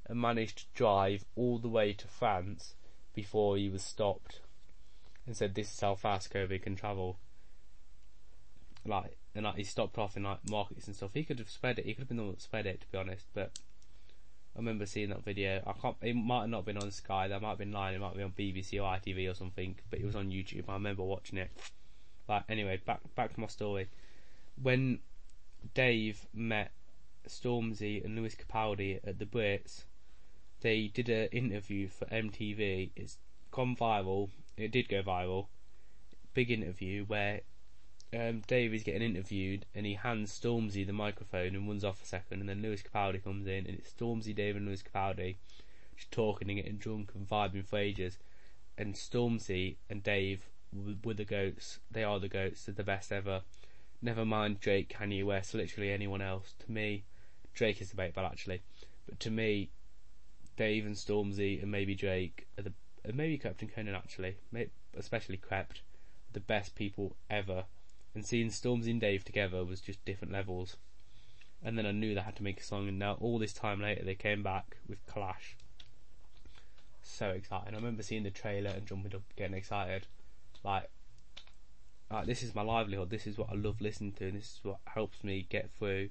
and 0.07 0.21
managed 0.21 0.59
to 0.59 0.65
drive 0.75 1.25
all 1.35 1.59
the 1.59 1.69
way 1.69 1.93
to 1.93 2.07
France 2.07 2.75
before 3.15 3.57
he 3.57 3.69
was 3.69 3.83
stopped 3.83 4.41
and 5.27 5.37
said 5.37 5.55
this 5.55 5.73
is 5.73 5.81
how 5.81 5.95
fast 5.95 6.33
COVID 6.33 6.63
can 6.63 6.77
travel. 6.77 7.19
Like 8.87 9.17
and 9.35 9.45
like 9.45 9.57
he 9.57 9.65
stopped 9.65 9.99
off 9.99 10.17
in 10.17 10.23
like 10.23 10.49
markets 10.49 10.87
and 10.87 10.95
stuff. 10.95 11.11
He 11.15 11.25
could 11.25 11.39
have 11.39 11.51
spread 11.51 11.79
it. 11.79 11.87
He 11.87 11.95
could 11.95 12.03
have 12.03 12.09
been 12.09 12.19
the 12.19 12.23
one 12.23 12.33
that 12.33 12.43
spread 12.43 12.67
it, 12.67 12.83
to 12.83 12.87
be 12.91 12.99
honest. 12.99 13.27
But 13.35 13.59
I 14.55 14.61
remember 14.61 14.87
seeing 14.87 15.11
that 15.11 15.25
video. 15.25 15.63
I 15.67 15.73
can't. 15.73 15.97
It 16.01 16.15
might 16.15 16.43
have 16.43 16.51
not 16.51 16.65
been 16.65 16.79
on 16.79 16.91
Sky. 16.91 17.27
That 17.29 17.43
might 17.43 17.51
have 17.51 17.59
been 17.59 17.73
lying. 17.73 17.97
It 17.97 18.01
might 18.01 18.17
be 18.17 18.23
on 18.23 18.33
BBC 18.33 18.75
or 18.75 18.83
ITV 18.83 19.31
or 19.31 19.35
something. 19.35 19.75
But 19.91 19.99
it 19.99 20.05
was 20.05 20.15
on 20.15 20.31
YouTube. 20.31 20.65
I 20.69 20.75
remember 20.75 21.03
watching 21.03 21.39
it. 21.39 21.51
Like 22.29 22.45
anyway, 22.49 22.81
back 22.85 23.01
back 23.17 23.35
to 23.35 23.41
my 23.41 23.49
story. 23.49 23.89
When 24.63 25.01
Dave 25.75 26.27
met 26.33 26.71
Stormzy 27.29 28.05
and 28.05 28.15
Lewis 28.15 28.37
Capaldi 28.37 29.01
at 29.05 29.19
the 29.19 29.27
Brits, 29.27 29.83
they 30.61 30.89
did 30.89 31.09
an 31.09 31.29
interview 31.33 31.89
for 31.89 32.07
MTV. 32.07 32.91
It's 32.95 33.19
gone 33.51 33.75
viral. 33.75 34.31
It 34.57 34.71
did 34.71 34.89
go 34.89 35.03
viral. 35.03 35.47
Big 36.33 36.51
interview 36.51 37.05
where 37.05 37.41
um, 38.15 38.43
Dave 38.47 38.75
is 38.75 38.83
getting 38.83 39.03
interviewed 39.03 39.67
and 39.75 39.87
he 39.87 39.95
hands 39.95 40.39
Stormzy 40.39 40.87
the 40.87 40.93
microphone 40.93 41.55
and 41.55 41.69
runs 41.69 41.85
off 41.85 42.03
a 42.03 42.07
second, 42.07 42.41
and 42.41 42.49
then 42.49 42.63
Lewis 42.63 42.83
Capaldi 42.83 43.23
comes 43.23 43.47
in 43.47 43.67
and 43.67 43.79
it's 43.79 43.93
Stormzy, 43.93 44.35
Dave, 44.35 44.57
and 44.57 44.67
Lewis 44.67 44.83
Capaldi 44.83 45.37
just 45.97 46.11
talking 46.11 46.49
and 46.49 46.59
getting 46.59 46.77
drunk 46.77 47.13
and 47.15 47.29
vibing 47.29 47.67
for 47.67 47.79
ages. 47.79 48.19
And 48.77 48.95
Stormzy 48.95 49.77
and 49.89 50.03
Dave 50.03 50.49
were 51.05 51.15
the 51.15 51.25
goats. 51.25 51.79
They 51.91 52.03
are 52.03 52.19
the 52.19 52.29
goats. 52.29 52.65
They're 52.65 52.75
the 52.75 52.83
best 52.83 53.13
ever. 53.13 53.43
Never 54.03 54.25
mind 54.25 54.61
Drake, 54.61 54.93
Kanye 54.93 55.25
West, 55.25 55.55
literally 55.55 55.93
anyone 55.93 56.21
else. 56.21 56.55
To 56.65 56.73
me, 56.73 57.05
Drake 57.55 57.81
is 57.81 57.91
debatable 57.91 58.27
actually, 58.27 58.63
but 59.09 59.21
to 59.21 59.31
me, 59.31 59.71
Dave 60.57 60.85
and 60.87 60.97
Stormzy 60.97 61.63
and 61.63 61.71
maybe 61.71 61.95
Drake 61.95 62.47
are 62.59 62.63
the 62.63 62.73
and 63.05 63.17
maybe 63.17 63.39
Krept 63.39 63.61
and 63.61 63.73
Konan 63.73 63.95
actually, 63.95 64.37
especially 64.97 65.37
Krept, 65.37 65.81
the 66.33 66.41
best 66.41 66.75
people 66.75 67.17
ever. 67.29 67.65
And 68.15 68.25
seeing 68.25 68.49
Stormzy 68.49 68.91
and 68.91 69.01
Dave 69.01 69.25
together 69.25 69.65
was 69.65 69.81
just 69.81 70.05
different 70.05 70.33
levels. 70.33 70.77
And 71.63 71.77
then 71.77 71.87
I 71.87 71.93
knew 71.93 72.15
they 72.15 72.21
had 72.21 72.37
to 72.37 72.43
make 72.43 72.61
a 72.61 72.65
song, 72.65 72.89
and 72.89 72.99
now 72.99 73.17
all 73.21 73.39
this 73.39 73.53
time 73.53 73.81
later 73.81 74.05
they 74.05 74.15
came 74.15 74.43
back 74.43 74.77
with 74.89 75.05
Clash. 75.07 75.57
So 77.03 77.31
exciting! 77.31 77.75
I 77.75 77.77
remember 77.77 78.03
seeing 78.03 78.23
the 78.23 78.31
trailer 78.31 78.71
and 78.71 78.87
jumping 78.87 79.15
up, 79.15 79.23
getting 79.37 79.57
excited. 79.57 80.07
Like, 80.63 80.91
like 82.11 82.27
this 82.27 82.43
is 82.43 82.55
my 82.55 82.63
livelihood. 82.63 83.11
This 83.11 83.27
is 83.27 83.37
what 83.39 83.51
I 83.51 83.55
love 83.55 83.81
listening 83.81 84.13
to, 84.13 84.27
and 84.27 84.37
this 84.37 84.45
is 84.45 84.61
what 84.63 84.79
helps 84.87 85.25
me 85.25 85.47
get 85.49 85.71
through 85.79 86.11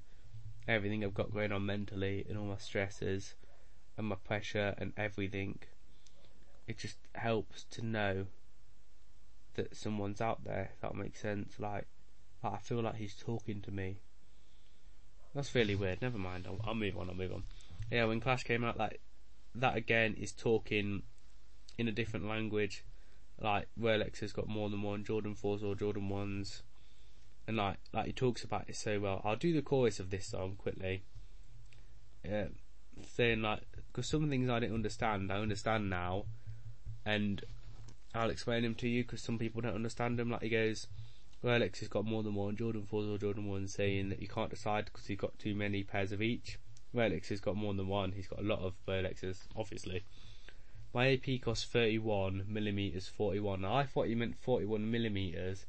everything 0.67 1.03
I've 1.03 1.13
got 1.13 1.33
going 1.33 1.51
on 1.51 1.65
mentally 1.65 2.25
and 2.27 2.37
all 2.37 2.45
my 2.45 2.57
stresses 2.57 3.35
and 3.97 4.07
my 4.07 4.15
pressure 4.15 4.75
and 4.77 4.93
everything. 4.97 5.59
It 6.67 6.77
just 6.77 6.97
helps 7.15 7.65
to 7.71 7.85
know 7.85 8.27
that 9.55 9.75
someone's 9.75 10.21
out 10.21 10.43
there. 10.43 10.71
If 10.73 10.81
that 10.81 10.95
makes 10.95 11.21
sense. 11.21 11.59
Like, 11.59 11.87
I 12.43 12.57
feel 12.57 12.81
like 12.81 12.95
he's 12.95 13.15
talking 13.15 13.61
to 13.61 13.71
me. 13.71 13.99
That's 15.33 15.55
really 15.55 15.75
weird. 15.75 16.01
Never 16.01 16.17
mind. 16.17 16.47
I'll, 16.47 16.59
I'll 16.65 16.75
move 16.75 16.97
on. 16.97 17.09
I'll 17.09 17.15
move 17.15 17.33
on. 17.33 17.43
Yeah, 17.91 18.05
when 18.05 18.19
Clash 18.19 18.43
came 18.43 18.63
out, 18.63 18.77
like 18.77 19.01
that 19.55 19.75
again 19.75 20.15
is 20.19 20.31
talking 20.31 21.03
in 21.77 21.87
a 21.87 21.91
different 21.91 22.27
language. 22.27 22.83
Like 23.39 23.67
Rolex 23.79 24.19
has 24.19 24.31
got 24.31 24.47
more 24.47 24.69
than 24.69 24.81
one 24.81 25.03
Jordan 25.03 25.35
fours 25.35 25.63
or 25.63 25.75
Jordan 25.75 26.09
ones, 26.09 26.61
and 27.47 27.57
like 27.57 27.77
like 27.91 28.05
he 28.05 28.13
talks 28.13 28.43
about 28.43 28.69
it 28.69 28.75
so 28.75 28.99
well. 28.99 29.21
I'll 29.23 29.35
do 29.35 29.53
the 29.53 29.61
chorus 29.61 29.99
of 29.99 30.09
this 30.09 30.27
song 30.27 30.55
quickly. 30.57 31.03
Yeah, 32.23 32.47
saying 33.15 33.41
like 33.41 33.61
because 33.91 34.07
some 34.07 34.29
things 34.29 34.49
I 34.49 34.59
didn't 34.59 34.75
understand, 34.75 35.31
I 35.31 35.37
understand 35.37 35.89
now, 35.89 36.25
and 37.05 37.43
I'll 38.13 38.29
explain 38.29 38.63
them 38.63 38.75
to 38.75 38.87
you 38.87 39.03
because 39.03 39.21
some 39.21 39.39
people 39.39 39.61
don't 39.61 39.75
understand 39.75 40.19
them. 40.19 40.29
Like 40.29 40.43
he 40.43 40.49
goes, 40.49 40.87
Rolex 41.43 41.79
has 41.79 41.89
got 41.89 42.05
more 42.05 42.23
than 42.23 42.35
one 42.35 42.55
Jordan 42.55 42.85
fours 42.85 43.09
or 43.09 43.17
Jordan 43.17 43.47
ones, 43.49 43.73
saying 43.73 44.09
that 44.09 44.21
you 44.21 44.27
can't 44.29 44.49
decide 44.49 44.85
because 44.85 45.05
he's 45.07 45.17
got 45.17 45.37
too 45.37 45.53
many 45.53 45.83
pairs 45.83 46.13
of 46.13 46.21
each. 46.21 46.57
Rolex 46.95 47.27
has 47.27 47.41
got 47.41 47.57
more 47.57 47.73
than 47.73 47.87
one. 47.87 48.13
He's 48.13 48.27
got 48.27 48.39
a 48.39 48.43
lot 48.43 48.59
of 48.59 48.73
Rolexes, 48.87 49.39
obviously. 49.55 50.03
My 50.93 51.11
AP 51.11 51.41
costs 51.41 51.65
31 51.65 52.45
millimeters 52.47 53.07
41. 53.09 53.61
Now, 53.61 53.75
I 53.75 53.85
thought 53.85 54.07
he 54.07 54.15
meant 54.15 54.37
41 54.37 54.89
millimeters, 54.89 55.65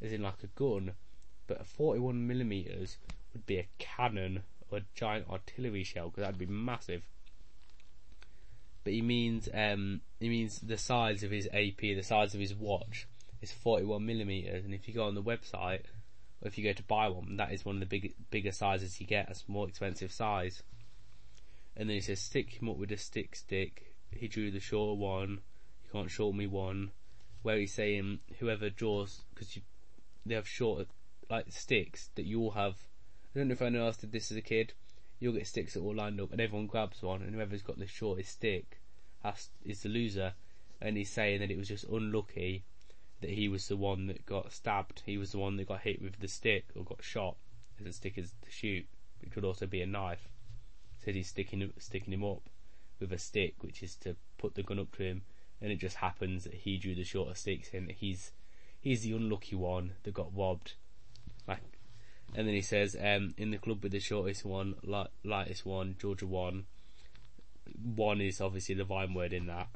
as 0.00 0.12
in 0.12 0.22
like 0.22 0.42
a 0.42 0.46
gun, 0.46 0.92
but 1.46 1.66
41 1.66 2.26
millimeters 2.26 2.96
would 3.32 3.44
be 3.44 3.58
a 3.58 3.68
cannon 3.78 4.44
or 4.70 4.78
a 4.78 4.82
giant 4.94 5.28
artillery 5.28 5.84
shell 5.84 6.08
because 6.08 6.22
that'd 6.22 6.38
be 6.38 6.46
massive. 6.46 7.02
But 8.84 8.94
he 8.94 9.02
means 9.02 9.48
um, 9.52 10.00
he 10.20 10.28
means 10.30 10.60
the 10.60 10.78
size 10.78 11.22
of 11.22 11.32
his 11.32 11.48
AP, 11.52 11.80
the 11.80 12.02
size 12.02 12.32
of 12.32 12.40
his 12.40 12.54
watch 12.54 13.06
is 13.40 13.52
41 13.52 14.04
millimeters, 14.04 14.64
and 14.64 14.74
if 14.74 14.88
you 14.88 14.94
go 14.94 15.04
on 15.04 15.14
the 15.14 15.22
website 15.22 15.84
or 16.40 16.48
if 16.48 16.56
you 16.56 16.64
go 16.64 16.72
to 16.72 16.82
buy 16.84 17.08
one, 17.08 17.36
that 17.36 17.52
is 17.52 17.64
one 17.64 17.76
of 17.76 17.80
the 17.80 17.86
big, 17.86 18.14
bigger 18.30 18.52
sizes 18.52 19.00
you 19.00 19.06
get. 19.06 19.26
That's 19.26 19.48
more 19.48 19.68
expensive 19.68 20.12
size. 20.12 20.62
And 21.76 21.88
then 21.88 21.94
he 21.94 22.00
says, 22.00 22.20
stick 22.20 22.50
him 22.50 22.68
up 22.68 22.76
with 22.76 22.92
a 22.92 22.96
stick 22.96 23.34
stick. 23.34 23.94
He 24.10 24.28
drew 24.28 24.50
the 24.50 24.60
short 24.60 24.98
one. 24.98 25.40
You 25.84 25.90
can't 25.92 26.10
short 26.10 26.34
me 26.34 26.46
one. 26.46 26.90
Where 27.42 27.58
he's 27.58 27.74
saying 27.74 28.20
whoever 28.38 28.70
draws, 28.70 29.22
because 29.34 29.58
they 30.26 30.34
have 30.34 30.48
short 30.48 30.88
like 31.30 31.46
sticks 31.50 32.10
that 32.14 32.24
you 32.24 32.40
all 32.40 32.50
have. 32.52 32.76
I 33.34 33.38
don't 33.38 33.48
know 33.48 33.52
if 33.52 33.62
anyone 33.62 33.86
else 33.86 33.96
did 33.96 34.12
this 34.12 34.30
as 34.30 34.36
a 34.36 34.42
kid. 34.42 34.72
You'll 35.20 35.34
get 35.34 35.46
sticks 35.46 35.74
that 35.74 35.80
are 35.80 35.84
all 35.84 35.94
lined 35.94 36.20
up, 36.20 36.32
and 36.32 36.40
everyone 36.40 36.66
grabs 36.66 37.02
one, 37.02 37.22
and 37.22 37.34
whoever's 37.34 37.62
got 37.62 37.78
the 37.78 37.86
shortest 37.86 38.30
stick 38.30 38.80
has, 39.22 39.48
is 39.64 39.82
the 39.82 39.88
loser. 39.88 40.34
And 40.80 40.96
he's 40.96 41.10
saying 41.10 41.40
that 41.40 41.50
it 41.50 41.58
was 41.58 41.68
just 41.68 41.84
unlucky 41.84 42.64
that 43.20 43.30
he 43.30 43.48
was 43.48 43.68
the 43.68 43.76
one 43.76 44.06
that 44.06 44.24
got 44.26 44.52
stabbed. 44.52 45.02
He 45.04 45.18
was 45.18 45.32
the 45.32 45.38
one 45.38 45.56
that 45.56 45.68
got 45.68 45.80
hit 45.80 46.00
with 46.00 46.18
the 46.20 46.28
stick 46.28 46.66
or 46.76 46.84
got 46.84 47.02
shot. 47.02 47.36
The 47.80 47.92
stick 47.92 48.18
is 48.18 48.32
to 48.42 48.50
shoot, 48.50 48.86
which 49.20 49.32
could 49.32 49.44
also 49.44 49.66
be 49.66 49.82
a 49.82 49.86
knife. 49.86 50.28
Said 51.04 51.14
he's 51.14 51.28
sticking 51.28 51.72
sticking 51.78 52.12
him 52.12 52.24
up 52.24 52.42
with 53.00 53.12
a 53.12 53.18
stick, 53.18 53.54
which 53.60 53.82
is 53.82 53.94
to 53.96 54.16
put 54.36 54.54
the 54.54 54.62
gun 54.62 54.78
up 54.78 54.92
to 54.96 55.04
him. 55.04 55.22
And 55.60 55.72
it 55.72 55.76
just 55.76 55.96
happens 55.96 56.44
that 56.44 56.54
he 56.54 56.76
drew 56.76 56.94
the 56.94 57.04
shorter 57.04 57.34
sticks, 57.34 57.70
and 57.72 57.90
he's 57.90 58.32
he's 58.80 59.02
the 59.02 59.12
unlucky 59.12 59.56
one 59.56 59.92
that 60.02 60.14
got 60.14 60.36
robbed. 60.36 60.74
Like, 61.46 61.62
and 62.34 62.46
then 62.46 62.54
he 62.54 62.60
says, 62.60 62.96
um, 62.96 63.34
in 63.36 63.50
the 63.50 63.58
club 63.58 63.82
with 63.82 63.92
the 63.92 64.00
shortest 64.00 64.44
one, 64.44 64.74
light, 64.82 65.08
lightest 65.24 65.64
one, 65.64 65.94
Jorja 65.98 66.24
one. 66.24 66.66
One 67.82 68.20
is 68.20 68.40
obviously 68.40 68.74
the 68.74 68.84
Vine 68.84 69.14
word 69.14 69.32
in 69.32 69.46
that 69.46 69.68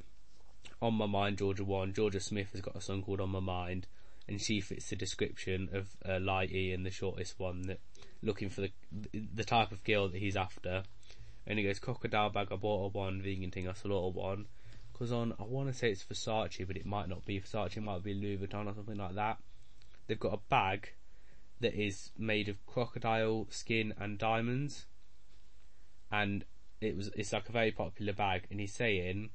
on 0.81 0.94
My 0.94 1.07
Mind, 1.07 1.39
Jorja 1.39 1.62
One. 1.62 1.92
Jorja 1.92 2.20
Smith 2.20 2.52
has 2.52 2.60
got 2.60 2.76
a 2.76 2.81
song 2.81 3.02
called 3.02 3.20
On 3.20 3.31
My 3.31 3.41
Mind, 3.41 3.86
and 4.28 4.41
she 4.41 4.60
fits 4.60 4.91
the 4.91 4.97
description 4.97 5.68
of 5.73 5.97
uh, 6.05 6.18
Lighty 6.18 6.74
and 6.74 6.84
the 6.84 6.91
shortest 6.91 7.39
one 7.39 7.62
that 7.62 7.81
looking 8.23 8.49
for 8.49 8.62
the 8.62 8.73
the 9.12 9.44
type 9.44 9.73
of 9.73 9.84
girl 9.84 10.08
that 10.08 10.18
he's 10.18 10.36
after. 10.36 10.84
And 11.47 11.58
he 11.58 11.65
goes, 11.65 11.78
Crocodile 11.78 12.31
bag, 12.31 12.49
I 12.52 12.57
bought 12.57 12.86
a 12.86 12.89
one, 12.89 13.20
vegan 13.20 13.50
thing, 13.50 13.68
I 13.68 13.73
slaughtered 13.73 14.15
one. 14.15 14.47
Because 14.92 15.10
on, 15.10 15.34
I 15.41 15.44
want 15.44 15.68
to 15.68 15.74
say 15.74 15.91
it's 15.91 16.05
Versace, 16.05 16.66
but 16.66 16.76
it 16.76 16.86
might 16.86 17.08
not 17.08 17.24
be 17.24 17.41
Versace, 17.41 17.76
it 17.76 17.82
might 17.82 18.05
be 18.05 18.15
Louis 18.15 18.39
Vuitton 18.39 18.66
or 18.66 18.74
something 18.74 18.97
like 18.97 19.16
that. 19.16 19.39
They've 20.07 20.20
got 20.20 20.34
a 20.34 20.41
bag 20.49 20.92
that 21.60 21.74
is 21.74 22.10
made 22.16 22.49
of 22.49 22.65
crocodile 22.66 23.47
skin 23.50 23.94
and 23.99 24.18
diamonds. 24.18 24.86
And 26.10 26.44
it 26.81 26.97
was, 26.97 27.10
it's 27.16 27.32
like 27.32 27.49
a 27.49 27.52
very 27.52 27.73
popular 27.73 28.12
bag, 28.12 28.47
and 28.50 28.60
he's 28.60 28.74
saying 28.74 29.31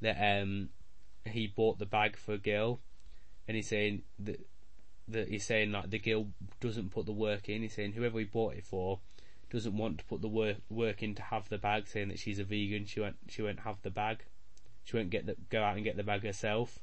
that, 0.00 0.42
um, 0.42 0.70
he 1.24 1.46
bought 1.46 1.78
the 1.78 1.86
bag 1.86 2.16
for 2.16 2.32
a 2.32 2.38
girl, 2.38 2.80
and 3.46 3.56
he's 3.56 3.68
saying 3.68 4.02
that 4.18 4.40
that 5.08 5.28
he's 5.28 5.44
saying 5.44 5.72
like 5.72 5.90
the 5.90 5.98
girl 5.98 6.28
doesn't 6.60 6.90
put 6.90 7.06
the 7.06 7.12
work 7.12 7.48
in. 7.48 7.62
He's 7.62 7.74
saying 7.74 7.92
whoever 7.92 8.18
he 8.18 8.24
bought 8.24 8.54
it 8.54 8.64
for 8.64 9.00
doesn't 9.50 9.76
want 9.76 9.98
to 9.98 10.04
put 10.04 10.22
the 10.22 10.28
work 10.28 10.58
work 10.70 11.02
in 11.02 11.14
to 11.16 11.22
have 11.22 11.48
the 11.48 11.58
bag, 11.58 11.88
saying 11.88 12.08
that 12.08 12.18
she's 12.18 12.38
a 12.38 12.44
vegan. 12.44 12.86
She 12.86 13.00
won't 13.00 13.16
she 13.28 13.42
won't 13.42 13.60
have 13.60 13.82
the 13.82 13.90
bag. 13.90 14.24
She 14.84 14.96
won't 14.96 15.10
get 15.10 15.26
the 15.26 15.36
go 15.50 15.62
out 15.62 15.76
and 15.76 15.84
get 15.84 15.96
the 15.96 16.02
bag 16.02 16.22
herself. 16.22 16.78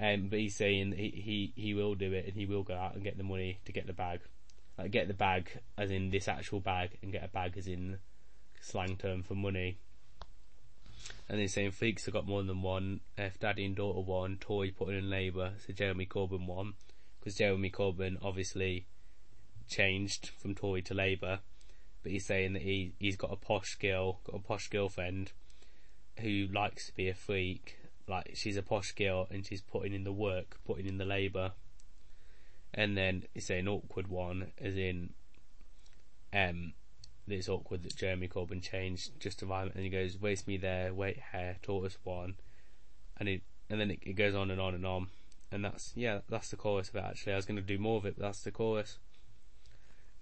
Um, 0.00 0.28
but 0.28 0.40
he's 0.40 0.56
saying 0.56 0.92
he, 0.92 1.10
he 1.10 1.52
he 1.60 1.74
will 1.74 1.94
do 1.94 2.12
it 2.12 2.26
and 2.26 2.34
he 2.34 2.46
will 2.46 2.62
go 2.62 2.74
out 2.74 2.94
and 2.94 3.04
get 3.04 3.16
the 3.16 3.24
money 3.24 3.60
to 3.64 3.72
get 3.72 3.86
the 3.86 3.92
bag, 3.92 4.20
like 4.76 4.90
get 4.90 5.08
the 5.08 5.14
bag 5.14 5.50
as 5.78 5.90
in 5.90 6.10
this 6.10 6.28
actual 6.28 6.60
bag 6.60 6.98
and 7.02 7.12
get 7.12 7.24
a 7.24 7.28
bag 7.28 7.56
as 7.56 7.66
in 7.66 7.98
slang 8.60 8.96
term 8.96 9.22
for 9.22 9.34
money. 9.34 9.78
And 11.28 11.40
he's 11.40 11.54
saying 11.54 11.72
Freaks 11.72 12.04
have 12.04 12.14
got 12.14 12.26
more 12.26 12.42
than 12.42 12.62
one. 12.62 13.00
If 13.16 13.38
Daddy 13.38 13.64
and 13.64 13.76
Daughter 13.76 14.00
won, 14.00 14.36
Tory 14.40 14.70
putting 14.70 14.98
in 14.98 15.10
Labour, 15.10 15.54
so 15.66 15.72
Jeremy 15.72 16.06
Corbyn 16.06 16.46
won. 16.46 16.74
Because 17.18 17.36
Jeremy 17.36 17.70
Corbyn 17.70 18.18
obviously 18.22 18.86
changed 19.68 20.30
from 20.38 20.54
Tory 20.54 20.82
to 20.82 20.94
Labour. 20.94 21.40
But 22.02 22.12
he's 22.12 22.26
saying 22.26 22.52
that 22.52 22.62
he, 22.62 22.92
he's 22.98 23.16
got 23.16 23.32
a 23.32 23.36
posh 23.36 23.76
girl, 23.76 24.20
got 24.24 24.36
a 24.36 24.42
posh 24.42 24.68
girlfriend 24.68 25.32
who 26.20 26.46
likes 26.52 26.86
to 26.86 26.94
be 26.94 27.08
a 27.08 27.14
freak. 27.14 27.78
Like, 28.06 28.32
she's 28.34 28.58
a 28.58 28.62
posh 28.62 28.92
girl 28.92 29.26
and 29.30 29.46
she's 29.46 29.62
putting 29.62 29.94
in 29.94 30.04
the 30.04 30.12
work, 30.12 30.58
putting 30.66 30.86
in 30.86 30.98
the 30.98 31.06
labour. 31.06 31.52
And 32.74 32.96
then 32.96 33.24
he's 33.32 33.46
saying 33.46 33.66
awkward 33.66 34.08
one, 34.08 34.52
as 34.60 34.76
in, 34.76 35.14
um, 36.32 36.74
it's 37.26 37.48
awkward 37.48 37.82
that 37.82 37.96
Jeremy 37.96 38.28
Corbyn 38.28 38.62
changed 38.62 39.18
just 39.18 39.38
to 39.38 39.46
violent, 39.46 39.74
and 39.74 39.84
he 39.84 39.90
goes, 39.90 40.18
"Waste 40.20 40.46
me 40.46 40.56
there, 40.56 40.92
wait 40.92 41.18
hair, 41.18 41.56
tortoise 41.62 41.98
one," 42.04 42.34
and 43.18 43.28
it 43.28 43.42
and 43.70 43.80
then 43.80 43.90
it, 43.90 44.00
it, 44.02 44.12
goes 44.12 44.34
on 44.34 44.50
and 44.50 44.60
on 44.60 44.74
and 44.74 44.84
on, 44.84 45.08
and 45.50 45.64
that's 45.64 45.92
yeah, 45.94 46.20
that's 46.28 46.50
the 46.50 46.56
chorus 46.56 46.90
of 46.90 46.96
it. 46.96 47.04
Actually, 47.04 47.32
I 47.32 47.36
was 47.36 47.46
going 47.46 47.56
to 47.56 47.62
do 47.62 47.78
more 47.78 47.96
of 47.96 48.06
it, 48.06 48.16
but 48.16 48.24
that's 48.24 48.42
the 48.42 48.50
chorus. 48.50 48.98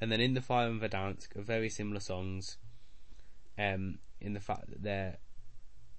And 0.00 0.10
then 0.10 0.20
in 0.20 0.34
the 0.34 0.40
Fire 0.40 0.68
and 0.68 0.81
Verdansk 0.81 1.36
are 1.36 1.42
very 1.42 1.68
similar 1.68 2.00
songs, 2.00 2.58
um, 3.58 3.98
in 4.20 4.32
the 4.32 4.40
fact 4.40 4.68
that 4.70 4.82
they're 4.82 5.16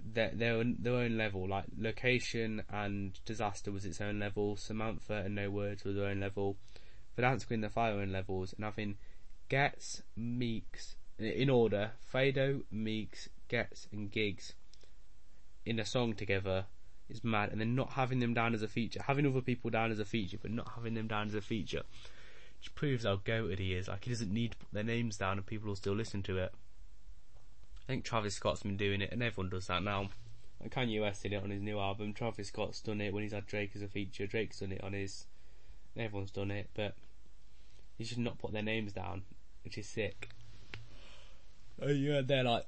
they're, 0.05 0.31
they're 0.33 0.63
their 0.79 0.95
own 0.95 1.17
level. 1.17 1.47
Like 1.47 1.65
location 1.77 2.63
and 2.69 3.19
disaster 3.25 3.71
was 3.71 3.85
its 3.85 4.01
own 4.01 4.19
level. 4.19 4.57
Samantha 4.57 5.23
and 5.25 5.35
No 5.35 5.49
Words 5.49 5.83
was 5.83 5.95
their 5.95 6.07
own 6.07 6.19
level. 6.19 6.57
Verdansk 7.17 7.51
in 7.51 7.61
the 7.61 7.69
Fire 7.69 7.93
own 7.93 8.11
levels, 8.11 8.53
and 8.53 8.65
having 8.65 8.97
Ghetts, 9.53 10.01
Meekz, 10.17 10.95
in 11.19 11.47
order, 11.47 11.91
Fredo, 12.11 12.63
Meekz, 12.73 13.27
Ghetts, 13.47 13.87
and 13.91 14.09
Giggs 14.09 14.53
in 15.63 15.79
a 15.79 15.85
song 15.85 16.15
together 16.15 16.65
is 17.07 17.23
mad, 17.23 17.51
and 17.51 17.61
then 17.61 17.75
not 17.75 17.91
having 17.91 18.17
them 18.17 18.33
down 18.33 18.55
as 18.55 18.63
a 18.63 18.67
feature, 18.67 19.03
having 19.03 19.27
other 19.27 19.41
people 19.41 19.69
down 19.69 19.91
as 19.91 19.99
a 19.99 20.05
feature, 20.05 20.39
but 20.41 20.49
not 20.49 20.71
having 20.75 20.95
them 20.95 21.07
down 21.07 21.27
as 21.27 21.35
a 21.35 21.41
feature, 21.41 21.83
which 22.57 22.73
proves 22.73 23.03
how 23.03 23.17
goated 23.17 23.59
he 23.59 23.75
is. 23.75 23.87
Like 23.87 24.05
he 24.05 24.09
doesn't 24.09 24.33
need 24.33 24.53
to 24.53 24.57
put 24.57 24.73
their 24.73 24.83
names 24.83 25.17
down, 25.17 25.37
and 25.37 25.45
people 25.45 25.67
will 25.67 25.75
still 25.75 25.93
listen 25.93 26.23
to 26.23 26.39
it. 26.39 26.51
I 27.83 27.85
think 27.85 28.03
Travis 28.03 28.33
Scott's 28.33 28.63
been 28.63 28.75
doing 28.75 29.01
it, 29.03 29.11
and 29.11 29.21
everyone 29.21 29.51
does 29.51 29.67
that 29.67 29.83
now. 29.83 30.09
Kanye 30.67 30.99
West 30.99 31.21
did 31.21 31.33
it 31.33 31.43
on 31.43 31.51
his 31.51 31.61
new 31.61 31.77
album. 31.77 32.15
Travis 32.15 32.47
Scott's 32.47 32.81
done 32.81 33.01
it 33.01 33.13
when 33.13 33.21
he's 33.21 33.33
had 33.33 33.45
Drake 33.45 33.73
as 33.75 33.83
a 33.83 33.87
feature. 33.87 34.25
Drake's 34.25 34.61
done 34.61 34.71
it 34.71 34.83
on 34.83 34.93
his. 34.93 35.27
Everyone's 35.95 36.31
done 36.31 36.49
it, 36.49 36.71
but 36.73 36.95
he 37.95 38.03
should 38.03 38.17
not 38.17 38.39
put 38.39 38.51
their 38.51 38.63
names 38.63 38.93
down 38.93 39.21
which 39.63 39.77
is 39.77 39.87
sick. 39.87 40.29
Oh 41.81 41.89
yeah, 41.89 42.21
they're 42.21 42.43
like 42.43 42.65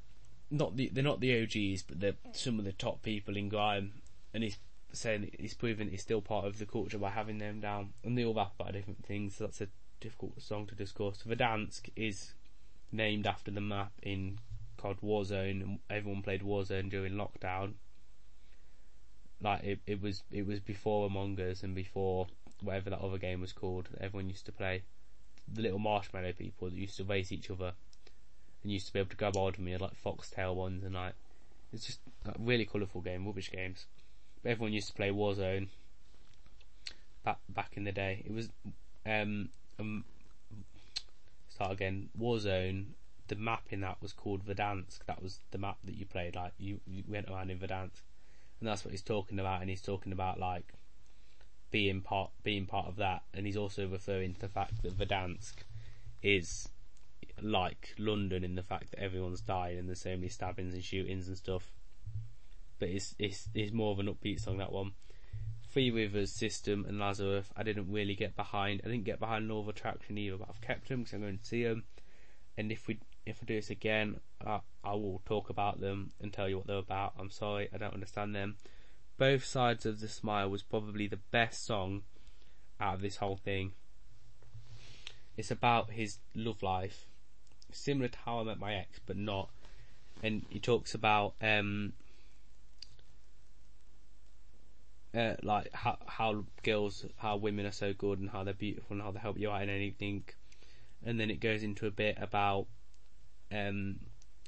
not 0.52 0.76
the 0.76 0.90
they're 0.90 1.04
not 1.04 1.20
the 1.20 1.42
OGs, 1.44 1.84
but 1.84 2.00
they're 2.00 2.16
some 2.34 2.60
of 2.60 2.66
the 2.66 2.74
top 2.74 3.02
people 3.02 3.38
in 3.38 3.50
grime, 3.50 3.94
and 4.34 4.44
he's 4.44 4.58
saying 4.94 5.32
he's 5.40 5.54
proven 5.54 5.90
he's 5.90 6.02
still 6.02 6.22
part 6.22 6.46
of 6.46 6.58
the 6.58 6.66
culture 6.66 6.98
by 6.98 7.10
having 7.10 7.38
them 7.38 7.60
down, 7.60 7.94
and 8.04 8.18
they 8.18 8.26
all 8.26 8.34
rap 8.34 8.54
about 8.60 8.74
different 8.74 9.06
things. 9.06 9.36
So 9.36 9.46
that's 9.46 9.62
a 9.62 9.68
difficult 10.00 10.42
song 10.42 10.68
to 10.68 10.76
discuss. 10.76 11.24
Verdansk 11.24 11.90
is 11.96 12.34
named 12.92 13.28
after 13.28 13.52
the 13.52 13.62
map 13.62 13.92
in 14.02 14.40
called 14.78 15.02
Warzone, 15.02 15.62
and 15.62 15.80
everyone 15.90 16.22
played 16.22 16.42
Warzone 16.42 16.90
during 16.90 17.14
lockdown. 17.14 17.74
Like 19.42 19.64
it, 19.64 19.80
it 19.86 20.02
was 20.02 20.24
it 20.32 20.46
was 20.46 20.60
before 20.60 21.08
Among 21.08 21.40
Us 21.40 21.64
and 21.64 21.76
before 21.76 22.28
whatever 22.62 22.90
that 22.90 23.00
other 23.00 23.18
game 23.18 23.42
was 23.42 23.54
called. 23.54 23.90
Everyone 24.00 24.30
used 24.30 24.46
to 24.46 24.52
play 24.52 24.84
the 25.52 25.62
little 25.62 25.80
marshmallow 25.80 26.34
people 26.34 26.70
that 26.70 26.76
used 26.76 26.98
to 26.98 27.04
race 27.04 27.32
each 27.32 27.50
other 27.50 27.74
and 28.64 28.72
used 28.72 28.88
to 28.88 28.94
be 28.94 29.00
able 29.00 29.10
to 29.10 29.16
grab 29.16 29.36
hold 29.36 29.54
of 29.54 29.60
me 29.60 29.78
like 29.78 29.96
foxtail 29.96 30.56
ones 30.56 30.84
and 30.84 30.96
like 30.96 31.14
it's 31.72 31.86
just 31.86 32.00
like 32.26 32.36
really 32.40 32.66
colourful 32.66 33.02
game, 33.02 33.26
rubbish 33.26 33.52
games. 33.52 33.86
But 34.42 34.52
everyone 34.52 34.74
used 34.74 34.88
to 34.88 34.94
play 34.94 35.10
Warzone 35.10 35.68
back 37.24 37.40
back 37.50 37.72
in 37.76 37.84
the 37.84 37.92
day. 37.92 38.24
It 38.26 38.34
was 38.34 38.50
um, 39.06 39.50
um 39.80 40.06
start 41.50 41.72
again 41.72 42.10
Warzone. 42.20 42.86
The 43.28 43.36
map 43.36 43.64
in 43.72 43.82
that 43.82 43.98
was 44.02 44.14
called 44.14 44.46
Verdansk. 44.46 45.00
That 45.08 45.22
was 45.22 45.40
the 45.52 45.58
map 45.58 45.78
that 45.84 45.96
you 45.96 46.06
played. 46.06 46.36
Like 46.36 46.54
you, 46.60 46.80
you 46.86 47.04
went 47.08 47.28
around 47.28 47.50
in 47.50 47.58
Verdansk, 47.58 48.04
and 48.60 48.70
that's 48.70 48.86
what 48.86 48.92
he's 48.92 49.02
talking 49.02 49.40
about. 49.40 49.62
And 49.62 49.70
he's 49.70 49.82
talking 49.82 50.12
about 50.12 50.40
like 50.40 50.74
being 51.72 52.02
part 52.02 52.32
being 52.44 52.66
part 52.66 52.88
of 52.88 52.98
that, 52.98 53.24
and 53.34 53.46
he's 53.46 53.58
also 53.58 53.88
referring 53.88 54.34
to 54.34 54.40
the 54.40 54.50
fact 54.50 54.82
that 54.84 54.98
Verdansk 54.98 55.54
is 56.22 56.70
like 57.42 57.94
London 57.98 58.44
in 58.44 58.56
the 58.56 58.64
fact 58.64 58.92
that 58.92 59.00
everyone's 59.00 59.42
dying 59.42 59.78
and 59.78 59.88
there's 59.88 60.02
so 60.02 60.12
many 60.12 60.30
stabbings 60.30 60.74
and 60.74 60.84
shootings 60.84 61.28
and 61.28 61.38
stuff. 61.38 61.72
But 62.80 62.90
it's 62.90 63.16
it's 63.20 63.50
it's 63.54 63.74
more 63.74 63.92
of 63.92 64.00
an 64.00 64.08
upbeat 64.08 64.42
song 64.42 64.58
that 64.58 64.72
one. 64.72 64.94
Three 65.72 65.92
Rivers, 65.92 66.32
System, 66.32 66.86
and 66.88 67.00
Lazarus. 67.00 67.48
I 67.58 67.64
didn't 67.64 67.92
really 67.92 68.16
get 68.16 68.38
behind. 68.38 68.82
I 68.86 68.88
didn't 68.88 69.04
get 69.04 69.20
behind 69.20 69.50
Law 69.50 69.60
of 69.60 69.68
Attraction 69.68 70.18
either, 70.18 70.38
but 70.38 70.48
I've 70.50 70.62
kept 70.62 70.88
them 70.88 71.00
because 71.00 71.14
I'm 71.14 71.22
going 71.22 71.38
to 71.38 71.46
see 71.46 71.64
them. 71.64 71.84
And 72.58 72.72
if 72.72 72.88
we 72.88 73.00
if 73.26 73.40
I 73.42 73.46
do 73.46 73.56
this 73.56 73.70
again, 73.70 74.20
I, 74.46 74.60
I 74.84 74.94
will 74.94 75.22
talk 75.26 75.50
about 75.50 75.82
them 75.82 76.12
and 76.22 76.32
tell 76.32 76.48
you 76.48 76.58
what 76.58 76.68
they're 76.68 76.78
about. 76.78 77.14
I'm 77.20 77.32
sorry, 77.32 77.70
I 77.74 77.78
don't 77.78 77.94
understand 77.94 78.36
them. 78.36 78.56
Both 79.18 79.46
Sides 79.46 79.86
of 79.86 80.02
the 80.02 80.08
Smile 80.08 80.50
was 80.50 80.64
probably 80.64 81.08
the 81.08 81.20
best 81.32 81.66
song 81.66 82.04
out 82.80 82.96
of 82.96 83.02
this 83.02 83.18
whole 83.18 83.38
thing. 83.38 83.72
It's 85.38 85.52
about 85.52 85.92
his 85.92 86.18
love 86.34 86.62
life 86.62 87.08
similar 87.72 88.08
to 88.08 88.18
How 88.26 88.40
I 88.40 88.44
Met 88.44 88.60
My 88.60 88.76
Ex, 88.76 89.00
but 89.06 89.18
not. 89.18 89.50
And 90.24 90.46
he 90.50 90.60
talks 90.60 90.94
about 90.94 91.36
um, 91.42 91.94
uh, 95.14 95.36
like 95.44 95.74
how 95.74 95.98
how 96.06 96.46
girls, 96.64 97.06
how 97.18 97.38
women 97.38 97.66
are 97.66 97.72
so 97.72 97.94
good, 97.94 98.20
and 98.20 98.30
how 98.30 98.44
they're 98.44 98.54
beautiful, 98.54 98.96
and 98.96 99.02
how 99.02 99.12
they 99.12 99.20
help 99.20 99.38
you 99.38 99.52
out 99.52 99.64
in 99.64 99.70
anything. 99.70 100.24
And 101.06 101.20
then 101.20 101.30
it 101.30 101.40
goes 101.40 101.64
into 101.64 101.86
a 101.86 101.92
bit 101.92 102.18
about 102.20 102.68
um, 103.52 104.00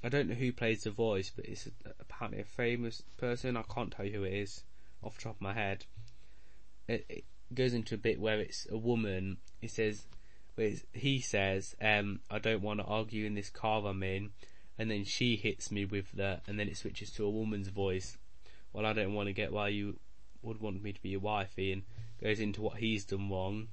I 0.04 0.10
don't 0.10 0.30
know 0.30 0.36
who 0.36 0.52
plays 0.52 0.84
the 0.84 0.92
voice, 0.92 1.32
but 1.36 1.46
it's 1.46 1.68
apparently 2.00 2.42
a 2.42 2.46
famous 2.46 3.04
person. 3.18 3.58
I 3.58 3.64
can't 3.64 3.92
tell 3.92 4.06
you 4.06 4.20
who 4.20 4.24
it 4.24 4.34
is 4.34 4.64
off 5.04 5.18
the 5.18 5.24
top 5.24 5.36
of 5.36 5.42
my 5.42 5.54
head. 5.54 5.86
It, 6.88 7.06
it 7.10 7.24
goes 7.54 7.74
into 7.74 7.96
a 7.96 8.00
bit 8.00 8.20
where 8.20 8.40
it's 8.40 8.68
a 8.72 8.78
woman. 8.78 9.38
It 9.62 9.72
says 9.72 10.06
he 10.94 11.20
says, 11.20 11.76
um, 11.82 12.20
I 12.32 12.40
don't 12.40 12.64
want 12.64 12.80
to 12.80 12.86
argue 12.86 13.26
in 13.26 13.36
this 13.36 13.50
car 13.50 13.86
I'm 13.86 14.02
in, 14.02 14.32
and 14.78 14.90
then 14.90 15.04
she 15.04 15.36
hits 15.36 15.72
me 15.72 15.86
with 15.86 16.12
the, 16.14 16.42
and 16.48 16.60
then 16.60 16.68
it 16.68 16.78
switches 16.78 17.12
to 17.12 17.26
a 17.26 17.30
woman's 17.30 17.68
voice. 17.68 18.18
Well, 18.74 18.86
I 18.86 18.94
don't 18.94 19.14
want 19.14 19.28
to 19.28 19.34
get 19.34 19.54
why 19.54 19.70
you 19.70 20.00
would 20.42 20.60
want 20.60 20.82
me 20.82 20.94
to 20.94 21.02
be 21.02 21.10
your 21.10 21.20
wifey, 21.20 21.72
and 21.72 21.84
goes 22.22 22.40
into 22.40 22.62
what 22.62 22.78
he's 22.78 23.06
done 23.06 23.30
wrong. 23.30 23.68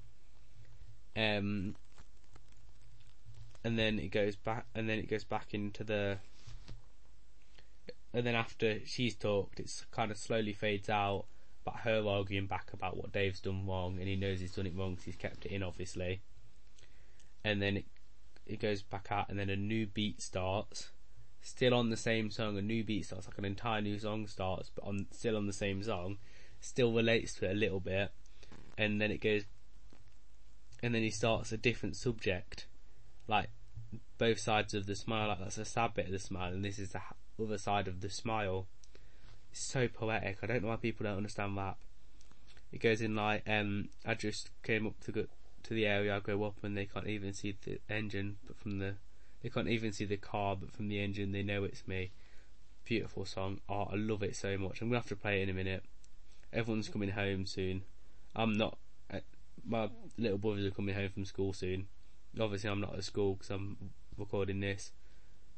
Um, 1.17 1.77
and 3.65 3.78
then 3.78 3.99
it 3.99 4.09
goes 4.09 4.36
back, 4.36 4.67
and 4.75 4.89
then 4.89 4.99
it 4.99 5.09
goes 5.09 5.25
back 5.25 5.55
into 5.55 5.83
the, 5.83 6.18
and 8.12 8.26
then 8.26 8.34
after 8.34 8.78
she's 8.84 9.15
talked, 9.15 9.59
it's 9.59 9.84
kind 9.91 10.10
of 10.10 10.18
slowly 10.18 10.52
fades 10.52 10.89
out, 10.89 11.25
but 11.65 11.76
her 11.84 12.05
arguing 12.07 12.47
back 12.47 12.73
about 12.73 12.97
what 12.97 13.12
Dave's 13.12 13.41
done 13.41 13.67
wrong, 13.67 13.99
and 13.99 14.07
he 14.07 14.17
knows 14.17 14.41
he's 14.41 14.55
done 14.55 14.67
it 14.67 14.76
wrong 14.76 14.93
because 14.93 15.07
he's 15.07 15.17
kept 15.17 15.47
it 15.47 15.52
in, 15.52 15.62
obviously 15.62 16.20
and 17.44 17.60
then 17.60 17.76
it, 17.76 17.84
it 18.47 18.60
goes 18.60 18.83
back 18.83 19.09
out, 19.10 19.28
and 19.28 19.39
then 19.39 19.51
a 19.51 19.57
new 19.57 19.86
beat 19.86 20.20
starts. 20.23 20.91
Still 21.43 21.75
on 21.75 21.91
the 21.91 21.97
same 21.97 22.31
song, 22.31 22.57
a 22.57 22.62
new 22.62 22.83
beat 22.83 23.05
starts, 23.05 23.28
like 23.28 23.36
an 23.36 23.44
entire 23.44 23.83
new 23.83 23.99
song 23.99 24.26
starts, 24.26 24.70
but 24.75 24.84
on 24.84 25.07
still 25.12 25.36
on 25.36 25.47
the 25.47 25.52
same 25.52 25.83
song. 25.83 26.17
Still 26.60 26.93
relates 26.93 27.34
to 27.34 27.47
it 27.47 27.52
a 27.52 27.55
little 27.55 27.81
bit, 27.81 28.10
and 28.78 29.01
then 29.01 29.10
it 29.10 29.20
goes, 29.20 29.43
and 30.83 30.94
then 30.94 31.02
he 31.02 31.10
starts 31.10 31.52
a 31.52 31.59
different 31.59 31.97
subject, 31.97 32.67
like 33.27 33.49
both 34.19 34.39
sides 34.39 34.75
of 34.75 34.86
the 34.86 34.94
smile. 34.94 35.28
Like 35.28 35.41
that's 35.41 35.59
a 35.59 35.65
sad 35.65 35.94
bit 35.94 36.07
of 36.07 36.12
the 36.12 36.19
smile, 36.19 36.53
and 36.53 36.65
this 36.65 36.78
is 36.78 36.91
the 36.91 37.01
other 37.43 37.59
side 37.59 37.89
of 37.89 38.01
the 38.01 38.11
smile. 38.11 38.67
It's 39.51 39.61
so 39.61 39.89
poetic. 39.89 40.39
I 40.43 40.47
don't 40.47 40.62
know 40.62 40.69
why 40.69 40.77
people 40.77 41.05
don't 41.05 41.19
understand 41.19 41.57
that. 41.59 41.77
It 42.73 42.81
goes 42.81 43.01
in 43.01 43.15
like, 43.15 43.49
um, 43.49 43.89
I 44.05 44.15
just 44.15 44.51
came 44.65 44.86
up 44.86 44.99
to 45.05 45.12
go, 45.12 45.27
to 45.62 45.75
the 45.75 45.86
area 45.86 46.17
I 46.17 46.20
go 46.20 46.43
up 46.44 46.57
and 46.62 46.77
they 46.77 46.86
can't 46.86 47.07
even 47.07 47.33
see 47.33 47.57
the 47.65 47.78
engine, 47.89 48.36
but 48.47 48.57
from 48.57 48.78
the 48.78 48.94
they 49.43 49.51
can't 49.51 49.69
even 49.69 49.93
see 49.93 50.07
the 50.07 50.17
car, 50.17 50.57
but 50.57 50.73
from 50.73 50.89
the 50.89 50.99
engine 50.99 51.33
they 51.33 51.43
know 51.43 51.65
it's 51.65 51.86
me. 51.86 52.11
Beautiful 52.85 53.27
song. 53.27 53.61
Oh, 53.69 53.89
I 53.93 53.97
love 53.97 54.23
it 54.23 54.35
so 54.36 54.57
much. 54.59 54.81
I'm 54.81 54.89
gonna 54.89 54.99
have 54.99 55.09
to 55.09 55.17
play 55.17 55.41
it 55.41 55.44
in 55.44 55.51
a 55.51 55.55
minute. 55.55 55.85
Everyone's 56.53 56.89
coming 56.89 57.11
home 57.11 57.47
soon. 57.47 57.83
I'm 58.35 58.57
not. 58.57 58.78
Uh, 59.12 59.20
my 59.67 59.91
little 60.19 60.39
brothers 60.39 60.67
are 60.67 60.70
coming 60.70 60.94
home 60.94 61.11
from 61.11 61.25
school 61.25 61.53
soon. 61.53 61.86
Obviously, 62.41 62.71
I'm 62.71 62.81
not 62.81 62.95
at 62.95 63.05
school 63.05 63.35
because 63.35 63.51
I'm 63.51 63.77
recording 64.17 64.61
this. 64.61 64.93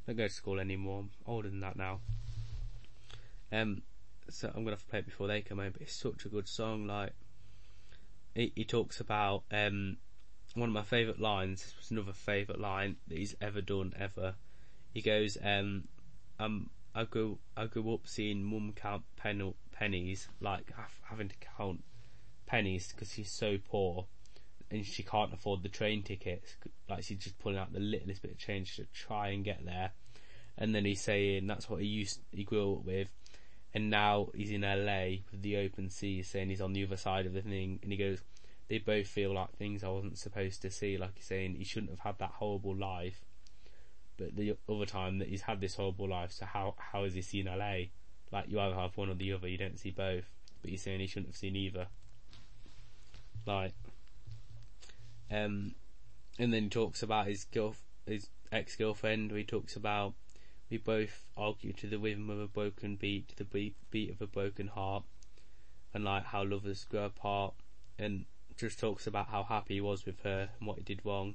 I 0.04 0.12
don't 0.12 0.18
go 0.18 0.28
to 0.28 0.32
school 0.32 0.60
anymore. 0.60 1.00
I'm 1.00 1.10
older 1.26 1.48
than 1.48 1.60
that 1.60 1.76
now. 1.76 2.00
Um, 3.52 3.82
so 4.28 4.48
I'm 4.48 4.64
gonna 4.64 4.72
have 4.72 4.82
to 4.82 4.86
play 4.86 4.98
it 5.00 5.06
before 5.06 5.28
they 5.28 5.40
come 5.40 5.58
home. 5.58 5.72
But 5.72 5.82
it's 5.82 5.94
such 5.94 6.24
a 6.24 6.28
good 6.28 6.48
song. 6.48 6.86
Like 6.86 7.12
he, 8.34 8.52
he 8.54 8.64
talks 8.64 9.00
about 9.00 9.44
um, 9.50 9.96
one 10.54 10.68
of 10.68 10.74
my 10.74 10.82
favourite 10.82 11.20
lines. 11.20 11.62
This 11.62 11.74
was 11.78 11.90
another 11.90 12.12
favourite 12.12 12.60
line 12.60 12.96
that 13.08 13.18
he's 13.18 13.36
ever 13.40 13.60
done 13.60 13.94
ever. 13.98 14.34
He 14.92 15.02
goes, 15.02 15.36
um, 15.42 15.84
um, 16.38 16.70
I 16.94 17.04
grew 17.04 17.38
I 17.56 17.66
grew 17.66 17.92
up 17.94 18.06
seeing 18.06 18.42
mum 18.42 18.72
count 18.74 19.02
pen, 19.16 19.54
pennies, 19.72 20.28
like 20.40 20.72
having 21.02 21.28
to 21.28 21.36
count 21.58 21.84
pennies 22.46 22.92
because 22.92 23.12
she's 23.12 23.30
so 23.30 23.58
poor 23.58 24.06
and 24.70 24.84
she 24.84 25.02
can't 25.02 25.32
afford 25.32 25.62
the 25.62 25.68
train 25.68 26.02
tickets. 26.02 26.56
Like 26.88 27.04
she's 27.04 27.18
just 27.18 27.38
pulling 27.38 27.58
out 27.58 27.72
the 27.72 27.80
littlest 27.80 28.22
bit 28.22 28.32
of 28.32 28.38
change 28.38 28.76
to 28.76 28.86
try 28.92 29.28
and 29.28 29.44
get 29.44 29.64
there. 29.64 29.92
And 30.58 30.74
then 30.74 30.84
he's 30.84 31.02
saying 31.02 31.46
that's 31.46 31.68
what 31.68 31.80
he 31.80 31.86
used 31.86 32.20
he 32.30 32.44
grew 32.44 32.74
up 32.74 32.84
with 32.84 33.08
and 33.76 33.90
now 33.90 34.28
he's 34.34 34.52
in 34.52 34.62
LA 34.62 35.18
with 35.30 35.42
the 35.42 35.58
open 35.58 35.90
sea, 35.90 36.22
saying 36.22 36.48
he's 36.48 36.62
on 36.62 36.72
the 36.72 36.82
other 36.82 36.96
side 36.96 37.26
of 37.26 37.34
the 37.34 37.42
thing, 37.42 37.78
and 37.82 37.92
he 37.92 37.98
goes, 37.98 38.22
they 38.68 38.78
both 38.78 39.06
feel 39.06 39.34
like 39.34 39.52
things 39.52 39.84
I 39.84 39.88
wasn't 39.88 40.16
supposed 40.16 40.62
to 40.62 40.70
see, 40.70 40.96
like 40.96 41.10
he's 41.16 41.26
saying 41.26 41.56
he 41.56 41.64
shouldn't 41.64 41.90
have 41.90 42.00
had 42.00 42.18
that 42.20 42.30
horrible 42.30 42.74
life, 42.74 43.22
but 44.16 44.34
the 44.34 44.56
other 44.66 44.86
time 44.86 45.18
that 45.18 45.28
he's 45.28 45.42
had 45.42 45.60
this 45.60 45.76
horrible 45.76 46.08
life, 46.08 46.32
so 46.32 46.46
how 46.46 46.74
how 46.78 47.04
is 47.04 47.12
he 47.12 47.20
seen 47.20 47.44
LA? 47.44 47.88
Like 48.32 48.46
you 48.48 48.58
either 48.58 48.74
have 48.74 48.96
one 48.96 49.10
or 49.10 49.14
the 49.14 49.34
other, 49.34 49.46
you 49.46 49.58
don't 49.58 49.78
see 49.78 49.90
both, 49.90 50.24
but 50.62 50.70
he's 50.70 50.80
saying 50.80 51.00
he 51.00 51.06
shouldn't 51.06 51.28
have 51.28 51.36
seen 51.36 51.54
either. 51.54 51.86
Like, 53.46 53.74
um, 55.30 55.74
and 56.38 56.52
then 56.52 56.64
he 56.64 56.68
talks 56.68 57.02
about 57.02 57.26
his 57.26 57.44
girl, 57.44 57.74
his 58.06 58.28
ex 58.52 58.76
girlfriend. 58.76 59.30
He 59.32 59.44
talks 59.44 59.76
about 59.76 60.14
we 60.70 60.78
both 60.78 61.24
argue 61.36 61.72
to 61.74 61.86
the 61.86 61.98
rhythm 61.98 62.28
of 62.30 62.40
a 62.40 62.48
broken 62.48 62.96
beat, 62.96 63.28
to 63.28 63.36
the 63.36 63.44
beat, 63.44 63.76
beat 63.90 64.10
of 64.10 64.20
a 64.20 64.26
broken 64.26 64.68
heart, 64.68 65.04
and 65.94 66.04
like 66.04 66.24
how 66.24 66.44
lovers 66.44 66.84
grow 66.84 67.04
apart, 67.04 67.54
and 67.98 68.26
just 68.56 68.80
talks 68.80 69.06
about 69.06 69.28
how 69.28 69.44
happy 69.44 69.74
he 69.74 69.80
was 69.80 70.04
with 70.04 70.22
her 70.22 70.48
and 70.58 70.66
what 70.66 70.78
he 70.78 70.82
did 70.82 71.00
wrong, 71.04 71.34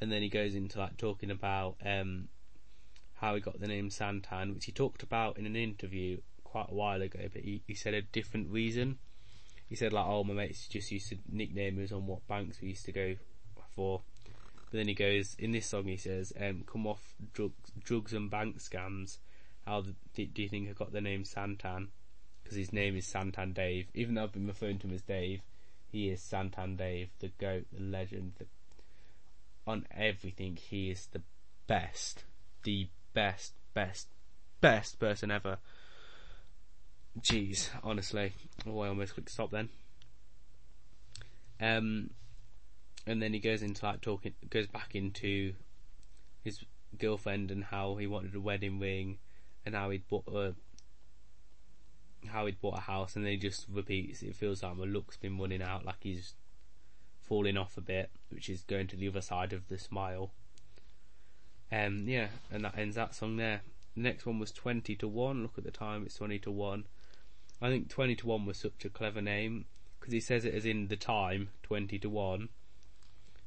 and 0.00 0.10
then 0.12 0.22
he 0.22 0.28
goes 0.28 0.54
into 0.54 0.78
like 0.78 0.96
talking 0.96 1.30
about 1.30 1.76
um, 1.84 2.28
how 3.14 3.34
he 3.34 3.40
got 3.40 3.60
the 3.60 3.66
name 3.66 3.88
Santan, 3.88 4.54
which 4.54 4.66
he 4.66 4.72
talked 4.72 5.02
about 5.02 5.38
in 5.38 5.46
an 5.46 5.56
interview 5.56 6.18
quite 6.44 6.70
a 6.70 6.74
while 6.74 7.02
ago, 7.02 7.20
but 7.32 7.42
he, 7.42 7.62
he 7.66 7.74
said 7.74 7.94
a 7.94 8.02
different 8.02 8.50
reason. 8.50 8.98
He 9.70 9.76
said 9.76 9.92
like, 9.92 10.04
oh, 10.04 10.24
my 10.24 10.34
mates 10.34 10.66
just 10.66 10.90
used 10.90 11.08
to 11.10 11.18
nickname 11.30 11.82
us 11.82 11.92
on 11.92 12.04
what 12.04 12.26
banks 12.26 12.60
we 12.60 12.68
used 12.70 12.84
to 12.86 12.92
go 12.92 13.14
for, 13.70 14.02
but 14.56 14.76
then 14.76 14.88
he 14.88 14.94
goes 14.94 15.36
in 15.38 15.52
this 15.52 15.66
song. 15.66 15.84
He 15.84 15.96
says, 15.96 16.32
um, 16.38 16.64
"Come 16.66 16.88
off 16.88 17.14
drugs, 17.32 17.72
drugs 17.82 18.12
and 18.12 18.28
bank 18.28 18.58
scams." 18.58 19.18
How 19.64 19.82
do, 19.82 19.94
you 20.16 20.48
think 20.48 20.68
I 20.68 20.72
got 20.72 20.92
the 20.92 21.00
name 21.00 21.22
Santan? 21.22 21.88
Because 22.42 22.56
his 22.56 22.72
name 22.72 22.96
is 22.96 23.06
Santan 23.06 23.54
Dave. 23.54 23.86
Even 23.94 24.14
though 24.14 24.24
I've 24.24 24.32
been 24.32 24.48
referring 24.48 24.80
to 24.80 24.88
him 24.88 24.94
as 24.94 25.02
Dave, 25.02 25.42
he 25.86 26.08
is 26.08 26.20
Santan 26.20 26.76
Dave, 26.76 27.10
the 27.20 27.28
goat, 27.28 27.66
the 27.72 27.80
legend. 27.80 28.32
The, 28.38 28.46
on 29.66 29.86
everything, 29.96 30.56
he 30.56 30.90
is 30.90 31.06
the 31.12 31.22
best, 31.68 32.24
the 32.64 32.88
best, 33.12 33.52
best, 33.74 34.08
best 34.60 34.98
person 34.98 35.30
ever. 35.30 35.58
Jeez, 37.18 37.68
honestly, 37.82 38.32
oh, 38.66 38.80
I 38.80 38.88
almost 38.88 39.14
clicked 39.14 39.30
stop 39.30 39.50
then. 39.50 39.68
Um, 41.60 42.10
and 43.06 43.20
then 43.20 43.32
he 43.32 43.40
goes 43.40 43.62
into 43.62 43.84
like 43.84 44.00
talking, 44.00 44.34
goes 44.48 44.66
back 44.66 44.94
into 44.94 45.54
his 46.42 46.60
girlfriend 46.98 47.50
and 47.50 47.64
how 47.64 47.96
he 47.96 48.06
wanted 48.06 48.34
a 48.34 48.40
wedding 48.40 48.78
ring, 48.78 49.18
and 49.66 49.74
how 49.74 49.90
he'd 49.90 50.08
bought 50.08 50.28
a 50.28 50.54
how 52.28 52.46
he'd 52.46 52.60
bought 52.60 52.78
a 52.78 52.82
house, 52.82 53.16
and 53.16 53.24
then 53.24 53.32
he 53.32 53.38
just 53.38 53.66
repeats. 53.70 54.22
It 54.22 54.36
feels 54.36 54.62
like 54.62 54.76
my 54.76 54.84
look's 54.84 55.16
been 55.16 55.38
running 55.38 55.62
out, 55.62 55.84
like 55.84 56.00
he's 56.00 56.34
falling 57.22 57.56
off 57.56 57.76
a 57.76 57.80
bit, 57.80 58.10
which 58.30 58.48
is 58.48 58.62
going 58.62 58.86
to 58.88 58.96
the 58.96 59.08
other 59.08 59.20
side 59.20 59.52
of 59.52 59.68
the 59.68 59.78
smile. 59.78 60.32
Um, 61.72 62.04
yeah, 62.08 62.28
and 62.50 62.64
that 62.64 62.76
ends 62.76 62.96
that 62.96 63.14
song 63.14 63.36
there. 63.36 63.62
The 63.94 64.02
next 64.02 64.26
one 64.26 64.38
was 64.38 64.50
20 64.52 64.96
to 64.96 65.08
1. 65.08 65.42
Look 65.42 65.56
at 65.56 65.64
the 65.64 65.70
time, 65.70 66.02
it's 66.04 66.16
20 66.16 66.38
to 66.40 66.50
1. 66.50 66.84
I 67.62 67.68
think 67.68 67.88
20 67.88 68.16
to 68.16 68.26
1 68.26 68.46
was 68.46 68.56
such 68.56 68.84
a 68.84 68.90
clever 68.90 69.20
name 69.20 69.66
because 69.98 70.12
he 70.12 70.20
says 70.20 70.44
it 70.44 70.54
as 70.54 70.64
in 70.64 70.88
the 70.88 70.96
time, 70.96 71.50
20 71.62 71.98
to 71.98 72.08
1, 72.08 72.48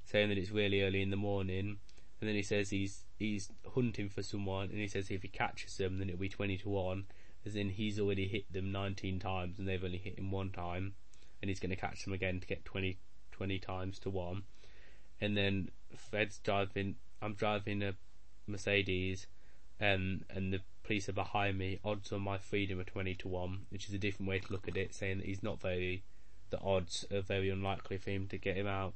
saying 0.05 0.29
that 0.29 0.37
it's 0.37 0.51
really 0.51 0.83
early 0.83 1.01
in 1.01 1.09
the 1.09 1.15
morning. 1.15 1.77
And 2.19 2.29
then 2.29 2.35
he 2.35 2.43
says 2.43 2.69
he's 2.69 3.03
he's 3.17 3.49
hunting 3.73 4.09
for 4.09 4.21
someone, 4.21 4.69
and 4.69 4.79
he 4.79 4.87
says 4.87 5.09
if 5.09 5.23
he 5.23 5.27
catches 5.27 5.77
them, 5.77 5.97
then 5.97 6.09
it'll 6.09 6.21
be 6.21 6.29
20 6.29 6.57
to 6.59 6.69
1, 6.69 7.05
as 7.45 7.55
in 7.55 7.69
he's 7.69 7.99
already 7.99 8.27
hit 8.27 8.51
them 8.51 8.71
19 8.71 9.19
times 9.19 9.59
and 9.59 9.67
they've 9.67 9.83
only 9.83 9.97
hit 9.97 10.17
him 10.17 10.31
one 10.31 10.51
time, 10.51 10.93
and 11.41 11.49
he's 11.49 11.59
going 11.59 11.71
to 11.71 11.75
catch 11.75 12.03
them 12.03 12.13
again 12.13 12.39
to 12.39 12.47
get 12.47 12.63
20, 12.65 12.97
20 13.31 13.59
times 13.59 13.99
to 13.99 14.09
1. 14.09 14.43
And 15.21 15.35
then 15.35 15.69
Fred's 15.97 16.37
driving, 16.37 16.95
I'm 17.21 17.33
driving 17.33 17.81
a 17.81 17.95
Mercedes, 18.47 19.27
um, 19.81 20.21
and 20.29 20.53
the 20.53 20.61
police 20.83 21.07
are 21.09 21.13
behind 21.13 21.57
me. 21.57 21.79
Odds 21.83 22.11
on 22.11 22.21
my 22.21 22.37
freedom 22.37 22.79
are 22.79 22.85
20 22.85 23.15
to 23.15 23.27
1, 23.27 23.65
which 23.69 23.87
is 23.87 23.93
a 23.93 23.99
different 23.99 24.29
way 24.29 24.39
to 24.39 24.51
look 24.51 24.67
at 24.67 24.77
it, 24.77 24.93
saying 24.93 25.17
that 25.17 25.27
he's 25.27 25.43
not 25.43 25.61
very, 25.61 26.03
the 26.49 26.59
odds 26.59 27.05
are 27.11 27.21
very 27.21 27.49
unlikely 27.49 27.97
for 27.97 28.09
him 28.09 28.27
to 28.27 28.37
get 28.37 28.57
him 28.57 28.67
out. 28.67 28.93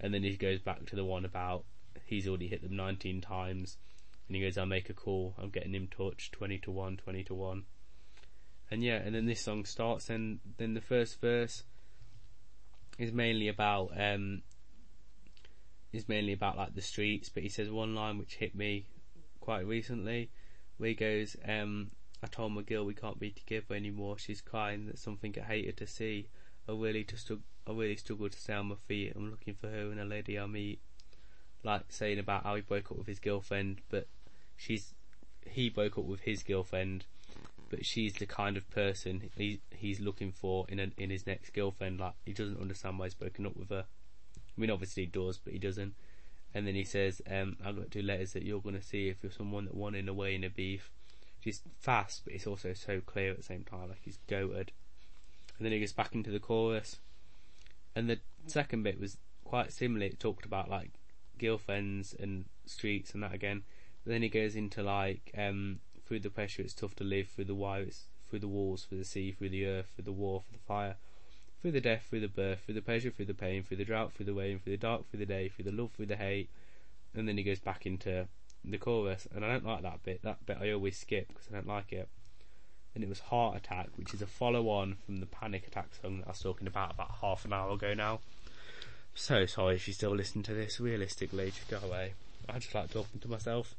And 0.00 0.12
then 0.12 0.22
he 0.22 0.36
goes 0.36 0.60
back 0.60 0.86
to 0.86 0.96
the 0.96 1.04
one 1.04 1.24
about 1.24 1.64
he's 2.04 2.28
already 2.28 2.48
hit 2.48 2.62
them 2.62 2.76
19 2.76 3.20
times. 3.20 3.76
And 4.28 4.36
he 4.36 4.42
goes, 4.42 4.58
I'll 4.58 4.66
make 4.66 4.90
a 4.90 4.94
call, 4.94 5.34
I'm 5.38 5.50
getting 5.50 5.74
him 5.74 5.88
touched, 5.88 6.32
20 6.32 6.58
to 6.58 6.70
1, 6.70 6.96
20 6.98 7.24
to 7.24 7.34
1. 7.34 7.64
And 8.70 8.82
yeah, 8.82 8.96
and 8.96 9.14
then 9.14 9.26
this 9.26 9.40
song 9.40 9.64
starts, 9.64 10.10
and 10.10 10.40
then 10.56 10.74
the 10.74 10.80
first 10.80 11.20
verse 11.20 11.62
is 12.98 13.12
mainly 13.12 13.46
about, 13.46 13.92
um, 13.96 14.42
is 15.92 16.08
mainly 16.08 16.32
about 16.32 16.56
like 16.56 16.74
the 16.74 16.82
streets, 16.82 17.28
but 17.28 17.44
he 17.44 17.48
says 17.48 17.70
one 17.70 17.94
line 17.94 18.18
which 18.18 18.34
hit 18.34 18.56
me 18.56 18.86
quite 19.40 19.64
recently, 19.64 20.30
he 20.84 20.94
goes, 20.94 21.36
um, 21.46 21.90
I 22.22 22.26
told 22.26 22.52
my 22.52 22.62
girl 22.62 22.84
we 22.84 22.94
can't 22.94 23.18
be 23.18 23.30
together 23.30 23.74
anymore. 23.74 24.18
She's 24.18 24.40
crying 24.40 24.86
that 24.86 24.98
something 24.98 25.34
I 25.38 25.44
hated 25.44 25.76
to 25.78 25.86
see. 25.86 26.28
I 26.68 26.72
really 26.72 27.06
stu- 27.14 27.42
I 27.66 27.72
really 27.72 27.96
struggle 27.96 28.28
to 28.28 28.38
stay 28.38 28.54
on 28.54 28.66
my 28.66 28.74
feet. 28.74 29.12
I'm 29.14 29.30
looking 29.30 29.54
for 29.54 29.68
her 29.68 29.90
and 29.90 30.00
a 30.00 30.04
lady 30.04 30.38
I 30.38 30.46
meet. 30.46 30.80
Like 31.62 31.84
saying 31.88 32.18
about 32.18 32.44
how 32.44 32.54
he 32.54 32.62
broke 32.62 32.90
up 32.90 32.98
with 32.98 33.06
his 33.06 33.18
girlfriend, 33.18 33.80
but 33.88 34.06
she's 34.56 34.94
he 35.48 35.68
broke 35.68 35.98
up 35.98 36.04
with 36.04 36.20
his 36.20 36.42
girlfriend, 36.42 37.06
but 37.70 37.84
she's 37.84 38.14
the 38.14 38.26
kind 38.26 38.56
of 38.56 38.68
person 38.70 39.30
he 39.36 39.60
he's 39.74 40.00
looking 40.00 40.32
for 40.32 40.66
in 40.68 40.78
a, 40.78 40.88
in 40.96 41.10
his 41.10 41.26
next 41.26 41.50
girlfriend. 41.50 42.00
Like 42.00 42.14
he 42.24 42.32
doesn't 42.32 42.60
understand 42.60 42.98
why 42.98 43.06
he's 43.06 43.14
broken 43.14 43.46
up 43.46 43.56
with 43.56 43.70
her. 43.70 43.86
I 44.36 44.60
mean, 44.60 44.70
obviously 44.70 45.04
he 45.04 45.08
does, 45.08 45.38
but 45.38 45.52
he 45.52 45.58
doesn't. 45.58 45.94
And 46.54 46.66
then 46.66 46.74
he 46.74 46.84
says, 46.84 47.20
um, 47.30 47.56
I've 47.64 47.76
got 47.76 47.90
two 47.90 48.02
letters 48.02 48.32
that 48.32 48.44
you're 48.44 48.60
going 48.60 48.76
to 48.76 48.82
see 48.82 49.08
if 49.08 49.22
you're 49.22 49.32
someone 49.32 49.66
that 49.66 49.74
won 49.74 49.94
in 49.94 50.08
a 50.08 50.14
way 50.14 50.34
in 50.34 50.44
a 50.44 50.50
beef. 50.50 50.90
She's 51.40 51.60
fast, 51.78 52.22
but 52.24 52.32
it's 52.32 52.46
also 52.46 52.72
so 52.72 53.00
clear 53.00 53.30
at 53.30 53.36
the 53.36 53.42
same 53.42 53.64
time, 53.64 53.90
like 53.90 54.02
he's 54.02 54.18
goated. 54.28 54.68
And 55.58 55.64
then 55.64 55.72
he 55.72 55.80
goes 55.80 55.92
back 55.92 56.14
into 56.14 56.30
the 56.30 56.40
chorus. 56.40 56.98
And 57.94 58.08
the 58.08 58.18
second 58.46 58.82
bit 58.82 59.00
was 59.00 59.18
quite 59.44 59.72
similar. 59.72 60.06
It 60.06 60.18
talked 60.18 60.46
about 60.46 60.70
like 60.70 60.90
girlfriends 61.38 62.14
and 62.18 62.46
streets 62.64 63.12
and 63.12 63.22
that 63.22 63.34
again. 63.34 63.62
But 64.04 64.12
then 64.12 64.22
he 64.22 64.28
goes 64.28 64.56
into 64.56 64.82
like, 64.82 65.32
um, 65.36 65.80
through 66.06 66.20
the 66.20 66.30
pressure 66.30 66.62
it's 66.62 66.74
tough 66.74 66.94
to 66.96 67.04
live, 67.04 67.28
through 67.28 67.44
the 67.44 67.54
wires, 67.54 68.04
through 68.28 68.40
the 68.40 68.48
walls, 68.48 68.84
through 68.84 68.98
the 68.98 69.04
sea, 69.04 69.32
through 69.32 69.50
the 69.50 69.66
earth, 69.66 69.88
through 69.94 70.04
the 70.04 70.12
war, 70.12 70.42
through 70.48 70.58
the 70.58 70.64
fire 70.64 70.96
through 71.60 71.72
the 71.72 71.80
death, 71.80 72.06
through 72.08 72.20
the 72.20 72.28
birth, 72.28 72.60
through 72.64 72.74
the 72.74 72.82
pleasure, 72.82 73.10
through 73.10 73.26
the 73.26 73.34
pain, 73.34 73.62
through 73.62 73.78
the 73.78 73.84
drought, 73.84 74.12
through 74.12 74.26
the 74.26 74.32
rain, 74.32 74.58
through 74.58 74.72
the 74.72 74.76
dark, 74.76 75.10
through 75.10 75.20
the 75.20 75.26
day, 75.26 75.48
through 75.48 75.64
the 75.64 75.72
love, 75.72 75.90
through 75.96 76.06
the 76.06 76.16
hate, 76.16 76.48
and 77.14 77.26
then 77.26 77.36
he 77.36 77.42
goes 77.42 77.60
back 77.60 77.86
into 77.86 78.26
the 78.64 78.78
chorus, 78.78 79.26
and 79.34 79.44
I 79.44 79.48
don't 79.48 79.64
like 79.64 79.82
that 79.82 80.02
bit. 80.02 80.22
That 80.22 80.44
bit 80.44 80.58
I 80.60 80.72
always 80.72 80.98
skip 80.98 81.28
because 81.28 81.46
I 81.50 81.54
don't 81.54 81.68
like 81.68 81.92
it. 81.92 82.08
And 82.94 83.04
it 83.04 83.08
was 83.08 83.20
Heart 83.20 83.58
Attack, 83.58 83.88
which 83.96 84.14
is 84.14 84.22
a 84.22 84.26
follow-on 84.26 84.96
from 85.04 85.20
the 85.20 85.26
Panic 85.26 85.66
Attack 85.66 85.88
song 86.00 86.18
that 86.18 86.28
I 86.28 86.30
was 86.30 86.40
talking 86.40 86.66
about 86.66 86.94
about 86.94 87.10
half 87.20 87.44
an 87.44 87.52
hour 87.52 87.72
ago 87.72 87.94
now. 87.94 88.20
So 89.14 89.46
sorry 89.46 89.76
if 89.76 89.86
you 89.86 89.94
still 89.94 90.14
listen 90.14 90.42
to 90.44 90.54
this. 90.54 90.80
Realistically, 90.80 91.50
just 91.50 91.68
go 91.68 91.78
away. 91.86 92.14
I 92.48 92.58
just 92.58 92.74
like 92.74 92.90
talking 92.90 93.20
to 93.20 93.28
myself. 93.28 93.74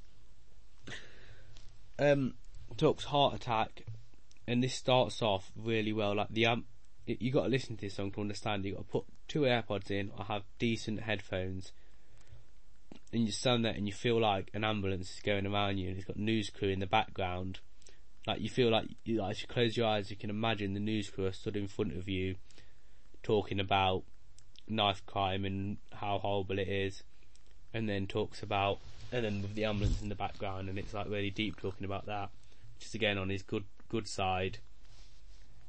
Um, 2.00 2.36
talks 2.78 3.06
Heart 3.06 3.36
Attack, 3.36 3.84
and 4.48 4.64
this 4.64 4.76
starts 4.76 5.22
off 5.22 5.52
really 5.56 5.94
well. 5.94 6.16
Like 6.16 6.30
the 6.30 6.46
um, 6.46 6.66
you 7.08 7.32
got 7.32 7.44
to 7.44 7.50
listen 7.50 7.76
to 7.78 7.82
this 7.82 7.96
song 7.96 8.12
to 8.12 8.22
understand. 8.22 8.66
You 8.66 8.74
got 8.74 8.86
to 8.86 8.92
put 8.92 9.06
two 9.28 9.42
AirPods 9.42 9.90
in 9.90 10.12
or 10.18 10.26
have 10.26 10.44
decent 10.60 11.02
headphones, 11.02 11.72
and 13.14 13.26
you 13.26 13.32
stand 13.32 13.64
there 13.64 13.74
and 13.74 13.88
you 13.88 13.94
feel 13.94 14.20
like 14.20 14.50
an 14.54 14.64
ambulance 14.64 15.12
is 15.16 15.22
going 15.22 15.48
around 15.48 15.78
you, 15.78 15.90
and 15.90 15.98
it's 15.98 16.06
got 16.06 16.18
news 16.18 16.50
crew 16.50 16.70
in 16.70 16.80
the 16.80 16.88
background. 16.88 17.60
Like 18.26 18.42
you 18.42 18.50
feel 18.50 18.70
like, 18.70 18.88
you, 19.06 19.22
like 19.22 19.32
as 19.32 19.42
you 19.42 19.48
close 19.48 19.78
your 19.78 19.88
eyes, 19.88 20.12
you 20.12 20.18
can 20.18 20.30
imagine 20.30 20.74
the 20.74 20.82
news 20.82 21.10
crew 21.10 21.26
are 21.28 21.32
stood 21.32 21.56
in 21.56 21.70
front 21.70 21.96
of 21.96 22.10
you, 22.10 22.36
talking 23.24 23.60
about 23.60 24.04
knife 24.68 25.06
crime 25.06 25.46
and 25.46 25.78
how 25.94 26.18
horrible 26.18 26.60
it 26.60 26.68
is, 26.68 27.04
and 27.74 27.88
then 27.88 28.06
talks 28.06 28.44
about, 28.44 28.80
and 29.14 29.24
then 29.24 29.42
with 29.42 29.56
the 29.56 29.64
ambulance 29.64 30.02
in 30.02 30.10
the 30.10 30.16
background, 30.16 30.68
and 30.68 30.78
it's 30.78 30.94
like 30.94 31.08
really 31.08 31.30
deep 31.30 31.56
talking 31.56 31.86
about 31.86 32.06
that, 32.08 32.30
which 32.76 32.88
is 32.88 32.94
again 32.94 33.18
on 33.18 33.30
his 33.30 33.44
good 33.44 33.64
good 33.88 34.10
side. 34.10 34.58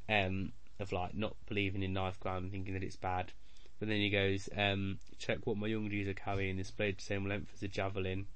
Um, 0.08 0.52
of 0.80 0.92
like 0.92 1.14
not 1.14 1.36
believing 1.46 1.82
in 1.82 1.92
knife 1.92 2.20
crime 2.20 2.50
thinking 2.50 2.74
that 2.74 2.82
it's 2.82 2.96
bad. 2.96 3.32
But 3.78 3.88
then 3.88 3.98
he 3.98 4.10
goes, 4.10 4.48
um, 4.56 4.98
check 5.18 5.38
what 5.44 5.56
my 5.56 5.68
young 5.68 5.88
G's 5.88 6.08
are 6.08 6.14
carrying, 6.14 6.56
displayed 6.56 6.98
the 6.98 7.02
same 7.02 7.28
length 7.28 7.52
as 7.54 7.62
a 7.62 7.68
javelin. 7.68 8.26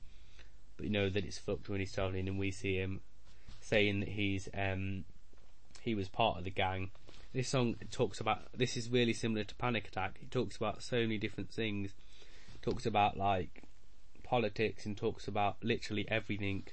But 0.76 0.86
you 0.86 0.92
know 0.92 1.10
that 1.10 1.24
it's 1.24 1.38
fucked 1.38 1.68
when 1.68 1.80
he's 1.80 1.92
travelling 1.92 2.28
and 2.28 2.38
we 2.38 2.50
see 2.50 2.76
him 2.76 3.00
saying 3.60 4.00
that 4.00 4.08
he's, 4.10 4.48
um, 4.56 5.04
he 5.80 5.94
was 5.94 6.08
part 6.08 6.38
of 6.38 6.44
the 6.44 6.50
gang. 6.50 6.90
This 7.32 7.48
song 7.48 7.76
talks 7.90 8.20
about, 8.20 8.40
this 8.56 8.76
is 8.76 8.90
really 8.90 9.12
similar 9.12 9.44
to 9.44 9.54
Panic 9.56 9.88
Attack. 9.88 10.18
It 10.22 10.30
talks 10.30 10.56
about 10.56 10.82
so 10.82 10.96
many 10.96 11.18
different 11.18 11.50
things. 11.50 11.92
It 12.54 12.62
talks 12.62 12.86
about 12.86 13.16
like 13.16 13.62
politics 14.22 14.86
and 14.86 14.96
talks 14.96 15.26
about 15.26 15.56
literally 15.62 16.06
everything 16.08 16.64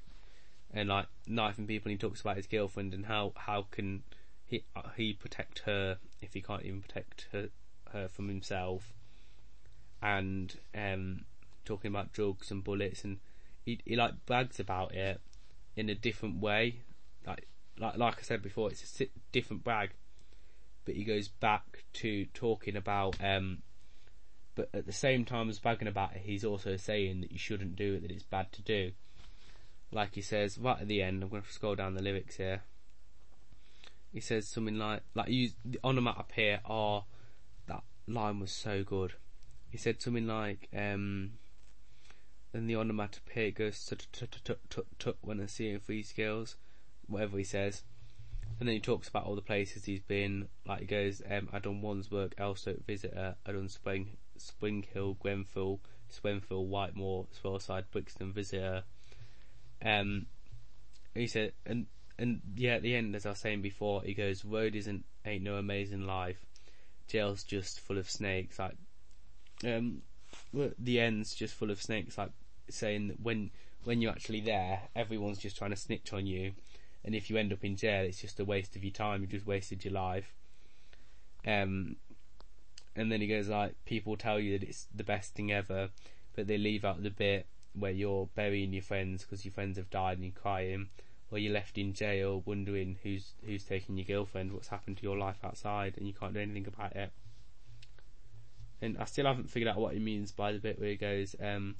and 0.71 0.89
like 0.89 1.07
knifing 1.27 1.65
people. 1.65 1.89
And 1.89 1.99
he 1.99 2.07
talks 2.07 2.21
about 2.21 2.37
his 2.37 2.45
girlfriend 2.45 2.93
and 2.93 3.05
how, 3.05 3.33
how 3.35 3.65
can, 3.71 4.03
he 4.49 4.63
uh, 4.75 4.81
he 4.97 5.13
protect 5.13 5.59
her 5.59 5.97
if 6.21 6.33
he 6.33 6.41
can't 6.41 6.63
even 6.63 6.81
protect 6.81 7.27
her 7.31 7.49
her 7.91 8.07
from 8.07 8.27
himself, 8.27 8.93
and 10.01 10.57
um, 10.75 11.25
talking 11.65 11.89
about 11.89 12.11
drugs 12.11 12.51
and 12.51 12.63
bullets, 12.63 13.03
and 13.03 13.19
he 13.63 13.79
he 13.85 13.95
like 13.95 14.25
brags 14.25 14.59
about 14.59 14.93
it 14.93 15.21
in 15.75 15.89
a 15.89 15.95
different 15.95 16.41
way, 16.41 16.81
like 17.25 17.47
like 17.77 17.97
like 17.97 18.17
I 18.17 18.21
said 18.23 18.41
before, 18.41 18.71
it's 18.71 19.01
a 19.01 19.05
different 19.31 19.63
brag, 19.63 19.91
but 20.83 20.95
he 20.95 21.03
goes 21.03 21.27
back 21.27 21.83
to 21.93 22.25
talking 22.33 22.75
about 22.75 23.15
um, 23.23 23.59
but 24.55 24.69
at 24.73 24.85
the 24.87 24.91
same 24.91 25.25
time 25.25 25.47
as 25.47 25.59
bragging 25.59 25.87
about 25.87 26.15
it, 26.15 26.23
he's 26.25 26.43
also 26.43 26.75
saying 26.75 27.21
that 27.21 27.31
you 27.31 27.37
shouldn't 27.37 27.75
do 27.75 27.93
it, 27.93 28.01
that 28.01 28.11
it's 28.11 28.23
bad 28.23 28.51
to 28.53 28.61
do. 28.63 28.91
Like 29.91 30.15
he 30.15 30.21
says 30.21 30.57
right 30.57 30.81
at 30.81 30.87
the 30.87 31.01
end, 31.01 31.23
I'm 31.23 31.29
going 31.29 31.41
to 31.41 31.51
scroll 31.51 31.75
down 31.75 31.93
the 31.93 32.03
lyrics 32.03 32.35
here 32.35 32.63
he 34.13 34.19
says 34.19 34.47
something 34.47 34.77
like 34.77 35.01
like 35.13 35.29
you 35.29 35.51
the 35.63 35.79
onomatopoeia 35.83 36.61
are 36.65 37.05
that 37.67 37.83
line 38.07 38.39
was 38.39 38.51
so 38.51 38.83
good. 38.83 39.13
He 39.69 39.77
said 39.77 40.01
something 40.01 40.27
like 40.27 40.67
um 40.75 41.33
then 42.51 42.67
the 42.67 42.75
onomatopoeia 42.75 43.51
goes 43.51 43.85
tut 43.85 44.07
tut 44.11 44.39
tut 44.43 44.59
tut 44.69 44.87
tut 44.97 45.17
when 45.21 45.39
I 45.39 45.45
see 45.45 45.71
him 45.71 45.79
free 45.79 46.03
scales, 46.03 46.55
whatever 47.07 47.37
he 47.37 47.43
says. 47.43 47.83
And 48.59 48.67
then 48.67 48.73
he 48.73 48.81
talks 48.81 49.07
about 49.07 49.25
all 49.25 49.35
the 49.35 49.41
places 49.41 49.85
he's 49.85 50.01
been. 50.01 50.49
Like 50.65 50.81
he 50.81 50.85
goes, 50.85 51.21
um, 51.29 51.47
I 51.53 51.59
done 51.59 51.81
Wandsworth, 51.81 52.33
Elstoke, 52.37 52.85
Visitor, 52.85 53.35
I 53.45 53.51
done 53.51 53.69
Spring, 53.69 54.17
Spring 54.37 54.83
Hill, 54.93 55.13
Grenfell, 55.13 55.79
Swenfield, 56.09 56.69
Whitemoor, 56.69 57.27
Swaleside, 57.31 57.85
Brixton, 57.91 58.33
Visitor. 58.33 58.83
Um, 59.81 60.25
he 61.13 61.27
said, 61.27 61.53
and 61.65 61.85
and 62.19 62.41
yeah, 62.55 62.75
at 62.75 62.81
the 62.81 62.95
end, 62.95 63.15
as 63.15 63.25
I 63.25 63.29
was 63.29 63.39
saying 63.39 63.61
before, 63.61 64.03
he 64.03 64.13
goes, 64.13 64.43
"Road 64.43 64.75
isn't 64.75 65.05
ain't 65.25 65.43
no 65.43 65.55
amazing 65.55 66.05
life. 66.05 66.45
Jail's 67.07 67.43
just 67.43 67.79
full 67.79 67.97
of 67.97 68.09
snakes." 68.09 68.59
Like, 68.59 68.75
um, 69.65 70.01
the 70.53 70.99
end's 70.99 71.33
just 71.33 71.55
full 71.55 71.71
of 71.71 71.81
snakes. 71.81 72.17
Like 72.17 72.31
saying 72.69 73.07
that 73.07 73.21
when 73.21 73.51
when 73.85 74.01
you're 74.01 74.11
actually 74.11 74.41
there, 74.41 74.81
everyone's 74.95 75.39
just 75.39 75.57
trying 75.57 75.71
to 75.71 75.77
snitch 75.77 76.11
on 76.11 76.27
you, 76.27 76.51
and 77.05 77.15
if 77.15 77.29
you 77.29 77.37
end 77.37 77.53
up 77.53 77.63
in 77.63 77.77
jail, 77.77 78.03
it's 78.03 78.21
just 78.21 78.39
a 78.39 78.45
waste 78.45 78.75
of 78.75 78.83
your 78.83 78.93
time. 78.93 79.21
You've 79.21 79.31
just 79.31 79.47
wasted 79.47 79.85
your 79.85 79.93
life. 79.93 80.33
Um, 81.47 81.95
and 82.95 83.09
then 83.09 83.21
he 83.21 83.27
goes 83.27 83.47
like, 83.47 83.75
people 83.85 84.17
tell 84.17 84.39
you 84.39 84.59
that 84.59 84.67
it's 84.67 84.87
the 84.93 85.05
best 85.05 85.33
thing 85.33 85.53
ever, 85.53 85.89
but 86.35 86.47
they 86.47 86.57
leave 86.57 86.83
out 86.83 87.01
the 87.01 87.09
bit 87.09 87.45
where 87.73 87.91
you're 87.91 88.27
burying 88.35 88.73
your 88.73 88.83
friends 88.83 89.23
because 89.23 89.45
your 89.45 89.53
friends 89.53 89.77
have 89.77 89.89
died 89.89 90.17
and 90.17 90.25
you're 90.25 90.33
crying, 90.33 90.89
or 91.31 91.37
you're 91.37 91.53
left 91.53 91.77
in 91.77 91.93
jail 91.93 92.41
wondering 92.45 92.97
who's 93.03 93.33
who's 93.45 93.63
taking 93.63 93.97
your 93.97 94.05
girlfriend, 94.05 94.51
what's 94.51 94.69
happened 94.69 94.97
to 94.97 95.03
your 95.03 95.17
life 95.17 95.37
outside, 95.43 95.95
and 95.97 96.07
you 96.07 96.13
can't 96.13 96.33
do 96.33 96.39
anything 96.39 96.67
about 96.67 96.95
it. 96.95 97.11
And 98.81 98.97
I 98.97 99.05
still 99.05 99.25
haven't 99.25 99.49
figured 99.49 99.69
out 99.69 99.77
what 99.77 99.93
he 99.93 99.99
means 99.99 100.31
by 100.31 100.53
the 100.53 100.59
bit 100.59 100.79
where 100.79 100.89
he 100.89 100.95
goes, 100.95 101.35
um, 101.41 101.75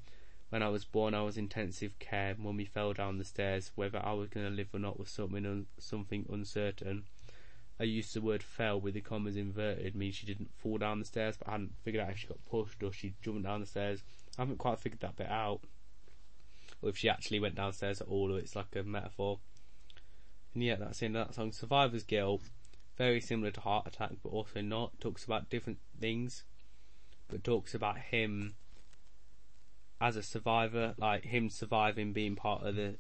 when 0.50 0.62
I 0.62 0.70
was 0.70 0.84
born, 0.84 1.14
I 1.14 1.22
was 1.22 1.38
intensive 1.38 1.98
care. 2.00 2.36
We 2.38 2.66
fell 2.66 2.94
down 2.94 3.18
the 3.18 3.24
stairs, 3.24 3.72
whether 3.76 4.04
I 4.04 4.14
was 4.14 4.30
going 4.30 4.46
to 4.46 4.52
live 4.52 4.70
or 4.74 4.80
not 4.80 5.00
was 5.00 5.10
something 5.10 5.46
un- 5.46 5.68
something 5.78 6.26
uncertain. 6.30 7.04
I 7.80 7.86
used 7.86 8.14
the 8.14 8.22
word 8.22 8.44
fell 8.44 8.82
with 8.82 8.94
the 8.94 9.02
commas 9.02 9.38
inverted, 9.38 9.96
means 9.96 10.16
she 10.16 10.26
didn't 10.26 10.52
fall 10.58 10.78
down 10.78 11.00
the 11.00 11.06
stairs, 11.06 11.38
but 11.38 11.48
I 11.48 11.52
hadn't 11.52 11.76
figured 11.82 12.04
out 12.04 12.12
if 12.12 12.18
she 12.18 12.28
got 12.28 12.44
pushed 12.46 12.84
or 12.84 12.92
she 12.92 13.14
jumped 13.22 13.44
down 13.44 13.62
the 13.62 13.66
stairs. 13.66 14.04
I 14.38 14.42
haven't 14.42 14.58
quite 14.58 14.80
figured 14.80 15.00
that 15.00 15.16
bit 15.16 15.30
out. 15.30 15.62
Or 16.82 16.90
if 16.90 16.98
she 16.98 17.10
actually 17.10 17.40
went 17.40 17.56
downstairs 17.56 18.02
at 18.02 18.08
all, 18.08 18.34
or 18.34 18.40
it's 18.40 18.56
like 18.56 18.76
a 18.76 18.84
metaphor. 18.84 19.40
And 20.54 20.64
yeah, 20.64 20.76
that's 20.76 21.02
of 21.02 21.14
that 21.14 21.36
song. 21.36 21.52
Survivor's 21.52 22.04
Guilt, 22.04 22.44
very 22.98 23.22
similar 23.22 23.52
to 23.52 23.62
Heart 23.62 23.88
Attack, 23.88 24.12
but 24.24 24.30
also 24.30 24.62
not. 24.62 25.00
Talks 25.00 25.26
about 25.26 25.50
different 25.50 25.80
things, 26.00 26.44
but 27.28 27.44
talks 27.44 27.74
about 27.74 27.98
him 27.98 28.56
as 30.02 30.16
a 30.16 30.24
survivor, 30.24 30.96
like 30.98 31.26
him 31.26 31.50
surviving 31.50 32.14
being 32.14 32.36
part 32.36 32.64
of 32.64 32.76
the 32.76 32.96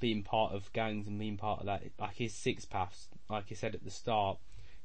being 0.00 0.22
part 0.22 0.52
of 0.52 0.72
gangs 0.72 1.06
and 1.06 1.18
being 1.18 1.36
part 1.36 1.60
of 1.60 1.66
that 1.66 1.82
like 1.98 2.16
his 2.16 2.34
six 2.34 2.64
paths, 2.64 3.08
like 3.30 3.48
he 3.48 3.54
said 3.54 3.74
at 3.74 3.84
the 3.84 3.90
start, 3.90 4.38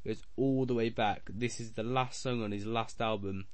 goes 0.06 0.24
all 0.38 0.66
the 0.66 0.74
way 0.74 0.90
back. 0.90 1.30
This 1.30 1.60
is 1.60 1.74
the 1.74 1.84
last 1.84 2.22
song 2.22 2.44
on 2.44 2.52
his 2.52 2.66
last 2.66 3.02
album, 3.02 3.46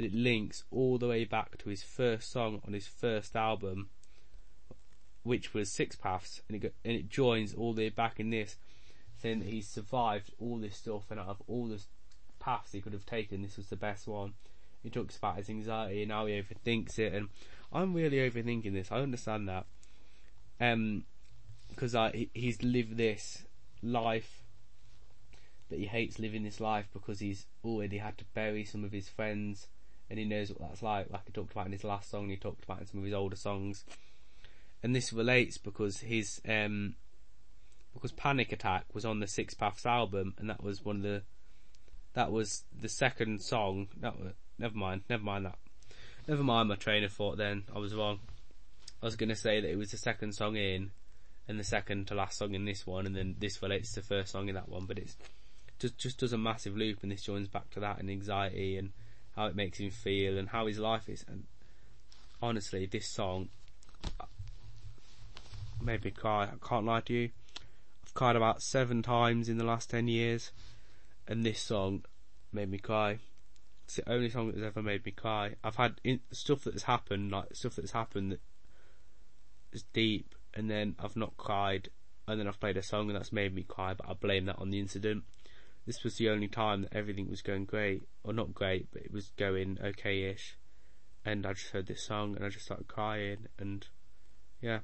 but 0.00 0.06
it 0.06 0.14
links 0.14 0.64
all 0.70 0.96
the 0.96 1.08
way 1.08 1.26
back 1.26 1.58
to 1.58 1.68
his 1.68 1.82
first 1.82 2.32
song 2.32 2.62
on 2.66 2.72
his 2.72 2.86
first 2.86 3.36
album, 3.36 3.90
which 5.24 5.52
was 5.52 5.70
Six 5.70 5.94
Paths, 5.94 6.40
and 6.48 6.64
it 6.64 6.74
and 6.86 6.96
it 6.96 7.10
joins 7.10 7.52
all 7.52 7.74
the 7.74 7.82
way 7.82 7.88
back 7.90 8.18
in 8.18 8.30
this, 8.30 8.56
saying 9.20 9.40
that 9.40 9.48
he's 9.48 9.68
survived 9.68 10.32
all 10.38 10.56
this 10.56 10.78
stuff 10.78 11.10
and 11.10 11.20
out 11.20 11.28
of 11.28 11.42
all 11.46 11.66
the 11.66 11.82
paths 12.38 12.72
he 12.72 12.80
could 12.80 12.94
have 12.94 13.04
taken, 13.04 13.42
this 13.42 13.58
was 13.58 13.66
the 13.66 13.76
best 13.76 14.08
one. 14.08 14.32
He 14.82 14.88
talks 14.88 15.18
about 15.18 15.36
his 15.36 15.50
anxiety 15.50 16.02
and 16.02 16.12
how 16.12 16.24
he 16.24 16.40
overthinks 16.40 16.98
it, 16.98 17.12
and 17.12 17.28
I'm 17.70 17.92
really 17.92 18.16
overthinking 18.16 18.72
this. 18.72 18.90
I 18.90 19.00
understand 19.00 19.50
that, 19.50 19.66
um, 20.58 21.04
because 21.68 21.94
I 21.94 22.28
he's 22.32 22.62
lived 22.62 22.96
this 22.96 23.44
life, 23.82 24.44
but 25.68 25.76
he 25.76 25.84
hates 25.84 26.18
living 26.18 26.44
this 26.44 26.58
life 26.58 26.88
because 26.90 27.20
he's 27.20 27.44
already 27.62 27.98
had 27.98 28.16
to 28.16 28.24
bury 28.32 28.64
some 28.64 28.82
of 28.82 28.92
his 28.92 29.10
friends, 29.10 29.66
and 30.10 30.18
he 30.18 30.24
knows 30.24 30.50
what 30.50 30.68
that's 30.68 30.82
like. 30.82 31.10
Like 31.10 31.22
he 31.26 31.32
talked 31.32 31.52
about 31.52 31.66
in 31.66 31.72
his 31.72 31.84
last 31.84 32.10
song, 32.10 32.28
he 32.28 32.36
talked 32.36 32.64
about 32.64 32.80
in 32.80 32.86
some 32.86 33.00
of 33.00 33.06
his 33.06 33.14
older 33.14 33.36
songs, 33.36 33.84
and 34.82 34.94
this 34.94 35.12
relates 35.12 35.56
because 35.56 36.00
his 36.00 36.40
um, 36.46 36.96
because 37.94 38.12
Panic 38.12 38.52
Attack 38.52 38.86
was 38.92 39.04
on 39.04 39.20
the 39.20 39.26
Six 39.26 39.54
Paths 39.54 39.86
album, 39.86 40.34
and 40.38 40.50
that 40.50 40.62
was 40.62 40.84
one 40.84 40.96
of 40.96 41.02
the 41.02 41.22
that 42.14 42.32
was 42.32 42.64
the 42.78 42.88
second 42.88 43.40
song. 43.40 43.88
That 44.00 44.18
was 44.18 44.32
never 44.58 44.76
mind, 44.76 45.02
never 45.08 45.22
mind 45.22 45.46
that. 45.46 45.58
Never 46.26 46.42
mind 46.42 46.68
my 46.68 46.74
train 46.74 47.04
of 47.04 47.12
thought 47.12 47.38
then, 47.38 47.64
I 47.74 47.78
was 47.78 47.94
wrong. 47.94 48.20
I 49.02 49.06
was 49.06 49.16
gonna 49.16 49.36
say 49.36 49.60
that 49.60 49.70
it 49.70 49.78
was 49.78 49.92
the 49.92 49.96
second 49.96 50.34
song 50.34 50.56
in, 50.56 50.90
and 51.48 51.58
the 51.58 51.64
second 51.64 52.08
to 52.08 52.14
last 52.14 52.38
song 52.38 52.54
in 52.54 52.64
this 52.64 52.86
one, 52.86 53.06
and 53.06 53.16
then 53.16 53.36
this 53.38 53.62
relates 53.62 53.92
to 53.92 54.00
the 54.00 54.06
first 54.06 54.32
song 54.32 54.48
in 54.48 54.54
that 54.56 54.68
one, 54.68 54.86
but 54.86 54.98
it's 54.98 55.16
just, 55.78 55.98
just 55.98 56.18
does 56.18 56.32
a 56.32 56.38
massive 56.38 56.76
loop, 56.76 56.98
and 57.02 57.10
this 57.10 57.22
joins 57.22 57.48
back 57.48 57.70
to 57.70 57.80
that, 57.80 57.98
and 57.98 58.10
anxiety, 58.10 58.76
and 58.76 58.90
how 59.40 59.46
it 59.46 59.56
makes 59.56 59.78
him 59.78 59.88
feel, 59.88 60.36
and 60.36 60.50
how 60.50 60.66
his 60.66 60.78
life 60.78 61.08
is, 61.08 61.24
and 61.26 61.44
honestly, 62.42 62.84
this 62.84 63.08
song 63.08 63.48
made 65.82 66.04
me 66.04 66.10
cry, 66.10 66.44
I 66.44 66.68
can't 66.68 66.84
lie 66.84 67.00
to 67.00 67.12
you. 67.14 67.30
I've 68.04 68.12
cried 68.12 68.36
about 68.36 68.60
seven 68.60 69.02
times 69.02 69.48
in 69.48 69.56
the 69.56 69.64
last 69.64 69.88
ten 69.88 70.08
years, 70.08 70.52
and 71.26 71.42
this 71.42 71.58
song 71.58 72.04
made 72.52 72.70
me 72.70 72.76
cry. 72.76 73.18
It's 73.86 73.96
the 73.96 74.12
only 74.12 74.28
song 74.28 74.52
that's 74.52 74.62
ever 74.62 74.82
made 74.82 75.06
me 75.06 75.12
cry. 75.12 75.54
I've 75.64 75.76
had 75.76 76.02
in, 76.04 76.20
stuff 76.32 76.64
that 76.64 76.74
has 76.74 76.82
happened, 76.82 77.32
like 77.32 77.54
stuff 77.54 77.76
that's 77.76 77.92
happened 77.92 78.32
that 78.32 78.40
is 79.72 79.84
deep, 79.94 80.34
and 80.52 80.70
then 80.70 80.96
I've 80.98 81.16
not 81.16 81.38
cried, 81.38 81.88
and 82.28 82.38
then 82.38 82.46
I've 82.46 82.60
played 82.60 82.76
a 82.76 82.82
song 82.82 83.08
and 83.08 83.16
that's 83.16 83.32
made 83.32 83.54
me 83.54 83.62
cry, 83.62 83.94
but 83.94 84.06
I 84.06 84.12
blame 84.12 84.44
that 84.44 84.58
on 84.58 84.68
the 84.68 84.80
incident. 84.80 85.24
This 85.86 86.04
was 86.04 86.16
the 86.16 86.28
only 86.28 86.48
time 86.48 86.82
that 86.82 86.94
everything 86.94 87.28
was 87.28 87.42
going 87.42 87.64
great, 87.64 88.02
or 88.22 88.32
not 88.32 88.54
great, 88.54 88.88
but 88.92 89.02
it 89.02 89.12
was 89.12 89.32
going 89.36 89.78
okay-ish, 89.82 90.56
and 91.24 91.46
I 91.46 91.54
just 91.54 91.70
heard 91.70 91.86
this 91.86 92.02
song 92.02 92.36
and 92.36 92.44
I 92.44 92.48
just 92.48 92.66
started 92.66 92.86
crying, 92.86 93.48
and 93.58 93.86
yeah. 94.60 94.80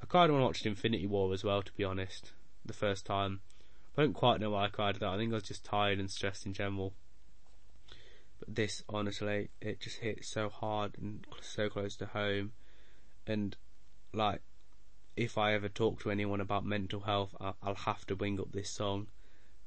I 0.00 0.06
cried 0.06 0.30
when 0.30 0.40
I 0.40 0.44
watched 0.44 0.64
Infinity 0.64 1.06
War 1.06 1.32
as 1.32 1.42
well, 1.42 1.62
to 1.62 1.72
be 1.72 1.84
honest, 1.84 2.32
the 2.64 2.72
first 2.72 3.04
time. 3.04 3.40
I 3.96 4.02
don't 4.02 4.12
quite 4.12 4.40
know 4.40 4.50
why 4.50 4.66
I 4.66 4.68
cried 4.68 4.94
at 4.94 5.00
that. 5.00 5.08
I 5.08 5.16
think 5.16 5.32
I 5.32 5.34
was 5.34 5.42
just 5.42 5.64
tired 5.64 5.98
and 5.98 6.08
stressed 6.08 6.46
in 6.46 6.52
general. 6.52 6.94
But 8.38 8.54
this, 8.54 8.84
honestly, 8.88 9.50
it 9.60 9.80
just 9.80 9.98
hit 9.98 10.24
so 10.24 10.48
hard 10.48 10.96
and 11.00 11.26
so 11.40 11.68
close 11.68 11.96
to 11.96 12.06
home. 12.06 12.52
And, 13.26 13.56
like, 14.14 14.40
if 15.16 15.36
I 15.36 15.52
ever 15.54 15.68
talk 15.68 16.00
to 16.02 16.12
anyone 16.12 16.40
about 16.40 16.64
mental 16.64 17.00
health, 17.00 17.34
I'll 17.40 17.74
have 17.74 18.06
to 18.06 18.14
bring 18.14 18.38
up 18.38 18.52
this 18.52 18.70
song. 18.70 19.08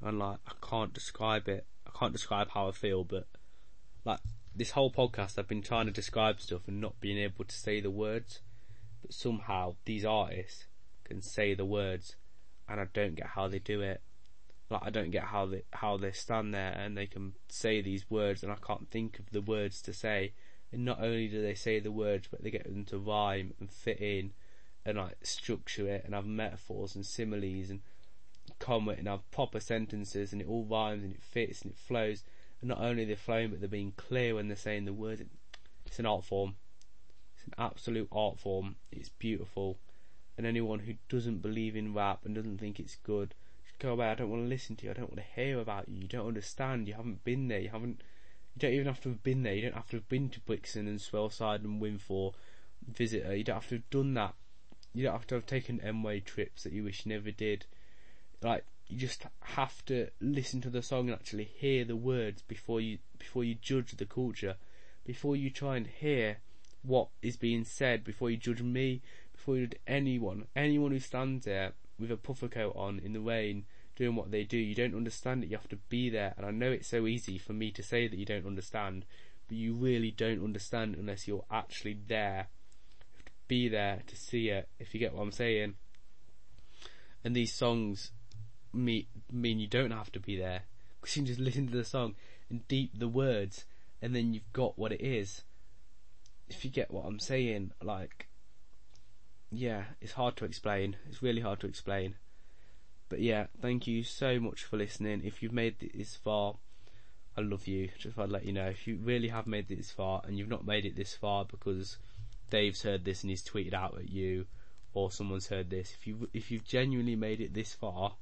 And, 0.02 0.20
like, 0.20 0.40
I 0.48 0.54
can't 0.66 0.94
describe 0.94 1.48
it. 1.48 1.66
I 1.86 1.98
can't 1.98 2.14
describe 2.14 2.50
how 2.50 2.68
I 2.68 2.72
feel, 2.72 3.04
but, 3.04 3.28
like, 4.04 4.20
this 4.56 4.72
whole 4.72 4.92
podcast 4.92 5.38
I've 5.38 5.48
been 5.48 5.62
trying 5.62 5.86
to 5.86 5.92
describe 5.92 6.42
stuff 6.42 6.68
and 6.68 6.82
not 6.82 7.00
being 7.00 7.18
able 7.18 7.46
to 7.46 7.56
say 7.56 7.80
the 7.80 7.92
words. 7.92 8.40
But 9.02 9.14
somehow, 9.14 9.76
these 9.86 10.06
artists 10.06 10.66
can 11.04 11.22
say 11.22 11.54
the 11.54 11.66
words, 11.66 12.16
and 12.68 12.80
I 12.80 12.88
don't 12.94 13.16
get 13.16 13.28
how 13.28 13.48
they 13.48 13.60
do 13.60 13.82
it 13.82 14.02
like 14.72 14.82
I 14.84 14.90
don't 14.90 15.12
get 15.12 15.26
how 15.26 15.46
they 15.46 15.64
how 15.72 15.98
they 15.98 16.12
stand 16.12 16.54
there 16.54 16.72
and 16.72 16.98
they 16.98 17.06
can 17.06 17.34
say 17.50 17.82
these 17.82 18.10
words 18.10 18.42
and 18.42 18.52
I 18.52 18.56
can't 18.56 18.90
think 18.90 19.20
of 19.20 19.30
the 19.32 19.42
words 19.42 19.82
to 19.84 19.94
say. 19.94 20.34
And 20.72 20.86
not 20.86 21.02
only 21.02 21.28
do 21.28 21.42
they 21.42 21.54
say 21.54 21.80
the 21.80 21.92
words, 21.92 22.30
but 22.32 22.42
they 22.42 22.50
get 22.50 22.64
them 22.64 22.86
to 22.86 22.98
rhyme 22.98 23.54
and 23.60 23.70
fit 23.70 24.00
in 24.00 24.32
and 24.86 24.98
like 24.98 25.18
structure 25.22 25.88
it 25.90 26.04
and 26.06 26.16
have 26.16 26.26
metaphors 26.26 26.96
and 26.96 27.06
similes 27.06 27.70
and 27.70 27.82
comment 28.62 29.00
and 29.00 29.08
have 29.10 29.30
proper 29.32 29.60
sentences 29.60 30.32
and 30.32 30.42
it 30.42 30.48
all 30.48 30.64
rhymes 30.64 31.04
and 31.04 31.12
it 31.12 31.22
fits 31.22 31.64
and 31.64 31.72
it 31.72 31.78
flows. 31.78 32.24
And 32.62 32.70
not 32.70 32.80
only 32.80 33.04
they're 33.04 33.18
flowing, 33.18 33.50
but 33.50 33.60
they're 33.60 33.68
being 33.68 33.94
clear 33.98 34.36
when 34.36 34.48
they're 34.48 34.56
saying 34.56 34.86
the 34.86 34.94
words. 34.94 35.24
It's 35.86 36.00
an 36.00 36.06
art 36.06 36.24
form. 36.24 36.56
It's 37.36 37.46
an 37.46 37.54
absolute 37.58 38.08
art 38.12 38.40
form. 38.40 38.76
It's 38.92 39.10
beautiful. 39.10 39.78
And 40.38 40.46
anyone 40.48 40.80
who 40.80 40.94
doesn't 41.10 41.42
believe 41.42 41.76
in 41.76 41.94
rap 41.94 42.20
and 42.24 42.34
doesn't 42.34 42.60
think 42.60 42.80
it's 42.80 42.96
good 42.96 43.34
should 43.66 43.80
go 43.80 43.92
away. 43.92 44.08
I 44.08 44.16
don't 44.16 44.30
want 44.30 44.44
to 44.44 44.48
listen 44.48 44.76
to 44.78 44.86
you. 44.86 44.92
I 44.92 44.94
don't 44.94 45.10
want 45.10 45.18
to 45.28 45.42
hear 45.42 45.60
about 45.60 45.90
you. 45.90 46.02
You 46.04 46.08
don't 46.08 46.28
understand. 46.28 46.88
You 46.88 46.94
haven't 46.94 47.24
been 47.24 47.48
there. 47.48 47.60
You 47.60 47.70
haven't. 47.70 48.02
You 48.56 48.60
don't 48.60 48.74
even 48.74 48.88
have 48.88 49.02
to 49.02 49.10
have 49.10 49.24
been 49.24 49.44
there. 49.44 49.56
You 49.56 49.64
don't 49.64 49.76
have 49.76 49.90
to 49.90 49.98
have 49.98 50.10
been 50.10 50.30
to 50.30 50.40
Brixton 50.42 50.88
and 50.88 51.00
Swaleside 51.00 51.64
and 51.64 51.82
Winfor 51.82 52.34
visitor. 52.88 53.36
You 53.36 53.44
don't 53.44 53.56
have 53.56 53.70
to 53.70 53.76
have 53.76 53.90
done 53.90 54.14
that. 54.16 54.36
You 54.94 55.04
don't 55.04 55.14
have 55.14 55.28
to 55.28 55.36
have 55.36 55.46
taken 55.46 55.80
M-way 55.82 56.20
trips 56.20 56.64
that 56.64 56.74
you 56.74 56.84
wish 56.84 57.06
you 57.06 57.14
never 57.14 57.32
did. 57.32 57.66
Like 58.42 58.66
you 58.88 58.98
just 58.98 59.26
have 59.42 59.84
to 59.86 60.08
listen 60.20 60.62
to 60.62 60.70
the 60.70 60.82
song 60.82 61.10
and 61.10 61.14
actually 61.14 61.46
hear 61.46 61.86
the 61.86 61.96
words 61.96 62.42
before 62.42 62.82
you 62.82 62.98
before 63.18 63.44
you 63.44 63.56
judge 63.56 63.92
the 63.92 64.06
culture, 64.06 64.56
before 65.06 65.36
you 65.36 65.50
try 65.50 65.78
and 65.78 65.88
hear 65.88 66.38
what 66.84 67.10
is 67.22 67.38
being 67.38 67.64
said, 67.64 68.04
before 68.04 68.30
you 68.30 68.38
judge 68.38 68.62
me, 68.62 69.02
before 69.32 69.58
you 69.58 69.68
judge 69.68 69.80
anyone, 69.88 70.46
anyone 70.56 70.92
who 70.92 71.00
stands 71.00 71.46
there 71.46 71.74
with 72.00 72.12
a 72.12 72.18
puffer 72.18 72.48
coat 72.48 72.74
on 72.76 73.00
in 73.00 73.14
the 73.14 73.20
rain 73.20 73.66
doing 73.96 74.16
what 74.16 74.32
they 74.32 74.44
do. 74.44 74.58
You 74.58 74.74
don't 74.74 74.96
understand 74.96 75.44
it. 75.44 75.50
You 75.50 75.58
have 75.58 75.70
to 75.70 75.76
be 75.90 76.10
there. 76.10 76.34
And 76.36 76.46
I 76.46 76.52
know 76.52 76.72
it's 76.72 76.88
so 76.88 77.06
easy 77.06 77.38
for 77.38 77.54
me 77.54 77.72
to 77.72 77.84
say 77.84 78.08
that 78.08 78.18
you 78.18 78.26
don't 78.26 78.48
understand, 78.48 79.06
but 79.48 79.58
you 79.58 79.76
really 79.76 80.12
don't 80.12 80.44
understand 80.44 80.96
unless 80.96 81.28
you're 81.28 81.46
actually 81.52 81.98
there. 82.08 82.48
You 83.04 83.16
have 83.18 83.26
to 83.26 83.32
be 83.48 83.70
there 83.70 84.02
to 84.08 84.16
see 84.16 84.50
it, 84.50 84.68
if 84.80 84.94
you 84.94 85.00
get 85.00 85.14
what 85.14 85.22
I'm 85.22 85.32
saying. 85.32 85.76
And 87.24 87.36
these 87.36 87.54
songs 87.54 88.12
mean, 88.74 89.06
mean 89.32 89.60
you 89.60 89.68
don't 89.68 89.92
have 89.92 90.12
to 90.14 90.20
be 90.20 90.38
there. 90.38 90.64
Because 91.00 91.16
you 91.16 91.22
can 91.22 91.28
just 91.28 91.40
listen 91.40 91.68
to 91.68 91.78
the 91.78 91.86
song 91.86 92.16
and 92.50 92.68
deep 92.68 92.98
the 92.98 93.08
words, 93.08 93.66
and 94.02 94.16
then 94.16 94.34
you've 94.34 94.54
got 94.54 94.78
what 94.78 94.92
it 94.92 95.02
is. 95.02 95.44
If 96.50 96.66
you 96.66 96.72
get 96.72 96.92
what 96.92 97.06
I'm 97.06 97.20
saying, 97.20 97.72
like, 97.82 98.28
yeah, 99.52 99.84
it's 100.02 100.14
hard 100.14 100.36
to 100.38 100.46
explain. 100.46 100.96
It's 101.08 101.24
really 101.24 101.42
hard 101.42 101.60
to 101.62 101.68
explain. 101.68 102.16
But 103.10 103.20
yeah, 103.20 103.48
thank 103.62 103.88
you 103.88 104.04
so 104.04 104.40
much 104.40 104.64
for 104.64 104.78
listening. 104.78 105.22
If 105.26 105.44
you've 105.44 105.52
made 105.52 105.76
it 105.82 105.98
this 105.98 106.16
far, 106.16 106.56
I 107.38 107.42
love 107.42 107.68
you. 107.68 107.90
Just 107.98 108.18
I'd 108.18 108.30
let 108.30 108.46
you 108.46 108.54
know. 108.54 108.68
If 108.68 108.88
you 108.88 108.98
really 109.02 109.28
have 109.30 109.48
made 109.48 109.70
it 109.70 109.78
this 109.78 109.92
far 109.92 110.22
and 110.26 110.38
you've 110.38 110.50
not 110.50 110.66
made 110.66 110.86
it 110.86 110.96
this 110.96 111.14
far 111.14 111.46
because 111.46 111.98
Dave's 112.50 112.84
heard 112.84 113.04
this 113.04 113.24
and 113.24 113.30
he's 113.30 113.44
tweeted 113.44 113.74
out 113.74 113.98
at 113.98 114.10
you, 114.10 114.46
or 114.94 115.12
someone's 115.12 115.48
heard 115.48 115.70
this, 115.70 115.94
if 115.94 116.08
you 116.08 116.30
if 116.34 116.52
you've 116.52 116.66
genuinely 116.66 117.16
made 117.16 117.42
it 117.42 117.54
this 117.54 117.74
far, 117.74 118.14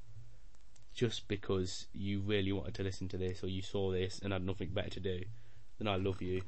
just 0.99 1.29
because 1.29 1.87
you 1.93 2.19
really 2.19 2.51
wanted 2.51 2.73
to 2.73 2.83
listen 2.83 3.07
to 3.07 3.15
this 3.15 3.41
or 3.41 3.47
you 3.47 3.61
saw 3.61 3.89
this 3.89 4.19
and 4.19 4.33
had 4.33 4.45
nothing 4.45 4.67
better 4.67 4.89
to 4.89 4.99
do, 4.99 5.21
then 5.77 5.87
I 5.87 5.95
love 5.95 6.21
you. 6.21 6.41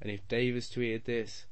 And 0.00 0.10
if 0.10 0.26
Dave 0.26 0.54
has 0.54 0.70
tweeted 0.70 1.04
this, 1.04 1.44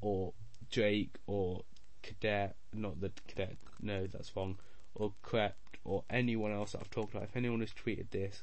or 0.00 0.32
Drake, 0.68 1.14
or 1.28 1.62
Cadet, 2.02 2.56
not 2.74 3.00
the 3.00 3.12
Cadet, 3.28 3.56
no, 3.80 4.08
that's 4.08 4.34
wrong, 4.34 4.58
or 4.96 5.12
Krept, 5.22 5.78
or 5.84 6.02
anyone 6.10 6.50
else 6.50 6.72
that 6.72 6.80
I've 6.80 6.90
talked 6.90 7.14
about, 7.14 7.22
if 7.22 7.36
anyone 7.36 7.60
has 7.60 7.70
tweeted 7.70 8.10
this, 8.10 8.42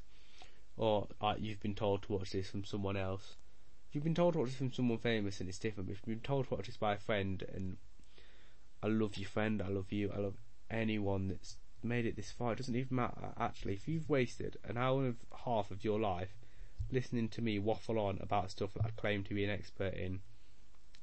or 0.78 1.10
uh, 1.20 1.34
you've 1.38 1.60
been 1.60 1.76
told 1.76 2.04
to 2.04 2.14
watch 2.14 2.32
this 2.32 2.50
from 2.50 2.64
someone 2.64 2.96
else, 2.96 3.36
if 3.90 3.96
you've 3.96 4.06
been 4.06 4.16
told 4.16 4.36
to 4.36 4.40
watch 4.40 4.50
this 4.52 4.58
from 4.58 4.72
someone 4.72 5.00
famous 5.00 5.42
and 5.42 5.50
it's 5.50 5.60
different, 5.60 5.90
but 5.90 5.98
if 5.98 6.02
you've 6.08 6.22
been 6.22 6.26
told 6.26 6.48
to 6.48 6.56
watch 6.56 6.68
this 6.68 6.78
by 6.78 6.94
a 6.94 6.98
friend 6.98 7.44
and 7.54 7.76
I 8.82 8.88
love 8.88 9.18
you 9.18 9.26
friend, 9.26 9.62
I 9.62 9.68
love 9.68 9.92
you, 9.92 10.14
I 10.16 10.20
love 10.20 10.38
anyone 10.72 11.28
that's 11.28 11.58
made 11.84 12.06
it 12.06 12.16
this 12.16 12.32
far, 12.32 12.54
it 12.54 12.58
doesn't 12.58 12.76
even 12.76 12.96
matter 12.96 13.34
actually, 13.40 13.74
if 13.74 13.88
you've 13.88 14.10
wasted 14.10 14.58
an 14.64 14.78
hour 14.78 15.06
and 15.06 15.16
a 15.32 15.38
half 15.50 15.72
of 15.72 15.84
your 15.84 16.00
life 16.00 16.36
listening 16.92 17.30
to 17.30 17.42
me 17.42 17.60
waffle 17.60 18.00
on 18.00 18.18
about 18.22 18.52
stuff 18.52 18.74
that 18.74 18.86
I 18.86 18.90
claim 18.96 19.24
to 19.26 19.34
be 19.34 19.44
an 19.44 19.50
expert 19.50 19.94
in, 19.94 20.22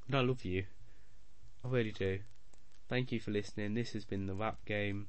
and 0.06 0.16
I 0.16 0.20
love 0.20 0.44
you. 0.44 0.64
I 1.64 1.68
really 1.68 1.92
do. 1.92 2.20
Thank 2.88 3.12
you 3.12 3.20
for 3.20 3.30
listening. 3.30 3.74
This 3.74 3.92
has 3.92 4.04
been 4.04 4.26
the 4.26 4.34
rap 4.34 4.64
game. 4.64 5.08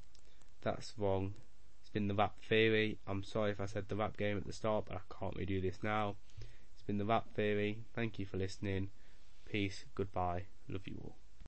That's 0.61 0.93
wrong. 0.97 1.35
It's 1.81 1.89
been 1.89 2.07
the 2.07 2.15
rap 2.15 2.35
theory. 2.47 2.97
I'm 3.07 3.23
sorry 3.23 3.51
if 3.51 3.61
I 3.61 3.65
said 3.65 3.85
the 3.87 3.95
rap 3.95 4.17
game 4.17 4.37
at 4.37 4.45
the 4.45 4.53
start, 4.53 4.85
but 4.87 4.97
I 4.97 5.19
can't 5.19 5.37
redo 5.37 5.61
this 5.61 5.83
now. 5.83 6.15
It's 6.73 6.83
been 6.83 6.97
the 6.97 7.05
rap 7.05 7.25
theory. 7.35 7.83
Thank 7.93 8.19
you 8.19 8.25
for 8.25 8.37
listening. 8.37 8.89
Peace. 9.49 9.85
Goodbye. 9.95 10.45
Love 10.67 10.87
you 10.87 10.97
all. 11.03 11.26